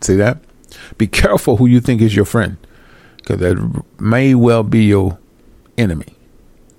See 0.00 0.16
that? 0.16 0.38
Be 0.96 1.06
careful 1.06 1.56
who 1.56 1.66
you 1.66 1.80
think 1.80 2.00
is 2.00 2.14
your 2.14 2.24
friend 2.24 2.56
because 3.16 3.38
that 3.40 3.84
may 3.98 4.34
well 4.34 4.62
be 4.62 4.84
your 4.84 5.18
enemy. 5.76 6.14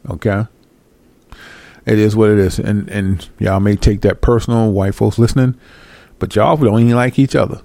Okay? 0.10 0.46
It 1.86 2.00
is 2.00 2.16
what 2.16 2.30
it 2.30 2.40
is. 2.40 2.60
And, 2.60 2.90
and 2.90 3.28
y'all 3.40 3.60
may 3.60 3.76
take 3.76 4.02
that 4.02 4.22
personal, 4.22 4.72
white 4.72 4.96
folks 4.96 5.20
listening, 5.20 5.60
but 6.18 6.36
y'all 6.36 6.58
don't 6.58 6.80
even 6.80 6.96
like 6.96 7.20
each 7.20 7.36
other. 7.36 7.62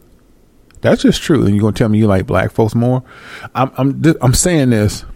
That's 0.84 1.00
just 1.00 1.22
true. 1.22 1.46
And 1.46 1.54
you're 1.54 1.62
gonna 1.62 1.72
tell 1.72 1.88
me 1.88 1.96
you 1.96 2.06
like 2.06 2.26
black 2.26 2.50
folks 2.50 2.74
more? 2.74 3.02
I'm 3.54 3.72
I'm 3.78 4.02
I'm 4.20 4.34
saying 4.34 4.68
this. 4.68 5.06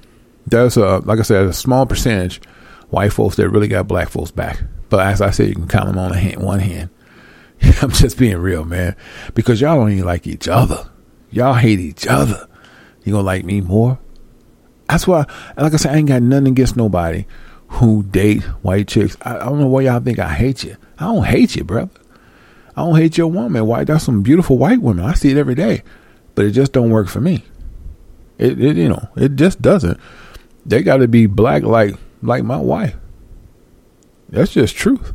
There's 0.47 0.79
a 0.79 1.01
like 1.01 1.19
I 1.19 1.23
said, 1.23 1.45
a 1.45 1.53
small 1.53 1.85
percentage 1.85 2.41
white 2.89 3.13
folks 3.13 3.37
that 3.37 3.51
really 3.51 3.69
got 3.69 3.87
black 3.87 4.09
folks 4.09 4.31
back. 4.31 4.63
But 4.89 5.07
as 5.07 5.21
I 5.21 5.31
said, 5.31 5.49
you 5.49 5.55
can 5.55 5.69
count 5.69 5.89
them 5.89 5.99
on 5.99 6.11
a 6.11 6.17
hand, 6.17 6.43
one 6.43 6.61
hand. 6.61 6.89
I'm 7.83 7.91
just 7.91 8.17
being 8.17 8.39
real, 8.39 8.65
man, 8.65 8.97
because 9.35 9.61
y'all 9.61 9.77
don't 9.77 9.93
even 9.93 10.07
like 10.07 10.27
each 10.27 10.49
other. 10.49 10.89
Y'all 11.31 11.53
hate 11.53 11.81
each 11.81 12.07
other. 12.07 12.49
You 13.05 13.13
gonna 13.13 13.27
like 13.27 13.45
me 13.45 13.61
more? 13.61 13.99
That's 14.89 15.07
why, 15.07 15.27
like 15.59 15.75
I 15.75 15.77
said, 15.77 15.95
I 15.95 15.99
ain't 15.99 16.09
got 16.09 16.23
nothing 16.23 16.49
against 16.49 16.79
nobody 16.79 17.27
who 17.69 18.05
date 18.05 18.43
white 18.63 18.89
chicks. 18.89 19.19
I, 19.21 19.37
I 19.37 19.45
don't 19.45 19.61
know 19.61 19.67
why 19.67 19.83
y'all 19.83 20.01
think 20.01 20.19
I 20.19 20.33
hate 20.33 20.65
you. 20.65 20.79
I 20.99 21.05
don't 21.05 21.27
hate 21.27 21.57
you, 21.57 21.65
brother. 21.65 21.91
I 22.79 22.83
don't 22.83 22.95
hate 22.95 23.19
your 23.19 23.27
woman. 23.27 23.67
Why? 23.67 23.83
That's 23.83 24.05
some 24.05 24.23
beautiful 24.23 24.57
white 24.57 24.81
women. 24.81 25.05
I 25.05 25.15
see 25.15 25.33
it 25.33 25.37
every 25.37 25.57
day, 25.57 25.83
but 26.37 26.45
it 26.45 26.53
just 26.53 26.71
don't 26.71 26.91
work 26.91 27.09
for 27.09 27.21
me. 27.21 27.43
It, 28.39 28.61
it 28.63 28.77
you 28.77 28.89
know, 28.89 29.09
it 29.17 29.35
just 29.35 29.61
doesn't. 29.61 29.99
They 30.65 30.85
got 30.85 30.99
to 30.99 31.09
be 31.09 31.27
black 31.27 31.65
like 31.65 31.97
like 32.23 32.45
my 32.45 32.59
wife. 32.59 32.95
That's 34.29 34.53
just 34.53 34.77
truth. 34.77 35.13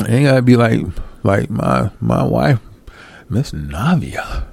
It 0.00 0.08
ain't 0.08 0.24
gotta 0.24 0.40
be 0.40 0.56
like 0.56 0.86
like 1.22 1.50
my 1.50 1.90
my 2.00 2.22
wife, 2.22 2.60
Miss 3.28 3.52
Navia. 3.52 4.46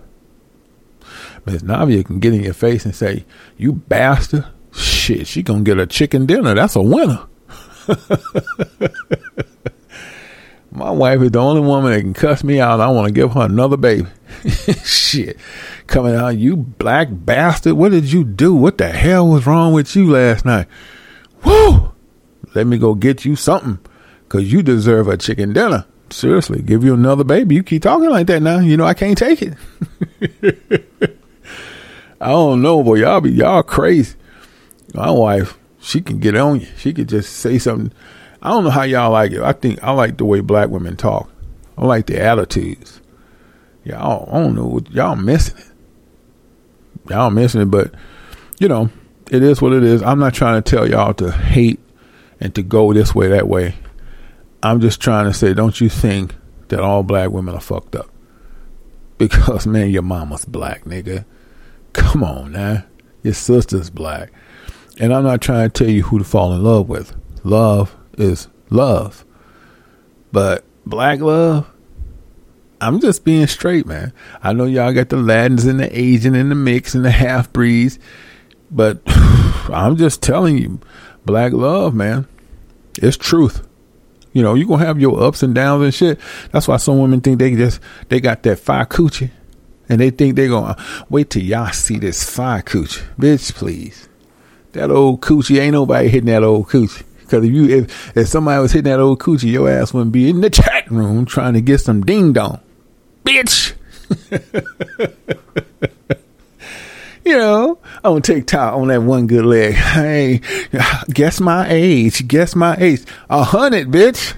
Miss 1.46 1.62
Navia 1.62 2.06
can 2.06 2.20
get 2.20 2.34
in 2.34 2.44
your 2.44 2.54
face 2.54 2.84
and 2.84 2.94
say, 2.94 3.24
"You 3.56 3.72
bastard!" 3.72 4.48
Shit, 4.74 5.28
she 5.28 5.44
gonna 5.44 5.64
get 5.64 5.80
a 5.80 5.88
chicken 5.88 6.26
dinner. 6.26 6.56
That's 6.56 6.76
a 6.76 6.82
winner. 6.82 7.22
My 10.74 10.90
wife 10.90 11.22
is 11.22 11.32
the 11.32 11.40
only 11.40 11.62
woman 11.62 11.92
that 11.92 12.00
can 12.00 12.14
cuss 12.14 12.44
me 12.46 12.62
out. 12.62 12.80
I 12.80 12.88
want 12.90 13.08
to 13.08 13.14
give 13.14 13.34
her 13.34 13.42
another 13.42 13.76
baby. 13.76 14.08
Shit. 14.84 15.38
Coming 15.88 16.16
out, 16.16 16.38
you 16.38 16.56
black 16.56 17.10
bastard. 17.12 17.74
What 17.74 17.92
did 17.92 18.12
you 18.12 18.24
do? 18.24 18.56
What 18.56 18.78
the 18.78 18.88
hell 18.90 19.28
was 19.28 19.46
wrong 19.46 19.74
with 19.74 19.94
you 19.96 20.10
last 20.10 20.46
night? 20.46 20.68
Woo! 21.44 21.92
Let 22.56 22.68
me 22.68 22.78
go 22.78 22.96
get 22.96 23.26
you 23.26 23.36
something. 23.36 23.80
Cause 24.30 24.44
you 24.44 24.64
deserve 24.64 25.10
a 25.10 25.18
chicken 25.18 25.52
dinner. 25.52 25.86
Seriously, 26.10 26.62
give 26.62 26.86
you 26.86 26.94
another 26.94 27.26
baby. 27.26 27.56
You 27.56 27.64
keep 27.64 27.82
talking 27.82 28.10
like 28.10 28.28
that 28.28 28.42
now. 28.42 28.60
You 28.60 28.78
know 28.78 28.86
I 28.86 28.94
can't 28.94 29.18
take 29.18 29.42
it. 29.42 29.56
I 32.22 32.28
don't 32.28 32.62
know, 32.62 32.82
boy. 32.82 32.96
Y'all 32.96 33.20
be 33.20 33.32
y'all 33.32 33.64
crazy. 33.64 34.16
My 34.94 35.12
wife, 35.12 35.58
she 35.82 36.00
can 36.02 36.20
get 36.20 36.38
on 36.38 36.62
you. 36.62 36.68
She 36.78 36.94
could 36.94 37.10
just 37.10 37.34
say 37.34 37.58
something 37.58 37.92
I 38.42 38.50
don't 38.50 38.64
know 38.64 38.70
how 38.72 38.84
y'all 38.84 39.12
like 39.12 39.32
it. 39.32 39.42
I 39.42 39.54
think 39.54 39.84
I 39.84 39.92
like 39.92 40.18
the 40.18 40.26
way 40.26 40.40
black 40.40 40.70
women 40.70 40.98
talk. 40.98 41.30
I 41.78 41.86
like 41.86 42.08
the 42.08 42.20
attitudes. 42.20 43.02
Y'all, 43.84 44.30
I 44.32 44.40
don't 44.40 44.56
know 44.56 44.80
y'all 44.92 45.16
missing 45.16 45.58
it. 45.58 47.10
Y'all 47.10 47.30
missing 47.30 47.62
it, 47.62 47.66
but 47.66 47.94
you 48.60 48.68
know, 48.68 48.90
it 49.30 49.44
is 49.44 49.62
what 49.62 49.74
it 49.74 49.84
is. 49.84 50.02
I'm 50.02 50.20
not 50.20 50.34
trying 50.34 50.62
to 50.62 50.70
tell 50.70 50.90
y'all 50.90 51.14
to 51.16 51.32
hate 51.32 51.80
and 52.40 52.54
to 52.56 52.64
go 52.64 52.94
this 52.94 53.14
way, 53.14 53.28
that 53.30 53.48
way. 53.48 53.76
I'm 54.64 54.82
just 54.82 55.02
trying 55.02 55.26
to 55.26 55.34
say, 55.34 55.54
don't 55.54 55.80
you 55.80 55.90
think 55.90 56.36
that 56.68 56.80
all 56.80 57.04
black 57.04 57.30
women 57.32 57.56
are 57.56 57.62
fucked 57.62 57.96
up? 57.96 58.10
Because 59.18 59.68
man, 59.68 59.90
your 59.90 60.02
mama's 60.02 60.46
black, 60.46 60.84
nigga. 60.86 61.26
Come 61.94 62.24
on 62.24 62.54
now. 62.54 62.86
Your 63.24 63.34
sister's 63.34 63.90
black. 63.90 64.32
And 65.00 65.14
I'm 65.14 65.24
not 65.24 65.42
trying 65.42 65.70
to 65.70 65.84
tell 65.84 65.92
you 65.92 66.04
who 66.04 66.18
to 66.20 66.24
fall 66.24 66.54
in 66.54 66.64
love 66.64 66.90
with. 66.90 67.16
Love 67.44 67.96
is 68.22 68.48
love. 68.70 69.26
But 70.32 70.64
black 70.86 71.20
love, 71.20 71.70
I'm 72.80 73.00
just 73.00 73.26
being 73.26 73.48
straight, 73.48 73.86
man. 73.86 74.14
I 74.42 74.54
know 74.54 74.66
y'all 74.66 74.94
got 74.94 75.10
the 75.10 75.18
Latins 75.18 75.66
and 75.66 75.80
the 75.80 75.98
Asian 75.98 76.36
and 76.36 76.50
the 76.50 76.56
mix 76.56 76.96
and 76.96 77.04
the 77.04 77.12
half 77.12 77.52
breeds, 77.52 78.00
but 78.70 79.02
I'm 79.06 79.98
just 79.98 80.24
telling 80.24 80.58
you, 80.58 80.80
black 81.26 81.54
love, 81.54 81.94
man, 81.94 82.28
it's 82.98 83.18
truth. 83.18 83.68
You 84.34 84.42
know, 84.42 84.54
you 84.54 84.66
gonna 84.66 84.86
have 84.86 85.00
your 85.00 85.22
ups 85.22 85.44
and 85.44 85.54
downs 85.54 85.84
and 85.84 85.94
shit. 85.94 86.20
That's 86.52 86.68
why 86.68 86.78
some 86.78 87.00
women 87.00 87.20
think 87.20 87.40
they 87.40 87.54
just 87.56 87.82
they 88.08 88.22
got 88.22 88.44
that 88.44 88.60
fire 88.60 88.86
coochie, 88.86 89.30
and 89.90 90.00
they 90.00 90.10
think 90.10 90.36
they 90.36 90.48
gonna 90.48 90.82
wait 91.10 91.30
till 91.30 91.44
y'all 91.44 91.72
see 91.74 92.00
this 92.00 92.24
fire 92.24 92.62
coochie, 92.62 93.04
bitch. 93.20 93.54
Please, 93.54 94.08
that 94.72 94.90
old 94.90 95.22
coochie 95.22 95.60
ain't 95.60 95.74
nobody 95.74 96.08
hitting 96.08 96.28
that 96.28 96.44
old 96.44 96.70
coochie. 96.70 97.04
Because 97.32 97.46
if 97.46 97.54
you 97.54 97.70
if, 97.70 98.18
if 98.18 98.28
somebody 98.28 98.62
was 98.62 98.74
hitting 98.74 98.92
that 98.92 99.00
old 99.00 99.20
coochie, 99.20 99.54
your 99.54 99.70
ass 99.70 99.94
wouldn't 99.94 100.12
be 100.12 100.30
in 100.30 100.42
the 100.42 100.50
chat 100.50 100.92
room 100.92 101.26
trying 101.26 101.54
to 101.54 101.62
get 101.62 101.80
some 101.80 102.02
ding 102.02 102.34
dong, 102.34 102.60
bitch. 103.24 103.72
you 107.26 107.38
know, 107.38 107.80
take 108.20 108.48
top 108.48 108.76
on 108.76 108.90
that 108.90 109.02
one 109.02 109.28
good 109.28 109.46
leg. 109.46 109.76
Hey, 109.76 110.42
guess 111.14 111.40
my 111.40 111.70
age. 111.70 112.28
Guess 112.28 112.54
my 112.54 112.76
age. 112.78 113.06
A 113.30 113.46
hundred, 113.46 113.88
bitch. 113.88 114.36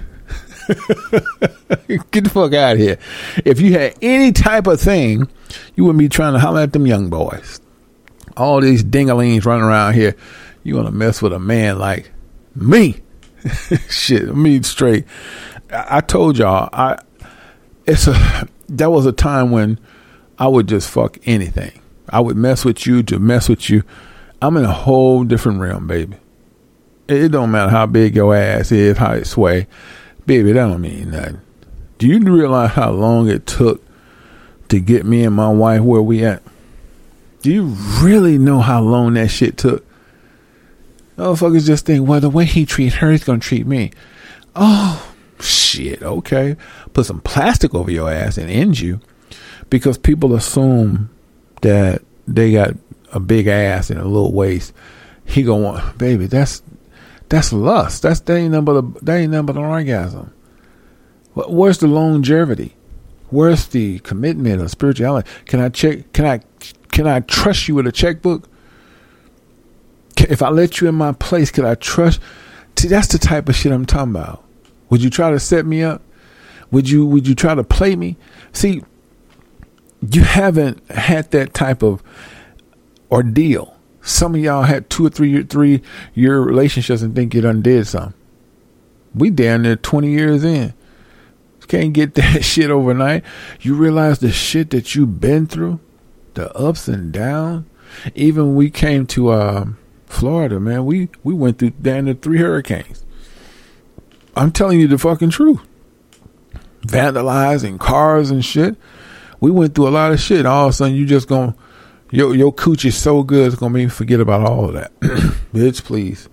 Get 2.11 2.25
the 2.25 2.29
fuck 2.29 2.53
out 2.53 2.73
of 2.73 2.77
here. 2.77 2.99
If 3.43 3.59
you 3.59 3.73
had 3.73 3.95
any 4.03 4.31
type 4.31 4.67
of 4.67 4.79
thing, 4.79 5.27
you 5.75 5.83
wouldn't 5.83 5.99
be 5.99 6.09
trying 6.09 6.33
to 6.33 6.39
holler 6.39 6.61
at 6.61 6.73
them 6.73 6.85
young 6.85 7.09
boys. 7.09 7.59
All 8.37 8.61
these 8.61 8.83
dingalings 8.83 9.45
running 9.45 9.65
around 9.65 9.95
here. 9.95 10.15
You 10.61 10.75
want 10.75 10.87
to 10.87 10.93
mess 10.93 11.23
with 11.23 11.33
a 11.33 11.39
man 11.39 11.79
like 11.79 12.12
me. 12.55 13.01
Shit, 13.89 14.35
me 14.35 14.61
straight. 14.63 15.05
I, 15.71 15.97
I 15.97 16.01
told 16.01 16.37
y'all, 16.37 16.69
I 16.71 16.99
it's 17.85 18.07
a 18.07 18.47
that 18.69 18.91
was 18.91 19.05
a 19.05 19.11
time 19.11 19.51
when 19.51 19.79
I 20.37 20.47
would 20.47 20.67
just 20.67 20.89
fuck 20.89 21.17
anything. 21.25 21.81
I 22.09 22.19
would 22.19 22.37
mess 22.37 22.65
with 22.65 22.85
you 22.85 23.03
to 23.03 23.19
mess 23.19 23.49
with 23.49 23.69
you. 23.69 23.83
I'm 24.41 24.57
in 24.57 24.65
a 24.65 24.73
whole 24.73 25.23
different 25.23 25.61
realm, 25.61 25.87
baby. 25.87 26.17
It, 27.07 27.23
it 27.23 27.29
don't 27.29 27.51
matter 27.51 27.71
how 27.71 27.85
big 27.85 28.15
your 28.15 28.35
ass 28.35 28.71
is, 28.71 28.97
how 28.97 29.13
it 29.13 29.25
sway, 29.25 29.67
baby. 30.25 30.51
That 30.51 30.67
don't 30.67 30.81
mean 30.81 31.11
nothing. 31.11 31.41
Do 31.97 32.07
you 32.07 32.19
realize 32.19 32.71
how 32.71 32.91
long 32.91 33.29
it 33.29 33.45
took 33.45 33.81
to 34.69 34.79
get 34.79 35.05
me 35.05 35.23
and 35.23 35.35
my 35.35 35.49
wife 35.49 35.81
where 35.81 36.01
we 36.01 36.25
at? 36.25 36.41
Do 37.41 37.51
you 37.51 37.75
really 38.01 38.37
know 38.37 38.59
how 38.59 38.81
long 38.81 39.13
that 39.13 39.27
shit 39.29 39.57
took? 39.57 39.85
Motherfuckers 41.17 41.65
just 41.65 41.85
think, 41.85 42.07
well, 42.07 42.19
the 42.19 42.29
way 42.29 42.45
he 42.45 42.65
treat 42.65 42.93
her, 42.93 43.11
he's 43.11 43.23
gonna 43.23 43.39
treat 43.39 43.67
me. 43.67 43.91
Oh 44.55 45.13
shit, 45.39 46.01
okay. 46.01 46.55
Put 46.93 47.05
some 47.05 47.21
plastic 47.21 47.73
over 47.75 47.91
your 47.91 48.11
ass 48.11 48.37
and 48.37 48.49
end 48.49 48.79
you. 48.79 48.99
Because 49.69 49.97
people 49.97 50.35
assume 50.35 51.09
that 51.61 52.01
they 52.27 52.51
got 52.51 52.75
a 53.11 53.19
big 53.19 53.47
ass 53.47 53.89
and 53.89 53.99
a 53.99 54.05
little 54.05 54.33
waist. 54.33 54.73
He 55.25 55.43
gonna 55.43 55.63
want 55.63 55.97
baby, 55.97 56.25
that's 56.25 56.61
that's 57.29 57.53
lust. 57.53 58.01
That's 58.03 58.19
that 58.21 58.35
ain't 58.35 58.51
nothing 58.51 58.65
but 58.65 59.05
that 59.05 59.17
ain't 59.17 59.45
but 59.45 59.55
an 59.55 59.63
orgasm. 59.63 60.33
Wh- 61.33 61.49
Where's 61.49 61.77
the 61.79 61.87
longevity? 61.87 62.75
Where's 63.29 63.67
the 63.67 63.99
commitment 63.99 64.61
of 64.61 64.69
spirituality? 64.69 65.27
Can 65.45 65.59
I 65.59 65.69
check? 65.69 66.11
Can 66.13 66.25
I 66.25 66.41
can 66.91 67.07
I 67.07 67.21
trust 67.21 67.67
you 67.67 67.75
with 67.75 67.87
a 67.87 67.91
checkbook? 67.91 68.47
If 70.17 70.41
I 70.41 70.49
let 70.49 70.79
you 70.79 70.87
in 70.87 70.95
my 70.95 71.11
place, 71.11 71.51
could 71.51 71.65
I 71.65 71.75
trust? 71.75 72.19
See, 72.77 72.87
that's 72.87 73.07
the 73.07 73.17
type 73.17 73.49
of 73.49 73.55
shit 73.55 73.71
I'm 73.71 73.85
talking 73.85 74.11
about. 74.11 74.43
Would 74.89 75.03
you 75.03 75.09
try 75.09 75.31
to 75.31 75.39
set 75.39 75.65
me 75.65 75.83
up? 75.83 76.01
Would 76.71 76.89
you 76.89 77.05
Would 77.05 77.27
you 77.27 77.35
try 77.35 77.55
to 77.55 77.63
play 77.63 77.95
me? 77.95 78.17
See, 78.51 78.83
you 80.11 80.23
haven't 80.23 80.89
had 80.89 81.31
that 81.31 81.53
type 81.53 81.83
of 81.83 82.03
ordeal. 83.11 83.75
Some 84.01 84.35
of 84.35 84.41
y'all 84.41 84.63
had 84.63 84.89
two 84.89 85.05
or 85.05 85.09
three 85.09 85.29
year, 85.29 85.43
three 85.43 85.81
year 86.13 86.39
relationships 86.41 87.01
and 87.01 87.15
think 87.15 87.33
you 87.33 87.41
done 87.41 87.61
did 87.61 87.87
something. 87.87 88.13
We 89.15 89.29
down 89.29 89.63
there 89.63 89.75
twenty 89.75 90.09
years 90.09 90.43
in. 90.43 90.73
Can't 91.67 91.93
get 91.93 92.13
that 92.15 92.43
shit 92.43 92.69
overnight. 92.69 93.23
You 93.61 93.75
realize 93.75 94.19
the 94.19 94.31
shit 94.31 94.69
that 94.71 94.93
you've 94.93 95.19
been 95.19 95.47
through, 95.47 95.79
the 96.33 96.55
ups 96.55 96.87
and 96.87 97.11
downs. 97.11 97.65
Even 98.15 98.55
we 98.55 98.69
came 98.69 99.05
to 99.07 99.31
um, 99.31 99.77
Florida, 100.13 100.59
man, 100.59 100.85
we 100.85 101.09
we 101.23 101.33
went 101.33 101.59
through 101.59 101.71
down 101.71 102.05
to 102.05 102.13
three 102.13 102.37
hurricanes. 102.37 103.05
I'm 104.35 104.51
telling 104.51 104.79
you 104.79 104.87
the 104.87 104.97
fucking 104.97 105.31
truth. 105.31 105.59
Vandalizing 106.81 107.79
cars 107.79 108.29
and 108.29 108.43
shit. 108.43 108.75
We 109.39 109.51
went 109.51 109.75
through 109.75 109.87
a 109.87 109.89
lot 109.89 110.11
of 110.11 110.19
shit. 110.19 110.45
All 110.45 110.65
of 110.65 110.69
a 110.69 110.73
sudden, 110.73 110.95
you 110.95 111.05
just 111.05 111.27
gonna 111.27 111.55
your 112.11 112.35
your 112.35 112.53
cooch 112.53 112.85
is 112.85 112.95
so 112.95 113.23
good, 113.23 113.47
it's 113.47 113.55
gonna 113.55 113.73
make 113.73 113.85
me 113.85 113.89
forget 113.89 114.19
about 114.19 114.47
all 114.47 114.65
of 114.65 114.73
that. 114.73 114.97
Bitch, 115.53 115.83
please. 115.83 116.29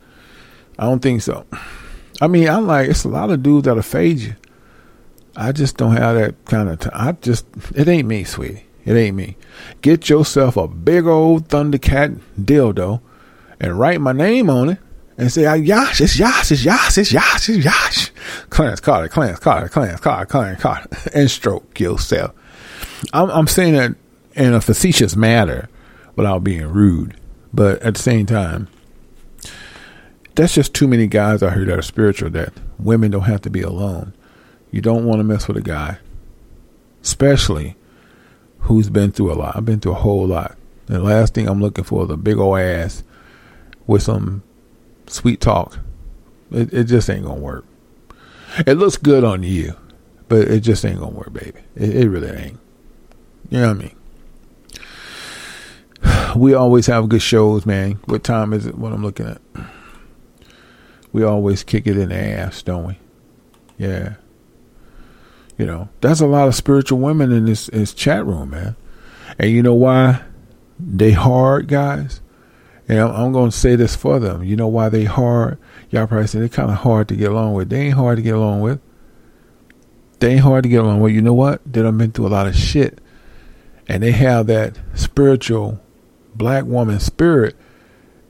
I 0.79 0.85
don't 0.85 1.01
think 1.01 1.23
so. 1.23 1.47
I 2.21 2.27
mean, 2.27 2.49
I'm 2.49 2.67
like, 2.67 2.91
it's 2.91 3.05
a 3.05 3.09
lot 3.09 3.31
of 3.31 3.43
dudes 3.43 3.65
that'll 3.65 3.83
fade 3.83 4.19
you. 4.19 4.37
I 5.37 5.53
just 5.53 5.77
don't 5.79 5.97
have 5.97 6.17
that 6.17 6.45
kind 6.45 6.69
of 6.69 6.81
time. 6.81 6.93
I 6.95 7.13
just, 7.13 7.47
it 7.75 7.89
ain't 7.89 8.09
me, 8.09 8.25
sweetie. 8.25 8.67
It 8.85 8.95
ain't 8.95 9.17
me. 9.17 9.37
Get 9.81 10.09
yourself 10.09 10.57
a 10.57 10.69
big 10.69 11.07
old 11.07 11.49
Thundercat 11.49 12.21
dildo 12.39 13.01
and 13.61 13.79
write 13.79 14.01
my 14.01 14.13
name 14.13 14.49
on 14.49 14.71
it 14.71 14.79
and 15.19 15.31
say, 15.31 15.45
"Ah, 15.45 15.55
Yash, 15.55 16.01
it's 16.01 16.19
Yash, 16.19 16.51
it's 16.51 16.65
Yash, 16.65 16.97
it's 16.99 17.13
Yash, 17.13 17.49
it's 17.49 17.65
Yash. 17.65 18.11
Clarence 18.49 18.81
Carter, 18.81 19.09
Clarence 19.09 19.39
Carter, 19.39 19.69
Clarence 19.69 20.01
Carter, 20.01 20.27
Clarence 20.27 20.63
Carter, 20.63 20.89
and 21.15 21.31
stroke 21.31 21.79
yourself. 21.79 22.33
I'm, 23.13 23.31
I'm 23.31 23.47
saying 23.47 23.75
that 23.75 23.95
in 24.35 24.55
a 24.55 24.61
facetious 24.61 25.15
manner 25.15 25.69
without 26.17 26.43
being 26.43 26.67
rude, 26.67 27.19
but 27.53 27.83
at 27.83 27.95
the 27.95 28.03
same 28.03 28.27
time, 28.27 28.69
that's 30.35 30.55
just 30.55 30.73
too 30.73 30.89
many 30.89 31.07
guys 31.07 31.43
out 31.43 31.55
here 31.55 31.67
that 31.67 31.79
are 31.79 31.83
spiritual 31.83 32.31
that 32.31 32.53
women 32.79 33.11
don't 33.11 33.23
have 33.23 33.43
to 33.43 33.51
be 33.51 33.63
alone. 33.63 34.15
You 34.71 34.81
don't 34.81 35.05
want 35.05 35.19
to 35.21 35.25
mess 35.25 35.49
with 35.49 35.57
a 35.57 35.63
guy, 35.63 35.99
especially 37.03 37.77
who's 38.61 38.89
been 38.89 39.13
through 39.13 39.33
a 39.33 39.35
lot. 39.35 39.57
I've 39.57 39.65
been 39.65 39.81
through 39.81 39.93
a 39.93 39.97
whole 39.97 40.27
lot. 40.27 40.57
The 40.87 41.01
last 41.01 41.35
thing 41.35 41.49
I'm 41.49 41.61
looking 41.61 41.85
for 41.85 42.05
is 42.05 42.11
a 42.11 42.17
big 42.17 42.39
old 42.39 42.59
ass 42.59 43.03
with 43.91 44.03
some 44.05 44.43
sweet 45.09 45.41
talk. 45.41 45.77
It, 46.53 46.73
it 46.73 46.85
just 46.85 47.11
ain't 47.11 47.25
gonna 47.25 47.41
work. 47.41 47.65
It 48.65 48.75
looks 48.75 48.97
good 48.97 49.25
on 49.25 49.43
you, 49.43 49.75
but 50.29 50.47
it 50.47 50.61
just 50.61 50.85
ain't 50.85 51.01
gonna 51.01 51.17
work, 51.17 51.33
baby. 51.33 51.59
It, 51.75 51.97
it 51.97 52.09
really 52.09 52.31
ain't. 52.31 52.61
You 53.51 53.61
know 53.61 53.75
what 53.75 53.77
I 53.77 53.81
mean? 53.81 53.97
We 56.37 56.55
always 56.55 56.87
have 56.87 57.09
good 57.09 57.23
shows, 57.23 57.67
man. 57.67 57.99
What 58.05 58.23
time 58.23 58.53
is 58.53 58.65
it? 58.65 58.79
What 58.79 58.93
I'm 58.93 59.03
looking 59.03 59.27
at? 59.27 59.41
We 61.13 61.25
always 61.25 61.65
kick 61.65 61.89
it 61.89 61.99
in 61.99 62.11
the 62.11 62.17
ass, 62.17 62.63
don't 62.63 62.87
we? 62.87 62.99
Yeah. 63.77 64.15
You 65.59 65.67
know, 65.67 65.89
that's 66.01 66.21
a 66.21 66.29
lot 66.29 66.47
of 66.47 66.55
spiritual 66.55 67.01
women 67.01 67.33
in 67.33 67.47
this, 67.47 67.67
this 67.67 67.93
chat 67.93 68.25
room, 68.25 68.51
man. 68.51 68.77
And 69.41 69.51
you 69.51 69.61
know 69.61 69.75
why? 69.75 70.23
They 70.79 71.11
hard, 71.11 71.67
guys. 71.67 72.21
And 72.91 72.99
I'm, 72.99 73.15
I'm 73.15 73.33
going 73.33 73.53
to 73.53 73.57
say 73.57 73.77
this 73.77 73.95
for 73.95 74.19
them. 74.19 74.43
You 74.43 74.57
know 74.57 74.67
why 74.67 74.89
they 74.89 75.05
hard? 75.05 75.59
Y'all 75.91 76.09
probably 76.09 76.27
say 76.27 76.41
they're 76.41 76.49
kind 76.49 76.73
of 76.73 76.79
hard 76.79 77.07
to 77.07 77.15
get 77.15 77.31
along 77.31 77.55
with. 77.55 77.71
They 77.71 77.83
ain't 77.83 77.95
hard 77.95 78.17
to 78.17 78.23
get 78.23 78.35
along 78.35 78.63
with. 78.63 78.81
They 80.19 80.33
ain't 80.33 80.41
hard 80.41 80.65
to 80.65 80.69
get 80.69 80.83
along 80.83 81.01
with. 81.01 81.13
You 81.13 81.23
know 81.23 81.33
what? 81.33 81.61
They 81.65 81.83
done 81.83 81.99
been 81.99 82.11
through 82.11 82.27
a 82.27 82.35
lot 82.35 82.49
of 82.49 82.57
shit. 82.57 83.01
And 83.87 84.03
they 84.03 84.11
have 84.11 84.49
that 84.49 84.77
spiritual 84.95 85.81
black 86.35 86.65
woman 86.65 86.99
spirit. 86.99 87.55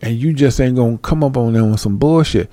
And 0.02 0.16
you 0.16 0.34
just 0.34 0.60
ain't 0.60 0.76
going 0.76 0.98
to 0.98 1.02
come 1.02 1.24
up 1.24 1.38
on 1.38 1.54
them 1.54 1.70
with 1.70 1.80
some 1.80 1.96
bullshit. 1.96 2.50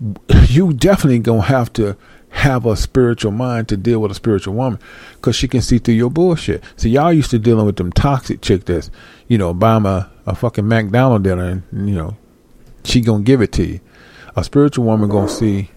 You 0.48 0.72
definitely 0.72 1.18
going 1.18 1.42
to 1.42 1.48
have 1.48 1.72
to 1.74 1.98
have 2.30 2.66
a 2.66 2.76
spiritual 2.76 3.32
mind 3.32 3.68
to 3.68 3.76
deal 3.76 4.00
with 4.00 4.10
a 4.10 4.14
spiritual 4.14 4.54
woman 4.54 4.78
because 5.14 5.36
she 5.36 5.48
can 5.48 5.60
see 5.60 5.78
through 5.78 5.94
your 5.94 6.10
bullshit. 6.10 6.62
See, 6.76 6.90
y'all 6.90 7.12
used 7.12 7.30
to 7.30 7.38
dealing 7.38 7.66
with 7.66 7.76
them 7.76 7.92
toxic 7.92 8.40
chick 8.40 8.66
that's, 8.66 8.90
you 9.28 9.38
know, 9.38 9.52
buy 9.54 9.76
'em 9.76 9.86
a, 9.86 10.10
a 10.26 10.34
fucking 10.34 10.66
McDonald 10.66 11.22
dinner 11.22 11.62
and, 11.72 11.88
you 11.88 11.94
know, 11.94 12.16
she 12.84 13.00
gonna 13.00 13.22
give 13.22 13.40
it 13.40 13.52
to 13.52 13.64
you. 13.64 13.80
A 14.36 14.44
spiritual 14.44 14.84
woman 14.84 15.08
gonna 15.08 15.28
see 15.28 15.70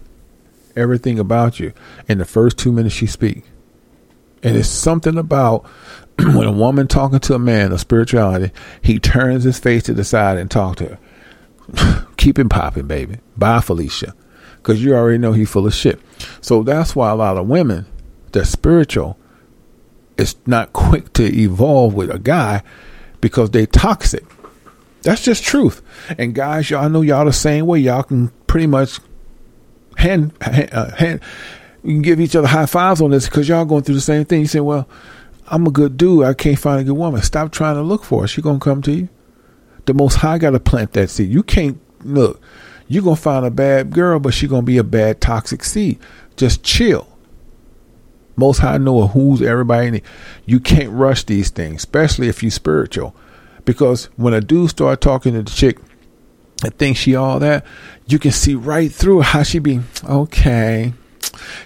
everything 0.76 1.18
about 1.18 1.58
you 1.58 1.72
in 2.08 2.18
the 2.18 2.24
first 2.24 2.56
two 2.58 2.72
minutes 2.72 2.94
she 2.94 3.06
speak. 3.06 3.44
And 4.42 4.56
it's 4.56 4.68
something 4.68 5.18
about 5.18 5.66
when 6.18 6.46
a 6.46 6.52
woman 6.52 6.86
talking 6.86 7.18
to 7.20 7.34
a 7.34 7.38
man 7.38 7.72
of 7.72 7.80
spirituality, 7.80 8.52
he 8.82 8.98
turns 8.98 9.44
his 9.44 9.58
face 9.58 9.82
to 9.84 9.94
the 9.94 10.04
side 10.04 10.38
and 10.38 10.50
talk 10.50 10.76
to 10.76 10.98
her. 11.74 12.06
Keep 12.16 12.38
him 12.38 12.48
popping, 12.48 12.86
baby. 12.86 13.18
Bye, 13.36 13.60
Felicia. 13.60 14.14
Because 14.56 14.82
you 14.84 14.94
already 14.94 15.18
know 15.18 15.32
he's 15.32 15.50
full 15.50 15.66
of 15.66 15.74
shit. 15.74 15.98
So 16.40 16.62
that's 16.62 16.94
why 16.94 17.10
a 17.10 17.14
lot 17.14 17.36
of 17.38 17.48
women 17.48 17.86
that 18.32 18.46
spiritual 18.46 19.18
is 20.16 20.36
not 20.46 20.72
quick 20.72 21.12
to 21.14 21.24
evolve 21.24 21.94
with 21.94 22.10
a 22.10 22.18
guy 22.18 22.62
because 23.20 23.50
they 23.50 23.66
toxic. 23.66 24.24
That's 25.02 25.22
just 25.22 25.44
truth. 25.44 25.82
And 26.18 26.34
guys, 26.34 26.70
y'all 26.70 26.88
know 26.88 27.02
y'all 27.02 27.24
the 27.24 27.32
same 27.32 27.66
way. 27.66 27.78
Y'all 27.78 28.02
can 28.02 28.28
pretty 28.46 28.66
much 28.66 29.00
hand 29.96 30.32
uh, 30.40 30.90
hand 30.96 31.20
you 31.82 31.92
can 31.94 32.02
give 32.02 32.20
each 32.20 32.36
other 32.36 32.48
high 32.48 32.66
fives 32.66 33.00
on 33.00 33.10
this 33.10 33.26
because 33.26 33.48
y'all 33.48 33.64
going 33.64 33.82
through 33.82 33.94
the 33.94 34.00
same 34.00 34.24
thing. 34.24 34.40
You 34.40 34.46
say, 34.46 34.60
"Well, 34.60 34.88
I'm 35.48 35.66
a 35.66 35.70
good 35.70 35.96
dude. 35.96 36.24
I 36.24 36.34
can't 36.34 36.58
find 36.58 36.80
a 36.80 36.84
good 36.84 36.96
woman." 36.96 37.22
Stop 37.22 37.52
trying 37.52 37.76
to 37.76 37.82
look 37.82 38.04
for 38.04 38.22
her. 38.22 38.28
She 38.28 38.42
gonna 38.42 38.58
come 38.58 38.82
to 38.82 38.92
you. 38.92 39.08
The 39.86 39.94
Most 39.94 40.16
High 40.16 40.38
got 40.38 40.50
to 40.50 40.60
plant 40.60 40.92
that 40.92 41.10
seed. 41.10 41.30
You 41.30 41.42
can't 41.42 41.80
look. 42.04 42.40
You're 42.86 43.02
gonna 43.02 43.16
find 43.16 43.46
a 43.46 43.50
bad 43.50 43.90
girl, 43.90 44.20
but 44.20 44.34
she 44.34 44.46
gonna 44.46 44.62
be 44.62 44.78
a 44.78 44.84
bad 44.84 45.20
toxic 45.20 45.64
seed. 45.64 45.98
Just 46.36 46.62
chill. 46.62 47.06
Most 48.40 48.58
High 48.58 48.78
know 48.78 49.06
who's 49.06 49.42
everybody. 49.42 49.86
In. 49.86 50.02
You 50.46 50.58
can't 50.58 50.90
rush 50.90 51.24
these 51.24 51.50
things, 51.50 51.76
especially 51.82 52.28
if 52.28 52.42
you 52.42 52.50
spiritual, 52.50 53.14
because 53.64 54.06
when 54.16 54.34
a 54.34 54.40
dude 54.40 54.70
start 54.70 55.00
talking 55.00 55.34
to 55.34 55.42
the 55.42 55.50
chick 55.50 55.78
and 56.64 56.74
think 56.76 56.96
she 56.96 57.14
all 57.14 57.38
that, 57.38 57.64
you 58.06 58.18
can 58.18 58.32
see 58.32 58.54
right 58.54 58.90
through 58.90 59.20
how 59.20 59.42
she 59.42 59.58
be 59.60 59.80
okay. 60.04 60.92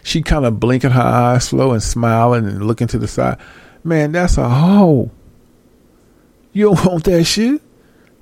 She 0.03 0.21
kind 0.21 0.45
of 0.45 0.61
blinking 0.61 0.91
her 0.91 1.01
eyes 1.01 1.45
slow 1.45 1.73
and 1.73 1.83
smiling 1.83 2.47
and 2.47 2.67
looking 2.67 2.89
to 2.89 2.99
the 2.99 3.09
side. 3.09 3.39
Man, 3.83 4.13
that's 4.13 4.37
a 4.37 4.49
hoe. 4.49 5.11
You 6.53 6.67
don't 6.67 6.85
want 6.85 7.05
that 7.05 7.25
shit. 7.25 7.63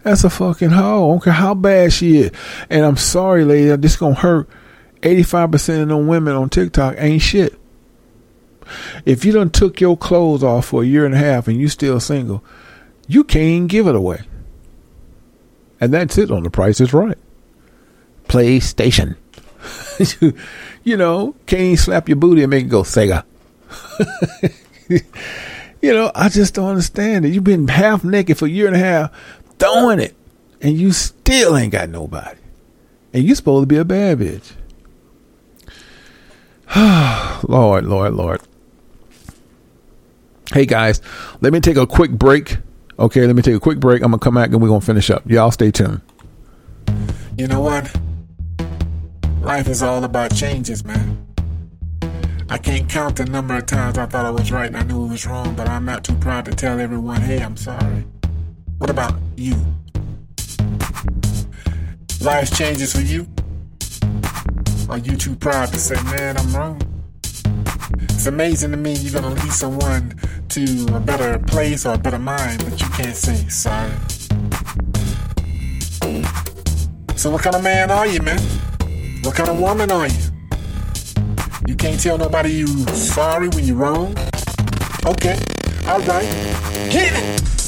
That's 0.03 0.25
a 0.25 0.31
fucking 0.31 0.71
hoe. 0.71 1.09
I 1.09 1.13
don't 1.13 1.25
care 1.25 1.33
how 1.33 1.55
bad 1.55 1.93
she 1.93 2.19
is. 2.19 2.33
And 2.69 2.85
I'm 2.85 2.97
sorry, 2.97 3.45
lady, 3.45 3.75
this 3.77 3.97
gonna 3.97 4.15
hurt. 4.15 4.49
85% 5.03 5.83
of 5.83 5.89
them 5.89 6.07
women 6.07 6.35
on 6.35 6.49
TikTok 6.49 6.95
ain't 6.99 7.23
shit. 7.23 7.59
If 9.05 9.25
you 9.25 9.33
done 9.33 9.51
took 9.51 9.81
your 9.81 9.97
clothes 9.97 10.43
off 10.43 10.67
for 10.67 10.83
a 10.83 10.87
year 10.87 11.05
and 11.05 11.15
a 11.15 11.19
half 11.19 11.49
and 11.49 11.59
you 11.59 11.69
still 11.69 12.01
single, 12.01 12.45
you 13.07 13.25
can't 13.25 13.69
give 13.69 13.87
it 13.87 13.95
away. 13.95 14.23
And 15.81 15.93
that's 15.93 16.17
it 16.19 16.31
on 16.31 16.45
the 16.45 16.51
price 16.51 16.81
is 16.81 16.93
right. 16.93 17.19
PlayStation. 18.29 19.17
you 20.85 20.97
know, 20.97 21.35
can't 21.47 21.79
slap 21.79 22.09
your 22.09 22.17
booty 22.17 22.43
and 22.43 22.51
make 22.51 22.67
it 22.67 22.69
go 22.69 22.83
Sega. 22.83 23.25
you 24.89 25.93
know, 25.93 26.11
I 26.15 26.29
just 26.29 26.55
don't 26.55 26.71
understand 26.71 27.25
it. 27.25 27.33
You've 27.33 27.45
been 27.45 27.69
half 27.69 28.05
naked 28.05 28.39
for 28.39 28.47
a 28.47 28.51
year 28.51 28.67
and 28.67 28.77
a 28.77 28.79
half, 28.79 29.11
throwing 29.59 30.01
it, 30.01 30.15
and 30.61 30.79
you 30.79 30.93
still 30.93 31.57
ain't 31.57 31.73
got 31.73 31.89
nobody. 31.89 32.39
And 33.13 33.25
you 33.25 33.35
supposed 33.35 33.63
to 33.63 33.67
be 33.67 33.77
a 33.77 33.85
bad 33.85 34.19
bitch. 34.19 34.53
Lord, 37.49 37.85
Lord, 37.85 38.15
Lord. 38.15 38.41
Hey 40.51 40.67
guys, 40.67 41.01
let 41.41 41.53
me 41.53 41.61
take 41.61 41.77
a 41.77 41.87
quick 41.87 42.11
break. 42.11 42.59
Okay, 42.99 43.27
let 43.27 43.35
me 43.35 43.43
take 43.43 43.55
a 43.55 43.61
quick 43.61 43.81
break. 43.81 44.03
I'm 44.03 44.11
gonna 44.11 44.19
come 44.19 44.35
back 44.35 44.51
and 44.51 44.61
we're 44.61 44.69
gonna 44.69 44.81
finish 44.81 45.09
up. 45.11 45.29
Y'all 45.31 45.51
stay 45.51 45.71
tuned. 45.71 46.03
You 47.39 47.47
know 47.49 47.61
what? 47.61 47.91
Life 49.41 49.69
is 49.69 49.83
all 49.83 50.05
about 50.05 50.35
changes, 50.35 50.85
man. 50.85 51.27
I 52.51 52.59
can't 52.59 52.87
count 52.89 53.17
the 53.17 53.25
number 53.25 53.57
of 53.57 53.65
times 53.65 53.97
I 53.97 54.05
thought 54.05 54.27
I 54.27 54.31
was 54.31 54.53
right 54.53 54.67
and 54.67 54.77
I 54.77 54.83
knew 54.83 55.07
it 55.07 55.09
was 55.09 55.27
wrong, 55.27 55.55
but 55.55 55.71
I'm 55.71 55.87
not 55.87 56.05
too 56.05 56.15
proud 56.17 56.45
to 56.45 56.51
tell 56.51 56.79
everyone, 56.79 57.23
hey, 57.23 57.43
I'm 57.43 57.57
sorry. 57.57 58.05
What 58.77 58.91
about 58.91 59.15
you? 59.37 59.57
Life 62.21 62.55
changes 62.55 62.93
for 62.93 63.01
you? 63.01 63.27
Are 64.91 64.99
you 64.99 65.17
too 65.17 65.35
proud 65.35 65.69
to 65.69 65.79
say, 65.79 65.95
man, 66.03 66.37
I'm 66.37 66.55
wrong? 66.55 66.92
It's 68.01 68.27
amazing 68.27 68.71
to 68.73 68.77
me 68.77 68.95
you're 68.95 69.21
gonna 69.21 69.35
lead 69.35 69.53
someone 69.53 70.15
to 70.51 70.87
a 70.95 71.01
better 71.01 71.39
place 71.39 71.87
or 71.87 71.95
a 71.95 71.99
better 71.99 72.19
mind, 72.19 72.65
but 72.65 72.81
you 72.81 72.89
can't 72.91 73.17
say 73.17 73.49
sorry. 73.49 73.93
So 77.17 77.31
what 77.31 77.43
kind 77.43 77.57
of 77.57 77.63
man 77.63 77.91
are 77.91 78.07
you, 78.07 78.21
man? 78.23 78.41
What 79.23 79.35
kind 79.35 79.49
of 79.49 79.59
woman 79.61 79.91
are 79.91 80.09
you? 80.09 80.25
You 81.67 81.77
can't 81.77 82.01
tell 82.01 82.19
nobody 82.19 82.51
you 82.51 82.67
sorry 82.89 83.49
when 83.49 83.65
you're 83.65 83.77
wrong? 83.77 84.17
Okay, 85.07 85.39
alright. 85.87 86.29
Get 86.91 87.13
it! 87.15 87.62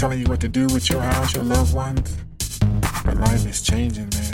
Telling 0.00 0.18
you 0.18 0.26
what 0.28 0.40
to 0.40 0.48
do 0.48 0.66
with 0.68 0.88
your 0.88 1.02
house, 1.02 1.34
your 1.34 1.44
loved 1.44 1.74
ones. 1.74 2.16
But 3.04 3.18
life 3.18 3.46
is 3.46 3.60
changing, 3.60 4.08
man. 4.08 4.32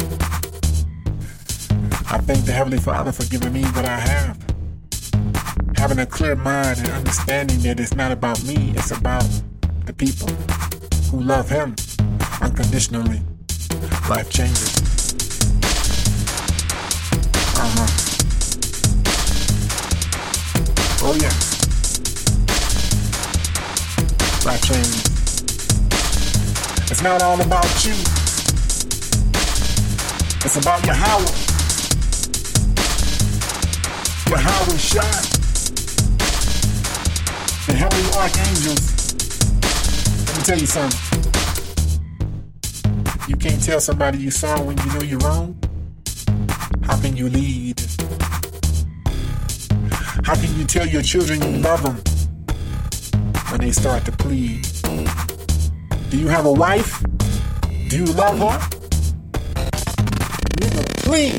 I 2.08 2.18
thank 2.18 2.44
the 2.44 2.52
Heavenly 2.52 2.78
Father 2.78 3.10
for 3.10 3.24
giving 3.24 3.52
me 3.52 3.64
what 3.64 3.84
I 3.84 3.98
have. 3.98 4.38
Having 5.74 5.98
a 5.98 6.06
clear 6.06 6.36
mind 6.36 6.78
and 6.78 6.90
understanding 6.90 7.58
that 7.62 7.80
it's 7.80 7.96
not 7.96 8.12
about 8.12 8.40
me, 8.44 8.74
it's 8.76 8.92
about 8.92 9.26
the 9.86 9.92
people 9.92 10.28
who 11.10 11.20
love 11.20 11.48
Him 11.48 11.74
unconditionally. 12.40 13.20
Life 14.08 14.30
changes. 14.30 14.72
Uh 17.58 17.70
huh. 17.74 17.88
Oh 21.02 21.14
yeah. 21.20 21.32
Life 24.48 24.62
changes. 24.62 25.15
It's 26.88 27.02
not 27.02 27.20
all 27.20 27.40
about 27.40 27.84
you. 27.84 27.90
It's 30.44 30.56
about 30.56 30.86
your 30.86 30.94
Howard. 30.94 31.34
Your 34.28 34.38
Howard 34.38 34.78
shot. 34.78 35.22
The 37.66 37.74
heavenly 37.74 38.12
archangels. 38.16 38.84
Let 40.26 40.36
me 40.36 40.42
tell 40.44 40.58
you 40.60 40.66
something. 40.66 41.32
You 43.28 43.36
can't 43.36 43.60
tell 43.60 43.80
somebody 43.80 44.18
you 44.18 44.30
saw 44.30 44.62
when 44.62 44.78
you 44.78 44.86
know 44.94 45.02
you're 45.02 45.18
wrong. 45.18 45.58
How 46.84 47.00
can 47.00 47.16
you 47.16 47.28
lead? 47.28 47.80
How 50.22 50.36
can 50.36 50.56
you 50.56 50.64
tell 50.64 50.86
your 50.86 51.02
children 51.02 51.42
you 51.42 51.58
love 51.58 51.82
them 51.82 51.96
when 53.50 53.60
they 53.60 53.72
start 53.72 54.04
to 54.04 54.12
plead? 54.12 54.64
Do 56.08 56.18
you 56.18 56.28
have 56.28 56.46
a 56.46 56.52
wife? 56.52 57.04
Do 57.88 57.96
you 57.96 58.04
love 58.04 58.38
her? 58.38 58.58
Nigga, 60.60 60.86
please. 61.02 61.34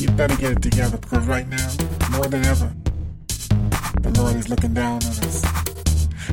You 0.00 0.10
better 0.12 0.36
get 0.36 0.52
it 0.52 0.62
together 0.62 0.96
because 0.96 1.26
right 1.26 1.46
now, 1.48 1.70
more 2.12 2.26
than 2.26 2.44
ever, 2.46 2.72
the 4.00 4.10
Lord 4.18 4.36
is 4.36 4.48
looking 4.48 4.72
down 4.72 5.02
on 5.04 5.12
us. 5.24 5.44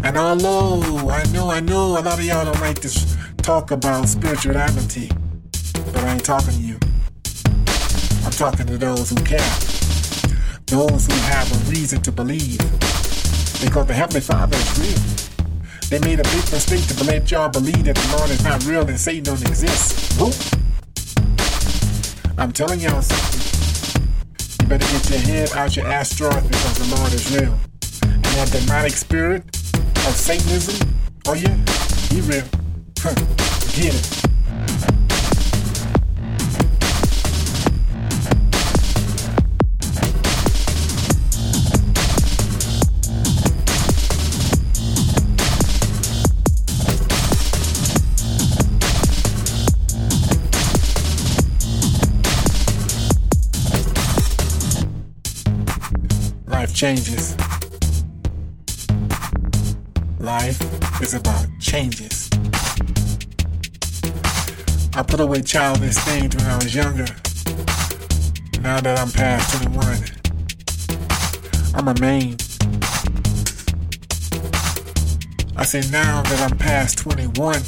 And 0.01 0.18
although 0.18 1.09
I 1.09 1.24
know, 1.34 1.51
I 1.51 1.59
know 1.59 2.00
a 2.00 2.01
lot 2.01 2.19
of 2.19 2.24
y'all 2.24 2.45
don't 2.45 2.61
like 2.61 2.80
to 2.84 2.90
talk 3.38 3.72
about 3.72 4.08
spirituality, 4.08 5.11
but 5.74 5.98
I 5.98 6.14
ain't 6.14 6.24
talking 6.24 6.53
to 6.53 6.59
you. 6.61 6.80
I'm 8.24 8.32
talking 8.32 8.66
to 8.68 8.77
those 8.77 9.09
who 9.09 9.18
care. 9.26 9.40
Those 10.68 11.06
who 11.06 11.14
have 11.14 11.51
a 11.51 11.69
reason 11.69 12.01
to 12.03 12.11
believe. 12.14 12.59
Because 13.61 13.88
the 13.88 13.93
Heavenly 13.93 14.22
Father 14.22 14.56
is 14.56 14.80
real. 14.80 15.18
They 15.90 15.98
made 16.01 16.19
a 16.19 16.24
big 16.24 16.51
mistake 16.51 16.85
to 16.85 17.03
let 17.06 17.32
y'all 17.32 17.50
believe 17.50 17.85
that 17.85 17.95
the 17.95 18.16
Lord 18.16 18.30
is 18.30 18.43
not 18.43 18.64
real 18.66 18.88
and 18.88 19.00
Satan 19.00 19.24
don't 19.24 19.42
exist. 19.42 20.22
Whoop. 20.22 20.35
I'm 22.38 22.51
telling 22.51 22.80
y'all 22.80 23.01
something. 23.01 23.42
You 24.61 24.68
better 24.69 24.85
get 24.85 25.09
your 25.09 25.19
head 25.19 25.51
out 25.53 25.76
your 25.76 25.88
asteroid 25.88 26.43
because 26.43 26.77
the 26.77 26.95
Lord 26.95 27.11
is 27.11 27.35
real. 27.35 27.58
And 28.03 28.24
that 28.24 28.51
demonic 28.51 28.92
spirit 28.92 29.43
of 29.56 30.16
Satanism, 30.16 30.95
oh 31.26 31.34
yeah, 31.34 31.56
he 32.09 32.22
real. 32.22 32.45
Huh. 33.00 33.16
Get 33.74 33.95
it. 33.95 34.28
Changes. 56.80 57.35
Life 60.17 60.61
is 61.01 61.14
about 61.14 61.45
changes. 61.59 62.30
I 64.95 65.03
put 65.06 65.19
away 65.19 65.41
childish 65.41 65.95
things 65.95 66.33
when 66.38 66.45
I 66.45 66.56
was 66.56 66.74
younger. 66.74 67.08
Now 68.61 68.80
that 68.80 68.98
I'm 68.98 69.11
past 69.11 69.58
21, 69.58 70.06
I'm 71.75 71.90
a 71.90 71.99
man. 71.99 72.38
I 75.58 75.66
say 75.66 75.82
now 75.91 76.22
that 76.22 76.49
I'm 76.49 76.58
past 76.58 76.99
21, 76.99 77.61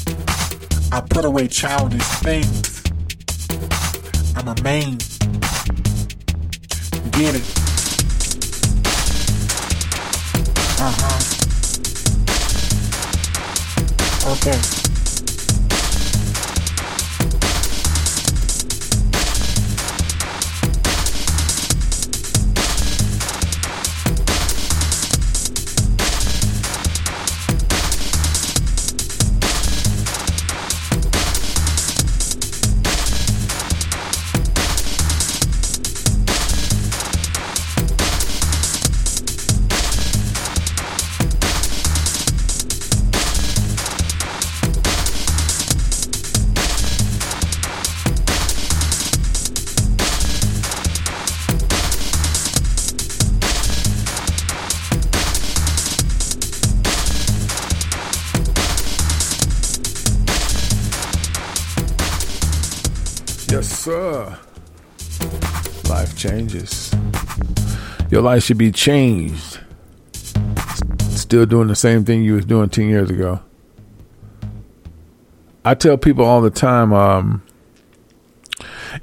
I 0.94 1.02
put 1.02 1.26
away 1.26 1.50
childish 1.50 2.02
things. 2.24 2.82
I'm 4.38 4.48
a 4.48 4.56
man. 4.64 5.00
Get 7.12 7.36
it? 7.36 7.71
Uh 10.84 10.90
huh. 10.98 11.22
Okay. 14.32 15.01
Changes. 66.22 66.94
Your 68.10 68.22
life 68.22 68.44
should 68.44 68.58
be 68.58 68.72
changed. 68.72 69.60
Still 71.00 71.46
doing 71.46 71.68
the 71.68 71.76
same 71.76 72.06
thing 72.06 72.24
you 72.24 72.36
was 72.36 72.46
doing 72.46 72.70
10 72.70 72.88
years 72.88 73.10
ago. 73.10 73.40
I 75.64 75.76
tell 75.76 75.98
people 75.98 76.26
all 76.26 76.42
the 76.42 76.50
time, 76.50 76.94
um, 76.94 77.44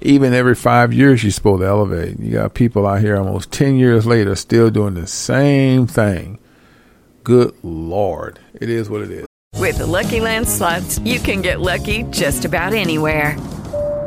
even 0.00 0.32
every 0.32 0.54
five 0.54 0.92
years 0.92 1.22
you're 1.22 1.32
supposed 1.32 1.62
to 1.62 1.66
elevate. 1.66 2.18
You 2.20 2.32
got 2.32 2.54
people 2.54 2.86
out 2.86 3.00
here 3.00 3.16
almost 3.16 3.50
10 3.52 3.76
years 3.76 4.06
later 4.06 4.34
still 4.34 4.70
doing 4.70 4.94
the 4.94 5.06
same 5.06 5.86
thing. 5.86 6.38
Good 7.24 7.52
Lord. 7.62 8.38
It 8.54 8.68
is 8.68 8.88
what 8.88 9.02
it 9.02 9.10
is. 9.10 9.26
With 9.56 9.78
the 9.78 9.86
Lucky 9.86 10.20
Land 10.20 10.48
slots, 10.48 10.98
you 11.00 11.18
can 11.18 11.42
get 11.42 11.60
lucky 11.60 12.04
just 12.04 12.44
about 12.44 12.74
anywhere. 12.74 13.36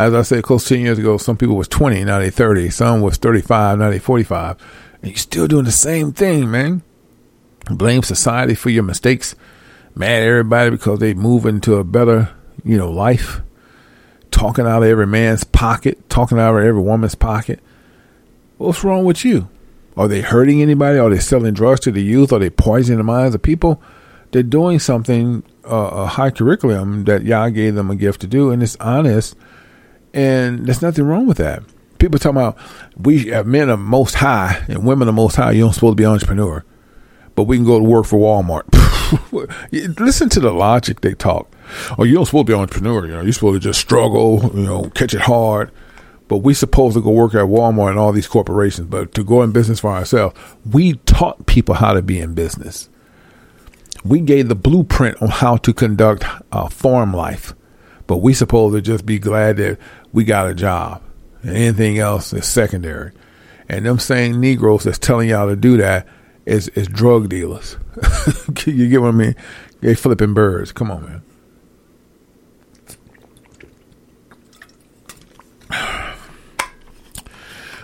As 0.00 0.14
I 0.14 0.22
said, 0.22 0.44
close 0.44 0.64
to 0.64 0.76
10 0.76 0.82
years 0.82 0.98
ago, 0.98 1.18
some 1.18 1.36
people 1.36 1.56
was 1.56 1.68
20, 1.68 2.04
now 2.04 2.20
they 2.20 2.30
30. 2.30 2.70
Some 2.70 3.02
was 3.02 3.18
35, 3.18 3.78
now 3.78 3.90
they 3.90 3.98
45. 3.98 4.56
And 5.02 5.10
you're 5.10 5.18
still 5.18 5.46
doing 5.46 5.66
the 5.66 5.72
same 5.72 6.12
thing, 6.12 6.50
man. 6.50 6.80
Blame 7.68 8.02
society 8.02 8.54
for 8.54 8.70
your 8.70 8.82
mistakes. 8.82 9.34
Mad 9.94 10.22
everybody 10.22 10.70
because 10.70 11.00
they 11.00 11.12
move 11.12 11.44
into 11.44 11.74
a 11.74 11.84
better, 11.84 12.30
you 12.64 12.78
know, 12.78 12.90
life. 12.90 13.42
Talking 14.30 14.66
out 14.66 14.82
of 14.82 14.88
every 14.88 15.06
man's 15.06 15.44
pocket, 15.44 16.08
talking 16.08 16.38
out 16.38 16.56
of 16.56 16.64
every 16.64 16.80
woman's 16.80 17.14
pocket. 17.14 17.60
What's 18.56 18.82
wrong 18.82 19.04
with 19.04 19.22
you? 19.22 19.50
Are 19.98 20.08
they 20.08 20.22
hurting 20.22 20.62
anybody? 20.62 20.98
Are 20.98 21.10
they 21.10 21.18
selling 21.18 21.52
drugs 21.52 21.80
to 21.80 21.90
the 21.90 22.02
youth? 22.02 22.32
Are 22.32 22.38
they 22.38 22.48
poisoning 22.48 22.96
the 22.96 23.04
minds 23.04 23.34
of 23.34 23.42
people? 23.42 23.82
They're 24.30 24.42
doing 24.42 24.78
something, 24.78 25.42
uh, 25.70 25.90
a 25.92 26.06
high 26.06 26.30
curriculum 26.30 27.04
that 27.04 27.24
Yah 27.24 27.50
gave 27.50 27.74
them 27.74 27.90
a 27.90 27.96
gift 27.96 28.22
to 28.22 28.26
do, 28.26 28.50
and 28.50 28.62
it's 28.62 28.76
honest, 28.76 29.36
and 30.12 30.66
there's 30.66 30.82
nothing 30.82 31.04
wrong 31.04 31.26
with 31.26 31.38
that. 31.38 31.62
People 31.98 32.18
talking 32.18 32.36
about 32.36 32.58
we 32.96 33.26
have 33.28 33.46
men 33.46 33.68
are 33.68 33.76
most 33.76 34.14
high 34.14 34.64
and 34.68 34.84
women 34.84 35.08
are 35.08 35.12
most 35.12 35.36
high. 35.36 35.52
You 35.52 35.62
don't 35.62 35.72
supposed 35.72 35.92
to 35.92 36.00
be 36.00 36.04
an 36.04 36.10
entrepreneur, 36.10 36.64
but 37.34 37.44
we 37.44 37.56
can 37.56 37.66
go 37.66 37.78
to 37.78 37.84
work 37.84 38.06
for 38.06 38.18
Walmart. 38.18 38.64
Listen 40.00 40.28
to 40.30 40.40
the 40.40 40.52
logic 40.52 41.00
they 41.00 41.14
talk. 41.14 41.54
Oh, 41.98 42.04
you 42.04 42.14
don't 42.14 42.26
supposed 42.26 42.46
to 42.46 42.52
be 42.52 42.54
an 42.54 42.60
entrepreneur. 42.60 43.06
You 43.06 43.12
know, 43.12 43.20
you're 43.22 43.32
supposed 43.32 43.62
to 43.62 43.68
just 43.68 43.80
struggle. 43.80 44.50
You 44.54 44.64
know, 44.64 44.90
catch 44.90 45.14
it 45.14 45.20
hard 45.20 45.70
but 46.30 46.38
we 46.38 46.54
supposed 46.54 46.94
to 46.94 47.02
go 47.02 47.10
work 47.10 47.34
at 47.34 47.46
Walmart 47.46 47.90
and 47.90 47.98
all 47.98 48.12
these 48.12 48.28
corporations, 48.28 48.86
but 48.86 49.12
to 49.14 49.24
go 49.24 49.42
in 49.42 49.50
business 49.50 49.80
for 49.80 49.90
ourselves, 49.90 50.38
we 50.64 50.92
taught 51.04 51.46
people 51.46 51.74
how 51.74 51.92
to 51.92 52.02
be 52.02 52.20
in 52.20 52.34
business. 52.34 52.88
We 54.04 54.20
gave 54.20 54.48
the 54.48 54.54
blueprint 54.54 55.20
on 55.20 55.26
how 55.26 55.56
to 55.56 55.72
conduct 55.74 56.24
a 56.52 56.70
farm 56.70 57.12
life, 57.12 57.52
but 58.06 58.18
we 58.18 58.32
supposed 58.32 58.76
to 58.76 58.80
just 58.80 59.04
be 59.04 59.18
glad 59.18 59.56
that 59.56 59.78
we 60.12 60.24
got 60.24 60.48
a 60.48 60.54
job. 60.54 61.02
And 61.42 61.56
anything 61.56 61.98
else 61.98 62.32
is 62.32 62.46
secondary. 62.46 63.12
And 63.68 63.86
them 63.86 63.98
same 63.98 64.40
Negroes 64.40 64.84
that's 64.84 64.98
telling 64.98 65.28
y'all 65.28 65.48
to 65.48 65.56
do 65.56 65.76
that 65.78 66.06
is, 66.44 66.68
is 66.68 66.88
drug 66.88 67.28
dealers. 67.28 67.76
you 68.66 68.88
get 68.88 69.00
what 69.00 69.08
I 69.08 69.12
mean? 69.12 69.36
They 69.80 69.94
flipping 69.94 70.34
birds. 70.34 70.72
Come 70.72 70.90
on, 70.90 71.04
man. 71.04 71.22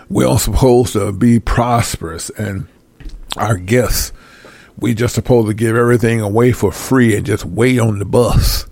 we 0.09 0.23
are 0.23 0.27
all 0.27 0.37
supposed 0.37 0.93
to 0.93 1.11
be 1.11 1.39
prosperous 1.39 2.29
and 2.31 2.67
our 3.37 3.57
gifts 3.57 4.11
we 4.79 4.93
just 4.93 5.15
supposed 5.15 5.47
to 5.47 5.53
give 5.53 5.75
everything 5.75 6.21
away 6.21 6.51
for 6.51 6.71
free 6.71 7.15
and 7.15 7.25
just 7.25 7.45
wait 7.45 7.79
on 7.79 7.99
the 7.99 8.05
bus 8.05 8.67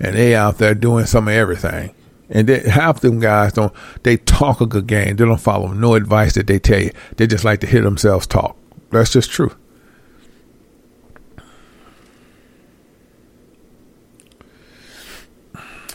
and 0.00 0.16
they 0.16 0.34
out 0.34 0.58
there 0.58 0.74
doing 0.74 1.06
some 1.06 1.28
of 1.28 1.34
everything 1.34 1.94
and 2.28 2.48
they, 2.48 2.68
half 2.68 3.00
them 3.00 3.20
guys 3.20 3.52
don't 3.52 3.72
they 4.02 4.16
talk 4.16 4.60
a 4.60 4.66
good 4.66 4.86
game. 4.86 5.16
They 5.16 5.24
don't 5.24 5.40
follow 5.40 5.68
no 5.68 5.94
advice 5.94 6.34
that 6.34 6.46
they 6.46 6.58
tell 6.58 6.80
you. 6.80 6.90
They 7.16 7.26
just 7.26 7.44
like 7.44 7.60
to 7.60 7.66
hear 7.66 7.82
themselves 7.82 8.26
talk. 8.26 8.56
That's 8.90 9.12
just 9.12 9.30
true. 9.30 9.54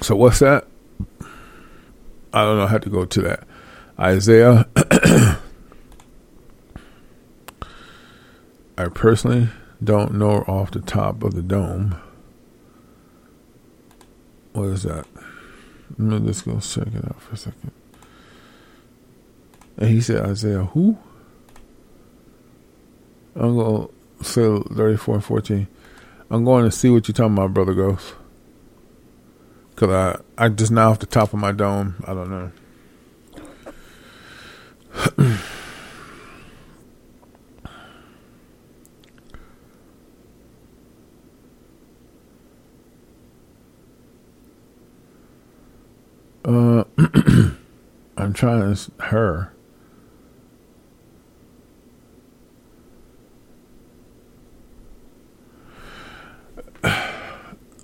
So 0.01 0.15
what's 0.15 0.39
that? 0.39 0.67
I 2.33 2.43
don't 2.43 2.57
know. 2.57 2.67
How 2.67 2.79
to 2.79 2.89
go 2.89 3.05
to 3.05 3.21
that. 3.21 3.43
Isaiah, 3.99 4.67
I 8.77 8.85
personally 8.93 9.49
don't 9.83 10.15
know 10.15 10.43
off 10.47 10.71
the 10.71 10.79
top 10.79 11.23
of 11.23 11.35
the 11.35 11.43
dome. 11.43 12.01
What 14.53 14.69
is 14.69 14.83
that? 14.83 15.05
Me 15.97 16.19
just 16.19 16.45
go 16.45 16.59
check 16.59 16.87
it 16.87 17.05
out 17.05 17.21
for 17.21 17.33
a 17.33 17.37
second. 17.37 17.71
And 19.77 19.89
he 19.89 20.01
said 20.01 20.25
Isaiah 20.25 20.65
who? 20.65 20.97
I'm 23.35 23.55
going 23.55 23.87
to 23.87 24.23
say 24.23 24.61
34 24.75 25.15
and 25.15 25.23
14. 25.23 25.67
I'm 26.29 26.45
going 26.45 26.65
to 26.65 26.71
see 26.71 26.89
what 26.89 27.07
you're 27.07 27.13
talking 27.13 27.33
about, 27.33 27.53
Brother 27.53 27.73
Ghost. 27.73 28.13
Because 29.71 30.21
I, 30.37 30.45
I 30.45 30.49
just 30.49 30.71
now 30.71 30.91
off 30.91 30.99
the 30.99 31.05
top 31.05 31.33
of 31.33 31.39
my 31.39 31.51
dome, 31.51 31.95
I 32.05 32.13
don't 32.13 32.51
know. 35.17 35.37
uh, 46.45 46.83
I'm 48.17 48.33
trying 48.33 48.75
to 48.75 48.91
her. 48.99 49.53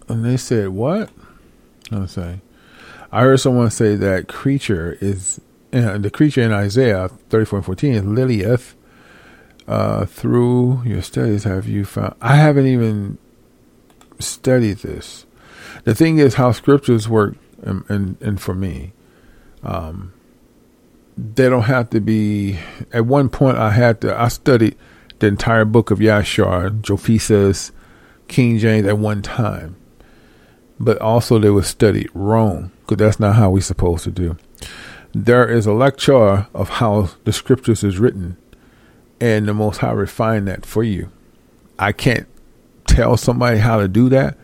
And 0.09 0.23
they 0.23 0.37
said, 0.37 0.69
"What?" 0.69 1.09
I'm 1.91 2.07
saying, 2.07 2.39
I 3.11 3.21
heard 3.21 3.41
someone 3.41 3.69
say 3.71 3.95
that 3.95 4.29
creature 4.29 4.97
is 5.01 5.41
uh, 5.73 5.97
the 5.97 6.09
creature 6.09 6.41
in 6.41 6.51
Isaiah 6.51 7.09
34 7.29 7.59
and 7.59 7.65
14 7.65 7.93
is 7.93 8.03
Lilith. 8.03 8.75
Uh, 9.67 10.05
through 10.05 10.81
your 10.85 11.01
studies, 11.01 11.43
have 11.43 11.67
you 11.67 11.83
found? 11.83 12.15
I 12.21 12.37
haven't 12.37 12.67
even 12.67 13.17
studied 14.17 14.77
this. 14.77 15.25
The 15.83 15.93
thing 15.93 16.19
is, 16.19 16.35
how 16.35 16.53
scriptures 16.53 17.09
work, 17.09 17.35
and 17.61 17.83
and, 17.89 18.21
and 18.21 18.41
for 18.41 18.53
me, 18.53 18.93
um, 19.63 20.13
they 21.17 21.49
don't 21.49 21.63
have 21.63 21.89
to 21.91 21.99
be. 21.99 22.59
At 22.91 23.05
one 23.05 23.29
point, 23.29 23.57
I 23.57 23.71
had 23.71 24.01
to. 24.01 24.19
I 24.19 24.27
studied 24.27 24.75
the 25.19 25.27
entire 25.27 25.65
book 25.65 25.91
of 25.91 25.99
Yashar, 25.99 26.81
Josephus, 26.81 27.71
King 28.27 28.57
James 28.57 28.87
at 28.87 28.97
one 28.97 29.21
time, 29.21 29.75
but 30.79 30.99
also 30.99 31.39
they 31.39 31.49
would 31.49 31.65
study 31.65 32.07
Rome 32.13 32.71
because 32.81 32.97
that's 32.97 33.19
not 33.19 33.35
how 33.35 33.49
we're 33.49 33.61
supposed 33.61 34.03
to 34.03 34.11
do 34.11 34.37
there 35.13 35.47
is 35.49 35.65
a 35.65 35.73
lecture 35.73 36.47
of 36.53 36.69
how 36.69 37.09
the 37.23 37.33
scriptures 37.33 37.83
is 37.83 37.97
written, 37.97 38.37
and 39.19 39.47
the 39.47 39.53
Most 39.53 39.77
High 39.77 39.91
refine 39.91 40.45
that 40.45 40.65
for 40.65 40.83
you. 40.83 41.11
I 41.79 41.91
can't 41.91 42.27
tell 42.85 43.17
somebody 43.17 43.57
how 43.57 43.79
to 43.79 43.87
do 43.87 44.09
that. 44.09 44.37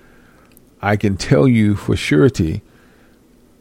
I 0.82 0.98
can 0.98 1.16
tell 1.17 1.48
you 1.48 1.75
for 1.75 1.95
surety. 1.95 2.61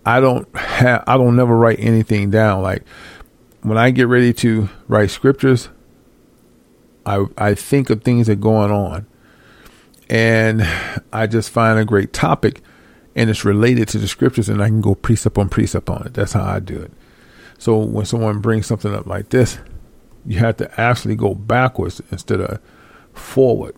I 0.04 0.20
don't 0.20 0.54
have. 0.56 1.04
I 1.06 1.16
don't 1.16 1.36
never 1.36 1.56
write 1.56 1.80
anything 1.80 2.30
down. 2.30 2.62
Like 2.62 2.84
when 3.62 3.78
I 3.78 3.90
get 3.90 4.08
ready 4.08 4.32
to 4.34 4.68
write 4.88 5.10
scriptures, 5.10 5.68
I 7.06 7.26
I 7.36 7.54
think 7.54 7.90
of 7.90 8.02
things 8.02 8.26
that 8.26 8.34
are 8.34 8.36
going 8.36 8.70
on, 8.70 9.06
and 10.08 10.62
I 11.12 11.26
just 11.26 11.50
find 11.50 11.78
a 11.78 11.84
great 11.84 12.12
topic 12.12 12.62
and 13.14 13.30
it's 13.30 13.44
related 13.44 13.88
to 13.88 13.98
the 13.98 14.08
scriptures 14.08 14.48
and 14.48 14.62
I 14.62 14.68
can 14.68 14.80
go 14.80 14.94
precept 14.94 15.38
on 15.38 15.48
precept 15.48 15.90
on 15.90 16.06
it. 16.06 16.14
That's 16.14 16.32
how 16.32 16.44
I 16.44 16.60
do 16.60 16.80
it. 16.80 16.92
So 17.58 17.78
when 17.78 18.06
someone 18.06 18.40
brings 18.40 18.66
something 18.66 18.94
up 18.94 19.06
like 19.06 19.28
this, 19.28 19.58
you 20.24 20.38
have 20.38 20.56
to 20.58 20.80
actually 20.80 21.16
go 21.16 21.34
backwards 21.34 22.00
instead 22.10 22.40
of 22.40 22.60
forward. 23.12 23.76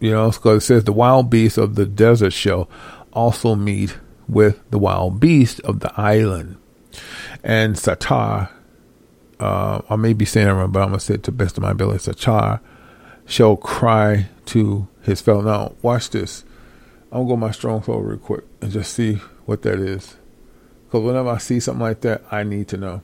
You 0.00 0.10
know, 0.10 0.30
because 0.30 0.64
it 0.64 0.66
says 0.66 0.84
the 0.84 0.92
wild 0.92 1.30
beasts 1.30 1.58
of 1.58 1.76
the 1.76 1.86
desert 1.86 2.32
shall 2.32 2.68
also 3.12 3.54
meet 3.54 3.96
with 4.28 4.60
the 4.70 4.78
wild 4.78 5.20
beasts 5.20 5.60
of 5.60 5.80
the 5.80 5.92
island. 6.00 6.56
And 7.42 7.76
Satar, 7.76 8.50
uh, 9.40 9.82
I 9.88 9.96
may 9.96 10.12
be 10.12 10.24
saying 10.24 10.48
it 10.48 10.52
wrong, 10.52 10.70
but 10.70 10.82
I'm 10.82 10.88
going 10.88 10.98
to 10.98 11.04
say 11.04 11.14
it 11.14 11.22
to 11.24 11.30
the 11.30 11.36
best 11.36 11.56
of 11.56 11.62
my 11.62 11.70
ability. 11.70 12.10
Satar 12.10 12.60
shall 13.26 13.56
cry 13.56 14.28
to 14.46 14.88
his 15.02 15.20
fellow. 15.20 15.42
Now, 15.42 15.74
watch 15.82 16.10
this. 16.10 16.44
I'm 17.10 17.26
going 17.26 17.28
to 17.28 17.32
go 17.32 17.36
my 17.36 17.50
stronghold 17.50 18.06
real 18.06 18.18
quick 18.18 18.44
and 18.60 18.70
just 18.70 18.94
see 18.94 19.14
what 19.44 19.62
that 19.62 19.78
is. 19.78 20.16
Because 20.86 21.04
whenever 21.04 21.30
I 21.30 21.38
see 21.38 21.60
something 21.60 21.82
like 21.82 22.02
that, 22.02 22.22
I 22.30 22.42
need 22.42 22.68
to 22.68 22.76
know. 22.76 23.02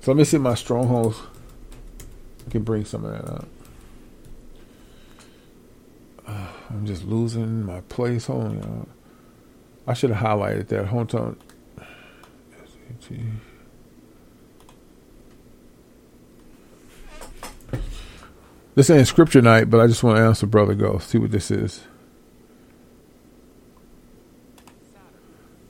So 0.00 0.10
let 0.12 0.18
me 0.18 0.24
see 0.24 0.38
my 0.38 0.54
strongholds. 0.54 1.20
I 2.46 2.50
can 2.50 2.62
bring 2.62 2.84
some 2.84 3.04
of 3.04 3.12
that 3.12 3.24
up. 3.30 3.48
I'm 6.70 6.86
just 6.86 7.04
losing 7.04 7.64
my 7.64 7.80
place. 7.82 8.26
Hold 8.26 8.44
on. 8.44 8.88
I 9.86 9.94
should 9.94 10.10
have 10.10 10.24
highlighted 10.24 10.68
that. 10.68 10.86
Hold 10.86 11.14
on. 11.14 11.36
This 18.74 18.90
ain't 18.90 19.06
scripture 19.06 19.40
night, 19.40 19.70
but 19.70 19.80
I 19.80 19.86
just 19.86 20.02
want 20.02 20.18
to 20.18 20.22
answer 20.22 20.46
Brother 20.46 20.74
Go. 20.74 20.98
See 20.98 21.18
what 21.18 21.30
this 21.30 21.50
is. 21.50 21.84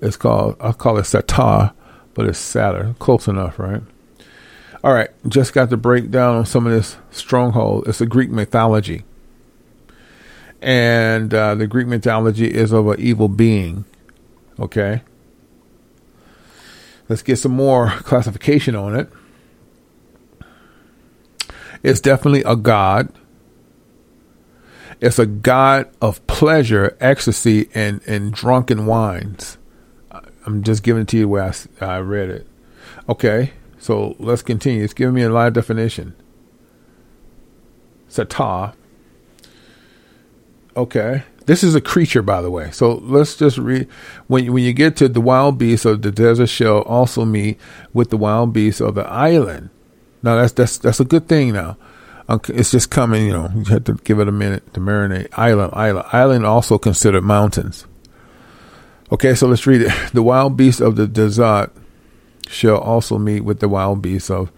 It's 0.00 0.16
called, 0.16 0.56
I'll 0.60 0.72
call 0.72 0.98
it 0.98 1.02
Satar, 1.02 1.72
but 2.14 2.26
it's 2.26 2.38
Saturn. 2.38 2.94
Close 2.94 3.28
enough, 3.28 3.58
right? 3.58 3.82
All 4.82 4.92
right, 4.92 5.10
just 5.28 5.52
got 5.52 5.70
to 5.70 5.76
break 5.76 6.10
down 6.10 6.36
on 6.36 6.46
some 6.46 6.66
of 6.66 6.72
this 6.72 6.96
stronghold. 7.10 7.88
It's 7.88 8.00
a 8.00 8.06
Greek 8.06 8.30
mythology. 8.30 9.04
And 10.60 11.32
uh, 11.32 11.54
the 11.54 11.66
Greek 11.66 11.86
mythology 11.86 12.52
is 12.52 12.72
of 12.72 12.88
an 12.88 13.00
evil 13.00 13.28
being. 13.28 13.84
Okay? 14.58 15.02
Let's 17.08 17.22
get 17.22 17.36
some 17.36 17.52
more 17.52 17.90
classification 17.90 18.74
on 18.74 18.96
it. 18.96 19.08
It's 21.82 22.00
definitely 22.00 22.42
a 22.42 22.56
god. 22.56 23.12
It's 25.00 25.18
a 25.18 25.26
god 25.26 25.88
of 26.00 26.26
pleasure, 26.26 26.96
ecstasy, 27.00 27.68
and, 27.74 28.00
and 28.06 28.32
drunken 28.32 28.86
wines. 28.86 29.58
I'm 30.46 30.62
just 30.62 30.82
giving 30.82 31.02
it 31.02 31.08
to 31.08 31.16
you 31.16 31.22
the 31.24 31.28
way 31.28 31.42
I, 31.42 31.84
I 31.84 32.00
read 32.00 32.30
it. 32.30 32.46
Okay, 33.08 33.52
so 33.78 34.16
let's 34.18 34.42
continue. 34.42 34.82
It's 34.82 34.94
giving 34.94 35.14
me 35.14 35.22
a 35.22 35.30
live 35.30 35.52
definition. 35.52 36.14
Sata. 38.08 38.74
Okay, 40.76 41.24
this 41.46 41.62
is 41.62 41.74
a 41.74 41.80
creature, 41.80 42.22
by 42.22 42.42
the 42.42 42.50
way. 42.50 42.70
So 42.72 42.94
let's 42.94 43.36
just 43.36 43.56
read. 43.56 43.88
When 44.26 44.52
when 44.52 44.64
you 44.64 44.72
get 44.72 44.96
to 44.96 45.08
the 45.08 45.20
wild 45.20 45.58
beasts 45.58 45.86
of 45.86 46.02
the 46.02 46.10
desert, 46.10 46.48
shall 46.48 46.82
also 46.82 47.24
meet 47.24 47.58
with 47.92 48.10
the 48.10 48.16
wild 48.16 48.52
beasts 48.52 48.80
of 48.80 48.96
the 48.96 49.06
island. 49.06 49.70
Now 50.22 50.36
that's 50.36 50.52
that's 50.52 50.78
that's 50.78 51.00
a 51.00 51.04
good 51.04 51.28
thing. 51.28 51.52
Now 51.52 51.76
um, 52.28 52.40
it's 52.48 52.72
just 52.72 52.90
coming. 52.90 53.26
You 53.26 53.32
know, 53.32 53.50
you 53.54 53.64
have 53.66 53.84
to 53.84 53.94
give 53.94 54.18
it 54.18 54.28
a 54.28 54.32
minute 54.32 54.74
to 54.74 54.80
marinate. 54.80 55.28
Island, 55.32 55.72
island, 55.74 56.06
island, 56.12 56.46
also 56.46 56.78
considered 56.78 57.22
mountains. 57.22 57.86
Okay, 59.12 59.34
so 59.34 59.46
let's 59.46 59.66
read 59.66 59.82
it. 59.82 59.92
The 60.12 60.22
wild 60.22 60.56
beasts 60.56 60.80
of 60.80 60.96
the 60.96 61.06
desert 61.06 61.70
shall 62.48 62.78
also 62.78 63.18
meet 63.18 63.42
with 63.42 63.60
the 63.60 63.68
wild 63.68 64.02
beasts 64.02 64.30
of 64.30 64.50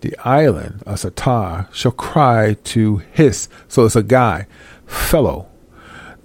the 0.00 0.16
island. 0.24 0.82
A 0.86 0.92
satar 0.92 1.72
shall 1.74 1.92
cry 1.92 2.54
to 2.64 2.98
hiss. 2.98 3.48
So 3.66 3.84
it's 3.84 3.96
a 3.96 4.02
guy, 4.04 4.46
fellow. 4.86 5.49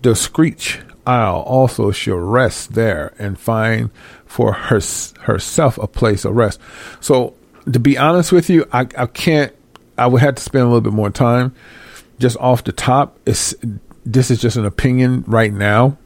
The 0.06 0.16
screech 0.16 0.82
owl 1.08 1.42
also 1.42 1.90
shall 1.90 2.17
rest 2.17 2.75
there 2.75 3.16
and 3.17 3.40
find 3.40 3.90
for 4.27 4.53
her, 4.53 4.80
herself 5.22 5.80
a 5.80 5.88
place 5.88 6.25
of 6.25 6.35
rest. 6.35 6.59
So 7.00 7.34
to 7.74 7.80
be 7.80 7.98
honest 7.98 8.32
with 8.32 8.48
you, 8.48 8.67
I, 8.72 8.82
I 8.95 9.08
can't. 9.08 9.51
I 9.98 10.06
would 10.06 10.22
have 10.22 10.35
to 10.35 10.43
spend 10.43 10.61
a 10.61 10.67
little 10.67 10.82
bit 10.82 10.93
more 10.93 11.09
time. 11.09 11.56
Just 12.19 12.38
off 12.38 12.64
the 12.64 12.72
top, 12.72 13.17
it's 13.25 13.56
this 14.06 14.30
is 14.30 14.40
just 14.40 14.58
an 14.58 14.66
opinion 14.67 15.24
right 15.25 15.51
now. 15.51 15.98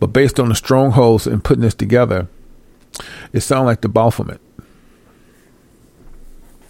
But 0.00 0.08
based 0.08 0.38
on 0.38 0.50
the 0.50 0.54
strongholds 0.54 1.26
and 1.26 1.42
putting 1.42 1.62
this 1.62 1.74
together, 1.74 2.28
it 3.32 3.40
sounds 3.40 3.64
like 3.64 3.80
the 3.80 3.88
Baphomet. 3.88 4.42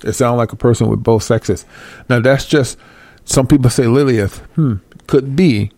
It 0.04 0.12
sounds 0.12 0.38
like 0.38 0.52
a 0.52 0.56
person 0.56 0.86
with 0.86 1.02
both 1.02 1.24
sexes. 1.24 1.66
Now 2.08 2.20
that's 2.20 2.46
just 2.46 2.78
some 3.24 3.48
people 3.48 3.70
say 3.70 3.88
Lilith. 3.88 4.38
Hmm, 4.54 4.74
could 5.08 5.34
be, 5.34 5.72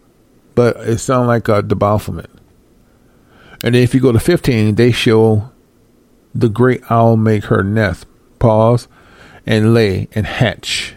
but 0.61 0.77
it 0.87 0.99
sounds 0.99 1.27
like 1.27 1.45
the 1.45 1.75
Baphomet. 1.75 2.29
And 3.65 3.75
then 3.75 3.83
if 3.83 3.95
you 3.95 4.01
go 4.01 4.13
to 4.13 4.21
fifteen, 4.21 4.75
they 4.75 4.93
show 4.93 5.51
the 6.35 6.51
great 6.51 6.83
owl 6.91 7.17
make 7.17 7.45
her 7.45 7.65
nest, 7.65 8.07
pause, 8.39 8.87
and 9.47 9.73
lay 9.73 10.09
and 10.13 10.27
hatch, 10.27 10.97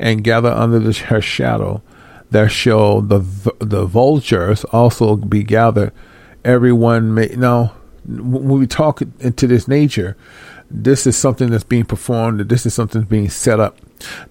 and 0.00 0.24
gather 0.24 0.48
under 0.48 0.78
the, 0.78 0.94
her 0.94 1.20
shadow 1.20 1.82
there 2.30 2.48
shall 2.48 3.02
the 3.02 3.20
the 3.58 3.84
vultures 3.84 4.64
also 4.72 5.16
be 5.16 5.42
gathered. 5.42 5.92
Everyone 6.42 7.12
may 7.12 7.26
now 7.36 7.74
when 8.06 8.58
we 8.58 8.66
talk 8.66 9.02
into 9.20 9.46
this 9.46 9.68
nature, 9.68 10.16
this 10.70 11.06
is 11.06 11.14
something 11.14 11.50
that's 11.50 11.62
being 11.62 11.84
performed. 11.84 12.40
This 12.40 12.64
is 12.64 12.72
something 12.72 13.02
that's 13.02 13.10
being 13.10 13.28
set 13.28 13.60
up. 13.60 13.76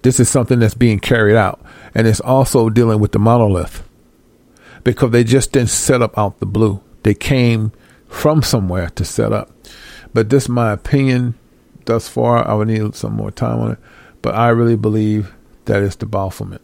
This 0.02 0.18
is 0.18 0.28
something 0.28 0.58
that's 0.58 0.74
being 0.74 0.98
carried 0.98 1.36
out, 1.36 1.64
and 1.94 2.08
it's 2.08 2.20
also 2.20 2.70
dealing 2.70 2.98
with 2.98 3.12
the 3.12 3.20
monolith 3.20 3.84
because 4.84 5.10
they 5.10 5.24
just 5.24 5.52
didn't 5.52 5.70
set 5.70 6.02
up 6.02 6.16
out 6.16 6.38
the 6.38 6.46
blue. 6.46 6.80
They 7.02 7.14
came 7.14 7.72
from 8.06 8.42
somewhere 8.42 8.90
to 8.90 9.04
set 9.04 9.32
up. 9.32 9.50
But 10.12 10.30
this 10.30 10.44
is 10.44 10.48
my 10.48 10.72
opinion 10.72 11.34
thus 11.86 12.08
far. 12.08 12.46
I 12.46 12.54
would 12.54 12.68
need 12.68 12.94
some 12.94 13.14
more 13.14 13.30
time 13.30 13.60
on 13.60 13.72
it, 13.72 13.78
but 14.22 14.34
I 14.34 14.50
really 14.50 14.76
believe 14.76 15.34
that 15.64 15.82
it's 15.82 15.96
the 15.96 16.06
Baphomet 16.06 16.62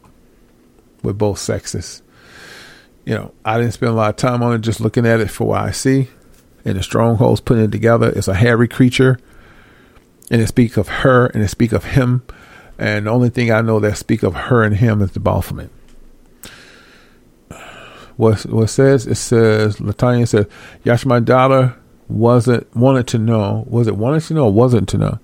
with 1.02 1.18
both 1.18 1.38
sexes. 1.38 2.02
You 3.04 3.14
know, 3.14 3.34
I 3.44 3.58
didn't 3.58 3.72
spend 3.72 3.92
a 3.92 3.94
lot 3.94 4.10
of 4.10 4.16
time 4.16 4.42
on 4.42 4.54
it, 4.54 4.60
just 4.60 4.80
looking 4.80 5.06
at 5.06 5.20
it 5.20 5.30
for 5.30 5.48
what 5.48 5.62
I 5.62 5.70
see. 5.70 6.08
And 6.64 6.76
the 6.76 6.82
strongholds 6.82 7.40
putting 7.40 7.64
it 7.64 7.72
together. 7.72 8.10
It's 8.10 8.28
a 8.28 8.34
hairy 8.34 8.68
creature. 8.68 9.18
And 10.30 10.42
it 10.42 10.46
speaks 10.46 10.76
of 10.76 10.88
her 10.88 11.26
and 11.26 11.42
it 11.42 11.48
speaks 11.48 11.72
of 11.72 11.84
him. 11.84 12.22
And 12.78 13.06
the 13.06 13.10
only 13.10 13.30
thing 13.30 13.50
I 13.50 13.62
know 13.62 13.80
that 13.80 13.96
speak 13.96 14.22
of 14.22 14.34
her 14.34 14.62
and 14.62 14.76
him 14.76 15.00
is 15.00 15.12
the 15.12 15.20
Baphomet. 15.20 15.70
What 18.20 18.44
what 18.44 18.68
says 18.68 19.06
it 19.06 19.14
says 19.14 19.76
Latanya 19.76 20.28
says 20.28 20.44
Yash 20.84 21.06
my 21.06 21.20
daughter 21.20 21.74
wasn't 22.06 22.66
wanted 22.76 23.06
to 23.06 23.18
know 23.18 23.64
was 23.66 23.86
it 23.86 23.96
wanted 23.96 24.22
to 24.24 24.34
know 24.34 24.46
wasn't 24.46 24.90
to 24.90 24.98
know? 24.98 25.18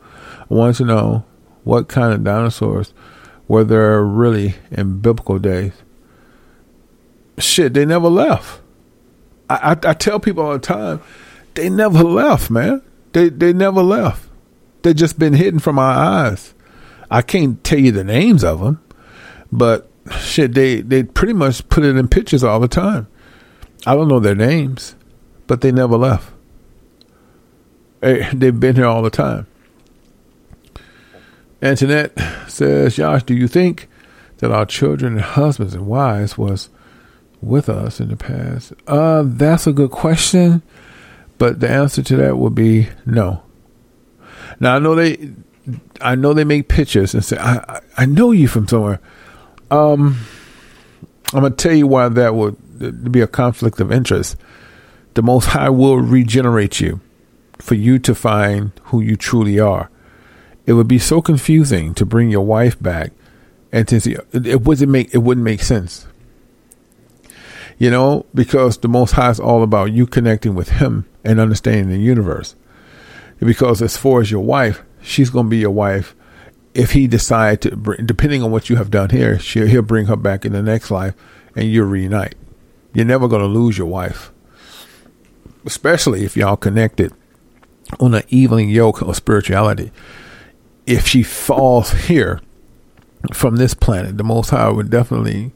I 0.50 0.54
wanted 0.54 0.76
to 0.76 0.84
know 0.86 1.24
what 1.64 1.88
kind 1.88 2.14
of 2.14 2.24
dinosaurs 2.24 2.94
were 3.48 3.64
there 3.64 4.02
really 4.02 4.54
in 4.70 5.00
biblical 5.00 5.38
days? 5.38 5.74
Shit, 7.36 7.74
they 7.74 7.84
never 7.84 8.08
left. 8.08 8.62
I, 9.50 9.72
I, 9.84 9.90
I 9.90 9.92
tell 9.92 10.18
people 10.18 10.44
all 10.44 10.54
the 10.54 10.58
time, 10.58 11.02
they 11.52 11.68
never 11.68 12.02
left, 12.02 12.50
man. 12.50 12.80
They 13.12 13.28
they 13.28 13.52
never 13.52 13.82
left. 13.82 14.26
They 14.80 14.94
just 14.94 15.18
been 15.18 15.34
hidden 15.34 15.60
from 15.60 15.78
our 15.78 15.94
eyes. 15.94 16.54
I 17.10 17.20
can't 17.20 17.62
tell 17.62 17.78
you 17.78 17.92
the 17.92 18.04
names 18.04 18.42
of 18.42 18.60
them, 18.60 18.80
but 19.52 19.85
shit, 20.20 20.54
they 20.54 20.80
they 20.80 21.02
pretty 21.02 21.32
much 21.32 21.68
put 21.68 21.84
it 21.84 21.96
in 21.96 22.08
pictures 22.08 22.44
all 22.44 22.60
the 22.60 22.68
time. 22.68 23.06
I 23.86 23.94
don't 23.94 24.08
know 24.08 24.20
their 24.20 24.34
names, 24.34 24.96
but 25.46 25.60
they 25.60 25.72
never 25.72 25.96
left. 25.96 26.32
Hey, 28.00 28.28
they've 28.32 28.58
been 28.58 28.76
here 28.76 28.86
all 28.86 29.02
the 29.02 29.10
time. 29.10 29.46
Antoinette 31.62 32.12
says, 32.48 32.96
Josh, 32.96 33.22
do 33.22 33.34
you 33.34 33.48
think 33.48 33.88
that 34.38 34.52
our 34.52 34.66
children 34.66 35.14
and 35.14 35.22
husbands 35.22 35.74
and 35.74 35.86
wives 35.86 36.36
was 36.36 36.68
with 37.40 37.68
us 37.68 38.00
in 38.00 38.08
the 38.08 38.16
past? 38.16 38.72
Uh, 38.86 39.22
that's 39.24 39.66
a 39.66 39.72
good 39.72 39.90
question, 39.90 40.62
but 41.38 41.60
the 41.60 41.70
answer 41.70 42.02
to 42.02 42.16
that 42.16 42.36
would 42.36 42.54
be 42.54 42.88
no. 43.06 43.42
Now 44.60 44.76
I 44.76 44.78
know 44.78 44.94
they, 44.94 45.30
I 46.00 46.14
know 46.14 46.34
they 46.34 46.44
make 46.44 46.68
pictures 46.68 47.14
and 47.14 47.24
say, 47.24 47.38
I, 47.38 47.56
I, 47.56 47.80
I 47.98 48.06
know 48.06 48.32
you 48.32 48.48
from 48.48 48.68
somewhere. 48.68 49.00
Um, 49.70 50.18
I'm 51.32 51.42
gonna 51.42 51.50
tell 51.50 51.74
you 51.74 51.86
why 51.86 52.08
that 52.08 52.34
would 52.34 53.12
be 53.12 53.20
a 53.20 53.26
conflict 53.26 53.80
of 53.80 53.90
interest. 53.90 54.36
The 55.14 55.22
Most 55.22 55.46
High 55.46 55.70
will 55.70 55.98
regenerate 55.98 56.80
you 56.80 57.00
for 57.58 57.74
you 57.74 57.98
to 58.00 58.14
find 58.14 58.72
who 58.84 59.00
you 59.00 59.16
truly 59.16 59.58
are 59.58 59.90
it 60.66 60.72
would 60.72 60.88
be 60.88 60.98
so 60.98 61.22
confusing 61.22 61.94
to 61.94 62.04
bring 62.04 62.28
your 62.28 62.44
wife 62.44 62.80
back 62.82 63.12
and 63.72 63.86
to 63.88 64.00
see 64.00 64.16
it 64.32 64.62
wouldn't 64.62 64.90
make 64.90 65.14
it 65.14 65.18
wouldn't 65.18 65.44
make 65.44 65.62
sense. 65.62 66.06
You 67.78 67.90
know, 67.90 68.26
because 68.34 68.78
the 68.78 68.88
Most 68.88 69.12
High 69.12 69.30
is 69.30 69.38
all 69.40 69.62
about 69.62 69.92
you 69.92 70.06
connecting 70.06 70.54
with 70.54 70.70
Him 70.70 71.06
and 71.24 71.38
understanding 71.38 71.90
the 71.90 71.98
universe. 71.98 72.56
Because 73.38 73.82
as 73.82 73.98
far 73.98 74.22
as 74.22 74.30
your 74.30 74.42
wife, 74.42 74.82
she's 75.02 75.28
going 75.28 75.46
to 75.46 75.50
be 75.50 75.58
your 75.58 75.70
wife. 75.70 76.15
If 76.76 76.92
He 76.92 77.06
decide 77.06 77.62
to, 77.62 77.70
depending 78.04 78.42
on 78.42 78.50
what 78.50 78.68
you 78.68 78.76
have 78.76 78.90
done 78.90 79.10
here, 79.10 79.38
she'll, 79.38 79.66
he'll 79.66 79.82
bring 79.82 80.06
her 80.06 80.16
back 80.16 80.44
in 80.44 80.52
the 80.52 80.62
next 80.62 80.90
life, 80.90 81.14
and 81.54 81.64
you'll 81.64 81.88
reunite. 81.88 82.34
You're 82.92 83.06
never 83.06 83.28
going 83.28 83.40
to 83.42 83.48
lose 83.48 83.78
your 83.78 83.86
wife, 83.86 84.30
especially 85.64 86.24
if 86.24 86.36
y'all 86.36 86.56
connected 86.56 87.12
on 87.98 88.14
an 88.14 88.24
evening 88.28 88.68
yoke 88.68 89.00
of 89.00 89.16
spirituality. 89.16 89.90
If 90.86 91.06
she 91.06 91.22
falls 91.22 91.92
here 91.92 92.40
from 93.32 93.56
this 93.56 93.74
planet, 93.74 94.18
the 94.18 94.24
Most 94.24 94.50
High 94.50 94.68
would 94.68 94.90
definitely 94.90 95.52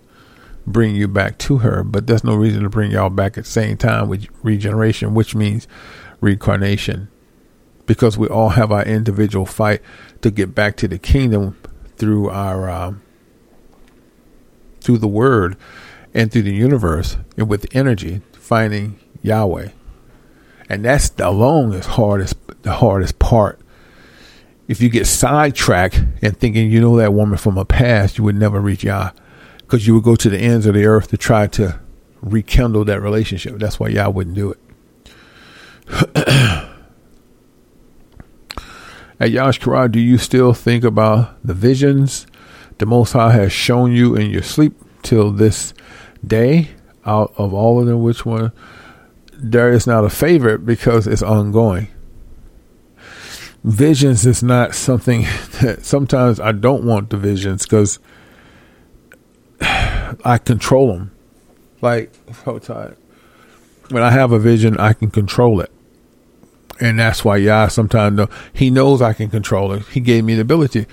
bring 0.67 0.95
you 0.95 1.07
back 1.07 1.37
to 1.39 1.59
her, 1.59 1.83
but 1.85 2.07
there's 2.07 2.25
no 2.25 2.35
reason 2.35 2.63
to 2.63 2.69
bring 2.69 2.93
y'all 2.93 3.11
back 3.11 3.37
at 3.37 3.45
the 3.45 3.51
same 3.51 3.77
time 3.77 4.09
with 4.09 4.27
regeneration, 4.43 5.15
which 5.15 5.35
means 5.35 5.69
reincarnation. 6.21 7.09
Because 7.87 8.17
we 8.17 8.29
all 8.29 8.51
have 8.51 8.71
our 8.71 8.85
individual 8.85 9.47
fight 9.47 9.83
to 10.23 10.31
get 10.31 10.55
back 10.55 10.77
to 10.77 10.89
the 10.89 10.99
kingdom 10.99 11.57
through 11.97 12.31
our 12.31 12.69
um, 12.71 13.03
through 14.81 14.99
the 14.99 15.09
word 15.09 15.57
and 16.15 16.33
through 16.33 16.43
the 16.43 16.55
universe 16.55 17.17
and 17.37 17.49
with 17.49 17.67
energy 17.75 18.23
finding 18.33 18.99
Yahweh. 19.23 19.69
And 20.69 20.85
that's 20.85 21.11
alone 21.19 21.73
is 21.73 21.87
hardest 21.87 22.37
the 22.63 22.75
hardest 22.75 23.19
part. 23.19 23.59
If 24.69 24.81
you 24.81 24.89
get 24.89 25.07
sidetracked 25.07 26.05
and 26.23 26.37
thinking 26.39 26.71
you 26.71 26.81
know 26.81 26.97
that 26.97 27.13
woman 27.13 27.39
from 27.39 27.59
a 27.59 27.65
past, 27.65 28.19
you 28.19 28.25
would 28.25 28.37
never 28.37 28.61
reach 28.61 28.85
Yah 28.85 29.11
because 29.59 29.87
you 29.87 29.95
would 29.95 30.05
go 30.05 30.17
to 30.17 30.31
the 30.31 30.39
ends 30.39 30.67
of 30.67 30.75
the 30.75 30.85
earth 30.85 31.09
to 31.09 31.17
try 31.17 31.47
to 31.49 31.81
rekindle 32.23 32.85
that 32.85 33.01
relationship. 33.01 33.59
That's 33.59 33.81
why 33.81 33.89
y'all 33.89 34.13
wouldn't 34.13 34.37
do 34.37 34.53
it. 34.53 34.59
At 39.21 39.33
Yash 39.33 39.61
Karai, 39.61 39.93
do 39.93 40.01
you 40.01 40.17
still 40.17 40.55
think 40.55 40.83
about 40.83 41.37
the 41.45 41.53
visions 41.53 42.27
the 42.79 42.87
Most 42.87 43.13
High 43.13 43.33
has 43.35 43.53
shown 43.53 43.93
you 43.93 44.17
in 44.17 44.31
your 44.31 44.43
sleep 44.43 44.73
till 45.03 45.31
this 45.31 45.75
day? 46.27 46.71
Out 47.05 47.35
of 47.37 47.53
all 47.53 47.81
of 47.81 47.87
them, 47.87 48.03
which 48.03 48.25
one? 48.25 48.51
There 49.35 49.71
is 49.71 49.87
not 49.87 50.05
a 50.05 50.11
favorite 50.11 50.65
because 50.65 51.07
it's 51.07 51.23
ongoing. 51.23 51.89
Visions 53.63 54.25
is 54.25 54.43
not 54.43 54.75
something 54.75 55.23
that 55.61 55.85
sometimes 55.85 56.41
I 56.41 56.53
don't 56.53 56.85
want 56.85 57.11
the 57.11 57.19
visions 57.19 57.65
because 57.65 57.99
I 59.61 60.41
control 60.43 60.95
them. 60.95 61.11
Like 61.83 62.15
so 62.45 62.59
tired. 62.59 62.97
When 63.91 64.03
I 64.03 64.11
have 64.13 64.33
a 64.33 64.39
vision, 64.39 64.79
I 64.79 64.95
can 64.95 65.11
control 65.11 65.61
it, 65.61 65.71
and 66.81 66.99
that's 66.99 67.25
why 67.25 67.37
Yah 67.37 67.69
sometimes 67.69 68.17
know, 68.17 68.29
he 68.53 68.71
knows 68.71 69.03
I 69.03 69.13
can 69.13 69.29
control 69.31 69.73
it. 69.73 69.87
He 69.89 70.01
gave 70.01 70.25
me 70.25 70.35
the 70.35 70.43
ability. 70.43 70.87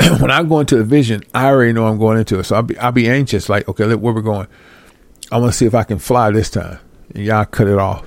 when 0.20 0.30
I 0.30 0.42
go 0.42 0.60
into 0.60 0.76
the 0.76 0.84
vision, 0.84 1.22
I 1.34 1.46
already 1.46 1.72
know 1.72 1.86
I'm 1.86 1.98
going 1.98 2.18
into 2.18 2.38
it, 2.38 2.44
so 2.44 2.56
I'll 2.56 2.62
be 2.62 2.78
I'll 2.78 2.92
be 2.92 3.08
anxious. 3.08 3.48
Like, 3.48 3.68
okay, 3.68 3.84
look 3.84 4.00
where 4.00 4.14
we're 4.14 4.22
going. 4.22 4.48
I 5.30 5.38
want 5.38 5.52
to 5.52 5.58
see 5.58 5.66
if 5.66 5.74
I 5.74 5.84
can 5.84 5.98
fly 5.98 6.30
this 6.30 6.50
time. 6.50 6.78
And 7.14 7.24
Yah 7.24 7.44
cut 7.44 7.68
it 7.68 7.78
off. 7.78 8.06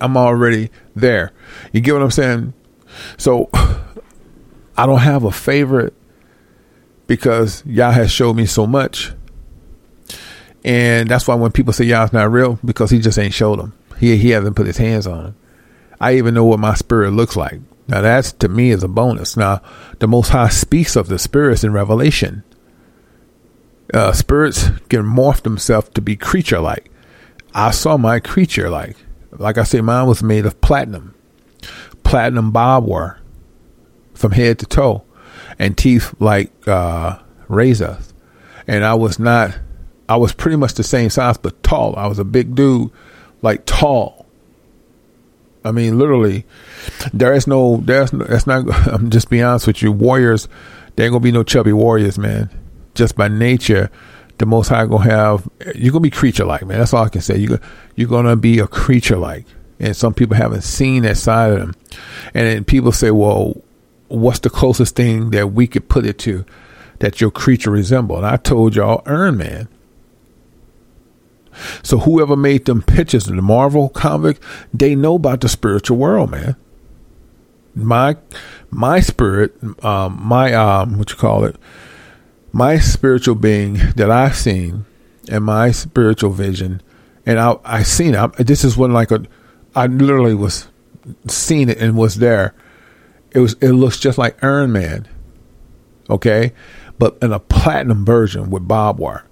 I'm 0.00 0.16
already 0.16 0.70
there. 0.94 1.32
You 1.72 1.80
get 1.80 1.94
what 1.94 2.02
I'm 2.02 2.10
saying? 2.10 2.54
So 3.16 3.50
I 4.76 4.86
don't 4.86 5.00
have 5.00 5.24
a 5.24 5.32
favorite 5.32 5.94
because 7.06 7.64
Yah 7.66 7.90
has 7.90 8.10
showed 8.10 8.34
me 8.34 8.46
so 8.46 8.66
much 8.66 9.12
and 10.64 11.08
that's 11.08 11.28
why 11.28 11.34
when 11.34 11.52
people 11.52 11.72
say 11.72 11.84
Yah's 11.84 12.12
not 12.12 12.30
real, 12.32 12.58
because 12.64 12.90
he 12.90 12.98
just 12.98 13.18
ain't 13.18 13.34
showed 13.34 13.58
them. 13.58 13.74
He 13.98 14.16
he 14.16 14.30
hasn't 14.30 14.56
put 14.56 14.66
his 14.66 14.78
hands 14.78 15.06
on 15.06 15.24
them. 15.24 15.36
I 16.04 16.16
even 16.16 16.34
know 16.34 16.44
what 16.44 16.60
my 16.60 16.74
spirit 16.74 17.12
looks 17.12 17.34
like. 17.34 17.60
Now 17.88 18.02
that's 18.02 18.32
to 18.34 18.48
me 18.48 18.72
is 18.72 18.82
a 18.82 18.88
bonus. 18.88 19.38
Now 19.38 19.62
the 20.00 20.06
Most 20.06 20.28
High 20.28 20.50
speaks 20.50 20.96
of 20.96 21.08
the 21.08 21.18
spirits 21.18 21.64
in 21.64 21.72
Revelation. 21.72 22.44
Uh, 23.92 24.12
spirits 24.12 24.68
can 24.90 25.02
morph 25.02 25.42
themselves 25.42 25.88
to 25.94 26.02
be 26.02 26.14
creature 26.14 26.60
like. 26.60 26.90
I 27.54 27.70
saw 27.70 27.96
my 27.96 28.20
creature 28.20 28.68
like. 28.68 28.98
Like 29.32 29.56
I 29.56 29.62
say, 29.62 29.80
mine 29.80 30.06
was 30.06 30.22
made 30.22 30.44
of 30.44 30.60
platinum, 30.60 31.14
platinum 32.02 32.50
bob 32.50 32.84
wire 32.84 33.18
from 34.12 34.32
head 34.32 34.58
to 34.58 34.66
toe, 34.66 35.04
and 35.58 35.76
teeth 35.76 36.14
like 36.20 36.52
uh, 36.68 37.18
razors. 37.48 38.12
And 38.66 38.84
I 38.84 38.92
was 38.92 39.18
not 39.18 39.58
I 40.06 40.16
was 40.16 40.34
pretty 40.34 40.56
much 40.56 40.74
the 40.74 40.84
same 40.84 41.08
size, 41.08 41.38
but 41.38 41.62
tall. 41.62 41.96
I 41.96 42.08
was 42.08 42.18
a 42.18 42.24
big 42.24 42.54
dude, 42.54 42.90
like 43.40 43.64
tall. 43.64 44.13
I 45.64 45.72
mean, 45.72 45.98
literally, 45.98 46.44
there 47.12 47.32
is 47.32 47.46
no, 47.46 47.78
there's 47.78 48.12
no, 48.12 48.24
that's 48.24 48.46
not, 48.46 48.64
I'm 48.92 49.10
just 49.10 49.30
be 49.30 49.42
honest 49.42 49.66
with 49.66 49.82
you. 49.82 49.92
Warriors, 49.92 50.48
there 50.96 51.06
ain't 51.06 51.12
gonna 51.12 51.22
be 51.22 51.32
no 51.32 51.42
chubby 51.42 51.72
warriors, 51.72 52.18
man. 52.18 52.50
Just 52.94 53.16
by 53.16 53.28
nature, 53.28 53.90
the 54.38 54.46
most 54.46 54.68
high 54.68 54.86
gonna 54.86 55.10
have, 55.10 55.48
you're 55.74 55.92
gonna 55.92 56.02
be 56.02 56.10
creature 56.10 56.44
like, 56.44 56.64
man. 56.66 56.78
That's 56.78 56.92
all 56.92 57.04
I 57.04 57.08
can 57.08 57.22
say. 57.22 57.38
You, 57.38 57.58
you're 57.96 58.08
gonna 58.08 58.36
be 58.36 58.58
a 58.58 58.66
creature 58.66 59.16
like. 59.16 59.46
And 59.80 59.96
some 59.96 60.14
people 60.14 60.36
haven't 60.36 60.62
seen 60.62 61.02
that 61.02 61.16
side 61.16 61.52
of 61.52 61.58
them. 61.58 61.74
And 62.32 62.66
people 62.66 62.92
say, 62.92 63.10
well, 63.10 63.60
what's 64.08 64.38
the 64.38 64.50
closest 64.50 64.94
thing 64.94 65.30
that 65.30 65.48
we 65.48 65.66
could 65.66 65.88
put 65.88 66.06
it 66.06 66.18
to 66.20 66.44
that 67.00 67.20
your 67.20 67.30
creature 67.30 67.70
resemble? 67.70 68.16
And 68.16 68.26
I 68.26 68.36
told 68.36 68.76
y'all, 68.76 69.02
Iron 69.06 69.36
Man. 69.38 69.68
So 71.82 71.98
whoever 71.98 72.36
made 72.36 72.64
them 72.64 72.82
pictures 72.82 73.28
in 73.28 73.36
the 73.36 73.42
Marvel 73.42 73.88
comic, 73.88 74.40
they 74.72 74.94
know 74.94 75.14
about 75.14 75.40
the 75.40 75.48
spiritual 75.48 75.96
world, 75.96 76.30
man. 76.30 76.56
My 77.74 78.16
my 78.70 79.00
spirit, 79.00 79.54
um, 79.84 80.18
my 80.22 80.52
um, 80.54 80.98
what 80.98 81.10
you 81.10 81.16
call 81.16 81.44
it, 81.44 81.56
my 82.52 82.78
spiritual 82.78 83.34
being 83.34 83.74
that 83.96 84.10
I've 84.10 84.36
seen, 84.36 84.84
and 85.28 85.44
my 85.44 85.72
spiritual 85.72 86.30
vision, 86.30 86.82
and 87.26 87.38
I 87.40 87.56
I 87.64 87.82
seen 87.82 88.14
it. 88.14 88.46
This 88.46 88.64
is 88.64 88.76
when 88.76 88.92
like 88.92 89.10
a, 89.10 89.24
I 89.74 89.86
literally 89.86 90.34
was 90.34 90.68
seen 91.26 91.68
it 91.68 91.78
and 91.78 91.96
was 91.96 92.16
there. 92.16 92.54
It 93.32 93.40
was 93.40 93.54
it 93.54 93.72
looks 93.72 93.98
just 93.98 94.18
like 94.18 94.42
Iron 94.42 94.72
Man, 94.72 95.08
okay, 96.08 96.52
but 96.98 97.18
in 97.20 97.32
a 97.32 97.40
platinum 97.40 98.04
version 98.04 98.50
with 98.50 98.68
barbed 98.68 99.00
wire 99.00 99.24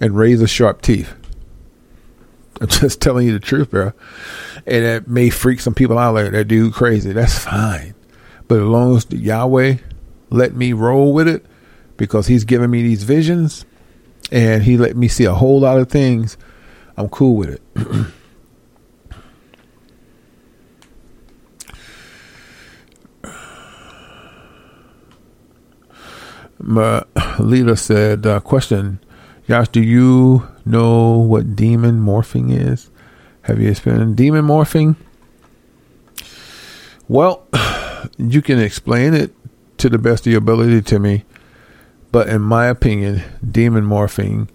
and 0.00 0.16
razor 0.16 0.46
sharp 0.46 0.82
teeth. 0.82 1.14
I'm 2.60 2.66
just 2.68 3.00
telling 3.00 3.26
you 3.26 3.32
the 3.32 3.40
truth, 3.40 3.70
bro. 3.70 3.92
And 4.66 4.84
it 4.84 5.08
may 5.08 5.30
freak 5.30 5.60
some 5.60 5.74
people 5.74 5.98
out 5.98 6.14
like 6.14 6.32
that 6.32 6.44
dude 6.44 6.74
crazy. 6.74 7.12
That's 7.12 7.38
fine. 7.38 7.94
But 8.46 8.58
as 8.60 8.66
long 8.66 8.96
as 8.96 9.06
Yahweh 9.10 9.76
let 10.30 10.54
me 10.54 10.72
roll 10.72 11.12
with 11.12 11.28
it, 11.28 11.44
because 11.96 12.26
He's 12.26 12.44
giving 12.44 12.70
me 12.70 12.82
these 12.82 13.02
visions, 13.02 13.64
and 14.30 14.62
He 14.62 14.76
let 14.76 14.96
me 14.96 15.08
see 15.08 15.24
a 15.24 15.34
whole 15.34 15.60
lot 15.60 15.78
of 15.78 15.88
things, 15.88 16.36
I'm 16.96 17.08
cool 17.08 17.36
with 17.36 17.50
it. 17.50 17.62
My 26.60 27.04
leader 27.38 27.76
said, 27.76 28.26
uh, 28.26 28.40
question, 28.40 28.98
Josh, 29.48 29.68
do 29.68 29.80
you 29.80 30.46
know 30.68 31.18
what 31.18 31.56
demon 31.56 32.00
morphing 32.00 32.50
is? 32.50 32.90
Have 33.42 33.60
you 33.60 33.70
experienced 33.70 34.16
demon 34.16 34.44
morphing? 34.44 34.96
Well, 37.08 37.46
you 38.18 38.42
can 38.42 38.58
explain 38.58 39.14
it 39.14 39.34
to 39.78 39.88
the 39.88 39.98
best 39.98 40.26
of 40.26 40.32
your 40.32 40.38
ability 40.38 40.82
to 40.82 40.98
me, 40.98 41.24
but 42.12 42.28
in 42.28 42.42
my 42.42 42.66
opinion, 42.66 43.22
demon 43.50 43.84
morphing, 43.84 44.48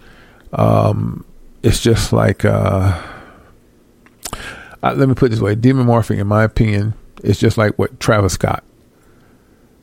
um, 0.51 1.25
it's 1.63 1.81
just 1.81 2.13
like, 2.13 2.45
uh, 2.45 3.01
uh, 4.83 4.93
let 4.95 5.07
me 5.07 5.15
put 5.15 5.27
it 5.27 5.29
this 5.29 5.39
way: 5.39 5.55
demon 5.55 5.87
morphing, 5.87 6.19
in 6.19 6.27
my 6.27 6.43
opinion, 6.43 6.93
is 7.23 7.39
just 7.39 7.57
like 7.57 7.79
what 7.79 7.99
Travis 7.99 8.33
Scott, 8.33 8.63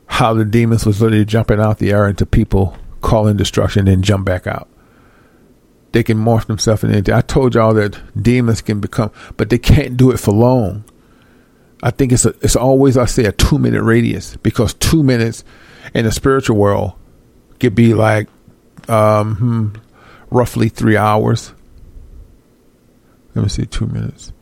how 0.06 0.34
the 0.34 0.44
demons 0.44 0.86
was 0.86 1.00
literally 1.02 1.24
jumping 1.24 1.58
out 1.58 1.78
the 1.78 1.90
air 1.90 2.06
into 2.06 2.26
people, 2.26 2.76
calling 3.00 3.36
destruction, 3.36 3.86
then 3.86 4.02
jump 4.02 4.24
back 4.24 4.46
out 4.46 4.68
they 5.92 6.02
can 6.02 6.18
morph 6.18 6.46
themselves 6.46 6.84
into 6.84 6.94
anything. 6.94 7.14
I 7.14 7.20
told 7.20 7.54
y'all 7.54 7.74
that 7.74 7.98
demons 8.20 8.62
can 8.62 8.80
become, 8.80 9.10
but 9.36 9.50
they 9.50 9.58
can't 9.58 9.96
do 9.96 10.10
it 10.10 10.18
for 10.18 10.32
long. 10.32 10.84
I 11.82 11.90
think 11.90 12.12
it's 12.12 12.24
a, 12.24 12.34
it's 12.42 12.56
always 12.56 12.96
I 12.96 13.06
say 13.06 13.24
a 13.24 13.32
two 13.32 13.58
minute 13.58 13.82
radius 13.82 14.36
because 14.36 14.74
two 14.74 15.02
minutes 15.02 15.44
in 15.94 16.04
the 16.04 16.12
spiritual 16.12 16.56
world 16.56 16.92
could 17.58 17.74
be 17.74 17.94
like 17.94 18.28
um, 18.88 19.36
hmm, 19.36 19.68
roughly 20.30 20.68
three 20.68 20.96
hours. 20.96 21.52
Let 23.34 23.42
me 23.42 23.48
see, 23.48 23.66
two 23.66 23.86
minutes. 23.86 24.32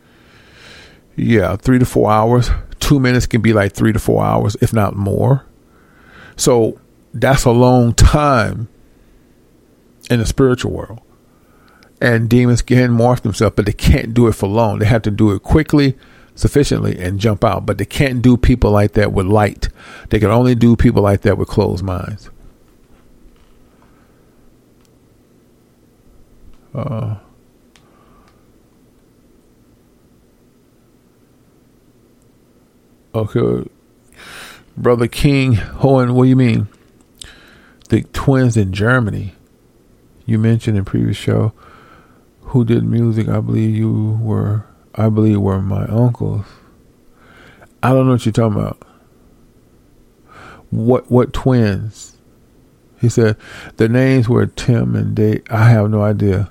Yeah, 1.16 1.56
three 1.56 1.78
to 1.78 1.86
four 1.86 2.10
hours. 2.10 2.50
Two 2.80 3.00
minutes 3.00 3.26
can 3.26 3.40
be 3.40 3.52
like 3.52 3.72
three 3.72 3.92
to 3.92 3.98
four 3.98 4.24
hours, 4.24 4.56
if 4.60 4.72
not 4.72 4.96
more. 4.96 5.44
So 6.36 6.80
that's 7.12 7.44
a 7.44 7.50
long 7.50 7.92
time 7.94 8.68
in 10.10 10.20
the 10.20 10.26
spiritual 10.26 10.72
world 10.72 11.00
and 12.00 12.28
demons 12.28 12.62
can 12.62 12.90
morph 12.90 13.22
themselves, 13.22 13.54
but 13.56 13.66
they 13.66 13.72
can't 13.72 14.14
do 14.14 14.28
it 14.28 14.32
for 14.32 14.48
long. 14.48 14.78
They 14.78 14.86
have 14.86 15.02
to 15.02 15.10
do 15.10 15.32
it 15.32 15.42
quickly, 15.42 15.96
sufficiently, 16.34 16.98
and 16.98 17.18
jump 17.18 17.44
out. 17.44 17.66
But 17.66 17.78
they 17.78 17.84
can't 17.84 18.22
do 18.22 18.36
people 18.36 18.70
like 18.70 18.92
that 18.92 19.12
with 19.12 19.26
light. 19.26 19.68
They 20.10 20.18
can 20.18 20.30
only 20.30 20.54
do 20.54 20.76
people 20.76 21.02
like 21.02 21.22
that 21.22 21.38
with 21.38 21.48
closed 21.48 21.84
minds. 21.84 22.30
Uh, 26.74 27.16
okay, 33.14 33.68
brother 34.76 35.08
King 35.08 35.54
Hohen. 35.54 36.12
What 36.12 36.24
do 36.24 36.28
you 36.28 36.36
mean? 36.36 36.68
The 37.88 38.02
twins 38.12 38.56
in 38.56 38.72
Germany. 38.72 39.34
You 40.26 40.38
mentioned 40.38 40.76
in 40.76 40.84
previous 40.84 41.16
show 41.16 41.54
who 42.48 42.64
did 42.64 42.84
music. 42.84 43.28
I 43.28 43.40
believe 43.40 43.74
you 43.74 44.18
were. 44.22 44.64
I 44.94 45.08
believe 45.08 45.40
were 45.40 45.60
my 45.60 45.84
uncles. 45.86 46.46
I 47.82 47.90
don't 47.92 48.06
know 48.06 48.12
what 48.12 48.26
you're 48.26 48.32
talking 48.32 48.58
about. 48.58 48.82
What 50.70 51.10
what 51.10 51.32
twins? 51.32 52.16
He 53.00 53.08
said 53.08 53.36
the 53.76 53.88
names 53.88 54.28
were 54.28 54.46
Tim 54.46 54.96
and 54.96 55.14
Dave. 55.14 55.44
I 55.50 55.68
have 55.70 55.90
no 55.90 56.02
idea. 56.02 56.50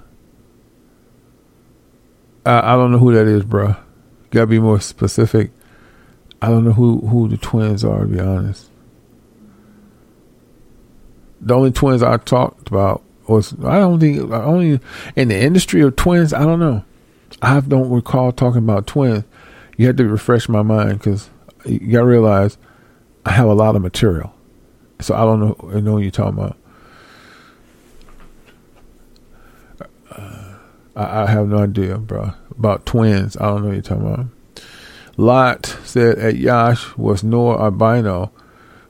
I, 2.46 2.74
I 2.74 2.76
don't 2.76 2.92
know 2.92 3.00
who 3.00 3.14
that 3.14 3.28
is, 3.28 3.44
bro. 3.44 3.76
Gotta 4.32 4.48
be 4.48 4.60
more 4.60 4.80
specific. 4.80 5.52
I 6.42 6.48
don't 6.48 6.64
know 6.64 6.74
who 6.74 7.00
who 7.08 7.28
the 7.28 7.38
twins 7.38 7.84
are. 7.84 8.02
To 8.02 8.08
be 8.08 8.20
honest, 8.20 8.70
the 11.42 11.56
only 11.56 11.72
twins 11.72 12.02
I 12.02 12.18
talked 12.18 12.70
about 12.70 13.04
was 13.28 13.54
I 13.64 13.80
don't 13.80 14.00
think 14.00 14.32
only 14.32 14.80
in 15.16 15.28
the 15.28 15.40
industry 15.40 15.82
of 15.82 15.96
twins. 15.96 16.34
I 16.34 16.42
don't 16.42 16.60
know. 16.60 16.84
I 17.42 17.60
don't 17.60 17.90
recall 17.90 18.32
talking 18.32 18.60
about 18.60 18.88
twins. 18.88 19.24
You 19.78 19.88
had 19.88 19.98
to 19.98 20.08
refresh 20.08 20.50
my 20.50 20.64
mind 20.64 21.00
because 21.00 21.30
you 21.66 21.80
got 21.92 22.00
to 22.00 22.06
realize 22.06 22.58
I 23.26 23.32
have 23.32 23.48
a 23.48 23.54
lot 23.54 23.76
of 23.76 23.82
material. 23.82 24.34
So 25.00 25.16
I 25.16 25.20
don't 25.20 25.40
know. 25.40 25.72
I 25.76 25.80
know 25.80 25.94
what 25.94 26.02
you're 26.04 26.12
talking 26.12 26.40
about. 26.40 26.58
Uh, 30.12 30.56
I, 30.96 31.24
I, 31.24 31.28
have 31.28 31.48
no 31.48 31.60
idea, 31.60 31.98
bro. 31.98 32.34
About 32.58 32.86
twins. 32.86 33.38
I 33.38 33.46
don't 33.48 33.62
know 33.62 33.68
what 33.68 33.74
you're 33.74 33.82
talking 33.84 34.08
about. 34.08 34.26
Lot 35.18 35.66
said 35.84 36.18
at 36.18 36.38
Yash 36.38 36.96
was 36.98 37.24
Noah 37.24 37.62
albino. 37.64 38.32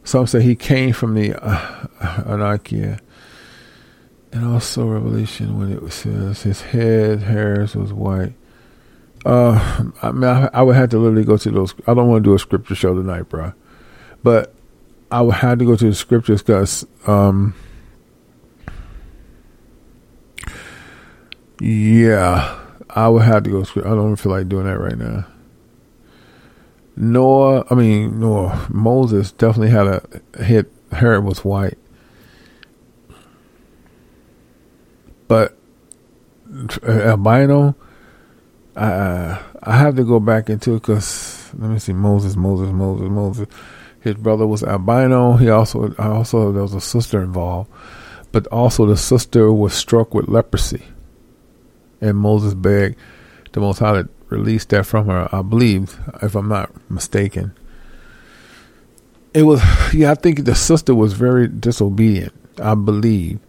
Some 0.03 0.27
say 0.27 0.41
he 0.41 0.55
came 0.55 0.93
from 0.93 1.15
the 1.15 1.33
uh, 1.35 1.87
Anakia. 1.99 2.99
And 4.37 4.53
also 4.53 4.85
Revelation 4.85 5.57
when 5.57 5.71
it 5.71 5.91
says 5.91 6.43
his 6.43 6.61
head 6.61 7.23
hairs 7.23 7.75
was 7.75 7.91
white. 7.91 8.33
Uh, 9.25 9.89
I 10.03 10.11
mean, 10.11 10.25
I, 10.25 10.47
I, 10.53 10.61
would 10.61 10.75
have 10.75 10.91
to 10.91 10.99
literally 10.99 11.23
go 11.23 11.37
to 11.37 11.49
those. 11.49 11.73
I 11.87 11.95
don't 11.95 12.07
want 12.07 12.23
to 12.23 12.29
do 12.29 12.35
a 12.35 12.39
scripture 12.39 12.75
show 12.75 12.93
tonight, 12.93 13.29
bro. 13.29 13.53
But 14.21 14.53
I 15.09 15.23
would 15.23 15.33
have 15.33 15.57
to 15.57 15.65
go 15.65 15.75
to 15.75 15.85
the 15.89 15.95
scriptures 15.95 16.43
because, 16.43 16.85
um, 17.07 17.55
yeah, 21.59 22.59
I 22.91 23.09
would 23.09 23.23
have 23.23 23.41
to 23.41 23.49
go. 23.49 23.61
I 23.81 23.95
don't 23.95 24.17
feel 24.17 24.33
like 24.33 24.47
doing 24.47 24.67
that 24.67 24.77
right 24.77 24.99
now. 24.99 25.25
Noah, 26.95 27.65
I 27.71 27.73
mean 27.73 28.19
Noah, 28.19 28.67
Moses 28.69 29.31
definitely 29.31 29.71
had 29.71 29.87
a 29.87 30.43
hit. 30.43 30.71
Hair 30.91 31.21
was 31.21 31.43
white, 31.43 31.79
but 35.27 35.57
uh, 36.83 36.91
albino. 36.91 37.75
I 38.75 39.39
I 39.63 39.77
have 39.77 39.95
to 39.95 40.03
go 40.03 40.19
back 40.19 40.49
into 40.49 40.75
it 40.75 40.81
because 40.81 41.51
let 41.57 41.69
me 41.69 41.79
see 41.79 41.93
Moses, 41.93 42.35
Moses, 42.35 42.71
Moses, 42.71 43.09
Moses. 43.09 43.47
His 44.01 44.15
brother 44.15 44.47
was 44.47 44.63
albino. 44.63 45.33
He 45.33 45.49
also 45.49 45.93
also 45.97 46.51
there 46.51 46.61
was 46.61 46.73
a 46.73 46.81
sister 46.81 47.21
involved, 47.21 47.69
but 48.31 48.47
also 48.47 48.85
the 48.85 48.97
sister 48.97 49.51
was 49.51 49.73
struck 49.73 50.13
with 50.13 50.27
leprosy, 50.27 50.83
and 51.99 52.17
Moses 52.17 52.53
begged 52.53 52.97
the 53.51 53.59
Most 53.59 53.79
High 53.79 54.03
to 54.03 54.09
release 54.29 54.65
that 54.65 54.85
from 54.85 55.07
her. 55.07 55.27
I 55.31 55.41
believe, 55.41 55.99
if 56.21 56.35
I'm 56.35 56.49
not 56.49 56.71
mistaken. 56.89 57.53
It 59.33 59.43
was 59.43 59.61
yeah. 59.93 60.11
I 60.11 60.15
think 60.15 60.45
the 60.45 60.55
sister 60.55 60.95
was 60.95 61.13
very 61.13 61.47
disobedient. 61.47 62.33
I 62.61 62.75
believe 62.75 63.39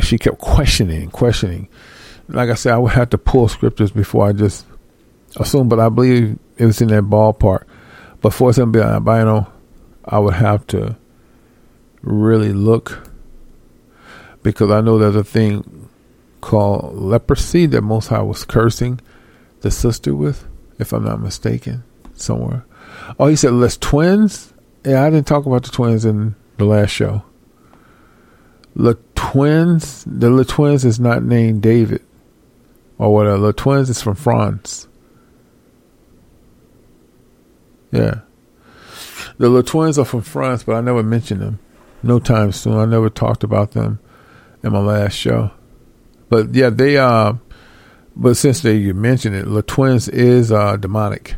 she 0.00 0.18
kept 0.18 0.38
questioning, 0.38 1.10
questioning. 1.10 1.68
Like 2.28 2.50
I 2.50 2.54
said, 2.54 2.72
I 2.72 2.78
would 2.78 2.92
have 2.92 3.10
to 3.10 3.18
pull 3.18 3.48
scriptures 3.48 3.90
before 3.90 4.26
I 4.28 4.32
just 4.32 4.66
assume, 5.36 5.68
but 5.68 5.80
I 5.80 5.88
believe 5.88 6.38
it 6.56 6.66
was 6.66 6.80
in 6.80 6.88
that 6.88 7.04
ballpark. 7.04 7.64
But 8.20 8.32
for 8.32 8.52
something 8.52 8.80
to 8.80 8.86
be 8.86 8.92
albino, 8.92 9.52
I 10.04 10.18
would 10.18 10.34
have 10.34 10.66
to 10.68 10.96
really 12.02 12.52
look 12.52 13.08
because 14.42 14.70
I 14.70 14.80
know 14.80 14.98
there's 14.98 15.16
a 15.16 15.24
thing 15.24 15.88
called 16.40 16.94
leprosy 16.94 17.66
that 17.66 17.82
Most 17.82 18.08
High 18.08 18.22
was 18.22 18.44
cursing 18.44 19.00
the 19.60 19.70
sister 19.70 20.14
with, 20.14 20.46
if 20.78 20.92
I'm 20.92 21.04
not 21.04 21.20
mistaken, 21.20 21.82
somewhere. 22.14 22.64
Oh, 23.18 23.26
he 23.26 23.36
said, 23.36 23.52
let's 23.54 23.78
twins? 23.78 24.52
Yeah, 24.84 25.02
I 25.02 25.10
didn't 25.10 25.26
talk 25.26 25.46
about 25.46 25.64
the 25.64 25.70
twins 25.70 26.04
in 26.04 26.34
the 26.58 26.66
last 26.66 26.90
show. 26.90 27.22
The 28.76 28.94
twins, 29.34 30.04
the 30.06 30.30
Les 30.30 30.44
twins 30.44 30.84
is 30.84 31.00
not 31.00 31.24
named 31.24 31.60
David 31.60 32.00
or 32.98 33.12
whatever. 33.12 33.36
Les 33.36 33.52
twins 33.52 33.90
is 33.90 34.00
from 34.00 34.14
France. 34.14 34.86
Yeah. 37.90 38.20
The 39.38 39.48
Les 39.48 39.64
twins 39.64 39.98
are 39.98 40.04
from 40.04 40.20
France, 40.20 40.62
but 40.62 40.76
I 40.76 40.80
never 40.82 41.02
mentioned 41.02 41.40
them. 41.40 41.58
No 42.00 42.20
time 42.20 42.52
soon. 42.52 42.76
I 42.76 42.84
never 42.84 43.10
talked 43.10 43.42
about 43.42 43.72
them 43.72 43.98
in 44.62 44.70
my 44.70 44.78
last 44.78 45.14
show. 45.14 45.50
But 46.28 46.54
yeah, 46.54 46.70
they 46.70 46.96
uh 46.96 47.32
but 48.14 48.36
since 48.36 48.60
they 48.60 48.76
you 48.76 48.94
mentioned 48.94 49.34
it, 49.34 49.48
Les 49.48 49.62
twins 49.62 50.08
is 50.08 50.52
uh 50.52 50.76
demonic. 50.76 51.34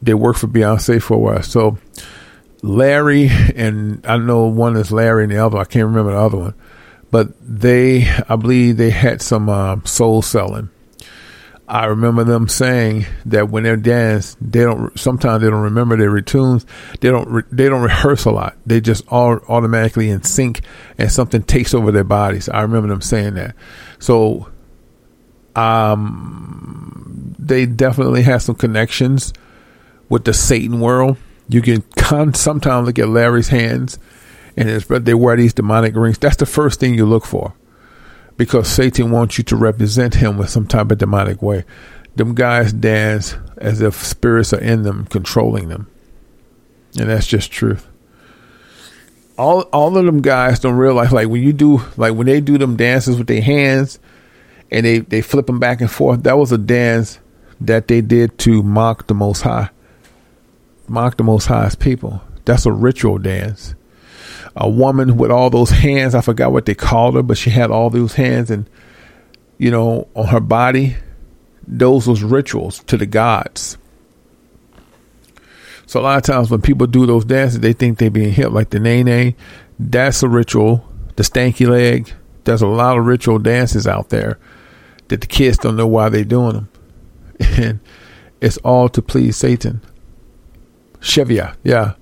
They 0.00 0.14
work 0.14 0.36
for 0.36 0.46
Beyonce 0.46 1.02
for 1.02 1.14
a 1.14 1.18
while. 1.18 1.42
So 1.42 1.76
Larry 2.62 3.28
and 3.54 4.06
I 4.06 4.16
know 4.16 4.46
one 4.46 4.76
is 4.76 4.90
Larry 4.90 5.24
and 5.24 5.32
the 5.32 5.44
other 5.44 5.58
I 5.58 5.64
can't 5.66 5.84
remember 5.84 6.12
the 6.12 6.18
other 6.18 6.38
one. 6.38 6.54
But 7.14 7.28
they 7.40 8.08
I 8.28 8.34
believe 8.34 8.76
they 8.76 8.90
had 8.90 9.22
some 9.22 9.48
uh, 9.48 9.76
soul 9.84 10.20
selling 10.20 10.70
I 11.66 11.86
remember 11.86 12.24
them 12.24 12.46
saying 12.46 13.06
that 13.26 13.48
when 13.48 13.62
they 13.62 13.74
dance, 13.76 14.36
they 14.40 14.60
don't. 14.60 14.98
Sometimes 14.98 15.42
they 15.42 15.48
don't 15.48 15.62
remember 15.62 15.96
their 15.96 16.20
tunes. 16.20 16.66
They 17.00 17.08
don't. 17.08 17.28
Re, 17.28 17.42
they 17.50 17.70
don't 17.70 17.82
rehearse 17.82 18.26
a 18.26 18.30
lot. 18.30 18.56
They 18.66 18.82
just 18.82 19.04
all 19.08 19.40
automatically 19.48 20.10
in 20.10 20.22
sync, 20.24 20.60
and 20.98 21.10
something 21.10 21.42
takes 21.42 21.72
over 21.72 21.90
their 21.90 22.04
bodies. 22.04 22.50
I 22.50 22.60
remember 22.62 22.88
them 22.88 23.00
saying 23.00 23.34
that. 23.34 23.56
So, 23.98 24.50
um, 25.56 27.34
they 27.38 27.64
definitely 27.64 28.22
have 28.22 28.42
some 28.42 28.56
connections 28.56 29.32
with 30.10 30.24
the 30.24 30.34
Satan 30.34 30.80
world. 30.80 31.16
You 31.48 31.62
can 31.62 31.82
con- 31.96 32.34
sometimes 32.34 32.86
look 32.86 32.98
at 32.98 33.08
Larry's 33.08 33.48
hands, 33.48 33.98
and 34.56 34.68
they 34.68 35.14
wear 35.14 35.36
these 35.36 35.54
demonic 35.54 35.96
rings. 35.96 36.18
That's 36.18 36.36
the 36.36 36.46
first 36.46 36.80
thing 36.80 36.94
you 36.94 37.06
look 37.06 37.24
for 37.24 37.54
because 38.36 38.68
Satan 38.68 39.10
wants 39.10 39.38
you 39.38 39.44
to 39.44 39.56
represent 39.56 40.14
him 40.14 40.36
with 40.38 40.50
some 40.50 40.66
type 40.66 40.90
of 40.90 40.98
demonic 40.98 41.42
way. 41.42 41.64
Them 42.16 42.34
guys 42.34 42.72
dance 42.72 43.36
as 43.56 43.80
if 43.80 43.94
spirits 43.94 44.52
are 44.52 44.60
in 44.60 44.82
them, 44.82 45.06
controlling 45.06 45.68
them. 45.68 45.88
And 46.98 47.08
that's 47.10 47.26
just 47.26 47.50
truth. 47.50 47.88
All 49.36 49.62
all 49.72 49.96
of 49.96 50.06
them 50.06 50.22
guys 50.22 50.60
don't 50.60 50.76
realize 50.76 51.12
like 51.12 51.28
when 51.28 51.42
you 51.42 51.52
do 51.52 51.82
like 51.96 52.14
when 52.14 52.28
they 52.28 52.40
do 52.40 52.56
them 52.56 52.76
dances 52.76 53.18
with 53.18 53.26
their 53.26 53.42
hands 53.42 53.98
and 54.70 54.86
they, 54.86 55.00
they 55.00 55.22
flip 55.22 55.46
them 55.46 55.58
back 55.58 55.80
and 55.80 55.90
forth, 55.90 56.22
that 56.22 56.38
was 56.38 56.52
a 56.52 56.58
dance 56.58 57.18
that 57.60 57.88
they 57.88 58.00
did 58.00 58.38
to 58.38 58.62
mock 58.62 59.08
the 59.08 59.14
most 59.14 59.40
high. 59.40 59.70
Mock 60.86 61.16
the 61.16 61.24
most 61.24 61.46
highest 61.46 61.80
people. 61.80 62.22
That's 62.44 62.66
a 62.66 62.72
ritual 62.72 63.18
dance 63.18 63.74
a 64.56 64.68
woman 64.68 65.16
with 65.16 65.30
all 65.30 65.50
those 65.50 65.70
hands. 65.70 66.14
I 66.14 66.20
forgot 66.20 66.52
what 66.52 66.66
they 66.66 66.74
called 66.74 67.14
her, 67.14 67.22
but 67.22 67.38
she 67.38 67.50
had 67.50 67.70
all 67.70 67.90
those 67.90 68.14
hands 68.14 68.50
and, 68.50 68.68
you 69.58 69.70
know, 69.70 70.08
on 70.14 70.26
her 70.26 70.40
body. 70.40 70.96
Those 71.66 72.06
was 72.06 72.22
rituals 72.22 72.82
to 72.84 72.96
the 72.96 73.06
gods. 73.06 73.78
So 75.86 76.00
a 76.00 76.02
lot 76.02 76.16
of 76.16 76.22
times 76.22 76.50
when 76.50 76.62
people 76.62 76.86
do 76.86 77.06
those 77.06 77.24
dances, 77.24 77.60
they 77.60 77.72
think 77.72 77.98
they're 77.98 78.10
being 78.10 78.32
hit 78.32 78.52
like 78.52 78.70
the 78.70 78.80
nae 78.80 79.02
nae. 79.02 79.34
That's 79.78 80.22
a 80.22 80.28
ritual. 80.28 80.86
The 81.16 81.22
stanky 81.22 81.68
leg. 81.68 82.12
There's 82.44 82.62
a 82.62 82.66
lot 82.66 82.98
of 82.98 83.06
ritual 83.06 83.38
dances 83.38 83.86
out 83.86 84.10
there 84.10 84.38
that 85.08 85.20
the 85.20 85.26
kids 85.26 85.58
don't 85.58 85.76
know 85.76 85.86
why 85.86 86.08
they're 86.08 86.24
doing 86.24 86.52
them. 86.54 86.68
And 87.58 87.80
it's 88.40 88.58
all 88.58 88.88
to 88.90 89.02
please 89.02 89.36
Satan. 89.36 89.80
Shevia, 91.00 91.56
yeah. 91.62 91.94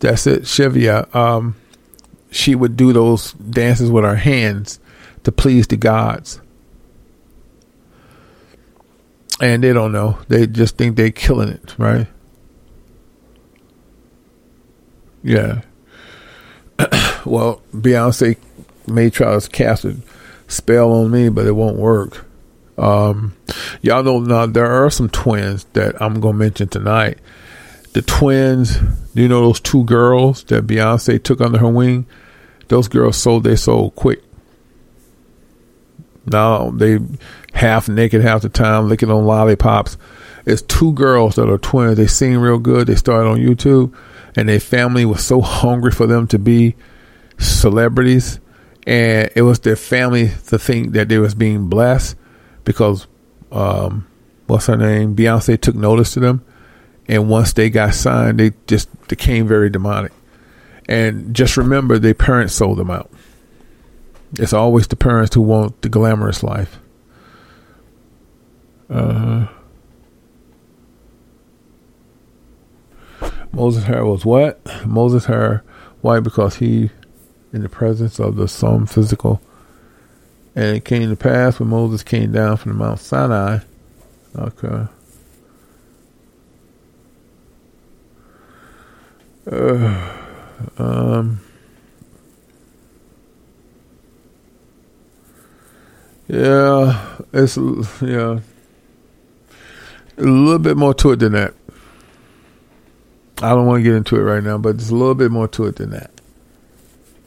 That's 0.00 0.26
it, 0.26 0.42
Shevia. 0.42 1.14
Um, 1.14 1.54
she 2.32 2.54
would 2.54 2.76
do 2.76 2.92
those 2.92 3.32
dances 3.32 3.90
with 3.90 4.04
her 4.04 4.16
hands 4.16 4.80
to 5.24 5.30
please 5.30 5.66
the 5.66 5.76
gods. 5.76 6.40
And 9.40 9.62
they 9.62 9.72
don't 9.72 9.92
know. 9.92 10.18
They 10.28 10.46
just 10.46 10.76
think 10.76 10.96
they're 10.96 11.10
killing 11.10 11.50
it, 11.50 11.74
right? 11.78 12.06
Yeah. 15.22 15.62
well, 17.24 17.62
Beyonce 17.72 18.36
may 18.86 19.10
try 19.10 19.38
to 19.38 19.48
cast 19.48 19.84
a 19.84 19.96
spell 20.48 20.92
on 20.92 21.10
me, 21.10 21.28
but 21.28 21.46
it 21.46 21.52
won't 21.52 21.76
work. 21.76 22.26
Um, 22.78 23.36
y'all 23.82 24.02
know 24.02 24.20
now 24.20 24.46
there 24.46 24.70
are 24.70 24.90
some 24.90 25.08
twins 25.08 25.64
that 25.74 26.00
I'm 26.00 26.20
gonna 26.20 26.38
mention 26.38 26.68
tonight. 26.68 27.18
The 27.92 28.02
twins, 28.02 28.78
you 29.14 29.28
know 29.28 29.42
those 29.42 29.60
two 29.60 29.84
girls 29.84 30.44
that 30.44 30.66
Beyonce 30.66 31.22
took 31.22 31.40
under 31.40 31.58
her 31.58 31.68
wing. 31.68 32.06
Those 32.68 32.88
girls 32.88 33.16
sold 33.16 33.44
their 33.44 33.56
soul 33.56 33.90
quick. 33.90 34.22
Now 36.26 36.70
they 36.70 36.98
half 37.52 37.88
naked 37.88 38.22
half 38.22 38.42
the 38.42 38.48
time, 38.48 38.88
licking 38.88 39.10
on 39.10 39.24
lollipops. 39.24 39.96
It's 40.44 40.62
two 40.62 40.92
girls 40.92 41.36
that 41.36 41.48
are 41.48 41.58
twins. 41.58 41.96
They 41.96 42.06
sing 42.06 42.38
real 42.38 42.58
good. 42.58 42.86
They 42.86 42.96
started 42.96 43.28
on 43.28 43.38
YouTube, 43.38 43.94
and 44.36 44.48
their 44.48 44.60
family 44.60 45.04
was 45.04 45.24
so 45.24 45.40
hungry 45.40 45.92
for 45.92 46.06
them 46.06 46.26
to 46.28 46.38
be 46.38 46.74
celebrities, 47.38 48.40
and 48.86 49.30
it 49.34 49.42
was 49.42 49.60
their 49.60 49.76
family 49.76 50.30
to 50.48 50.58
think 50.58 50.92
that 50.92 51.08
they 51.08 51.18
was 51.18 51.34
being 51.34 51.68
blessed 51.68 52.16
because 52.64 53.06
um, 53.50 54.06
what's 54.46 54.66
her 54.66 54.76
name? 54.76 55.14
Beyonce 55.14 55.60
took 55.60 55.74
notice 55.74 56.14
to 56.14 56.20
them, 56.20 56.44
and 57.06 57.28
once 57.28 57.52
they 57.52 57.70
got 57.70 57.94
signed, 57.94 58.40
they 58.40 58.52
just 58.66 58.88
became 59.08 59.46
very 59.46 59.70
demonic. 59.70 60.12
And 60.88 61.34
just 61.34 61.56
remember, 61.56 61.98
their 61.98 62.14
parents 62.14 62.54
sold 62.54 62.78
them 62.78 62.90
out. 62.90 63.10
It's 64.38 64.52
always 64.52 64.86
the 64.86 64.96
parents 64.96 65.34
who 65.34 65.42
want 65.42 65.82
the 65.82 65.88
glamorous 65.88 66.42
life. 66.42 66.78
Uh, 68.88 69.46
Moses 73.52 73.84
hair 73.84 74.04
was 74.04 74.24
what? 74.24 74.60
Moses 74.86 75.26
hair 75.26 75.62
white 76.00 76.20
because 76.20 76.56
he, 76.56 76.90
in 77.52 77.62
the 77.62 77.68
presence 77.68 78.18
of 78.18 78.36
the 78.36 78.48
some 78.48 78.86
physical. 78.86 79.40
And 80.54 80.76
it 80.76 80.84
came 80.84 81.08
to 81.08 81.16
pass 81.16 81.60
when 81.60 81.68
Moses 81.68 82.02
came 82.02 82.32
down 82.32 82.56
from 82.56 82.72
the 82.72 82.78
Mount 82.78 82.98
Sinai. 82.98 83.60
Okay. 84.36 84.86
Uh, 89.50 90.21
um. 90.78 91.40
Yeah, 96.28 97.18
it's 97.32 97.58
yeah, 98.00 98.40
a 100.16 100.22
little 100.22 100.58
bit 100.58 100.76
more 100.76 100.94
to 100.94 101.12
it 101.12 101.16
than 101.16 101.32
that. 101.32 101.52
I 103.42 103.50
don't 103.50 103.66
want 103.66 103.80
to 103.80 103.82
get 103.82 103.94
into 103.96 104.16
it 104.16 104.22
right 104.22 104.42
now, 104.42 104.56
but 104.56 104.78
there's 104.78 104.90
a 104.90 104.94
little 104.94 105.14
bit 105.14 105.30
more 105.30 105.48
to 105.48 105.66
it 105.66 105.76
than 105.76 105.90
that. 105.90 106.10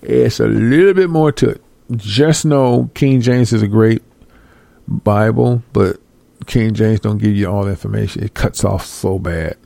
It's 0.01 0.39
a 0.39 0.47
little 0.47 0.93
bit 0.93 1.09
more 1.09 1.31
to 1.33 1.49
it. 1.49 1.63
Just 1.91 2.45
know 2.45 2.89
King 2.95 3.21
James 3.21 3.53
is 3.53 3.61
a 3.61 3.67
great 3.67 4.01
Bible, 4.87 5.61
but 5.73 5.99
King 6.47 6.73
James 6.73 6.99
don't 6.99 7.17
give 7.17 7.35
you 7.35 7.47
all 7.47 7.65
the 7.65 7.71
information. 7.71 8.23
It 8.23 8.33
cuts 8.33 8.63
off 8.63 8.85
so 8.85 9.19
bad. 9.19 9.57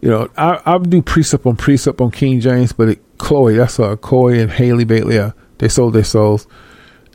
You 0.00 0.10
know, 0.10 0.28
I 0.36 0.60
I 0.64 0.78
do 0.78 1.02
precept 1.02 1.46
on 1.46 1.56
precept 1.56 2.00
on 2.00 2.10
King 2.10 2.40
James, 2.40 2.72
but 2.72 2.88
it, 2.90 3.18
Chloe, 3.18 3.56
that's 3.56 3.80
uh, 3.80 3.96
Chloe 3.96 4.40
and 4.40 4.50
Halle 4.50 4.84
Bailey, 4.84 5.32
they 5.58 5.68
sold 5.68 5.94
their 5.94 6.04
souls. 6.04 6.46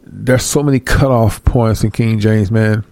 There's 0.06 0.44
so 0.44 0.62
many 0.62 0.80
cutoff 0.80 1.44
points 1.46 1.84
in 1.84 1.92
King 1.92 2.20
James, 2.20 2.52
man. 2.52 2.84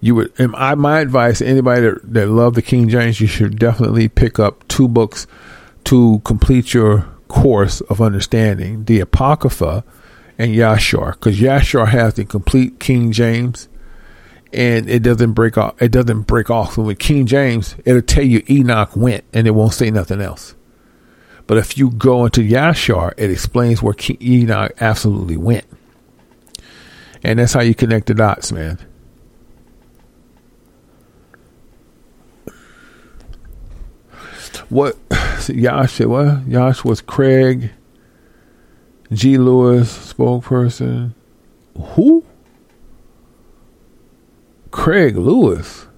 You 0.00 0.14
would 0.16 0.32
and 0.38 0.54
I, 0.56 0.74
my 0.74 1.00
advice 1.00 1.40
anybody 1.40 1.82
that, 1.82 2.12
that 2.12 2.28
love 2.28 2.54
the 2.54 2.62
King 2.62 2.88
James, 2.88 3.20
you 3.20 3.26
should 3.26 3.58
definitely 3.58 4.08
pick 4.08 4.38
up 4.38 4.66
two 4.68 4.88
books 4.88 5.26
to 5.84 6.20
complete 6.24 6.74
your 6.74 7.06
course 7.28 7.80
of 7.82 8.00
understanding. 8.00 8.84
The 8.84 9.00
Apocrypha 9.00 9.84
and 10.38 10.54
Yashar, 10.54 11.12
because 11.12 11.38
Yashar 11.40 11.88
has 11.88 12.14
the 12.14 12.24
complete 12.24 12.78
King 12.78 13.12
James, 13.12 13.68
and 14.52 14.88
it 14.88 15.02
doesn't 15.02 15.32
break 15.32 15.58
off. 15.58 15.80
It 15.80 15.92
doesn't 15.92 16.22
break 16.22 16.50
off. 16.50 16.74
So 16.74 16.82
with 16.82 16.98
King 16.98 17.26
James, 17.26 17.74
it'll 17.84 18.02
tell 18.02 18.24
you 18.24 18.42
Enoch 18.48 18.94
went, 18.96 19.24
and 19.32 19.46
it 19.46 19.52
won't 19.52 19.74
say 19.74 19.90
nothing 19.90 20.20
else. 20.20 20.54
But 21.46 21.58
if 21.58 21.78
you 21.78 21.90
go 21.90 22.24
into 22.26 22.42
Yashar, 22.42 23.14
it 23.16 23.30
explains 23.30 23.82
where 23.82 23.94
King 23.94 24.18
Enoch 24.20 24.72
absolutely 24.80 25.36
went, 25.36 25.64
and 27.22 27.38
that's 27.38 27.54
how 27.54 27.62
you 27.62 27.74
connect 27.74 28.06
the 28.06 28.14
dots, 28.14 28.52
man. 28.52 28.78
What 34.68 34.98
Yash 35.48 36.00
what? 36.00 36.46
Yash 36.46 36.84
was 36.84 37.00
Craig 37.00 37.70
G. 39.12 39.38
Lewis, 39.38 40.12
spokesperson. 40.12 41.14
Who? 41.76 42.24
Craig 44.78 45.16
Lewis. 45.16 45.88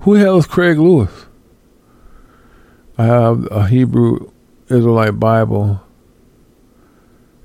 Who 0.00 0.18
the 0.18 0.20
hell 0.20 0.36
is 0.36 0.46
Craig 0.46 0.78
Lewis? 0.78 1.24
I 2.98 3.06
have 3.06 3.48
a 3.50 3.66
Hebrew 3.66 4.30
Israelite 4.68 5.18
Bible 5.18 5.80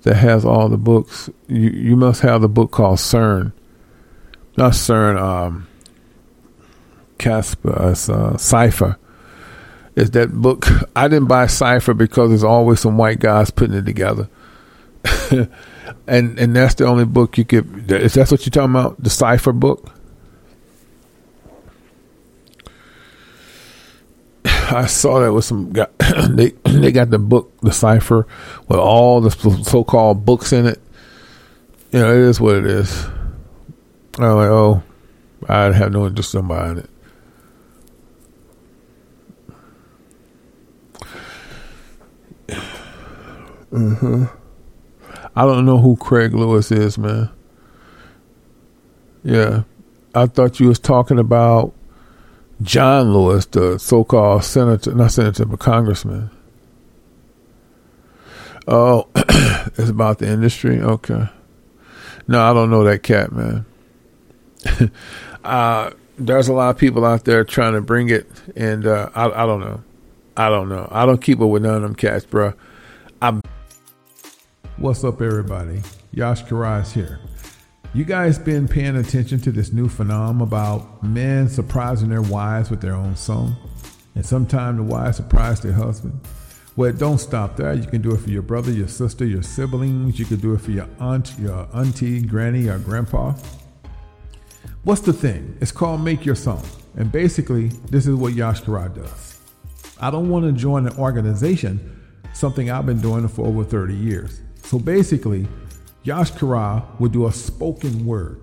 that 0.02 0.16
has 0.16 0.44
all 0.44 0.68
the 0.68 0.78
books. 0.78 1.30
You 1.48 1.70
you 1.70 1.96
must 1.96 2.20
have 2.20 2.42
the 2.42 2.50
book 2.50 2.72
called 2.72 3.00
CERN. 3.00 3.54
Not 4.58 4.74
CERN, 4.74 5.18
um 5.18 5.68
Casper, 7.18 7.92
it's 7.92 8.10
uh, 8.10 8.34
Cepher 8.34 8.98
is 9.96 10.12
that 10.12 10.34
book. 10.34 10.68
I 10.98 11.08
didn't 11.08 11.30
buy 11.30 11.46
Cepher 11.46 11.98
because 11.98 12.30
there's 12.30 12.44
always 12.44 12.82
some 12.82 12.98
white 12.98 13.20
guys 13.20 13.52
putting 13.52 13.78
it 13.78 13.86
together. 13.86 14.28
and 16.12 16.38
and 16.38 16.54
that's 16.54 16.76
the 16.76 16.86
only 16.86 17.06
book 17.06 17.38
you 17.38 17.46
could. 17.46 17.90
Is 17.90 18.16
that 18.16 18.30
what 18.30 18.46
you're 18.46 18.52
talking 18.52 18.72
about? 18.72 19.02
The 19.02 19.10
Cepher 19.10 19.58
book. 19.58 19.96
I 24.46 24.88
saw 24.88 25.22
that 25.22 25.32
with 25.32 25.46
some 25.46 25.72
guy. 25.72 25.88
they 26.30 26.50
they 26.66 26.92
got 26.92 27.12
the 27.12 27.18
book, 27.18 27.58
the 27.62 27.70
Cepher, 27.70 28.26
with 28.68 28.78
all 28.78 29.22
the 29.22 29.32
so-called 29.32 30.26
books 30.26 30.52
in 30.52 30.66
it. 30.68 30.82
You 31.94 32.00
know, 32.00 32.14
it 32.14 32.20
is 32.28 32.42
what 32.42 32.58
it 32.58 32.66
is. 32.66 33.06
I'm 34.18 34.36
like, 34.36 34.50
oh, 34.50 34.84
I 35.48 35.72
have 35.72 35.94
no 35.94 36.08
interest 36.08 36.36
in 36.36 36.48
buying 36.48 36.80
it. 36.80 36.90
Mm-hmm. 43.72 44.26
I 45.36 45.46
don't 45.46 45.66
know 45.66 45.78
who 45.78 45.96
Craig 45.96 46.34
Lewis 46.34 46.72
is, 46.72 46.98
man. 46.98 47.30
Yeah. 49.24 49.64
I 50.14 50.26
thought 50.26 50.60
you 50.60 50.68
was 50.68 50.80
talking 50.80 51.20
about 51.20 51.74
John 52.62 53.14
Lewis, 53.14 53.46
the 53.46 53.80
so-called 53.80 54.44
senator, 54.44 54.94
not 54.94 55.12
senator, 55.12 55.46
but 55.46 55.60
congressman. 55.60 56.30
Oh, 58.68 59.08
it's 59.16 59.90
about 59.90 60.20
the 60.20 60.28
industry. 60.28 60.80
Okay. 60.80 61.28
No, 62.28 62.42
I 62.42 62.54
don't 62.54 62.70
know 62.70 62.84
that 62.84 63.04
cat, 63.04 63.32
man. 63.32 63.66
uh, 65.44 65.92
there's 66.18 66.48
a 66.48 66.54
lot 66.54 66.70
of 66.70 66.78
people 66.78 67.06
out 67.06 67.26
there 67.26 67.44
trying 67.44 67.74
to 67.74 67.82
bring 67.82 68.10
it, 68.10 68.30
and 68.56 68.86
uh, 68.86 69.10
I, 69.16 69.26
I 69.26 69.46
don't 69.46 69.62
know. 69.62 69.82
I 70.38 70.50
don't 70.50 70.70
know. 70.70 70.88
I 70.92 71.06
don't 71.06 71.22
keep 71.22 71.42
up 71.42 71.50
with 71.50 71.64
none 71.64 71.76
of 71.76 71.82
them 71.82 71.96
cats, 71.96 72.26
bro. 72.26 72.54
What's 74.82 75.04
up, 75.04 75.22
everybody? 75.22 75.84
Yash 76.12 76.44
Karai 76.46 76.92
here. 76.92 77.20
You 77.94 78.04
guys 78.04 78.40
been 78.40 78.68
paying 78.68 78.96
attention 78.96 79.40
to 79.42 79.52
this 79.52 79.72
new 79.72 79.88
phenomenon 79.88 80.42
about 80.42 81.04
men 81.04 81.50
surprising 81.50 82.10
their 82.10 82.24
wives 82.24 82.72
with 82.72 82.82
their 82.82 82.96
own 82.96 83.16
song? 83.16 83.56
And 84.16 84.26
sometimes 84.26 84.78
the 84.78 84.84
wives 84.84 85.18
surprise 85.18 85.62
their 85.62 85.74
husband? 85.74 86.20
Well, 86.76 86.92
don't 86.94 87.20
stop 87.20 87.58
there. 87.58 87.76
You 87.76 87.86
can 87.86 88.02
do 88.02 88.16
it 88.16 88.22
for 88.22 88.32
your 88.32 88.42
brother, 88.42 88.72
your 88.72 88.88
sister, 88.88 89.24
your 89.24 89.44
siblings. 89.44 90.18
You 90.18 90.26
can 90.26 90.38
do 90.38 90.56
it 90.56 90.62
for 90.62 90.72
your 90.72 90.90
aunt, 91.00 91.36
your 91.38 91.68
auntie, 91.76 92.20
granny, 92.20 92.68
or 92.68 92.80
grandpa. 92.80 93.36
What's 94.84 95.02
the 95.02 95.14
thing? 95.14 95.60
It's 95.62 95.72
called 95.72 96.02
Make 96.02 96.26
Your 96.26 96.34
Song. 96.34 96.66
And 96.98 97.12
basically, 97.12 97.68
this 97.92 98.08
is 98.08 98.16
what 98.16 98.34
Yash 98.34 98.64
Karai 98.64 98.96
does. 98.96 99.38
I 100.00 100.10
don't 100.10 100.30
want 100.30 100.46
to 100.46 100.52
join 100.52 100.88
an 100.88 100.98
organization, 100.98 102.02
something 102.34 102.72
I've 102.72 102.88
been 102.88 103.00
doing 103.00 103.28
for 103.28 103.46
over 103.46 103.64
30 103.64 103.94
years. 103.94 104.42
So 104.72 104.80
basically, 104.80 105.50
Yash 106.04 106.32
Karai 106.32 106.82
would 106.98 107.12
do 107.12 107.28
a 107.28 107.32
spoken 107.34 108.06
word. 108.06 108.40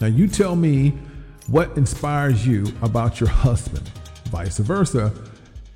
Now 0.00 0.08
you 0.08 0.26
tell 0.26 0.56
me 0.56 0.92
what 1.46 1.76
inspires 1.76 2.44
you 2.44 2.66
about 2.82 3.20
your 3.20 3.28
husband. 3.28 3.88
Vice 4.24 4.58
versa, 4.58 5.12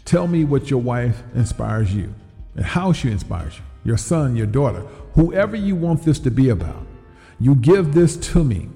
tell 0.05 0.27
me 0.27 0.43
what 0.43 0.71
your 0.71 0.83
wife 0.83 1.23
inspires 1.37 1.95
you 1.95 2.13
and 2.57 2.65
how 2.65 2.93
she 2.93 3.13
inspires 3.13 3.59
you. 3.59 3.63
Your 3.85 3.97
son, 3.97 4.35
your 4.35 4.49
daughter, 4.49 4.81
whoever 5.15 5.55
you 5.55 5.77
want 5.77 6.03
this 6.03 6.19
to 6.19 6.33
be 6.33 6.49
about. 6.49 6.85
You 7.39 7.55
give 7.55 7.95
this 7.95 8.17
to 8.33 8.43
me. 8.43 8.69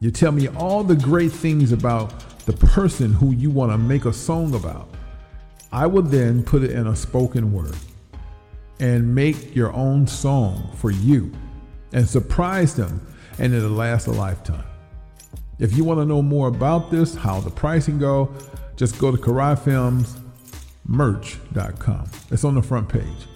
You 0.00 0.10
tell 0.10 0.32
me 0.32 0.48
all 0.48 0.84
the 0.84 0.94
great 0.94 1.32
things 1.32 1.72
about 1.72 2.12
the 2.44 2.52
person 2.52 3.14
who 3.14 3.32
you 3.32 3.48
want 3.48 3.72
to 3.72 3.78
make 3.78 4.04
a 4.04 4.12
song 4.12 4.54
about. 4.54 4.90
I 5.72 5.86
will 5.86 6.02
then 6.02 6.42
put 6.42 6.62
it 6.62 6.72
in 6.72 6.86
a 6.86 6.94
spoken 6.94 7.50
word 7.50 7.78
and 8.80 9.14
make 9.14 9.54
your 9.54 9.72
own 9.74 10.06
song 10.06 10.70
for 10.76 10.90
you. 10.90 11.30
and 11.92 12.08
surprise 12.08 12.74
them, 12.76 13.04
and 13.38 13.52
it'll 13.52 13.70
last 13.70 14.06
a 14.06 14.12
lifetime. 14.12 14.64
If 15.58 15.76
you 15.76 15.84
want 15.84 16.00
to 16.00 16.04
know 16.04 16.22
more 16.22 16.48
about 16.48 16.90
this, 16.90 17.14
how 17.14 17.40
the 17.40 17.50
pricing 17.50 17.98
go, 17.98 18.32
just 18.76 18.98
go 18.98 19.10
to 19.10 19.16
KaraiFilmsMerch.com. 19.16 22.10
It's 22.30 22.44
on 22.44 22.54
the 22.54 22.62
front 22.62 22.88
page. 22.88 23.26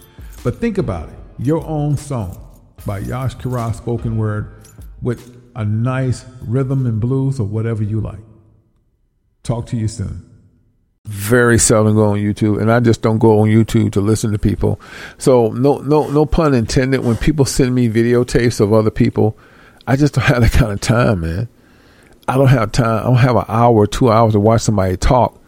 But 0.43 0.59
think 0.59 0.77
about 0.77 1.09
it. 1.09 1.15
Your 1.37 1.65
own 1.65 1.97
song 1.97 2.41
by 2.85 2.99
Yash 2.99 3.35
Karai 3.35 3.75
spoken 3.75 4.17
word 4.17 4.53
with 5.01 5.35
a 5.55 5.65
nice 5.65 6.25
rhythm 6.41 6.85
and 6.85 6.99
blues 6.99 7.39
or 7.39 7.45
whatever 7.45 7.83
you 7.83 7.99
like. 7.99 8.19
Talk 9.43 9.65
to 9.67 9.77
you 9.77 9.87
soon. 9.87 10.29
Very 11.05 11.59
seldom 11.59 11.95
go 11.95 12.11
on 12.11 12.17
YouTube, 12.17 12.59
and 12.59 12.71
I 12.71 12.79
just 12.79 13.01
don't 13.01 13.19
go 13.19 13.39
on 13.41 13.47
YouTube 13.47 13.91
to 13.93 14.01
listen 14.01 14.31
to 14.31 14.39
people. 14.39 14.79
So 15.17 15.49
no, 15.49 15.77
no, 15.77 16.09
no 16.09 16.25
pun 16.25 16.53
intended. 16.53 17.03
When 17.03 17.15
people 17.15 17.45
send 17.45 17.75
me 17.75 17.87
videotapes 17.87 18.59
of 18.59 18.73
other 18.73 18.89
people, 18.89 19.37
I 19.85 19.95
just 19.95 20.15
don't 20.15 20.25
have 20.25 20.41
that 20.41 20.51
kind 20.51 20.71
of 20.71 20.81
time, 20.81 21.21
man. 21.21 21.47
I 22.27 22.37
don't 22.37 22.47
have 22.47 22.71
time. 22.71 23.01
I 23.01 23.03
don't 23.03 23.17
have 23.17 23.35
an 23.35 23.45
hour 23.47 23.75
or 23.75 23.87
two 23.87 24.11
hours 24.11 24.33
to 24.33 24.39
watch 24.39 24.61
somebody 24.61 24.97
talk. 24.97 25.39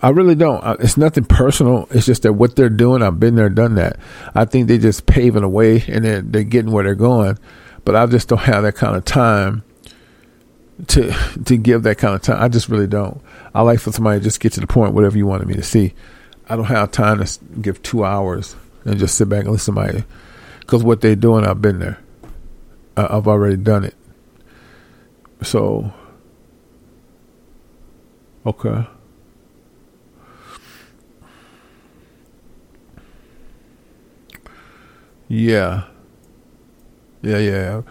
I 0.00 0.10
really 0.10 0.34
don't. 0.34 0.80
It's 0.80 0.96
nothing 0.96 1.24
personal. 1.24 1.88
It's 1.90 2.06
just 2.06 2.22
that 2.22 2.32
what 2.32 2.56
they're 2.56 2.68
doing, 2.68 3.02
I've 3.02 3.18
been 3.18 3.34
there, 3.34 3.48
done 3.48 3.74
that. 3.76 3.98
I 4.34 4.44
think 4.44 4.68
they're 4.68 4.78
just 4.78 5.06
paving 5.06 5.42
a 5.42 5.48
way 5.48 5.84
and 5.88 6.04
they're, 6.04 6.22
they're 6.22 6.44
getting 6.44 6.70
where 6.70 6.84
they're 6.84 6.94
going. 6.94 7.38
But 7.84 7.96
I 7.96 8.06
just 8.06 8.28
don't 8.28 8.38
have 8.38 8.62
that 8.62 8.76
kind 8.76 8.96
of 8.96 9.04
time 9.04 9.64
to 10.86 11.12
to 11.44 11.56
give 11.56 11.82
that 11.82 11.98
kind 11.98 12.14
of 12.14 12.22
time. 12.22 12.42
I 12.42 12.48
just 12.48 12.68
really 12.68 12.86
don't. 12.86 13.20
I 13.54 13.62
like 13.62 13.80
for 13.80 13.92
somebody 13.92 14.20
to 14.20 14.24
just 14.24 14.40
get 14.40 14.52
to 14.54 14.60
the 14.60 14.66
point, 14.66 14.94
whatever 14.94 15.16
you 15.16 15.26
wanted 15.26 15.48
me 15.48 15.54
to 15.54 15.62
see. 15.62 15.94
I 16.48 16.56
don't 16.56 16.64
have 16.66 16.90
time 16.92 17.22
to 17.22 17.38
give 17.60 17.82
two 17.82 18.04
hours 18.04 18.56
and 18.84 18.98
just 18.98 19.16
sit 19.16 19.28
back 19.28 19.40
and 19.40 19.50
listen 19.52 19.74
to 19.74 19.80
somebody. 19.80 20.04
Because 20.60 20.82
what 20.82 21.00
they're 21.00 21.16
doing, 21.16 21.44
I've 21.44 21.60
been 21.60 21.78
there. 21.78 21.98
I've 22.96 23.28
already 23.28 23.56
done 23.56 23.84
it. 23.84 23.94
So, 25.42 25.92
okay. 28.46 28.86
Yeah. 35.28 35.84
Yeah, 37.22 37.38
yeah. 37.38 37.82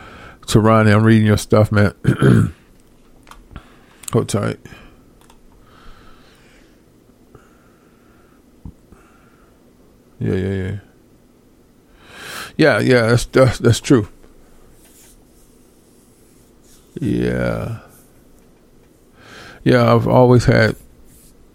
So, 0.48 0.59
Ronnie, 0.59 0.91
I'm 0.91 1.03
reading 1.03 1.27
your 1.27 1.38
stuff, 1.38 1.72
man. 1.72 1.93
Hold 4.14 4.30
tight. 4.30 4.60
Yeah, 10.19 10.34
yeah, 10.34 10.53
yeah. 10.53 10.77
Yeah, 12.58 12.80
yeah, 12.80 13.02
that's 13.08 13.26
that's, 13.26 13.60
that's 13.60 13.80
true. 13.80 14.08
Yeah. 17.00 17.80
Yeah, 19.64 19.94
I've 19.94 20.08
always 20.08 20.45
had 20.45 20.76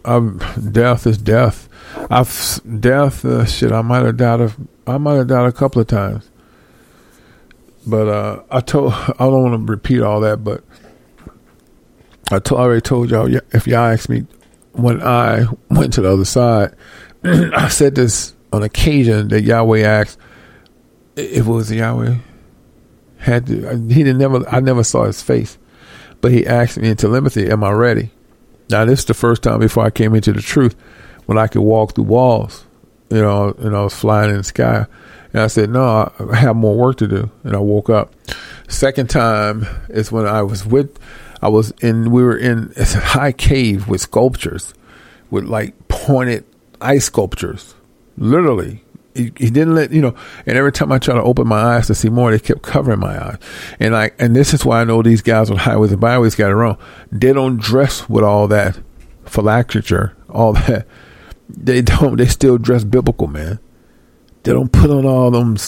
I've 0.05 0.72
death 0.72 1.06
is 1.06 1.18
death. 1.18 1.68
I've 2.10 2.60
death 2.81 3.24
uh, 3.24 3.44
shit, 3.47 3.72
I 3.72 3.82
might 3.82 4.05
have 4.05 4.16
died 4.16 4.40
of 4.40 4.56
I 4.86 4.98
might 4.98 5.14
have 5.14 5.28
died 5.28 5.48
a 5.48 5.52
couple 5.52 5.81
of 5.81 5.89
times. 5.89 6.28
But 7.86 8.08
uh, 8.08 8.42
I 8.50 8.60
told 8.60 8.92
I 8.97 9.14
don't 9.18 9.42
want 9.42 9.66
to 9.66 9.72
repeat 9.72 10.02
all 10.02 10.20
that, 10.20 10.44
but 10.44 10.62
I, 12.32 12.40
already 12.50 12.80
told 12.80 13.10
y'all 13.10 13.34
if 13.52 13.66
y'all 13.66 13.92
ask 13.92 14.08
me 14.08 14.26
when 14.72 15.02
I 15.02 15.44
went 15.70 15.92
to 15.94 16.00
the 16.00 16.12
other 16.12 16.24
side, 16.24 16.74
I 17.24 17.68
said 17.68 17.94
this 17.94 18.34
on 18.52 18.62
occasion 18.62 19.28
that 19.28 19.42
Yahweh 19.42 19.80
asked 19.80 20.18
if 21.16 21.46
it 21.46 21.50
was 21.50 21.70
Yahweh 21.70 22.16
had 23.18 23.46
to. 23.46 23.68
Uh, 23.68 23.76
he 23.76 24.02
didn't 24.02 24.18
never. 24.18 24.48
I 24.48 24.60
never 24.60 24.82
saw 24.82 25.04
his 25.04 25.22
face, 25.22 25.58
but 26.20 26.32
he 26.32 26.46
asked 26.46 26.78
me 26.78 26.88
in 26.88 26.96
telepathy, 26.96 27.50
"Am 27.50 27.62
I 27.62 27.72
ready?" 27.72 28.10
Now 28.70 28.84
this 28.84 29.00
is 29.00 29.04
the 29.04 29.14
first 29.14 29.42
time 29.42 29.60
before 29.60 29.84
I 29.84 29.90
came 29.90 30.14
into 30.14 30.32
the 30.32 30.42
truth 30.42 30.74
when 31.26 31.38
I 31.38 31.46
could 31.46 31.62
walk 31.62 31.94
through 31.94 32.04
walls. 32.04 32.64
You 33.10 33.20
know, 33.20 33.54
and 33.58 33.76
I 33.76 33.82
was 33.82 33.94
flying 33.94 34.30
in 34.30 34.38
the 34.38 34.44
sky. 34.44 34.86
And 35.32 35.42
I 35.42 35.46
said, 35.46 35.70
no, 35.70 36.12
I 36.30 36.36
have 36.36 36.56
more 36.56 36.76
work 36.76 36.96
to 36.98 37.08
do. 37.08 37.30
And 37.44 37.54
I 37.54 37.58
woke 37.58 37.90
up. 37.90 38.14
Second 38.68 39.10
time 39.10 39.66
is 39.88 40.12
when 40.12 40.26
I 40.26 40.42
was 40.42 40.64
with 40.64 40.98
I 41.42 41.48
was 41.48 41.72
in, 41.82 42.12
we 42.12 42.22
were 42.22 42.36
in 42.36 42.72
a 42.76 42.84
high 42.84 43.32
cave 43.32 43.88
with 43.88 44.00
sculptures, 44.00 44.72
with 45.30 45.44
like 45.44 45.88
pointed 45.88 46.44
ice 46.80 47.06
sculptures, 47.06 47.74
literally. 48.16 48.84
He, 49.14 49.24
he, 49.36 49.50
didn't 49.50 49.74
let 49.74 49.92
you 49.92 50.00
know, 50.00 50.14
and 50.46 50.56
every 50.56 50.72
time 50.72 50.90
I 50.90 50.98
try 50.98 51.14
to 51.14 51.22
open 51.22 51.46
my 51.46 51.60
eyes 51.60 51.86
to 51.88 51.94
see 51.94 52.08
more, 52.08 52.30
they 52.30 52.38
kept 52.38 52.62
covering 52.62 53.00
my 53.00 53.22
eyes. 53.22 53.36
And 53.78 53.92
like, 53.92 54.14
and 54.18 54.34
this 54.34 54.54
is 54.54 54.64
why 54.64 54.80
I 54.80 54.84
know 54.84 55.02
these 55.02 55.20
guys 55.20 55.50
on 55.50 55.58
highways 55.58 55.92
and 55.92 56.00
byways 56.00 56.34
got 56.34 56.50
it 56.50 56.54
wrong. 56.54 56.78
They 57.10 57.34
don't 57.34 57.60
dress 57.60 58.08
with 58.08 58.24
all 58.24 58.48
that 58.48 58.78
phylactery, 59.26 60.10
all 60.30 60.54
that. 60.54 60.86
They 61.50 61.82
don't. 61.82 62.16
They 62.16 62.26
still 62.26 62.56
dress 62.56 62.84
biblical, 62.84 63.26
man. 63.26 63.58
They 64.44 64.52
don't 64.52 64.72
put 64.72 64.90
on 64.90 65.04
all 65.04 65.30
them. 65.30 65.58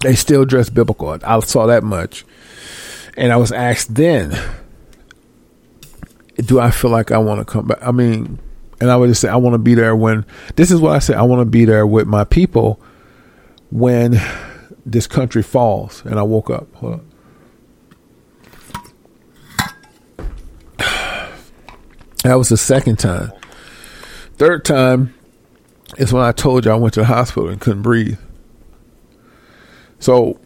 They 0.00 0.14
still 0.14 0.46
dress 0.46 0.70
biblical. 0.70 1.18
I 1.22 1.40
saw 1.40 1.66
that 1.66 1.84
much, 1.84 2.24
and 3.18 3.34
I 3.34 3.36
was 3.36 3.52
asked 3.52 3.94
then 3.94 4.38
do 6.36 6.60
I 6.60 6.70
feel 6.70 6.90
like 6.90 7.10
I 7.10 7.18
want 7.18 7.40
to 7.40 7.50
come 7.50 7.68
back? 7.68 7.78
I 7.80 7.92
mean, 7.92 8.38
and 8.80 8.90
I 8.90 8.96
would 8.96 9.08
just 9.08 9.20
say 9.20 9.28
I 9.28 9.36
want 9.36 9.54
to 9.54 9.58
be 9.58 9.74
there 9.74 9.96
when 9.96 10.26
this 10.56 10.70
is 10.70 10.80
what 10.80 10.92
I 10.94 10.98
say. 10.98 11.14
I 11.14 11.22
want 11.22 11.40
to 11.40 11.46
be 11.46 11.64
there 11.64 11.86
with 11.86 12.06
my 12.06 12.24
people 12.24 12.80
when 13.70 14.20
this 14.84 15.06
country 15.06 15.42
falls. 15.42 16.04
And 16.04 16.18
I 16.18 16.22
woke 16.22 16.50
up. 16.50 16.72
Hold. 16.76 17.00
That 22.22 22.34
was 22.34 22.48
the 22.48 22.56
second 22.56 22.98
time. 22.98 23.30
Third 24.34 24.64
time 24.64 25.14
is 25.96 26.12
when 26.12 26.24
I 26.24 26.32
told 26.32 26.64
you 26.64 26.72
I 26.72 26.74
went 26.74 26.94
to 26.94 27.00
the 27.00 27.06
hospital 27.06 27.48
and 27.48 27.60
couldn't 27.60 27.82
breathe. 27.82 28.18
So 30.00 30.40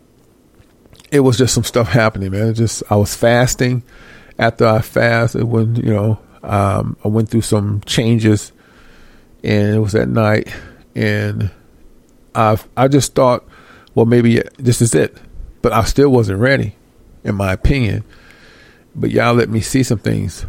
it 1.11 1.21
was 1.21 1.39
just 1.39 1.55
some 1.55 1.65
stuff 1.65 1.89
happening, 1.89 2.33
man. 2.33 2.49
It 2.49 2.55
just 2.55 2.83
I 2.91 2.97
was 2.97 3.17
fasting 3.17 3.83
after 4.41 4.67
I 4.67 4.81
fasted, 4.81 5.45
when 5.45 5.77
you 5.77 5.93
know, 5.93 6.19
um, 6.43 6.97
I 7.05 7.09
went 7.09 7.29
through 7.29 7.43
some 7.43 7.83
changes, 7.83 8.53
and 9.45 9.77
it 9.77 9.79
was 9.79 9.95
at 9.95 10.09
night, 10.09 10.53
and 10.95 11.51
I 12.35 12.57
I 12.77 12.89
just 12.89 13.15
thought, 13.15 13.47
well, 13.95 14.07
maybe 14.07 14.43
this 14.57 14.81
is 14.81 14.95
it, 14.95 15.17
but 15.61 15.73
I 15.73 15.85
still 15.85 16.09
wasn't 16.09 16.41
ready, 16.41 16.75
in 17.23 17.35
my 17.35 17.53
opinion. 17.53 18.03
But 18.95 19.11
y'all 19.11 19.35
let 19.35 19.51
me 19.51 19.61
see 19.61 19.83
some 19.83 19.99
things, 19.99 20.47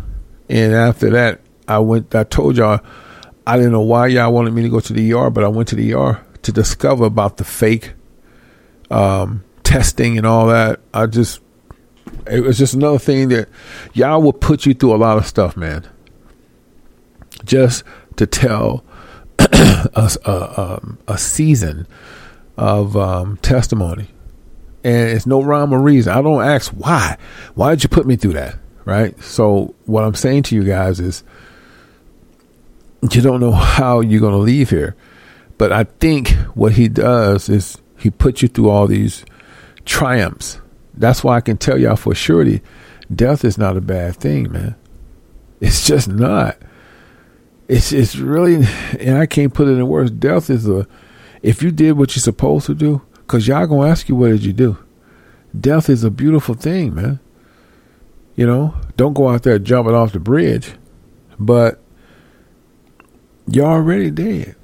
and 0.48 0.74
after 0.74 1.10
that, 1.10 1.42
I 1.68 1.80
went. 1.80 2.16
I 2.16 2.24
told 2.24 2.56
y'all, 2.56 2.80
I 3.46 3.58
didn't 3.58 3.74
know 3.74 3.82
why 3.82 4.08
y'all 4.08 4.32
wanted 4.32 4.54
me 4.54 4.62
to 4.62 4.70
go 4.70 4.80
to 4.80 4.94
the 4.94 5.14
ER, 5.14 5.30
but 5.30 5.44
I 5.44 5.50
went 5.50 5.68
to 5.68 5.76
the 5.76 5.94
ER 5.94 6.26
to 6.44 6.52
discover 6.54 7.04
about 7.04 7.36
the 7.36 7.44
fake 7.44 7.92
um, 8.90 9.44
testing 9.64 10.18
and 10.18 10.26
all 10.26 10.48
that. 10.48 10.80
I 10.94 11.08
just 11.08 11.42
it 12.28 12.42
was 12.42 12.58
just 12.58 12.74
another 12.74 13.00
thing 13.00 13.30
that 13.30 13.50
y'all 13.94 14.22
will 14.22 14.34
put 14.34 14.66
you 14.66 14.74
through 14.74 14.96
a 14.96 14.98
lot 14.98 15.18
of 15.18 15.26
stuff, 15.26 15.58
man. 15.58 15.88
Just 17.44 17.84
to 18.18 18.26
tell 18.28 18.84
a, 19.40 20.12
a, 20.26 20.62
um, 20.62 21.00
a 21.08 21.18
season 21.18 21.88
of 22.58 22.96
um, 22.96 23.38
testimony. 23.38 24.08
And 24.84 25.10
it's 25.10 25.26
no 25.26 25.42
rhyme 25.42 25.74
or 25.74 25.80
reason. 25.80 26.14
I 26.14 26.22
don't 26.22 26.44
ask 26.44 26.72
why. 26.72 27.18
Why 27.56 27.72
did 27.72 27.84
you 27.84 27.90
put 27.90 28.06
me 28.06 28.16
through 28.16 28.34
that? 28.34 28.58
Right? 28.86 29.22
So, 29.22 29.76
what 29.86 30.04
I'm 30.04 30.16
saying 30.16 30.44
to 30.44 30.56
you 30.56 30.64
guys 30.64 31.00
is 31.00 31.24
you 33.12 33.22
don't 33.22 33.40
know 33.40 33.52
how 33.52 34.02
you're 34.02 34.22
going 34.22 34.34
to 34.34 34.38
leave 34.38 34.70
here. 34.70 34.96
But 35.58 35.72
I 35.72 35.84
think 35.84 36.30
what 36.56 36.74
he 36.74 36.88
does 36.88 37.50
is 37.50 37.78
he 37.98 38.10
puts 38.10 38.42
you 38.42 38.48
through 38.48 38.70
all 38.70 38.88
these 38.88 39.24
triumphs 39.86 40.61
that's 40.94 41.24
why 41.24 41.38
I 41.38 41.42
can 41.42 41.58
tell 41.58 41.78
y'all 41.78 41.96
for 41.96 42.14
surety, 42.14 42.62
death 43.14 43.46
is 43.46 43.58
not 43.58 43.78
a 43.78 43.82
bad 43.82 44.16
thing, 44.16 44.52
man. 44.52 44.76
It's 45.60 45.86
just 45.86 46.08
not. 46.08 46.58
It's 47.68 47.92
it's 47.92 48.16
really, 48.16 48.66
and 49.00 49.18
I 49.18 49.26
can't 49.26 49.54
put 49.54 49.68
it 49.68 49.78
in 49.78 49.88
words. 49.88 50.12
Death 50.12 50.50
is 50.50 50.68
a, 50.68 50.88
if 51.42 51.64
you 51.64 51.72
did 51.72 51.94
what 51.94 52.16
you're 52.16 52.22
supposed 52.22 52.66
to 52.66 52.76
do, 52.76 53.02
because 53.14 53.48
y'all 53.48 53.68
gonna 53.68 53.88
ask 53.88 54.10
you 54.10 54.16
what 54.16 54.30
did 54.30 54.44
you 54.44 54.54
do. 54.54 54.78
Death 55.58 55.90
is 55.90 56.04
a 56.04 56.12
beautiful 56.12 56.56
thing, 56.56 56.96
man. 56.96 57.20
You 58.36 58.48
know, 58.48 58.76
don't 58.98 59.14
go 59.14 59.30
out 59.30 59.44
there 59.44 59.60
jumping 59.60 59.94
off 59.94 60.14
the 60.14 60.20
bridge, 60.20 60.74
but 61.40 61.80
you're 63.48 63.66
already 63.66 64.10
dead. 64.12 64.56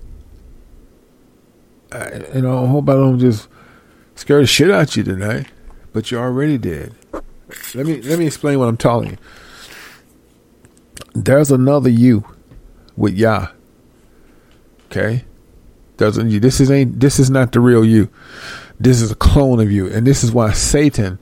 I, 1.92 2.24
you 2.36 2.42
know, 2.42 2.66
I 2.66 2.68
hope 2.68 2.90
I 2.90 2.94
don't 2.94 3.20
just 3.20 3.48
scare 4.16 4.40
the 4.40 4.48
shit 4.48 4.72
out 4.72 4.96
you 4.96 5.04
tonight 5.04 5.48
but 5.98 6.12
you 6.12 6.20
already 6.20 6.60
did. 6.60 6.94
Let 7.74 7.88
me 7.88 8.00
let 8.04 8.20
me 8.20 8.28
explain 8.28 8.60
what 8.60 8.68
I'm 8.68 8.78
telling 8.78 9.10
you. 9.10 9.18
There's 11.16 11.50
another 11.50 11.90
you 11.90 12.24
with 12.96 13.16
Yah. 13.16 13.48
Okay? 14.86 15.24
A, 15.98 16.24
you. 16.24 16.40
this 16.40 16.60
is 16.60 16.70
ain't 16.70 17.00
this 17.00 17.18
is 17.18 17.32
not 17.32 17.52
the 17.52 17.62
real 17.62 17.84
you. 17.84 18.12
This 18.80 19.02
is 19.02 19.10
a 19.10 19.16
clone 19.16 19.60
of 19.60 19.72
you. 19.72 19.92
And 19.92 20.06
this 20.06 20.24
is 20.24 20.32
why 20.32 20.52
Satan 20.52 21.18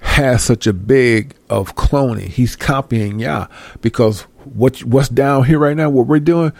has 0.00 0.42
such 0.42 0.66
a 0.66 0.72
big 0.72 1.36
of 1.48 1.76
cloning. 1.76 2.30
He's 2.30 2.56
copying 2.56 3.20
Yah 3.20 3.46
because 3.80 4.22
what 4.42 4.82
what's 4.82 5.08
down 5.08 5.44
here 5.44 5.60
right 5.60 5.76
now, 5.76 5.88
what 5.88 6.08
we're 6.08 6.18
doing, 6.18 6.52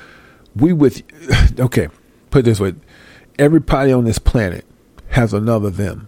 we 0.54 0.72
with 0.72 1.02
okay, 1.58 1.88
put 2.30 2.44
this 2.44 2.60
way. 2.60 2.76
Everybody 3.40 3.92
on 3.92 4.04
this 4.04 4.20
planet 4.20 4.64
has 5.08 5.34
another 5.34 5.70
them. 5.70 6.06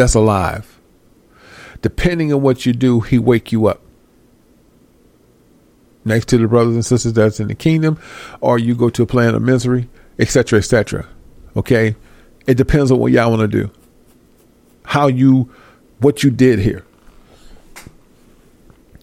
That's 0.00 0.14
alive. 0.14 0.80
Depending 1.82 2.32
on 2.32 2.40
what 2.40 2.64
you 2.64 2.72
do, 2.72 3.00
he 3.00 3.18
wake 3.18 3.52
you 3.52 3.66
up. 3.66 3.82
Next 6.06 6.28
to 6.28 6.38
the 6.38 6.48
brothers 6.48 6.74
and 6.74 6.82
sisters 6.82 7.12
that's 7.12 7.38
in 7.38 7.48
the 7.48 7.54
kingdom, 7.54 8.00
or 8.40 8.58
you 8.58 8.74
go 8.74 8.88
to 8.88 9.02
a 9.02 9.06
plan 9.06 9.34
of 9.34 9.42
misery, 9.42 9.90
etc., 10.18 10.58
etc. 10.58 11.06
Okay? 11.54 11.96
It 12.46 12.54
depends 12.54 12.90
on 12.90 12.98
what 12.98 13.12
y'all 13.12 13.28
want 13.28 13.42
to 13.42 13.48
do. 13.48 13.70
How 14.84 15.08
you 15.08 15.52
what 15.98 16.22
you 16.22 16.30
did 16.30 16.60
here. 16.60 16.82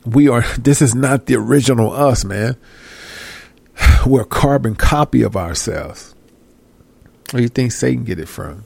We 0.04 0.28
are 0.28 0.42
this 0.58 0.82
is 0.82 0.96
not 0.96 1.28
the 1.28 1.36
original 1.36 1.94
us, 1.94 2.26
man. 2.26 2.58
We're 4.08 4.22
a 4.22 4.26
carbon 4.26 4.74
copy 4.74 5.22
of 5.22 5.38
ourselves. 5.38 6.16
Where 7.30 7.38
do 7.38 7.44
you 7.44 7.50
think 7.50 7.72
Satan 7.72 8.04
get 8.04 8.18
it 8.18 8.28
from? 8.28 8.64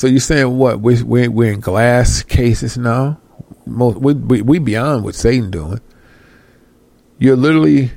So 0.00 0.06
you're 0.06 0.18
saying 0.20 0.56
what? 0.56 0.80
We 0.80 1.02
we 1.02 1.28
we're 1.28 1.52
in 1.52 1.60
glass 1.60 2.22
cases 2.22 2.78
now. 2.78 3.20
Most 3.66 3.98
we, 3.98 4.14
we 4.14 4.40
we 4.40 4.58
beyond 4.58 5.04
what 5.04 5.14
Satan 5.14 5.50
doing. 5.50 5.78
You're 7.18 7.36
literally 7.36 7.90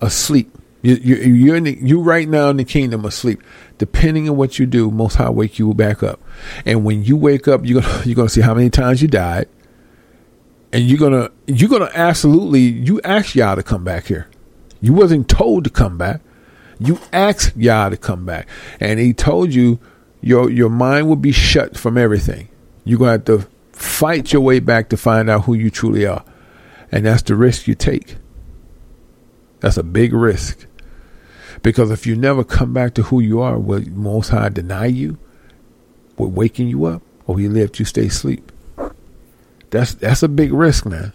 asleep. 0.00 0.56
You 0.82 0.94
you 1.02 1.16
you're 1.16 1.56
in 1.56 1.64
the, 1.64 1.76
you 1.82 2.00
right 2.00 2.28
now 2.28 2.50
in 2.50 2.58
the 2.58 2.64
kingdom 2.64 3.04
asleep. 3.04 3.42
Depending 3.76 4.28
on 4.28 4.36
what 4.36 4.60
you 4.60 4.66
do, 4.66 4.92
Most 4.92 5.16
High 5.16 5.30
wake 5.30 5.58
you 5.58 5.74
back 5.74 6.04
up. 6.04 6.20
And 6.64 6.84
when 6.84 7.02
you 7.02 7.16
wake 7.16 7.48
up, 7.48 7.62
you're 7.64 7.82
gonna 7.82 8.02
you're 8.04 8.14
gonna 8.14 8.28
see 8.28 8.40
how 8.40 8.54
many 8.54 8.70
times 8.70 9.02
you 9.02 9.08
died, 9.08 9.48
and 10.72 10.84
you're 10.84 11.00
gonna 11.00 11.32
you're 11.48 11.68
gonna 11.68 11.90
absolutely 11.92 12.60
you 12.60 13.00
asked 13.02 13.34
Yah 13.34 13.56
to 13.56 13.64
come 13.64 13.82
back 13.82 14.04
here. 14.04 14.28
You 14.80 14.92
wasn't 14.92 15.28
told 15.28 15.64
to 15.64 15.70
come 15.70 15.98
back. 15.98 16.20
You 16.78 17.00
asked 17.12 17.56
Yah 17.56 17.88
to 17.88 17.96
come 17.96 18.24
back, 18.24 18.46
and 18.78 19.00
He 19.00 19.12
told 19.12 19.52
you 19.52 19.80
your 20.20 20.50
your 20.50 20.70
mind 20.70 21.08
will 21.08 21.16
be 21.16 21.32
shut 21.32 21.76
from 21.76 21.96
everything. 21.96 22.48
You're 22.84 22.98
gonna 22.98 23.12
have 23.12 23.24
to 23.26 23.46
fight 23.72 24.32
your 24.32 24.42
way 24.42 24.60
back 24.60 24.88
to 24.90 24.96
find 24.96 25.30
out 25.30 25.44
who 25.44 25.54
you 25.54 25.70
truly 25.70 26.06
are, 26.06 26.24
and 26.90 27.06
that's 27.06 27.22
the 27.22 27.36
risk 27.36 27.66
you 27.66 27.74
take. 27.74 28.16
That's 29.60 29.76
a 29.76 29.82
big 29.82 30.12
risk. 30.12 30.66
Because 31.62 31.90
if 31.90 32.06
you 32.06 32.14
never 32.14 32.44
come 32.44 32.72
back 32.72 32.94
to 32.94 33.02
who 33.02 33.20
you 33.20 33.40
are, 33.40 33.58
will 33.58 33.82
Most 33.90 34.28
High 34.28 34.48
deny 34.48 34.86
you? 34.86 35.18
Will 36.16 36.30
waking 36.30 36.68
you 36.68 36.84
up? 36.84 37.02
Or 37.26 37.38
he 37.38 37.48
let 37.48 37.78
you 37.78 37.84
stay 37.84 38.06
asleep? 38.06 38.52
That's 39.70 39.94
that's 39.94 40.22
a 40.22 40.28
big 40.28 40.52
risk, 40.52 40.86
man. 40.86 41.12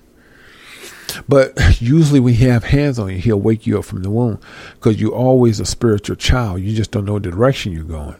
But 1.27 1.53
usually 1.81 2.19
when 2.19 2.33
he 2.35 2.45
have 2.45 2.65
hands 2.65 2.99
on 2.99 3.09
you, 3.09 3.17
he'll 3.17 3.39
wake 3.39 3.65
you 3.65 3.79
up 3.79 3.85
from 3.85 4.03
the 4.03 4.09
womb 4.09 4.39
because 4.75 4.99
you're 4.99 5.13
always 5.13 5.59
a 5.59 5.65
spiritual 5.65 6.15
child. 6.15 6.61
You 6.61 6.75
just 6.75 6.91
don't 6.91 7.05
know 7.05 7.19
the 7.19 7.31
direction 7.31 7.71
you're 7.71 7.83
going. 7.83 8.15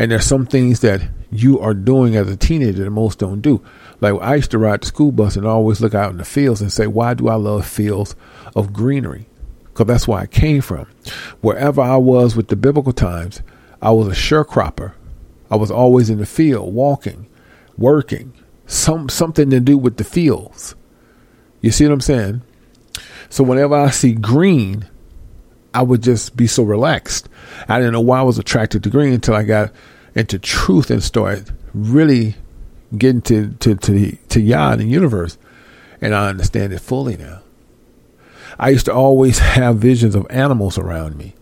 And 0.00 0.10
there's 0.10 0.24
some 0.24 0.46
things 0.46 0.80
that 0.80 1.02
you 1.30 1.60
are 1.60 1.74
doing 1.74 2.16
as 2.16 2.26
a 2.26 2.34
teenager 2.34 2.84
that 2.84 2.90
most 2.90 3.18
don't 3.18 3.42
do. 3.42 3.62
Like 4.00 4.14
I 4.22 4.36
used 4.36 4.50
to 4.52 4.58
ride 4.58 4.80
the 4.80 4.86
school 4.86 5.12
bus 5.12 5.36
and 5.36 5.46
always 5.46 5.82
look 5.82 5.94
out 5.94 6.10
in 6.10 6.16
the 6.16 6.24
fields 6.24 6.62
and 6.62 6.72
say, 6.72 6.86
why 6.86 7.12
do 7.12 7.28
I 7.28 7.34
love 7.34 7.66
fields 7.66 8.16
of 8.56 8.72
greenery? 8.72 9.28
Because 9.64 9.86
that's 9.86 10.08
where 10.08 10.20
I 10.20 10.26
came 10.26 10.62
from. 10.62 10.86
Wherever 11.42 11.82
I 11.82 11.98
was 11.98 12.34
with 12.34 12.48
the 12.48 12.56
biblical 12.56 12.94
times, 12.94 13.42
I 13.82 13.90
was 13.90 14.08
a 14.08 14.12
sharecropper. 14.12 14.94
I 15.50 15.56
was 15.56 15.70
always 15.70 16.08
in 16.08 16.16
the 16.16 16.24
field, 16.24 16.72
walking, 16.72 17.28
working, 17.76 18.32
some 18.64 19.10
something 19.10 19.50
to 19.50 19.60
do 19.60 19.76
with 19.76 19.98
the 19.98 20.04
fields. 20.04 20.74
You 21.60 21.72
see 21.72 21.84
what 21.84 21.92
I'm 21.92 22.00
saying? 22.00 22.40
So 23.28 23.44
whenever 23.44 23.74
I 23.74 23.90
see 23.90 24.12
green, 24.12 24.88
I 25.72 25.82
would 25.82 26.02
just 26.02 26.36
be 26.36 26.46
so 26.46 26.62
relaxed. 26.62 27.28
I 27.68 27.78
didn't 27.78 27.92
know 27.92 28.00
why 28.00 28.20
I 28.20 28.24
was 28.24 28.38
attracted 28.38 28.82
to 28.82 28.90
green 28.90 29.12
until 29.12 29.34
I 29.34 29.44
got 29.44 29.72
into 30.14 30.38
truth 30.38 30.90
and 30.90 31.02
started 31.02 31.50
really 31.72 32.34
getting 32.96 33.22
to 33.22 33.52
to 33.60 33.74
to, 33.76 33.92
the, 33.92 34.18
to 34.30 34.40
Yah 34.40 34.72
and 34.72 34.80
the 34.80 34.86
universe, 34.86 35.38
and 36.00 36.14
I 36.14 36.28
understand 36.28 36.72
it 36.72 36.80
fully 36.80 37.16
now. 37.16 37.42
I 38.58 38.70
used 38.70 38.86
to 38.86 38.94
always 38.94 39.38
have 39.56 39.78
visions 39.78 40.14
of 40.14 40.26
animals 40.30 40.78
around 40.78 41.16
me. 41.16 41.34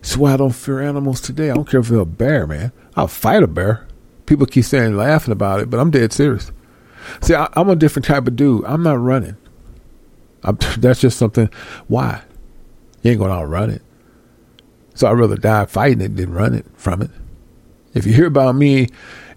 That's 0.00 0.16
why 0.16 0.32
I 0.32 0.36
don't 0.38 0.54
fear 0.54 0.80
animals 0.80 1.20
today. 1.20 1.50
I 1.50 1.54
don't 1.54 1.68
care 1.68 1.80
if 1.80 1.88
they're 1.88 2.00
a 2.00 2.06
bear, 2.06 2.46
man. 2.46 2.72
I'll 2.96 3.08
fight 3.08 3.42
a 3.42 3.46
bear. 3.46 3.86
People 4.24 4.46
keep 4.46 4.64
saying 4.64 4.96
laughing 4.96 5.32
about 5.32 5.60
it, 5.60 5.68
but 5.68 5.78
I'm 5.78 5.90
dead 5.90 6.12
serious. 6.12 6.52
See, 7.20 7.34
I, 7.34 7.48
am 7.54 7.68
a 7.68 7.76
different 7.76 8.06
type 8.06 8.26
of 8.26 8.36
dude. 8.36 8.64
I'm 8.64 8.82
not 8.82 9.00
running. 9.00 9.36
I'm, 10.42 10.56
that's 10.78 11.00
just 11.00 11.18
something. 11.18 11.50
Why? 11.88 12.22
You 13.02 13.12
ain't 13.12 13.20
gonna 13.20 13.32
outrun 13.32 13.70
it. 13.70 13.82
So 14.94 15.08
I'd 15.08 15.18
rather 15.18 15.36
die 15.36 15.66
fighting 15.66 16.00
it 16.00 16.16
than 16.16 16.32
run 16.32 16.54
it 16.54 16.66
from 16.74 17.02
it. 17.02 17.10
If 17.94 18.06
you 18.06 18.12
hear 18.12 18.26
about 18.26 18.54
me 18.54 18.88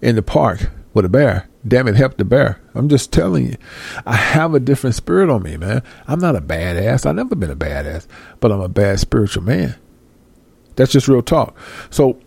in 0.01 0.15
the 0.15 0.21
park 0.21 0.69
with 0.93 1.05
a 1.05 1.09
bear, 1.09 1.47
damn 1.67 1.87
it, 1.87 1.95
help 1.95 2.17
the 2.17 2.25
bear. 2.25 2.59
I'm 2.75 2.89
just 2.89 3.11
telling 3.11 3.47
you. 3.47 3.57
I 4.05 4.15
have 4.15 4.53
a 4.53 4.59
different 4.59 4.95
spirit 4.95 5.29
on 5.29 5.43
me, 5.43 5.57
man. 5.57 5.81
I'm 6.07 6.19
not 6.19 6.35
a 6.35 6.41
badass. 6.41 7.05
I've 7.05 7.15
never 7.15 7.35
been 7.35 7.49
a 7.49 7.55
badass, 7.55 8.07
but 8.39 8.51
I'm 8.51 8.59
a 8.61 8.69
bad 8.69 8.99
spiritual 8.99 9.43
man. 9.43 9.75
That's 10.75 10.91
just 10.91 11.07
real 11.07 11.21
talk. 11.21 11.55
So 11.89 12.19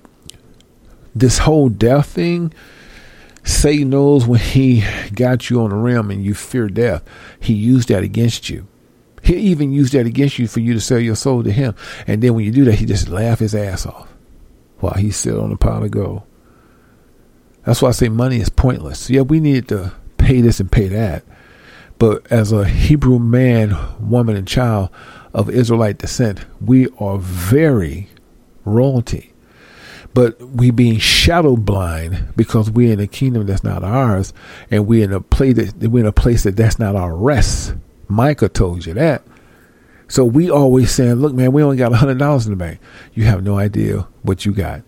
this 1.14 1.38
whole 1.38 1.68
death 1.68 2.06
thing, 2.06 2.52
Satan 3.44 3.90
knows 3.90 4.26
when 4.26 4.40
he 4.40 4.84
got 5.14 5.50
you 5.50 5.60
on 5.60 5.70
the 5.70 5.76
rim 5.76 6.10
and 6.10 6.24
you 6.24 6.34
fear 6.34 6.68
death, 6.68 7.02
he 7.38 7.54
used 7.54 7.88
that 7.88 8.02
against 8.02 8.50
you. 8.50 8.66
He 9.26 9.34
even 9.36 9.72
used 9.72 9.92
that 9.94 10.06
against 10.06 10.38
you 10.38 10.46
for 10.46 10.60
you 10.60 10.72
to 10.72 10.80
sell 10.80 11.00
your 11.00 11.16
soul 11.16 11.42
to 11.42 11.50
him. 11.50 11.74
And 12.06 12.22
then 12.22 12.34
when 12.34 12.44
you 12.44 12.52
do 12.52 12.64
that, 12.66 12.76
he 12.76 12.86
just 12.86 13.08
laugh 13.08 13.40
his 13.40 13.56
ass 13.56 13.84
off 13.84 14.08
while 14.78 14.94
he 14.94 15.10
sit 15.10 15.36
on 15.36 15.50
a 15.50 15.56
pile 15.56 15.82
of 15.82 15.90
gold. 15.90 16.22
That's 17.64 17.82
why 17.82 17.88
I 17.88 17.92
say 17.92 18.08
money 18.08 18.40
is 18.40 18.48
pointless. 18.48 19.10
Yeah, 19.10 19.22
we 19.22 19.40
need 19.40 19.66
to 19.68 19.92
pay 20.16 20.40
this 20.40 20.60
and 20.60 20.70
pay 20.70 20.86
that. 20.86 21.24
But 21.98 22.30
as 22.30 22.52
a 22.52 22.68
Hebrew 22.68 23.18
man, 23.18 23.76
woman, 23.98 24.36
and 24.36 24.46
child 24.46 24.90
of 25.34 25.50
Israelite 25.50 25.98
descent, 25.98 26.46
we 26.60 26.86
are 27.00 27.18
very 27.18 28.08
royalty. 28.64 29.32
But 30.14 30.40
we 30.40 30.70
being 30.70 30.98
shadow 30.98 31.56
blind 31.56 32.32
because 32.36 32.70
we're 32.70 32.92
in 32.92 33.00
a 33.00 33.08
kingdom 33.08 33.46
that's 33.46 33.64
not 33.64 33.82
ours, 33.82 34.32
and 34.70 34.86
we're 34.86 35.02
in 35.04 35.12
a 35.12 35.20
place 35.20 35.56
that 35.56 35.90
we're 35.90 36.00
in 36.00 36.06
a 36.06 36.12
place 36.12 36.44
that 36.44 36.56
that's 36.56 36.78
not 36.78 36.94
our 36.94 37.14
rest. 37.16 37.74
Micah 38.08 38.48
told 38.48 38.86
you 38.86 38.94
that. 38.94 39.22
So 40.08 40.24
we 40.24 40.50
always 40.50 40.90
saying, 40.92 41.14
look, 41.14 41.34
man, 41.34 41.52
we 41.52 41.62
only 41.62 41.76
got 41.76 41.92
a 41.92 41.96
hundred 41.96 42.18
dollars 42.18 42.46
in 42.46 42.52
the 42.52 42.56
bank. 42.56 42.78
You 43.14 43.24
have 43.24 43.42
no 43.42 43.58
idea 43.58 44.06
what 44.22 44.44
you 44.46 44.52
got. 44.52 44.82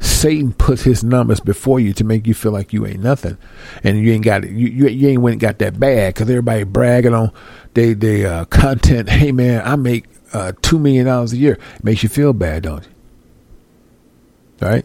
Satan 0.00 0.52
puts 0.52 0.82
his 0.82 1.02
numbers 1.02 1.40
before 1.40 1.80
you 1.80 1.92
to 1.94 2.04
make 2.04 2.26
you 2.26 2.34
feel 2.34 2.52
like 2.52 2.72
you 2.72 2.86
ain't 2.86 3.02
nothing, 3.02 3.38
and 3.82 3.98
you 3.98 4.12
ain't 4.12 4.24
got 4.24 4.44
it. 4.44 4.50
You, 4.50 4.68
you, 4.68 4.88
you 4.88 5.08
ain't 5.08 5.22
went 5.22 5.40
got 5.40 5.58
that 5.58 5.80
bag 5.80 6.14
because 6.14 6.28
everybody 6.28 6.64
bragging 6.64 7.14
on 7.14 7.32
they 7.74 7.94
they 7.94 8.24
uh, 8.24 8.44
content. 8.46 9.08
Hey 9.22 9.32
man, 9.32 9.62
I 9.64 9.76
make 9.76 10.06
uh, 10.32 10.52
two 10.62 10.78
million 10.78 11.06
dollars 11.06 11.32
a 11.32 11.36
year. 11.36 11.58
It 11.76 11.84
makes 11.84 12.02
you 12.02 12.08
feel 12.08 12.32
bad, 12.32 12.64
don't 12.64 12.84
you? 12.84 12.90
Right? 14.60 14.84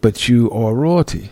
But 0.00 0.28
you 0.28 0.50
are 0.50 0.74
royalty. 0.74 1.30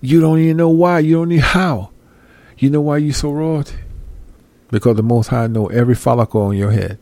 You 0.00 0.20
don't 0.20 0.38
even 0.38 0.56
know 0.56 0.68
why. 0.68 1.00
You 1.00 1.16
don't 1.16 1.28
know 1.30 1.40
how. 1.40 1.90
You 2.56 2.70
know 2.70 2.80
why 2.80 2.98
you're 2.98 3.14
so 3.14 3.30
royalty? 3.30 3.76
Because 4.70 4.96
the 4.96 5.02
Most 5.02 5.28
High 5.28 5.46
know 5.46 5.66
every 5.68 5.94
follicle 5.94 6.42
on 6.42 6.56
your 6.56 6.70
head. 6.70 6.98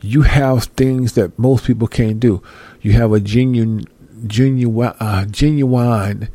You 0.00 0.22
have 0.22 0.64
things 0.64 1.12
that 1.12 1.38
most 1.38 1.64
people 1.66 1.86
can't 1.86 2.18
do. 2.18 2.42
You 2.80 2.92
have 2.92 3.12
a 3.12 3.20
genuine, 3.20 3.84
genuine, 4.26 4.94
uh, 4.98 5.26
genuinity 5.28 6.28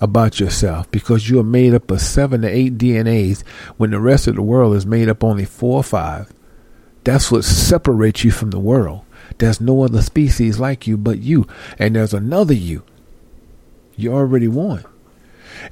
about 0.00 0.40
yourself 0.40 0.90
because 0.90 1.28
you 1.28 1.38
are 1.38 1.44
made 1.44 1.74
up 1.74 1.90
of 1.90 2.00
seven 2.00 2.42
to 2.42 2.48
eight 2.48 2.78
DNAs 2.78 3.46
when 3.76 3.90
the 3.90 4.00
rest 4.00 4.26
of 4.26 4.34
the 4.36 4.42
world 4.42 4.74
is 4.74 4.86
made 4.86 5.08
up 5.08 5.22
only 5.22 5.44
four 5.44 5.76
or 5.76 5.84
five. 5.84 6.32
That's 7.04 7.30
what 7.30 7.44
separates 7.44 8.24
you 8.24 8.30
from 8.30 8.50
the 8.50 8.58
world. 8.58 9.04
There's 9.38 9.60
no 9.60 9.82
other 9.82 10.02
species 10.02 10.58
like 10.58 10.86
you 10.86 10.96
but 10.96 11.18
you, 11.18 11.46
and 11.78 11.94
there's 11.94 12.14
another 12.14 12.54
you. 12.54 12.82
You 13.98 14.14
already 14.14 14.46
won. 14.46 14.84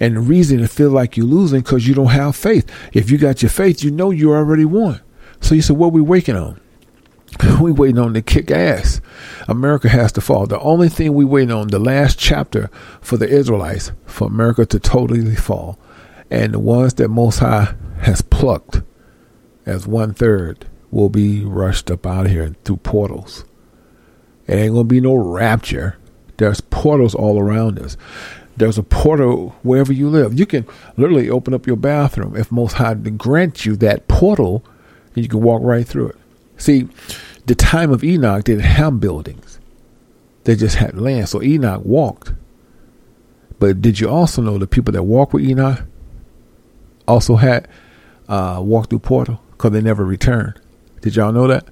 And 0.01 0.17
the 0.17 0.21
reason 0.21 0.59
to 0.59 0.69
feel 0.69 0.91
like 0.91 1.17
you're 1.17 1.27
losing 1.27 1.61
because 1.61 1.87
you 1.87 1.95
don't 1.95 2.09
have 2.09 2.35
faith. 2.35 2.69
If 2.93 3.09
you 3.09 3.19
got 3.19 3.41
your 3.41 3.51
faith, 3.51 3.85
you 3.85 3.91
know 3.93 4.11
you 4.11 4.33
already 4.33 4.65
won. 4.65 5.01
So 5.41 5.55
you 5.55 5.63
said, 5.63 5.77
what 5.77 5.93
we 5.93 6.01
waiting 6.01 6.35
on? 6.35 6.61
we 7.61 7.71
waiting 7.71 7.99
on 7.99 8.15
to 8.15 8.23
kick 8.23 8.51
ass. 8.51 9.01
America 9.47 9.89
has 9.89 10.11
to 10.13 10.21
fall. 10.21 10.47
The 10.47 10.59
only 10.59 10.89
thing 10.89 11.15
we 11.15 11.25
waiting 11.25 11.53
on, 11.53 11.69
the 11.69 11.79
last 11.79 12.19
chapter 12.19 12.69
for 13.01 13.17
the 13.17 13.29
Israelites, 13.29 13.93
for 14.07 14.27
America 14.27 14.67
to 14.67 14.81
totally 14.81 15.37
fall. 15.37 15.79
And 16.29 16.55
the 16.55 16.59
ones 16.59 16.95
that 16.95 17.09
Most 17.09 17.39
High 17.39 17.75
has 18.01 18.23
plucked 18.23 18.83
as 19.65 19.87
one 19.87 20.15
third 20.15 20.67
will 20.91 21.11
be 21.11 21.45
rushed 21.45 21.93
up 21.93 22.07
out 22.07 22.27
of 22.27 22.33
here 22.33 22.55
through 22.65 22.79
portals. 22.79 23.45
It 24.47 24.55
ain't 24.55 24.75
gonna 24.75 24.85
be 24.85 25.01
no 25.01 25.15
rapture. 25.15 25.97
There's 26.37 26.61
portals 26.61 27.15
all 27.15 27.39
around 27.39 27.79
us. 27.79 27.97
There's 28.57 28.79
a 28.79 28.83
portal 28.83 29.55
wherever 29.63 29.93
you 29.93 30.09
live. 30.09 30.39
You 30.39 30.47
can 30.47 30.67
literally 30.97 31.29
open 31.29 31.53
up 31.53 31.67
your 31.67 31.77
bathroom 31.77 32.37
if 32.37 32.51
Most 32.51 32.75
High 32.75 32.95
grant 32.95 33.67
you 33.67 33.77
that 33.77 34.09
portal, 34.09 34.65
and 35.15 35.25
you 35.25 35.29
can 35.29 35.43
walk 35.43 35.63
right 35.63 35.87
through 35.87 36.09
it. 36.09 36.17
See, 36.57 36.89
the 37.45 37.55
time 37.55 37.93
of 37.93 38.03
Enoch 38.03 38.45
didn't 38.45 38.65
have 38.65 38.99
buildings; 38.99 39.61
they 40.45 40.57
just 40.57 40.77
had 40.77 40.99
land. 40.99 41.29
So 41.29 41.43
Enoch 41.43 41.85
walked. 41.85 42.33
But 43.59 43.81
did 43.83 44.01
you 44.01 44.09
also 44.09 44.43
know 44.43 44.59
the 44.59 44.67
people 44.67 44.93
that 44.93 45.03
walked 45.03 45.33
with 45.33 45.45
Enoch 45.45 45.83
also 47.09 47.37
had 47.37 47.69
uh, 48.29 48.61
walked 48.63 48.91
through 48.91 48.99
portal 49.01 49.41
because 49.53 49.73
they 49.73 49.81
never 49.81 50.05
returned? 50.05 50.61
Did 51.03 51.17
y'all 51.17 51.33
know 51.33 51.47
that? 51.47 51.69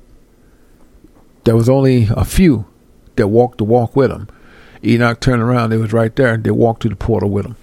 There 1.45 1.57
was 1.57 1.69
only 1.69 2.09
a 2.11 2.25
few 2.25 2.67
that 3.17 3.29
walked 3.29 3.59
the 3.59 3.65
walk 3.65 3.97
with 3.97 4.11
him. 4.11 4.29
Enoch 4.87 5.21
turned 5.21 5.43
around, 5.43 5.71
they 5.71 5.77
was 5.77 5.93
right 5.93 6.15
there. 6.15 6.37
They 6.37 6.51
walked 6.51 6.83
through 6.83 6.91
the 6.91 6.97
portal 6.97 7.31
with 7.31 7.47
him. 7.47 7.57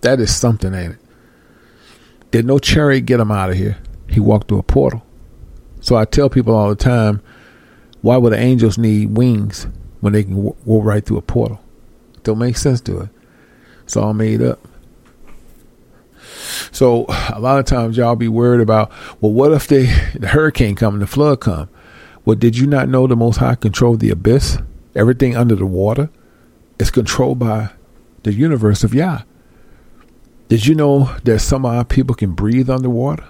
That 0.00 0.20
is 0.20 0.34
something, 0.34 0.74
ain't 0.74 0.94
it? 0.94 0.98
Did 2.30 2.46
no 2.46 2.58
chariot 2.58 3.02
get 3.02 3.20
him 3.20 3.30
out 3.30 3.50
of 3.50 3.56
here? 3.56 3.78
He 4.08 4.20
walked 4.20 4.48
through 4.48 4.58
a 4.58 4.62
portal. 4.62 5.04
So 5.80 5.96
I 5.96 6.04
tell 6.04 6.30
people 6.30 6.54
all 6.54 6.68
the 6.68 6.76
time, 6.76 7.20
why 8.02 8.16
would 8.16 8.32
the 8.32 8.38
angels 8.38 8.78
need 8.78 9.16
wings 9.16 9.66
when 10.00 10.12
they 10.12 10.24
can 10.24 10.36
w- 10.36 10.56
go 10.64 10.80
right 10.80 11.04
through 11.04 11.18
a 11.18 11.22
portal? 11.22 11.60
Don't 12.22 12.38
make 12.38 12.56
sense 12.56 12.80
to 12.82 13.00
it. 13.00 13.08
It's 13.82 13.96
all 13.96 14.14
made 14.14 14.42
up. 14.42 14.60
So 16.70 17.06
a 17.32 17.40
lot 17.40 17.58
of 17.58 17.64
times 17.64 17.96
y'all 17.96 18.16
be 18.16 18.28
worried 18.28 18.60
about, 18.60 18.90
well, 19.20 19.32
what 19.32 19.52
if 19.52 19.66
the, 19.66 19.86
the 20.18 20.28
hurricane 20.28 20.76
come 20.76 20.94
and 20.94 21.02
the 21.02 21.06
flood 21.06 21.40
come? 21.40 21.68
Well, 22.24 22.36
did 22.36 22.56
you 22.56 22.66
not 22.66 22.88
know 22.88 23.06
the 23.06 23.16
Most 23.16 23.38
High 23.38 23.54
controlled 23.54 24.00
the 24.00 24.10
abyss? 24.10 24.58
Everything 24.94 25.36
under 25.36 25.54
the 25.54 25.66
water 25.66 26.10
is 26.80 26.90
controlled 26.90 27.38
by 27.38 27.70
the 28.22 28.32
universe 28.32 28.84
of 28.84 28.94
Yah. 28.94 29.22
Did 30.48 30.66
you 30.66 30.74
know 30.74 31.16
that 31.24 31.40
some 31.40 31.64
of 31.64 31.74
our 31.74 31.84
people 31.84 32.14
can 32.14 32.32
breathe 32.32 32.68
underwater? 32.68 33.24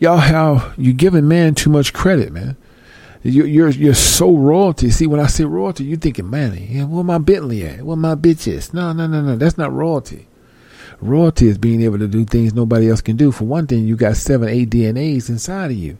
Y'all 0.00 0.18
have 0.18 0.74
you 0.76 0.92
giving 0.92 1.28
man 1.28 1.54
too 1.54 1.70
much 1.70 1.92
credit, 1.92 2.32
man. 2.32 2.56
You, 3.22 3.44
you're 3.44 3.70
you're 3.70 3.94
so 3.94 4.34
royalty. 4.34 4.90
See, 4.90 5.06
when 5.06 5.20
I 5.20 5.26
say 5.26 5.44
royalty, 5.44 5.84
you 5.84 5.96
thinking, 5.96 6.30
man, 6.30 6.56
yeah, 6.56 6.84
where 6.84 7.04
my 7.04 7.18
Bentley 7.18 7.66
at? 7.66 7.82
Where 7.82 7.96
my 7.96 8.14
bitches? 8.14 8.72
No, 8.72 8.92
no, 8.92 9.06
no, 9.06 9.20
no. 9.22 9.36
That's 9.36 9.58
not 9.58 9.72
royalty. 9.72 10.28
Royalty 11.00 11.48
is 11.48 11.58
being 11.58 11.82
able 11.82 11.98
to 11.98 12.08
do 12.08 12.24
things 12.24 12.54
nobody 12.54 12.90
else 12.90 13.00
can 13.00 13.16
do. 13.16 13.30
For 13.32 13.44
one 13.44 13.66
thing, 13.66 13.86
you 13.86 13.96
got 13.96 14.16
seven, 14.16 14.48
eight 14.48 14.70
DNAs 14.70 15.28
inside 15.28 15.70
of 15.70 15.76
you. 15.76 15.98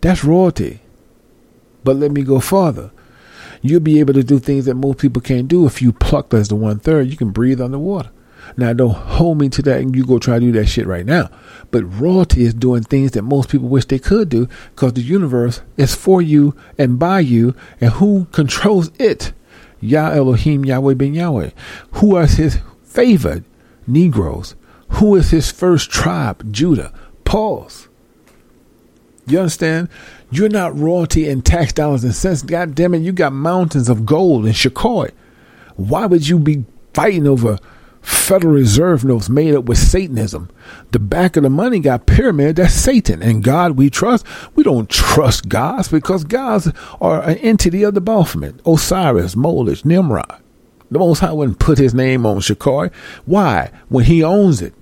That's 0.00 0.24
royalty. 0.24 0.80
But 1.84 1.96
let 1.96 2.12
me 2.12 2.22
go 2.22 2.40
farther. 2.40 2.90
You'll 3.62 3.80
be 3.80 4.00
able 4.00 4.14
to 4.14 4.24
do 4.24 4.38
things 4.38 4.64
that 4.64 4.74
most 4.74 4.98
people 4.98 5.22
can't 5.22 5.48
do 5.48 5.66
if 5.66 5.80
you 5.80 5.92
plucked 5.92 6.34
as 6.34 6.48
the 6.48 6.56
one 6.56 6.80
third. 6.80 7.08
You 7.08 7.16
can 7.16 7.30
breathe 7.30 7.60
underwater. 7.60 8.10
Now, 8.56 8.72
don't 8.72 8.94
hold 8.94 9.38
me 9.38 9.48
to 9.50 9.62
that 9.62 9.80
and 9.80 9.94
you 9.94 10.04
go 10.04 10.18
try 10.18 10.40
to 10.40 10.44
do 10.44 10.52
that 10.52 10.66
shit 10.66 10.86
right 10.86 11.06
now. 11.06 11.30
But 11.70 11.84
royalty 11.84 12.42
is 12.42 12.54
doing 12.54 12.82
things 12.82 13.12
that 13.12 13.22
most 13.22 13.48
people 13.48 13.68
wish 13.68 13.84
they 13.84 14.00
could 14.00 14.28
do 14.28 14.48
because 14.74 14.94
the 14.94 15.00
universe 15.00 15.62
is 15.76 15.94
for 15.94 16.20
you 16.20 16.54
and 16.76 16.98
by 16.98 17.20
you. 17.20 17.54
And 17.80 17.92
who 17.92 18.26
controls 18.32 18.90
it? 18.98 19.32
Yah 19.80 20.10
Elohim 20.10 20.64
Yahweh 20.64 20.94
Ben 20.94 21.14
Yahweh. 21.14 21.50
Who 21.92 22.16
are 22.16 22.26
his 22.26 22.58
favored? 22.82 23.44
Negroes. 23.86 24.54
Who 24.88 25.14
is 25.16 25.30
his 25.30 25.50
first 25.50 25.90
tribe? 25.90 26.52
Judah. 26.52 26.92
Pause. 27.24 27.88
You 29.26 29.38
understand? 29.38 29.88
You're 30.32 30.48
not 30.48 30.78
royalty 30.78 31.28
in 31.28 31.42
tax 31.42 31.74
dollars 31.74 32.04
and 32.04 32.14
cents. 32.14 32.40
God 32.40 32.74
damn 32.74 32.94
it, 32.94 33.02
you 33.02 33.12
got 33.12 33.34
mountains 33.34 33.90
of 33.90 34.06
gold 34.06 34.46
in 34.46 34.54
Chicago. 34.54 35.10
Why 35.76 36.06
would 36.06 36.26
you 36.26 36.38
be 36.38 36.64
fighting 36.94 37.26
over 37.26 37.58
Federal 38.00 38.54
Reserve 38.54 39.04
notes 39.04 39.28
made 39.28 39.54
up 39.54 39.66
with 39.66 39.76
Satanism? 39.76 40.48
The 40.92 40.98
back 40.98 41.36
of 41.36 41.42
the 41.42 41.50
money 41.50 41.80
got 41.80 42.06
pyramid, 42.06 42.56
that's 42.56 42.72
Satan. 42.72 43.22
And 43.22 43.44
God 43.44 43.72
we 43.72 43.90
trust. 43.90 44.24
We 44.54 44.62
don't 44.62 44.88
trust 44.88 45.50
gods 45.50 45.88
because 45.88 46.24
gods 46.24 46.72
are 46.98 47.22
an 47.22 47.36
entity 47.38 47.82
of 47.82 47.92
the 47.92 48.00
Baphomet. 48.00 48.54
Osiris, 48.64 49.36
Moloch, 49.36 49.84
Nimrod. 49.84 50.40
The 50.90 50.98
Most 50.98 51.18
High 51.18 51.32
wouldn't 51.32 51.58
put 51.58 51.76
his 51.76 51.92
name 51.92 52.24
on 52.24 52.38
Shakar. 52.38 52.90
Why? 53.26 53.70
When 53.90 54.06
he 54.06 54.24
owns 54.24 54.62
it. 54.62 54.72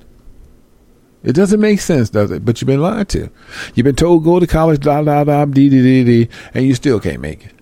It 1.22 1.34
doesn't 1.34 1.60
make 1.60 1.80
sense, 1.80 2.08
does 2.10 2.30
it? 2.30 2.44
But 2.44 2.60
you've 2.60 2.66
been 2.66 2.80
lied 2.80 3.08
to. 3.10 3.30
You've 3.74 3.84
been 3.84 3.96
told 3.96 4.24
go 4.24 4.40
to 4.40 4.46
college, 4.46 4.80
da 4.80 5.02
da 5.02 5.24
da, 5.24 5.44
dee 5.44 5.68
dee 5.68 5.82
dee 5.82 6.04
dee, 6.04 6.28
and 6.54 6.66
you 6.66 6.74
still 6.74 6.98
can't 6.98 7.20
make 7.20 7.44
it. 7.44 7.52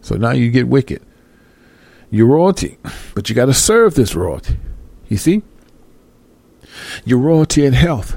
So 0.00 0.16
now 0.16 0.30
you 0.30 0.50
get 0.50 0.68
wicked. 0.68 1.02
You're 2.10 2.26
royalty, 2.26 2.78
but 3.14 3.28
you 3.28 3.34
got 3.34 3.46
to 3.46 3.54
serve 3.54 3.94
this 3.94 4.14
royalty. 4.14 4.56
You 5.08 5.18
see? 5.18 5.42
You're 7.04 7.18
royalty 7.18 7.66
in 7.66 7.74
health. 7.74 8.16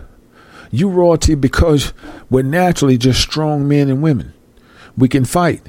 You 0.71 0.87
royalty 0.87 1.35
because 1.35 1.91
we're 2.29 2.43
naturally 2.43 2.97
just 2.97 3.19
strong 3.19 3.67
men 3.67 3.89
and 3.89 4.01
women. 4.01 4.33
We 4.97 5.09
can 5.09 5.25
fight. 5.25 5.61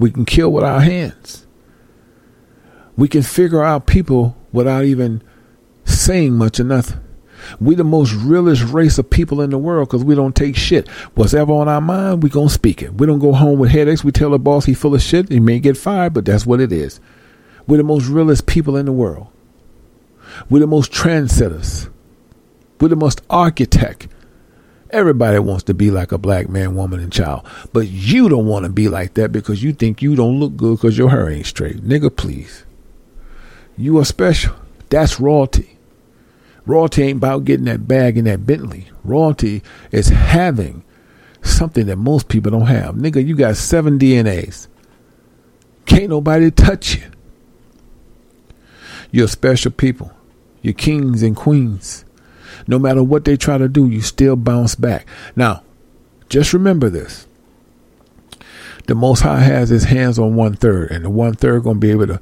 We 0.00 0.10
can 0.10 0.24
kill 0.24 0.50
with 0.50 0.64
our 0.64 0.80
hands. 0.80 1.46
We 2.96 3.06
can 3.06 3.22
figure 3.22 3.62
out 3.62 3.86
people 3.86 4.36
without 4.52 4.84
even 4.84 5.22
saying 5.84 6.34
much 6.34 6.58
or 6.58 6.64
nothing. 6.64 7.03
We 7.60 7.74
the 7.74 7.84
most 7.84 8.12
realest 8.12 8.62
race 8.64 8.98
of 8.98 9.10
people 9.10 9.40
in 9.40 9.50
the 9.50 9.58
world 9.58 9.88
because 9.88 10.04
we 10.04 10.14
don't 10.14 10.34
take 10.34 10.56
shit. 10.56 10.88
Whatever 11.14 11.52
on 11.52 11.68
our 11.68 11.80
mind, 11.80 12.22
we 12.22 12.30
gonna 12.30 12.48
speak 12.48 12.82
it. 12.82 12.94
We 12.94 13.06
don't 13.06 13.18
go 13.18 13.32
home 13.32 13.58
with 13.58 13.70
headaches. 13.70 14.04
We 14.04 14.12
tell 14.12 14.30
the 14.30 14.38
boss 14.38 14.64
he 14.64 14.74
full 14.74 14.94
of 14.94 15.02
shit. 15.02 15.30
He 15.30 15.40
may 15.40 15.60
get 15.60 15.76
fired, 15.76 16.14
but 16.14 16.24
that's 16.24 16.46
what 16.46 16.60
it 16.60 16.72
is. 16.72 17.00
We're 17.66 17.78
the 17.78 17.84
most 17.84 18.06
realest 18.06 18.46
people 18.46 18.76
in 18.76 18.86
the 18.86 18.92
world. 18.92 19.28
We're 20.50 20.60
the 20.60 20.66
most 20.66 20.92
trendsetters. 20.92 21.88
We're 22.80 22.88
the 22.88 22.96
most 22.96 23.22
architect. 23.30 24.08
Everybody 24.90 25.38
wants 25.38 25.64
to 25.64 25.74
be 25.74 25.90
like 25.90 26.12
a 26.12 26.18
black 26.18 26.48
man, 26.48 26.76
woman, 26.76 27.00
and 27.00 27.12
child. 27.12 27.46
But 27.72 27.88
you 27.88 28.28
don't 28.28 28.46
want 28.46 28.64
to 28.64 28.70
be 28.70 28.88
like 28.88 29.14
that 29.14 29.32
because 29.32 29.62
you 29.62 29.72
think 29.72 30.02
you 30.02 30.14
don't 30.14 30.38
look 30.38 30.56
good 30.56 30.76
because 30.76 30.96
your 30.98 31.10
hair 31.10 31.28
ain't 31.28 31.46
straight. 31.46 31.78
Nigga, 31.78 32.14
please. 32.14 32.64
You 33.76 33.98
are 33.98 34.04
special. 34.04 34.54
That's 34.90 35.18
royalty. 35.18 35.73
Royalty 36.66 37.02
ain't 37.02 37.18
about 37.18 37.44
getting 37.44 37.66
that 37.66 37.86
bag 37.86 38.16
in 38.16 38.24
that 38.24 38.46
Bentley. 38.46 38.88
Royalty 39.02 39.62
is 39.92 40.08
having 40.08 40.82
something 41.42 41.86
that 41.86 41.96
most 41.96 42.28
people 42.28 42.50
don't 42.50 42.66
have. 42.66 42.94
Nigga, 42.94 43.24
you 43.24 43.36
got 43.36 43.56
seven 43.56 43.98
DNAs. 43.98 44.68
Can't 45.86 46.08
nobody 46.08 46.50
touch 46.50 46.96
you. 46.96 47.04
You're 49.10 49.28
special 49.28 49.70
people. 49.70 50.10
You're 50.62 50.74
kings 50.74 51.22
and 51.22 51.36
queens. 51.36 52.04
No 52.66 52.78
matter 52.78 53.02
what 53.02 53.24
they 53.24 53.36
try 53.36 53.58
to 53.58 53.68
do, 53.68 53.88
you 53.88 54.00
still 54.00 54.36
bounce 54.36 54.74
back. 54.74 55.06
Now, 55.36 55.62
just 56.28 56.54
remember 56.54 56.88
this. 56.88 57.26
The 58.86 58.94
Most 58.94 59.20
High 59.20 59.40
has 59.40 59.68
his 59.70 59.84
hands 59.84 60.18
on 60.18 60.34
one 60.34 60.54
third, 60.54 60.90
and 60.90 61.04
the 61.04 61.10
one 61.10 61.34
third 61.34 61.64
to 61.64 61.74
be 61.74 61.90
able 61.90 62.06
to 62.06 62.20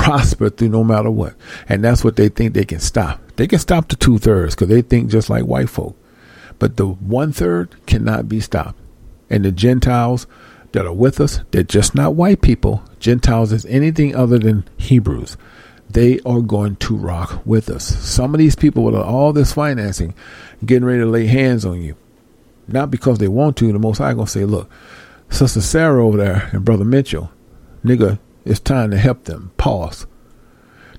prosper 0.00 0.48
through 0.48 0.70
no 0.70 0.82
matter 0.82 1.10
what. 1.10 1.34
And 1.68 1.84
that's 1.84 2.02
what 2.02 2.16
they 2.16 2.28
think 2.28 2.54
they 2.54 2.64
can 2.64 2.80
stop. 2.80 3.20
They 3.36 3.46
can 3.46 3.58
stop 3.58 3.88
the 3.88 3.96
two 3.96 4.18
thirds 4.18 4.54
because 4.54 4.68
they 4.68 4.82
think 4.82 5.10
just 5.10 5.28
like 5.28 5.44
white 5.44 5.68
folk. 5.68 5.96
But 6.58 6.76
the 6.76 6.86
one 6.86 7.32
third 7.32 7.74
cannot 7.86 8.28
be 8.28 8.40
stopped. 8.40 8.78
And 9.28 9.44
the 9.44 9.52
Gentiles 9.52 10.26
that 10.72 10.86
are 10.86 10.92
with 10.92 11.20
us, 11.20 11.40
they're 11.50 11.62
just 11.62 11.94
not 11.94 12.14
white 12.14 12.40
people. 12.40 12.82
Gentiles 12.98 13.52
is 13.52 13.66
anything 13.66 14.16
other 14.16 14.38
than 14.38 14.66
Hebrews. 14.78 15.36
They 15.88 16.20
are 16.20 16.40
going 16.40 16.76
to 16.76 16.96
rock 16.96 17.42
with 17.44 17.68
us. 17.68 17.84
Some 17.84 18.34
of 18.34 18.38
these 18.38 18.56
people 18.56 18.84
with 18.84 18.94
all 18.94 19.32
this 19.32 19.52
financing 19.52 20.14
getting 20.64 20.84
ready 20.84 21.00
to 21.00 21.06
lay 21.06 21.26
hands 21.26 21.64
on 21.64 21.82
you. 21.82 21.96
Not 22.68 22.90
because 22.90 23.18
they 23.18 23.28
want 23.28 23.56
to. 23.58 23.72
The 23.72 23.78
Most 23.78 23.98
High 23.98 24.14
to 24.14 24.26
say, 24.26 24.44
look, 24.44 24.70
Sister 25.28 25.60
Sarah 25.60 26.06
over 26.06 26.16
there 26.16 26.48
and 26.52 26.64
Brother 26.64 26.84
Mitchell, 26.84 27.30
nigga, 27.84 28.18
it's 28.50 28.58
time 28.58 28.90
to 28.90 28.98
help 28.98 29.24
them. 29.24 29.52
Pause. 29.58 30.08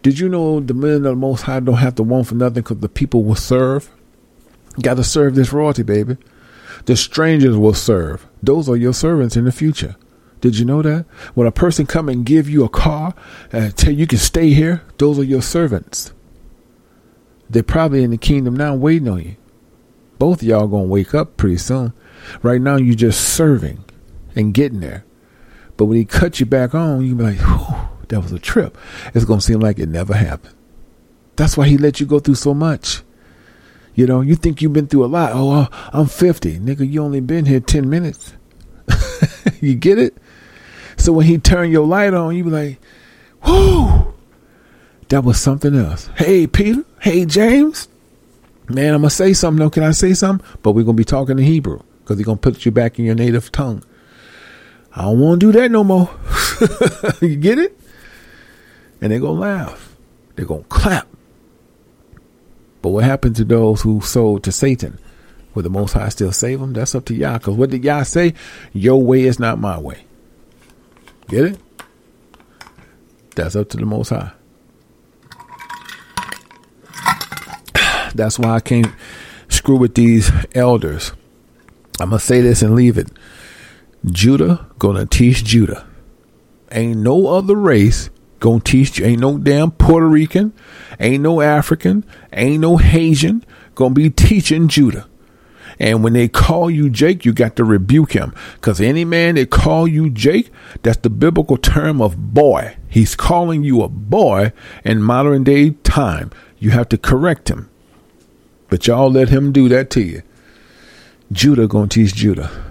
Did 0.02 0.20
you 0.20 0.30
know 0.30 0.62
the 0.62 0.74
men 0.74 0.94
of 0.94 1.04
the 1.04 1.16
Most 1.16 1.42
High 1.42 1.60
don't 1.60 1.76
have 1.76 1.96
to 1.96 2.04
want 2.04 2.28
for 2.28 2.36
nothing 2.36 2.64
because 2.64 2.80
the 2.80 2.88
people 2.88 3.26
will 3.26 3.36
serve? 3.36 3.92
Got 4.82 4.96
to 4.96 5.04
serve 5.04 5.36
this 5.36 5.52
royalty, 5.52 5.84
baby. 5.84 6.16
The 6.86 6.96
strangers 6.96 7.58
will 7.58 7.74
serve. 7.74 8.26
Those 8.42 8.70
are 8.70 8.78
your 8.78 8.94
servants 8.94 9.36
in 9.36 9.44
the 9.44 9.52
future. 9.52 9.98
Did 10.40 10.58
you 10.58 10.64
know 10.64 10.82
that? 10.82 11.06
When 11.36 11.46
a 11.46 11.52
person 11.52 11.86
come 11.86 12.08
and 12.08 12.26
give 12.26 12.50
you 12.50 12.64
a 12.64 12.70
car 12.70 13.14
and 13.52 13.76
tell 13.76 13.92
you 13.92 14.08
can 14.08 14.18
stay 14.18 14.52
here, 14.52 14.84
those 14.98 15.20
are 15.20 15.24
your 15.24 15.42
servants. 15.42 16.14
They're 17.50 17.64
probably 17.64 18.04
in 18.04 18.12
the 18.12 18.18
kingdom 18.18 18.56
now 18.56 18.76
waiting 18.76 19.10
on 19.10 19.22
you. 19.22 19.36
Both 20.18 20.42
of 20.42 20.48
y'all 20.48 20.68
gonna 20.68 20.86
wake 20.86 21.14
up 21.14 21.36
pretty 21.36 21.58
soon. 21.58 21.92
Right 22.42 22.62
now 22.62 22.78
you're 22.78 22.96
just 22.96 23.22
serving 23.22 23.84
and 24.38 24.54
getting 24.54 24.80
there. 24.80 25.04
But 25.82 25.86
when 25.86 25.98
he 25.98 26.06
cut 26.06 26.40
you 26.40 26.46
back 26.46 26.76
on, 26.76 27.04
you 27.04 27.16
be 27.16 27.24
like, 27.24 27.40
that 28.10 28.22
was 28.22 28.32
a 28.32 28.38
trip. 28.38 28.78
It's 29.16 29.26
gonna 29.26 29.42
seem 29.42 29.62
like 29.62 29.80
it 29.80 29.90
never 29.90 30.14
happened. 30.14 30.54
That's 31.38 31.58
why 31.58 31.68
he 31.68 31.76
let 31.76 32.00
you 32.00 32.06
go 32.06 32.20
through 32.20 32.36
so 32.36 32.54
much. 32.54 33.02
You 33.96 34.06
know, 34.06 34.22
you 34.22 34.36
think 34.36 34.62
you've 34.62 34.74
been 34.74 34.86
through 34.86 35.06
a 35.06 35.08
lot. 35.08 35.32
Oh, 35.34 35.52
uh, 35.52 35.68
I'm 35.92 36.06
50. 36.06 36.60
Nigga, 36.60 36.88
you 36.88 37.02
only 37.02 37.20
been 37.20 37.48
here 37.48 37.60
10 37.60 37.90
minutes. 37.90 38.36
you 39.60 39.74
get 39.74 39.98
it? 39.98 40.16
So 40.98 41.14
when 41.14 41.26
he 41.26 41.40
turned 41.40 41.72
your 41.72 41.88
light 41.88 42.14
on, 42.14 42.36
you 42.36 42.44
be 42.44 42.52
like, 42.52 42.80
whoo, 43.44 44.14
that 45.10 45.24
was 45.24 45.42
something 45.42 45.76
else. 45.76 46.12
Hey, 46.16 46.46
Peter. 46.46 46.86
Hey, 47.00 47.26
James. 47.26 47.88
Man, 48.70 48.94
I'm 48.94 49.02
going 49.02 49.10
to 49.10 49.16
say 49.16 49.34
something. 49.34 49.58
though. 49.58 49.72
can 49.72 49.82
I 49.82 49.94
say 49.94 50.14
something? 50.14 50.48
But 50.62 50.74
we're 50.74 50.84
going 50.84 50.96
to 50.96 51.02
be 51.02 51.06
talking 51.06 51.40
in 51.40 51.44
Hebrew 51.44 51.80
because 52.02 52.20
he's 52.20 52.26
going 52.28 52.38
to 52.38 52.52
put 52.52 52.66
you 52.66 52.72
back 52.72 53.00
in 53.00 53.06
your 53.06 53.16
native 53.16 53.52
tongue. 53.52 53.84
I 54.94 55.04
don't 55.04 55.20
want 55.20 55.40
to 55.40 55.52
do 55.52 55.60
that 55.60 55.72
no 55.72 55.84
more. 55.84 56.10
you 57.22 57.36
get 57.38 57.58
it? 57.58 57.80
And 59.00 59.12
they're 59.12 59.20
going 59.20 59.36
to 59.36 59.42
laugh. 59.42 59.96
They're 60.36 60.46
going 60.46 60.64
to 60.64 60.70
clap. 60.70 61.08
But 62.82 62.90
what 62.90 63.04
happened 63.04 63.36
to 63.38 63.46
those 63.46 63.82
who 63.82 64.02
sold 64.02 64.44
to 64.44 64.52
Satan? 64.52 65.00
Will 65.54 65.64
the 65.64 65.70
Most 65.70 65.94
High 65.94 66.10
still 66.10 66.32
save 66.32 66.60
them? 66.60 66.74
That's 66.74 66.96
up 66.96 67.06
to 67.06 67.14
Yah. 67.14 67.38
Because 67.38 67.56
what 67.56 67.70
did 67.70 67.84
Yah 67.84 68.04
say? 68.04 68.34
Your 68.74 69.02
way 69.02 69.24
is 69.24 69.40
not 69.40 69.60
my 69.60 69.78
way. 69.78 70.06
Get 71.28 71.46
it? 71.46 71.60
That's 73.36 73.56
up 73.56 73.70
to 73.70 73.78
the 73.78 73.86
Most 73.86 74.10
High. 74.10 74.32
That's 78.16 78.40
why 78.40 78.56
I 78.56 78.60
can't 78.60 78.92
screw 79.50 79.78
with 79.78 79.96
these 79.96 80.32
elders. 80.56 81.14
I'm 82.00 82.10
gonna 82.10 82.20
say 82.20 82.42
this 82.42 82.62
and 82.62 82.76
leave 82.76 82.98
it. 82.98 83.08
Judah 84.06 84.68
gonna 84.80 85.06
teach 85.06 85.44
Judah. 85.44 85.88
Ain't 86.72 87.00
no 87.00 87.28
other 87.28 87.56
race 87.56 88.10
gonna 88.40 88.60
teach 88.60 88.98
you. 88.98 89.06
Ain't 89.06 89.22
no 89.22 89.38
damn 89.38 89.72
Puerto 89.72 90.08
Rican, 90.08 90.54
ain't 91.00 91.24
no 91.24 91.42
African, 91.42 92.04
ain't 92.34 92.62
no 92.62 92.78
Haitian 92.78 93.46
gonna 93.76 93.94
be 93.94 94.10
teaching 94.10 94.68
Judah. 94.68 95.08
And 95.80 96.04
when 96.04 96.14
they 96.14 96.28
call 96.28 96.70
you 96.70 96.90
Jake, 96.90 97.26
you 97.26 97.34
got 97.34 97.56
to 97.56 97.64
rebuke 97.64 98.12
him. 98.12 98.36
Because 98.56 98.80
any 98.80 99.04
man 99.04 99.36
that 99.36 99.50
call 99.50 99.88
you 99.88 100.12
Jake, 100.12 100.52
that's 100.84 101.00
the 101.00 101.10
biblical 101.10 101.58
term 101.58 102.02
of 102.02 102.34
boy. 102.34 102.78
He's 102.88 103.16
calling 103.16 103.64
you 103.64 103.82
a 103.82 103.90
boy 103.90 104.54
in 104.84 105.02
modern 105.02 105.44
day 105.44 105.72
time. 105.84 106.30
You 106.60 106.72
have 106.72 106.90
to 106.90 106.98
correct 106.98 107.50
him. 107.50 107.68
But 108.70 108.86
y'all 108.86 109.10
let 109.10 109.30
him 109.30 109.52
do 109.52 109.70
that 109.70 109.90
to 109.92 110.02
you. 110.02 110.22
Judah 111.32 111.68
gonna 111.68 111.88
teach 111.88 112.14
Judah. 112.14 112.71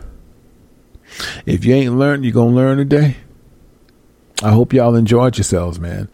If 1.46 1.64
you 1.64 1.74
ain't 1.74 1.96
learned, 1.96 2.24
you're 2.24 2.34
gonna 2.34 2.54
learn 2.54 2.78
today. 2.78 3.16
I 4.42 4.52
hope 4.52 4.72
y'all 4.72 4.94
enjoyed 4.94 5.36
yourselves, 5.36 5.78
man. 5.78 6.08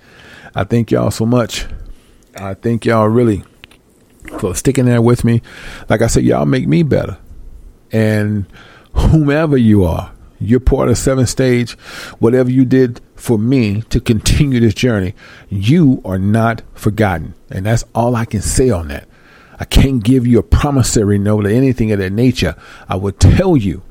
I 0.54 0.64
thank 0.64 0.90
y'all 0.90 1.10
so 1.10 1.26
much. 1.26 1.66
I 2.34 2.54
thank 2.54 2.84
y'all 2.84 3.08
really 3.08 3.44
for 4.38 4.54
sticking 4.54 4.86
there 4.86 5.02
with 5.02 5.24
me. 5.24 5.42
Like 5.88 6.02
I 6.02 6.06
said, 6.06 6.24
y'all 6.24 6.46
make 6.46 6.66
me 6.66 6.82
better. 6.82 7.18
And 7.92 8.46
whomever 8.94 9.56
you 9.56 9.84
are, 9.84 10.12
you're 10.40 10.60
part 10.60 10.88
of 10.88 10.98
seven 10.98 11.26
stage, 11.26 11.72
whatever 12.18 12.50
you 12.50 12.64
did 12.64 13.00
for 13.14 13.38
me 13.38 13.82
to 13.82 14.00
continue 14.00 14.60
this 14.60 14.74
journey, 14.74 15.14
you 15.48 16.02
are 16.04 16.18
not 16.18 16.62
forgotten. 16.74 17.34
And 17.50 17.64
that's 17.66 17.84
all 17.94 18.16
I 18.16 18.24
can 18.24 18.42
say 18.42 18.70
on 18.70 18.88
that. 18.88 19.08
I 19.58 19.64
can't 19.64 20.02
give 20.02 20.26
you 20.26 20.38
a 20.38 20.42
promissory 20.42 21.18
note 21.18 21.46
or 21.46 21.50
anything 21.50 21.90
of 21.92 21.98
that 22.00 22.12
nature. 22.12 22.56
I 22.88 22.96
would 22.96 23.18
tell 23.18 23.56
you 23.56 23.82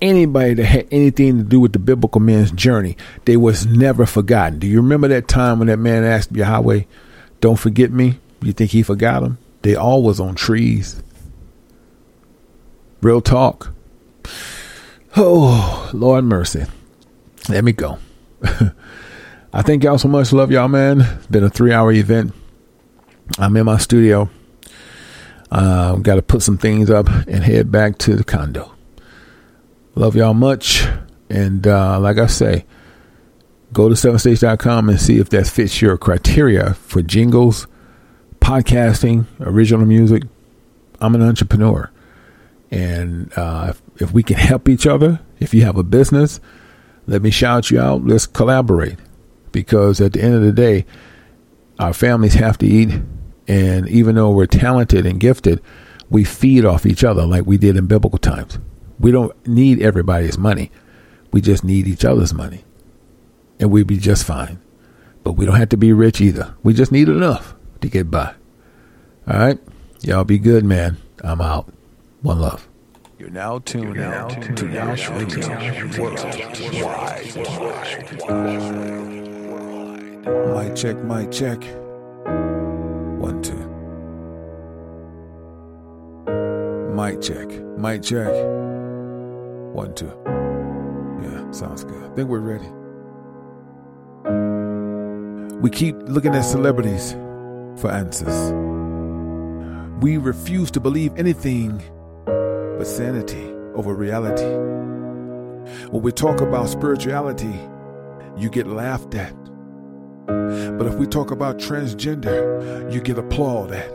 anybody 0.00 0.54
that 0.54 0.64
had 0.64 0.88
anything 0.90 1.38
to 1.38 1.44
do 1.44 1.60
with 1.60 1.72
the 1.72 1.78
biblical 1.78 2.20
man's 2.20 2.50
journey, 2.52 2.96
they 3.24 3.36
was 3.36 3.66
never 3.66 4.06
forgotten. 4.06 4.58
Do 4.58 4.66
you 4.66 4.76
remember 4.80 5.08
that 5.08 5.28
time 5.28 5.58
when 5.58 5.68
that 5.68 5.78
man 5.78 6.04
asked 6.04 6.32
Yahweh, 6.32 6.82
don't 7.40 7.58
forget 7.58 7.90
me? 7.90 8.18
You 8.42 8.52
think 8.52 8.70
he 8.70 8.82
forgot 8.82 9.22
him? 9.22 9.38
They 9.62 9.74
all 9.74 10.02
was 10.02 10.20
on 10.20 10.34
trees. 10.34 11.02
Real 13.00 13.20
talk. 13.20 13.72
Oh, 15.16 15.90
Lord 15.92 16.24
mercy. 16.24 16.64
Let 17.48 17.64
me 17.64 17.72
go. 17.72 17.98
I 19.52 19.62
thank 19.62 19.84
y'all 19.84 19.98
so 19.98 20.08
much. 20.08 20.32
Love 20.32 20.50
y'all, 20.50 20.68
man. 20.68 21.20
Been 21.30 21.44
a 21.44 21.50
three 21.50 21.72
hour 21.72 21.92
event. 21.92 22.34
I'm 23.38 23.56
in 23.56 23.64
my 23.64 23.78
studio. 23.78 24.28
Uh, 25.50 25.96
Got 25.96 26.16
to 26.16 26.22
put 26.22 26.42
some 26.42 26.58
things 26.58 26.90
up 26.90 27.08
and 27.08 27.44
head 27.44 27.70
back 27.70 27.96
to 27.98 28.16
the 28.16 28.24
condo. 28.24 28.73
Love 29.96 30.16
y'all 30.16 30.34
much. 30.34 30.84
And 31.30 31.66
uh, 31.66 32.00
like 32.00 32.18
I 32.18 32.26
say, 32.26 32.64
go 33.72 33.88
to 33.88 33.94
sevenstage.com 33.94 34.88
and 34.88 35.00
see 35.00 35.18
if 35.18 35.28
that 35.30 35.46
fits 35.46 35.80
your 35.80 35.96
criteria 35.96 36.74
for 36.74 37.00
jingles, 37.00 37.68
podcasting, 38.40 39.26
original 39.40 39.86
music. 39.86 40.24
I'm 41.00 41.14
an 41.14 41.22
entrepreneur. 41.22 41.90
And 42.72 43.32
uh, 43.36 43.68
if, 43.70 44.02
if 44.02 44.12
we 44.12 44.24
can 44.24 44.36
help 44.36 44.68
each 44.68 44.86
other, 44.86 45.20
if 45.38 45.54
you 45.54 45.62
have 45.62 45.76
a 45.76 45.84
business, 45.84 46.40
let 47.06 47.22
me 47.22 47.30
shout 47.30 47.70
you 47.70 47.80
out. 47.80 48.04
Let's 48.04 48.26
collaborate. 48.26 48.98
Because 49.52 50.00
at 50.00 50.14
the 50.14 50.22
end 50.22 50.34
of 50.34 50.42
the 50.42 50.52
day, 50.52 50.86
our 51.78 51.92
families 51.92 52.34
have 52.34 52.58
to 52.58 52.66
eat. 52.66 52.90
And 53.46 53.88
even 53.88 54.16
though 54.16 54.30
we're 54.30 54.46
talented 54.46 55.06
and 55.06 55.20
gifted, 55.20 55.62
we 56.10 56.24
feed 56.24 56.64
off 56.64 56.84
each 56.84 57.04
other 57.04 57.24
like 57.24 57.46
we 57.46 57.58
did 57.58 57.76
in 57.76 57.86
biblical 57.86 58.18
times. 58.18 58.58
We 58.98 59.10
don't 59.10 59.34
need 59.46 59.82
everybody's 59.82 60.38
money. 60.38 60.70
We 61.32 61.40
just 61.40 61.64
need 61.64 61.86
each 61.86 62.04
other's 62.04 62.32
money. 62.32 62.64
And 63.58 63.70
we'd 63.70 63.86
be 63.86 63.96
just 63.98 64.24
fine. 64.24 64.60
But 65.22 65.32
we 65.32 65.46
don't 65.46 65.56
have 65.56 65.70
to 65.70 65.76
be 65.76 65.92
rich 65.92 66.20
either. 66.20 66.54
We 66.62 66.74
just 66.74 66.92
need 66.92 67.08
enough 67.08 67.54
to 67.80 67.88
get 67.88 68.10
by. 68.10 68.34
All 69.26 69.38
right? 69.38 69.58
Y'all 70.00 70.24
be 70.24 70.38
good, 70.38 70.64
man. 70.64 70.98
I'm 71.22 71.40
out. 71.40 71.72
One 72.22 72.40
love. 72.40 72.68
You're 73.18 73.30
now 73.30 73.58
tuned 73.60 73.98
out 74.00 74.30
to 74.56 74.68
Yash 74.68 75.08
Radio 75.08 75.48
Worldwide. 75.98 77.24
Mic 80.54 80.76
check, 80.76 80.96
mic 81.04 81.30
check. 81.30 81.62
One, 83.18 83.40
two. 83.42 83.54
Mic 86.94 87.20
check, 87.22 87.48
mic 87.78 88.02
check. 88.02 88.63
One, 89.74 89.92
two. 89.92 90.06
Yeah, 91.20 91.50
sounds 91.50 91.82
good. 91.82 92.00
I 92.00 92.14
think 92.14 92.28
we're 92.28 92.38
ready. 92.38 92.68
We 95.60 95.68
keep 95.68 95.96
looking 96.02 96.32
at 96.32 96.42
celebrities 96.42 97.14
for 97.80 97.90
answers. 97.90 98.52
We 100.00 100.16
refuse 100.16 100.70
to 100.70 100.80
believe 100.80 101.12
anything 101.16 101.82
but 102.24 102.84
sanity 102.84 103.52
over 103.74 103.94
reality. 103.94 104.46
When 105.90 106.02
we 106.02 106.12
talk 106.12 106.40
about 106.40 106.68
spirituality, 106.68 107.58
you 108.36 108.50
get 108.50 108.68
laughed 108.68 109.16
at. 109.16 109.34
But 110.26 110.86
if 110.86 110.94
we 110.94 111.08
talk 111.08 111.32
about 111.32 111.58
transgender, 111.58 112.92
you 112.92 113.00
get 113.00 113.18
applauded 113.18 113.74
at. 113.74 113.90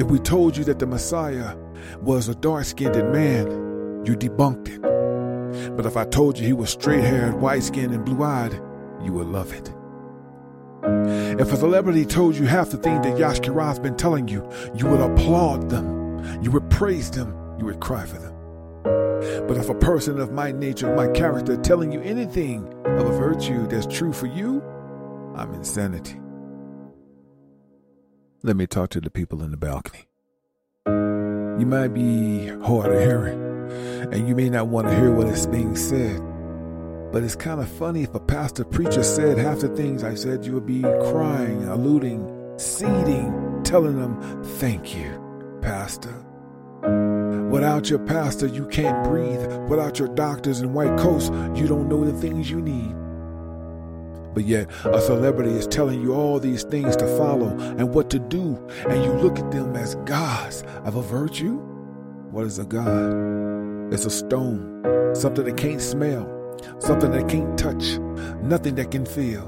If 0.00 0.06
we 0.06 0.18
told 0.18 0.56
you 0.56 0.64
that 0.64 0.78
the 0.78 0.86
Messiah 0.86 1.54
was 2.00 2.28
a 2.28 2.34
dark 2.34 2.64
skinned 2.64 3.12
man, 3.12 3.61
you 4.04 4.16
debunked 4.16 4.68
it. 4.68 5.76
But 5.76 5.86
if 5.86 5.96
I 5.96 6.04
told 6.04 6.38
you 6.38 6.46
he 6.46 6.52
was 6.52 6.70
straight 6.70 7.04
haired, 7.04 7.34
white 7.34 7.62
skinned, 7.62 7.94
and 7.94 8.04
blue 8.04 8.22
eyed, 8.22 8.54
you 9.02 9.12
would 9.12 9.26
love 9.26 9.52
it. 9.52 9.72
If 11.40 11.52
a 11.52 11.56
celebrity 11.56 12.04
told 12.04 12.36
you 12.36 12.46
half 12.46 12.70
the 12.70 12.76
thing 12.76 13.02
that 13.02 13.18
Yash 13.18 13.40
Karai's 13.40 13.78
been 13.78 13.96
telling 13.96 14.28
you, 14.28 14.48
you 14.74 14.86
would 14.86 15.00
applaud 15.00 15.70
them. 15.70 16.42
You 16.42 16.50
would 16.50 16.68
praise 16.70 17.10
them. 17.10 17.36
You 17.58 17.66
would 17.66 17.80
cry 17.80 18.04
for 18.04 18.18
them. 18.18 18.32
But 19.46 19.56
if 19.56 19.68
a 19.68 19.74
person 19.74 20.18
of 20.18 20.32
my 20.32 20.50
nature, 20.50 20.94
my 20.94 21.08
character, 21.08 21.56
telling 21.56 21.92
you 21.92 22.00
anything 22.00 22.66
of 22.84 23.06
a 23.06 23.16
virtue 23.16 23.66
that's 23.68 23.86
true 23.86 24.12
for 24.12 24.26
you, 24.26 24.60
I'm 25.36 25.54
insanity. 25.54 26.20
Let 28.42 28.56
me 28.56 28.66
talk 28.66 28.90
to 28.90 29.00
the 29.00 29.10
people 29.10 29.42
in 29.42 29.52
the 29.52 29.56
balcony. 29.56 30.08
You 30.86 31.66
might 31.66 31.94
be 31.94 32.48
hard 32.48 32.92
of 32.92 33.00
hearing, 33.00 33.40
and 34.12 34.28
you 34.28 34.34
may 34.34 34.48
not 34.48 34.68
want 34.68 34.88
to 34.88 34.94
hear 34.94 35.10
what 35.10 35.28
is 35.28 35.46
being 35.46 35.76
said. 35.76 36.20
But 37.12 37.22
it's 37.22 37.36
kind 37.36 37.60
of 37.60 37.68
funny 37.68 38.04
if 38.04 38.14
a 38.14 38.20
pastor 38.20 38.64
preacher 38.64 39.02
said 39.02 39.36
half 39.36 39.60
the 39.60 39.68
things 39.68 40.02
I 40.02 40.14
said, 40.14 40.46
you 40.46 40.54
would 40.54 40.66
be 40.66 40.80
crying, 40.80 41.64
alluding, 41.68 42.58
seeding, 42.58 43.62
telling 43.64 44.00
them, 44.00 44.42
Thank 44.58 44.96
you, 44.96 45.58
Pastor. 45.60 46.14
Without 47.50 47.90
your 47.90 47.98
pastor, 47.98 48.46
you 48.46 48.66
can't 48.68 49.04
breathe. 49.04 49.46
Without 49.68 49.98
your 49.98 50.08
doctors 50.08 50.60
in 50.60 50.72
white 50.72 50.98
coats, 50.98 51.28
you 51.54 51.68
don't 51.68 51.88
know 51.88 52.02
the 52.02 52.18
things 52.18 52.50
you 52.50 52.62
need. 52.62 52.94
But 54.32 54.44
yet, 54.44 54.70
a 54.86 55.00
celebrity 55.02 55.50
is 55.50 55.66
telling 55.66 56.00
you 56.00 56.14
all 56.14 56.40
these 56.40 56.62
things 56.64 56.96
to 56.96 57.06
follow 57.18 57.48
and 57.58 57.94
what 57.94 58.08
to 58.10 58.18
do, 58.18 58.56
and 58.88 59.04
you 59.04 59.12
look 59.12 59.38
at 59.38 59.50
them 59.50 59.76
as 59.76 59.96
gods 60.06 60.62
of 60.84 60.96
a 60.96 61.02
virtue. 61.02 61.56
What 62.30 62.46
is 62.46 62.58
a 62.58 62.64
god? 62.64 63.41
It's 63.92 64.06
a 64.06 64.10
stone, 64.10 65.14
something 65.14 65.44
that 65.44 65.58
can't 65.58 65.80
smell, 65.80 66.26
something 66.78 67.10
that 67.10 67.28
can't 67.28 67.58
touch, 67.58 67.98
nothing 68.42 68.76
that 68.76 68.90
can 68.90 69.04
feel. 69.04 69.46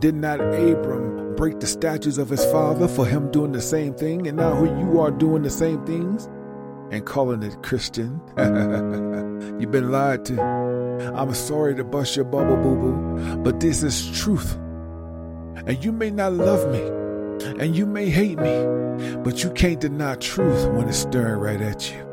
Did 0.00 0.16
not 0.16 0.40
Abram 0.40 1.36
break 1.36 1.60
the 1.60 1.68
statues 1.68 2.18
of 2.18 2.28
his 2.28 2.44
father 2.46 2.88
for 2.88 3.06
him 3.06 3.30
doing 3.30 3.52
the 3.52 3.60
same 3.60 3.94
thing? 3.94 4.26
And 4.26 4.36
now 4.36 4.52
who 4.52 4.66
you 4.80 5.00
are 5.00 5.12
doing 5.12 5.42
the 5.42 5.50
same 5.50 5.86
things 5.86 6.28
and 6.90 7.06
calling 7.06 7.44
it 7.44 7.62
Christian? 7.62 8.20
You've 9.60 9.70
been 9.70 9.92
lied 9.92 10.24
to. 10.24 10.42
I'm 11.14 11.32
sorry 11.32 11.76
to 11.76 11.84
bust 11.84 12.16
your 12.16 12.24
bubble, 12.24 12.56
boo 12.56 12.74
boo, 12.74 13.36
but 13.44 13.60
this 13.60 13.84
is 13.84 14.10
truth. 14.18 14.56
And 15.66 15.84
you 15.84 15.92
may 15.92 16.10
not 16.10 16.32
love 16.32 16.68
me, 16.72 16.82
and 17.62 17.76
you 17.76 17.86
may 17.86 18.10
hate 18.10 18.40
me, 18.40 19.14
but 19.18 19.44
you 19.44 19.50
can't 19.50 19.78
deny 19.78 20.16
truth 20.16 20.66
when 20.72 20.88
it's 20.88 20.98
staring 20.98 21.38
right 21.38 21.60
at 21.60 21.92
you. 21.92 22.05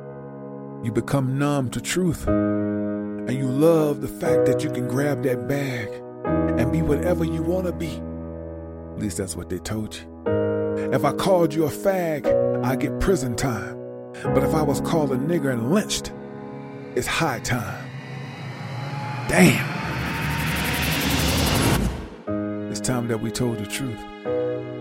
You 0.84 0.92
become 0.92 1.40
numb 1.40 1.70
to 1.70 1.80
truth, 1.80 2.28
and 2.28 3.32
you 3.32 3.48
love 3.48 4.02
the 4.02 4.08
fact 4.10 4.45
that 4.48 4.66
you 4.66 4.70
can 4.70 4.86
grab 4.90 5.24
that 5.24 5.48
bag 5.48 5.88
and 6.60 6.74
be 6.74 6.82
whatever 6.82 7.24
you 7.24 7.42
want 7.42 7.68
to 7.68 7.72
be. 7.72 8.02
At 8.94 9.00
least 9.00 9.16
that's 9.18 9.38
what 9.38 9.50
they 9.50 9.60
told 9.60 9.95
you. 9.95 10.02
If 10.92 11.06
I 11.06 11.14
called 11.14 11.53
you 11.53 11.64
a 11.64 11.70
fag, 11.70 12.28
I 12.66 12.76
get 12.76 13.00
prison 13.00 13.34
time. 13.38 13.78
But 14.34 14.44
if 14.44 14.53
I 14.53 14.62
was 14.62 14.82
called 14.82 15.14
a 15.14 15.16
nigger 15.16 15.53
and 15.53 15.72
lynched, 15.74 16.12
it's 16.95 17.08
high 17.08 17.40
time. 17.40 17.90
Damn. 19.30 19.70
It's 22.70 22.82
time 22.82 23.08
that 23.08 23.22
we 23.22 23.32
told 23.32 23.58
the 23.58 23.66
truth. 23.66 24.03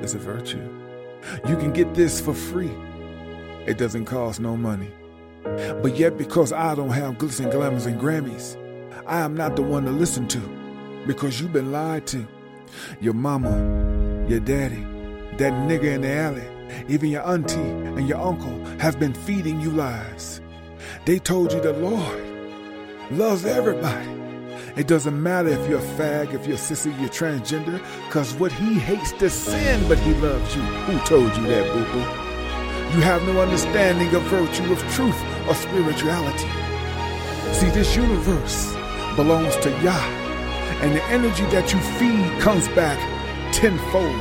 It's 0.03 0.15
a 0.15 0.19
virtue. 0.19 0.69
You 1.49 1.57
can 1.57 1.73
get 1.73 1.95
this 1.95 2.21
for 2.21 2.35
free. 2.35 2.73
It 3.67 3.79
doesn't 3.79 4.07
cost 4.07 4.41
no 4.41 4.57
money. 4.57 4.91
But 5.43 5.97
yet, 5.97 6.17
because 6.17 6.53
I 6.53 6.75
don't 6.75 6.91
have 6.91 7.15
glitz 7.15 7.41
and 7.41 7.51
glamours 7.51 7.87
and 7.87 8.01
Grammys, 8.01 8.57
I 9.07 9.21
am 9.21 9.37
not 9.37 9.57
the 9.57 9.63
one 9.63 9.85
to 9.85 9.91
listen 9.91 10.29
to 10.29 10.41
because 11.07 11.41
you've 11.41 11.53
been 11.53 11.73
lied 11.73 12.07
to. 12.09 12.27
Your 13.01 13.15
mama, 13.15 13.51
your 14.29 14.41
daddy, 14.41 14.87
that 15.39 15.53
nigga 15.69 15.95
in 15.95 16.03
the 16.03 16.13
alley, 16.13 16.49
even 16.89 17.11
your 17.11 17.27
auntie 17.27 17.59
and 17.59 18.09
your 18.09 18.19
uncle 18.19 18.65
have 18.79 18.99
been 18.99 19.15
feeding 19.15 19.61
you 19.61 19.71
lies. 19.71 20.41
They 21.05 21.19
told 21.19 21.53
you 21.53 21.61
the 21.61 21.73
Lord 21.73 22.23
loves 23.11 23.45
everybody. 23.45 24.09
It 24.77 24.87
doesn't 24.87 25.23
matter 25.23 25.49
if 25.49 25.69
you're 25.69 25.81
a 25.81 25.83
fag, 25.83 26.33
if 26.33 26.47
you're 26.47 26.57
a 26.57 26.59
sissy, 26.59 26.99
you're 26.99 27.11
transgender, 27.11 27.83
because 28.07 28.33
what 28.35 28.53
he 28.53 28.75
hates 28.75 29.13
is 29.21 29.33
sin, 29.35 29.87
but 29.87 29.99
he 29.99 30.15
loves 30.15 30.57
you. 30.57 30.63
Who 30.63 30.99
told 31.01 31.37
you 31.37 31.47
that, 31.49 31.73
boo 31.75 31.85
boo? 31.93 32.22
You 32.93 33.01
have 33.01 33.23
no 33.23 33.41
understanding 33.41 34.15
of 34.15 34.23
virtue, 34.25 34.71
of 34.71 34.79
truth, 34.93 35.17
or 35.49 35.55
spirituality. 35.55 36.47
See, 37.55 37.71
this 37.71 37.97
universe 37.97 38.71
belongs 39.17 39.57
to 39.65 39.71
Yah, 39.81 40.07
and 40.83 40.95
the 40.95 41.03
energy 41.05 41.45
that 41.47 41.73
you 41.73 41.81
feed 41.97 42.39
comes 42.43 42.69
back 42.77 42.99
tenfold. 43.51 44.13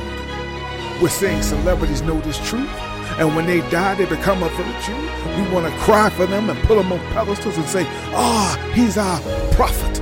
We're 1.02 1.10
saying 1.10 1.42
celebrities 1.42 2.00
know 2.00 2.18
this 2.22 2.38
truth, 2.48 2.70
and 3.18 3.36
when 3.36 3.44
they 3.44 3.60
die, 3.68 3.94
they 3.94 4.06
become 4.06 4.42
a 4.42 4.48
virtue. 4.48 4.96
We 5.36 5.52
want 5.52 5.70
to 5.70 5.80
cry 5.80 6.08
for 6.08 6.24
them 6.24 6.48
and 6.48 6.58
put 6.60 6.76
them 6.76 6.92
on 6.92 7.00
pedestals 7.12 7.58
and 7.58 7.66
say, 7.66 7.84
Ah, 8.14 8.56
oh, 8.58 8.72
he's 8.72 8.96
our 8.96 9.20
prophet. 9.52 9.96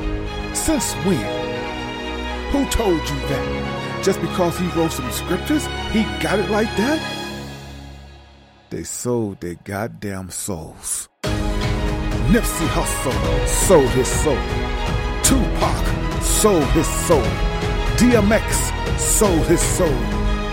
Since 0.57 0.92
when? 1.05 1.18
Who 2.52 2.65
told 2.66 3.00
you 3.00 3.18
that? 3.31 4.05
Just 4.05 4.20
because 4.20 4.57
he 4.57 4.68
wrote 4.68 4.92
some 4.92 5.10
scriptures, 5.10 5.66
he 5.90 6.05
got 6.23 6.39
it 6.39 6.50
like 6.50 6.68
that? 6.76 7.19
They 8.70 8.84
sold 8.84 9.40
their 9.40 9.57
goddamn 9.65 10.31
souls. 10.31 11.08
Nipsey 12.31 12.68
Hussle 12.68 13.49
sold 13.49 13.90
his 13.90 14.07
soul. 14.07 14.39
Tupac 15.24 16.23
sold 16.23 16.70
his 16.70 16.86
soul. 16.86 17.31
DMX 17.99 18.47
sold 18.97 19.44
his 19.49 19.60
soul. 19.60 20.00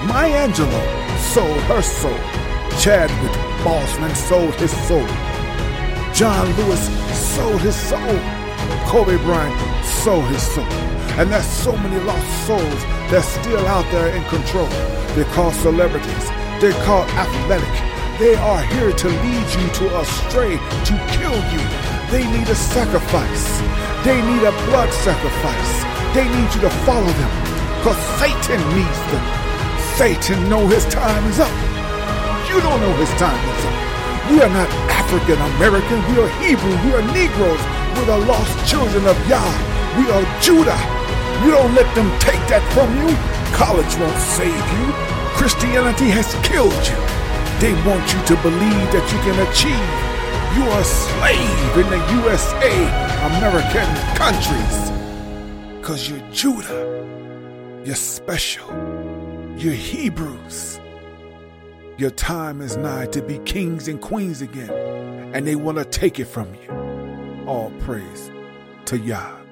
Maya 0.10 0.48
Angelou 0.48 1.20
sold 1.20 1.62
her 1.70 1.84
soul. 1.84 2.18
Chadwick 2.82 3.38
Boseman 3.62 4.16
sold 4.16 4.56
his 4.56 4.72
soul. 4.88 5.06
John 6.12 6.48
Lewis 6.58 6.90
sold 7.36 7.62
his 7.62 7.76
soul. 7.76 8.18
Kobe 8.90 9.18
Bryant 9.18 9.86
sold 9.86 10.26
his 10.26 10.42
soul. 10.42 10.74
And 11.20 11.32
there's 11.32 11.46
so 11.46 11.78
many 11.78 12.04
lost 12.04 12.48
souls 12.48 12.82
that's 13.12 13.28
still 13.28 13.68
out 13.68 13.86
there 13.92 14.10
in 14.10 14.24
control. 14.24 14.70
They're 15.14 15.52
celebrities. 15.54 16.30
They're 16.60 16.84
called 16.84 17.08
athletic. 17.10 17.87
They 18.20 18.34
are 18.34 18.64
here 18.74 18.92
to 18.92 19.08
lead 19.08 19.48
you 19.54 19.70
to 19.78 20.00
astray, 20.02 20.58
to 20.58 20.94
kill 21.14 21.38
you. 21.54 21.62
They 22.10 22.26
need 22.26 22.50
a 22.50 22.56
sacrifice. 22.56 23.46
They 24.02 24.18
need 24.26 24.42
a 24.42 24.50
blood 24.66 24.90
sacrifice. 25.06 25.74
They 26.18 26.26
need 26.26 26.50
you 26.50 26.62
to 26.66 26.72
follow 26.82 27.06
them. 27.06 27.34
Because 27.78 28.02
Satan 28.18 28.58
needs 28.74 29.02
them. 29.14 29.22
Satan 30.02 30.50
know 30.50 30.66
his 30.66 30.84
time 30.90 31.30
is 31.30 31.40
up. 31.40 31.54
You 32.50 32.58
don't 32.60 32.82
know 32.82 32.94
his 32.98 33.14
time 33.22 33.38
is 33.38 33.66
up. 33.70 33.78
We 34.34 34.42
are 34.42 34.50
not 34.50 34.70
African 34.90 35.38
American. 35.54 36.02
We 36.10 36.18
are 36.18 36.30
Hebrew. 36.42 36.74
We 36.90 36.98
are 36.98 37.06
Negroes. 37.14 37.62
We're 37.94 38.18
the 38.18 38.26
lost 38.26 38.50
children 38.66 39.06
of 39.06 39.18
Yah. 39.30 39.46
We 39.94 40.10
are 40.10 40.26
Judah. 40.42 40.82
You 41.46 41.52
don't 41.54 41.76
let 41.76 41.86
them 41.94 42.10
take 42.18 42.42
that 42.50 42.66
from 42.74 42.90
you. 42.98 43.14
College 43.54 43.94
won't 44.02 44.18
save 44.18 44.66
you. 44.82 44.90
Christianity 45.38 46.10
has 46.10 46.34
killed 46.42 46.74
you. 46.90 46.98
They 47.60 47.74
want 47.86 48.14
you 48.14 48.22
to 48.26 48.36
believe 48.44 48.88
that 48.94 49.12
you 49.12 49.20
can 49.26 49.38
achieve. 49.50 50.08
You 50.56 50.64
are 50.70 50.80
a 50.80 50.84
slave 50.84 51.78
in 51.78 51.90
the 51.90 51.98
USA, 52.22 52.74
American 53.36 53.90
countries. 54.16 55.78
Because 55.80 56.08
you're 56.08 56.32
Judah. 56.32 57.82
You're 57.84 57.96
special. 57.96 58.70
You're 59.58 59.74
Hebrews. 59.74 60.80
Your 61.98 62.12
time 62.12 62.62
is 62.62 62.78
nigh 62.78 63.08
to 63.08 63.24
be 63.24 63.40
kings 63.40 63.88
and 63.88 64.00
queens 64.00 64.44
again, 64.44 64.70
and 65.34 65.48
they 65.48 65.56
want 65.56 65.80
to 65.80 65.86
take 65.86 66.20
it 66.20 66.26
from 66.26 66.54
you. 66.54 67.46
All 67.48 67.72
praise 67.80 68.30
to 68.86 69.00
Yah. 69.00 69.47